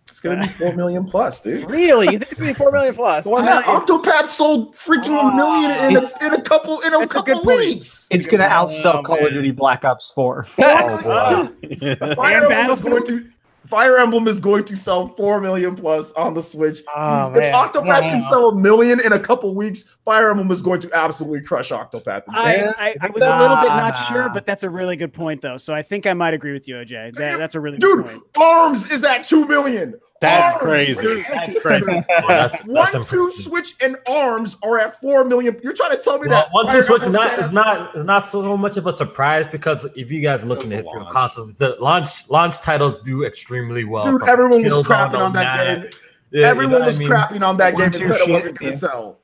It's 0.09 0.21
gonna 0.21 0.41
be 0.41 0.47
four 0.49 0.73
million 0.75 1.05
plus, 1.05 1.41
dude. 1.43 1.69
Really? 1.71 2.07
You 2.07 2.19
think 2.19 2.31
it's 2.33 2.41
gonna 2.41 2.51
be 2.53 2.55
four 2.59 2.71
million 2.73 2.95
plus? 2.97 3.25
Four 3.25 3.39
Yeah, 3.41 3.61
million. 3.61 3.65
Octopath 3.65 4.27
sold 4.27 4.75
freaking 4.75 5.33
a 5.33 5.37
million 5.37 5.71
in 5.73 5.97
a, 5.97 6.27
in 6.27 6.35
a 6.35 6.43
couple 6.43 6.81
in 6.81 6.95
a 6.95 6.99
That's 6.99 7.13
a 7.15 7.19
couple 7.19 7.43
point. 7.43 7.59
weeks. 7.59 8.09
It's 8.11 8.27
going 8.27 8.41
to 8.41 8.47
outsell 8.49 8.95
Oh, 9.01 9.03
Call 9.03 9.17
man. 9.17 9.27
of 9.27 9.33
Duty 9.33 9.51
Black 9.51 9.85
Ops 9.85 10.11
4. 10.13 10.47
Oh, 10.59 11.51
boy. 11.61 11.95
Fire 12.15 12.51
Emblem 12.53 12.71
is 12.71 12.81
going 12.81 13.07
to 13.07 13.31
Fire 13.67 13.97
Emblem 13.99 14.29
is 14.29 14.41
going 14.41 14.65
to 14.65 14.77
sell 14.77 15.09
four 15.09 15.41
million 15.41 15.75
plus 15.75 16.13
on 16.13 16.35
the 16.35 16.43
Switch. 16.43 16.81
Oh, 16.95 17.31
if 17.31 17.37
man. 17.37 17.53
Octopath 17.53 18.01
can 18.01 18.21
sell 18.23 18.49
a 18.51 18.55
million 18.55 19.01
in 19.01 19.13
a 19.13 19.19
couple 19.19 19.55
weeks, 19.55 19.97
Fire 20.05 20.31
Emblem 20.31 20.51
is 20.51 20.63
going 20.63 20.81
to 20.81 20.91
absolutely 20.95 21.43
crush 21.43 21.71
Octopath. 21.71 22.23
I, 22.29 22.73
I, 22.79 22.97
I 23.01 23.07
was 23.09 23.23
a 23.23 23.39
little 23.39 23.57
bit 23.57 23.69
not 23.69 23.95
Nah. 23.95 24.03
sure, 24.05 24.29
but 24.29 24.47
that's 24.47 24.63
a 24.63 24.71
really 24.71 24.97
good 24.97 25.13
point, 25.13 25.41
though. 25.41 25.57
So 25.57 25.75
I 25.75 25.83
think 25.83 26.07
I 26.07 26.13
might 26.13 26.35
agree 26.35 26.53
with 26.53 26.69
you, 26.69 26.77
OJ. 26.77 27.15
That, 27.17 27.39
that's 27.39 27.55
a 27.55 27.61
really 27.61 27.79
Dude, 27.79 28.05
good 28.05 28.07
point. 28.13 28.23
Arms 28.39 28.91
is 28.91 29.05
at 29.05 29.25
two 29.25 29.47
million. 29.47 29.99
That's 30.21 30.55
Arms. 30.55 30.65
crazy. 30.65 31.23
That's 31.29 31.61
crazy. 31.61 31.85
Oh, 31.89 32.03
that's, 32.29 32.53
that's 32.63 32.95
One, 32.95 33.05
two. 33.05 33.31
Switch, 33.33 33.75
and 33.83 33.97
Arms 34.09 34.57
are 34.63 34.79
at 34.79 34.99
four 35.01 35.25
million. 35.25 35.59
You're 35.63 35.75
trying 35.75 35.91
to 35.91 36.03
tell 36.03 36.19
me 36.19 36.29
Well, 36.29 36.43
that 36.43 36.49
one 36.53 36.73
two 36.75 36.81
switch 36.83 37.03
is 37.03 37.11
not 37.11 37.31
can't- 37.31 37.43
is 37.43 37.53
not 37.53 37.97
is 37.97 38.05
not 38.05 38.21
so 38.21 38.57
much 38.57 38.77
of 38.77 38.87
a 38.87 38.93
surprise 38.93 39.47
because 39.47 39.87
if 39.95 40.11
you 40.11 40.21
guys 40.23 40.43
look 40.45 40.63
in 40.65 40.71
the 40.71 40.77
It 40.77 40.79
was 40.79 40.87
history 40.87 41.01
of 41.01 41.03
launch. 41.05 41.15
consoles, 41.15 41.59
the 41.59 41.77
launch 41.81 42.31
launch 42.31 42.61
titles 42.61 42.99
do 43.01 43.25
extremely 43.25 43.85
well. 43.85 44.05
Dude, 44.05 44.27
everyone 44.29 44.63
was 44.65 44.87
crapping 44.87 45.19
on 45.21 45.33
to 45.33 45.39
that 45.39 45.83
game. 45.83 45.91
Yeah, 46.31 46.39
you 46.39 46.43
know 46.43 46.49
Everyone 46.49 46.85
was 46.87 46.97
I 46.97 46.99
mean? 47.01 47.09
crapping 47.09 47.43
on 47.47 47.57
that 47.59 47.75
One, 47.75 47.83
game 47.83 47.91
two, 47.93 48.09
said 48.09 48.21
it 48.23 48.29
wasn't 48.31 48.59
going 48.59 48.73
to 48.73 48.77
yeah. 48.77 48.81
sell. 48.91 49.19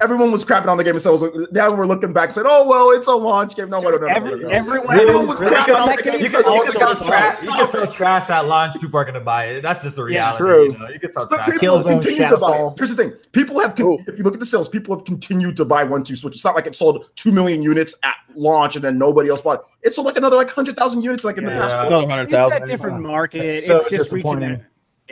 Everyone 0.00 0.30
was 0.30 0.44
crapping 0.44 0.68
on 0.68 0.76
the 0.76 0.84
game 0.84 0.94
and 0.94 1.02
said, 1.02 1.10
now 1.50 1.74
we're 1.74 1.84
looking 1.84 2.12
back 2.12 2.26
and 2.26 2.34
said, 2.34 2.44
oh, 2.46 2.68
well, 2.68 2.90
it's 2.92 3.08
a 3.08 3.12
launch 3.12 3.56
game. 3.56 3.68
No, 3.68 3.78
wait, 3.80 3.86
no, 3.90 3.96
no, 3.98 4.06
no, 4.06 4.14
Every, 4.14 4.30
no, 4.30 4.36
no. 4.36 4.48
everyone, 4.48 5.00
Everyone 5.00 5.26
was 5.26 5.40
really 5.40 5.56
crapping 5.56 5.74
on 5.74 5.86
the 5.88 5.96
second- 5.96 6.04
game. 6.12 6.20
You 6.20 6.26
You 6.26 6.30
can, 6.30 6.42
said 6.44 6.54
you 6.54 6.62
can 6.62 6.72
sell 6.72 6.94
trash. 6.94 7.06
trash. 7.08 7.42
You 7.42 7.50
can 7.50 7.68
sell 7.68 7.86
trash 7.88 8.30
at 8.30 8.46
launch. 8.46 8.80
People 8.80 9.00
are 9.00 9.04
gonna 9.04 9.20
buy 9.20 9.46
it. 9.46 9.62
That's 9.62 9.82
just 9.82 9.96
the 9.96 10.04
reality. 10.04 10.44
Yeah, 10.44 10.48
reality. 10.50 10.68
true. 10.68 10.78
You, 10.78 10.86
know? 10.86 10.92
you 10.94 11.00
can 11.00 11.12
sell 11.12 11.26
But 11.26 11.36
trash. 11.36 11.50
people 11.58 11.76
have 11.78 11.86
Killzone, 11.86 12.00
continued 12.02 12.28
to 12.30 12.36
buy. 12.36 12.58
It. 12.58 12.72
Here's 12.78 12.90
the 12.90 12.96
thing: 12.96 13.12
people 13.32 13.58
have, 13.60 13.74
con- 13.74 13.86
Ooh. 13.86 13.98
if 14.06 14.16
you 14.18 14.22
look 14.22 14.34
at 14.34 14.40
the 14.40 14.46
sales, 14.46 14.68
people 14.68 14.94
have 14.96 15.04
continued 15.04 15.56
to 15.56 15.64
buy 15.64 15.82
one 15.82 16.04
two 16.04 16.14
Switch. 16.14 16.34
It's 16.34 16.44
not 16.44 16.54
like 16.54 16.66
it 16.68 16.76
sold 16.76 17.10
two 17.16 17.32
million 17.32 17.60
units 17.64 17.96
at 18.04 18.14
launch 18.36 18.76
and 18.76 18.84
then 18.84 18.98
nobody 18.98 19.30
else 19.30 19.40
bought. 19.40 19.64
it. 19.82 19.88
It 19.88 19.94
sold 19.94 20.06
like 20.06 20.16
another 20.16 20.36
like 20.36 20.50
hundred 20.50 20.76
thousand 20.76 21.02
units 21.02 21.24
like 21.24 21.38
in 21.38 21.44
the 21.44 21.50
past. 21.50 21.74
Another 21.74 22.06
hundred 22.06 22.22
It's 22.24 22.32
thousand. 22.32 22.62
a 22.62 22.66
different 22.66 23.00
market. 23.02 23.38
That's 23.40 23.54
It's 23.54 23.66
so 23.66 23.82
just 23.90 24.12
reaching 24.12 24.60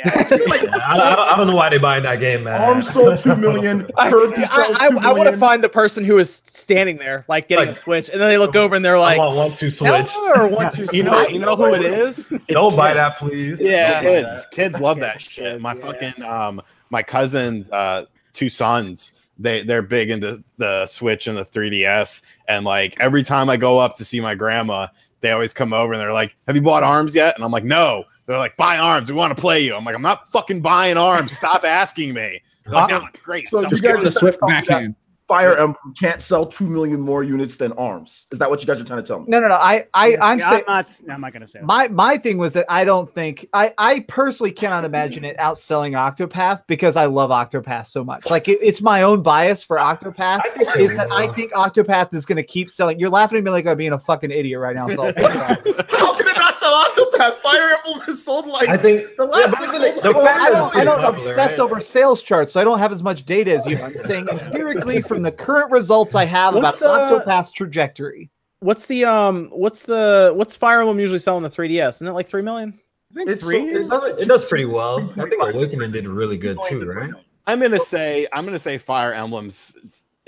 disappointing. 0.05 0.69
a, 0.69 0.77
Yeah, 0.77 0.79
I, 0.87 0.95
I, 0.95 0.97
don't, 1.17 1.29
I 1.33 1.37
don't 1.37 1.47
know 1.47 1.57
why 1.57 1.69
they 1.71 1.79
buying 1.79 2.03
that 2.03 2.21
game, 2.21 2.45
man. 2.45 2.61
Arms 2.61 2.91
sold 2.93 3.19
two 3.19 3.37
million. 3.39 3.87
I, 3.97 4.11
Kirby 4.11 4.37
I, 4.45 4.91
I, 5.03 5.09
I 5.09 5.13
want 5.13 5.31
to 5.31 5.37
find 5.37 5.63
the 5.65 5.69
person 5.69 6.05
who 6.05 6.19
is 6.19 6.43
standing 6.45 6.97
there, 6.99 7.25
like 7.29 7.49
getting 7.49 7.67
Like- 7.69 7.77
a 7.77 7.79
switch, 7.81 8.09
and 8.11 8.21
then 8.21 8.29
they 8.29 8.39
look 8.39 8.55
over 8.57 8.75
and 8.77 8.85
they're 8.85 8.97
I 8.97 9.01
like, 9.01 9.19
want 9.19 9.37
one 9.37 9.51
two 9.53 9.71
switch. 9.71 10.13
Or 10.37 10.49
one 10.49 10.71
two. 10.73 10.87
You 10.93 11.03
know, 11.03 11.27
you 11.27 11.39
know 11.39 11.57
who 11.57 11.75
it 11.75 11.83
is? 11.83 12.31
It's 12.31 12.45
Don't 12.49 12.77
buy 12.77 12.95
that, 12.95 13.13
please. 13.19 13.61
Yeah. 13.61 14.01
Kids 14.03 14.23
that. 14.45 14.51
kids 14.51 14.81
love 14.81 15.01
that 15.01 15.15
Kids, 15.15 15.31
shit 15.33 15.61
my 15.61 15.75
yeah. 15.75 15.81
fucking 15.81 16.23
um 16.25 16.63
my 16.91 17.03
cousins 17.03 17.71
uh 17.71 18.05
two 18.33 18.49
sons 18.49 19.29
they 19.39 19.63
they're 19.63 19.83
big 19.83 20.11
into 20.11 20.43
the 20.57 20.87
switch 20.87 21.27
and 21.27 21.37
the 21.37 21.43
3ds 21.45 22.23
and 22.49 22.65
like 22.65 22.97
every 23.01 23.23
time 23.23 23.49
i 23.51 23.57
go 23.57 23.79
up 23.79 23.97
to 23.97 24.05
see 24.05 24.21
my 24.21 24.35
grandma 24.35 24.87
they 25.21 25.31
always 25.33 25.53
come 25.53 25.73
over 25.73 25.93
and 25.93 26.01
they're 26.01 26.13
like 26.13 26.37
have 26.47 26.55
you 26.57 26.63
bought 26.63 26.83
arms 26.83 27.15
yet 27.15 27.35
and 27.35 27.45
i'm 27.45 27.51
like 27.51 27.65
no 27.65 28.05
they're 28.27 28.39
like 28.39 28.57
buy 28.57 28.79
arms 28.79 29.11
we 29.11 29.17
want 29.17 29.35
to 29.35 29.41
play 29.41 29.61
you 29.61 29.75
i'm 29.75 29.85
like 29.85 29.95
i'm 29.95 30.03
not 30.03 30.29
fucking 30.31 30.61
buying 30.61 30.97
arms 30.97 31.33
stop 31.33 31.65
asking 31.65 32.15
me 32.15 32.41
They're 32.65 32.75
like, 32.75 32.91
no, 32.91 32.97
uh-huh. 32.99 33.07
it's 33.09 33.21
great 33.21 33.49
So 33.49 33.61
It's 33.61 33.73
you 33.73 33.79
guys 33.79 34.01
are 34.01 34.05
the 34.05 34.13
Swift 34.13 34.39
trying 34.39 34.63
to 34.63 34.69
tell 34.69 34.81
me 34.81 34.87
backhand. 34.87 34.97
Fire 35.29 35.57
Emblem 35.57 35.93
can't 35.99 36.23
sell 36.23 36.47
two 36.47 36.69
million 36.69 37.01
more 37.01 37.25
units 37.25 37.57
than 37.57 37.73
Arms. 37.73 38.29
Is 38.31 38.39
that 38.39 38.49
what 38.49 38.61
you 38.61 38.67
guys 38.69 38.81
are 38.81 38.85
trying 38.85 39.03
to 39.03 39.07
tell 39.07 39.19
me? 39.19 39.25
No, 39.27 39.41
no, 39.41 39.49
no. 39.49 39.57
I, 39.57 39.87
I, 39.93 40.17
I'm 40.21 40.39
Yeah, 40.39 40.51
saying 40.51 40.63
I'm 40.69 40.77
not. 40.77 41.01
I'm 41.11 41.21
not 41.21 41.33
gonna 41.33 41.49
say. 41.49 41.59
That. 41.59 41.67
my 41.67 41.89
my 41.89 42.17
thing 42.17 42.39
was 42.39 42.53
that 42.53 42.65
I 42.69 42.85
don't 42.85 43.13
think 43.13 43.45
I 43.53 43.75
I 43.77 44.01
personally 44.07 44.53
cannot 44.53 44.85
imagine 44.85 45.25
it 45.25 45.37
outselling 45.39 45.93
Octopath 45.93 46.63
because 46.69 46.95
I 46.95 47.07
love 47.07 47.31
Octopath 47.31 47.87
so 47.87 48.05
much. 48.05 48.31
Like 48.31 48.47
it, 48.47 48.61
it's 48.63 48.81
my 48.81 49.03
own 49.03 49.21
bias 49.21 49.65
for 49.65 49.79
Octopath 49.79 50.43
I 50.45 50.51
think 50.51 50.73
they 50.75 50.85
is 50.85 50.97
that 50.97 51.11
I 51.11 51.27
think 51.35 51.53
Octopath 51.55 52.15
is 52.15 52.25
going 52.25 52.37
to 52.37 52.45
keep 52.45 52.71
selling. 52.71 53.01
You're 53.01 53.11
laughing 53.11 53.39
at 53.39 53.43
me 53.43 53.51
like 53.51 53.67
I'm 53.67 53.77
being 53.77 53.95
a 53.95 53.99
fucking 53.99 54.31
idiot 54.31 54.61
right 54.61 54.77
now. 54.77 54.87
So 54.87 55.07
How 55.17 56.17
can 56.17 56.29
it 56.29 56.36
not 56.36 56.36
sell 56.36 56.36
Octopath? 56.71 57.35
Fire 57.43 57.77
Emblem 57.85 58.01
has 58.07 58.23
sold 58.25 58.47
like 58.47 58.69
I 58.69 58.77
think 58.77 59.17
the 59.17 59.25
last 59.27 59.53
but 59.59 59.69
one 59.69 59.75
isn't 59.77 59.85
it- 59.85 60.03
sold 60.03 60.05
the 60.05 60.09
like- 60.11 60.17
Well, 60.17 60.39
I 60.41 60.51
don't, 60.51 60.77
I 60.77 60.85
don't 60.85 61.01
popular, 61.01 61.31
obsess 61.31 61.51
right? 61.53 61.59
over 61.61 61.81
sales 61.81 62.23
charts, 62.23 62.53
so 62.53 62.61
I 62.61 62.65
don't 62.65 62.79
have 62.79 62.93
as 62.93 63.03
much 63.03 63.25
data 63.25 63.55
as 63.55 63.67
you. 63.67 63.79
I'm 63.79 63.97
saying 63.97 64.29
empirically 64.29 65.01
from 65.09 65.23
the 65.23 65.33
current 65.33 65.71
results 65.71 66.15
I 66.15 66.25
have 66.25 66.55
What's, 66.55 66.81
about 66.83 67.13
uh, 67.13 67.21
Octopath's 67.25 67.53
trajectory. 67.53 68.31
What's 68.61 68.87
the 68.87 69.05
um? 69.05 69.49
What's 69.53 69.83
the 69.83 70.33
what's 70.35 70.57
Fire 70.57 70.81
Emblem 70.81 70.99
usually 70.99 71.19
selling 71.19 71.43
the 71.43 71.51
3ds? 71.51 71.89
Isn't 71.89 72.09
it 72.09 72.13
like 72.13 72.27
three 72.27 72.43
million? 72.43 72.79
I 73.13 73.15
think 73.15 73.31
It's 73.31 73.43
so- 73.43 73.49
three. 73.51 73.61
It 73.69 73.89
does, 73.89 74.23
it 74.23 74.29
does 74.29 74.45
pretty 74.47 74.65
well. 74.65 74.99
I 75.19 75.29
think 75.29 75.43
Awakening 75.43 75.93
did 75.93 76.09
really 76.09 76.39
good 76.39 76.59
too, 76.69 76.85
right? 76.87 77.11
i'm 77.49 77.61
gonna 77.61 77.79
say 77.79 78.27
i'm 78.33 78.45
gonna 78.45 78.59
say 78.59 78.77
fire 78.77 79.13
emblems 79.13 79.77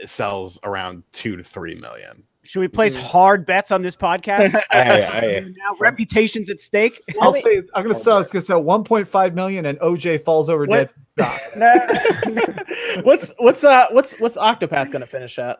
sells 0.04 0.60
around 0.62 1.02
two 1.10 1.36
to 1.36 1.42
three 1.42 1.74
million 1.74 2.22
Should 2.48 2.60
we 2.60 2.68
place 2.68 2.94
hard 2.96 3.44
bets 3.44 3.70
on 3.70 3.82
this 3.82 3.94
podcast? 3.94 4.58
Hey, 4.70 5.02
hey. 5.02 5.44
now 5.44 5.76
reputation's 5.78 6.48
at 6.48 6.60
stake. 6.60 6.98
I'll 7.20 7.34
say 7.34 7.58
I'm 7.74 7.82
going 7.82 7.94
to 7.94 8.00
sell. 8.00 8.18
It's 8.18 8.30
going 8.32 8.40
to 8.40 8.46
sell 8.46 8.62
1.5 8.64 9.34
million, 9.34 9.66
and 9.66 9.78
OJ 9.80 10.24
falls 10.24 10.48
over 10.48 10.64
What? 10.64 10.90
dead. 11.16 12.64
what's 13.02 13.34
what's 13.38 13.64
uh 13.64 13.88
what's 13.90 14.14
what's 14.18 14.38
Octopath 14.38 14.90
gonna 14.90 15.06
finish 15.06 15.38
at? 15.38 15.58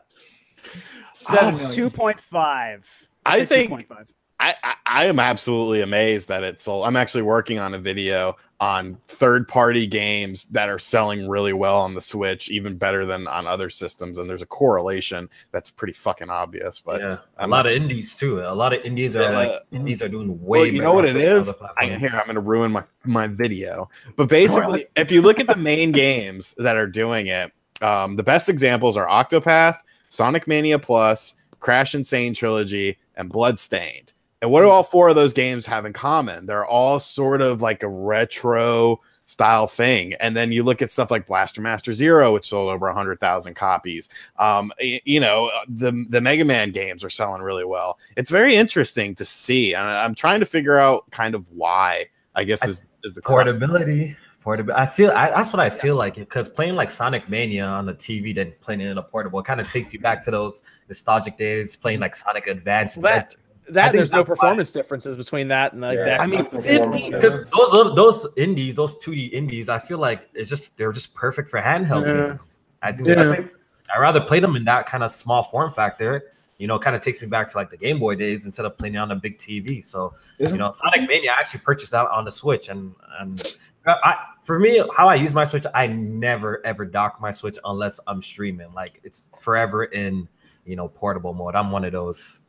Seven 1.13 1.55
Uh. 1.55 1.73
Two 1.73 1.91
point 1.91 2.21
five. 2.21 2.87
I 3.27 3.45
think 3.45 3.71
2.5. 3.71 4.07
I, 4.41 4.55
I, 4.63 4.75
I 4.87 5.05
am 5.07 5.19
absolutely 5.19 5.81
amazed 5.81 6.29
that 6.29 6.45
it 6.45 6.61
sold. 6.61 6.87
I'm 6.87 6.97
actually 6.97 7.23
working 7.23 7.59
on 7.59 7.75
a 7.75 7.79
video 7.79 8.37
on 8.61 8.97
third 9.03 9.47
party 9.47 9.87
games 9.87 10.45
that 10.47 10.69
are 10.69 10.79
selling 10.81 11.29
really 11.29 11.53
well 11.53 11.77
on 11.79 11.95
the 11.95 12.01
Switch, 12.01 12.49
even 12.51 12.77
better 12.77 13.05
than 13.07 13.27
on 13.29 13.47
other 13.47 13.71
systems. 13.71 14.19
And 14.19 14.29
there's 14.29 14.43
a 14.43 14.47
correlation 14.47 15.29
that's 15.53 15.71
pretty 15.71 15.93
fucking 15.93 16.31
obvious. 16.31 16.81
But 16.81 17.01
yeah, 17.01 17.17
a 17.39 17.43
I'm 17.43 17.51
lot 17.51 17.65
not- 17.65 17.67
of 17.67 17.73
indies 17.73 18.15
too. 18.17 18.41
A 18.41 18.55
lot 18.55 18.73
of 18.73 18.83
indies 18.85 19.17
are 19.17 19.23
Yeah. 19.23 19.31
like 19.39 19.53
indies 19.73 20.03
are 20.03 20.09
doing 20.09 20.29
way. 20.45 20.59
well, 20.61 20.67
you 20.67 20.83
know 20.83 20.93
what 20.93 21.05
it 21.05 21.17
is? 21.17 21.53
I, 21.77 21.87
here, 21.87 22.11
I'm 22.13 22.25
going 22.25 22.35
to 22.35 22.41
ruin 22.41 22.73
my, 22.73 22.85
my 23.05 23.27
video. 23.29 23.89
But 24.17 24.29
basically, 24.29 24.87
if 24.97 25.13
you 25.13 25.23
look 25.23 25.39
at 25.39 25.47
the 25.47 25.57
main 25.57 25.93
games 25.93 26.55
that 26.59 26.77
are 26.77 26.87
doing 26.89 27.27
it, 27.29 27.53
um, 27.83 28.17
the 28.17 28.25
best 28.25 28.49
examples 28.49 28.97
are 28.97 29.07
Octopath, 29.07 29.77
Sonic 30.09 30.49
Mania 30.49 30.79
Plus, 30.81 31.37
Crash 31.61 31.95
N. 31.95 32.03
Sane 32.03 32.35
Trilogy, 32.35 32.99
and 33.17 33.31
Bloodstained. 33.31 34.13
And 34.41 34.51
what 34.51 34.63
do 34.63 34.69
all 34.69 34.85
four 34.85 35.09
of 35.09 35.17
those 35.17 35.33
games 35.33 35.67
have 35.67 35.85
in 35.85 35.93
common? 35.93 36.47
They're 36.47 36.67
all 36.67 37.01
sort 37.01 37.41
of 37.41 37.61
like 37.61 37.83
a 37.83 37.89
retro 37.89 39.01
style 39.29 39.67
thing. 39.67 40.15
And 40.21 40.35
then 40.35 40.53
you 40.53 40.63
look 40.63 40.81
at 40.81 40.91
stuff 40.91 41.11
like 41.11 41.27
Blaster 41.27 41.61
Master 41.61 41.93
Zero, 41.93 42.33
which 42.33 42.49
sold 42.49 42.71
over 42.73 42.87
100,000 42.87 43.55
copies. 43.55 44.09
Um, 44.39 44.73
you 44.81 45.21
know, 45.21 45.51
the, 45.69 46.07
the 46.09 46.21
Mega 46.21 46.45
Man 46.45 46.71
games 46.71 47.05
are 47.05 47.11
selling 47.11 47.43
really 47.43 47.65
well. 47.65 47.99
It's 48.17 48.31
very 48.31 48.57
interesting 48.57 49.15
to 49.17 49.25
see. 49.25 49.75
And 49.75 49.85
I'm 49.85 50.15
trying 50.15 50.41
to 50.41 50.47
figure 50.47 50.79
out 50.79 51.11
kind 51.11 51.35
of 51.35 51.51
why, 51.53 52.07
I 52.35 52.45
guess, 52.45 52.67
is, 52.67 52.83
is 53.05 53.15
the 53.15 53.23
portability. 53.23 54.17
Portability. 54.41 54.81
I 54.81 54.87
feel 54.87 55.11
I, 55.11 55.29
that's 55.31 55.53
what 55.53 55.61
I 55.61 55.69
feel 55.69 55.97
like 55.97 56.15
because 56.15 56.49
playing 56.49 56.77
like 56.77 56.91
Sonic 56.91 57.29
Mania 57.29 57.67
on 57.67 57.85
the 57.85 57.95
TV, 57.95 58.35
then 58.35 58.55
playing 58.61 58.81
it 58.81 58.87
in 58.87 58.97
a 58.97 59.03
portable, 59.03 59.43
kind 59.43 59.61
of 59.61 59.69
takes 59.69 59.93
you 59.93 60.01
back 60.01 60.23
to 60.23 60.31
those 60.31 60.63
nostalgic 60.87 61.37
days. 61.37 61.77
Playing 61.77 62.01
like 62.01 62.15
Sonic 62.15 62.47
Advance. 62.47 62.95
That 62.95 63.35
I 63.37 63.48
that 63.71 63.93
there's 63.93 64.11
no 64.11 64.19
that's 64.19 64.29
why- 64.29 64.35
performance 64.35 64.71
differences 64.71 65.17
between 65.17 65.49
that 65.49 65.73
and 65.73 65.83
like 65.83 65.97
Yeah. 65.99 66.05
that. 66.05 66.21
I 66.21 66.27
mean, 66.27 66.45
50 66.45 67.11
because 67.11 67.51
those 67.51 67.73
little- 67.73 67.95
those 67.95 68.27
indies, 68.37 68.75
those 68.77 68.95
2D 68.97 69.27
indies, 69.33 69.69
I 69.69 69.79
feel 69.79 69.99
like 69.99 70.29
it's 70.35 70.49
just 70.51 70.77
they're 70.77 70.93
just 70.93 71.15
perfect 71.15 71.49
for 71.49 71.61
handheld 71.61 72.07
Yeah. 72.07 72.29
games. 72.31 72.61
I 72.83 72.93
think 72.93 73.09
Yeah. 73.09 73.23
like, 73.25 73.55
I 73.95 73.99
rather 74.01 74.21
play 74.21 74.41
them 74.41 74.55
in 74.57 74.65
that 74.65 74.87
kind 74.87 75.03
of 75.03 75.11
small 75.13 75.43
form 75.43 75.73
factor. 75.73 76.25
You 76.59 76.67
know, 76.67 76.77
kind 76.79 76.97
of 76.97 77.03
takes 77.03 77.21
me 77.23 77.29
back 77.29 77.49
to 77.51 77.57
like 77.57 77.71
the 77.71 77.77
Game 77.77 78.01
Boy 78.01 78.17
days 78.17 78.45
instead 78.45 78.67
of 78.67 78.77
playing 78.77 78.97
it 78.97 78.99
on 78.99 79.13
a 79.13 79.17
big 79.17 79.39
TV. 79.39 79.81
So 79.83 80.13
you 80.39 80.47
Isn't- 80.47 80.59
know, 80.59 80.73
Sonic 80.73 81.09
Mania 81.09 81.31
I 81.33 81.39
actually 81.41 81.61
purchased 81.61 81.93
that 81.93 82.09
on 82.09 82.25
the 82.25 82.33
Switch, 82.33 82.69
and 82.69 82.95
and 83.21 83.41
uh, 83.87 83.95
I, 84.03 84.15
for 84.43 84.59
me, 84.59 84.83
how 84.97 85.09
I 85.09 85.15
use 85.15 85.33
my 85.33 85.45
Switch, 85.45 85.65
I 85.73 85.87
never 85.87 86.61
ever 86.67 86.85
dock 86.85 87.21
my 87.21 87.31
Switch 87.31 87.59
unless 87.65 88.01
I'm 88.09 88.21
streaming. 88.21 88.73
Like 88.75 89.01
it's 89.05 89.29
forever 89.41 89.85
in 89.85 90.27
you 90.67 90.75
know 90.75 90.89
portable 90.89 91.33
mode. 91.33 91.55
I'm 91.55 91.71
one 91.71 91.85
of 91.85 91.93
those 91.93 92.43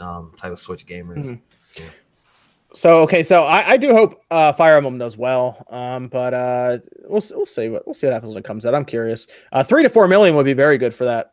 um 0.00 0.32
type 0.36 0.52
of 0.52 0.58
Switch 0.58 0.86
gamers. 0.86 1.24
Mhm. 1.24 1.40
So 2.74 3.00
okay, 3.02 3.22
so 3.22 3.44
I, 3.44 3.70
I 3.70 3.76
do 3.78 3.92
hope 3.94 4.22
uh, 4.30 4.52
Fire 4.52 4.76
Emblem 4.76 4.98
does 4.98 5.16
well, 5.16 5.64
um, 5.70 6.08
but 6.08 6.34
uh, 6.34 6.78
we'll 7.04 7.22
we'll 7.34 7.46
see 7.46 7.70
what 7.70 7.86
we'll 7.86 7.94
see 7.94 8.06
what 8.06 8.12
happens 8.12 8.34
when 8.34 8.42
it 8.42 8.44
comes 8.46 8.66
out. 8.66 8.74
I'm 8.74 8.84
curious. 8.84 9.26
Uh, 9.52 9.62
three 9.64 9.82
to 9.82 9.88
four 9.88 10.06
million 10.06 10.34
would 10.36 10.44
be 10.44 10.52
very 10.52 10.76
good 10.76 10.94
for 10.94 11.06
that 11.06 11.32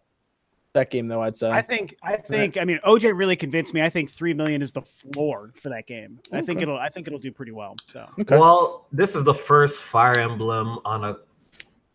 that 0.73 0.89
game, 0.91 1.07
though. 1.09 1.21
I'd 1.21 1.35
say. 1.35 1.49
I 1.51 1.61
think 1.61 1.97
I 2.01 2.15
think 2.15 2.57
I 2.57 2.63
mean 2.63 2.79
OJ 2.85 3.15
really 3.17 3.35
convinced 3.35 3.73
me. 3.73 3.81
I 3.81 3.89
think 3.89 4.11
three 4.11 4.33
million 4.33 4.61
is 4.61 4.71
the 4.71 4.81
floor 4.81 5.51
for 5.61 5.67
that 5.69 5.87
game. 5.87 6.19
I 6.31 6.41
think 6.41 6.61
it'll 6.61 6.77
I 6.77 6.87
think 6.87 7.05
it'll 7.07 7.19
do 7.19 7.33
pretty 7.33 7.51
well. 7.51 7.75
So 7.87 8.07
okay. 8.19 8.37
Well, 8.37 8.87
this 8.93 9.13
is 9.13 9.25
the 9.25 9.33
first 9.33 9.83
Fire 9.83 10.17
Emblem 10.17 10.79
on 10.85 11.03
a 11.03 11.17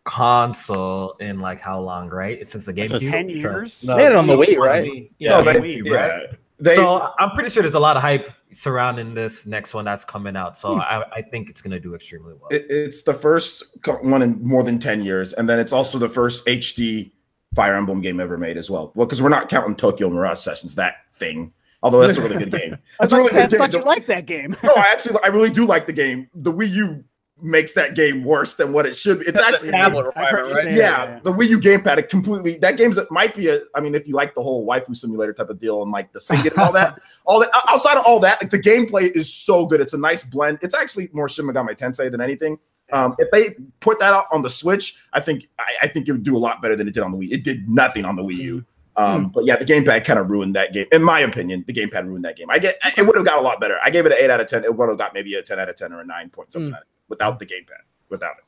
console 0.05 1.13
in 1.21 1.41
like 1.41 1.61
how 1.61 1.81
long, 1.81 2.09
right? 2.11 2.39
It's 2.39 2.51
since 2.51 2.67
the 2.67 2.73
game. 2.73 2.89
just- 2.89 3.07
ten 3.07 3.29
So- 3.31 3.37
years. 3.37 3.85
No, 3.85 3.97
they 3.97 4.03
had 4.05 4.13
it 4.13 4.19
on 4.19 4.27
the 4.27 4.37
Wii, 4.37 4.59
right? 4.59 5.11
Yeah. 5.19 5.39
No, 5.39 5.43
they, 5.45 5.55
Wii, 5.61 5.87
yeah. 5.87 6.21
They, 6.61 6.77
so 6.77 7.11
I'm 7.19 7.31
pretty 7.31 7.49
sure 7.51 7.62
there's 7.62 7.74
a 7.74 7.81
lot 7.81 7.97
of 7.97 8.03
hype 8.03 8.31
surrounding 8.53 9.15
this 9.15 9.47
next 9.47 9.73
one 9.74 9.85
that's 9.85 10.05
coming 10.05 10.37
out. 10.37 10.57
So 10.57 10.74
Hmm. 10.74 10.81
I, 10.81 11.05
I 11.16 11.23
think 11.23 11.49
it's 11.51 11.61
gonna 11.62 11.81
do 11.81 11.95
extremely 11.95 12.35
well. 12.35 12.49
it, 12.51 12.66
it's 12.69 13.03
the 13.03 13.15
first 13.15 13.65
one 14.03 14.23
in 14.23 14.43
more 14.47 14.62
than 14.62 14.78
10 14.78 15.03
years. 15.05 15.32
And 15.32 15.49
then 15.49 15.59
it's 15.59 15.73
also 15.73 15.99
the 15.99 16.09
first 16.09 16.47
HD 16.47 17.12
Fire 17.55 17.74
Emblem 17.74 18.01
game 18.01 18.20
ever 18.20 18.37
made 18.39 18.57
as 18.57 18.70
well. 18.70 18.93
Well, 18.95 19.07
because 19.07 19.20
we're 19.23 19.28
not 19.28 19.49
counting 19.49 19.74
Tokyo 19.74 20.09
Mirage 20.11 20.39
Sessions, 20.41 20.74
that 20.77 20.97
thing. 21.15 21.53
Although 21.82 22.01
that's 22.07 22.19
a 22.19 22.23
really 22.23 22.37
good 22.37 22.51
game. 22.61 22.77
That's 23.01 23.12
a 23.12 23.16
thought, 23.16 23.24
really 23.31 23.39
I 23.39 23.43
good 23.47 23.51
game. 23.53 23.59
thought 23.59 23.73
you 23.73 23.78
The- 23.81 23.87
liked 23.87 24.07
that 24.09 24.27
game. 24.27 24.57
no, 24.62 24.73
I 24.77 24.91
actually, 24.93 25.16
I 25.24 25.28
really 25.28 25.51
do 25.51 25.65
like 25.65 25.87
the 25.87 25.93
game. 25.95 26.28
The 26.35 26.53
Wii 26.53 26.69
U 26.70 27.05
makes 27.43 27.75
that 27.75 27.95
game 27.95 28.25
worse 28.25 28.55
than 28.55 28.73
what 28.73 28.87
it 28.87 28.95
should 28.97 29.21
be. 29.21 29.27
It's 29.27 29.39
actually 29.39 29.71
tablet 29.71 30.12
I've 30.17 30.31
heard 30.31 30.47
you 30.47 30.53
requirement, 30.53 30.55
right? 30.57 30.71
say 30.71 30.77
yeah, 30.77 31.07
that, 31.07 31.25
the 31.25 31.33
Wii 31.33 31.49
U 31.49 31.61
gamepad 31.61 31.99
it 31.99 32.09
completely 32.09 32.59
that 32.59 32.77
game's 32.77 32.99
it 32.99 33.11
might 33.11 33.35
be 33.35 33.49
a 33.49 33.61
I 33.75 33.81
mean 33.81 33.95
if 33.95 34.07
you 34.07 34.15
like 34.15 34.35
the 34.35 34.43
whole 34.43 34.67
waifu 34.67 34.97
simulator 34.97 35.33
type 35.33 35.51
of 35.51 35.61
deal 35.61 35.83
and 35.83 35.91
like 35.93 36.12
the 36.12 36.21
singing 36.21 36.49
and 36.49 36.59
all 36.59 36.73
that 36.73 37.01
all 37.27 37.41
that 37.41 37.51
outside 37.69 37.97
of 37.97 38.05
all 38.05 38.21
that 38.21 38.41
like 38.43 38.51
the 38.51 38.59
gameplay 38.59 39.11
is 39.11 39.33
so 39.33 39.67
good. 39.67 39.81
It's 39.81 39.95
a 39.95 39.99
nice 39.99 40.25
blend. 40.25 40.59
It's 40.62 40.75
actually 40.75 41.09
more 41.12 41.29
Shin 41.29 41.47
Megami 41.47 41.77
Tensei 41.77 42.11
than 42.11 42.21
anything. 42.21 42.59
Um 42.93 43.15
if 43.19 43.31
they 43.31 43.55
put 43.81 43.99
that 44.01 44.12
out 44.12 44.27
on 44.33 44.43
the 44.43 44.51
Switch 44.51 44.97
I 45.12 45.21
think 45.21 45.49
I, 45.59 45.73
I 45.83 45.89
think 45.89 46.09
it 46.09 46.12
would 46.12 46.25
do 46.25 46.37
a 46.37 46.39
lot 46.39 46.61
better 46.62 46.77
than 46.77 46.89
it 46.89 46.95
did 46.95 47.03
on 47.03 47.12
the 47.12 47.19
Wii. 47.19 47.33
It 47.33 47.45
did 47.45 47.69
nothing 47.69 48.05
on 48.05 48.17
the 48.17 48.23
Wii 48.23 48.37
U. 48.37 48.65
Um 48.97 49.29
but 49.29 49.45
yeah 49.45 49.57
the 49.57 49.65
gamepad 49.65 50.05
kind 50.05 50.19
of 50.19 50.31
ruined 50.31 50.55
that 50.57 50.73
game 50.73 50.87
in 50.93 51.03
my 51.03 51.21
opinion 51.21 51.65
the 51.67 51.73
gamepad 51.73 52.07
ruined 52.07 52.25
that 52.25 52.37
game. 52.37 52.51
I 52.51 52.59
get 52.59 52.79
it 52.97 53.07
would 53.07 53.17
have 53.17 53.25
got 53.25 53.39
a 53.39 53.43
lot 53.43 53.61
better. 53.61 53.79
I 53.83 53.91
gave 53.91 54.05
it 54.07 54.12
an 54.12 54.19
8 54.21 54.31
out 54.31 54.41
of 54.41 54.49
10 54.49 54.65
it 54.65 54.77
would 54.77 54.89
have 54.89 54.99
got 54.99 55.15
maybe 55.15 55.35
a 55.35 55.43
10 55.43 55.59
out 55.59 55.69
of 55.69 55.77
10 55.77 55.93
or 55.93 56.01
a 56.01 56.05
9 56.05 56.31
point 56.31 56.53
something 56.53 56.73
Mm. 56.73 56.79
Like 57.11 57.19
that 57.19 57.27
without 57.27 57.39
the 57.39 57.47
gamepad 57.47 57.82
without 58.09 58.32
it 58.39 58.45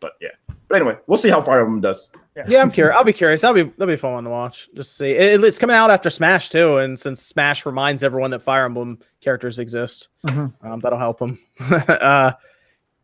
but 0.00 0.12
yeah 0.20 0.28
but 0.68 0.76
anyway 0.76 0.96
we'll 1.06 1.18
see 1.18 1.30
how 1.30 1.40
Fire 1.40 1.60
Emblem 1.60 1.80
does 1.80 2.10
Yeah, 2.48 2.62
I'm 2.62 2.70
curious. 2.70 2.96
I'll 2.96 3.04
be 3.04 3.12
curious. 3.12 3.40
That'll 3.42 3.54
be 3.64 3.70
that'll 3.76 3.92
be 3.92 3.96
fun 3.96 4.24
to 4.24 4.30
watch. 4.30 4.68
Just 4.74 4.96
see. 4.96 5.10
It, 5.10 5.42
it's 5.44 5.58
coming 5.58 5.74
out 5.76 5.90
after 5.90 6.08
Smash 6.08 6.48
too, 6.48 6.78
and 6.78 6.98
since 6.98 7.20
Smash 7.20 7.66
reminds 7.66 8.02
everyone 8.02 8.30
that 8.30 8.40
Fire 8.40 8.64
Emblem 8.64 8.98
characters 9.20 9.58
exist, 9.58 10.08
Mhm. 10.24 10.54
um, 10.62 10.80
that'll 10.80 10.98
help 10.98 11.18
them. 11.18 11.38
uh, 11.60 12.32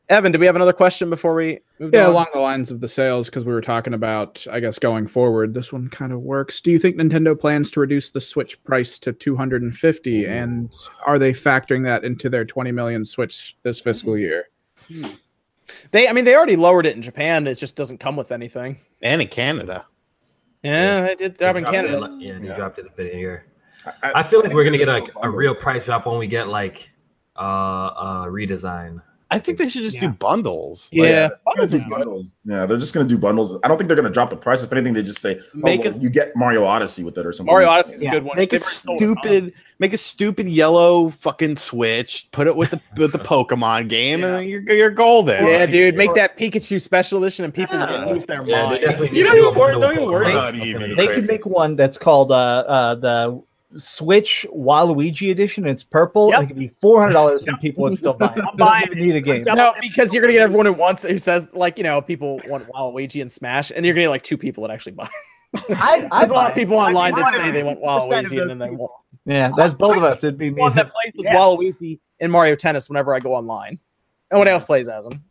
Evan, 0.09 0.31
do 0.33 0.39
we 0.39 0.47
have 0.47 0.55
another 0.57 0.73
question 0.73 1.11
before 1.11 1.35
we 1.35 1.59
move 1.81 1.91
Yeah, 1.93 2.05
on? 2.07 2.13
along 2.13 2.27
the 2.33 2.39
lines 2.39 2.71
of 2.71 2.81
the 2.81 2.87
sales, 2.89 3.29
because 3.29 3.45
we 3.45 3.53
were 3.53 3.61
talking 3.61 3.93
about, 3.93 4.47
I 4.51 4.61
guess, 4.61 4.79
going 4.79 5.09
forward, 5.09 5.53
this 5.53 5.73
one 5.73 5.89
kind 5.89 6.13
of 6.13 6.21
works. 6.21 6.61
Do 6.61 6.71
you 6.71 6.79
think 6.79 6.97
Nintendo 6.97 7.39
plans 7.39 7.73
to 7.73 7.81
reduce 7.81 8.11
the 8.11 8.21
Switch 8.21 8.63
price 8.65 8.99
to 9.01 9.13
250? 9.13 10.25
And 10.27 10.71
are 11.05 11.19
they 11.19 11.33
factoring 11.33 11.83
that 11.85 12.05
into 12.05 12.31
their 12.31 12.45
20 12.45 12.71
million 12.73 13.05
Switch 13.05 13.57
this 13.65 13.81
fiscal 13.81 14.17
year? 14.17 14.45
They, 15.91 16.09
I 16.09 16.13
mean, 16.13 16.25
they 16.25 16.35
already 16.37 16.57
lowered 16.57 16.87
it 16.87 16.95
in 16.97 17.03
Japan. 17.03 17.47
It 17.47 17.57
just 17.57 17.75
doesn't 17.77 17.99
come 17.99 18.17
with 18.17 18.31
anything. 18.33 18.79
And 19.03 19.21
in 19.21 19.29
Canada. 19.29 19.85
Yeah, 20.63 21.03
they 21.03 21.15
did 21.17 21.37
drop 21.39 21.57
in 21.57 21.63
dropped 21.65 21.77
it 21.77 21.81
Canada. 21.83 21.99
lot- 22.01 22.21
Yeah, 22.21 22.39
they 22.39 22.47
Yeah. 22.47 22.55
dropped 22.55 22.79
it 22.79 22.87
a 22.87 22.91
bit 22.91 23.15
here. 23.15 23.47
I, 24.03 24.13
I 24.17 24.23
feel 24.23 24.41
like 24.41 24.53
we're 24.53 24.65
gonna 24.65 24.79
get 24.79 24.89
like 24.89 25.09
a 25.09 25.13
bundle. 25.13 25.33
real 25.33 25.55
price 25.55 25.85
drop 25.85 26.07
when 26.07 26.19
we 26.19 26.27
get 26.27 26.49
like 26.49 26.91
uh 27.37 27.41
uh 27.41 28.27
redesign. 28.27 29.01
I 29.29 29.41
think 29.41 29.59
they 29.59 29.69
should 29.69 29.83
just 29.83 29.99
do 29.99 30.09
bundles. 30.09 30.89
Yeah, 30.93 31.03
They're 31.05 31.31
bundles 31.45 31.71
do 31.71 31.77
is 31.77 31.85
good. 31.85 31.91
bundles. 31.91 32.33
Yeah, 32.45 32.65
they're 32.67 32.77
just 32.79 32.95
gonna 32.95 33.09
do 33.09 33.19
bundles. 33.19 33.59
I 33.65 33.69
don't 33.69 33.77
think 33.77 33.89
they're 33.89 33.97
gonna 33.97 34.09
drop 34.11 34.31
the 34.31 34.37
price. 34.37 34.63
If 34.63 34.73
anything, 34.73 34.93
they 34.95 35.03
just 35.03 35.19
say, 35.21 35.41
oh, 35.41 35.45
Make 35.55 35.83
well, 35.83 35.97
it- 35.97 36.01
you 36.01 36.09
get 36.11 36.37
Mario 36.37 36.65
Odyssey 36.65 37.03
with 37.03 37.19
it 37.19 37.27
or 37.27 37.33
something. 37.33 37.53
Mario 37.53 37.69
Odyssey 37.69 37.97
is 37.97 38.03
Yeah. 38.05 38.11
a 38.11 38.13
good 38.13 38.23
one. 38.25 38.37
Make 38.37 38.51
a 38.51 38.53
They've 38.53 38.61
a 38.61 38.65
stupid, 38.65 39.53
make 39.81 39.93
a 39.93 39.97
stupid 39.97 40.49
yellow 40.49 41.09
fucking 41.09 41.57
switch. 41.57 42.29
Put 42.31 42.47
it 42.47 42.55
with 42.55 42.71
the 42.71 42.81
with 42.99 43.11
the 43.11 43.19
Pokemon 43.19 43.89
game, 43.89 44.23
and 44.23 44.33
then 44.35 44.49
you're 44.49 44.63
you're 44.63 44.91
golden. 44.91 45.45
Yeah, 45.45 45.67
dude, 45.67 45.97
make 45.97 46.15
that 46.15 46.39
Pikachu 46.39 46.81
special 46.81 47.21
edition, 47.23 47.45
and 47.45 47.53
people 47.53 47.77
Yeah. 47.77 48.05
lose 48.05 48.27
their 48.27 48.45
Yeah, 48.47 48.79
they 48.79 48.87
mind. 48.87 49.17
You 49.17 49.25
don't 49.25 49.33
do 49.35 49.43
even 49.49 49.59
worry- 49.59 49.73
don't 49.81 49.93
even 49.93 50.05
worry 50.07 50.31
about 50.31 50.55
That's 50.55 50.65
gonna 50.73 50.79
Eevee. 50.85 50.89
be 50.91 50.95
They 50.95 51.07
crazy. 51.07 51.21
could 51.23 51.29
make 51.29 51.47
one 51.47 51.75
that's 51.75 51.99
called 51.99 52.31
uh, 52.31 52.35
uh, 52.35 52.95
the 52.95 53.43
Switch 53.79 54.47
Waluigi 54.55 55.31
edition. 55.31 55.67
It's 55.67 55.85
purple. 55.85 56.29
Yep. 56.31 56.35
And 56.41 56.45
it 56.45 56.47
could 56.49 56.59
be 56.59 56.69
four 56.69 57.01
hundred 57.01 57.13
dollars, 57.15 57.47
and 57.49 57.59
people 57.61 57.83
would 57.85 57.97
still 57.97 58.15
buy 58.15 58.33
it. 58.37 58.43
I'm 58.51 58.57
buying 58.57 58.87
Doesn't 58.87 58.99
need 58.99 59.17
a 59.17 59.21
game. 59.21 59.43
No, 59.47 59.75
because 59.81 60.13
you're 60.15 60.23
gonna 60.23 60.33
get 60.33 60.43
everyone 60.43 60.67
who 60.67 60.73
wants 60.73 61.05
it 61.05 61.11
who 61.13 61.19
says 61.19 61.47
like 61.53 61.79
you 61.79 61.85
know 61.85 62.01
people 62.03 62.41
want 62.47 62.67
Waluigi 62.69 63.21
and 63.21 63.31
Smash, 63.31 63.71
and 63.75 63.85
you're 63.85 63.95
gonna 63.95 64.05
get 64.05 64.11
like 64.11 64.23
two 64.23 64.39
people 64.39 64.63
that 64.67 64.73
actually 64.73 64.93
buy. 64.93 65.09
I, 65.71 66.09
I 66.13 66.19
There's 66.21 66.31
a 66.31 66.35
lot 66.35 66.45
buy 66.45 66.51
of 66.51 66.57
it. 66.57 66.61
people 66.61 66.77
online 66.77 67.15
that 67.15 67.35
say 67.35 67.51
they 67.51 67.63
want 67.63 67.81
Waluigi, 67.83 68.19
and 68.19 68.31
those 68.31 68.49
then 68.49 68.59
they 68.59 68.69
people. 68.71 68.87
want 68.87 68.93
Yeah, 69.25 69.51
that's 69.57 69.75
both 69.75 69.97
of 69.97 70.03
us. 70.05 70.23
It'd 70.25 70.39
be 70.39 70.51
me. 70.51 70.61
one 70.61 70.75
that 70.75 70.93
plays 70.93 71.15
as 71.19 71.25
Yes. 71.25 71.37
Waluigi 71.37 71.99
in 72.21 72.31
Mario 72.31 72.55
Tennis 72.57 72.89
whenever 72.89 73.15
I 73.15 73.21
go 73.21 73.35
online. 73.35 73.79
No 74.33 74.39
one 74.39 74.49
else 74.49 74.65
plays 74.65 74.89
as 74.89 75.05
him. 75.07 75.23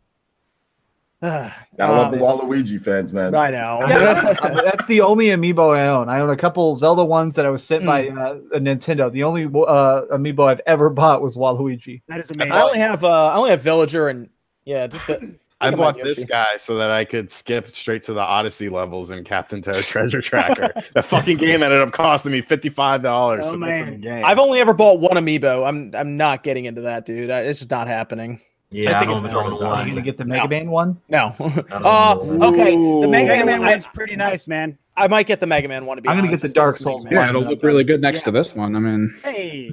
Gotta 1.22 1.52
love 1.78 2.12
the 2.12 2.18
Waluigi 2.18 2.80
fans, 2.82 3.12
man. 3.12 3.34
I 3.34 3.50
know. 3.50 3.78
That's 4.64 4.84
the 4.86 5.00
only 5.00 5.26
amiibo 5.26 5.74
I 5.76 5.88
own. 5.88 6.08
I 6.08 6.20
own 6.20 6.30
a 6.30 6.36
couple 6.36 6.74
Zelda 6.76 7.04
ones 7.04 7.34
that 7.34 7.46
I 7.46 7.50
was 7.50 7.64
sent 7.64 7.84
by 7.86 8.06
Hmm. 8.08 8.18
uh, 8.18 8.34
a 8.52 8.60
Nintendo. 8.60 9.10
The 9.10 9.22
only 9.24 9.44
uh, 9.44 10.02
amiibo 10.12 10.46
I've 10.46 10.60
ever 10.66 10.90
bought 10.90 11.22
was 11.22 11.36
Waluigi. 11.36 12.02
That 12.08 12.20
is 12.20 12.30
amazing. 12.30 12.52
I 12.52 12.60
only 12.62 12.78
have 12.78 13.02
uh, 13.04 13.08
I 13.28 13.36
only 13.36 13.50
have 13.50 13.62
Villager 13.62 14.08
and 14.08 14.28
yeah, 14.64 14.86
just 14.88 15.06
the, 15.06 15.36
I 15.60 15.70
bought 15.70 15.96
this 15.98 16.22
guy 16.24 16.58
so 16.58 16.76
that 16.76 16.90
I 16.90 17.04
could 17.06 17.30
skip 17.30 17.64
straight 17.66 18.02
to 18.02 18.12
the 18.12 18.20
Odyssey 18.20 18.68
levels 18.68 19.10
in 19.10 19.24
Captain 19.24 19.62
Toad 19.62 19.76
Treasure 19.84 20.20
Tracker. 20.20 20.70
that 20.94 21.04
fucking 21.04 21.38
game 21.38 21.62
ended 21.62 21.80
up 21.80 21.92
costing 21.92 22.30
me 22.32 22.42
fifty 22.42 22.68
five 22.68 23.02
dollars 23.02 23.44
Oh, 23.46 23.52
for 23.52 23.58
this 23.58 23.68
man. 23.70 23.88
in 23.88 23.90
the 23.94 23.98
game. 24.06 24.22
I've 24.24 24.38
only 24.38 24.60
ever 24.60 24.74
bought 24.74 25.00
one 25.00 25.12
amiibo. 25.12 25.66
I'm 25.66 25.92
I'm 25.94 26.18
not 26.18 26.42
getting 26.42 26.66
into 26.66 26.82
that, 26.82 27.06
dude. 27.06 27.30
I, 27.30 27.40
it's 27.40 27.60
just 27.60 27.70
not 27.70 27.88
happening. 27.88 28.38
Yeah, 28.70 28.90
I 28.90 28.94
I, 28.94 28.98
think 28.98 29.08
don't 29.10 29.16
it's 29.18 29.30
sort 29.30 29.46
of 29.52 29.58
the 29.60 29.66
Are 29.66 29.70
one. 29.76 29.86
you 29.86 29.92
gonna 29.94 30.02
get 30.04 30.18
the 30.18 30.24
No. 30.24 30.34
Mega 30.34 30.48
Man 30.48 30.70
one? 30.70 31.00
No. 31.08 31.34
don't 31.38 31.66
Uh, 31.72 32.16
okay. 32.48 32.72
the 32.74 33.08
Mega 33.08 33.28
Mega 33.28 33.44
Man 33.46 33.60
Man- 33.62 33.70
one's 33.70 33.86
pretty 33.86 34.16
nice, 34.16 34.48
man. 34.48 34.76
I 34.96 35.06
might 35.08 35.26
get 35.26 35.40
the 35.40 35.46
Mega 35.46 35.68
Man 35.68 35.86
one 35.86 35.96
to 35.98 36.02
be 36.02 36.08
I'm 36.08 36.16
gonna 36.16 36.28
honest, 36.28 36.42
get 36.42 36.48
the 36.48 36.54
Dark 36.54 36.66
Dark 36.66 36.74
'cause 36.76 36.82
Souls 36.82 37.04
Mega 37.04 37.14
Yeah, 37.16 37.20
Man- 37.26 37.28
it'll 37.30 37.42
look 37.44 37.62
really 37.62 37.84
good 37.84 38.00
next 38.00 38.22
to 38.22 38.30
this 38.30 38.54
one. 38.54 38.74
I 38.74 38.78
mean, 38.80 39.14
Hey, 39.22 39.72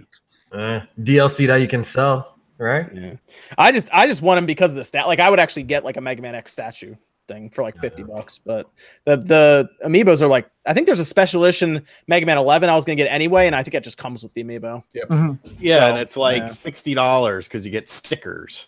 Eh, 0.53 0.81
DLC 1.01 1.47
that 1.47 1.55
you 1.57 1.67
can 1.67 1.83
sell, 1.83 2.37
right? 2.59 2.85
Yeah. 2.93 3.13
I 3.57 3.71
just 3.71 3.89
I 3.91 4.05
just 4.05 4.21
want 4.21 4.37
them 4.37 4.45
because 4.45 4.69
of 4.71 4.77
the 4.77 4.83
stat. 4.83 5.07
Like 5.07 5.19
I 5.19 5.29
would 5.29 5.39
actually 5.39 5.63
get 5.63 5.83
like 5.83 5.97
a 5.97 6.01
Mega 6.01 6.21
Man 6.21 6.35
X 6.35 6.51
statue 6.51 6.93
thing 7.27 7.49
for 7.49 7.63
like 7.63 7.75
50 7.79 8.03
bucks, 8.03 8.37
but 8.37 8.69
the 9.05 9.15
the 9.17 9.69
amiibos 9.87 10.21
are 10.21 10.27
like 10.27 10.47
I 10.67 10.73
think 10.75 10.85
there's 10.85 10.99
a 10.99 11.05
special 11.05 11.43
edition 11.43 11.83
Mega 12.07 12.25
Man 12.27 12.37
11 12.37 12.69
I 12.69 12.75
was 12.75 12.85
going 12.85 12.97
to 12.97 13.03
get 13.03 13.09
anyway 13.09 13.47
and 13.47 13.55
I 13.55 13.63
think 13.63 13.73
it 13.73 13.83
just 13.83 13.97
comes 13.97 14.21
with 14.21 14.33
the 14.33 14.43
amiibo. 14.43 14.83
yeah, 14.93 15.79
So, 15.79 15.87
and 15.89 15.97
it's 15.97 16.15
like 16.17 16.37
yeah. 16.43 16.45
sixty 16.47 16.93
dollars 16.93 17.47
because 17.47 17.65
you 17.65 17.71
get 17.71 17.89
stickers. 17.89 18.67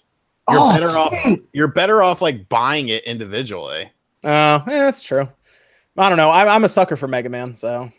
You're 0.50 0.60
Oh, 0.60 0.74
better 0.74 0.86
off. 0.98 1.40
You're 1.54 1.68
better 1.68 2.02
off 2.04 2.22
like 2.22 2.48
buying 2.50 2.88
it 2.90 3.04
individually. 3.06 3.92
Oh, 4.24 4.28
yeah, 4.28 4.64
that's 4.66 5.04
true. 5.04 5.28
I 5.98 6.10
don't 6.10 6.18
know. 6.18 6.30
I, 6.30 6.54
I'm 6.54 6.64
a 6.66 6.70
sucker 6.70 6.96
for 6.96 7.08
Mega 7.08 7.30
Man, 7.30 7.56
so 7.56 7.92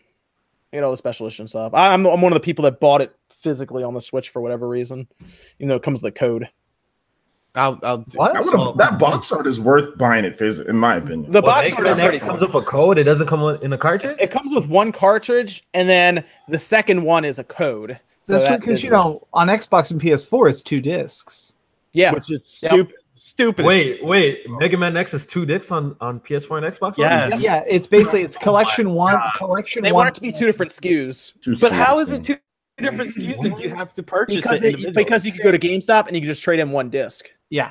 you 0.72 0.80
know 0.80 0.90
the 0.90 0.96
special 0.96 1.26
edition 1.26 1.48
stuff. 1.48 1.72
I, 1.74 1.92
I'm 1.94 2.04
I'm 2.06 2.20
one 2.20 2.32
of 2.32 2.36
the 2.36 2.44
people 2.44 2.62
that 2.64 2.78
bought 2.78 3.00
it 3.00 3.14
physically 3.30 3.82
on 3.82 3.94
the 3.94 4.00
Switch 4.00 4.28
for 4.30 4.40
whatever 4.42 4.68
reason, 4.68 5.08
even 5.58 5.68
though 5.68 5.76
it 5.76 5.82
comes 5.82 6.02
with 6.02 6.14
the 6.14 6.18
code. 6.18 6.48
I'll, 7.54 7.78
I'll 7.82 8.04
What? 8.16 8.36
I 8.36 8.40
would've- 8.40 8.76
that 8.76 8.98
box 8.98 9.32
art 9.32 9.46
is 9.46 9.58
worth 9.58 9.96
buying 9.96 10.26
it 10.26 10.36
physically, 10.36 10.68
in 10.70 10.76
my 10.78 10.96
opinion. 10.96 11.32
The 11.32 11.40
Well, 11.40 11.52
box 11.52 11.70
Mega 11.70 11.76
art 11.78 11.86
is 11.88 11.96
Man 11.96 12.04
pretty 12.06 12.16
X 12.16 12.22
cool. 12.22 12.30
comes 12.36 12.42
with 12.54 12.62
a 12.62 12.66
code. 12.66 12.98
It 12.98 13.04
doesn't 13.04 13.26
come 13.28 13.40
with- 13.40 13.62
in 13.62 13.72
a 13.72 13.78
cartridge. 13.78 14.18
It 14.20 14.30
comes 14.30 14.52
with 14.52 14.68
one 14.68 14.92
cartridge, 14.92 15.62
and 15.72 15.88
then 15.88 16.22
the 16.48 16.58
second 16.58 17.02
one 17.02 17.24
is 17.24 17.38
a 17.38 17.44
code. 17.44 17.98
So 18.22 18.34
That's 18.34 18.44
that 18.44 18.60
because 18.60 18.78
is- 18.78 18.84
you 18.84 18.90
know 18.90 19.26
on 19.32 19.48
Xbox 19.48 19.90
and 19.90 19.98
PS4 19.98 20.50
it's 20.50 20.60
two 20.62 20.82
discs. 20.82 21.54
Yeah, 21.92 22.12
which 22.12 22.30
is 22.30 22.60
Yep. 22.62 22.72
stupid. 22.72 22.94
Stupid. 23.12 23.64
Wait, 23.66 24.04
wait. 24.04 24.40
Mega 24.46 24.76
Man 24.76 24.94
X 24.96 25.14
is 25.14 25.24
two 25.24 25.46
discs 25.46 25.72
on 25.72 25.96
on 26.00 26.20
PS4 26.20 26.58
and 26.58 26.66
Xbox. 26.66 26.80
One? 26.98 26.98
Yes. 26.98 27.42
Yeah, 27.42 27.64
it's 27.66 27.86
basically 27.86 28.22
it's 28.22 28.36
oh 28.36 28.40
collection 28.44 28.90
one, 28.92 29.14
God. 29.14 29.32
collection 29.36 29.82
they 29.82 29.90
one. 29.90 30.04
want 30.04 30.08
it 30.10 30.14
to 30.16 30.20
be 30.20 30.32
two 30.32 30.44
different 30.44 30.70
SKUs 30.72 31.32
Two 31.42 31.56
But 31.56 31.72
how 31.72 32.02
screens. 32.04 32.28
it 32.28 32.38
two 32.78 32.82
different 32.84 33.10
SKUs 33.10 33.44
if 33.52 33.60
you 33.60 33.70
have 33.74 33.94
to 33.94 34.02
purchase 34.02 34.36
because 34.44 34.62
it, 34.62 34.84
it, 34.84 34.94
because 34.94 35.24
you 35.24 35.32
could 35.32 35.42
go 35.42 35.50
to 35.50 35.58
GameStop 35.58 36.06
and 36.08 36.14
you 36.14 36.20
could 36.20 36.26
just 36.28 36.42
trade 36.42 36.60
in 36.60 36.70
one 36.72 36.90
disc. 36.90 37.26
Yeah. 37.48 37.70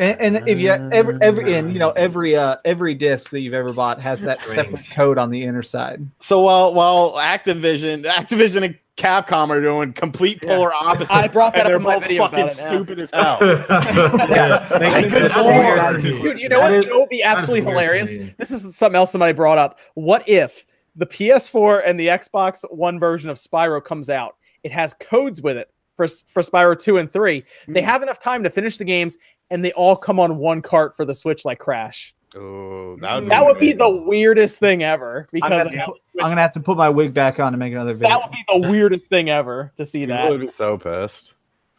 And, 0.00 0.36
and 0.36 0.48
if 0.48 0.58
you 0.60 0.70
every 0.70 1.18
every 1.20 1.54
and 1.54 1.72
you 1.72 1.78
know 1.80 1.90
every 1.90 2.36
uh 2.36 2.56
every 2.64 2.94
disc 2.94 3.30
that 3.30 3.40
you've 3.40 3.54
ever 3.54 3.72
bought 3.72 3.98
has 4.00 4.20
that 4.20 4.40
separate 4.42 4.88
code 4.92 5.18
on 5.18 5.30
the 5.30 5.42
inner 5.42 5.62
side. 5.64 6.06
So 6.20 6.40
while 6.42 6.72
while 6.72 7.14
Activision, 7.14 8.04
Activision 8.04 8.64
and 8.64 8.78
Capcom 8.96 9.48
are 9.50 9.60
doing 9.60 9.92
complete 9.92 10.40
polar 10.42 10.72
opposites, 10.72 11.10
I 11.10 11.26
brought 11.28 11.54
that 11.54 11.66
and 11.66 11.74
up 11.74 11.82
they're 11.82 11.94
both 12.00 12.04
fucking 12.04 12.16
about 12.18 12.34
it 12.34 12.44
now. 12.44 12.68
stupid 12.68 12.98
as 13.00 13.10
hell. 13.14 13.38
yeah, 13.42 14.68
My 14.70 14.78
makes 14.78 15.12
good 15.12 15.32
lord. 15.36 16.02
Dude, 16.02 16.40
you 16.40 16.48
know 16.48 16.60
what? 16.60 16.70
That 16.70 16.74
is- 16.78 16.84
you 16.84 16.90
know 16.90 16.94
what 16.98 17.00
would 17.00 17.08
be 17.08 17.22
absolutely 17.24 17.68
hilarious? 17.68 18.16
This 18.36 18.50
is 18.52 18.76
something 18.76 18.96
else 18.96 19.10
somebody 19.10 19.32
brought 19.32 19.58
up. 19.58 19.80
What 19.94 20.28
if 20.28 20.64
the 20.94 21.06
PS4 21.06 21.82
and 21.84 21.98
the 21.98 22.06
Xbox 22.08 22.64
One 22.72 23.00
version 23.00 23.30
of 23.30 23.36
Spyro 23.36 23.82
comes 23.84 24.10
out? 24.10 24.36
It 24.62 24.70
has 24.72 24.94
codes 24.94 25.42
with 25.42 25.56
it 25.56 25.70
for 25.96 26.06
for 26.06 26.42
Spyro 26.42 26.76
2 26.78 26.98
and 26.98 27.10
3. 27.10 27.44
They 27.68 27.82
have 27.82 28.02
enough 28.02 28.18
time 28.20 28.42
to 28.44 28.50
finish 28.50 28.76
the 28.78 28.84
games 28.84 29.16
and 29.50 29.64
they 29.64 29.72
all 29.72 29.96
come 29.96 30.20
on 30.20 30.36
one 30.38 30.62
cart 30.62 30.96
for 30.96 31.04
the 31.04 31.14
Switch 31.14 31.44
like 31.44 31.58
Crash. 31.58 32.14
Oh, 32.36 32.96
that 33.00 33.22
would 33.22 33.30
That 33.30 33.44
would 33.44 33.58
be 33.58 33.72
the 33.72 33.88
weirdest 33.88 34.58
thing 34.58 34.82
ever 34.82 35.20
I'm 35.20 35.26
because 35.32 35.64
gonna, 35.66 35.80
of 35.82 35.86
put- 35.86 35.96
I'm 36.22 36.30
gonna 36.30 36.40
have 36.42 36.52
to 36.52 36.60
put 36.60 36.76
my 36.76 36.90
wig 36.90 37.14
back 37.14 37.40
on 37.40 37.52
to 37.52 37.58
make 37.58 37.72
another 37.72 37.94
video. 37.94 38.08
that 38.10 38.20
would 38.22 38.32
be 38.32 38.44
the 38.48 38.58
weirdest 38.70 39.08
thing 39.08 39.30
ever 39.30 39.72
to 39.76 39.84
see 39.86 40.00
People 40.00 40.16
that. 40.16 40.30
would 40.30 40.40
be 40.40 40.48
so 40.50 40.76
pissed. 40.76 41.34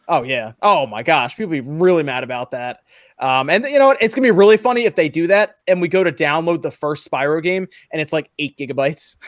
Oh 0.08 0.22
yeah. 0.24 0.52
Oh 0.60 0.86
my 0.86 1.04
gosh, 1.04 1.36
people 1.36 1.52
be 1.52 1.60
really 1.60 2.02
mad 2.02 2.24
about 2.24 2.50
that. 2.50 2.80
Um, 3.20 3.48
and 3.48 3.64
you 3.66 3.78
know 3.78 3.86
what? 3.86 4.02
It's 4.02 4.12
gonna 4.14 4.26
be 4.26 4.32
really 4.32 4.56
funny 4.56 4.86
if 4.86 4.96
they 4.96 5.08
do 5.08 5.28
that 5.28 5.56
and 5.68 5.80
we 5.80 5.86
go 5.86 6.02
to 6.02 6.10
download 6.10 6.62
the 6.62 6.70
first 6.72 7.08
Spyro 7.08 7.40
game 7.40 7.68
and 7.92 8.02
it's 8.02 8.12
like 8.12 8.28
eight 8.40 8.56
gigabytes. 8.58 9.16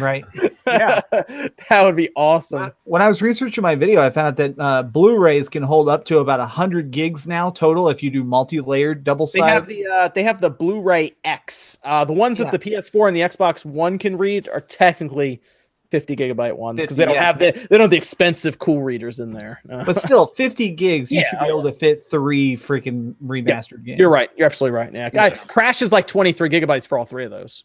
right. 0.00 0.24
Yeah. 0.64 1.00
that 1.10 1.82
would 1.82 1.96
be 1.96 2.08
awesome. 2.14 2.72
When 2.84 3.02
I 3.02 3.08
was 3.08 3.20
researching 3.20 3.62
my 3.62 3.74
video, 3.74 4.00
I 4.00 4.10
found 4.10 4.28
out 4.28 4.36
that 4.36 4.54
uh, 4.58 4.82
Blu-rays 4.84 5.48
can 5.48 5.62
hold 5.64 5.88
up 5.88 6.04
to 6.06 6.18
about 6.20 6.38
hundred 6.48 6.92
gigs 6.92 7.26
now 7.26 7.50
total 7.50 7.88
if 7.88 8.00
you 8.02 8.08
do 8.10 8.22
multi-layered 8.22 9.02
double 9.02 9.26
side. 9.26 9.42
They 9.42 9.46
have 9.48 9.66
the 9.66 9.86
uh, 9.86 10.08
they 10.14 10.22
have 10.22 10.40
the 10.40 10.50
Blu-ray 10.50 11.14
X. 11.24 11.78
Uh, 11.82 12.04
the 12.04 12.12
ones 12.12 12.38
that 12.38 12.44
Yeah. 12.44 12.50
the 12.52 12.58
PS4 12.60 13.08
and 13.08 13.16
the 13.16 13.20
Xbox 13.22 13.64
One 13.64 13.98
can 13.98 14.16
read 14.16 14.48
are 14.48 14.60
technically 14.60 15.42
50 15.90 16.14
gigabyte 16.16 16.56
ones 16.56 16.80
because 16.80 16.96
they 16.96 17.04
don't 17.04 17.16
yeah. 17.16 17.24
have 17.24 17.38
the 17.40 17.50
they 17.50 17.76
don't 17.76 17.80
have 17.82 17.90
the 17.90 17.96
expensive 17.98 18.58
cool 18.60 18.82
readers 18.82 19.18
in 19.18 19.32
there. 19.32 19.60
But 19.84 19.96
still, 19.96 20.26
50 20.26 20.70
gigs, 20.70 21.10
you 21.10 21.18
Yeah, 21.20 21.28
should 21.28 21.40
be 21.40 21.46
able 21.46 21.64
to 21.64 21.72
fit 21.72 22.06
three 22.08 22.56
freaking 22.56 23.14
remastered 23.22 23.84
games. 23.84 23.98
you're 23.98 24.10
right. 24.10 24.30
You're 24.36 24.46
absolutely 24.46 24.76
right. 24.78 24.94
Yeah, 24.94 25.10
I- 25.24 25.30
Crash 25.30 25.82
is 25.82 25.90
like 25.92 26.06
23 26.06 26.48
gigabytes 26.48 26.86
for 26.86 26.96
all 26.98 27.04
three 27.04 27.24
of 27.24 27.30
those. 27.32 27.64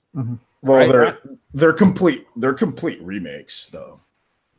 Well, 0.62 0.78
Right. 0.80 0.92
they're 0.92 1.18
they're 1.54 1.74
complete. 1.74 2.26
They're 2.36 2.54
complete 2.54 3.02
remakes, 3.02 3.70
though. 3.72 4.02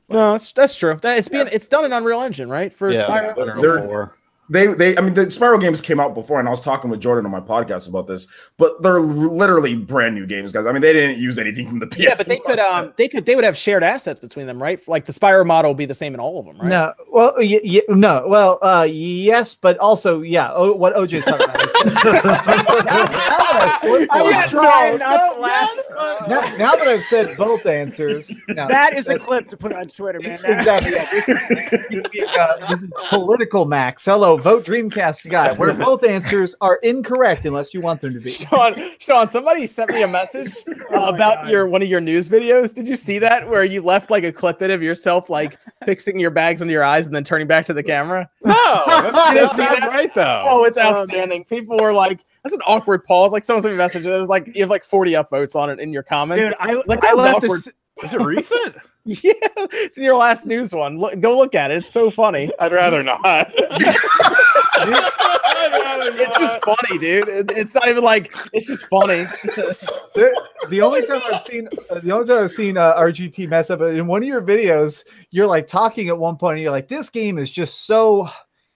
No, 0.08 0.32
that's 0.32 0.52
that's 0.52 0.76
true. 0.76 0.98
That 1.02 1.18
it's 1.18 1.28
being 1.28 1.48
it's 1.52 1.68
done 1.68 1.84
in 1.84 1.92
Unreal 1.92 2.20
Engine, 2.22 2.48
right? 2.48 2.72
For 2.72 2.90
Yeah, 2.90 3.02
Spyro. 3.04 3.36
they're- 3.36 3.60
They're- 3.60 3.86
four. 3.88 4.12
They 4.50 4.66
they 4.68 4.96
I 4.96 5.00
mean 5.02 5.14
the 5.14 5.26
Spyro 5.26 5.60
games 5.60 5.80
came 5.80 6.00
out 6.00 6.14
before, 6.14 6.38
and 6.38 6.48
I 6.48 6.50
was 6.50 6.60
talking 6.60 6.90
with 6.90 7.00
Jordan 7.00 7.26
on 7.26 7.32
my 7.32 7.40
podcast 7.40 7.88
about 7.88 8.06
this, 8.06 8.26
but 8.56 8.82
they're 8.82 9.00
literally 9.00 9.76
brand 9.76 10.14
new 10.14 10.26
games, 10.26 10.52
guys. 10.52 10.64
I 10.66 10.72
mean 10.72 10.80
they 10.82 10.92
didn't 10.92 11.18
use 11.20 11.36
anything 11.38 11.68
from 11.68 11.78
the 11.80 11.86
PS. 11.86 11.98
Yeah, 11.98 12.14
but 12.16 12.26
they 12.26 12.38
could 12.38 12.58
um 12.58 12.92
they 12.96 13.08
could 13.08 13.26
they 13.26 13.34
would 13.34 13.44
have 13.44 13.56
shared 13.58 13.82
assets 13.84 14.18
between 14.20 14.46
them, 14.46 14.62
right? 14.62 14.80
Like 14.88 15.04
the 15.04 15.12
Spyro 15.12 15.44
model 15.46 15.72
would 15.72 15.76
be 15.78 15.84
the 15.86 15.94
same 15.94 16.14
in 16.14 16.20
all 16.20 16.40
of 16.40 16.46
them, 16.46 16.56
right? 16.58 16.68
No, 16.68 16.92
well, 17.10 17.34
y- 17.36 17.60
y- 17.64 17.82
no, 17.88 18.24
well, 18.26 18.58
uh, 18.62 18.86
yes, 18.90 19.54
but 19.54 19.76
also, 19.78 20.22
yeah. 20.22 20.50
Oh, 20.54 20.72
what 20.72 20.94
OJ's 20.94 21.24
talking 21.24 21.44
about. 21.48 21.62
is- 21.84 21.94
now, 21.94 22.02
now 22.12 23.04
that 23.04 23.80
I've, 23.82 24.08
I 24.10 24.22
was 24.22 24.30
now, 24.32 24.46
trying 24.46 24.98
not 24.98 25.34
to 25.34 25.40
laugh. 25.40 25.78
now- 26.28 26.56
now 26.56 26.76
that 26.76 26.88
I've 26.88 27.02
said 27.04 27.36
both 27.36 27.66
answers, 27.66 28.32
no, 28.48 28.66
That 28.68 28.94
is 28.96 29.08
a 29.08 29.18
clip 29.18 29.48
to 29.48 29.56
put 29.56 29.72
on 29.74 29.88
Twitter, 29.88 30.20
man. 30.20 30.40
Exactly. 30.44 30.92
Yeah, 30.92 31.08
this, 31.10 31.28
is, 31.28 32.36
uh, 32.36 32.66
this 32.68 32.82
is 32.82 32.92
political 33.10 33.64
Max. 33.66 34.04
Hello, 34.04 34.37
vote 34.38 34.64
Dreamcast 34.64 35.28
guy, 35.30 35.52
where 35.54 35.74
both 35.84 36.04
answers 36.04 36.54
are 36.60 36.76
incorrect 36.82 37.44
unless 37.44 37.74
you 37.74 37.80
want 37.80 38.00
them 38.00 38.14
to 38.14 38.20
be. 38.20 38.30
Sean, 38.30 38.74
Sean, 38.98 39.28
somebody 39.28 39.66
sent 39.66 39.90
me 39.90 40.02
a 40.02 40.08
message 40.08 40.54
uh, 40.68 40.72
Oh 40.92 41.08
about 41.08 41.42
God. 41.42 41.50
your 41.50 41.68
one 41.68 41.82
of 41.82 41.88
your 41.88 42.00
news 42.00 42.28
videos. 42.28 42.74
Did 42.74 42.88
you 42.88 42.96
see 42.96 43.18
that 43.18 43.48
where 43.48 43.64
you 43.64 43.82
left 43.82 44.10
like 44.10 44.24
a 44.24 44.32
clip 44.32 44.62
in 44.62 44.70
of 44.70 44.82
yourself 44.82 45.28
like 45.30 45.58
fixing 45.84 46.18
your 46.18 46.30
bags 46.30 46.62
under 46.62 46.72
your 46.72 46.84
eyes 46.84 47.06
and 47.06 47.14
then 47.14 47.24
turning 47.24 47.46
back 47.46 47.66
to 47.66 47.74
the 47.74 47.82
camera? 47.82 48.28
No, 48.44 48.54
that's, 48.86 49.06
You 49.28 49.34
didn't 49.34 49.34
that's 49.34 49.56
see 49.56 49.62
that? 49.64 49.88
right 49.88 50.14
though. 50.14 50.42
Oh, 50.46 50.64
it's 50.64 50.78
Um, 50.78 50.94
outstanding. 50.94 51.44
Pe- 51.44 51.60
people 51.60 51.78
were 51.78 51.92
like, 51.92 52.24
"That's 52.42 52.54
an 52.54 52.62
awkward 52.66 53.04
pause." 53.04 53.32
Like 53.32 53.42
someone 53.42 53.62
sent 53.62 53.72
me 53.72 53.76
a 53.76 53.78
message. 53.78 54.04
There's 54.04 54.28
like 54.28 54.54
you 54.54 54.62
have 54.62 54.70
like 54.70 54.84
40 54.84 55.12
upvotes 55.12 55.56
on 55.56 55.70
it 55.70 55.80
in 55.80 55.92
your 55.92 56.02
comments. 56.02 56.46
Dude, 56.48 56.54
I, 56.60 56.80
like, 56.86 57.04
I 57.04 57.12
left 57.14 57.44
awkward. 57.44 57.62
This. 58.00 58.14
Is 58.14 58.20
it 58.20 58.24
recent? 58.24 58.76
yeah, 59.04 59.32
it's 59.72 59.96
in 59.98 60.04
your 60.04 60.16
last 60.16 60.46
news 60.46 60.74
one. 60.74 60.98
Look, 60.98 61.18
go 61.20 61.36
look 61.36 61.54
at 61.54 61.70
it. 61.70 61.78
It's 61.78 61.90
so 61.90 62.10
funny. 62.10 62.50
I'd 62.60 62.72
rather 62.72 63.02
not. 63.02 63.20
I'd 63.24 63.52
rather 64.88 66.10
It's 66.22 66.38
just 66.38 66.64
funny, 66.64 66.98
dude. 66.98 67.28
It- 67.28 67.50
it's 67.52 67.74
not 67.74 67.88
even 67.88 68.04
like 68.04 68.32
it's 68.52 68.66
just 68.66 68.86
funny. 68.86 69.24
the, 70.14 70.42
the 70.68 70.80
only 70.82 71.06
time 71.06 71.20
I've 71.32 71.40
seen 71.40 71.68
uh, 71.90 72.00
the 72.00 72.12
only 72.12 72.26
time 72.26 72.38
I've 72.38 72.50
seen 72.50 72.76
uh, 72.76 72.94
RGT 72.96 73.48
mess 73.48 73.70
up 73.70 73.80
in 73.80 74.06
one 74.06 74.22
of 74.22 74.28
your 74.28 74.42
videos, 74.42 75.04
you're 75.30 75.46
like 75.46 75.66
talking 75.66 76.08
at 76.08 76.18
one 76.18 76.36
point, 76.36 76.54
and 76.54 76.62
you're 76.62 76.70
like, 76.72 76.88
"This 76.88 77.10
game 77.10 77.38
is 77.38 77.50
just 77.50 77.86
so." 77.86 78.28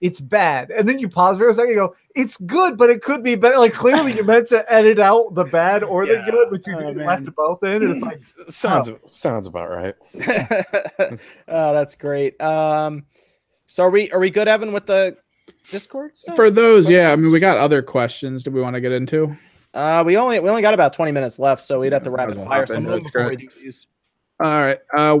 It's 0.03 0.19
bad, 0.19 0.69
and 0.69 0.87
then 0.87 0.99
you 0.99 1.07
pause 1.07 1.37
for 1.37 1.47
a 1.47 1.53
second. 1.53 1.69
You 1.69 1.77
go, 1.77 1.95
"It's 2.13 2.35
good, 2.35 2.77
but 2.77 2.89
it 2.89 3.01
could 3.01 3.23
be 3.23 3.35
better." 3.35 3.57
Like 3.57 3.73
clearly, 3.73 4.11
you 4.11 4.25
meant 4.25 4.47
to 4.47 4.65
edit 4.67 4.99
out 4.99 5.33
the 5.33 5.45
bad 5.45 5.81
or 5.81 6.05
the 6.05 6.21
good, 6.29 6.49
but 6.51 6.67
you 6.67 6.75
Oh, 6.77 6.91
left 7.05 7.33
both 7.33 7.63
in, 7.63 7.83
and 7.83 7.93
it's 7.93 8.03
like, 8.03 8.17
sounds 8.21 8.91
sounds 9.05 9.47
about 9.47 9.69
right. 9.69 9.95
oh, 11.47 11.73
that's 11.73 11.95
great. 11.95 12.39
Um, 12.41 13.05
so 13.65 13.83
are 13.83 13.89
we 13.89 14.11
are 14.11 14.19
we 14.19 14.29
good, 14.29 14.49
Evan, 14.49 14.73
with 14.73 14.87
the 14.87 15.15
Discord 15.71 16.17
stuff? 16.17 16.35
For 16.35 16.51
those, 16.51 16.89
yeah. 16.89 17.13
I 17.13 17.15
mean, 17.15 17.31
we 17.31 17.39
got 17.39 17.57
other 17.57 17.81
questions. 17.81 18.43
Do 18.43 18.51
we 18.51 18.59
want 18.59 18.73
to 18.73 18.81
get 18.81 18.91
into? 18.91 19.37
Uh, 19.73 20.03
we 20.05 20.17
only 20.17 20.37
we 20.41 20.49
only 20.49 20.61
got 20.61 20.73
about 20.73 20.91
20 20.91 21.13
minutes 21.13 21.39
left, 21.39 21.61
so 21.61 21.79
we'd 21.79 21.93
have 21.93 22.03
to 22.03 22.11
Might 22.11 22.27
rapid 22.27 22.43
fire 22.43 22.67
some 22.67 22.79
into 22.79 22.91
of 22.91 22.95
it, 22.97 23.03
them 23.03 23.03
before 23.05 23.29
we 23.29 23.35
do 23.37 23.47
these. 23.63 23.87
All 24.39 24.49
right. 24.49 24.79
Uh, 24.95 25.19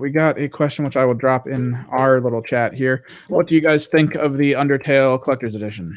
we 0.00 0.10
got 0.10 0.38
a 0.38 0.48
question 0.48 0.84
which 0.84 0.96
I 0.96 1.04
will 1.04 1.14
drop 1.14 1.46
in 1.48 1.74
our 1.90 2.20
little 2.20 2.40
chat 2.42 2.72
here. 2.72 3.04
What 3.28 3.46
do 3.46 3.54
you 3.54 3.60
guys 3.60 3.86
think 3.86 4.14
of 4.14 4.36
the 4.36 4.52
Undertale 4.52 5.20
Collector's 5.22 5.54
Edition? 5.54 5.96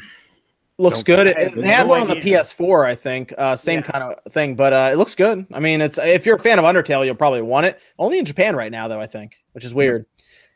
Looks 0.76 1.02
Don't 1.02 1.16
good. 1.16 1.28
I 1.28 1.40
It- 1.42 1.54
they 1.54 1.66
had 1.66 1.86
no 1.86 1.90
one 1.90 2.00
on 2.02 2.08
the 2.08 2.16
idea. 2.16 2.40
PS4, 2.40 2.84
I 2.86 2.94
think. 2.94 3.32
Uh, 3.38 3.56
same 3.56 3.78
Yeah. 3.80 3.82
kind 3.90 4.04
of 4.26 4.32
thing, 4.32 4.54
but 4.54 4.72
uh, 4.72 4.90
it 4.92 4.96
looks 4.96 5.14
good. 5.14 5.46
I 5.52 5.60
mean, 5.60 5.80
it's 5.80 5.98
if 5.98 6.26
you're 6.26 6.36
a 6.36 6.40
fan 6.40 6.58
of 6.58 6.64
Undertale, 6.64 7.04
you'll 7.06 7.14
probably 7.14 7.42
want 7.42 7.66
it. 7.66 7.80
Only 7.98 8.18
in 8.18 8.24
Japan 8.24 8.54
right 8.54 8.70
now, 8.70 8.86
though. 8.86 9.00
I 9.00 9.06
think, 9.06 9.36
which 9.52 9.64
is 9.64 9.74
weird. 9.74 10.06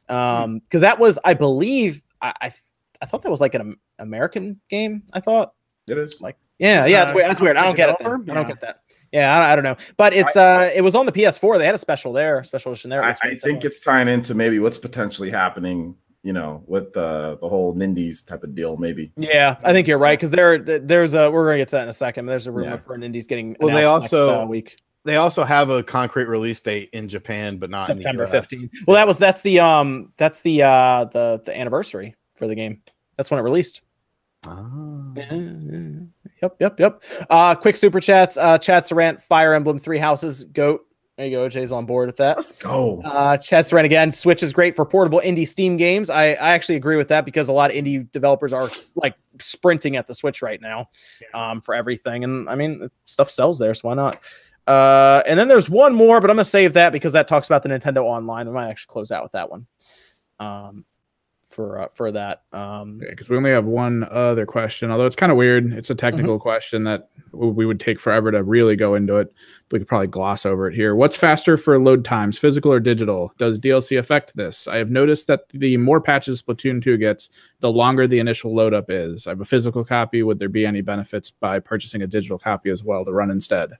Um, 0.08 0.58
because 0.60 0.80
that 0.82 0.98
was, 0.98 1.18
I 1.24 1.34
believe, 1.34 2.02
I, 2.20 2.32
I 2.40 2.52
I 3.00 3.06
thought 3.06 3.22
that 3.22 3.30
was 3.30 3.40
like 3.40 3.54
an 3.54 3.76
American 3.98 4.60
game. 4.68 5.02
I 5.12 5.20
thought. 5.20 5.54
It 5.88 5.98
is. 5.98 6.20
Like, 6.20 6.36
Yeah, 6.58 6.86
yeah, 6.86 7.02
it's 7.02 7.10
Uh, 7.10 7.14
weird. 7.16 7.30
That's 7.30 7.40
weird. 7.40 7.56
I 7.56 7.64
don't 7.64 7.76
get 7.76 7.88
it. 7.88 7.96
then. 7.98 8.04
developer? 8.20 8.30
I 8.30 8.34
don't 8.34 8.46
get 8.46 8.60
that. 8.60 8.80
Yeah, 9.12 9.38
I, 9.38 9.52
I 9.52 9.54
don't 9.54 9.64
know. 9.64 9.76
But 9.96 10.14
it's 10.14 10.36
uh, 10.36 10.70
it 10.74 10.80
was 10.80 10.94
on 10.94 11.06
the 11.06 11.12
PS4. 11.12 11.58
They 11.58 11.66
had 11.66 11.74
a 11.74 11.78
special 11.78 12.12
there, 12.12 12.42
special 12.44 12.72
edition 12.72 12.90
there. 12.90 13.02
I, 13.04 13.14
I 13.22 13.34
think 13.34 13.64
it's 13.64 13.80
tying 13.80 14.08
into 14.08 14.34
maybe 14.34 14.58
what's 14.58 14.78
potentially 14.78 15.30
happening, 15.30 15.94
you 16.22 16.32
know, 16.32 16.62
with 16.66 16.92
the 16.94 17.36
the 17.40 17.48
whole 17.48 17.74
Nindies 17.74 18.26
type 18.26 18.42
of 18.42 18.54
deal, 18.54 18.76
maybe. 18.78 19.12
Yeah, 19.16 19.56
I 19.62 19.72
think 19.72 19.86
you're 19.86 19.98
right 19.98 20.18
because 20.18 20.30
there, 20.30 20.58
there's 20.58 21.12
a. 21.14 21.30
We're 21.30 21.44
gonna 21.46 21.58
get 21.58 21.68
to 21.68 21.76
that 21.76 21.82
in 21.82 21.88
a 21.90 21.92
second. 21.92 22.24
But 22.26 22.30
there's 22.30 22.46
a 22.46 22.52
rumor 22.52 22.70
Yeah. 22.70 22.76
for 22.78 22.94
an 22.94 23.02
Indies 23.02 23.26
getting. 23.26 23.54
Well, 23.60 23.68
they 23.74 23.84
announced 23.84 24.12
next, 24.12 24.22
also- 24.22 24.42
uh, 24.42 24.46
week 24.46 24.78
They 25.04 25.16
also 25.16 25.44
have 25.44 25.68
a 25.68 25.82
concrete 25.82 26.28
release 26.28 26.62
date 26.62 26.88
in 26.94 27.08
Japan, 27.08 27.58
but 27.58 27.68
not 27.68 27.84
September 27.84 28.24
in 28.24 28.30
15th. 28.30 28.70
Well, 28.86 28.94
that 28.94 29.06
was 29.06 29.18
that's 29.18 29.42
the 29.42 29.60
um 29.60 30.12
that's 30.16 30.40
the 30.40 30.62
uh 30.62 31.04
the 31.06 31.42
the 31.44 31.58
anniversary 31.58 32.14
for 32.34 32.46
the 32.48 32.54
game. 32.54 32.80
That's 33.18 33.30
when 33.30 33.38
it 33.38 33.42
released. 33.42 33.82
Ah. 34.46 35.12
Yep, 36.42 36.56
yep, 36.58 36.80
yep. 36.80 37.02
Uh, 37.30 37.54
quick 37.54 37.76
super 37.76 38.00
chats. 38.00 38.36
Uh, 38.36 38.58
Chad 38.58 38.82
Sarant, 38.82 39.22
Fire 39.22 39.54
Emblem, 39.54 39.78
Three 39.78 39.98
Houses, 39.98 40.44
Goat. 40.44 40.84
There 41.16 41.26
you 41.26 41.36
go. 41.36 41.48
Jay's 41.48 41.70
on 41.72 41.86
board 41.86 42.08
with 42.08 42.16
that. 42.16 42.36
Let's 42.38 42.56
go. 42.56 43.00
Uh, 43.04 43.36
Chad 43.36 43.66
Sarant 43.66 43.84
again. 43.84 44.10
Switch 44.10 44.42
is 44.42 44.52
great 44.52 44.74
for 44.74 44.84
portable 44.84 45.20
indie 45.22 45.46
Steam 45.46 45.76
games. 45.76 46.10
I, 46.10 46.28
I 46.30 46.52
actually 46.52 46.76
agree 46.76 46.96
with 46.96 47.08
that 47.08 47.24
because 47.24 47.48
a 47.48 47.52
lot 47.52 47.70
of 47.70 47.76
indie 47.76 48.10
developers 48.10 48.52
are 48.52 48.68
like 48.96 49.14
sprinting 49.38 49.96
at 49.96 50.06
the 50.06 50.14
Switch 50.14 50.42
right 50.42 50.60
now 50.60 50.88
um, 51.34 51.60
for 51.60 51.74
everything. 51.74 52.24
And 52.24 52.48
I 52.48 52.54
mean, 52.54 52.88
stuff 53.04 53.30
sells 53.30 53.58
there, 53.58 53.74
so 53.74 53.88
why 53.88 53.94
not? 53.94 54.20
Uh, 54.66 55.22
and 55.26 55.38
then 55.38 55.48
there's 55.48 55.68
one 55.68 55.94
more, 55.94 56.20
but 56.20 56.30
I'm 56.30 56.36
gonna 56.36 56.44
save 56.44 56.72
that 56.74 56.92
because 56.92 57.12
that 57.12 57.28
talks 57.28 57.46
about 57.46 57.62
the 57.62 57.68
Nintendo 57.68 58.04
Online. 58.04 58.46
We 58.46 58.54
might 58.54 58.68
actually 58.68 58.92
close 58.92 59.10
out 59.10 59.22
with 59.22 59.32
that 59.32 59.50
one. 59.50 59.66
Um, 60.38 60.84
for 61.52 61.82
uh, 61.82 61.88
for 61.94 62.10
that. 62.12 62.42
Um, 62.52 62.98
because 62.98 63.28
we 63.28 63.36
only 63.36 63.50
have 63.50 63.64
one 63.64 64.04
other 64.10 64.46
question. 64.46 64.90
Although 64.90 65.06
it's 65.06 65.16
kind 65.16 65.30
of 65.30 65.38
weird, 65.38 65.72
it's 65.72 65.90
a 65.90 65.94
technical 65.94 66.38
question 66.38 66.84
that 66.84 67.10
we 67.32 67.66
would 67.66 67.78
take 67.78 68.00
forever 68.00 68.30
to 68.30 68.42
really 68.42 68.76
go 68.76 68.94
into 68.94 69.16
it. 69.16 69.32
We 69.70 69.78
could 69.78 69.88
probably 69.88 70.08
gloss 70.08 70.44
over 70.44 70.68
it 70.68 70.74
here. 70.74 70.94
What's 70.94 71.16
faster 71.16 71.56
for 71.56 71.78
load 71.78 72.04
times, 72.04 72.38
physical 72.38 72.72
or 72.72 72.80
digital? 72.80 73.32
Does 73.38 73.58
DLC 73.58 73.98
affect 73.98 74.36
this? 74.36 74.68
I 74.68 74.76
have 74.76 74.90
noticed 74.90 75.26
that 75.28 75.48
the 75.50 75.76
more 75.76 76.00
patches 76.00 76.42
Splatoon 76.42 76.82
2 76.82 76.98
gets, 76.98 77.30
the 77.60 77.70
longer 77.70 78.06
the 78.06 78.18
initial 78.18 78.54
load 78.54 78.74
up 78.74 78.90
is. 78.90 79.26
I 79.26 79.30
have 79.30 79.40
a 79.40 79.46
physical 79.46 79.84
copy. 79.84 80.22
Would 80.22 80.38
there 80.38 80.50
be 80.50 80.66
any 80.66 80.82
benefits 80.82 81.30
by 81.30 81.58
purchasing 81.58 82.02
a 82.02 82.06
digital 82.06 82.38
copy 82.38 82.70
as 82.70 82.84
well 82.84 83.04
to 83.04 83.12
run 83.12 83.30
instead? 83.30 83.72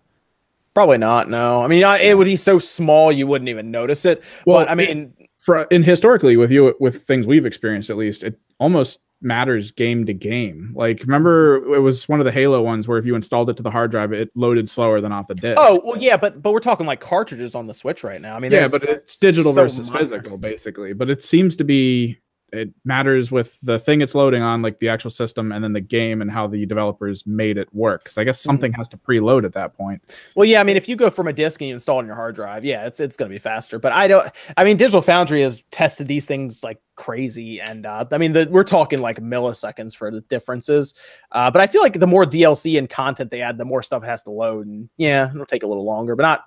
Probably 0.75 0.97
not. 0.97 1.29
No, 1.29 1.63
I 1.63 1.67
mean, 1.67 1.85
I, 1.85 1.99
it 1.99 2.17
would 2.17 2.25
be 2.25 2.37
so 2.37 2.59
small 2.59 3.13
you 3.13 3.27
wouldn't 3.27 3.51
even 3.51 3.71
notice 3.71 4.07
it. 4.07 4.23
Well, 4.47 4.59
Well, 4.59 4.67
I 4.71 4.75
mean, 4.75 5.13
For 5.43 5.65
in 5.65 5.83
historically 5.83 6.37
with 6.37 6.53
you 6.53 6.77
with 6.79 7.03
things 7.03 7.27
we've 7.27 7.45
experienced 7.45 7.91
at 7.91 7.97
least, 7.97 8.23
it 8.23 8.39
almost 8.61 9.01
matters 9.21 9.73
game 9.73 10.07
to 10.07 10.15
game. 10.15 10.73
Like 10.75 11.01
remember 11.01 11.57
it 11.75 11.81
was 11.81 12.09
one 12.09 12.21
of 12.21 12.27
the 12.27 12.31
Halo 12.31 12.63
ones 12.63 12.87
where 12.87 12.97
if 12.97 13.05
you 13.05 13.17
installed 13.17 13.51
it 13.51 13.57
to 13.57 13.63
the 13.63 13.71
hard 13.71 13.91
drive, 13.91 14.13
it 14.13 14.31
loaded 14.37 14.71
slower 14.71 15.01
than 15.01 15.11
off 15.11 15.27
the 15.27 15.35
disk. 15.35 15.59
oh 15.61 15.81
well, 15.85 15.99
yeah, 15.99 16.17
but 16.17 16.43
but 16.43 16.53
we're 16.53 16.61
talking 16.61 16.87
like 16.87 17.01
cartridges 17.01 17.57
on 17.57 17.67
the 17.67 17.75
Switch 17.75 18.05
right 18.05 18.21
now. 18.21 18.37
I 18.37 18.39
mean, 18.39 18.53
yeah, 18.53 18.69
but 18.69 18.85
it's 18.85 19.19
digital 19.19 19.53
so 19.53 19.63
versus 19.63 19.89
minor. 19.89 19.99
physical, 19.99 20.39
basically. 20.39 20.93
But 20.93 21.11
it 21.11 21.25
seems 21.25 21.57
to 21.57 21.65
be 21.65 22.19
it 22.53 22.71
matters 22.85 23.33
with 23.33 23.59
the 23.63 23.79
thing 23.79 24.01
it's 24.03 24.15
loading 24.15 24.43
on, 24.43 24.63
like 24.63 24.79
the 24.79 24.89
actual 24.89 25.11
system, 25.11 25.53
and 25.53 25.65
then 25.65 25.73
the 25.73 25.81
game 25.81 26.21
and 26.21 26.31
how 26.31 26.47
the 26.47 26.67
developers 26.67 27.27
made 27.27 27.57
it 27.57 27.73
work. 27.75 28.05
Because 28.05 28.19
I 28.19 28.23
Mm-hmm. 28.23 28.27
guess 28.29 28.41
something 28.41 28.73
has 28.75 28.89
to 28.91 28.97
preload 28.97 29.45
at 29.45 29.53
that 29.55 29.75
point. 29.75 30.03
Well, 30.35 30.45
yeah, 30.45 30.61
I 30.61 30.65
mean, 30.65 30.77
if 30.77 30.89
you 30.89 30.97
go 30.97 31.11
from 31.11 31.29
a 31.29 31.33
disk 31.33 31.61
and 31.61 31.69
you 31.69 31.75
install 31.75 31.99
on 31.99 32.07
your 32.07 32.15
hard 32.15 32.35
drive, 32.35 32.65
yeah, 32.65 32.87
it's 32.87 33.01
it's 33.01 33.17
going 33.17 33.29
to 33.31 33.35
be 33.35 33.39
faster. 33.39 33.79
But 33.79 33.93
I 33.93 34.07
don't. 34.07 34.29
I 34.57 34.65
mean, 34.65 34.77
Digital 34.77 35.03
Foundry 35.03 35.43
has 35.43 35.65
tested 35.71 36.09
these 36.09 36.27
things 36.27 36.63
like 36.63 36.81
crazy, 36.95 37.61
and 37.61 37.87
uh, 37.87 38.05
I 38.13 38.19
mean, 38.19 38.33
the, 38.33 38.47
we're 38.51 38.65
talking 38.65 39.01
like 39.01 39.19
milliseconds 39.21 39.97
for 39.97 40.11
the 40.11 40.21
differences. 40.23 40.95
Uh, 41.33 41.51
but 41.51 41.61
I 41.63 41.67
feel 41.67 41.83
like 41.83 41.99
the 41.99 42.07
more 42.07 42.25
DLC 42.25 42.79
and 42.79 42.89
content 42.89 43.31
they 43.31 43.41
add, 43.41 43.59
the 43.59 43.65
more 43.65 43.83
stuff 43.83 44.03
has 44.05 44.23
to 44.25 44.31
load, 44.31 44.67
and 44.67 44.89
yeah, 44.99 45.31
it'll 45.31 45.47
take 45.47 45.63
a 45.63 45.67
little 45.67 45.85
longer, 45.85 46.15
but 46.15 46.23
not 46.23 46.45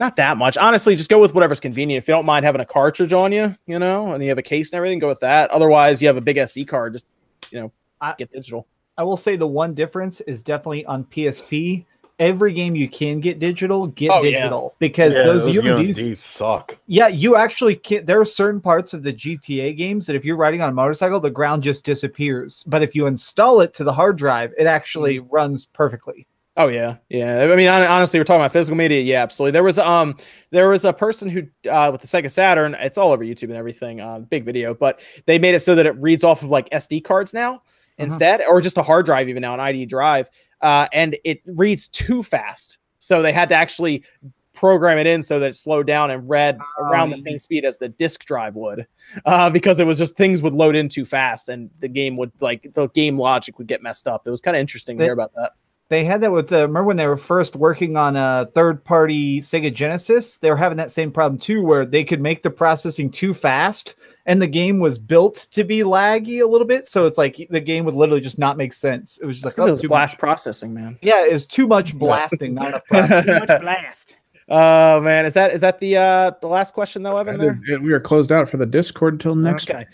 not 0.00 0.16
that 0.16 0.38
much. 0.38 0.56
Honestly, 0.56 0.96
just 0.96 1.10
go 1.10 1.20
with 1.20 1.34
whatever's 1.34 1.60
convenient. 1.60 2.02
If 2.02 2.08
you 2.08 2.14
don't 2.14 2.24
mind 2.24 2.44
having 2.44 2.62
a 2.62 2.66
cartridge 2.66 3.12
on 3.12 3.30
you, 3.30 3.54
you 3.66 3.78
know, 3.78 4.14
and 4.14 4.22
you 4.22 4.30
have 4.30 4.38
a 4.38 4.42
case 4.42 4.72
and 4.72 4.78
everything, 4.78 4.98
go 4.98 5.06
with 5.06 5.20
that. 5.20 5.50
Otherwise, 5.50 6.00
you 6.00 6.08
have 6.08 6.16
a 6.16 6.22
big 6.22 6.38
SD 6.38 6.66
card, 6.66 6.94
just 6.94 7.04
you 7.50 7.60
know, 7.60 7.72
I- 8.00 8.14
get 8.18 8.32
digital. 8.32 8.66
I 8.96 9.02
will 9.02 9.16
say 9.16 9.36
the 9.36 9.46
one 9.46 9.72
difference 9.72 10.20
is 10.22 10.42
definitely 10.42 10.84
on 10.84 11.04
PSP. 11.04 11.86
Every 12.18 12.52
game 12.52 12.74
you 12.74 12.86
can 12.86 13.18
get 13.18 13.38
digital, 13.38 13.86
get 13.86 14.10
Oh, 14.10 14.22
yeah. 14.22 14.40
digital 14.40 14.74
because 14.78 15.14
Yeah, 15.14 15.22
those, 15.22 15.46
those 15.46 15.56
UMDs, 15.56 15.96
UMDs 15.96 16.16
suck. 16.18 16.78
Yeah, 16.86 17.08
you 17.08 17.34
actually 17.34 17.76
can. 17.76 18.04
There 18.04 18.20
are 18.20 18.26
certain 18.26 18.60
parts 18.60 18.92
of 18.92 19.02
the 19.02 19.12
GTA 19.12 19.74
games 19.74 20.06
that 20.06 20.16
if 20.16 20.24
you're 20.26 20.36
riding 20.36 20.60
on 20.60 20.68
a 20.68 20.72
motorcycle, 20.72 21.18
the 21.18 21.30
ground 21.30 21.62
just 21.62 21.82
disappears. 21.82 22.62
But 22.66 22.82
if 22.82 22.94
you 22.94 23.06
install 23.06 23.62
it 23.62 23.72
to 23.74 23.84
the 23.84 23.92
hard 23.92 24.18
drive, 24.18 24.52
it 24.58 24.66
actually 24.66 25.18
mm-hmm. 25.18 25.34
runs 25.34 25.64
perfectly. 25.64 26.26
Oh 26.60 26.68
yeah, 26.68 26.96
yeah. 27.08 27.48
I 27.50 27.56
mean, 27.56 27.68
honestly, 27.68 28.20
we're 28.20 28.24
talking 28.24 28.42
about 28.42 28.52
physical 28.52 28.76
media. 28.76 29.00
Yeah, 29.00 29.22
absolutely. 29.22 29.52
There 29.52 29.62
was 29.62 29.78
um, 29.78 30.14
there 30.50 30.68
was 30.68 30.84
a 30.84 30.92
person 30.92 31.30
who 31.30 31.44
uh, 31.70 31.88
with 31.90 32.02
the 32.02 32.06
Sega 32.06 32.30
Saturn. 32.30 32.76
It's 32.80 32.98
all 32.98 33.12
over 33.12 33.24
YouTube 33.24 33.44
and 33.44 33.54
everything. 33.54 34.02
Uh, 34.02 34.18
big 34.18 34.44
video, 34.44 34.74
but 34.74 35.00
they 35.24 35.38
made 35.38 35.54
it 35.54 35.60
so 35.60 35.74
that 35.74 35.86
it 35.86 35.96
reads 35.96 36.22
off 36.22 36.42
of 36.42 36.50
like 36.50 36.68
SD 36.68 37.02
cards 37.02 37.32
now 37.32 37.62
instead, 37.96 38.42
or 38.46 38.60
just 38.60 38.76
a 38.76 38.82
hard 38.82 39.06
drive 39.06 39.30
even 39.30 39.40
now, 39.40 39.54
an 39.54 39.60
ID 39.60 39.86
drive, 39.86 40.28
uh, 40.60 40.86
and 40.92 41.16
it 41.24 41.40
reads 41.46 41.88
too 41.88 42.22
fast. 42.22 42.76
So 42.98 43.22
they 43.22 43.32
had 43.32 43.48
to 43.48 43.54
actually 43.54 44.04
program 44.52 44.98
it 44.98 45.06
in 45.06 45.22
so 45.22 45.38
that 45.38 45.50
it 45.50 45.56
slowed 45.56 45.86
down 45.86 46.10
and 46.10 46.28
read 46.28 46.58
around 46.78 47.08
the 47.08 47.16
same 47.16 47.38
speed 47.38 47.64
as 47.64 47.78
the 47.78 47.88
disk 47.88 48.26
drive 48.26 48.54
would, 48.54 48.86
uh, 49.24 49.48
because 49.48 49.80
it 49.80 49.86
was 49.86 49.96
just 49.96 50.14
things 50.14 50.42
would 50.42 50.54
load 50.54 50.76
in 50.76 50.90
too 50.90 51.06
fast 51.06 51.48
and 51.48 51.70
the 51.80 51.88
game 51.88 52.18
would 52.18 52.32
like 52.40 52.70
the 52.74 52.88
game 52.88 53.16
logic 53.16 53.56
would 53.56 53.66
get 53.66 53.82
messed 53.82 54.06
up. 54.06 54.26
It 54.26 54.30
was 54.30 54.42
kind 54.42 54.54
of 54.54 54.60
interesting 54.60 54.98
to 54.98 55.04
hear 55.04 55.14
about 55.14 55.32
that. 55.36 55.52
They 55.90 56.04
had 56.04 56.20
that 56.20 56.30
with 56.30 56.48
the. 56.48 56.62
Remember 56.62 56.84
when 56.84 56.96
they 56.96 57.06
were 57.08 57.16
first 57.16 57.56
working 57.56 57.96
on 57.96 58.14
a 58.16 58.48
third-party 58.54 59.40
Sega 59.40 59.74
Genesis? 59.74 60.36
They 60.36 60.48
were 60.48 60.56
having 60.56 60.78
that 60.78 60.92
same 60.92 61.10
problem 61.10 61.38
too, 61.38 61.62
where 61.64 61.84
they 61.84 62.04
could 62.04 62.20
make 62.20 62.42
the 62.42 62.50
processing 62.50 63.10
too 63.10 63.34
fast, 63.34 63.96
and 64.24 64.40
the 64.40 64.46
game 64.46 64.78
was 64.78 65.00
built 65.00 65.48
to 65.50 65.64
be 65.64 65.80
laggy 65.80 66.40
a 66.40 66.46
little 66.46 66.66
bit. 66.66 66.86
So 66.86 67.06
it's 67.06 67.18
like 67.18 67.44
the 67.50 67.60
game 67.60 67.84
would 67.86 67.94
literally 67.94 68.20
just 68.20 68.38
not 68.38 68.56
make 68.56 68.72
sense. 68.72 69.18
It 69.20 69.26
was 69.26 69.40
just 69.40 69.56
That's 69.56 69.58
like 69.58 69.64
oh, 69.64 69.68
it 69.68 69.72
was 69.72 69.80
too 69.80 69.88
blast 69.88 70.14
much- 70.14 70.20
processing, 70.20 70.72
man. 70.72 70.96
Yeah, 71.02 71.26
it 71.26 71.32
was 71.32 71.46
too 71.48 71.66
much 71.66 71.94
blasting, 71.98 72.54
not 72.54 72.68
enough 72.68 72.86
processing. 72.86 73.34
Too 73.34 73.40
much 73.40 73.60
blast. 73.60 74.16
Oh 74.52 75.00
man, 75.00 75.26
is 75.26 75.34
that 75.34 75.52
is 75.52 75.60
that 75.60 75.78
the 75.78 75.96
uh 75.96 76.32
the 76.40 76.48
last 76.48 76.74
question 76.74 77.04
though, 77.04 77.16
Evan? 77.16 77.38
That 77.38 77.62
it. 77.68 77.80
We 77.80 77.92
are 77.92 78.00
closed 78.00 78.32
out 78.32 78.48
for 78.48 78.56
the 78.56 78.66
Discord 78.66 79.14
until 79.14 79.36
next. 79.36 79.70
Okay. 79.70 79.86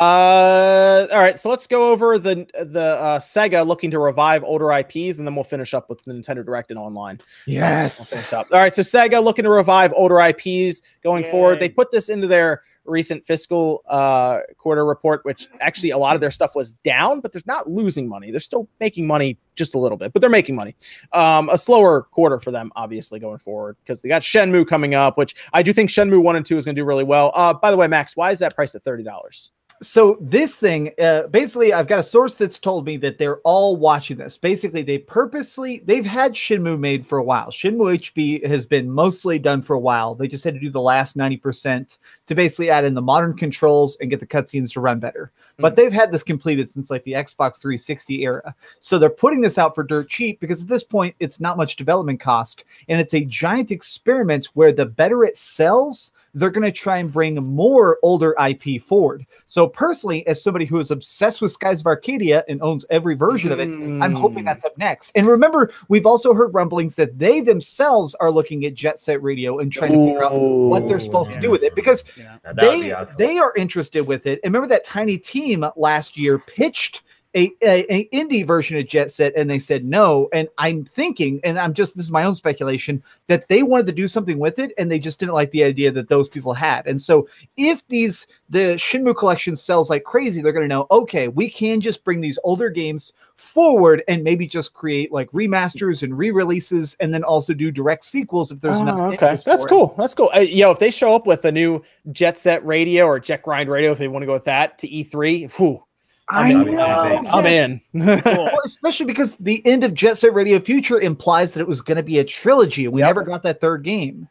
Uh, 0.00 1.06
all 1.12 1.18
right. 1.18 1.38
So 1.38 1.50
let's 1.50 1.66
go 1.66 1.92
over 1.92 2.18
the 2.18 2.46
the 2.58 2.96
uh, 2.98 3.18
Sega 3.18 3.66
looking 3.66 3.90
to 3.90 3.98
revive 3.98 4.42
older 4.44 4.72
IPs, 4.72 5.18
and 5.18 5.26
then 5.26 5.34
we'll 5.34 5.44
finish 5.44 5.74
up 5.74 5.90
with 5.90 6.02
the 6.04 6.14
Nintendo 6.14 6.42
Direct 6.42 6.70
and 6.70 6.78
online. 6.78 7.20
We'll 7.46 7.56
Yes. 7.56 8.32
up. 8.32 8.46
All 8.50 8.58
right. 8.58 8.72
So 8.72 8.80
Sega 8.80 9.22
looking 9.22 9.42
to 9.42 9.50
revive 9.50 9.92
older 9.94 10.20
IPs 10.20 10.80
going 11.02 11.26
forward. 11.26 11.60
They 11.60 11.68
put 11.68 11.90
this 11.90 12.08
into 12.08 12.26
their 12.26 12.62
recent 12.88 13.24
fiscal 13.24 13.82
uh, 13.86 14.40
quarter 14.56 14.84
report, 14.84 15.24
which 15.24 15.48
actually 15.60 15.90
a 15.90 15.98
lot 15.98 16.14
of 16.14 16.20
their 16.20 16.30
stuff 16.30 16.54
was 16.54 16.72
down, 16.72 17.20
but 17.20 17.32
they're 17.32 17.42
not 17.46 17.70
losing 17.70 18.08
money. 18.08 18.30
They're 18.30 18.40
still 18.40 18.68
making 18.80 19.06
money 19.06 19.38
just 19.54 19.74
a 19.74 19.78
little 19.78 19.98
bit, 19.98 20.12
but 20.12 20.20
they're 20.20 20.30
making 20.30 20.54
money. 20.54 20.74
Um, 21.12 21.48
a 21.48 21.58
slower 21.58 22.02
quarter 22.02 22.38
for 22.38 22.50
them, 22.50 22.70
obviously, 22.76 23.18
going 23.20 23.38
forward 23.38 23.76
because 23.82 24.00
they 24.00 24.08
got 24.08 24.22
Shenmue 24.22 24.66
coming 24.66 24.94
up, 24.94 25.18
which 25.18 25.34
I 25.52 25.62
do 25.62 25.72
think 25.72 25.90
Shenmue 25.90 26.22
1 26.22 26.36
and 26.36 26.46
2 26.46 26.56
is 26.56 26.64
going 26.64 26.74
to 26.74 26.80
do 26.80 26.84
really 26.84 27.04
well. 27.04 27.32
Uh, 27.34 27.54
by 27.54 27.70
the 27.70 27.76
way, 27.76 27.88
Max, 27.88 28.16
why 28.16 28.30
is 28.30 28.38
that 28.38 28.54
price 28.54 28.74
at 28.74 28.84
$30? 28.84 29.50
So 29.80 30.18
this 30.20 30.56
thing 30.56 30.90
uh, 31.00 31.28
basically 31.28 31.72
i've 31.72 31.86
got 31.86 32.00
a 32.00 32.02
source 32.02 32.34
that's 32.34 32.58
told 32.58 32.84
me 32.84 32.96
that 32.98 33.18
they're 33.18 33.38
all 33.38 33.76
watching 33.76 34.16
this. 34.16 34.36
Basically 34.36 34.82
they 34.82 34.98
purposely 34.98 35.82
they've 35.84 36.04
had 36.04 36.32
Shenmue 36.32 36.78
made 36.78 37.06
for 37.06 37.18
a 37.18 37.22
while. 37.22 37.48
Shenmue 37.48 37.96
HD 37.96 38.44
has 38.46 38.66
been 38.66 38.90
mostly 38.90 39.38
done 39.38 39.62
for 39.62 39.74
a 39.74 39.78
while. 39.78 40.14
They 40.14 40.26
just 40.26 40.42
had 40.42 40.54
to 40.54 40.60
do 40.60 40.70
the 40.70 40.80
last 40.80 41.16
90% 41.16 41.98
to 42.26 42.34
basically 42.34 42.70
add 42.70 42.84
in 42.84 42.94
the 42.94 43.02
modern 43.02 43.36
controls 43.36 43.96
and 44.00 44.10
get 44.10 44.20
the 44.20 44.26
cutscenes 44.26 44.72
to 44.72 44.80
run 44.80 44.98
better. 44.98 45.30
But 45.58 45.76
they've 45.76 45.92
had 45.92 46.12
this 46.12 46.22
completed 46.22 46.68
since 46.70 46.90
like 46.90 47.04
the 47.04 47.12
xbox 47.12 47.60
360 47.60 48.22
era. 48.22 48.54
So 48.80 48.98
they're 48.98 49.10
putting 49.10 49.40
this 49.40 49.58
out 49.58 49.74
for 49.74 49.84
dirt 49.84 50.08
cheap 50.08 50.40
because 50.40 50.62
at 50.62 50.68
this 50.68 50.84
point 50.84 51.14
it's 51.20 51.40
not 51.40 51.56
much 51.56 51.76
development 51.76 52.20
cost 52.20 52.64
and 52.88 53.00
it's 53.00 53.14
a 53.14 53.24
giant 53.24 53.70
experiment 53.70 54.46
where 54.54 54.72
the 54.72 54.86
better 54.86 55.24
it 55.24 55.36
sells 55.36 56.12
they're 56.34 56.50
going 56.50 56.64
to 56.64 56.72
try 56.72 56.98
and 56.98 57.12
bring 57.12 57.34
more 57.36 57.98
older 58.02 58.34
IP 58.44 58.80
forward. 58.80 59.26
So 59.46 59.66
personally, 59.66 60.26
as 60.26 60.42
somebody 60.42 60.64
who 60.64 60.78
is 60.78 60.90
obsessed 60.90 61.40
with 61.40 61.50
Skies 61.50 61.80
of 61.80 61.86
Arcadia 61.86 62.44
and 62.48 62.60
owns 62.62 62.84
every 62.90 63.14
version 63.16 63.52
of 63.52 63.60
it, 63.60 63.68
I'm 63.68 64.14
hoping 64.14 64.44
that's 64.44 64.64
up 64.64 64.76
next. 64.78 65.12
And 65.14 65.26
remember, 65.26 65.72
we've 65.88 66.06
also 66.06 66.34
heard 66.34 66.54
rumblings 66.54 66.96
that 66.96 67.18
they 67.18 67.40
themselves 67.40 68.14
are 68.16 68.30
looking 68.30 68.64
at 68.64 68.74
Jet 68.74 68.98
Set 68.98 69.22
Radio 69.22 69.58
and 69.58 69.72
trying 69.72 69.92
to 69.92 69.98
figure 69.98 70.24
out 70.24 70.38
what 70.38 70.88
they're 70.88 71.00
supposed 71.00 71.32
to 71.32 71.40
do 71.40 71.50
with 71.50 71.62
it 71.62 71.74
because 71.74 72.04
Yeah. 72.16 72.38
Now, 72.44 72.52
that 72.52 72.56
would 72.56 72.72
they 72.72 72.80
be 72.80 72.92
awesome. 72.92 73.16
they 73.18 73.38
are 73.38 73.52
interested 73.56 74.06
with 74.06 74.26
it. 74.26 74.40
And 74.44 74.52
remember 74.52 74.68
that 74.68 74.84
tiny 74.84 75.18
team 75.18 75.64
last 75.76 76.16
year 76.16 76.38
pitched 76.38 77.02
a, 77.34 77.52
a, 77.62 77.84
a 77.94 78.08
indie 78.08 78.46
version 78.46 78.76
of 78.78 78.86
Jet 78.86 79.10
Set 79.10 79.34
and 79.36 79.50
they 79.50 79.58
said 79.58 79.84
no. 79.84 80.28
And 80.32 80.48
I'm 80.58 80.84
thinking, 80.84 81.40
and 81.44 81.58
I'm 81.58 81.74
just 81.74 81.94
this 81.94 82.06
is 82.06 82.10
my 82.10 82.24
own 82.24 82.34
speculation, 82.34 83.02
that 83.26 83.48
they 83.48 83.62
wanted 83.62 83.86
to 83.86 83.92
do 83.92 84.08
something 84.08 84.38
with 84.38 84.58
it 84.58 84.72
and 84.78 84.90
they 84.90 84.98
just 84.98 85.20
didn't 85.20 85.34
like 85.34 85.50
the 85.50 85.64
idea 85.64 85.90
that 85.92 86.08
those 86.08 86.28
people 86.28 86.54
had. 86.54 86.86
And 86.86 87.00
so 87.00 87.28
if 87.56 87.86
these 87.88 88.26
the 88.48 88.76
Shenmue 88.76 89.16
collection 89.16 89.56
sells 89.56 89.90
like 89.90 90.04
crazy, 90.04 90.40
they're 90.40 90.52
gonna 90.52 90.68
know, 90.68 90.86
okay, 90.90 91.28
we 91.28 91.48
can 91.50 91.80
just 91.80 92.02
bring 92.04 92.20
these 92.20 92.38
older 92.44 92.70
games 92.70 93.12
forward 93.36 94.02
and 94.08 94.24
maybe 94.24 94.46
just 94.46 94.74
create 94.74 95.12
like 95.12 95.30
remasters 95.30 96.02
and 96.02 96.16
re-releases 96.18 96.96
and 96.98 97.14
then 97.14 97.22
also 97.22 97.54
do 97.54 97.70
direct 97.70 98.04
sequels 98.04 98.50
if 98.50 98.60
there's 98.60 98.80
enough 98.80 98.98
Oh, 98.98 99.12
okay, 99.12 99.36
that's 99.44 99.64
it. 99.64 99.68
cool. 99.68 99.94
That's 99.96 100.14
cool. 100.14 100.30
Uh, 100.34 100.40
yo, 100.40 100.70
if 100.72 100.78
they 100.80 100.90
show 100.90 101.14
up 101.14 101.26
with 101.26 101.44
a 101.44 101.52
new 101.52 101.82
Jet 102.10 102.36
Set 102.38 102.64
Radio 102.66 103.04
or 103.04 103.20
Jet 103.20 103.42
Grind 103.42 103.68
Radio, 103.70 103.92
if 103.92 103.98
they 103.98 104.08
want 104.08 104.22
to 104.22 104.26
go 104.26 104.32
with 104.32 104.44
that 104.44 104.76
to 104.78 104.88
E3, 104.88 105.52
whew, 105.52 105.84
I 106.30 106.52
That'd 106.52 106.66
be 106.66 106.72
know. 106.72 107.02
amazing. 107.02 107.26
I'm 107.28 107.44
yes. 107.44 107.70
in. 107.94 108.22
well, 108.24 108.58
especially 108.64 109.06
because 109.06 109.36
the 109.36 109.64
end 109.66 109.82
of 109.84 109.94
Jet 109.94 110.18
Set 110.18 110.34
Radio 110.34 110.58
Future 110.58 111.00
implies 111.00 111.54
that 111.54 111.60
it 111.60 111.68
was 111.68 111.80
going 111.80 111.96
to 111.96 112.02
be 112.02 112.18
a 112.18 112.24
trilogy, 112.24 112.84
and 112.84 112.94
we 112.94 113.00
Yep. 113.00 113.08
never 113.08 113.22
got 113.22 113.42
that 113.44 113.60
third 113.60 113.82
game. 113.82 114.28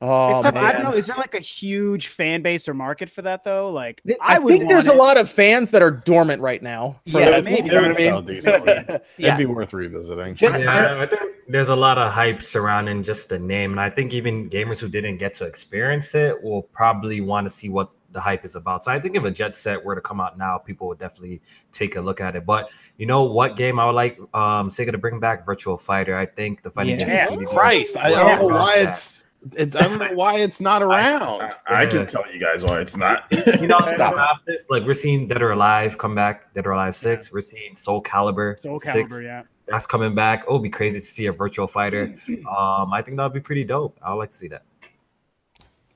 oh, 0.00 0.30
It's 0.30 0.40
tough. 0.42 0.54
I 0.54 0.72
don't 0.72 0.84
know. 0.84 0.92
Is 0.92 1.06
there 1.08 1.16
like 1.16 1.34
a 1.34 1.40
huge 1.40 2.06
fan 2.06 2.40
base 2.42 2.68
or 2.68 2.74
market 2.74 3.10
for 3.10 3.22
that 3.22 3.42
though? 3.44 3.70
Like, 3.70 4.00
I, 4.20 4.36
I, 4.36 4.38
think 4.38 4.68
there's 4.68 4.86
a 4.86 4.94
lot 4.94 5.18
of 5.18 5.28
fans 5.28 5.70
that 5.72 5.82
are 5.82 5.90
dormant 5.90 6.40
right 6.40 6.62
now. 6.62 7.00
for 7.10 7.20
Yeah, 7.20 7.30
that. 7.30 7.44
maybe. 7.44 7.68
You 7.68 7.74
know 7.74 7.78
It 7.84 7.88
what 7.88 7.88
would 7.88 7.96
I 7.98 8.02
sell 8.04 8.22
mean? 8.22 8.34
decently. 8.76 9.00
It'd 9.18 9.36
be 9.38 9.46
worth 9.46 9.72
revisiting. 9.74 10.34
Jet- 10.36 10.60
Yeah, 10.60 11.00
I 11.00 11.06
think 11.06 11.20
there's 11.48 11.68
a 11.68 11.76
lot 11.76 11.98
of 11.98 12.12
hype 12.12 12.42
surrounding 12.42 13.02
just 13.02 13.28
the 13.28 13.38
name, 13.40 13.72
and 13.72 13.80
I 13.80 13.90
think 13.90 14.14
even 14.14 14.48
gamers 14.48 14.78
who 14.80 14.88
didn't 14.88 15.16
get 15.18 15.34
to 15.34 15.46
experience 15.46 16.14
it 16.14 16.40
will 16.42 16.62
probably 16.62 17.20
want 17.20 17.44
to 17.46 17.50
see 17.50 17.68
what 17.68 17.90
the 18.12 18.20
hype 18.20 18.44
is 18.44 18.56
about. 18.56 18.82
So 18.84 18.90
I 18.92 18.98
think 19.00 19.16
if 19.16 19.24
a 19.24 19.30
Jet 19.30 19.54
Set 19.56 19.84
were 19.84 19.94
to 19.94 20.00
come 20.00 20.20
out 20.20 20.36
now, 20.38 20.58
people 20.58 20.88
would 20.88 20.98
definitely 20.98 21.40
take 21.72 21.96
a 21.96 22.00
look 22.00 22.20
at 22.20 22.34
it. 22.36 22.44
But 22.46 22.70
you 22.98 23.06
know 23.06 23.22
what 23.22 23.56
game 23.56 23.78
I 23.78 23.86
would 23.86 23.94
like 23.94 24.18
um 24.34 24.68
Sega 24.68 24.92
to 24.92 24.98
bring 24.98 25.20
back? 25.20 25.46
Virtual 25.46 25.76
Fighter. 25.78 26.16
I 26.16 26.26
think 26.26 26.62
the 26.62 26.70
fighting 26.70 26.98
Yeah. 26.98 27.06
games 27.06 27.36
Jesus 27.36 27.52
Christ! 27.52 27.96
I 27.96 28.10
don't 28.10 28.26
know 28.40 28.48
rock 28.48 28.60
why 28.60 28.78
that. 28.84 28.88
it's. 28.90 29.24
It's, 29.56 29.74
I 29.74 29.84
don't 29.84 29.98
know 29.98 30.12
why 30.12 30.34
it's 30.40 30.60
not 30.60 30.82
around. 30.88 31.40
I, 31.40 31.54
I 31.66 31.82
Yeah. 31.84 31.88
can 31.88 32.06
tell 32.08 32.24
you 32.30 32.38
guys 32.38 32.62
why 32.62 32.80
it's 32.82 32.94
not. 32.94 33.24
You 33.32 33.68
know, 33.68 33.78
Stop 33.90 34.12
stop 34.14 34.36
this. 34.46 34.66
Like 34.68 34.84
we're 34.84 34.92
seeing 34.92 35.28
Dead 35.28 35.40
or 35.40 35.52
Alive 35.52 35.96
come 35.96 36.14
back. 36.14 36.52
Dead 36.52 36.66
or 36.66 36.72
Alive 36.72 36.94
Six. 36.94 37.32
We're 37.32 37.40
seeing 37.40 37.74
Soul 37.74 38.02
Calibur 38.02 38.58
Soul 38.60 38.78
Six. 38.78 39.22
Yeah. 39.24 39.44
That's 39.66 39.86
coming 39.86 40.14
back. 40.14 40.44
Oh, 40.46 40.54
it'd 40.56 40.64
be 40.64 40.68
crazy 40.68 40.98
to 41.00 41.04
see 41.06 41.24
a 41.26 41.32
Virtual 41.32 41.66
Fighter. 41.66 42.14
Um, 42.28 42.92
I 42.92 43.00
think 43.02 43.16
that'd 43.16 43.32
be 43.32 43.40
pretty 43.40 43.64
dope. 43.64 43.96
I 44.02 44.10
would 44.10 44.18
like 44.18 44.30
to 44.30 44.36
see 44.36 44.48
that. 44.48 44.62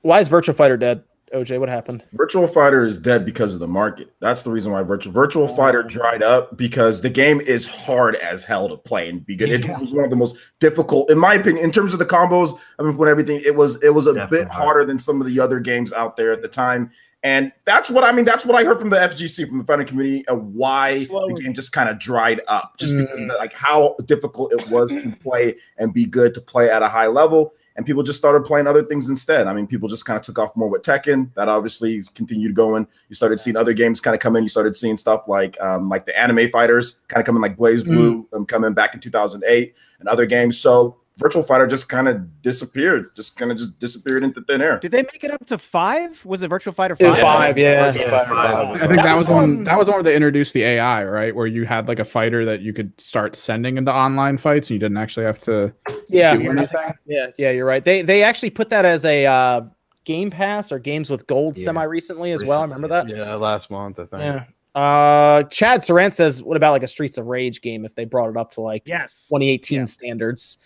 Why 0.01 0.19
is 0.21 0.27
Virtual 0.27 0.55
Fighter 0.55 0.77
dead? 0.77 1.03
OJ, 1.33 1.59
what 1.59 1.69
happened? 1.69 2.03
Virtual 2.13 2.47
Fighter 2.47 2.83
is 2.85 2.97
dead 2.97 3.25
because 3.25 3.53
of 3.53 3.59
the 3.59 3.67
market. 3.67 4.13
That's 4.21 4.43
the 4.43 4.51
reason 4.51 4.71
why 4.71 4.83
Virtual 4.83 5.11
Virtual 5.11 5.47
Fighter 5.47 5.81
dried 5.83 6.21
up 6.21 6.55
because 6.55 7.01
the 7.01 7.09
game 7.09 7.41
is 7.41 7.65
hard 7.65 8.15
as 8.15 8.43
hell 8.43 8.69
to 8.69 8.77
play 8.77 9.09
and 9.09 9.25
be 9.25 9.35
good. 9.35 9.49
It 9.49 9.67
was 9.79 9.91
one 9.91 10.03
of 10.03 10.11
the 10.11 10.15
most 10.15 10.35
difficult, 10.59 11.09
in 11.09 11.17
my 11.17 11.33
opinion, 11.33 11.65
in 11.65 11.71
terms 11.71 11.93
of 11.93 11.99
the 11.99 12.05
combos. 12.05 12.57
I 12.79 12.83
mean, 12.83 12.95
when 12.95 13.09
everything, 13.09 13.41
it 13.45 13.55
was 13.55 13.81
it 13.83 13.89
was 13.93 14.05
a 14.07 14.13
Definitely 14.13 14.45
bit 14.45 14.47
hard. 14.51 14.63
harder 14.65 14.85
than 14.85 14.99
some 14.99 15.19
of 15.19 15.27
the 15.27 15.39
other 15.39 15.59
games 15.59 15.91
out 15.93 16.15
there 16.15 16.31
at 16.31 16.41
the 16.41 16.47
time. 16.47 16.91
And 17.23 17.51
that's 17.65 17.89
what 17.89 18.03
I 18.03 18.11
mean. 18.11 18.23
That's 18.23 18.45
what 18.45 18.55
I 18.55 18.63
heard 18.63 18.79
from 18.79 18.91
the 18.91 18.97
FGC, 18.97 19.47
from 19.49 19.57
the 19.57 19.63
fighting 19.63 19.87
community, 19.87 20.27
of 20.27 20.43
why 20.43 21.05
Slow. 21.05 21.27
the 21.27 21.41
game 21.41 21.55
just 21.55 21.71
kind 21.71 21.89
of 21.89 21.97
dried 21.97 22.39
up, 22.47 22.77
just 22.77 22.95
because 22.95 23.19
Mm. 23.19 23.23
of 23.23 23.29
the, 23.29 23.37
like 23.37 23.53
how 23.55 23.95
difficult 24.05 24.53
it 24.53 24.69
was 24.69 24.91
to 24.93 25.11
play 25.23 25.55
and 25.77 25.91
be 25.91 26.05
good 26.05 26.35
to 26.35 26.41
play 26.41 26.69
at 26.69 26.83
a 26.83 26.87
high 26.87 27.07
level 27.07 27.53
and 27.75 27.85
people 27.85 28.03
just 28.03 28.17
started 28.17 28.45
playing 28.45 28.67
other 28.67 28.83
things 28.83 29.09
instead. 29.09 29.47
I 29.47 29.53
mean, 29.53 29.67
people 29.67 29.89
just 29.89 30.05
kind 30.05 30.17
of 30.17 30.23
took 30.23 30.39
off 30.39 30.55
more 30.55 30.69
with 30.69 30.81
Tekken. 30.81 31.33
That 31.35 31.49
obviously 31.49 32.03
continued 32.13 32.55
going. 32.55 32.87
You 33.09 33.15
started 33.15 33.41
seeing 33.41 33.57
other 33.57 33.73
games 33.73 33.99
kind 33.99 34.13
of 34.13 34.21
come 34.21 34.35
in. 34.35 34.43
You 34.43 34.49
started 34.49 34.77
seeing 34.77 34.97
stuff 34.97 35.27
like 35.27 35.59
um, 35.61 35.89
like 35.89 36.05
the 36.05 36.17
anime 36.17 36.49
fighters 36.49 37.01
kind 37.07 37.19
of 37.19 37.25
coming, 37.25 37.41
like 37.41 37.57
BlazBlue, 37.57 38.33
um, 38.33 38.45
coming 38.45 38.73
back 38.73 38.93
in 38.93 39.01
2008, 39.01 39.75
and 39.99 40.07
other 40.07 40.25
games. 40.25 40.57
So 40.57 40.97
Virtual 41.17 41.43
Fighter 41.43 41.65
just 41.65 41.87
kind 41.87 42.07
of 42.09 42.41
disappeared, 42.41 43.15
just 43.15 43.37
kind 43.37 43.51
of 43.51 43.57
just 43.57 43.79
disappeared 43.79 44.23
into 44.23 44.41
thin 44.41 44.61
air. 44.61 44.79
Did 44.79 44.91
they 44.91 45.03
make 45.03 45.23
it 45.23 45.31
up 45.31 45.45
to 45.45 45.57
five? 45.57 46.23
Was 46.25 46.43
it 46.43 46.49
Virtual 46.49 46.73
Fighter 46.73 46.95
It 46.99 47.07
was 47.07 47.17
five? 47.17 47.23
five, 47.23 47.57
yeah. 47.57 47.93
Yeah, 47.93 48.09
Fighter 48.09 48.09
five. 48.09 48.27
five 48.27 48.67
I 48.75 48.77
think 48.79 48.95
that, 48.97 49.03
That 49.03 49.13
was 49.15 49.27
was 49.27 49.29
one. 49.29 49.55
one- 49.55 49.63
That 49.63 49.77
was 49.77 49.87
one 49.87 49.95
where 49.97 50.03
they 50.03 50.15
introduced 50.15 50.53
the 50.53 50.63
AI, 50.63 51.05
right? 51.05 51.33
Where 51.35 51.47
you 51.47 51.65
had 51.65 51.87
like 51.87 51.99
a 51.99 52.05
fighter 52.05 52.43
that 52.45 52.61
you 52.61 52.73
could 52.73 52.91
start 52.99 53.35
sending 53.35 53.77
into 53.77 53.93
online 53.93 54.37
fights, 54.37 54.69
and 54.69 54.75
you 54.75 54.79
didn't 54.79 54.97
actually 54.97 55.25
have 55.25 55.41
to 55.43 55.73
Yeah, 56.09 56.35
do 56.35 56.51
anything. 56.51 56.91
yeah, 57.05 57.27
yeah. 57.37 57.51
You're 57.51 57.65
right. 57.65 57.83
They 57.85 58.01
they 58.01 58.21
actually 58.23 58.49
put 58.49 58.69
that 58.71 58.83
as 58.83 59.05
a 59.05 59.25
uh, 59.25 59.61
Game 60.03 60.29
Pass 60.29 60.71
or 60.71 60.79
Games 60.79 61.09
with 61.09 61.25
Gold 61.27 61.57
Yeah. 61.57 61.63
semi 61.65 61.83
recently 61.83 62.31
as 62.33 62.43
well. 62.43 62.59
I 62.59 62.63
remember 62.63 62.89
that. 62.89 63.07
Yeah, 63.07 63.35
last 63.35 63.71
month 63.71 63.99
I 63.99 64.05
think. 64.05 64.21
Yeah. 64.21 64.43
Uh, 64.79 65.43
Chad 65.43 65.79
Saran 65.79 66.11
says, 66.11 66.43
"What 66.43 66.57
about 66.57 66.73
like 66.73 66.83
a 66.83 66.87
Streets 66.87 67.17
of 67.17 67.27
Rage 67.27 67.61
game 67.61 67.85
if 67.85 67.95
they 67.95 68.03
brought 68.03 68.29
it 68.29 68.35
up 68.35 68.51
to 68.51 68.61
like 68.61 68.83
Yes. 68.85 69.27
2018 69.29 69.79
Yeah. 69.79 69.85
standards?" 69.85 70.57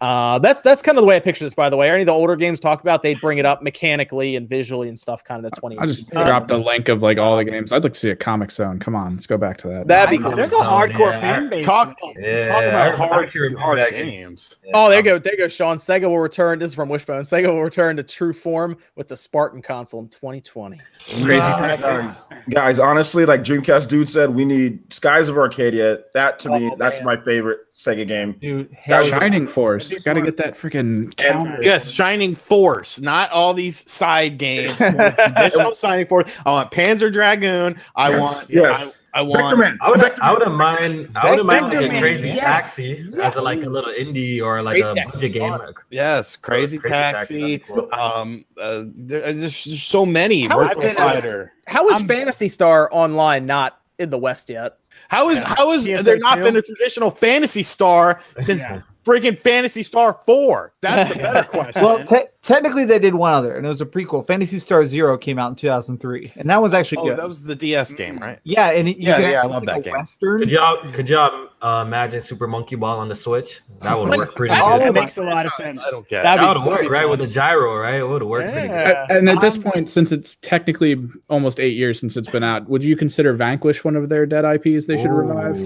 Uh, 0.00 0.38
that's 0.40 0.60
that's 0.60 0.82
kind 0.82 0.98
of 0.98 1.02
the 1.02 1.06
way 1.06 1.16
I 1.16 1.20
picture 1.20 1.44
this. 1.44 1.54
By 1.54 1.70
the 1.70 1.76
way, 1.76 1.88
any 1.90 2.02
of 2.02 2.06
the 2.06 2.12
older 2.12 2.36
games 2.36 2.60
talk 2.60 2.82
about, 2.82 3.00
they'd 3.02 3.20
bring 3.20 3.38
it 3.38 3.46
up 3.46 3.62
mechanically 3.62 4.36
and 4.36 4.46
visually 4.48 4.88
and 4.88 4.98
stuff, 4.98 5.24
kind 5.24 5.42
of 5.44 5.50
the 5.50 5.56
20. 5.58 5.78
I 5.78 5.86
just 5.86 6.14
Uh, 6.14 6.24
dropped 6.24 6.50
a 6.50 6.58
link 6.58 6.88
of 6.88 7.02
like 7.02 7.16
all 7.16 7.36
the 7.36 7.44
games. 7.44 7.72
I'd 7.72 7.82
like 7.82 7.94
to 7.94 8.00
see 8.00 8.10
a 8.10 8.16
Comix 8.16 8.52
Zone. 8.52 8.78
Come 8.78 8.94
on, 8.94 9.14
let's 9.14 9.26
go 9.26 9.38
back 9.38 9.56
to 9.58 9.68
that. 9.68 9.88
That'd 9.88 10.10
be 10.10 10.22
cool. 10.22 10.32
There's 10.34 10.52
a 10.52 10.56
hardcore 10.56 11.12
yeah. 11.12 11.20
fan 11.20 11.48
base. 11.48 11.64
Talk, 11.64 11.96
Yeah, 12.18 12.46
talk 12.46 12.62
about 12.62 12.62
remember- 12.62 13.02
I 13.04 13.06
hard, 13.08 13.24
actually 13.24 13.40
remember 13.40 13.60
hard 13.60 13.78
that 13.78 13.90
game. 13.90 14.10
games. 14.10 14.56
Oh, 14.74 14.88
there 14.90 14.98
you 14.98 15.04
go. 15.04 15.18
There 15.18 15.32
you 15.32 15.38
go, 15.38 15.48
Sean. 15.48 15.78
Sega 15.78 16.02
will 16.02 16.18
return. 16.18 16.58
This 16.58 16.70
is 16.70 16.74
from 16.74 16.90
Wishbone. 16.90 17.22
Sega 17.22 17.46
will 17.48 17.62
return 17.62 17.96
to 17.96 18.02
true 18.02 18.34
form 18.34 18.76
with 18.96 19.08
the 19.08 19.16
Spartan 19.16 19.62
console 19.62 20.00
in 20.00 20.08
2020. 20.08 20.78
Crazy 21.06 21.28
Guys, 21.38 22.26
guys, 22.50 22.78
honestly, 22.80 23.24
like 23.26 23.42
Dreamcast 23.42 23.86
dude 23.88 24.08
said, 24.08 24.34
we 24.34 24.44
need 24.44 24.92
Skies 24.92 25.28
of 25.28 25.38
Arcadia. 25.38 26.00
That 26.14 26.40
to 26.40 26.50
me, 26.50 26.68
Oh, 26.72 26.76
that's 26.76 26.96
man. 26.96 27.04
my 27.04 27.16
favorite 27.18 27.60
Sega 27.74 28.06
game. 28.08 28.32
Dude, 28.40 28.72
hell. 28.74 29.04
Shining 29.06 29.46
Force. 29.46 29.88
That'd 29.90 30.04
Got 30.04 30.14
to 30.14 30.22
get 30.22 30.36
that 30.38 30.54
freaking 30.54 31.14
counter. 31.16 31.58
Yes, 31.62 31.90
Shining 31.92 32.34
Force, 32.34 33.00
not 33.00 33.30
all 33.30 33.54
these 33.54 33.88
side 33.88 34.36
games. 34.38 34.80
I 34.80 34.90
want 34.94 35.16
Traditional 35.16 35.74
Shining 35.74 36.06
Force. 36.06 36.32
I 36.44 36.50
want 36.50 36.70
Panzer 36.72 37.12
Dragoon. 37.12 37.76
I 37.94 38.10
Yes, 38.10 38.20
want. 38.20 38.46
yes. 38.50 39.02
I, 39.04 39.05
I 39.16 39.22
want. 39.22 39.58
Man. 39.58 39.78
I 39.80 39.88
would 39.88 40.00
Vector 40.00 40.22
I 40.22 40.32
wouldn't 40.32 40.54
mind 40.54 41.10
I 41.16 41.30
wouldn't 41.30 41.46
mind 41.46 41.72
like 41.72 41.90
a 41.90 41.98
crazy 42.00 42.28
yes. 42.28 42.40
taxi 42.40 43.06
as 43.22 43.36
a 43.36 43.40
like 43.40 43.62
a 43.62 43.66
little 43.68 43.92
indie 43.92 44.42
or 44.42 44.62
like 44.62 44.74
Crazy 44.74 44.88
a 44.88 44.94
Taxi. 44.94 45.12
budget 45.16 45.32
game. 45.32 45.58
Yes, 45.90 46.36
Crazy, 46.36 46.78
Crazy 46.78 46.92
Taxi. 46.92 47.58
Taxi, 47.58 47.72
cool. 47.72 47.88
Um, 47.94 48.44
uh, 48.60 48.84
there, 48.94 49.32
there's 49.32 49.64
just 49.64 49.88
so 49.88 50.04
many. 50.04 50.42
How 50.46 50.60
is 50.60 50.68
Virtual 50.68 50.84
it- 50.84 50.96
Fighter. 50.98 51.52
How 51.66 51.88
is 51.88 51.96
I'm- 51.96 52.06
Phantasy 52.08 52.48
Star 52.48 52.88
Online 52.92 53.46
not 53.46 53.80
in 53.98 54.10
the 54.10 54.18
West 54.18 54.50
yet? 54.50 54.76
How 55.08 55.30
is 55.30 55.42
how 55.42 55.72
is 55.72 55.86
PSA 55.86 56.02
there 56.02 56.18
not 56.18 56.36
two? 56.36 56.42
been 56.42 56.56
a 56.56 56.62
traditional 56.62 57.10
Phantasy 57.10 57.62
Star 57.62 58.20
since 58.38 58.62
Yeah. 58.62 58.82
Freaking 59.06 59.38
Phantasy 59.38 59.84
Star 59.84 60.14
Four? 60.26 60.72
That's 60.80 61.12
the 61.12 61.20
better 61.20 61.42
question. 61.48 61.82
Well, 61.82 62.04
te- 62.04 62.26
technically, 62.42 62.84
they 62.84 62.98
did 62.98 63.14
one 63.14 63.32
other, 63.32 63.56
and 63.56 63.64
it 63.64 63.68
was 63.68 63.80
a 63.80 63.86
prequel. 63.86 64.26
Phantasy 64.26 64.58
Star 64.58 64.84
Zero 64.84 65.16
came 65.16 65.38
out 65.38 65.50
in 65.50 65.54
2003, 65.54 66.32
and 66.36 66.50
that 66.50 66.60
was 66.60 66.74
actually 66.74 66.98
oh, 66.98 67.04
good. 67.04 67.18
that 67.18 67.26
was 67.26 67.44
the 67.44 67.54
DS 67.54 67.92
game, 67.92 68.18
right? 68.18 68.40
yeah, 68.42 68.70
and 68.70 68.88
it, 68.88 68.96
you 68.96 69.06
Yeah, 69.06 69.18
yeah, 69.18 69.42
I 69.42 69.46
love 69.46 69.64
like, 69.64 69.76
that 69.76 69.84
game. 69.84 69.92
Western. 69.92 70.40
Could 70.40 70.50
y'all 70.50 70.92
could 70.92 71.08
y'all 71.08 71.45
uh, 71.62 71.84
imagine 71.86 72.20
Super 72.20 72.46
Monkey 72.46 72.76
Ball 72.76 72.98
on 72.98 73.08
the 73.08 73.14
Switch? 73.14 73.60
That 73.82 73.98
would 73.98 74.14
work 74.16 74.34
pretty 74.34 74.54
Oh 74.56 74.78
good. 74.78 74.88
That 74.88 75.00
makes 75.00 75.16
a 75.18 75.22
lot 75.22 75.46
of 75.46 75.52
sense. 75.52 75.84
I 75.86 75.90
don't 75.90 76.06
get. 76.08 76.22
That'd 76.22 76.42
That 76.44 76.56
would 76.58 76.66
work, 76.66 76.78
pretty 76.80 76.88
right? 76.92 77.08
With 77.08 77.20
the 77.20 77.26
gyro, 77.26 77.76
right? 77.78 77.94
It 78.00 78.06
would 78.06 78.22
work 78.22 78.50
pretty 78.52 78.68
good. 78.68 78.96
And 79.10 79.28
at 79.28 79.40
this 79.40 79.56
point, 79.56 79.88
since 79.90 80.12
it's 80.12 80.36
technically 80.42 80.96
almost 81.28 81.58
eight 81.58 81.74
years 81.76 81.98
since 82.00 82.16
it's 82.16 82.28
been 82.30 82.42
out, 82.44 82.68
would 82.68 82.84
you 82.84 82.96
consider 82.96 83.32
Vanquish 83.32 83.84
one 83.84 83.96
of 83.96 84.08
their 84.08 84.26
dead 84.26 84.44
IPs 84.44 84.86
they 84.86 84.96
should 84.96 85.10
revive? 85.10 85.56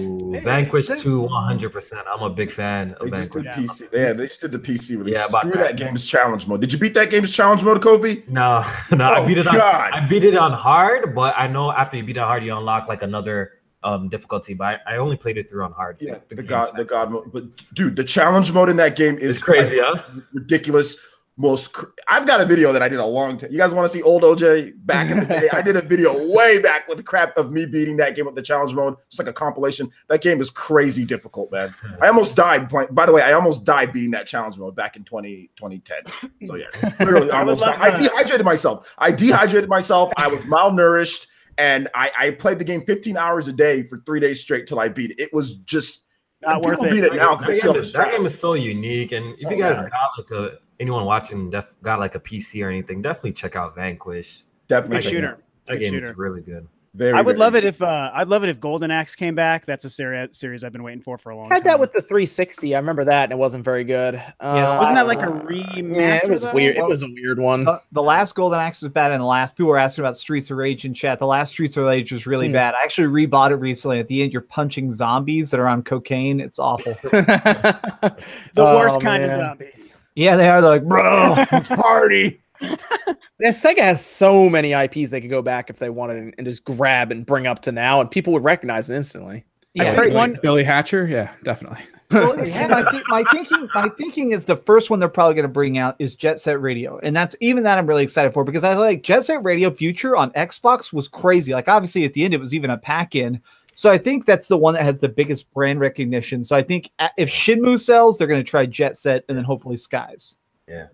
Vanquish 0.43 0.87
2, 0.87 1.27
100%. 1.27 2.03
I'm 2.11 2.21
a 2.23 2.29
big 2.29 2.51
fan 2.51 2.93
of 2.99 3.11
They 3.11 3.17
just 3.17 3.31
did 3.33 3.43
Vanquish. 3.43 3.71
PC. 3.81 3.87
Yeah, 3.93 4.13
they 4.13 4.27
just 4.27 4.41
did 4.41 4.51
the 4.51 4.59
PC 4.59 4.97
release. 4.97 5.15
Yeah, 5.15 5.27
but- 5.31 5.41
Screw 5.41 5.53
that 5.61 5.75
game's 5.77 6.05
challenge 6.05 6.47
mode. 6.47 6.61
Did 6.61 6.71
you 6.73 6.79
beat 6.79 6.93
that 6.93 7.09
game's 7.09 7.31
challenge 7.31 7.63
mode, 7.63 7.81
Kofi? 7.81 8.27
No, 8.27 8.63
no, 8.95 9.05
I 9.05 9.19
Oh, 9.19 9.27
beat 9.27 9.37
it 9.37 9.47
on 9.47 9.55
God. 9.55 9.91
I 9.93 10.07
beat 10.07 10.23
it 10.23 10.35
on 10.35 10.53
hard, 10.53 11.13
but 11.13 11.33
I 11.37 11.47
know 11.47 11.71
after 11.71 11.97
you 11.97 12.03
beat 12.03 12.17
it 12.17 12.19
on 12.19 12.27
hard, 12.27 12.43
you 12.43 12.55
unlock 12.55 12.87
like 12.87 13.01
another 13.01 13.53
um 13.83 14.09
difficulty. 14.09 14.53
But 14.53 14.81
I, 14.85 14.95
I 14.95 14.97
only 14.97 15.17
played 15.17 15.37
it 15.37 15.49
through 15.49 15.63
on 15.63 15.71
hard. 15.71 15.97
Yeah, 15.99 16.19
the, 16.29 16.35
game's 16.35 16.49
god, 16.49 16.75
the 16.77 16.85
god 16.85 17.09
mode. 17.11 17.31
But 17.31 17.43
dude, 17.73 17.95
the 17.95 18.03
challenge 18.03 18.51
mode 18.51 18.69
in 18.69 18.77
that 18.77 18.95
game 18.95 19.17
is 19.17 19.37
It's 19.37 19.43
crazy, 19.43 19.79
huh? 19.81 20.01
ridiculous. 20.33 20.97
Most, 21.37 21.71
cr- 21.73 21.85
I've 22.09 22.27
got 22.27 22.41
a 22.41 22.45
video 22.45 22.71
that 22.73 22.83
I 22.83 22.89
did 22.89 22.99
a 22.99 23.05
long 23.05 23.37
time. 23.37 23.51
You 23.51 23.57
guys 23.57 23.73
want 23.73 23.89
to 23.89 23.97
see 23.97 24.03
old 24.03 24.21
OJ 24.21 24.73
back 24.85 25.09
in 25.09 25.21
the 25.21 25.25
day? 25.25 25.49
I 25.51 25.61
did 25.63 25.75
a 25.77 25.81
video 25.81 26.13
way 26.35 26.59
back 26.61 26.87
with 26.87 26.97
the 26.97 27.03
crap 27.03 27.35
of 27.37 27.51
me 27.51 27.65
beating 27.65 27.97
that 27.97 28.15
game 28.15 28.25
with 28.25 28.35
the 28.35 28.41
challenge 28.43 28.75
mode. 28.75 28.95
It's 29.07 29.17
like 29.17 29.29
a 29.29 29.33
compilation. 29.33 29.89
That 30.09 30.21
game 30.21 30.39
is 30.41 30.51
crazy 30.51 31.03
difficult, 31.05 31.51
man. 31.51 31.73
I 32.01 32.07
almost 32.09 32.35
died 32.35 32.69
playing. 32.69 32.89
By 32.91 33.05
the 33.07 33.13
way, 33.13 33.21
I 33.23 33.31
almost 33.31 33.63
died 33.63 33.91
beating 33.93 34.11
that 34.11 34.27
challenge 34.27 34.57
mode 34.59 34.75
back 34.75 34.97
in 34.97 35.03
20, 35.05 35.49
2010. 35.55 36.47
So 36.47 36.55
yeah, 36.55 36.65
literally 36.99 37.31
I 37.31 37.39
almost. 37.39 37.61
died. 37.61 37.79
I 37.79 37.95
dehydrated 37.97 38.45
myself. 38.45 38.93
I 38.99 39.11
dehydrated 39.11 39.69
myself. 39.69 40.11
I 40.17 40.27
was 40.27 40.41
malnourished, 40.43 41.25
and 41.57 41.89
I, 41.95 42.11
I 42.17 42.31
played 42.31 42.59
the 42.59 42.63
game 42.63 42.81
fifteen 42.85 43.17
hours 43.17 43.47
a 43.47 43.53
day 43.53 43.83
for 43.83 43.97
three 43.97 44.19
days 44.19 44.39
straight 44.41 44.67
till 44.67 44.79
I 44.79 44.89
beat 44.89 45.11
it. 45.11 45.19
It 45.19 45.33
was 45.33 45.55
just 45.55 46.03
Not 46.41 46.63
worth 46.63 46.79
people 46.79 46.85
it. 46.85 46.91
beat 46.91 47.03
it 47.05 47.15
now 47.15 47.35
That, 47.35 47.47
because 47.47 47.61
game 47.61 47.75
is, 47.75 47.93
that 47.93 48.11
game 48.11 48.25
is 48.25 48.39
so 48.39 48.53
unique, 48.53 49.11
and 49.11 49.35
if 49.39 49.47
Oh, 49.47 49.51
you 49.51 49.57
guys 49.57 49.81
yeah. 49.81 49.89
got 49.89 50.11
like 50.17 50.31
a 50.31 50.57
anyone 50.79 51.05
watching 51.05 51.49
def, 51.49 51.75
got 51.83 51.99
like 51.99 52.15
a 52.15 52.19
PC 52.19 52.65
or 52.65 52.69
anything, 52.69 53.01
definitely 53.01 53.33
check 53.33 53.55
out 53.55 53.75
Vanquish. 53.75 54.43
definitely 54.67 54.97
Good 55.01 55.09
shooter. 55.09 55.43
That 55.67 55.73
Good 55.73 55.79
game 55.79 55.93
shooter. 55.93 56.11
is 56.11 56.17
really 56.17 56.41
good. 56.41 56.67
Very, 56.93 57.13
I 57.13 57.21
would 57.21 57.37
very 57.37 57.39
love 57.39 57.55
it 57.55 57.63
if 57.63 57.81
uh, 57.81 58.11
I'd 58.13 58.27
love 58.27 58.43
it 58.43 58.49
if 58.49 58.59
Golden 58.59 58.91
Axe 58.91 59.15
came 59.15 59.33
back. 59.33 59.65
That's 59.65 59.85
a 59.85 59.89
series 59.89 60.37
series 60.37 60.61
I've 60.65 60.73
been 60.73 60.83
waiting 60.83 61.01
for 61.01 61.17
for 61.17 61.29
a 61.29 61.37
long 61.37 61.45
I 61.45 61.49
time. 61.55 61.55
had 61.55 61.63
that 61.63 61.79
with 61.79 61.93
the 61.93 62.01
360. 62.01 62.75
I 62.75 62.79
remember 62.79 63.05
that, 63.05 63.23
and 63.23 63.31
it 63.31 63.37
wasn't 63.37 63.63
very 63.63 63.85
good. 63.85 64.15
Uh, 64.41 64.77
wasn't 64.77 64.95
that 64.95 65.07
like 65.07 65.19
a 65.21 65.45
Yeah, 65.81 66.19
it 66.21 66.29
was 66.29 66.45
weird. 66.53 66.75
It 66.75 66.85
was 66.85 67.01
a 67.01 67.07
weird 67.07 67.39
one. 67.39 67.65
Uh, 67.65 67.79
the 67.93 68.01
last 68.03 68.35
Golden 68.35 68.59
Axe 68.59 68.81
was 68.81 68.91
bad, 68.91 69.13
and 69.13 69.21
the 69.21 69.25
last 69.25 69.55
people 69.55 69.69
were 69.69 69.77
asking 69.77 70.03
about 70.03 70.17
Streets 70.17 70.51
of 70.51 70.57
Rage 70.57 70.83
in 70.83 70.93
chat. 70.93 71.17
The 71.19 71.27
last 71.27 71.51
Streets 71.51 71.77
of 71.77 71.85
Rage 71.85 72.11
was 72.11 72.27
really 72.27 72.47
Hmm. 72.47 72.53
bad. 72.53 72.73
I 72.75 72.83
actually 72.83 73.07
rebought 73.07 73.51
it 73.51 73.55
recently. 73.55 73.99
At 73.99 74.09
the 74.09 74.21
end, 74.23 74.33
you're 74.33 74.41
punching 74.41 74.91
zombies 74.91 75.49
that 75.51 75.61
are 75.61 75.69
on 75.69 75.83
cocaine. 75.83 76.41
It's 76.41 76.59
awful. 76.59 76.91
the 77.03 78.15
the 78.53 78.63
worst 78.65 78.99
kind 78.99 79.23
of 79.23 79.31
zombies. 79.31 79.95
yeah, 80.15 80.35
they 80.35 80.49
are. 80.49 80.59
They're 80.59 80.71
like, 80.71 80.83
bro, 80.83 81.35
let's 81.53 81.67
party. 81.69 82.41
Yeah, 82.61 83.49
Sega 83.49 83.79
has 83.79 84.05
so 84.05 84.49
many 84.49 84.73
IPs 84.73 85.09
they 85.09 85.19
could 85.19 85.31
go 85.31 85.41
back 85.41 85.69
if 85.71 85.79
they 85.79 85.89
wanted 85.89 86.17
and, 86.17 86.35
and 86.37 86.45
just 86.45 86.63
grab 86.63 87.11
and 87.11 87.25
bring 87.25 87.47
up 87.47 87.63
to 87.63 87.71
now, 87.71 87.99
and 87.99 88.09
people 88.11 88.33
would 88.33 88.43
recognize 88.43 88.89
it 88.89 88.95
instantly. 88.95 89.45
Yeah, 89.73 89.85
think 89.85 89.97
Billy, 89.97 90.15
one- 90.15 90.39
Billy 90.41 90.63
Hatcher, 90.63 91.07
yeah, 91.07 91.31
definitely. 91.43 91.79
Well, 92.11 92.45
yeah, 92.47 92.67
my, 92.69 92.91
thi- 92.91 93.03
my 93.07 93.23
thinking, 93.31 93.69
my 93.73 93.89
thinking 93.97 94.31
is 94.31 94.45
the 94.45 94.57
first 94.57 94.89
one 94.89 94.99
they're 94.99 95.09
probably 95.09 95.33
going 95.33 95.43
to 95.43 95.49
bring 95.49 95.77
out 95.77 95.95
is 95.97 96.13
Jet 96.13 96.39
Set 96.39 96.61
Radio, 96.61 96.99
and 97.01 97.15
that's 97.15 97.35
even 97.39 97.63
that 97.63 97.77
I'm 97.79 97.87
really 97.87 98.03
excited 98.03 98.31
for 98.33 98.43
because 98.43 98.63
I 98.63 98.75
like 98.75 99.01
Jet 99.01 99.21
Set 99.23 99.43
Radio 99.43 99.71
Future 99.71 100.15
on 100.15 100.29
Xbox 100.31 100.93
was 100.93 101.07
crazy. 101.07 101.53
Like 101.53 101.67
obviously 101.69 102.03
at 102.05 102.13
the 102.13 102.23
end 102.25 102.33
it 102.33 102.39
was 102.39 102.53
even 102.53 102.69
a 102.69 102.77
pack 102.77 103.15
in, 103.15 103.41
so 103.73 103.89
I 103.89 103.97
think 103.97 104.25
that's 104.25 104.47
the 104.49 104.57
one 104.57 104.73
that 104.75 104.83
has 104.83 104.99
the 104.99 105.09
biggest 105.09 105.51
brand 105.53 105.79
recognition. 105.79 106.43
So 106.43 106.55
I 106.55 106.61
think 106.61 106.91
uh, 106.99 107.07
if 107.17 107.29
Shenmue 107.29 107.79
sells, 107.79 108.17
they're 108.17 108.27
going 108.27 108.43
to 108.43 108.49
try 108.49 108.65
Jet 108.65 108.97
Set 108.97 109.23
and 109.29 109.37
then 109.37 109.45
hopefully 109.45 109.77
Skies. 109.77 110.37
Yeah. 110.67 110.87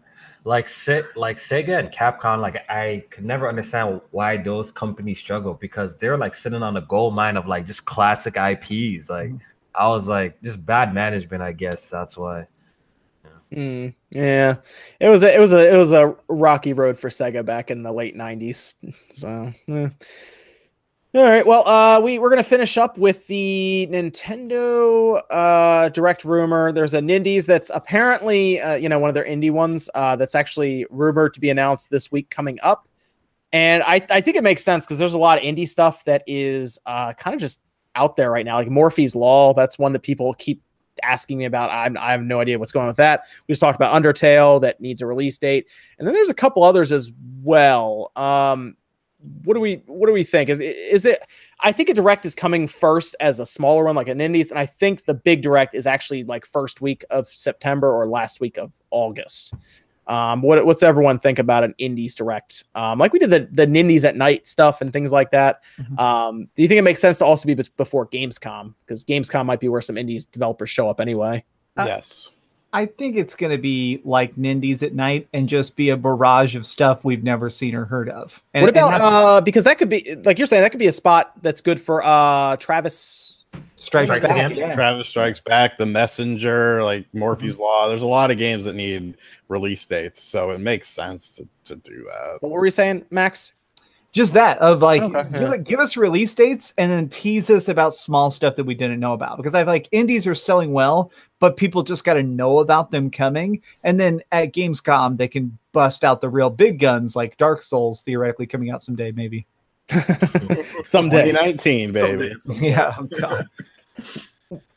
Like 0.48 0.70
Se- 0.70 1.04
like 1.18 1.36
Sega 1.36 1.78
and 1.78 1.92
Capcom, 1.92 2.40
like 2.40 2.64
I 2.70 3.04
could 3.10 3.26
never 3.26 3.50
understand 3.50 4.00
why 4.12 4.38
those 4.38 4.72
companies 4.72 5.20
struggle 5.20 5.56
because 5.56 5.98
they're 5.98 6.18
like 6.18 6.34
sitting 6.34 6.64
on 6.64 6.78
a 6.78 6.82
gold 6.82 7.16
mine 7.16 7.36
of 7.36 7.48
like 7.48 7.66
just 7.66 7.84
classic 7.84 8.38
IPs. 8.38 9.10
Like 9.10 9.32
I 9.76 9.90
was 9.90 10.08
like 10.08 10.42
just 10.42 10.66
bad 10.66 10.94
management, 10.94 11.44
I 11.44 11.52
guess 11.52 11.90
that's 11.90 12.18
why. 12.18 12.48
Mm, 13.52 13.94
yeah, 14.12 14.56
it 15.02 15.10
was 15.10 15.22
a, 15.24 15.36
it 15.36 15.40
was 15.40 15.52
a 15.52 15.74
it 15.74 15.78
was 15.78 15.92
a 15.92 16.16
rocky 16.30 16.72
road 16.72 16.98
for 16.98 17.10
Sega 17.10 17.44
back 17.44 17.70
in 17.70 17.84
the 17.84 17.92
late 17.92 18.16
'90s. 18.16 18.76
So, 19.12 19.52
eh. 19.68 19.90
All 21.18 21.24
right. 21.24 21.48
Well, 21.48 21.68
uh, 21.68 22.00
we 22.00 22.20
we're 22.20 22.30
gonna 22.30 22.44
finish 22.44 22.78
up 22.78 23.00
with 23.00 23.26
the 23.26 23.88
Nintendo 23.90 25.20
uh, 25.32 25.90
Direct 25.90 26.24
rumor. 26.24 26.72
There's 26.72 26.94
a 26.94 27.00
Nindies 27.00 27.48
that's 27.48 27.72
apparently 27.74 28.62
uh, 28.62 28.76
you 28.76 28.88
know 28.88 29.00
one 29.00 29.10
of 29.10 29.16
their 29.16 29.26
indie 29.26 29.50
ones 29.50 29.90
uh, 29.96 30.16
that's 30.16 30.36
actually 30.36 30.86
rumored 30.92 31.34
to 31.34 31.40
be 31.40 31.50
announced 31.50 31.90
this 31.90 32.12
week 32.12 32.30
coming 32.30 32.60
up. 32.62 32.88
And 33.52 33.82
I, 33.82 34.06
I 34.12 34.22
think 34.22 34.38
it 34.38 34.44
makes 34.44 34.64
sense 34.64 34.86
because 34.86 35.00
there's 35.00 35.16
a 35.16 35.18
lot 35.18 35.40
of 35.40 35.44
indie 35.44 35.68
stuff 35.68 36.04
that 36.04 36.22
is 36.28 36.78
uh, 36.86 37.14
kind 37.14 37.34
of 37.34 37.40
just 37.40 37.62
out 37.96 38.16
there 38.16 38.30
right 38.30 38.46
now. 38.46 38.58
Like 38.58 38.68
Morphie's 38.68 39.16
Law, 39.16 39.56
that's 39.56 39.80
one 39.80 39.94
that 39.94 40.04
people 40.04 40.36
keep 40.36 40.62
asking 41.02 41.40
me 41.40 41.46
about. 41.46 41.72
I'm, 41.72 41.98
I 41.98 42.12
have 42.12 42.22
no 42.22 42.42
idea 42.42 42.60
what's 42.60 42.72
going 42.72 42.84
on 42.84 42.90
with 42.90 42.98
that. 42.98 43.24
We 43.48 43.54
just 43.54 43.62
talked 43.62 43.76
about 43.76 44.00
Undertale 44.00 44.62
that 44.62 44.80
needs 44.80 45.02
a 45.02 45.08
release 45.08 45.40
date, 45.40 45.68
and 45.98 46.08
then 46.08 46.14
there's 46.14 46.30
a 46.30 46.36
couple 46.36 46.64
others 46.64 46.92
as 46.92 47.12
well. 47.42 48.12
Um, 48.16 48.76
what 49.44 49.54
do 49.54 49.60
we 49.60 49.82
what 49.88 50.08
do 50.08 50.14
we 50.14 50.24
think? 50.24 50.50
Is, 50.50 50.60
is 50.60 51.06
it? 51.06 51.22
I 51.60 51.72
think 51.72 51.90
a 51.90 51.94
direct 51.94 52.26
is 52.26 52.36
coming 52.36 52.68
first 52.68 53.16
as 53.20 53.40
a 53.40 53.46
smaller 53.46 53.86
one, 53.86 53.96
like 53.96 54.08
an 54.08 54.22
indies, 54.22 54.50
and 54.50 54.60
I 54.60 54.66
think 54.66 55.06
the 55.06 55.14
big 55.14 55.42
direct 55.42 55.74
is 55.74 55.88
actually 55.88 56.24
like 56.24 56.46
first 56.46 56.82
week 56.82 57.06
of 57.10 57.28
September 57.30 57.92
or 57.92 58.08
last 58.08 58.40
week 58.40 58.58
of 58.58 58.74
August. 58.92 59.54
Um, 60.08 60.42
what 60.42 60.66
what's 60.66 60.84
everyone 60.84 61.20
think 61.20 61.38
about 61.40 61.64
an 61.64 61.76
indies 61.78 62.16
direct? 62.16 62.64
Um, 62.76 63.00
like 63.00 63.12
we 63.12 63.20
did 63.20 63.30
the 63.30 63.48
the 63.52 63.68
Nindies 63.68 64.06
at 64.06 64.16
night 64.16 64.48
stuff 64.48 64.82
and 64.82 64.94
things 64.94 65.12
like 65.12 65.32
that. 65.32 65.64
Mhm. 65.80 66.00
Um, 66.00 66.50
do 66.56 66.62
you 66.62 66.68
think 66.68 66.80
it 66.80 66.84
makes 66.84 67.02
sense 67.02 67.18
to 67.20 67.26
also 67.26 67.46
be 67.46 67.56
be- 67.56 67.66
before 67.76 68.08
Gamescom 68.08 68.74
because 68.86 69.04
Gamescom 69.04 69.46
might 69.46 69.60
be 69.60 69.68
where 69.68 69.82
some 69.82 69.98
indies 69.98 70.26
developers 70.26 70.70
show 70.70 70.90
up 70.90 71.02
anyway? 71.02 71.44
Uh, 71.76 71.86
yes. 71.88 72.30
I 72.74 72.86
think 72.86 73.16
it's 73.16 73.34
going 73.36 73.52
to 73.52 73.58
be 73.58 74.02
like 74.04 74.36
Nindies 74.36 74.84
at 74.84 74.94
night 74.94 75.28
and 75.34 75.48
just 75.48 75.76
be 75.76 75.90
a 75.90 75.98
barrage 75.98 76.56
of 76.56 76.66
stuff 76.66 77.06
we've 77.06 77.24
never 77.24 77.50
seen 77.50 77.74
or 77.76 77.86
heard 77.86 78.10
of. 78.10 78.44
And, 78.54 78.62
what 78.64 78.70
about 78.70 78.92
that's- 78.92 79.12
uh 79.14 79.42
because 79.42 79.64
that 79.64 79.78
could 79.78 79.90
be 79.90 80.16
like 80.24 80.38
you're 80.38 80.48
saying 80.48 80.62
that 80.64 80.72
could 80.72 80.80
be 80.80 80.88
a 80.88 80.94
spot 80.94 81.34
that's 81.42 81.62
good 81.62 81.80
for 81.80 82.04
uh 82.04 82.58
Travis 82.58 83.46
Strikes, 83.76 84.10
Strikes 84.12 84.28
Back? 84.28 84.52
Again? 84.52 84.58
Yeah. 84.58 84.76
Travis 84.76 85.08
Strikes 85.08 85.40
Back, 85.40 85.78
The 85.78 85.86
Messenger, 85.86 86.84
like 86.84 87.08
Morphie's 87.14 87.60
Law. 87.60 87.88
There's 87.88 88.04
a 88.04 88.08
lot 88.08 88.32
of 88.32 88.38
games 88.38 88.66
that 88.66 88.76
need 88.76 89.18
release 89.48 89.86
dates, 89.86 90.22
so 90.22 90.52
it 90.52 90.60
makes 90.60 90.88
sense 90.90 91.36
to, 91.38 91.48
to 91.66 91.76
do 91.78 92.04
that. 92.04 92.38
What 92.42 92.52
were 92.52 92.66
you 92.66 92.72
saying, 92.72 93.06
Max? 93.10 93.54
Just 94.14 94.34
that 94.34 94.58
of 94.60 94.82
like 94.82 95.02
Okay, 95.04 95.24
give, 95.32 95.42
yeah. 95.42 95.58
give 95.58 95.80
us 95.80 95.96
release 95.98 96.34
dates 96.34 96.74
and 96.78 96.92
then 96.92 97.08
tease 97.10 97.50
us 97.50 97.68
about 97.68 97.94
small 97.94 98.30
stuff 98.32 98.56
that 98.56 98.64
we 98.64 98.74
didn't 98.74 99.00
know 99.00 99.14
about 99.14 99.38
because 99.38 99.54
i 99.54 99.62
like 99.64 99.88
indies 99.92 100.26
are 100.26 100.34
selling 100.34 100.72
well 100.74 101.12
but 101.40 101.56
people 101.58 101.84
just 101.84 102.04
got 102.04 102.14
to 102.16 102.24
know 102.24 102.60
about 102.60 102.90
them 102.90 103.12
coming 103.12 103.62
and 103.84 104.00
then 104.00 104.22
at 104.32 104.54
gamescom 104.54 105.18
they 105.18 105.28
can 105.28 105.58
bust 105.74 106.04
out 106.04 106.22
the 106.22 106.30
real 106.30 106.50
big 106.50 106.80
guns 106.80 107.16
like 107.16 107.38
dark 107.38 107.62
souls 107.62 108.02
theoretically 108.02 108.48
coming 108.48 108.70
out 108.72 108.82
someday 108.82 109.12
maybe 109.12 109.46
Someday. 110.84 111.32
2019, 111.32 111.92
baby. 111.94 112.34
yeah 112.56 112.94
oh, 113.00 113.04
God. 113.20 113.48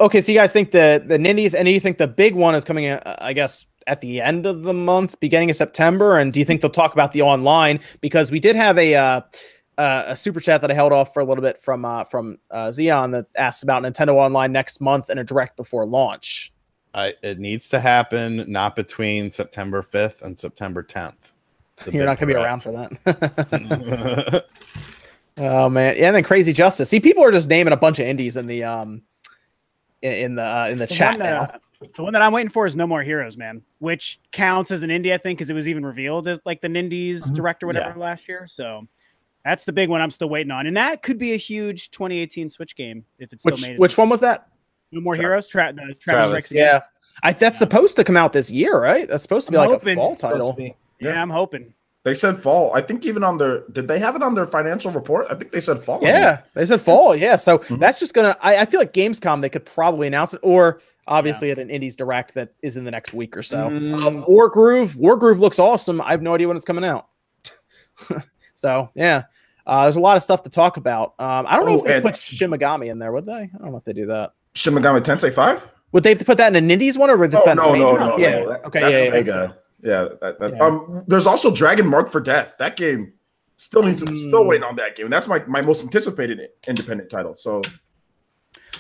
Okay, 0.01 0.21
so 0.21 0.31
you 0.33 0.39
guys 0.39 0.53
think 0.53 0.71
the 0.71 1.03
the 1.05 1.19
Nindies, 1.19 1.55
and 1.55 1.69
you 1.69 1.81
think 1.81 1.99
the 1.99 2.07
big 2.09 2.35
one 2.35 2.55
is 2.55 2.65
coming? 2.65 2.87
uh, 2.89 3.17
I 3.21 3.33
guess 3.33 3.67
at 3.87 4.01
the 4.01 4.21
end 4.21 4.47
of 4.47 4.63
the 4.63 4.75
month, 4.75 5.19
beginning 5.21 5.51
of 5.51 5.57
September, 5.57 6.19
and 6.19 6.33
do 6.33 6.39
you 6.39 6.45
think 6.45 6.61
they'll 6.61 6.71
talk 6.71 6.93
about 6.93 7.13
the 7.13 7.23
online? 7.23 7.81
Because 8.01 8.31
we 8.31 8.41
did 8.41 8.57
have 8.57 8.79
a 8.79 8.95
uh, 8.95 9.21
uh, 9.79 10.05
a 10.09 10.17
super 10.17 10.41
chat 10.41 10.61
that 10.61 10.71
I 10.71 10.75
held 10.75 10.93
off 10.93 11.15
for 11.15 11.21
a 11.21 11.25
little 11.25 11.43
bit 11.43 11.63
from 11.63 11.85
uh, 11.85 12.05
from 12.05 12.39
uh, 12.51 12.67
Xeon 12.69 13.13
that 13.13 13.27
asked 13.37 13.63
about 13.63 13.83
Nintendo 13.83 14.15
Online 14.15 14.53
next 14.53 14.81
month 14.81 15.09
and 15.09 15.19
a 15.19 15.25
direct 15.25 15.57
before 15.57 15.87
launch. 15.87 16.53
I, 16.93 17.15
it 17.23 17.39
needs 17.39 17.69
to 17.71 17.81
happen 17.81 18.45
not 18.51 18.75
between 18.75 19.31
September 19.31 19.81
5th 19.81 20.23
and 20.23 20.37
September 20.39 20.83
10th. 20.83 21.35
The 21.85 21.93
You're 21.93 22.05
not 22.05 22.19
going 22.19 22.27
to 22.27 22.27
be 22.27 22.33
direct. 22.33 22.47
around 22.47 22.63
for 22.63 22.73
that. 22.73 24.45
oh 25.39 25.69
man, 25.69 25.97
yeah. 25.97 26.09
And 26.09 26.17
then 26.17 26.25
Crazy 26.25 26.53
Justice. 26.53 26.91
See, 26.91 27.01
people 27.01 27.25
are 27.25 27.31
just 27.31 27.49
naming 27.49 27.73
a 27.73 27.77
bunch 27.77 27.99
of 28.01 28.07
indies 28.07 28.37
in 28.37 28.47
the 28.47 28.65
um 28.65 29.03
in, 30.03 30.13
in 30.13 30.35
the 30.35 30.45
uh, 30.45 30.67
in 30.69 30.79
the, 30.79 30.87
The 30.87 30.95
chat 30.95 31.13
one, 31.13 31.19
now. 31.21 31.41
that, 31.47 31.63
the 31.97 32.03
one 32.03 32.13
that 32.13 32.23
I'm 32.23 32.33
waiting 32.33 32.51
for 32.51 32.67
is 32.67 32.77
No 32.77 32.87
More 32.87 33.03
Heroes, 33.03 33.37
man, 33.37 33.63
which 33.79 34.21
counts 34.33 34.71
as 34.71 34.83
an 34.83 34.91
indie, 34.91 35.13
I 35.13 35.19
think, 35.19 35.39
because 35.39 35.51
it 35.51 35.55
was 35.55 35.67
even 35.69 35.85
revealed 35.85 36.29
as 36.29 36.39
like 36.45 36.61
the 36.61 36.69
Nindies 36.69 37.23
Mhm. 37.31 37.35
direct 37.37 37.63
or 37.63 37.67
whatever 37.69 37.99
last 37.99 38.29
year. 38.29 38.47
So 38.49 38.87
that's 39.45 39.65
the 39.65 39.73
big 39.73 39.89
one 39.89 40.01
I'm 40.01 40.11
still 40.11 40.29
waiting 40.29 40.51
on, 40.51 40.67
and 40.67 40.77
that 40.77 41.03
could 41.03 41.19
be 41.19 41.33
a 41.33 41.37
huge 41.37 41.91
2018 41.91 42.49
Switch 42.51 42.77
game 42.77 43.05
if 43.19 43.33
it's 43.33 43.43
still 43.43 43.53
Which 43.53 43.69
made. 43.69 43.79
which 43.79 43.97
one 43.99 44.09
was 44.11 44.21
that? 44.21 44.47
No 44.93 45.01
More 45.01 45.15
Tra- 45.15 45.25
Heroes? 45.25 45.49
Tra- 45.49 45.69
uh, 45.69 45.73
Travis, 45.73 45.99
Travis. 46.49 46.53
Yeah, 46.53 46.81
I, 47.23 47.33
that's 47.33 47.59
supposed 47.59 47.97
to 47.97 48.05
come 48.05 48.17
out 48.17 48.33
this 48.33 48.51
year, 48.51 48.79
right? 48.81 49.09
That's 49.09 49.23
supposed 49.23 49.47
to 49.47 49.53
be 49.53 49.59
I'm 49.59 49.71
like 49.71 49.81
hoping. 49.81 49.97
a 49.99 50.01
fall 50.01 50.17
title. 50.17 50.53
be. 50.53 50.75
yeah, 51.01 51.21
I'm 51.23 51.31
hoping. 51.31 51.73
They 52.03 52.15
said 52.15 52.39
fall. 52.39 52.73
I 52.75 52.81
think 52.81 53.05
even 53.05 53.23
on 53.23 53.37
their 53.37 53.61
did 53.73 53.87
they 53.87 53.99
have 53.99 54.17
it 54.17 54.23
on 54.23 54.35
their 54.35 54.47
financial 54.47 54.91
report? 54.91 55.27
I 55.31 55.35
think 55.35 55.53
they 55.53 55.61
said 55.61 55.83
fall. 55.85 56.01
Yeah, 56.03 56.41
they 56.55 56.65
said 56.65 56.81
fall. 56.81 57.15
Yeah, 57.15 57.37
so 57.37 57.59
Mhm. 57.59 57.79
that's 57.79 58.01
just 58.01 58.15
gonna. 58.15 58.37
I, 58.43 58.57
I 58.59 58.65
feel 58.65 58.81
like 58.81 58.93
Gamescom 58.95 59.43
they 59.43 59.49
could 59.51 59.65
probably 59.67 60.07
announce 60.07 60.33
it, 60.35 60.41
or 60.43 60.81
obviously 61.07 61.51
at 61.51 61.59
an 61.59 61.71
Indies 61.71 61.97
Direct 61.97 62.35
that 62.35 62.55
is 62.63 62.77
in 62.77 62.85
the 62.85 62.91
next 62.91 63.13
week 63.13 63.37
or 63.37 63.43
so. 63.43 63.69
Mm. 63.69 63.95
Um, 64.07 64.25
Wargroove, 64.25 64.97
War 64.97 65.17
Groove 65.17 65.41
looks 65.41 65.59
awesome. 65.59 66.01
I 66.01 66.11
have 66.11 66.23
no 66.23 66.35
idea 66.35 66.47
when 66.49 66.57
it's 66.57 66.65
coming 66.67 66.85
out. 66.85 67.09
so 68.55 68.91
yeah, 68.95 69.23
uh, 69.67 69.83
there's 69.85 69.97
a 69.97 70.01
lot 70.01 70.17
of 70.17 70.23
stuff 70.23 70.43
to 70.43 70.51
talk 70.51 70.77
about. 70.77 71.15
Um, 71.19 71.47
I 71.49 71.57
don't 71.57 71.67
know 71.67 71.73
Oh, 71.73 71.79
if 71.79 71.85
they 71.85 72.01
put 72.01 72.15
Shimigami 72.15 72.91
in 72.91 72.99
there, 72.99 73.13
would 73.13 73.27
they? 73.27 73.33
I 73.33 73.49
don't 73.59 73.71
know 73.73 73.77
if 73.77 73.85
they 73.85 73.93
do 73.93 74.07
that. 74.07 74.33
Shin 74.55 74.75
Megami 74.75 75.01
Tensei 75.01 75.33
Five. 75.33 75.69
Would 75.93 76.03
they 76.03 76.11
have 76.11 76.19
to 76.19 76.25
put 76.25 76.39
that 76.39 76.49
in 76.49 76.57
an 76.57 76.71
Indies 76.71 76.97
one, 76.99 77.11
or 77.11 77.17
would 77.17 77.31
they 77.31 77.39
Oh 77.39 77.53
no 77.55 77.75
no 77.75 77.97
no 77.97 78.09
no. 78.11 78.19
Yeah. 78.19 78.45
That- 78.47 78.65
Okay. 78.67 78.81
that's 78.81 78.99
Yeah. 78.99 79.05
yeah, 79.05 79.11
Sega. 79.47 79.57
Yeah. 79.83 80.09
that, 80.21 80.39
that, 80.41 80.53
Yeah. 80.57 80.65
Um. 80.65 81.05
There's 81.07 81.27
also 81.27 81.51
Dragon 81.55 81.87
Mark 81.87 82.09
for 82.09 82.21
Death. 82.21 82.57
That 82.59 82.77
game 82.77 83.13
still 83.57 83.83
need 83.83 83.99
to 83.99 84.07
still 84.07 84.45
Mm. 84.45 84.47
waiting 84.49 84.65
on 84.65 84.77
that 84.77 84.97
game. 84.97 85.09
That's 85.11 85.29
my 85.29 85.43
my 85.47 85.63
most 85.63 85.83
anticipated 85.83 86.41
independent 86.67 87.11
title. 87.11 87.35
So. 87.37 87.63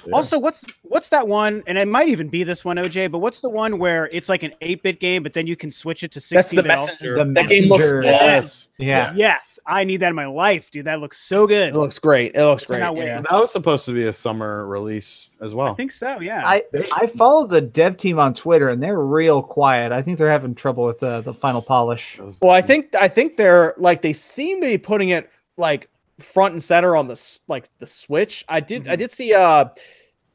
Yeah. 0.06 0.14
Also, 0.14 0.38
what's 0.38 0.64
what's 0.82 1.08
that 1.10 1.26
one? 1.28 1.62
And 1.66 1.76
it 1.78 1.88
might 1.88 2.08
even 2.08 2.28
be 2.28 2.44
this 2.44 2.64
one, 2.64 2.76
OJ. 2.76 3.10
But 3.10 3.18
what's 3.18 3.40
the 3.40 3.50
one 3.50 3.78
where 3.78 4.08
it's 4.12 4.28
like 4.28 4.42
an 4.42 4.52
eight-bit 4.60 5.00
game, 5.00 5.22
but 5.22 5.32
then 5.32 5.46
you 5.46 5.56
can 5.56 5.70
switch 5.70 6.02
it 6.02 6.12
to 6.12 6.18
That's 6.18 6.26
sixteen 6.26 6.56
the 6.58 6.62
bit? 6.62 6.68
messenger. 6.68 7.24
The 7.24 7.32
that 7.32 7.48
game 7.48 7.68
looks 7.68 7.86
Messenger. 7.92 8.02
yes. 8.02 8.70
Yeah. 8.78 9.12
Yes, 9.14 9.58
I 9.66 9.84
need 9.84 9.98
that 9.98 10.08
in 10.08 10.14
my 10.14 10.26
life, 10.26 10.70
dude. 10.70 10.86
That 10.86 11.00
looks 11.00 11.18
so 11.18 11.46
good. 11.46 11.74
It 11.74 11.76
looks 11.78 11.98
great. 11.98 12.34
It 12.34 12.44
looks 12.44 12.64
great. 12.64 12.78
Yeah. 12.80 13.20
That 13.20 13.32
was 13.32 13.52
supposed 13.52 13.84
to 13.86 13.92
be 13.92 14.04
a 14.04 14.12
summer 14.12 14.66
release 14.66 15.30
as 15.40 15.54
well. 15.54 15.72
I 15.72 15.74
think 15.74 15.92
so. 15.92 16.20
Yeah. 16.20 16.42
I 16.46 16.62
I 16.94 17.06
follow 17.06 17.46
the 17.46 17.60
dev 17.60 17.96
team 17.96 18.18
on 18.18 18.32
Twitter 18.32 18.68
and 18.70 18.82
they're 18.82 19.00
real 19.00 19.42
quiet. 19.42 19.92
I 19.92 20.00
think 20.00 20.16
they're 20.16 20.30
having 20.30 20.54
trouble 20.54 20.84
with 20.84 21.02
uh, 21.02 21.20
the 21.20 21.34
final 21.34 21.60
polish. 21.60 22.18
Well, 22.40 22.52
I 22.52 22.62
think 22.62 22.94
I 22.94 23.08
think 23.08 23.36
they're 23.36 23.74
like 23.76 24.00
they 24.00 24.12
seem 24.14 24.60
to 24.62 24.66
be 24.66 24.78
putting 24.78 25.10
it 25.10 25.30
like 25.58 25.89
front 26.22 26.52
and 26.52 26.62
center 26.62 26.96
on 26.96 27.08
the 27.08 27.38
like 27.48 27.66
the 27.78 27.86
Switch. 27.86 28.44
I 28.48 28.60
did 28.60 28.88
I 28.88 28.96
did 28.96 29.10
see 29.10 29.34
uh 29.34 29.66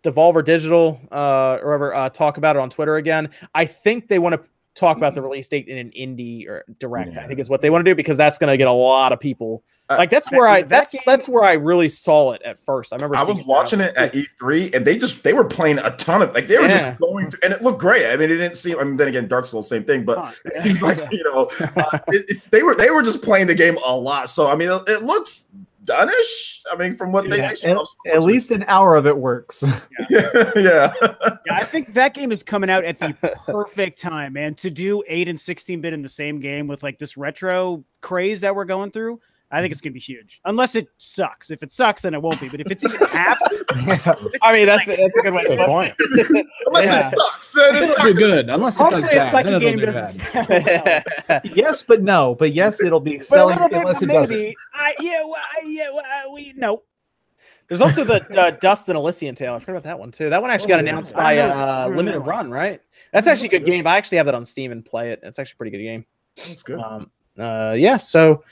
Devolver 0.03 0.43
Digital 0.45 0.99
uh 1.11 1.57
or 1.61 1.67
whatever 1.67 1.95
uh 1.95 2.09
talk 2.09 2.37
about 2.37 2.55
it 2.55 2.59
on 2.59 2.69
Twitter 2.69 2.97
again. 2.97 3.29
I 3.53 3.65
think 3.65 4.07
they 4.07 4.19
want 4.19 4.33
to 4.35 4.41
talk 4.75 4.97
about 4.97 5.15
the 5.15 5.21
release 5.21 5.47
date 5.47 5.69
in 5.69 5.77
an 5.77 5.89
indie 5.97 6.47
or 6.49 6.65
direct. 6.79 7.17
I 7.17 7.25
think 7.27 7.39
is 7.39 7.49
what 7.49 7.61
they 7.61 7.69
want 7.69 7.85
to 7.85 7.89
do 7.89 7.95
because 7.95 8.17
that's 8.17 8.37
going 8.37 8.51
to 8.51 8.57
get 8.57 8.67
a 8.67 8.71
lot 8.73 9.13
of 9.13 9.21
people. 9.21 9.63
Uh, 9.89 9.95
Like 9.97 10.09
that's 10.09 10.29
where 10.31 10.47
I 10.49 10.61
that 10.63 10.69
that's 10.69 10.91
game- 10.91 11.01
that's 11.05 11.29
where 11.29 11.45
I 11.45 11.53
really 11.53 11.87
saw 11.87 12.33
it 12.33 12.41
at 12.41 12.59
first. 12.59 12.91
I 12.91 12.97
remember 12.97 13.15
I 13.15 13.23
seeing 13.23 13.37
was 13.37 13.45
watching 13.47 13.79
it 13.79 13.95
at 13.95 14.13
E3, 14.13 14.75
and 14.75 14.85
they 14.85 14.97
just 14.97 15.23
they 15.23 15.31
were 15.31 15.45
playing 15.45 15.77
a 15.79 15.91
ton 15.91 16.21
of 16.21 16.33
like 16.35 16.47
they 16.47 16.57
were 16.57 16.63
Yeah. 16.67 16.89
just 16.89 16.99
going 16.99 17.29
through, 17.29 17.39
and 17.43 17.53
it 17.53 17.61
looked 17.61 17.79
great. 17.79 18.05
I 18.05 18.17
mean, 18.17 18.29
it 18.29 18.35
didn't 18.35 18.57
seem. 18.57 18.77
I 18.77 18.83
mean, 18.83 18.97
then 18.97 19.07
again, 19.07 19.27
Dark 19.29 19.45
Souls, 19.45 19.69
same 19.69 19.85
thing, 19.85 20.03
but 20.03 20.17
Huh. 20.17 20.31
it 20.43 20.55
seems 20.57 20.81
like 20.81 20.97
you 21.11 21.23
know, 21.23 21.49
uh, 21.77 21.99
it, 22.09 22.25
it's, 22.27 22.47
they 22.49 22.61
were 22.61 22.75
they 22.75 22.89
were 22.89 23.01
just 23.01 23.21
playing 23.21 23.47
the 23.47 23.55
game 23.55 23.77
a 23.85 23.95
lot. 23.95 24.29
So 24.29 24.45
I 24.51 24.55
mean, 24.57 24.69
it, 24.69 24.81
it 24.89 25.03
looks 25.03 25.47
done-ish. 25.85 26.61
I 26.71 26.75
mean, 26.75 26.95
from 26.95 27.11
what 27.11 27.29
they, 27.29 27.37
Yeah, 27.37 27.53
they 27.61 27.71
at, 27.71 27.77
showed. 27.77 27.85
at 28.11 28.23
least 28.23 28.51
an 28.51 28.65
hour 28.67 28.95
of 28.95 29.05
it 29.07 29.17
works. 29.17 29.63
yeah, 30.09 30.29
yeah. 30.55 30.93
Yeah, 31.01 31.37
I 31.51 31.63
think 31.63 31.93
that 31.93 32.13
game 32.13 32.31
is 32.31 32.43
coming 32.43 32.69
out 32.69 32.83
at 32.83 32.99
the 32.99 33.13
perfect 33.45 34.01
time, 34.01 34.33
man, 34.33 34.55
to 34.55 34.69
do 34.69 35.03
8 35.07 35.29
and 35.29 35.39
16 35.39 35.81
bit 35.81 35.93
in 35.93 36.01
the 36.01 36.09
same 36.09 36.39
game 36.39 36.67
with 36.67 36.83
like 36.83 36.99
this 36.99 37.17
retro 37.17 37.83
craze 38.01 38.41
that 38.41 38.55
we're 38.55 38.65
going 38.65 38.91
through. 38.91 39.19
I 39.51 39.61
think 39.61 39.71
it's 39.71 39.79
going 39.81 39.91
to 39.91 39.93
be 39.93 39.99
huge. 39.99 40.41
Unless 40.45 40.75
it 40.75 40.87
sucks. 40.97 41.51
If 41.51 41.61
it 41.63 41.71
sucks, 41.71 42.01
then 42.01 42.13
it 42.13 42.21
won't 42.21 42.41
be. 42.41 42.49
But 42.49 42.61
if 42.61 42.71
it's 42.71 42.83
even 42.83 43.07
half, 43.07 43.37
I 44.41 44.51
mean 44.53 44.65
that's 44.65 44.85
that's 44.87 45.17
a 45.17 45.21
good 45.21 45.33
way 45.33 45.43
to 45.43 45.49
Good 45.55 45.65
point. 45.65 45.93
Unless 46.65 46.85
Yeah. 46.85 47.09
it 47.11 47.17
sucks, 47.19 47.51
then 47.53 47.75
it's 47.75 47.83
It'll 47.83 47.97
not 47.97 48.03
do 48.05 48.13
good 48.15 48.49
unless 48.49 48.75
it 48.79 48.89
does 48.89 49.03
a 49.03 49.07
bad. 49.07 49.31
second 49.31 49.51
then 49.53 49.61
game 49.61 49.77
do 49.79 49.85
doesn't 49.85 50.33
bad. 50.33 51.03
well. 51.29 51.41
yes, 51.55 51.83
but 51.83 52.01
no. 52.01 52.35
But 52.35 52.53
yes, 52.53 52.81
it'll 52.83 52.99
be 52.99 53.13
But 53.17 53.21
a 53.21 53.23
selling 53.23 53.57
bit, 53.59 53.71
unless 53.73 53.99
but 53.99 54.09
it 54.09 54.13
doesn't. 54.13 54.35
maybe. 54.35 54.55
I, 54.73 54.95
yeah, 54.99 55.23
well, 55.23 55.35
I- 55.37 55.65
yeah, 55.65 55.89
well, 55.93 56.03
I- 56.05 56.27
we 56.27 56.53
no. 56.57 56.83
There's 57.67 57.81
also 57.81 58.03
the 58.03 58.23
uh, 58.39 58.51
Dust 58.51 58.89
and 58.89 58.97
Elysian 58.97 59.33
Tail. 59.33 59.53
I 59.55 59.59
forgot 59.59 59.71
about 59.73 59.83
that 59.85 59.99
one 59.99 60.11
too. 60.11 60.29
That 60.29 60.39
one 60.41 60.51
actually 60.51 60.67
got 60.69 60.79
Oh, 60.81 60.83
yeah. 60.83 60.89
announced 60.91 61.15
I 61.15 61.17
by 61.17 61.37
uh, 61.39 61.87
Limited. 61.89 62.19
Run, 62.19 62.51
right? 62.51 62.79
That's 63.11 63.25
actually 63.27 63.47
a 63.47 63.51
good 63.51 63.65
game. 63.65 63.87
I 63.87 63.97
actually 63.97 64.17
have 64.17 64.25
that 64.27 64.35
on 64.35 64.45
Steam 64.45 64.71
and 64.71 64.85
play 64.85 65.11
it. 65.11 65.19
It's 65.23 65.39
actually 65.39 65.55
a 65.55 65.57
pretty 65.57 65.77
good 65.77 65.83
game. 65.83 66.05
That's 66.35 66.61
good. 66.63 66.79
Um, 66.79 67.09
uh, 67.39 67.73
yeah. 67.75 67.97
So, 67.97 68.43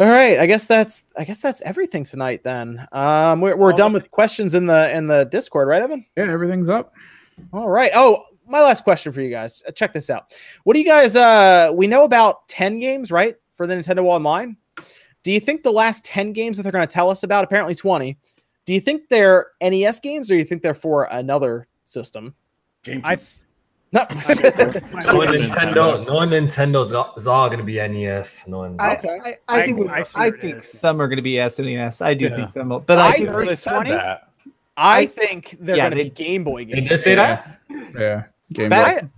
all 0.00 0.08
right. 0.08 0.38
I 0.38 0.46
guess 0.46 0.66
that's 0.66 1.02
I 1.16 1.24
guess 1.24 1.40
that's 1.40 1.60
everything 1.62 2.04
tonight. 2.04 2.42
Then 2.42 2.86
um, 2.92 3.40
we're 3.40 3.56
we're 3.56 3.70
All 3.70 3.76
done 3.76 3.92
with 3.92 4.10
questions 4.10 4.54
in 4.54 4.66
the 4.66 4.90
in 4.90 5.06
the 5.06 5.24
Discord, 5.24 5.68
right, 5.68 5.82
Evan? 5.82 6.04
Yeah, 6.16 6.30
everything's 6.30 6.68
up. 6.68 6.92
All 7.52 7.68
right. 7.68 7.90
Oh, 7.94 8.24
my 8.46 8.60
last 8.60 8.84
question 8.84 9.12
for 9.12 9.20
you 9.20 9.30
guys. 9.30 9.62
Uh, 9.66 9.70
Check 9.70 9.92
this 9.92 10.10
out. 10.10 10.36
What 10.64 10.74
do 10.74 10.80
you 10.80 10.86
guys? 10.86 11.16
Uh, 11.16 11.72
we 11.74 11.86
know 11.86 12.04
about 12.04 12.48
ten 12.48 12.80
games, 12.80 13.12
right, 13.12 13.36
for 13.48 13.66
the 13.66 13.74
Nintendo 13.74 14.04
Online. 14.04 14.56
Do 15.22 15.32
you 15.32 15.40
think 15.40 15.62
the 15.62 15.72
last 15.72 16.04
ten 16.04 16.32
games 16.32 16.56
that 16.56 16.64
they're 16.64 16.72
going 16.72 16.86
to 16.86 16.92
tell 16.92 17.08
us 17.08 17.22
about, 17.22 17.44
apparently 17.44 17.74
twenty, 17.74 18.18
do 18.66 18.74
you 18.74 18.80
think 18.80 19.08
they're 19.08 19.48
NES 19.62 20.00
games, 20.00 20.30
or 20.30 20.34
do 20.34 20.38
you 20.38 20.44
think 20.44 20.62
they're 20.62 20.74
for 20.74 21.04
another 21.04 21.68
system? 21.84 22.34
Game 22.82 23.02
I 23.04 23.18
No. 23.94 24.00
No 24.10 25.20
Nintendo, 25.24 26.04
no 26.06 26.14
Nintendo's 26.26 26.92
all, 26.92 27.14
is 27.16 27.26
all 27.26 27.48
gonna 27.48 27.62
be 27.62 27.76
NES. 27.76 28.46
No 28.48 28.58
one. 28.58 28.76
I, 28.80 28.96
Okay. 28.96 29.18
I, 29.24 29.38
I 29.60 29.64
think 29.64 29.88
I 29.88 30.00
I, 30.00 30.02
figured 30.30 30.40
think 30.40 30.56
is. 30.64 30.68
some 30.78 31.00
are 31.00 31.06
going 31.08 31.16
to 31.16 31.22
be 31.22 31.34
SNES. 31.34 32.02
I 32.04 32.14
do 32.14 32.24
Yeah. 32.26 32.34
think 32.36 32.48
some, 32.50 32.68
will- 32.70 32.80
but 32.80 32.98
I, 32.98 33.08
I 33.08 33.12
think 33.16 33.30
Well, 33.30 33.46
they 33.46 33.54
said 33.56 33.74
20? 33.74 33.90
that. 33.90 34.28
I 34.76 35.06
think 35.06 35.56
they're 35.60 35.76
Yeah, 35.76 35.88
going 35.90 35.98
to 35.98 36.04
they- 36.04 36.10
be 36.10 36.24
Game 36.24 36.42
Boy 36.44 36.64
They 36.64 36.72
games. 36.74 36.88
did 36.88 36.98
say 36.98 37.14
that. 37.14 37.60
Yeah. 37.96 38.24
Game 38.52 38.68
Back- 38.68 39.02
Boy. 39.02 39.08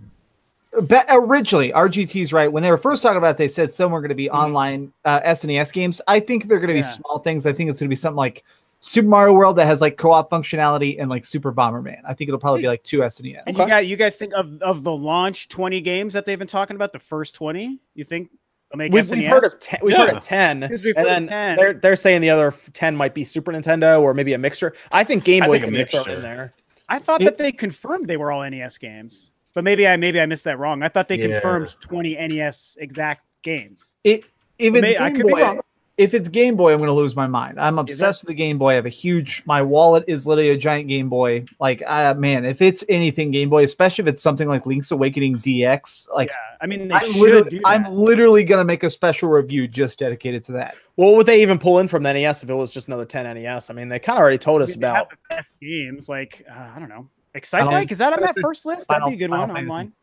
But 0.81 1.07
originally, 1.09 1.71
RGT's 1.71 2.31
right. 2.33 2.51
When 2.51 2.61
they 2.61 2.69
were 2.69 2.77
first 2.77 3.01
talking 3.01 3.17
about 3.17 3.31
it, 3.31 3.37
they 3.37 3.47
said 3.47 3.73
some 3.73 3.91
were 3.91 3.99
going 4.01 4.09
to 4.09 4.15
be 4.15 4.27
Mm-hmm. 4.27 4.35
online 4.37 4.93
uh, 5.05 5.21
SNES 5.21 5.73
games. 5.73 6.01
I 6.07 6.19
think 6.19 6.47
they're 6.47 6.59
going 6.59 6.67
to 6.67 6.73
be 6.75 6.79
Yeah. 6.81 6.85
small 6.87 7.17
things. 7.19 7.47
I 7.47 7.53
think 7.53 7.69
it's 7.71 7.79
going 7.79 7.87
to 7.87 7.89
be 7.89 7.95
something 7.95 8.17
like 8.17 8.43
Super 8.79 9.07
Mario 9.07 9.33
World 9.33 9.55
that 9.57 9.65
has 9.65 9.81
like 9.81 9.97
co-op 9.97 10.29
functionality 10.29 10.97
and 10.99 11.09
like 11.09 11.25
Super 11.25 11.51
Bomberman. 11.51 11.97
I 12.07 12.13
think 12.13 12.27
it'll 12.27 12.39
probably 12.39 12.61
be 12.61 12.67
like 12.67 12.83
two 12.83 12.99
SNES. 12.99 13.41
And 13.47 13.55
SNES. 13.55 13.59
you 13.59 13.67
got 13.67 13.87
you 13.87 13.95
guys 13.97 14.15
think 14.17 14.33
of 14.33 14.61
of 14.61 14.83
the 14.83 14.91
launch 14.95 15.49
20 15.49 15.81
games 15.81 16.13
that 16.13 16.25
they've 16.25 16.37
been 16.39 16.47
talking 16.47 16.75
about, 16.75 16.93
the 16.93 16.99
first 16.99 17.33
20? 17.35 17.79
You 17.95 18.03
think 18.03 18.29
they'll 18.71 18.77
make 18.77 18.93
We've, 18.93 19.03
SNES? 19.03 19.17
we've 19.17 19.27
heard 19.29 19.43
of 19.45 19.59
ten. 19.59 19.79
We've 19.81 19.97
heard 19.97 20.09
Yeah. 20.11 20.17
of 20.17 20.23
ten, 20.23 20.59
Because 20.59 20.83
we've 20.83 20.95
and 20.95 21.07
heard 21.07 21.13
then 21.15 21.23
of 21.23 21.29
10. 21.29 21.57
they're 21.57 21.73
they're 21.73 21.95
saying 21.95 22.21
the 22.21 22.29
other 22.29 22.53
ten 22.73 22.95
might 22.95 23.13
be 23.15 23.23
Super 23.23 23.51
Nintendo 23.51 23.99
or 24.01 24.13
maybe 24.13 24.33
a 24.33 24.37
mixture. 24.37 24.73
I 24.91 25.03
think 25.03 25.23
Game 25.23 25.43
Boy 25.45 25.57
a 25.57 25.59
can 25.59 25.71
be 25.73 25.83
thrown 25.83 26.05
mixture. 26.05 26.11
in 26.17 26.21
there. 26.21 26.53
I 26.89 26.99
thought 26.99 27.21
It- 27.21 27.25
that 27.25 27.37
they 27.39 27.51
confirmed 27.51 28.07
they 28.07 28.17
were 28.17 28.31
all 28.31 28.43
NES 28.43 28.77
games, 28.77 29.31
but 29.53 29.63
maybe 29.63 29.87
I 29.87 29.97
maybe 29.97 30.21
I 30.21 30.25
missed 30.27 30.43
that 30.43 30.59
wrong. 30.59 30.83
I 30.83 30.87
thought 30.87 31.07
they 31.07 31.17
Yeah. 31.17 31.31
confirmed 31.39 31.75
20 31.81 32.15
NES 32.15 32.77
exact 32.79 33.23
games. 33.41 33.95
It 34.03 34.25
if 34.59 34.73
it's 34.75 34.81
May- 34.81 34.97
I 34.97 35.09
Game 35.09 35.17
could 35.17 35.25
be 35.27 35.33
Boy, 35.33 35.41
wrong. 35.41 35.61
If 35.97 36.13
it's 36.13 36.29
Game 36.29 36.55
Boy, 36.55 36.71
I'm 36.73 36.77
going 36.77 36.89
to 36.89 36.93
lose 36.93 37.15
my 37.15 37.25
mind. 37.27 37.59
I'm 37.59 37.79
obsessed 37.79 38.21
with 38.21 38.27
the 38.27 38.33
Game 38.35 38.57
Boy. 38.57 38.71
I 38.71 38.73
have 38.75 38.85
a 38.85 38.89
huge. 38.89 39.41
My 39.45 39.61
wallet 39.63 40.03
is 40.07 40.27
literally 40.27 40.51
a 40.51 40.57
giant 40.57 40.87
Game 40.87 41.09
Boy. 41.09 41.45
Like, 41.59 41.81
uh, 41.87 42.13
man, 42.15 42.45
if 42.45 42.61
it's 42.61 42.83
anything 42.87 43.31
Game 43.31 43.49
Boy, 43.49 43.63
especially 43.63 44.03
if 44.03 44.07
it's 44.07 44.21
something 44.21 44.47
like 44.47 44.65
Link's 44.65 44.91
Awakening 44.91 45.35
DX, 45.35 46.07
like. 46.11 46.29
yeah, 46.29 46.35
I 46.61 46.67
mean 46.67 46.87
they 46.87 46.93
I'm 46.95 47.01
should 47.11 47.15
literally, 47.21 47.49
do 47.49 47.61
I'm 47.65 47.85
literally 47.93 48.43
gonna 48.43 48.63
make 48.65 48.83
a 48.83 48.89
special 48.89 49.29
review 49.29 49.67
just 49.67 49.99
dedicated 49.99 50.43
to 50.43 50.51
that. 50.53 50.75
Well, 50.95 51.09
what 51.09 51.17
would 51.17 51.25
they 51.27 51.41
even 51.41 51.57
pull 51.59 51.79
in 51.79 51.87
from 51.87 52.03
the 52.03 52.13
NES 52.13 52.43
if 52.43 52.49
it 52.49 52.53
was 52.53 52.73
just 52.73 52.87
another 52.87 53.05
10 53.05 53.35
NES? 53.41 53.69
I 53.69 53.73
mean, 53.73 53.89
they 53.89 53.99
kind 53.99 54.17
of 54.17 54.21
already 54.21 54.37
told 54.39 54.61
I 54.61 54.63
us 54.63 54.75
mean, 54.75 54.81
they 54.81 54.87
have 54.87 54.95
about. 54.97 55.09
the 55.11 55.35
best 55.35 55.53
games. 55.59 56.09
Like 56.09 56.45
uh, 56.49 56.71
I 56.75 56.79
don't 56.79 56.89
know, 56.89 57.07
Excite 57.33 57.59
Final- 57.61 57.73
Bike 57.73 57.91
is 57.91 57.97
that 57.97 58.13
on 58.13 58.21
that 58.21 58.37
first 58.39 58.65
list? 58.65 58.87
That'd 58.87 59.07
be 59.07 59.13
a 59.13 59.17
good 59.17 59.29
Final 59.29 59.47
one 59.47 59.55
Fantasy. 59.55 59.69
online. 59.71 59.93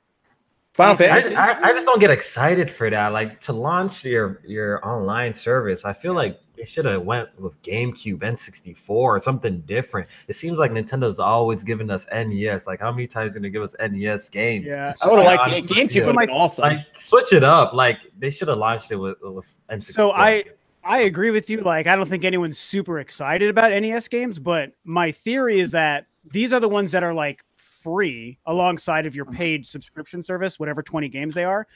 Final 0.75 0.93
I- 0.93 0.95
I, 0.95 0.97
Fantasy. 0.97 1.37
I, 1.37 1.61
I 1.61 1.73
just 1.73 1.87
don't 1.87 2.01
get 2.01 2.11
excited 2.11 2.71
for 2.71 2.91
that. 2.91 3.13
Like 3.13 3.41
to 3.41 3.53
launch 3.53 4.05
your 4.05 4.41
your 4.45 4.87
online 4.87 5.33
service, 5.33 5.85
I 5.85 5.93
feel 5.93 6.15
like 6.15 6.41
they 6.57 6.65
should 6.65 6.85
have 6.85 7.03
went 7.03 7.29
with 7.41 7.61
GameCube, 7.63 8.19
N64, 8.19 8.89
or 8.89 9.19
something 9.21 9.61
different. 9.63 10.09
It 10.29 10.35
seems 10.35 10.59
like 10.59 10.71
Nintendo's 10.71 11.19
always 11.19 11.65
giving 11.65 11.91
us 11.91 12.07
NES. 12.13 12.67
Like 12.67 12.81
how 12.81 12.91
many 12.93 13.07
times 13.07 13.31
are 13.31 13.35
they 13.35 13.41
gonna 13.41 13.51
give 13.51 13.63
us 13.63 13.75
NES 13.81 14.29
games? 14.29 14.67
Yeah. 14.69 14.93
I 15.03 15.07
would 15.09 15.17
have 15.17 15.25
liked 15.27 15.43
Honestly, 15.43 15.77
GameCube. 15.77 15.91
yeah. 15.95 16.07
Would 16.07 16.17
have 16.17 16.27
been 16.27 16.37
awesome. 16.37 16.63
Like 16.65 16.87
switch 16.99 17.33
it 17.33 17.45
up. 17.45 17.73
Like 17.73 17.99
they 18.19 18.31
should 18.31 18.49
have 18.49 18.59
launched 18.59 18.91
it 18.91 18.97
with, 18.97 19.17
with 19.23 19.55
N64. 19.71 19.93
So 19.93 20.11
I 20.13 20.45
I 20.83 21.03
agree 21.03 21.31
with 21.31 21.49
you. 21.51 21.61
Like 21.61 21.87
I 21.87 21.95
don't 21.95 22.09
think 22.09 22.25
anyone's 22.25 22.59
super 22.59 22.99
excited 22.99 23.49
about 23.49 23.71
NES 23.71 24.09
games, 24.09 24.41
but 24.41 24.73
my 24.85 25.13
theory 25.13 25.61
is 25.61 25.71
that 25.71 26.07
these 26.33 26.53
are 26.53 26.61
the 26.61 26.69
ones 26.69 26.91
that 26.93 27.03
are 27.05 27.15
like 27.15 27.45
free 27.95 28.39
alongside 28.47 29.05
of 29.07 29.15
your 29.15 29.27
paid 29.27 29.65
subscription 29.67 30.23
service, 30.23 30.59
whatever 30.59 30.83
20 30.83 31.09
games 31.09 31.35
they 31.35 31.45
are. 31.45 31.67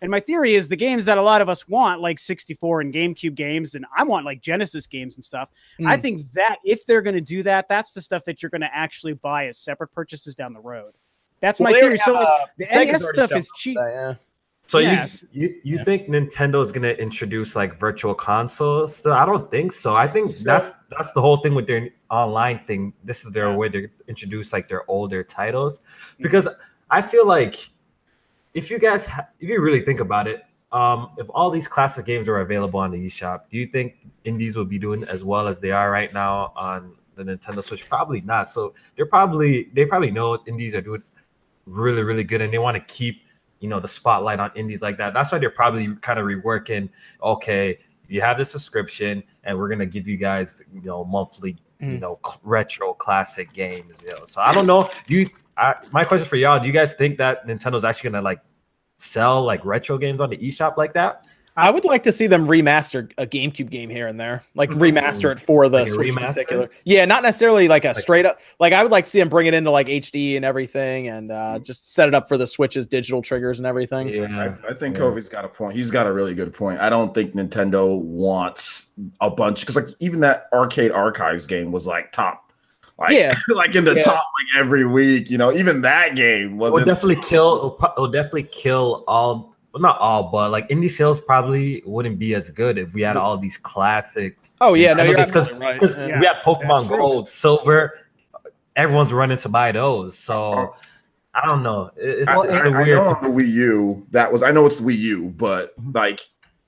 And 0.00 0.10
my 0.10 0.20
theory 0.20 0.54
is 0.54 0.68
the 0.68 0.76
games 0.76 1.04
that 1.06 1.18
a 1.18 1.22
lot 1.22 1.42
of 1.42 1.48
us 1.48 1.68
want, 1.68 2.00
like 2.00 2.18
64 2.20 2.80
and 2.82 2.94
GameCube 2.94 3.34
games, 3.34 3.74
and 3.74 3.84
I 3.96 4.04
want 4.04 4.24
like 4.24 4.40
Genesis 4.40 4.86
games 4.86 5.16
and 5.16 5.24
stuff. 5.24 5.50
I 5.84 5.96
Mm. 5.96 6.00
think 6.02 6.32
that 6.32 6.56
if 6.64 6.86
they're 6.86 7.02
going 7.02 7.16
to 7.16 7.20
do 7.20 7.42
that, 7.42 7.68
that's 7.68 7.92
the 7.92 8.00
stuff 8.00 8.24
that 8.24 8.40
you're 8.42 8.50
going 8.50 8.60
to 8.62 8.74
actually 8.74 9.12
buy 9.14 9.48
as 9.48 9.58
separate 9.58 9.88
purchases 9.92 10.34
down 10.36 10.52
the 10.52 10.60
road. 10.60 10.94
That's 11.40 11.58
Well, 11.60 11.72
my 11.72 11.78
theory. 11.80 11.84
already 11.98 11.98
So 11.98 12.12
like, 12.14 12.28
uh, 12.28 12.46
the 12.58 12.64
NES 12.72 13.08
stuff 13.08 13.32
is 13.32 13.50
cheap. 13.56 13.76
that, 13.76 13.90
yeah. 13.92 14.14
So 14.68 14.78
Yes. 14.80 15.24
you 15.32 15.48
you, 15.48 15.54
you 15.64 15.76
Yeah. 15.78 15.84
think 15.84 16.08
Nintendo's 16.08 16.72
gonna 16.72 16.92
introduce 17.06 17.56
like 17.56 17.80
virtual 17.80 18.14
consoles? 18.14 19.04
I 19.06 19.24
don't 19.24 19.50
think 19.50 19.72
so. 19.72 19.94
I 19.96 20.06
think 20.06 20.30
So- 20.30 20.44
that's 20.44 20.72
that's 20.90 21.12
the 21.12 21.22
whole 21.22 21.38
thing 21.38 21.54
with 21.54 21.66
their 21.66 21.88
online 22.10 22.60
thing. 22.66 22.92
This 23.02 23.24
is 23.24 23.32
their 23.32 23.50
way 23.56 23.70
to 23.70 23.88
introduce 24.08 24.52
like 24.52 24.68
their 24.68 24.82
older 24.88 25.24
titles, 25.24 25.80
because 26.20 26.46
I 26.90 27.00
feel 27.00 27.26
like 27.26 27.56
if 28.52 28.70
you 28.70 28.78
guys 28.78 29.06
ha- 29.06 29.26
if 29.40 29.48
you 29.48 29.58
really 29.62 29.80
think 29.80 30.00
about 30.00 30.28
it, 30.28 30.42
um, 30.70 31.12
if 31.16 31.26
all 31.30 31.48
these 31.50 31.66
classic 31.66 32.04
games 32.04 32.28
are 32.28 32.40
available 32.40 32.78
on 32.80 32.90
the 32.90 32.98
eShop, 33.06 33.40
do 33.50 33.56
you 33.56 33.66
think 33.66 33.96
indies 34.24 34.54
will 34.54 34.66
be 34.66 34.78
doing 34.78 35.02
as 35.04 35.24
well 35.24 35.48
as 35.48 35.60
they 35.60 35.70
are 35.70 35.90
right 35.90 36.12
now 36.12 36.52
on 36.56 36.92
the 37.16 37.24
Nintendo 37.24 37.64
Switch? 37.64 37.88
Probably 37.88 38.20
not. 38.20 38.50
So 38.50 38.74
they're 38.96 39.06
probably 39.06 39.70
they 39.72 39.86
probably 39.86 40.10
know 40.10 40.38
indies 40.46 40.74
are 40.74 40.82
doing 40.82 41.02
really 41.64 42.02
really 42.02 42.24
good, 42.24 42.42
and 42.42 42.52
they 42.52 42.58
want 42.58 42.76
to 42.76 42.84
keep 42.94 43.22
you 43.60 43.68
know 43.68 43.80
the 43.80 43.88
spotlight 43.88 44.40
on 44.40 44.50
indies 44.54 44.82
like 44.82 44.96
that. 44.98 45.14
That's 45.14 45.32
why 45.32 45.38
they're 45.38 45.50
probably 45.50 45.94
kind 45.96 46.18
of 46.18 46.26
reworking. 46.26 46.88
Okay, 47.22 47.78
you 48.08 48.20
have 48.20 48.38
the 48.38 48.44
subscription, 48.44 49.22
and 49.44 49.58
we're 49.58 49.68
gonna 49.68 49.86
give 49.86 50.06
you 50.08 50.16
guys 50.16 50.62
you 50.72 50.82
know 50.82 51.04
monthly 51.04 51.56
you 51.80 51.86
Mm. 51.86 52.00
know 52.00 52.18
cl- 52.26 52.40
retro 52.42 52.92
classic 52.94 53.52
games. 53.52 54.02
You 54.04 54.10
know, 54.10 54.24
so 54.24 54.40
I 54.40 54.52
don't 54.52 54.66
know. 54.66 54.88
Do 55.06 55.14
you? 55.14 55.30
I, 55.56 55.74
my 55.92 56.04
question 56.04 56.26
for 56.28 56.36
y'all: 56.36 56.58
Do 56.60 56.66
you 56.66 56.72
guys 56.72 56.94
think 56.94 57.18
that 57.18 57.46
Nintendo's 57.46 57.84
actually 57.84 58.10
gonna 58.10 58.22
like 58.22 58.40
sell 58.98 59.44
like 59.44 59.64
retro 59.64 59.96
games 59.98 60.20
on 60.20 60.30
the 60.30 60.36
eShop 60.38 60.76
like 60.76 60.92
that? 60.94 61.26
I 61.58 61.70
would 61.70 61.84
like 61.84 62.02
to 62.04 62.12
see 62.12 62.26
them 62.28 62.46
remaster 62.46 63.10
a 63.18 63.26
GameCube 63.26 63.68
game 63.70 63.90
here 63.90 64.06
and 64.06 64.18
there, 64.18 64.42
like 64.54 64.70
remaster 64.70 65.32
it 65.32 65.40
for 65.40 65.68
the 65.68 65.80
Like 65.80 65.88
Switch 65.88 66.08
in 66.10 66.14
remaster? 66.14 66.26
particular. 66.34 66.70
Yeah, 66.84 67.04
not 67.04 67.22
necessarily 67.22 67.66
like 67.68 67.84
a 67.84 67.88
Like- 67.88 67.96
straight 67.96 68.24
up. 68.26 68.40
Like 68.60 68.72
I 68.72 68.82
would 68.82 68.92
like 68.92 69.04
to 69.06 69.10
see 69.10 69.18
them 69.18 69.28
bring 69.28 69.46
it 69.46 69.54
into 69.54 69.70
like 69.70 69.88
HD 69.88 70.36
and 70.36 70.44
everything, 70.44 71.08
and 71.08 71.32
uh, 71.32 71.58
just 71.58 71.92
set 71.94 72.08
it 72.08 72.14
up 72.14 72.28
for 72.28 72.36
the 72.38 72.46
Switch's 72.46 72.86
digital 72.86 73.20
triggers 73.22 73.58
and 73.58 73.66
everything. 73.66 74.08
Yeah. 74.08 74.54
I, 74.66 74.70
I 74.70 74.74
think 74.74 74.96
Yeah. 74.96 75.02
Kofi's 75.02 75.28
got 75.28 75.44
a 75.44 75.48
point. 75.48 75.74
He's 75.76 75.90
got 75.90 76.06
a 76.06 76.12
really 76.12 76.34
good 76.34 76.54
point. 76.54 76.80
I 76.80 76.88
don't 76.88 77.12
think 77.12 77.34
Nintendo 77.34 78.00
wants 78.00 78.92
a 79.20 79.28
bunch 79.30 79.60
because 79.60 79.76
like 79.76 79.88
even 79.98 80.20
that 80.20 80.46
arcade 80.52 80.92
archives 80.92 81.46
game 81.46 81.72
was 81.72 81.86
like 81.86 82.12
top, 82.12 82.52
like 82.98 83.10
Yeah. 83.12 83.34
like 83.48 83.74
in 83.74 83.84
the 83.84 83.94
Yeah. 83.94 84.02
top 84.02 84.14
like 84.54 84.60
every 84.64 84.86
week. 84.86 85.28
You 85.30 85.38
know, 85.38 85.52
even 85.52 85.80
that 85.82 86.14
game 86.16 86.46
It'll 86.54 86.58
wasn't. 86.58 86.86
definitely 86.86 87.22
kill. 87.22 87.56
It'll, 87.78 87.92
it'll 87.96 88.08
definitely 88.12 88.44
kill 88.44 89.04
all. 89.08 89.54
Well, 89.78 89.92
not 89.92 89.98
all, 90.00 90.24
but 90.30 90.50
like 90.50 90.68
indie 90.68 90.90
sales 90.90 91.20
probably 91.20 91.82
wouldn't 91.86 92.18
be 92.18 92.34
as 92.34 92.50
good 92.50 92.78
if 92.78 92.94
we 92.94 93.02
had 93.02 93.16
all 93.16 93.38
these 93.38 93.56
classic. 93.56 94.36
Oh 94.60 94.74
yeah, 94.74 94.92
no, 94.94 95.04
you're 95.04 95.14
games, 95.14 95.30
'cause- 95.30 95.42
absolutely 95.48 95.66
right. 95.66 95.80
Because 95.80 95.96
Yeah. 95.96 96.18
we 96.20 96.26
had 96.26 96.36
Pokemon 96.44 96.68
that's 96.68 96.86
true. 96.88 96.96
Gold, 96.96 97.28
Silver. 97.28 97.92
Everyone's 98.76 99.12
running 99.12 99.38
to 99.38 99.48
buy 99.48 99.72
those, 99.72 100.16
so 100.18 100.74
I 101.34 101.46
don't 101.48 101.62
know. 101.62 101.90
It- 101.96 102.20
It's, 102.20 102.28
I, 102.28 102.42
it's 102.44 102.64
I- 102.64 102.68
a 102.68 102.72
I 102.72 102.82
weird. 102.82 102.98
know 102.98 103.04
on 103.08 103.22
the 103.36 103.42
Wii 103.42 103.48
U 103.48 104.06
that 104.10 104.32
was. 104.32 104.42
I 104.42 104.50
know 104.50 104.66
it's 104.66 104.76
the 104.78 104.84
Wii 104.84 104.96
U, 104.98 105.28
but 105.36 105.78
mm-hmm. 105.80 105.92
like 105.94 106.20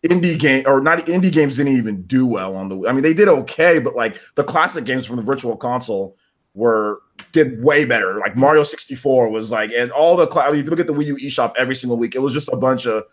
indie 0.05 0.39
game 0.39 0.65
or 0.67 0.81
not 0.81 0.99
indie 1.01 1.33
games 1.33 1.57
didn't 1.57 1.77
even 1.77 2.03
do 2.03 2.27
well 2.27 2.55
on 2.57 2.69
the. 2.69 2.89
I 2.89 2.93
mean, 2.93 3.03
they 3.03 3.15
did 3.15 3.29
okay, 3.29 3.79
but 3.81 3.95
like 3.97 4.19
the 4.37 4.45
classic 4.45 4.85
games 4.85 5.05
from 5.07 5.17
the 5.17 5.23
Virtual 5.23 5.57
Console 5.57 6.17
were 6.55 7.01
did 7.33 7.63
way 7.63 7.85
better. 7.85 8.19
Like 8.19 8.37
Mario 8.37 8.63
64 8.63 9.29
was 9.29 9.51
like, 9.51 9.71
and 9.77 9.91
all 9.93 10.17
the. 10.17 10.27
cla- 10.27 10.43
I 10.45 10.51
mean, 10.51 10.59
if 10.61 10.65
you 10.65 10.71
look 10.71 10.81
at 10.81 10.87
the 10.87 10.95
Wii 10.95 11.07
U 11.07 11.17
eShop 11.17 11.53
every 11.57 11.75
single 11.75 11.97
week, 11.97 12.15
it 12.15 12.19
was 12.21 12.33
just 12.33 12.49
a 12.53 12.57
bunch 12.57 12.87
of 12.87 13.05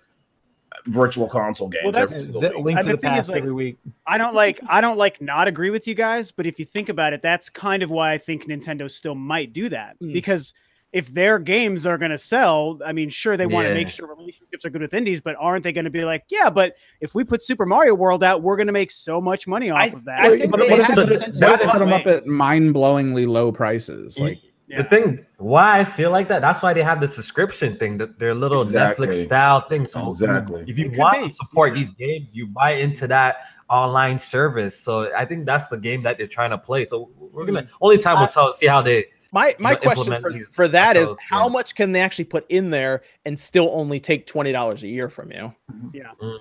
Virtual 0.85 1.27
Console 1.27 1.67
games. 1.67 1.83
Well, 1.83 1.91
that's- 1.91 2.11
every 2.13 2.23
single 2.23 2.41
Z- 2.41 2.47
week. 2.55 2.65
Link 2.65 2.77
And 2.79 2.85
to 2.85 2.91
the 2.91 2.97
the 2.97 3.01
past 3.01 3.29
like, 3.29 3.39
every 3.39 3.51
week. 3.51 3.77
I 4.05 4.17
don't 4.17 4.33
like 4.35 4.59
I 4.67 4.79
don't 4.81 4.97
like 4.97 5.21
not 5.21 5.47
agree 5.47 5.69
with 5.69 5.87
you 5.87 5.95
guys, 5.95 6.31
but 6.31 6.45
if 6.47 6.59
you 6.59 6.65
think 6.65 6.89
about 6.89 7.13
it, 7.13 7.21
that's 7.21 7.49
kind 7.49 7.83
of 7.83 7.89
why 7.89 8.13
I 8.13 8.17
think 8.17 8.45
Nintendo 8.45 8.89
still 8.89 9.15
might 9.15 9.53
do 9.53 9.69
that 9.69 9.97
Mm. 10.01 10.13
because 10.13 10.53
if 10.93 11.13
their 11.13 11.37
games 11.37 11.85
are 11.85 11.97
going 11.97 12.11
to 12.11 12.17
sell, 12.17 12.79
I 12.85 12.93
mean, 12.93 13.09
sure 13.09 13.35
they 13.37 13.45
want 13.45 13.65
to 13.65 13.69
Yeah. 13.69 13.75
make 13.75 13.89
sure 13.89 14.07
relationships 14.07 14.63
are 14.65 14.69
good 14.69 14.81
with 14.81 14.93
indies, 14.93 15.19
but 15.21 15.35
aren't 15.39 15.63
they 15.63 15.73
going 15.73 15.85
to 15.85 15.91
be 15.91 16.05
like, 16.05 16.23
yeah, 16.29 16.49
but 16.49 16.75
if 17.01 17.13
we 17.13 17.23
put 17.23 17.41
Super 17.41 17.65
Mario 17.65 17.93
World 17.93 18.23
out, 18.23 18.41
we're 18.41 18.55
going 18.55 18.67
to 18.67 18.73
make 18.73 18.89
so 18.91 19.19
much 19.19 19.47
money 19.47 19.69
off 19.69 19.79
I- 19.79 19.87
of 19.87 20.05
that. 20.05 20.21
I 20.21 20.37
think 20.37 20.51
but 20.51 20.61
they 20.61 20.69
what 20.69 20.79
if, 20.79 20.85
have 20.87 20.97
what 20.97 21.11
if 21.11 21.19
they 21.33 21.65
put 21.69 21.79
them 21.79 21.91
up 21.93 22.07
at 22.07 22.25
mind-blowingly 22.25 23.27
low 23.27 23.51
prices? 23.51 24.15
Mm-hmm. 24.15 24.23
Like 24.23 24.39
Yeah. 24.69 24.81
The 24.81 24.89
thing 24.89 25.25
why 25.37 25.79
I 25.79 25.85
feel 25.85 26.11
like 26.11 26.27
that, 26.29 26.41
that's 26.41 26.61
why 26.61 26.73
they 26.73 26.83
have 26.83 26.99
the 26.99 27.07
subscription 27.07 27.77
thing, 27.77 27.97
that 27.99 28.19
their 28.19 28.33
little 28.33 28.61
Exactly. 28.63 29.07
Netflix 29.07 29.13
style 29.13 29.61
thing. 29.61 29.87
So 29.87 30.09
Exactly. 30.09 30.65
if 30.67 30.77
you 30.79 30.91
It 30.91 30.97
want 30.97 31.21
be, 31.21 31.27
to 31.29 31.33
support 31.33 31.69
yeah. 31.73 31.79
these 31.79 31.93
games, 31.93 32.29
you 32.33 32.47
buy 32.47 32.71
into 32.71 33.07
that 33.07 33.37
online 33.69 34.17
service. 34.17 34.77
So 34.77 35.13
I 35.15 35.23
think 35.25 35.45
that's 35.45 35.67
the 35.67 35.77
game 35.77 36.01
that 36.03 36.17
they're 36.17 36.27
trying 36.27 36.49
to 36.51 36.57
play. 36.57 36.83
So 36.85 37.09
we're 37.17 37.45
gonna 37.45 37.67
only 37.81 37.97
time 37.97 38.19
will 38.19 38.27
tell 38.27 38.51
see 38.51 38.67
how 38.67 38.81
they 38.81 39.05
My 39.31 39.55
my 39.59 39.71
know, 39.71 39.77
question 39.77 40.21
for, 40.21 40.37
for 40.39 40.67
that 40.69 40.95
is 40.95 41.07
retro 41.07 41.17
how 41.29 41.43
games. 41.43 41.53
much 41.53 41.75
can 41.75 41.91
they 41.91 42.01
actually 42.01 42.25
put 42.25 42.45
in 42.49 42.69
there 42.69 43.01
and 43.25 43.39
still 43.39 43.69
only 43.73 43.99
take 43.99 44.25
twenty 44.27 44.51
dollars 44.51 44.83
a 44.83 44.87
year 44.87 45.09
from 45.09 45.31
you? 45.31 45.53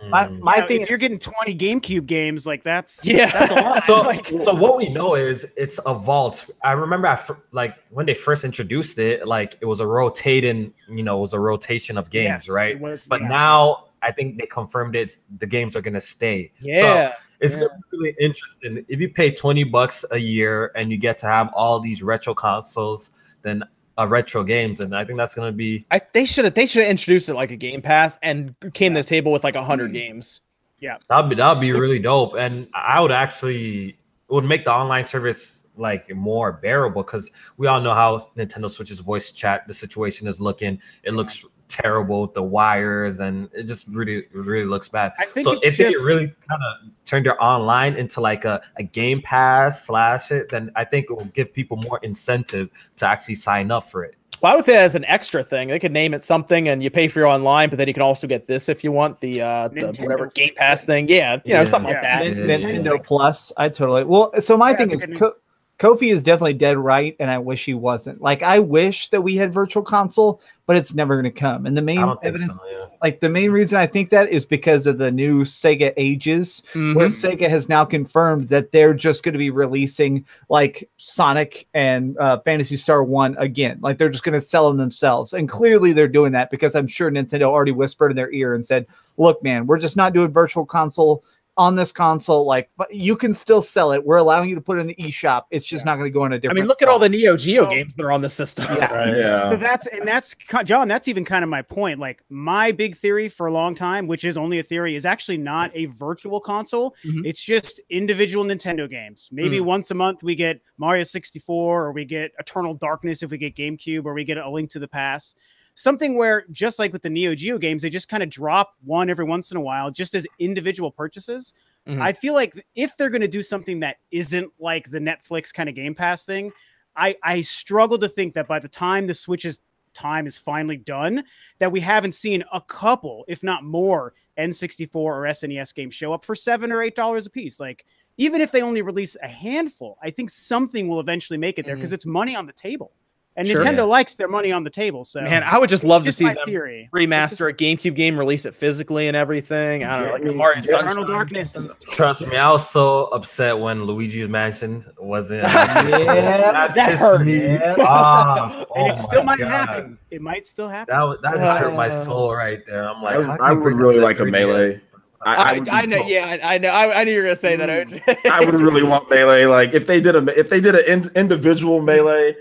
My, 0.08 0.26
Mm. 0.28 0.40
my 0.40 0.56
Now, 0.56 0.66
thing 0.66 0.76
if 0.80 0.82
is, 0.84 0.88
you're 0.90 0.98
getting 0.98 1.18
20 1.18 1.54
GameCube 1.56 2.06
games, 2.06 2.46
like 2.46 2.62
that's 2.62 3.00
Yeah. 3.04 3.30
that's 3.32 3.50
a 3.52 3.54
lot. 3.54 3.84
so, 3.86 4.00
Like, 4.02 4.26
so 4.28 4.54
what 4.54 4.76
we 4.76 4.88
know 4.88 5.14
is 5.14 5.46
it's 5.56 5.78
a 5.86 5.94
vault. 5.94 6.48
I 6.62 6.72
remember 6.72 7.08
I 7.08 7.16
fir- 7.16 7.38
like 7.52 7.76
when 7.90 8.06
they 8.06 8.14
first 8.14 8.44
introduced 8.44 8.98
it, 8.98 9.26
like 9.26 9.56
it 9.60 9.66
was 9.66 9.80
a 9.80 9.86
rotating, 9.86 10.72
you 10.88 11.02
know, 11.02 11.18
it 11.18 11.20
was 11.22 11.32
a 11.34 11.40
rotation 11.40 11.98
of 11.98 12.10
games, 12.10 12.46
yes, 12.46 12.48
right? 12.48 12.78
was- 12.80 13.02
But 13.02 13.22
yeah. 13.22 13.28
now 13.28 13.84
I 14.02 14.12
think 14.12 14.38
they 14.38 14.46
confirmed 14.46 14.94
it. 14.94 15.18
The 15.38 15.46
games 15.46 15.74
are 15.74 15.80
gonna 15.80 16.00
stay. 16.00 16.52
So 16.60 16.66
Yeah. 16.68 17.14
It's 17.40 17.54
Yeah. 17.54 17.60
gonna 17.62 17.70
be 17.92 17.98
really 17.98 18.16
interesting. 18.20 18.84
If 18.88 19.00
you 19.00 19.08
pay 19.08 19.30
20 19.30 19.64
bucks 19.64 20.04
a 20.10 20.18
year 20.18 20.72
and 20.74 20.90
you 20.90 20.96
get 20.98 21.18
to 21.18 21.26
have 21.26 21.50
all 21.54 21.80
these 21.80 22.02
retro 22.02 22.34
consoles, 22.34 23.10
then 23.42 23.62
uh, 23.98 24.06
retro 24.06 24.44
games, 24.44 24.80
and 24.80 24.94
I 24.94 25.04
think 25.04 25.18
that's 25.18 25.34
gonna 25.34 25.52
be 25.52 25.86
I, 25.90 26.00
they 26.12 26.26
should 26.26 26.44
have 26.44 26.54
they 26.54 26.66
should 26.66 26.82
have 26.82 26.90
introduced 26.90 27.28
it 27.28 27.34
like 27.34 27.50
a 27.50 27.56
Game 27.56 27.80
Pass 27.80 28.18
and 28.22 28.54
came 28.74 28.92
to 28.94 29.00
the 29.00 29.06
table 29.06 29.32
with 29.32 29.42
like 29.44 29.54
a 29.54 29.58
Mm. 29.60 29.66
hundred 29.66 29.92
games. 29.94 30.40
Yeah, 30.80 30.98
that'd 31.08 31.30
be 31.30 31.36
that'd 31.36 31.60
be 31.60 31.72
really 31.72 31.98
dope. 32.00 32.34
And 32.36 32.68
I 32.74 33.00
would 33.00 33.12
actually 33.12 33.88
it 33.88 33.96
would 34.34 34.44
make 34.44 34.64
the 34.66 34.72
online 34.72 35.06
service 35.06 35.66
like 35.78 36.14
more 36.14 36.52
bearable 36.52 37.02
because 37.02 37.30
we 37.58 37.66
all 37.68 37.80
know 37.80 37.94
how 37.94 38.18
Nintendo 38.36 38.68
Switch's 38.68 39.00
voice 39.00 39.30
chat 39.32 39.66
the 39.68 39.74
situation 39.74 40.26
is 40.26 40.40
looking. 40.40 40.78
It 41.02 41.12
looks 41.14 41.44
terrible 41.82 42.22
with 42.22 42.34
the 42.34 42.42
wires 42.42 43.20
and 43.20 43.48
it 43.52 43.64
just 43.64 43.88
really 43.88 44.26
really 44.32 44.64
looks 44.66 44.88
bad. 44.88 45.12
I 45.18 45.26
think 45.26 45.44
so 45.44 45.52
it's 45.52 45.66
if 45.66 45.76
they 45.76 45.92
just- 45.92 46.04
really 46.04 46.26
kind 46.48 46.62
of 46.62 46.90
turned 47.04 47.26
their 47.26 47.42
online 47.42 47.94
into 47.96 48.20
like 48.20 48.44
a, 48.44 48.60
a 48.76 48.82
game 48.82 49.20
pass 49.22 49.86
slash 49.86 50.30
it, 50.32 50.48
then 50.48 50.70
I 50.74 50.84
think 50.84 51.06
it 51.10 51.12
will 51.16 51.24
give 51.26 51.52
people 51.52 51.76
more 51.76 52.00
incentive 52.02 52.68
to 52.96 53.06
actually 53.06 53.36
sign 53.36 53.70
up 53.70 53.90
for 53.90 54.02
it. 54.04 54.14
Well, 54.42 54.52
I 54.52 54.56
would 54.56 54.64
say 54.66 54.76
as 54.76 54.94
an 54.94 55.04
extra 55.06 55.42
thing. 55.42 55.68
They 55.68 55.78
could 55.78 55.92
name 55.92 56.12
it 56.12 56.22
something 56.22 56.68
and 56.68 56.82
you 56.82 56.90
pay 56.90 57.08
for 57.08 57.20
your 57.20 57.28
online, 57.28 57.70
but 57.70 57.78
then 57.78 57.88
you 57.88 57.94
can 57.94 58.02
also 58.02 58.26
get 58.26 58.46
this 58.46 58.68
if 58.68 58.84
you 58.84 58.92
want 58.92 59.18
the 59.20 59.40
uh 59.40 59.68
the 59.68 59.86
whatever 60.00 60.26
Game 60.34 60.52
Pass 60.56 60.84
thing. 60.84 61.08
Yeah, 61.08 61.38
you 61.44 61.54
know, 61.54 61.60
Yeah. 61.60 61.64
something 61.64 61.92
like 61.92 62.02
that. 62.02 62.22
Nin- 62.26 62.36
Yeah. 62.48 62.56
Nintendo 62.58 63.02
Plus. 63.02 63.52
I 63.56 63.68
totally 63.68 64.04
well. 64.04 64.32
So 64.40 64.56
my 64.58 64.70
Yeah, 64.72 64.76
thing 64.76 64.90
it's 64.90 64.94
is, 64.94 65.02
a 65.04 65.06
good 65.06 65.18
Ko- 65.18 65.34
Kofi 65.78 66.10
is 66.10 66.22
definitely 66.22 66.54
dead 66.54 66.78
right, 66.78 67.14
and 67.20 67.30
I 67.30 67.36
wish 67.38 67.64
he 67.66 67.74
wasn't. 67.74 68.22
Like 68.22 68.42
I 68.42 68.58
wish 68.60 69.08
that 69.08 69.20
we 69.20 69.36
had 69.36 69.52
Virtual 69.52 69.82
Console, 69.82 70.40
but 70.66 70.76
it's 70.76 70.94
never 70.94 71.14
going 71.20 71.24
to 71.32 71.38
come. 71.38 71.66
And 71.66 71.76
the 71.76 71.82
main 71.82 71.98
I 71.98 72.06
don't 72.06 72.22
think 72.22 72.34
evidence, 72.34 72.56
so. 72.56 72.62
Yeah. 72.66 72.86
like 73.02 73.20
the 73.20 73.28
main 73.28 73.50
reason 73.50 73.78
I 73.78 73.86
think 73.86 74.08
that 74.08 74.30
is 74.30 74.46
because 74.46 74.86
of 74.86 74.96
the 74.96 75.10
new 75.12 75.44
Sega 75.44 75.92
Ages, 75.98 76.62
where 76.72 76.82
Mhm. 77.08 77.36
Sega 77.38 77.48
has 77.50 77.68
now 77.68 77.84
confirmed 77.84 78.48
that 78.48 78.72
they're 78.72 78.94
just 78.94 79.22
going 79.22 79.34
to 79.34 79.38
be 79.38 79.50
releasing 79.50 80.24
like 80.48 80.88
Sonic 80.96 81.68
and 81.74 82.16
uh, 82.16 82.38
Phantasy 82.38 82.78
Star 82.78 83.04
One 83.04 83.36
again. 83.38 83.78
Like 83.82 83.98
they're 83.98 84.08
just 84.08 84.24
going 84.24 84.32
to 84.32 84.40
sell 84.40 84.68
them 84.68 84.78
themselves, 84.78 85.34
and 85.34 85.46
clearly 85.46 85.92
they're 85.92 86.08
doing 86.08 86.32
that 86.32 86.50
because 86.50 86.74
I'm 86.74 86.86
sure 86.86 87.10
Nintendo 87.10 87.42
already 87.50 87.72
whispered 87.72 88.10
in 88.12 88.16
their 88.16 88.32
ear 88.32 88.54
and 88.54 88.64
said, 88.64 88.86
"Look, 89.18 89.44
man, 89.44 89.66
we're 89.66 89.78
just 89.78 89.96
not 89.96 90.14
doing 90.14 90.32
Virtual 90.32 90.64
Console." 90.64 91.22
On 91.58 91.74
this 91.74 91.90
console, 91.90 92.44
like, 92.44 92.68
but 92.76 92.94
you 92.94 93.16
can 93.16 93.32
still 93.32 93.62
sell 93.62 93.92
it. 93.92 94.04
We're 94.04 94.18
allowing 94.18 94.50
you 94.50 94.54
to 94.56 94.60
put 94.60 94.76
it 94.76 94.82
in 94.82 94.88
the 94.88 94.94
eShop. 94.96 95.44
It's 95.50 95.64
just 95.64 95.86
not 95.86 95.96
going 95.96 96.04
to 96.04 96.12
go 96.12 96.26
in 96.26 96.34
a 96.34 96.38
different. 96.38 96.58
I 96.58 96.60
mean, 96.60 96.68
look 96.68 96.82
at 96.82 96.88
all 96.88 96.98
the 96.98 97.08
Neo 97.08 97.34
Geo 97.34 97.62
So- 97.64 97.70
games 97.70 97.94
that 97.94 98.02
are 98.04 98.12
on 98.12 98.20
the 98.20 98.28
system. 98.28 98.66
Yeah. 98.68 98.92
Right. 98.96 99.16
Yeah. 99.16 99.48
So 99.48 99.56
that's 99.56 99.86
and 99.86 100.06
that's 100.06 100.36
John. 100.64 100.86
That's 100.86 101.08
even 101.08 101.24
kind 101.24 101.42
of 101.42 101.48
my 101.48 101.62
point. 101.62 101.98
Like 101.98 102.22
my 102.28 102.72
big 102.72 102.94
theory 102.96 103.28
for 103.30 103.46
a 103.46 103.52
long 103.52 103.74
time, 103.74 104.06
which 104.06 104.24
is 104.24 104.36
only 104.36 104.58
a 104.58 104.62
theory, 104.62 104.96
is 104.96 105.06
actually 105.06 105.38
not 105.38 105.70
a 105.74 105.86
virtual 105.86 106.40
console. 106.40 106.94
Mhm. 107.06 107.22
It's 107.24 107.42
just 107.42 107.80
individual 107.88 108.44
Nintendo 108.44 108.88
games. 108.88 109.30
Maybe 109.32 109.58
once 109.60 109.90
a 109.90 109.94
month 109.94 110.22
we 110.22 110.34
get 110.34 110.60
Mario 110.76 111.04
64, 111.04 111.84
or 111.86 111.92
we 111.92 112.04
get 112.04 112.32
Eternal 112.38 112.74
Darkness 112.74 113.22
if 113.22 113.30
we 113.30 113.38
get 113.38 113.56
GameCube, 113.56 114.04
or 114.04 114.12
we 114.12 114.24
get 114.24 114.36
A 114.36 114.48
Link 114.48 114.68
to 114.72 114.78
the 114.78 114.88
Past. 114.88 115.38
Something 115.76 116.16
where, 116.16 116.46
just 116.50 116.78
like 116.78 116.92
with 116.92 117.02
the 117.02 117.10
Neo 117.10 117.34
Geo 117.34 117.58
games, 117.58 117.82
they 117.82 117.90
just 117.90 118.08
kind 118.08 118.22
of 118.22 118.30
drop 118.30 118.74
one 118.82 119.10
every 119.10 119.26
once 119.26 119.50
in 119.50 119.58
a 119.58 119.60
while, 119.60 119.90
just 119.90 120.14
as 120.14 120.26
individual 120.38 120.90
purchases. 120.90 121.52
Mhm. 121.86 122.00
I 122.00 122.12
feel 122.14 122.32
like 122.32 122.66
if 122.74 122.96
they're 122.96 123.10
going 123.10 123.20
to 123.20 123.28
do 123.28 123.42
something 123.42 123.80
that 123.80 123.96
isn't 124.10 124.50
like 124.58 124.90
the 124.90 124.98
Netflix 124.98 125.52
kind 125.52 125.68
of 125.68 125.74
Game 125.74 125.94
Pass 125.94 126.24
thing, 126.24 126.50
I 126.96 127.14
I 127.22 127.42
struggle 127.42 127.98
to 127.98 128.08
think 128.08 128.32
that 128.34 128.48
by 128.48 128.58
the 128.58 128.68
time 128.68 129.06
the 129.06 129.12
Switch's 129.14 129.60
time 129.92 130.26
is 130.26 130.38
finally 130.38 130.78
done, 130.78 131.24
that 131.58 131.70
we 131.72 131.80
haven't 131.80 132.12
seen 132.12 132.42
a 132.52 132.60
couple, 132.62 133.24
if 133.28 133.42
not 133.42 133.62
more, 133.64 134.14
N64 134.38 134.94
or 134.94 135.26
SNES 135.26 135.74
games 135.74 135.94
show 135.94 136.12
up 136.12 136.24
for 136.24 136.34
seven 136.34 136.72
or 136.72 136.82
eight 136.82 136.94
dollars 136.96 137.26
a 137.26 137.30
piece. 137.30 137.60
Like 137.60 137.84
even 138.16 138.40
if 138.40 138.50
they 138.50 138.62
only 138.62 138.80
release 138.80 139.14
a 139.22 139.28
handful, 139.28 139.98
I 140.02 140.10
think 140.10 140.30
something 140.30 140.88
will 140.88 141.00
eventually 141.00 141.38
make 141.38 141.58
it 141.58 141.66
there 141.66 141.76
because 141.76 141.92
it's 141.92 142.06
money 142.06 142.34
on 142.34 142.46
the 142.46 142.52
table. 142.54 142.92
And 143.36 143.46
Sure. 143.46 143.60
Nintendo 143.60 143.76
Yeah. 143.78 143.82
likes 143.84 144.14
their 144.14 144.28
money 144.28 144.50
on 144.50 144.64
the 144.64 144.70
table. 144.70 145.04
So 145.04 145.20
Man, 145.20 145.42
I 145.42 145.58
would 145.58 145.68
just 145.68 145.84
love 145.84 146.04
to 146.04 146.12
see 146.12 146.24
them 146.24 146.36
theory. 146.46 146.88
remaster 146.94 147.50
a 147.50 147.52
GameCube 147.52 147.94
game, 147.94 148.18
release 148.18 148.46
it 148.46 148.54
physically 148.54 149.08
and 149.08 149.16
everything. 149.16 149.84
I 149.84 149.98
don't 149.98 150.06
know, 150.06 150.12
like 150.14 150.22
Yeah, 150.22 150.28
the 150.28 150.34
Mario 150.34 150.56
yeah. 150.56 150.62
Sunshine. 150.62 150.86
Eternal 150.86 151.04
Darkness. 151.06 151.66
Trust 151.90 152.26
me, 152.26 152.36
I 152.36 152.50
was 152.50 152.68
so 152.68 153.04
upset 153.12 153.58
when 153.58 153.84
Luigi's 153.84 154.28
Mansion 154.28 154.84
wasn't. 154.98 155.42
Yeah, 155.96 156.52
that, 156.52 156.74
that 156.74 156.88
pissed 156.90 157.00
hurt. 157.00 157.26
me 157.26 157.46
Yeah. 157.46 157.74
off. 157.78 158.52
and 158.76 158.88
Oh 158.88 158.90
it 158.90 158.98
still 158.98 159.22
might 159.22 159.38
God. 159.38 159.48
happen. 159.48 159.98
It 160.10 160.20
might 160.22 160.46
still 160.46 160.68
happen. 160.68 160.94
That 160.94 161.18
that 161.22 161.34
just 161.40 161.58
hurt 161.58 161.74
my 161.74 161.88
Uh, 161.88 161.90
soul 161.90 162.34
right 162.34 162.60
there. 162.66 162.88
I'm 162.88 163.02
like, 163.02 163.18
I- 163.18 163.22
how 163.22 163.36
I 163.40 163.52
would 163.52 163.74
really 163.74 163.98
like 163.98 164.18
a 164.18 164.22
3DS? 164.22 164.30
Melee. 164.30 164.76
I, 165.22 165.34
I, 165.34 165.36
I, 165.36 165.62
I 165.82 165.86
know, 165.86 166.02
so- 166.02 166.06
yeah, 166.08 166.38
I 166.42 166.54
I 166.54 166.58
know. 166.58 166.68
I, 166.68 167.00
I 167.00 167.04
knew 167.04 167.10
you 167.12 167.18
were 167.18 167.24
gonna 167.24 167.36
say 167.36 167.56
that. 167.56 167.68
OJ. 167.68 168.26
I 168.30 168.44
would 168.44 168.60
really 168.60 168.82
want 168.82 169.10
melee. 169.10 169.46
Like 169.46 169.74
if 169.74 169.86
they 169.86 170.00
did 170.00 170.14
a 170.14 170.38
if 170.38 170.50
they 170.50 170.60
did 170.60 170.74
an 170.74 170.82
in, 170.86 171.10
individual 171.16 171.80
melee 171.80 172.36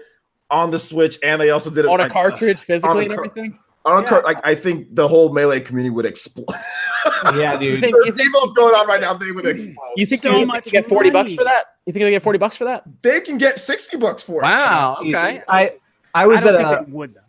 on 0.51 0.71
the 0.71 0.79
Switch, 0.79 1.17
and 1.23 1.41
they 1.41 1.49
also 1.49 1.69
did 1.69 1.85
it 1.85 1.87
on 1.87 1.99
a 1.99 2.03
like, 2.03 2.11
uh, 2.11 2.13
cartridge 2.13 2.59
physically 2.59 2.99
a 2.99 3.01
and 3.07 3.15
car- 3.15 3.25
everything. 3.25 3.59
On 3.85 3.97
a 3.97 4.01
Yeah. 4.01 4.09
cart, 4.09 4.25
like 4.25 4.37
I 4.45 4.55
think 4.55 4.95
the 4.95 5.07
whole 5.07 5.31
melee 5.31 5.59
community 5.59 5.91
would 5.93 6.05
explode. 6.05 6.47
Yeah, 7.35 7.53
You 7.59 7.71
dude. 7.73 7.81
think, 7.81 7.95
you 7.95 8.03
There's 8.11 8.15
think, 8.17 8.55
going 8.55 8.73
on 8.73 8.87
right 8.87 8.99
now. 8.99 9.13
They 9.13 9.31
would 9.31 9.45
explode. 9.45 9.75
you 9.95 10.05
think 10.07 10.23
So 10.23 10.29
you 10.31 10.35
think 10.37 10.47
much 10.47 10.65
they 10.65 10.71
get 10.71 10.89
forty 10.89 11.11
bucks 11.11 11.33
for 11.35 11.43
that? 11.43 11.65
You 11.85 11.93
think 11.93 12.03
they 12.03 12.09
get 12.11 12.23
forty 12.23 12.39
bucks 12.39 12.57
for 12.57 12.65
that? 12.65 12.83
they 13.03 13.21
can 13.21 13.37
get 13.37 13.59
sixty 13.59 13.95
bucks 13.97 14.23
for 14.23 14.41
it? 14.41 14.43
Wow. 14.43 14.97
Okay. 15.01 15.41
I 15.47 15.63
I 16.15 16.23
I 16.23 16.25
was 16.27 16.43
don't 16.43 16.55
at 16.55 16.57
think 16.77 16.81
a 16.81 16.85
they 16.85 16.91
would 16.97 17.13
though. 17.13 17.19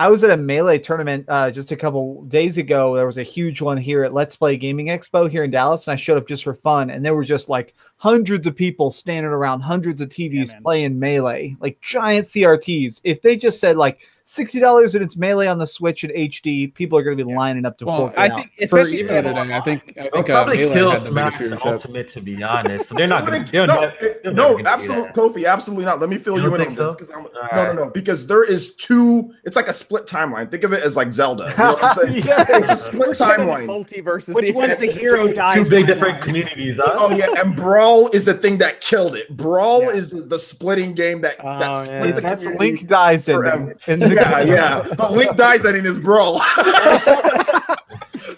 I 0.00 0.08
was 0.08 0.22
at 0.22 0.30
a 0.30 0.36
melee 0.36 0.78
tournament 0.78 1.24
uh, 1.26 1.50
just 1.50 1.72
a 1.72 1.76
couple 1.76 2.22
days 2.24 2.56
ago. 2.56 2.94
There 2.94 3.06
was 3.06 3.18
a 3.18 3.24
huge 3.24 3.60
one 3.60 3.76
here 3.76 4.04
at 4.04 4.14
Let's 4.14 4.36
Play 4.36 4.56
Gaming 4.56 4.86
Expo 4.86 5.28
here 5.28 5.42
in 5.42 5.50
Dallas, 5.50 5.88
and 5.88 5.92
I 5.92 5.96
showed 5.96 6.16
up 6.16 6.28
just 6.28 6.44
for 6.44 6.54
fun. 6.54 6.90
And 6.90 7.04
there 7.04 7.16
were 7.16 7.24
just 7.24 7.48
like 7.48 7.74
hundreds 7.96 8.46
of 8.46 8.54
people 8.54 8.92
standing 8.92 9.32
around, 9.32 9.60
hundreds 9.60 10.00
of 10.00 10.08
TVs 10.08 10.52
man. 10.52 10.62
playing 10.62 10.98
melee, 11.00 11.56
like 11.58 11.80
giant 11.80 12.26
CRTs. 12.26 13.00
If 13.02 13.22
they 13.22 13.36
just 13.36 13.58
said 13.58 13.76
like 13.76 14.06
sixty 14.30 14.60
dollars 14.60 14.94
and 14.94 15.02
it's 15.02 15.16
melee 15.16 15.46
on 15.46 15.56
the 15.58 15.66
Switch 15.66 16.04
in 16.04 16.10
HD, 16.10 16.72
people 16.74 16.98
are 16.98 17.02
going 17.02 17.16
to 17.16 17.24
be 17.24 17.34
lining 17.34 17.64
up 17.64 17.78
to 17.78 17.86
Well, 17.86 17.96
fork 17.96 18.14
I 18.18 18.28
out. 18.28 18.36
think, 18.36 18.52
For 18.58 18.64
especially 18.64 18.98
even 19.00 19.08
for 19.08 19.14
editing, 19.28 19.52
I 19.52 19.60
think 19.62 19.82
I 19.98 20.02
They'll 20.02 20.10
think 20.12 20.30
uh, 20.30 20.32
probably 20.34 20.58
Melee 20.58 20.72
kill 20.74 20.90
the 20.92 20.98
Smash. 21.00 21.52
Ultimate, 21.64 22.08
to 22.08 22.20
be 22.20 22.42
honest. 22.42 22.90
So 22.90 22.94
they're 22.94 23.06
not 23.16 23.26
going 23.26 23.44
to. 23.44 23.66
no, 23.66 23.66
No, 23.66 23.82
it- 24.58 24.62
no, 24.64 24.70
absolute 24.70 25.12
Kofi, 25.14 25.46
absolutely 25.46 25.86
not. 25.86 25.98
Let 25.98 26.10
me 26.10 26.18
fill 26.18 26.36
You 26.36 26.42
you, 26.42 26.46
in 26.48 26.52
on 26.52 26.58
think 26.58 26.68
this 26.70 26.78
so? 26.78 26.94
'cause 26.94 27.10
I'm- 27.10 27.26
no, 27.34 27.40
right. 27.40 27.74
no, 27.74 27.84
no, 27.84 27.90
because 27.90 28.26
there 28.26 28.44
is 28.44 28.74
two. 28.74 29.32
It's 29.44 29.56
like 29.56 29.68
a 29.68 29.72
split 29.72 30.06
timeline. 30.06 30.50
Think 30.50 30.62
of 30.64 30.72
it 30.74 30.82
as 30.84 30.94
like 30.94 31.10
Zelda. 31.12 31.44
You 31.50 31.56
know 31.64 31.72
what 31.74 31.84
I'm 31.84 31.96
saying? 31.96 32.22
Yeah. 32.28 32.44
It's 32.48 32.70
a 32.70 32.76
split 32.76 33.10
timeline. 33.16 33.66
multiverses. 33.66 34.34
Which 34.34 34.54
one's 34.54 34.76
the 34.78 34.86
hero 34.90 35.32
dies? 35.32 35.54
Two 35.64 35.70
big 35.70 35.86
different 35.86 36.20
communities. 36.20 36.76
Huh? 36.82 36.96
Oh 36.98 37.10
yeah, 37.16 37.28
and 37.38 37.56
Brawl 37.56 38.08
is 38.08 38.24
the 38.26 38.34
thing 38.34 38.58
that 38.58 38.80
killed 38.82 39.16
it. 39.16 39.34
Brawl 39.34 39.82
Yeah. 39.82 39.90
is 39.90 40.10
the, 40.10 40.20
the 40.20 40.38
splitting 40.38 40.92
game 40.94 41.22
that, 41.22 41.36
Oh, 41.40 41.58
that 41.58 41.86
yeah. 41.88 42.00
split 42.00 42.14
the 42.16 42.20
That's. 42.20 42.44
Link 42.44 42.86
dies 42.86 43.28
in 43.28 43.36
forever. 43.36 43.70
it. 43.86 43.98
In 44.42 44.48
Yeah, 44.48 44.54
yeah. 44.84 44.94
But 44.96 45.12
Link 45.12 45.36
dies 45.36 45.64
ending 45.64 45.84
his 45.84 45.98
Brawl. 45.98 46.38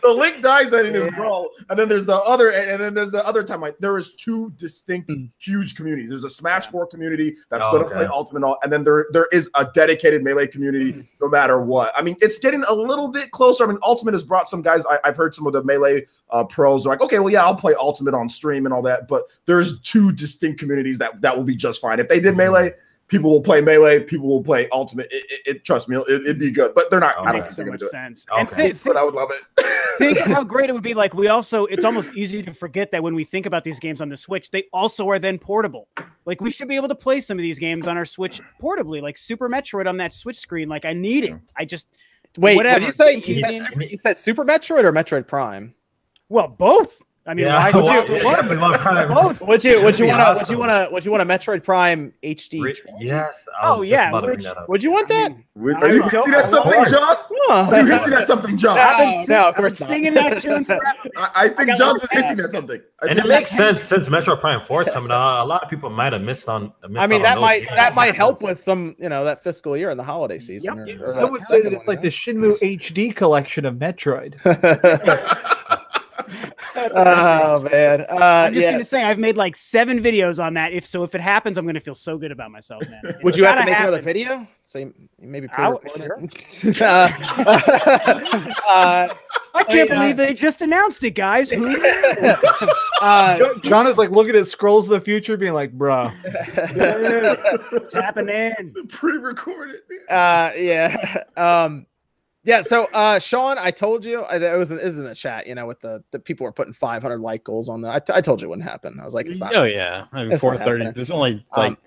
the 0.02 0.14
Link 0.16 0.42
dies 0.42 0.72
ending 0.72 0.94
his 0.94 1.04
Yeah. 1.10 1.16
Brawl, 1.16 1.50
and 1.68 1.78
then 1.78 1.88
there's 1.88 2.06
the 2.06 2.16
other, 2.16 2.50
and 2.50 2.70
and 2.70 2.80
then 2.80 2.94
there's 2.94 3.10
the 3.10 3.26
other 3.26 3.42
timeline. 3.42 3.74
There 3.80 3.96
is 3.96 4.12
two 4.14 4.50
distinct, 4.56 5.10
Hmm. 5.10 5.24
huge 5.38 5.74
communities. 5.76 6.08
There's 6.10 6.24
a 6.24 6.30
Smash 6.30 6.68
Four 6.68 6.86
community 6.86 7.36
that's 7.50 7.66
Oh, 7.66 7.72
going 7.72 7.82
to 7.84 7.88
okay. 7.88 7.96
play 7.98 8.06
Ultimate, 8.06 8.44
all, 8.44 8.58
and 8.62 8.72
then 8.72 8.84
there 8.84 9.06
there 9.12 9.26
is 9.32 9.50
a 9.54 9.66
dedicated 9.74 10.22
Melee 10.22 10.46
community, 10.46 10.92
Hmm. 10.92 11.00
no 11.20 11.28
matter 11.28 11.60
what. 11.60 11.92
I 11.96 12.02
mean, 12.02 12.16
it's 12.20 12.38
getting 12.38 12.62
a 12.68 12.74
little 12.74 13.08
bit 13.08 13.30
closer. 13.30 13.64
I 13.64 13.66
mean, 13.68 13.78
Ultimate 13.82 14.14
has 14.14 14.24
brought 14.24 14.48
some 14.48 14.62
guys. 14.62 14.84
I, 14.86 14.98
I've 15.04 15.16
heard 15.16 15.34
some 15.34 15.46
of 15.46 15.52
the 15.52 15.62
Melee 15.64 16.06
uh, 16.30 16.44
pros 16.44 16.86
are 16.86 16.90
like, 16.90 17.00
okay, 17.00 17.18
well, 17.18 17.30
yeah, 17.32 17.44
I'll 17.44 17.56
play 17.56 17.74
Ultimate 17.78 18.14
on 18.14 18.28
stream 18.28 18.64
and 18.66 18.72
all 18.72 18.82
that, 18.82 19.08
but 19.08 19.24
there's 19.46 19.80
two 19.80 20.12
distinct 20.12 20.58
communities 20.60 20.98
that 20.98 21.20
that 21.22 21.36
will 21.36 21.44
be 21.44 21.56
just 21.56 21.80
fine. 21.80 21.98
If 22.00 22.08
they 22.08 22.20
did 22.20 22.36
Melee, 22.36 22.74
people 23.10 23.30
will 23.30 23.42
play 23.42 23.60
Melee, 23.60 24.02
people 24.04 24.26
will 24.28 24.42
play 24.42 24.68
Ultimate. 24.72 25.08
It, 25.10 25.24
it, 25.30 25.40
it- 25.56 25.64
trust 25.64 25.88
me, 25.88 25.96
it, 25.96 26.08
it'd 26.22 26.38
be 26.38 26.50
good, 26.50 26.74
but 26.74 26.88
they're 26.90 27.00
not. 27.00 27.16
Oh, 27.18 27.24
I 27.24 27.32
don't 27.32 27.42
think 27.42 27.44
Makes 27.44 27.56
they're 27.56 27.64
so 27.64 27.64
going 27.64 27.72
much 27.72 27.80
to 27.80 27.84
do 27.84 27.88
it. 27.88 27.90
sense. 27.90 28.26
Okay. 28.32 28.70
And 28.70 28.78
thi- 28.78 28.88
But 28.88 28.96
I 28.96 29.04
would 29.04 29.14
love 29.14 29.30
it. 29.30 29.66
think 29.98 30.18
how 30.18 30.42
great 30.42 30.70
it 30.70 30.72
would 30.72 30.82
be. 30.82 30.94
Like 30.94 31.12
we 31.12 31.28
also, 31.28 31.66
it's 31.66 31.84
almost 31.84 32.14
easy 32.14 32.42
to 32.42 32.54
forget 32.54 32.90
that 32.92 33.02
when 33.02 33.14
we 33.14 33.24
think 33.24 33.44
about 33.44 33.64
these 33.64 33.78
games 33.78 34.00
on 34.00 34.08
the 34.08 34.16
Switch, 34.16 34.50
they 34.50 34.64
also 34.72 35.06
are 35.10 35.18
then 35.18 35.38
portable. 35.38 35.88
Like 36.24 36.40
we 36.40 36.50
should 36.50 36.68
be 36.68 36.76
able 36.76 36.88
to 36.88 36.94
play 36.94 37.20
some 37.20 37.38
of 37.38 37.42
these 37.42 37.58
games 37.58 37.86
on 37.86 37.96
our 37.98 38.04
Switch 38.06 38.40
portably, 38.62 39.02
like 39.02 39.16
Super 39.18 39.48
Metroid 39.48 39.86
on 39.86 39.96
that 39.98 40.14
Switch 40.14 40.38
screen. 40.38 40.68
Like 40.68 40.84
I 40.86 40.92
need 40.94 41.24
it. 41.24 41.34
I 41.56 41.64
just 41.66 41.88
Wait, 42.38 42.54
what 42.54 42.64
Whatever. 42.64 42.80
did 42.80 42.86
you 42.86 42.92
say? 42.92 43.14
You 43.14 43.22
Easy. 43.24 43.40
said, 43.42 43.54
Super, 43.56 43.82
you 43.84 43.98
said 43.98 44.16
Super 44.16 44.44
Metroid 44.44 44.84
or 44.84 44.92
Metroid 44.92 45.26
Prime? 45.26 45.74
well 46.28 46.46
both. 46.48 47.02
I 47.30 47.34
mean, 47.34 47.46
yeah, 47.46 47.58
why 47.58 47.70
would 47.80 47.84
you- 48.08 48.16
yeah, 48.16 48.22
definitely 48.34 48.56
want 48.58 48.80
Prime. 48.80 49.06
Both. 49.08 49.40
Would 49.42 49.62
you? 49.62 49.80
Would 49.82 49.98
you 50.00 50.06
want 50.06 50.20
to? 50.20 50.34
Would 50.42 50.50
you 50.50 50.58
want 50.58 50.70
to? 50.88 50.92
Would 50.92 51.04
you 51.04 51.10
want 51.12 51.22
a 51.22 51.26
Metroid 51.26 51.62
Prime 51.62 52.12
HD? 52.24 52.60
Re- 52.60 52.74
Yes. 52.98 53.48
Oh, 53.62 53.82
yeah, 53.82 54.08
about 54.08 54.24
which- 54.26 54.42
that. 54.44 54.68
Would 54.68 54.82
you 54.82 54.90
want 54.90 55.08
I 55.12 55.14
that? 55.14 55.32
mean, 55.54 55.76
Are 55.76 55.88
you 55.92 56.00
don't- 56.00 56.10
hinting 56.10 56.34
at 56.34 56.48
something, 56.48 56.72
course. 56.72 56.90
John? 56.90 57.16
Oh. 57.52 57.68
Are 57.72 57.80
you 57.80 57.86
No, 57.86 57.96
hinting 57.98 58.12
at 58.14 58.26
something, 58.26 58.56
John? 58.58 58.78
I've 58.78 59.28
No, 59.28 59.34
no, 59.42 59.48
of 59.48 59.54
course 59.56 59.80
not. 59.80 59.88
singing 59.88 60.14
that 60.14 60.40
tune. 60.40 60.64
I, 61.16 61.30
I 61.34 61.48
think 61.48 61.68
got 61.68 61.78
John's 61.78 62.00
one 62.00 62.08
been 62.12 62.22
hinting 62.24 62.44
at 62.44 62.50
something. 62.50 62.80
I 63.02 63.06
And 63.08 63.18
it 63.18 63.26
makes 63.26 63.50
sense 63.50 63.80
since 63.80 64.08
Metroid 64.08 64.40
Prime 64.40 64.60
4 64.60 64.82
is 64.82 64.88
coming 64.90 65.10
out. 65.10 65.42
A 65.42 65.44
lot 65.46 65.62
of 65.64 65.70
people 65.70 65.90
might 65.90 66.12
have 66.12 66.22
missed 66.22 66.48
on. 66.48 66.72
Missed 66.88 67.02
I 67.02 67.06
mean, 67.08 67.16
on 67.16 67.22
that 67.22 67.40
might 67.40 67.58
games. 67.66 67.70
that 67.76 67.94
might 67.94 68.14
help 68.14 68.42
with 68.42 68.62
some, 68.62 68.94
you 68.98 69.08
know, 69.08 69.24
that 69.24 69.42
fiscal 69.42 69.76
year 69.76 69.90
in 69.90 69.96
the 69.96 70.04
holiday 70.04 70.38
season. 70.38 70.86
Yep. 70.86 71.00
or- 71.00 71.04
or 71.04 71.08
Some 71.08 71.30
would 71.32 71.42
say 71.42 71.60
that 71.62 71.72
it's 71.72 71.88
like 71.88 72.02
the 72.02 72.08
Shenmue 72.08 72.52
HD 72.62 73.14
collection 73.16 73.64
of 73.64 73.74
Metroid. 73.76 74.34
Yeah. 76.76 76.88
oh 77.44 77.62
man, 77.62 78.02
uh, 78.02 78.14
I'm 78.14 78.54
just 78.54 78.64
yeah. 78.64 78.72
gonna 78.72 78.84
say 78.84 79.02
I've 79.02 79.18
made 79.18 79.36
like 79.36 79.56
seven 79.56 80.00
videos 80.02 80.42
on 80.42 80.54
that. 80.54 80.72
If 80.72 80.86
so, 80.86 81.02
if 81.04 81.14
it 81.14 81.20
happens, 81.20 81.58
I'm 81.58 81.66
gonna 81.66 81.80
feel 81.80 81.94
so 81.94 82.18
good 82.18 82.32
about 82.32 82.50
myself, 82.50 82.82
man. 82.88 83.02
Would 83.22 83.36
you 83.36 83.44
have 83.44 83.54
to 83.56 83.60
gotta 83.60 83.70
make 83.70 83.80
another 83.80 84.00
video? 84.00 84.46
So 84.64 84.78
you, 84.78 84.94
you 85.20 85.28
maybe 85.28 85.48
I 85.56 85.68
would- 85.68 85.82
pre-record 85.82 86.32
it? 86.34 86.82
uh, 86.82 87.10
uh, 88.68 89.14
I 89.54 89.64
can't 89.64 89.90
I, 89.90 89.94
uh, 89.96 90.00
believe 90.00 90.16
they 90.16 90.32
just 90.32 90.62
announced 90.62 91.02
it, 91.02 91.10
guys. 91.10 91.50
Who? 91.50 91.76
uh, 93.00 93.54
John 93.62 93.88
is 93.88 93.98
like 93.98 94.10
looking 94.10 94.36
at 94.36 94.46
scrolls 94.46 94.84
of 94.86 94.90
the 94.90 95.00
future, 95.00 95.36
being 95.36 95.54
like, 95.54 95.76
"Bruh, 95.76 96.14
It's 97.72 97.92
happening. 97.92 98.54
pre-recorded. 98.88 99.80
uh, 100.08 100.52
yeah. 100.56 101.24
Um, 101.36 101.86
yeah. 102.42 102.62
So, 102.62 102.88
uh, 102.92 103.18
Sean, 103.18 103.58
I 103.58 103.70
told 103.70 104.04
you 104.04 104.22
I, 104.22 104.36
it 104.36 104.56
was 104.56 104.70
in, 104.70 104.78
it 104.78 104.84
was 104.84 104.98
in 104.98 105.04
the 105.04 105.14
chat. 105.14 105.46
You 105.46 105.54
know, 105.54 105.66
with 105.66 105.80
the 105.80 106.02
the 106.10 106.18
people 106.18 106.44
were 106.44 106.52
putting 106.52 106.72
500 106.72 107.18
like 107.20 107.44
goals 107.44 107.68
on 107.68 107.80
the. 107.80 107.90
I, 107.90 107.98
t- 107.98 108.12
I 108.14 108.20
told 108.20 108.40
you 108.40 108.48
it 108.48 108.50
wouldn't 108.50 108.68
happen. 108.68 108.98
I 109.00 109.04
was 109.04 109.14
like, 109.14 109.26
it's 109.26 109.40
not. 109.40 109.54
Oh 109.54 109.64
yeah, 109.64 110.06
I 110.12 110.24
mean, 110.24 110.32
It's 110.32 110.40
four 110.40 110.56
thirty. 110.56 110.90
There's 110.90 111.10
only 111.10 111.44
Um, 111.52 111.62
like 111.62 111.78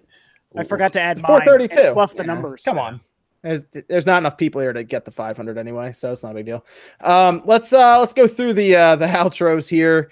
I 0.56 0.64
forgot 0.64 0.94
to 0.94 1.02
add 1.02 1.20
432. 1.20 1.94
Fluff 1.94 2.12
the 2.12 2.18
you 2.18 2.28
know, 2.28 2.34
numbers. 2.36 2.64
Come 2.64 2.78
on. 2.78 3.02
There's 3.42 3.66
there's 3.90 4.06
not 4.06 4.20
enough 4.20 4.38
people 4.38 4.62
here 4.62 4.72
to 4.72 4.84
get 4.84 5.04
the 5.04 5.12
500 5.12 5.58
anyway, 5.58 5.92
so 5.92 6.12
it's 6.14 6.24
not 6.24 6.32
a 6.32 6.36
big 6.36 6.46
deal. 6.46 6.66
Um, 7.02 7.42
let's 7.46 7.74
uh 7.74 8.00
let's 8.00 8.14
go 8.14 8.28
through 8.28 8.54
the 8.54 8.76
uh 8.76 8.96
the 8.96 9.06
outros 9.08 9.70
here. 9.70 10.12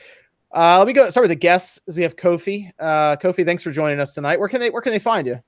Uh, 0.54 0.78
let 0.80 0.88
me 0.88 0.92
go 0.92 1.10
start 1.10 1.24
with 1.24 1.32
the 1.32 1.36
guests. 1.36 1.80
As 1.88 1.96
we 1.96 2.04
have 2.04 2.18
Kofi. 2.18 2.70
Uh, 2.78 3.16
Kofi, 3.16 3.46
thanks 3.46 3.64
for 3.64 3.72
joining 3.72 4.02
us 4.02 4.14
tonight. 4.14 4.38
Where 4.38 4.50
can 4.50 4.60
they 4.60 4.70
where 4.70 4.82
can 4.82 4.92
they 4.92 5.00
find 5.00 5.26
you? 5.26 5.40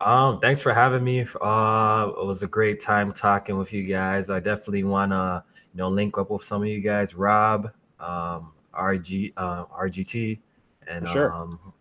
Um, 0.00 0.38
thanks 0.38 0.60
for 0.62 0.72
having 0.72 1.02
me. 1.02 1.22
Uh, 1.40 2.10
it 2.16 2.24
was 2.24 2.42
a 2.42 2.46
great 2.46 2.80
time 2.80 3.12
talking 3.12 3.58
with 3.58 3.72
you 3.72 3.82
guys. 3.82 4.30
I 4.30 4.38
definitely 4.38 4.84
want 4.84 5.10
to, 5.12 5.42
you 5.72 5.78
know, 5.78 5.88
link 5.88 6.18
up 6.18 6.30
with 6.30 6.44
some 6.44 6.62
of 6.62 6.68
you 6.68 6.80
guys, 6.80 7.14
Rob, 7.14 7.72
um, 7.98 8.52
RG, 8.72 9.32
uh, 9.36 9.64
RGT, 9.66 10.38
and 10.86 11.06
Sure. 11.08 11.32
um, 11.32 11.72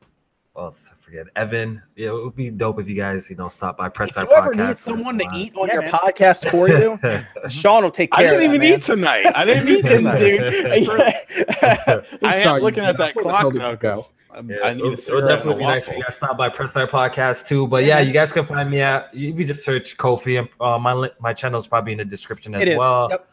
what 0.58 0.64
else? 0.64 0.90
I 0.92 0.96
forget 1.04 1.28
Evan. 1.36 1.82
Yeah, 1.96 2.08
it 2.10 2.24
would 2.24 2.36
be 2.36 2.50
dope 2.50 2.80
if 2.80 2.90
you 2.90 2.96
guys, 2.96 3.30
you 3.30 3.36
know, 3.36 3.48
stop 3.48 3.78
by 3.78 3.90
press 3.90 4.10
If 4.10 4.16
that 4.16 4.30
you 4.30 4.36
ever 4.36 4.54
need 4.56 4.76
someone 4.78 5.18
to 5.20 5.24
That's 5.26 5.38
eat 5.38 5.56
on 5.56 5.68
Yeah, 5.68 5.74
your 5.76 5.82
man. 5.84 5.92
podcast 5.92 6.50
for 6.50 6.68
you, 6.68 7.00
Sean 7.50 7.84
will 7.84 7.92
take 7.92 8.12
care. 8.12 8.28
I 8.28 8.30
didn't 8.32 8.44
even 8.56 8.62
that, 8.62 8.68
man. 8.70 8.78
eat 8.78 8.82
tonight. 8.82 9.32
I 9.36 9.46
didn't 9.46 9.68
eat 9.68 9.86
tonight. 9.86 10.18
dude. 10.18 10.90
I 12.24 12.36
am 12.38 12.58
you. 12.58 12.62
looking 12.64 12.84
at 12.84 12.98
that 12.98 13.16
clock 13.16 13.54
you 13.54 13.60
now. 13.60 13.76
to 13.76 13.88
I'm- 14.32 14.50
Yeah, 14.50 14.58
I 14.64 14.72
it 14.72 14.76
need 14.78 14.84
a 14.86 14.90
would- 14.90 15.00
it 15.00 15.14
would 15.14 15.28
definitely 15.28 15.56
be 15.64 15.64
nice 15.66 15.88
if 15.88 15.94
you 15.94 15.98
waffle. 16.00 16.02
guys 16.10 16.16
stop 16.16 16.38
by 16.38 16.50
Press 16.50 16.72
Start 16.72 16.90
Podcast 16.92 17.48
too. 17.48 17.68
But 17.68 17.84
yeah, 17.86 18.00
you 18.00 18.12
guys 18.12 18.34
can 18.34 18.44
find 18.44 18.70
me 18.70 18.82
at 18.82 19.10
if 19.14 19.40
you 19.40 19.46
just 19.46 19.64
search 19.64 19.96
Kofi 19.98 20.40
and 20.40 20.50
uh, 20.60 20.78
my 20.80 20.94
li- 20.94 21.12
my 21.20 21.34
channel 21.34 21.60
is 21.60 21.68
probably 21.68 21.92
in 21.94 21.98
the 22.00 22.06
description 22.06 22.54
as 22.56 22.62
It 22.64 22.68
is. 22.70 22.78
well. 22.78 23.08
Yep. 23.12 23.30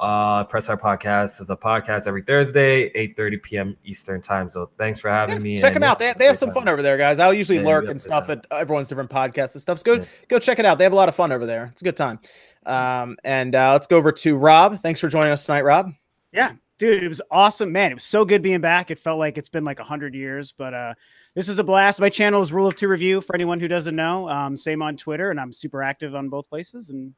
Uh, 0.00 0.44
Press 0.44 0.68
Our 0.68 0.76
Podcast 0.76 1.40
is 1.40 1.50
a 1.50 1.56
podcast 1.56 2.06
every 2.06 2.22
Thursday, 2.22 2.88
8:30 2.90 3.42
p.m. 3.42 3.76
Eastern 3.84 4.20
time. 4.20 4.48
So 4.48 4.70
thanks 4.78 5.00
for 5.00 5.10
having 5.10 5.42
me. 5.42 5.58
Check 5.58 5.74
and 5.74 5.82
them 5.82 5.90
out. 5.90 5.98
They, 5.98 6.04
they 6.06 6.26
have 6.26 6.32
great 6.32 6.36
some 6.36 6.50
time. 6.50 6.54
fun 6.64 6.68
over 6.68 6.82
there, 6.82 6.96
guys. 6.96 7.18
I'll 7.18 7.34
usually 7.34 7.58
Yeah, 7.58 7.64
lurk 7.66 7.88
and 7.88 8.00
stuff 8.00 8.28
good 8.28 8.46
at 8.50 8.60
everyone's 8.60 8.88
different 8.88 9.10
podcasts 9.10 9.54
and 9.54 9.60
stuff. 9.60 9.80
So 9.80 9.84
go 9.84 9.94
Yeah. 9.94 10.04
go 10.28 10.38
check 10.38 10.58
it 10.60 10.64
out. 10.64 10.78
They 10.78 10.84
have 10.84 10.92
a 10.92 10.96
lot 10.96 11.08
of 11.08 11.16
fun 11.16 11.32
over 11.32 11.46
there. 11.46 11.68
It's 11.72 11.82
a 11.82 11.84
good 11.84 11.96
time. 11.96 12.20
Um, 12.64 13.16
and 13.24 13.54
uh, 13.54 13.72
let's 13.72 13.86
go 13.88 13.96
over 13.96 14.12
to 14.12 14.36
Rob. 14.36 14.78
Thanks 14.80 15.00
for 15.00 15.08
joining 15.08 15.32
us 15.32 15.46
tonight, 15.46 15.64
Rob. 15.64 15.90
Yeah, 16.32 16.52
dude 16.78 17.02
it 17.02 17.08
was 17.08 17.20
awesome 17.32 17.72
man 17.72 17.90
it 17.90 17.94
was 17.94 18.04
so 18.04 18.24
good 18.24 18.40
being 18.40 18.60
back 18.60 18.90
it 18.92 18.98
felt 19.00 19.18
like 19.18 19.36
it's 19.36 19.48
been 19.48 19.64
like 19.64 19.80
a 19.80 19.82
100 19.82 20.14
years 20.14 20.52
but 20.52 20.72
uh 20.74 20.94
this 21.34 21.48
is 21.48 21.58
a 21.58 21.64
blast 21.64 21.98
my 22.00 22.08
channel 22.08 22.40
is 22.40 22.52
rule 22.52 22.68
of 22.68 22.74
two 22.76 22.86
review 22.86 23.20
for 23.20 23.34
anyone 23.34 23.58
who 23.58 23.66
doesn't 23.66 23.96
know 23.96 24.28
um 24.28 24.56
same 24.56 24.80
on 24.80 24.96
twitter 24.96 25.30
and 25.32 25.40
i'm 25.40 25.52
super 25.52 25.82
active 25.82 26.14
on 26.14 26.28
both 26.28 26.48
places 26.48 26.90
and 26.90 27.12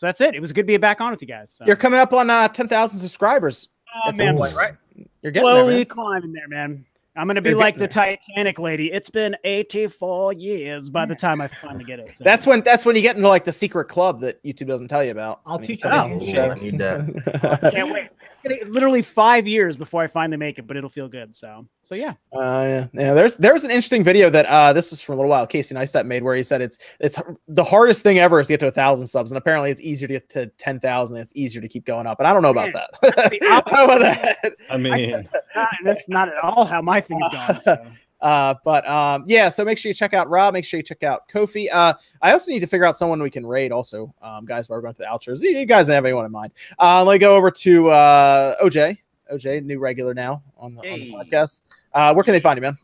so 0.00 0.06
that's 0.06 0.22
it 0.22 0.34
it 0.34 0.40
was 0.40 0.50
good 0.50 0.62
to 0.62 0.66
be 0.66 0.78
back 0.78 1.02
on 1.02 1.10
with 1.10 1.20
you 1.20 1.28
guys 1.28 1.50
so. 1.50 1.66
You're 1.66 1.76
coming 1.76 2.00
up 2.00 2.14
on 2.14 2.30
uh, 2.30 2.48
10,000 2.48 2.98
subscribers. 2.98 3.68
oh, 4.06 4.12
man, 4.16 4.34
right 4.36 4.72
You're 5.20 5.30
getting 5.30 5.46
there, 5.46 5.56
slowly 5.56 5.74
man. 5.74 5.84
climbing 5.84 6.32
there 6.32 6.48
man 6.48 6.86
I'm 7.20 7.26
gonna 7.26 7.42
be 7.42 7.50
You're 7.50 7.58
like 7.58 7.74
getting 7.74 7.88
the 7.88 7.92
Titanic 7.92 8.58
lady. 8.58 8.90
It's 8.90 9.10
been 9.10 9.36
84 9.44 10.32
years 10.32 10.88
by 10.88 11.04
the 11.04 11.14
time 11.14 11.42
I 11.42 11.48
finally 11.48 11.84
get 11.84 11.98
it. 12.00 12.16
So- 12.16 12.24
That's 12.24 12.46
when 12.46 12.62
that's 12.62 12.86
when 12.86 12.96
you 12.96 13.02
get 13.02 13.16
into 13.16 13.28
like 13.28 13.44
the 13.44 13.52
secret 13.52 13.88
club 13.88 14.20
that 14.20 14.42
YouTube 14.42 14.68
doesn't 14.68 14.88
tell 14.88 15.04
you 15.04 15.10
about. 15.10 15.42
I'll 15.44 15.56
I 15.56 15.58
mean, 15.58 15.66
teach 15.66 15.84
you 15.84 15.90
it 15.90 15.94
out. 15.94 16.10
the 16.10 16.38
Ooh, 16.38 16.40
I 16.50 16.54
need 16.54 16.78
that. 16.78 17.70
can't 17.74 17.92
wait. 17.92 18.08
Literally 18.68 19.02
five 19.02 19.46
years 19.46 19.76
before 19.76 20.02
I 20.02 20.06
finally 20.06 20.38
make 20.38 20.58
it, 20.58 20.66
but 20.66 20.74
it'll 20.74 20.88
feel 20.88 21.08
good. 21.08 21.36
So, 21.36 21.66
so 21.82 21.94
yeah. 21.94 22.14
Uh, 22.32 22.64
yeah, 22.64 22.86
yeah. 22.94 23.12
There's 23.12 23.34
there's 23.34 23.64
an 23.64 23.70
interesting 23.70 24.02
video 24.02 24.30
that 24.30 24.46
uh 24.46 24.72
this 24.72 24.90
was 24.90 25.02
from 25.02 25.12
a 25.12 25.16
little 25.18 25.28
while 25.28 25.46
Casey 25.46 25.74
Neistat 25.74 26.06
made 26.06 26.22
where 26.22 26.34
he 26.34 26.42
said 26.42 26.62
it's 26.62 26.78
it's 27.00 27.18
the 27.48 27.62
hardest 27.64 28.02
thing 28.02 28.18
ever 28.18 28.40
is 28.40 28.46
to 28.46 28.54
get 28.54 28.60
to 28.60 28.68
a 28.68 28.70
thousand 28.70 29.08
subs, 29.08 29.30
and 29.30 29.36
apparently 29.36 29.70
it's 29.70 29.82
easier 29.82 30.08
to 30.08 30.14
get 30.14 30.30
to 30.30 30.46
ten 30.56 30.80
thousand. 30.80 31.18
It's 31.18 31.36
easier 31.36 31.60
to 31.60 31.68
keep 31.68 31.84
going 31.84 32.06
up, 32.06 32.16
but 32.16 32.26
I 32.26 32.32
don't 32.32 32.40
know 32.40 32.48
about 32.48 32.72
that. 32.72 32.90
the 33.02 33.40
I 33.46 33.60
don't 33.60 33.72
know 33.72 33.84
about 33.84 33.98
that. 34.00 34.52
I 34.70 34.76
mean, 34.78 35.10
Not- 35.54 35.68
that's 35.84 36.08
not 36.08 36.28
at 36.28 36.38
all 36.42 36.64
how 36.64 36.80
my 36.80 37.02
thing's 37.10 37.28
gone. 37.32 37.60
So. 37.62 37.86
Uh, 38.20 38.54
but 38.64 38.86
um, 38.86 39.24
yeah, 39.26 39.48
so 39.48 39.64
make 39.64 39.78
sure 39.78 39.88
you 39.88 39.94
check 39.94 40.12
out 40.12 40.28
Rob. 40.28 40.52
Make 40.52 40.64
sure 40.64 40.78
you 40.78 40.84
check 40.84 41.02
out 41.02 41.26
Kofi. 41.28 41.68
Uh, 41.72 41.94
I 42.20 42.32
also 42.32 42.52
need 42.52 42.60
to 42.60 42.66
figure 42.66 42.84
out 42.84 42.96
someone 42.96 43.22
we 43.22 43.30
can 43.30 43.46
raid. 43.46 43.72
Also, 43.72 44.14
um, 44.20 44.44
guys, 44.44 44.68
while 44.68 44.76
we're 44.76 44.82
going 44.82 44.92
through 44.92 45.06
the 45.06 45.10
outros, 45.10 45.40
you 45.40 45.50
you 45.50 45.64
guys 45.64 45.88
have 45.88 46.04
anyone 46.04 46.26
in 46.26 46.32
mind? 46.32 46.52
Uh, 46.78 47.02
let 47.02 47.14
me 47.14 47.18
go 47.18 47.34
over 47.34 47.50
to 47.50 47.88
uh, 47.88 48.62
OJ. 48.62 48.98
OJ, 49.32 49.64
new 49.64 49.78
regular 49.78 50.12
now 50.12 50.42
on 50.58 50.74
the, 50.74 50.80
on 50.80 50.98
the 50.98 51.12
podcast. 51.12 51.62
Uh, 51.94 52.12
where 52.12 52.24
can 52.24 52.32
they 52.32 52.40
find 52.40 52.58
you, 52.58 52.62
man? 52.62 52.76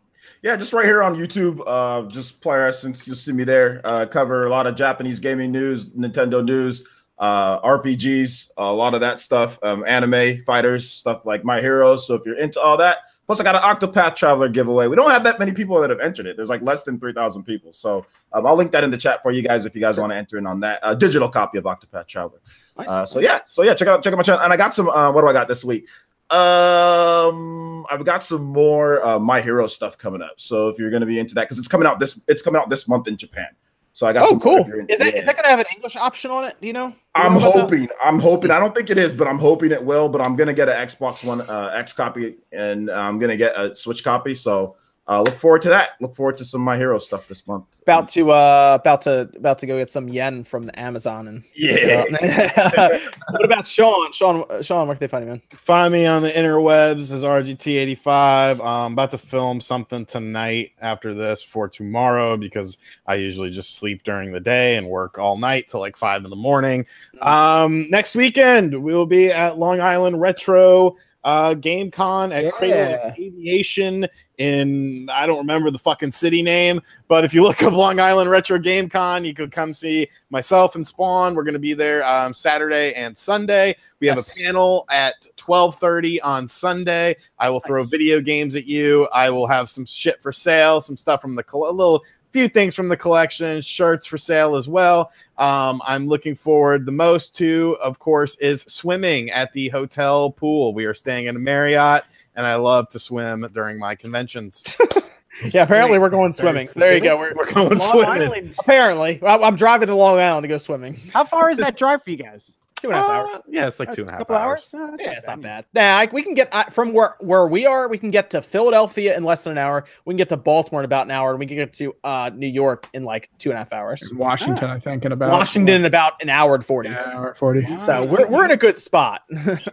Yeah, 0.43 0.57
just 0.57 0.73
right 0.73 0.85
here 0.85 1.03
on 1.03 1.17
YouTube. 1.17 1.61
Uh, 1.67 2.09
just 2.09 2.41
player 2.41 2.67
essence. 2.67 3.07
You'll 3.07 3.17
see 3.17 3.33
me 3.33 3.45
there. 3.45 3.81
Uh, 3.85 4.07
cover 4.07 4.47
a 4.47 4.51
lot 4.51 4.67
of 4.67 4.77
Japanese 4.77 5.19
gaming 5.19 5.51
news, 5.51 5.87
Nintendo 5.93 6.45
news, 6.45 6.87
uh, 7.19 7.61
RPGs, 7.61 8.51
a 8.57 8.73
lot 8.73 8.95
of 8.95 9.01
that 9.01 9.21
stuff, 9.21 9.59
um, 9.63 9.85
anime, 9.87 10.45
fighters, 10.45 10.91
stuff 10.91 11.27
like 11.27 11.45
My 11.45 11.61
Hero. 11.61 11.97
So 11.97 12.15
if 12.15 12.25
you're 12.25 12.39
into 12.39 12.61
all 12.61 12.77
that, 12.77 12.99
plus 13.27 13.41
I 13.41 13.45
got 13.45 13.55
an 13.55 13.63
Octopath 13.63 14.17
Traveler 14.17 14.49
giveaway. 14.49 14.87
We 14.87 14.97
don't 14.97 15.11
have 15.11 15.25
that 15.25 15.39
many 15.39 15.53
people 15.53 15.81
that 15.81 15.91
have 15.91 16.01
entered 16.01 16.27
it. 16.27 16.37
There's 16.37 16.49
like 16.49 16.63
less 16.63 16.83
than 16.83 16.99
three 16.99 17.13
thousand 17.13 17.45
people. 17.45 17.73
So 17.73 18.07
um, 18.33 18.47
I'll 18.47 18.57
link 18.57 18.73
that 18.73 18.85
in 18.85 18.91
the 18.91 18.99
chat 18.99 19.23
for 19.23 19.33
you 19.33 19.43
guys 19.43 19.67
if 19.67 19.75
you 19.75 19.81
guys 19.81 19.99
want 19.99 20.13
to 20.13 20.17
enter 20.17 20.39
in 20.39 20.47
on 20.47 20.61
that. 20.61 20.81
A 20.83 20.95
digital 20.95 21.29
copy 21.29 21.59
of 21.59 21.65
Octopath 21.65 22.07
Traveler. 22.07 22.41
Uh, 22.77 23.07
so 23.07 23.21
yeah, 23.21 23.41
so 23.49 23.63
yeah, 23.63 23.75
check 23.75 23.89
out 23.89 24.03
check 24.03 24.13
out 24.13 24.17
my 24.17 24.23
channel. 24.23 24.43
And 24.43 24.53
I 24.53 24.57
got 24.57 24.75
some. 24.75 24.89
Uh, 24.89 25.11
what 25.13 25.23
do 25.23 25.29
I 25.29 25.33
got 25.33 25.49
this 25.49 25.65
week? 25.65 25.89
Um, 26.31 27.87
I've 27.89 28.05
got 28.05 28.25
some 28.25 28.43
more 28.43 29.05
uh, 29.05 29.19
My 29.19 29.41
Hero 29.41 29.69
stuff 29.69 29.97
coming 29.97 30.23
up. 30.23 30.41
So 30.41 30.69
if 30.69 30.79
you're 30.79 30.91
going 30.91 31.03
to 31.03 31.07
be 31.07 31.21
into 31.21 31.35
that, 31.37 31.43
because 31.43 31.59
it's 31.59 31.69
coming 31.69 31.87
out 31.87 32.01
this 32.01 32.21
it's 32.27 32.43
coming 32.43 32.61
out 32.61 32.69
this 32.69 32.89
month 32.89 33.07
in 33.07 33.17
Japan. 33.17 33.49
So 33.97 34.07
I 34.07 34.13
got. 34.13 34.25
Oh, 34.25 34.29
some 34.33 34.41
cool. 34.41 34.59
if 34.59 34.67
you're 34.67 34.81
into- 34.81 34.93
Is 34.93 34.99
that 34.99 35.25
that 35.25 35.37
gonna 35.37 35.49
have 35.49 35.59
an 35.59 35.65
English 35.75 35.97
option 35.97 36.31
on 36.31 36.45
it? 36.45 36.55
Do 36.61 36.67
you 36.67 36.75
know? 36.75 36.89
Do 36.89 36.93
you 36.93 36.99
I'm 37.15 37.33
know 37.33 37.39
about 37.39 37.55
that? 37.55 37.61
hoping. 37.63 37.89
I'm 38.05 38.19
hoping. 38.21 38.51
I 38.51 38.61
don't 38.61 38.75
think 38.75 38.91
it 38.91 38.99
is, 38.99 39.15
but 39.15 39.27
I'm 39.27 39.39
hoping 39.39 39.73
it 39.73 39.83
will. 39.83 40.11
But 40.11 40.21
I'm 40.21 40.37
gonna 40.37 40.53
get 40.53 40.69
an 40.69 40.75
Xbox 40.87 41.25
One 41.27 41.41
uh, 41.41 41.71
X 41.75 41.95
copy, 41.95 42.35
and 42.53 42.91
I'm 42.91 43.19
gonna 43.19 43.39
get 43.39 43.59
a 43.59 43.75
Switch 43.75 44.05
copy. 44.05 44.35
So 44.35 44.77
uh, 45.09 45.23
look 45.23 45.35
forward 45.35 45.63
to 45.63 45.69
that. 45.69 45.91
Look 46.01 46.15
forward 46.17 46.37
to 46.39 46.45
some 46.45 46.61
My 46.61 46.77
Hero 46.77 46.99
stuff 46.99 47.29
this 47.29 47.47
month. 47.47 47.65
About 47.83 48.09
to 48.11 48.33
uh 48.33 48.77
about 48.81 49.03
to 49.03 49.31
about 49.37 49.59
to 49.61 49.67
go 49.67 49.79
get 49.79 49.89
some 49.91 50.09
yen 50.09 50.43
from 50.43 50.65
the 50.65 50.77
Amazon 50.79 51.29
and 51.29 51.45
Yeah. 51.55 52.03
what 53.31 53.45
about 53.45 53.67
Sean? 53.67 54.11
Sean 54.13 54.45
Sean, 54.63 54.89
where 54.89 54.97
can 54.97 55.01
they 55.01 55.09
find 55.09 55.25
you, 55.25 55.31
man? 55.31 55.43
find 55.51 55.93
me 55.93 56.05
on 56.07 56.23
the 56.23 56.31
interwebs 56.31 57.13
as 57.13 57.23
RGT85. 57.23 58.61
I'm 58.65 58.93
about 58.95 59.11
to 59.13 59.19
film 59.19 59.61
something 59.61 60.05
tonight 60.05 60.73
after 60.81 61.15
this 61.15 61.43
for 61.43 61.69
tomorrow 61.69 62.37
because 62.37 62.79
I 63.07 63.15
usually 63.17 63.51
just 63.51 63.77
sleep 63.77 64.03
during 64.03 64.33
the 64.33 64.41
day 64.41 64.77
and 64.77 64.89
work 64.89 65.19
all 65.19 65.37
night 65.37 65.69
till 65.69 65.81
like 65.81 65.97
five 65.97 66.25
in 66.25 66.31
the 66.31 66.37
morning. 66.37 66.87
Um, 67.21 67.89
next 67.91 68.15
weekend 68.17 68.83
we 68.83 68.95
will 68.95 69.07
be 69.07 69.31
at 69.31 69.59
Long 69.59 69.81
Island 69.81 70.21
Retro 70.21 70.97
uh, 71.25 71.55
Game 71.55 71.91
Con 71.91 72.33
at 72.33 72.53
Cradle 72.53 72.77
Yeah. 72.79 73.09
of 73.09 73.13
Aviation 73.19 74.07
in 74.39 75.09
I 75.13 75.27
don't 75.27 75.39
remember 75.39 75.71
the 75.71 75.79
fucking 75.79 76.13
city 76.13 76.43
name, 76.43 76.81
but 77.09 77.25
if 77.25 77.33
you 77.35 77.43
look 77.43 77.63
up 77.63 77.73
Long 77.73 77.99
Island 78.01 78.31
Retro 78.31 78.59
Game 78.59 78.89
Con, 78.89 79.25
you 79.25 79.35
could 79.35 79.51
come 79.51 79.73
see 79.75 80.09
myself 80.31 80.75
and 80.75 80.87
Spawn. 80.87 81.35
We're 81.35 81.45
going 81.45 81.55
to 81.55 81.59
be 81.59 81.75
there 81.75 82.05
um, 82.05 82.35
Saturday 82.35 82.93
and 82.95 83.17
Sunday. 83.17 83.77
We 84.01 84.07
have 84.09 84.17
Yes. 84.19 84.37
a 84.37 84.43
panel 84.45 84.87
at 84.91 85.15
12:30 85.37 86.21
on 86.23 86.49
Sunday. 86.49 87.17
I 87.39 87.51
will 87.51 87.61
throw 87.61 87.83
Nice. 87.83 87.91
video 87.91 88.21
games 88.21 88.57
at 88.57 88.67
you. 88.67 89.09
I 89.13 89.31
will 89.31 89.47
have 89.47 89.69
some 89.69 89.87
shit 89.87 90.21
for 90.21 90.33
sale, 90.33 90.81
some 90.81 90.97
stuff 90.97 91.21
from 91.23 91.35
the 91.35 91.45
little 91.55 92.03
few 92.33 92.49
things 92.49 92.75
from 92.75 92.89
the 92.89 92.97
collection, 92.99 93.63
shirts 93.63 94.05
for 94.07 94.19
sale 94.19 94.57
as 94.57 94.69
well. 94.69 95.11
Um, 95.39 95.81
I'm 95.87 96.07
looking 96.07 96.35
forward 96.35 96.85
the 96.85 96.93
most 96.93 97.35
to, 97.37 97.79
of 97.83 97.99
course, 97.99 98.37
is 98.37 98.61
swimming 98.63 99.31
at 99.31 99.55
the 99.55 99.69
hotel 99.71 100.31
pool. 100.33 100.75
We 100.75 100.85
are 100.85 100.93
staying 100.93 101.27
in 101.27 101.37
a 101.37 101.39
Marriott, 101.39 102.03
and 102.37 102.47
I 102.47 102.55
love 102.57 102.89
to 102.91 102.99
swim 102.99 103.47
during 103.53 103.79
my 103.79 103.95
conventions. 103.95 104.65
Yeah, 105.53 105.65
apparently 105.65 105.99
we're 105.99 106.09
going 106.09 106.33
swimming. 106.33 106.71
So 106.71 106.81
there 106.81 106.95
you 106.95 107.01
go. 107.01 107.19
We're, 107.19 107.35
We're 107.37 107.53
going 107.53 107.69
Long 107.69 107.79
swimming. 107.79 108.09
Island. 108.09 108.55
apparently 108.59 109.21
I'm 109.23 109.43
I'm 109.45 109.55
driving 109.57 109.89
to 109.89 109.95
Long 109.95 110.19
Island 110.19 110.45
to 110.45 110.49
go 110.49 110.57
swimming. 110.57 110.99
How 111.13 111.25
far 111.25 111.51
is 111.51 111.59
that 111.59 111.77
drive 111.77 112.03
for 112.03 112.09
you 112.09 112.17
guys? 112.17 112.57
Two 112.87 112.93
and 112.93 112.99
a 112.99 113.03
half 113.03 113.11
hours. 113.11 113.35
Uh, 113.35 113.41
yeah, 113.49 113.67
it's 113.67 113.81
like 113.81 113.93
two 113.93 114.01
and 114.03 114.11
a 114.11 114.13
half 114.13 114.19
couple 114.21 114.37
hours. 114.37 114.73
hours. 114.75 114.83
Uh, 114.83 114.91
that's 114.91 115.03
Yeah, 115.03 115.13
it's 115.13 115.27
not 115.27 115.41
bad. 115.41 115.67
bad. 115.73 115.83
Nah, 115.97 116.01
I- 116.03 116.09
we 116.13 116.23
can 116.23 116.35
get 116.35 116.49
uh, 116.53 116.65
from 116.65 116.93
where 116.93 117.17
where 117.21 117.47
we 117.47 117.67
are. 117.67 117.89
We 117.89 117.99
can 117.99 118.11
get 118.11 118.31
to 118.31 118.43
Philadelphia 118.43 119.17
in 119.17 119.25
less 119.25 119.45
than 119.45 119.53
an 119.53 119.59
hour. 119.59 119.85
We 120.05 120.13
can 120.13 120.19
get 120.19 120.29
to 120.31 120.37
Baltimore 120.37 120.81
in 120.81 120.85
about 120.85 121.07
an 121.07 121.11
hour, 121.11 121.31
and 121.31 121.39
we 121.39 121.47
can 121.47 121.57
get 121.57 121.73
to 121.75 121.95
uh, 122.05 122.31
New 122.35 122.47
York 122.49 122.89
in 122.95 123.05
like 123.05 123.31
two 123.39 123.51
and 123.51 123.57
a 123.57 123.59
half 123.59 123.73
hours. 123.73 124.09
Washington, 124.15 124.71
I 124.71 124.79
think, 124.79 125.05
in 125.05 125.13
about 125.13 125.31
Washington 125.33 125.75
in 125.77 125.85
about 125.85 126.15
an 126.23 126.31
hour 126.31 126.55
and 126.55 126.65
forty. 126.65 126.89
Yeah, 126.91 127.11
hour 127.15 127.35
40. 127.35 127.77
So 127.79 128.05
we're, 128.05 128.27
we're 128.27 128.45
in 128.45 128.51
a 128.53 128.57
good 128.57 128.77
spot. 128.77 129.23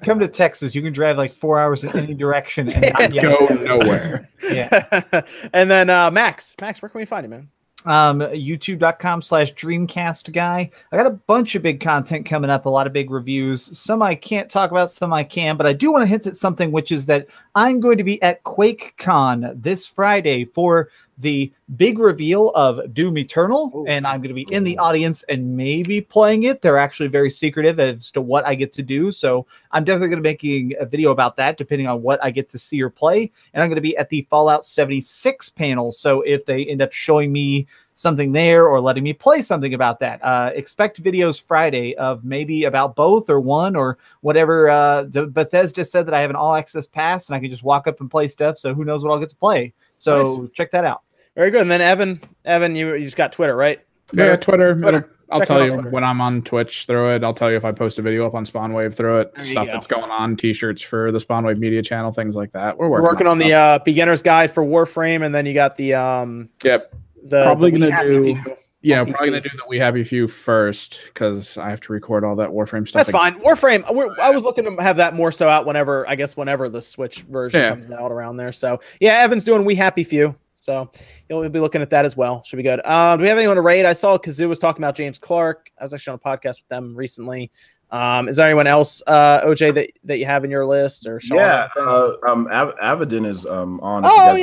Come 0.04 0.20
to 0.20 0.28
Texas, 0.28 0.74
you 0.76 0.82
can 0.82 0.94
drive 0.94 1.18
like 1.18 1.32
four 1.34 1.60
hours 1.60 1.84
in 1.84 1.98
any 1.98 2.14
direction 2.14 2.70
and 2.70 2.94
not 3.14 3.14
Go 3.22 3.48
nowhere. 3.48 4.30
Yeah. 4.44 5.02
and 5.54 5.70
then 5.70 5.90
uh, 5.90 6.10
Max, 6.12 6.56
Max, 6.62 6.82
where 6.82 6.90
can 6.90 7.00
we 7.00 7.06
find 7.06 7.24
you, 7.26 7.30
man? 7.30 7.50
Um, 7.86 8.20
youtube.com 8.20 9.22
slash 9.22 9.54
dreamcast 9.54 10.32
guy. 10.32 10.70
I 10.92 10.98
got 10.98 11.06
a 11.06 11.12
bunch 11.12 11.56
of 11.56 11.64
big 11.64 11.80
content 11.80 12.26
coming 12.26 12.50
up, 12.50 12.66
a 12.66 12.70
lot 12.70 12.88
of 12.88 12.94
big 12.94 13.12
reviews. 13.12 13.78
Some 13.78 14.02
I 14.02 14.16
can't 14.16 14.50
talk 14.50 14.72
about, 14.72 14.90
some 14.90 15.14
I 15.14 15.24
can, 15.24 15.58
but 15.58 15.68
I 15.68 15.74
do 15.74 15.92
want 15.92 16.04
to 16.04 16.08
hint 16.08 16.28
at 16.28 16.36
something, 16.36 16.72
which 16.72 16.92
is 16.92 17.06
that 17.08 17.28
I'm 17.56 17.80
going 17.80 17.98
to 17.98 18.04
be 18.04 18.22
at 18.22 18.44
QuakeCon 18.44 19.62
this 19.62 19.88
Friday 19.88 20.46
for 20.46 20.90
the 21.18 21.52
big 21.76 22.00
reveal 22.00 22.50
of 22.52 22.94
Doom 22.94 23.18
Eternal, 23.18 23.72
Ooh. 23.76 23.86
and 23.88 24.06
I'm 24.06 24.20
going 24.20 24.36
to 24.36 24.46
be 24.46 24.48
in 24.54 24.64
the 24.64 24.78
audience 24.78 25.24
and 25.24 25.56
maybe 25.56 26.02
playing 26.02 26.44
it. 26.44 26.62
They're 26.62 26.78
actually 26.78 27.10
very 27.10 27.30
secretive 27.30 27.80
as 27.80 28.12
to 28.12 28.22
what 28.22 28.46
I 28.46 28.56
get 28.56 28.72
to 28.74 28.84
do, 28.84 29.12
so 29.12 29.46
I'm 29.72 29.84
definitely 29.84 30.10
going 30.10 30.24
to 30.24 30.24
be 30.24 30.30
making 30.30 30.74
a 30.80 30.86
video 30.86 31.12
about 31.12 31.36
that, 31.38 31.58
depending 31.58 31.88
on 31.88 32.02
what 32.02 32.24
I 32.24 32.32
get 32.32 32.50
to 32.50 32.58
see 32.58 32.82
or 32.82 32.90
play. 32.90 33.32
And 33.54 33.62
I'm 33.62 33.70
going 33.70 33.76
to 33.76 33.82
be 33.82 33.98
at 33.98 34.10
the 34.10 34.28
Fallout 34.30 34.66
76 34.66 35.50
panel, 35.52 35.92
so 35.92 36.22
if 36.22 36.46
they 36.46 36.66
end 36.66 36.82
up 36.82 36.94
showing 36.94 37.32
me 37.32 37.68
something 37.94 38.32
there 38.32 38.68
or 38.68 38.82
letting 38.82 39.04
me 39.04 39.14
play 39.14 39.42
something 39.42 39.74
about 39.74 40.00
that, 40.00 40.24
uh, 40.24 40.52
expect 40.56 41.04
videos 41.04 41.42
Friday 41.42 41.96
of 41.96 42.24
maybe 42.24 42.66
about 42.66 42.96
both 42.96 43.30
or 43.30 43.40
one 43.40 43.76
or 43.76 43.98
whatever. 44.22 44.70
Uh, 44.70 45.04
Bethesda 45.04 45.86
said 45.86 46.06
that 46.08 46.14
I 46.14 46.22
have 46.22 46.30
an 46.30 46.36
all 46.36 46.56
access 46.56 46.88
pass 46.88 47.30
and 47.30 47.36
I 47.36 47.40
can 47.40 47.50
just 47.50 47.64
walk 47.64 47.88
up 47.88 48.02
and 48.02 48.10
play 48.10 48.28
stuff. 48.28 48.58
So 48.58 48.74
who 48.74 48.84
knows 48.84 49.04
what 49.04 49.12
I'll 49.12 49.20
get 49.20 49.30
to 49.30 49.36
play. 49.36 49.74
So 50.04 50.48
check 50.54 50.72
that 50.72 50.86
out. 50.86 51.02
Very 51.36 51.50
good. 51.52 51.62
And 51.62 51.72
then 51.72 51.82
Evan, 51.82 52.22
Evan, 52.46 52.76
you 52.76 52.94
you 52.96 53.06
just 53.06 53.18
got 53.18 53.32
Twitter, 53.32 53.56
right? 53.56 53.80
Yeah, 54.14 54.36
Twitter. 54.36 54.76
Twitter. 54.80 55.10
I'll 55.32 55.40
Check 55.40 55.48
tell 55.48 55.64
you 55.66 55.74
Twitter. 55.74 55.90
when 55.90 56.04
I'm 56.04 56.22
on 56.22 56.44
Twitch 56.44 56.86
through 56.86 57.16
it. 57.16 57.24
I'll 57.24 57.34
tell 57.34 57.50
you 57.50 57.58
if 57.58 57.66
I 57.66 57.72
post 57.72 57.98
a 57.98 58.04
video 58.04 58.28
up 58.28 58.36
on 58.36 58.46
Spawnwave 58.46 58.94
through 58.94 59.22
it. 59.22 59.34
There 59.36 59.46
Stuff 59.46 59.66
go. 59.66 59.72
that's 59.72 59.88
going 59.88 60.12
on, 60.12 60.36
t-shirts 60.36 60.84
for 60.84 61.12
the 61.12 61.18
Spawnwave 61.18 61.58
media 61.58 61.82
channel, 61.82 62.12
things 62.12 62.36
like 62.36 62.52
that. 62.52 62.78
We're 62.78 62.88
We're 62.88 63.02
working, 63.02 63.26
working 63.26 63.28
on 63.28 63.38
the 63.40 63.54
uh, 63.54 63.80
beginner's 63.80 64.22
guide 64.22 64.52
for 64.52 64.64
Warframe, 64.64 65.26
and 65.26 65.34
then 65.34 65.48
you 65.48 65.56
got 65.56 65.76
the 65.78 65.96
um 65.96 66.50
Yep. 66.64 66.94
the 67.24 67.44
Probably 67.44 67.72
the 67.72 67.80
gonna 67.90 68.04
do- 68.04 68.24
Few. 68.26 68.56
Yeah, 68.84 69.00
on 69.02 69.08
probably 69.08 69.28
PC. 69.28 69.32
gonna 69.32 69.42
do 69.42 69.50
the 69.58 69.64
We 69.68 69.80
Happy 69.80 70.04
Few 70.04 70.28
first 70.28 71.00
because 71.06 71.58
I 71.58 71.70
have 71.70 71.80
to 71.82 71.94
record 71.94 72.24
all 72.24 72.36
that 72.36 72.50
Warframe 72.50 72.88
stuff. 72.88 73.00
That's 73.00 73.10
again. 73.10 73.34
fine. 73.36 73.42
Warframe. 73.42 73.94
We're, 73.96 74.16
I 74.22 74.30
was 74.30 74.44
looking 74.44 74.66
to 74.66 74.82
have 74.84 74.98
that 74.98 75.16
more 75.16 75.32
so 75.32 75.48
out 75.50 75.66
whenever 75.66 76.08
I 76.08 76.16
guess 76.16 76.36
whenever 76.38 76.70
the 76.70 76.82
Switch 76.82 77.22
version 77.22 77.62
Yeah. 77.62 77.70
comes 77.72 77.90
out 77.92 78.12
around 78.12 78.38
there. 78.38 78.52
So 78.52 78.80
yeah, 79.00 79.14
Evan's 79.24 79.44
doing 79.44 79.66
We 79.66 79.76
Happy 79.76 80.04
Few. 80.04 80.36
So 80.56 80.90
you'll 81.30 81.48
be 81.50 81.60
looking 81.60 81.82
at 81.82 81.90
that 81.90 82.06
as 82.06 82.16
well. 82.16 82.42
Should 82.44 82.56
be 82.58 82.64
good. 82.64 82.86
Um, 82.86 83.18
do 83.20 83.24
we 83.24 83.30
have 83.30 83.38
anyone 83.38 83.58
to 83.58 83.62
rate? 83.62 83.86
I 83.86 83.92
saw 83.94 84.18
Kazoo 84.18 84.48
was 84.48 84.60
talking 84.60 84.82
about 84.82 84.96
James 84.96 85.20
Clark. 85.20 85.70
I 85.80 85.84
was 85.84 85.94
actually 85.94 86.14
on 86.14 86.20
a 86.24 86.38
podcast 86.38 86.60
with 86.62 86.68
them 86.70 86.96
recently. 86.96 87.52
Um, 87.92 88.28
is 88.30 88.38
there 88.38 88.48
anyone 88.48 88.66
else, 88.66 89.04
uh, 89.06 89.42
OJ, 89.42 89.74
that, 89.76 89.90
that 90.06 90.18
you 90.20 90.26
have 90.26 90.44
in 90.46 90.50
your 90.50 90.66
list 90.66 91.06
or 91.06 91.20
Sean? 91.20 91.38
Yeah, 91.38 91.68
uh, 91.78 92.14
um, 92.28 92.48
Av- 92.52 92.74
Avidin 92.82 93.26
is 93.26 93.46
um 93.46 93.80
on. 93.82 94.04
Oh 94.06 94.10
guys- 94.36 94.40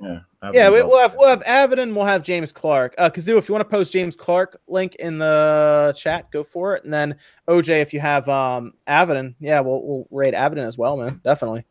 yeah, 0.00 0.20
yeah, 0.52 0.64
yeah. 0.64 0.70
We, 0.70 0.80
on. 0.80 0.88
we'll 0.88 0.98
have 1.00 1.14
we'll 1.16 1.28
have 1.28 1.44
Avidin. 1.44 1.94
We'll 1.94 2.04
have 2.04 2.22
James 2.22 2.52
Clark. 2.52 2.94
Uh, 2.98 3.10
Kazoo, 3.10 3.38
if 3.38 3.48
you 3.48 3.54
want 3.54 3.68
to 3.68 3.70
post 3.70 3.92
James 3.92 4.16
Clark 4.16 4.60
link 4.66 4.96
in 4.96 5.18
the 5.18 5.94
chat, 5.96 6.30
go 6.30 6.42
for 6.42 6.74
it. 6.74 6.84
And 6.84 6.92
then 6.92 7.16
OJ, 7.48 7.80
if 7.80 7.92
you 7.92 8.00
have 8.00 8.28
um 8.28 8.72
Avidin, 8.86 9.34
yeah, 9.40 9.60
we'll 9.60 9.82
we'll 9.82 10.06
raid 10.10 10.34
Avidin 10.34 10.66
as 10.66 10.76
well, 10.76 10.96
man. 10.96 11.20
Definitely, 11.24 11.64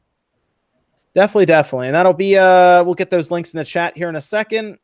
definitely, 1.13 1.45
definitely. 1.45 1.87
And 1.87 1.95
that'll 1.95 2.13
be 2.13 2.37
uh, 2.37 2.83
we'll 2.83 2.95
get 2.95 3.09
those 3.09 3.31
links 3.31 3.53
in 3.53 3.57
the 3.57 3.65
chat 3.65 3.95
here 3.95 4.09
in 4.09 4.15
a 4.15 4.21
second. 4.21 4.77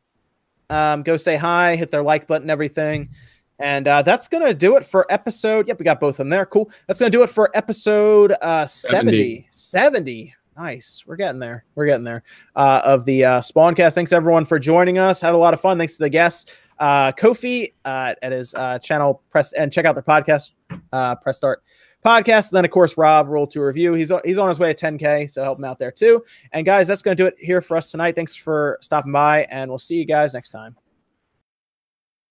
Um, 0.68 1.02
go 1.02 1.16
say 1.16 1.36
hi, 1.36 1.76
hit 1.76 1.90
their 1.90 2.02
like 2.02 2.26
button, 2.26 2.50
everything. 2.50 3.10
And 3.58 3.86
uh, 3.86 4.00
that's 4.02 4.26
gonna 4.26 4.54
do 4.54 4.76
it 4.76 4.86
for 4.86 5.06
episode. 5.10 5.68
Yep, 5.68 5.78
we 5.78 5.84
got 5.84 6.00
both 6.00 6.14
of 6.14 6.18
them 6.18 6.30
there. 6.30 6.46
Cool. 6.46 6.70
That's 6.86 6.98
gonna 6.98 7.10
do 7.10 7.22
it 7.22 7.28
for 7.28 7.50
episode 7.54 8.32
uh 8.40 8.66
70. 8.66 9.48
70. 9.52 10.34
Nice. 10.60 11.04
We're 11.06 11.16
getting 11.16 11.38
there. 11.38 11.64
We're 11.74 11.86
getting 11.86 12.04
there. 12.04 12.22
Uh, 12.54 12.82
of 12.84 13.06
the 13.06 13.24
uh, 13.24 13.40
Spawncast. 13.40 13.94
Thanks 13.94 14.12
everyone 14.12 14.44
for 14.44 14.58
joining 14.58 14.98
us. 14.98 15.18
Had 15.18 15.32
a 15.32 15.38
lot 15.38 15.54
of 15.54 15.60
fun. 15.60 15.78
Thanks 15.78 15.96
to 15.96 16.02
the 16.02 16.10
guests. 16.10 16.54
Uh, 16.78 17.12
Kofi 17.12 17.72
uh, 17.86 18.14
at 18.20 18.32
his 18.32 18.54
uh, 18.54 18.78
channel. 18.78 19.22
Press 19.30 19.54
and 19.54 19.72
check 19.72 19.86
out 19.86 19.94
the 19.94 20.02
podcast. 20.02 20.50
Uh, 20.92 21.14
press 21.14 21.38
start 21.38 21.62
podcast. 22.04 22.50
And 22.50 22.58
then 22.58 22.66
of 22.66 22.70
course 22.72 22.98
Rob 22.98 23.28
Roll 23.28 23.46
to 23.46 23.62
review. 23.62 23.94
He's 23.94 24.12
he's 24.22 24.36
on 24.36 24.50
his 24.50 24.60
way 24.60 24.74
to 24.74 24.86
10k, 24.86 25.30
so 25.30 25.42
help 25.42 25.58
him 25.58 25.64
out 25.64 25.78
there 25.78 25.90
too. 25.90 26.22
And 26.52 26.66
guys, 26.66 26.86
that's 26.86 27.00
going 27.00 27.16
to 27.16 27.22
do 27.22 27.26
it 27.26 27.36
here 27.38 27.62
for 27.62 27.78
us 27.78 27.90
tonight. 27.90 28.14
Thanks 28.14 28.36
for 28.36 28.76
stopping 28.82 29.12
by, 29.12 29.44
and 29.44 29.70
we'll 29.70 29.78
see 29.78 29.94
you 29.94 30.04
guys 30.04 30.34
next 30.34 30.50
time. 30.50 30.76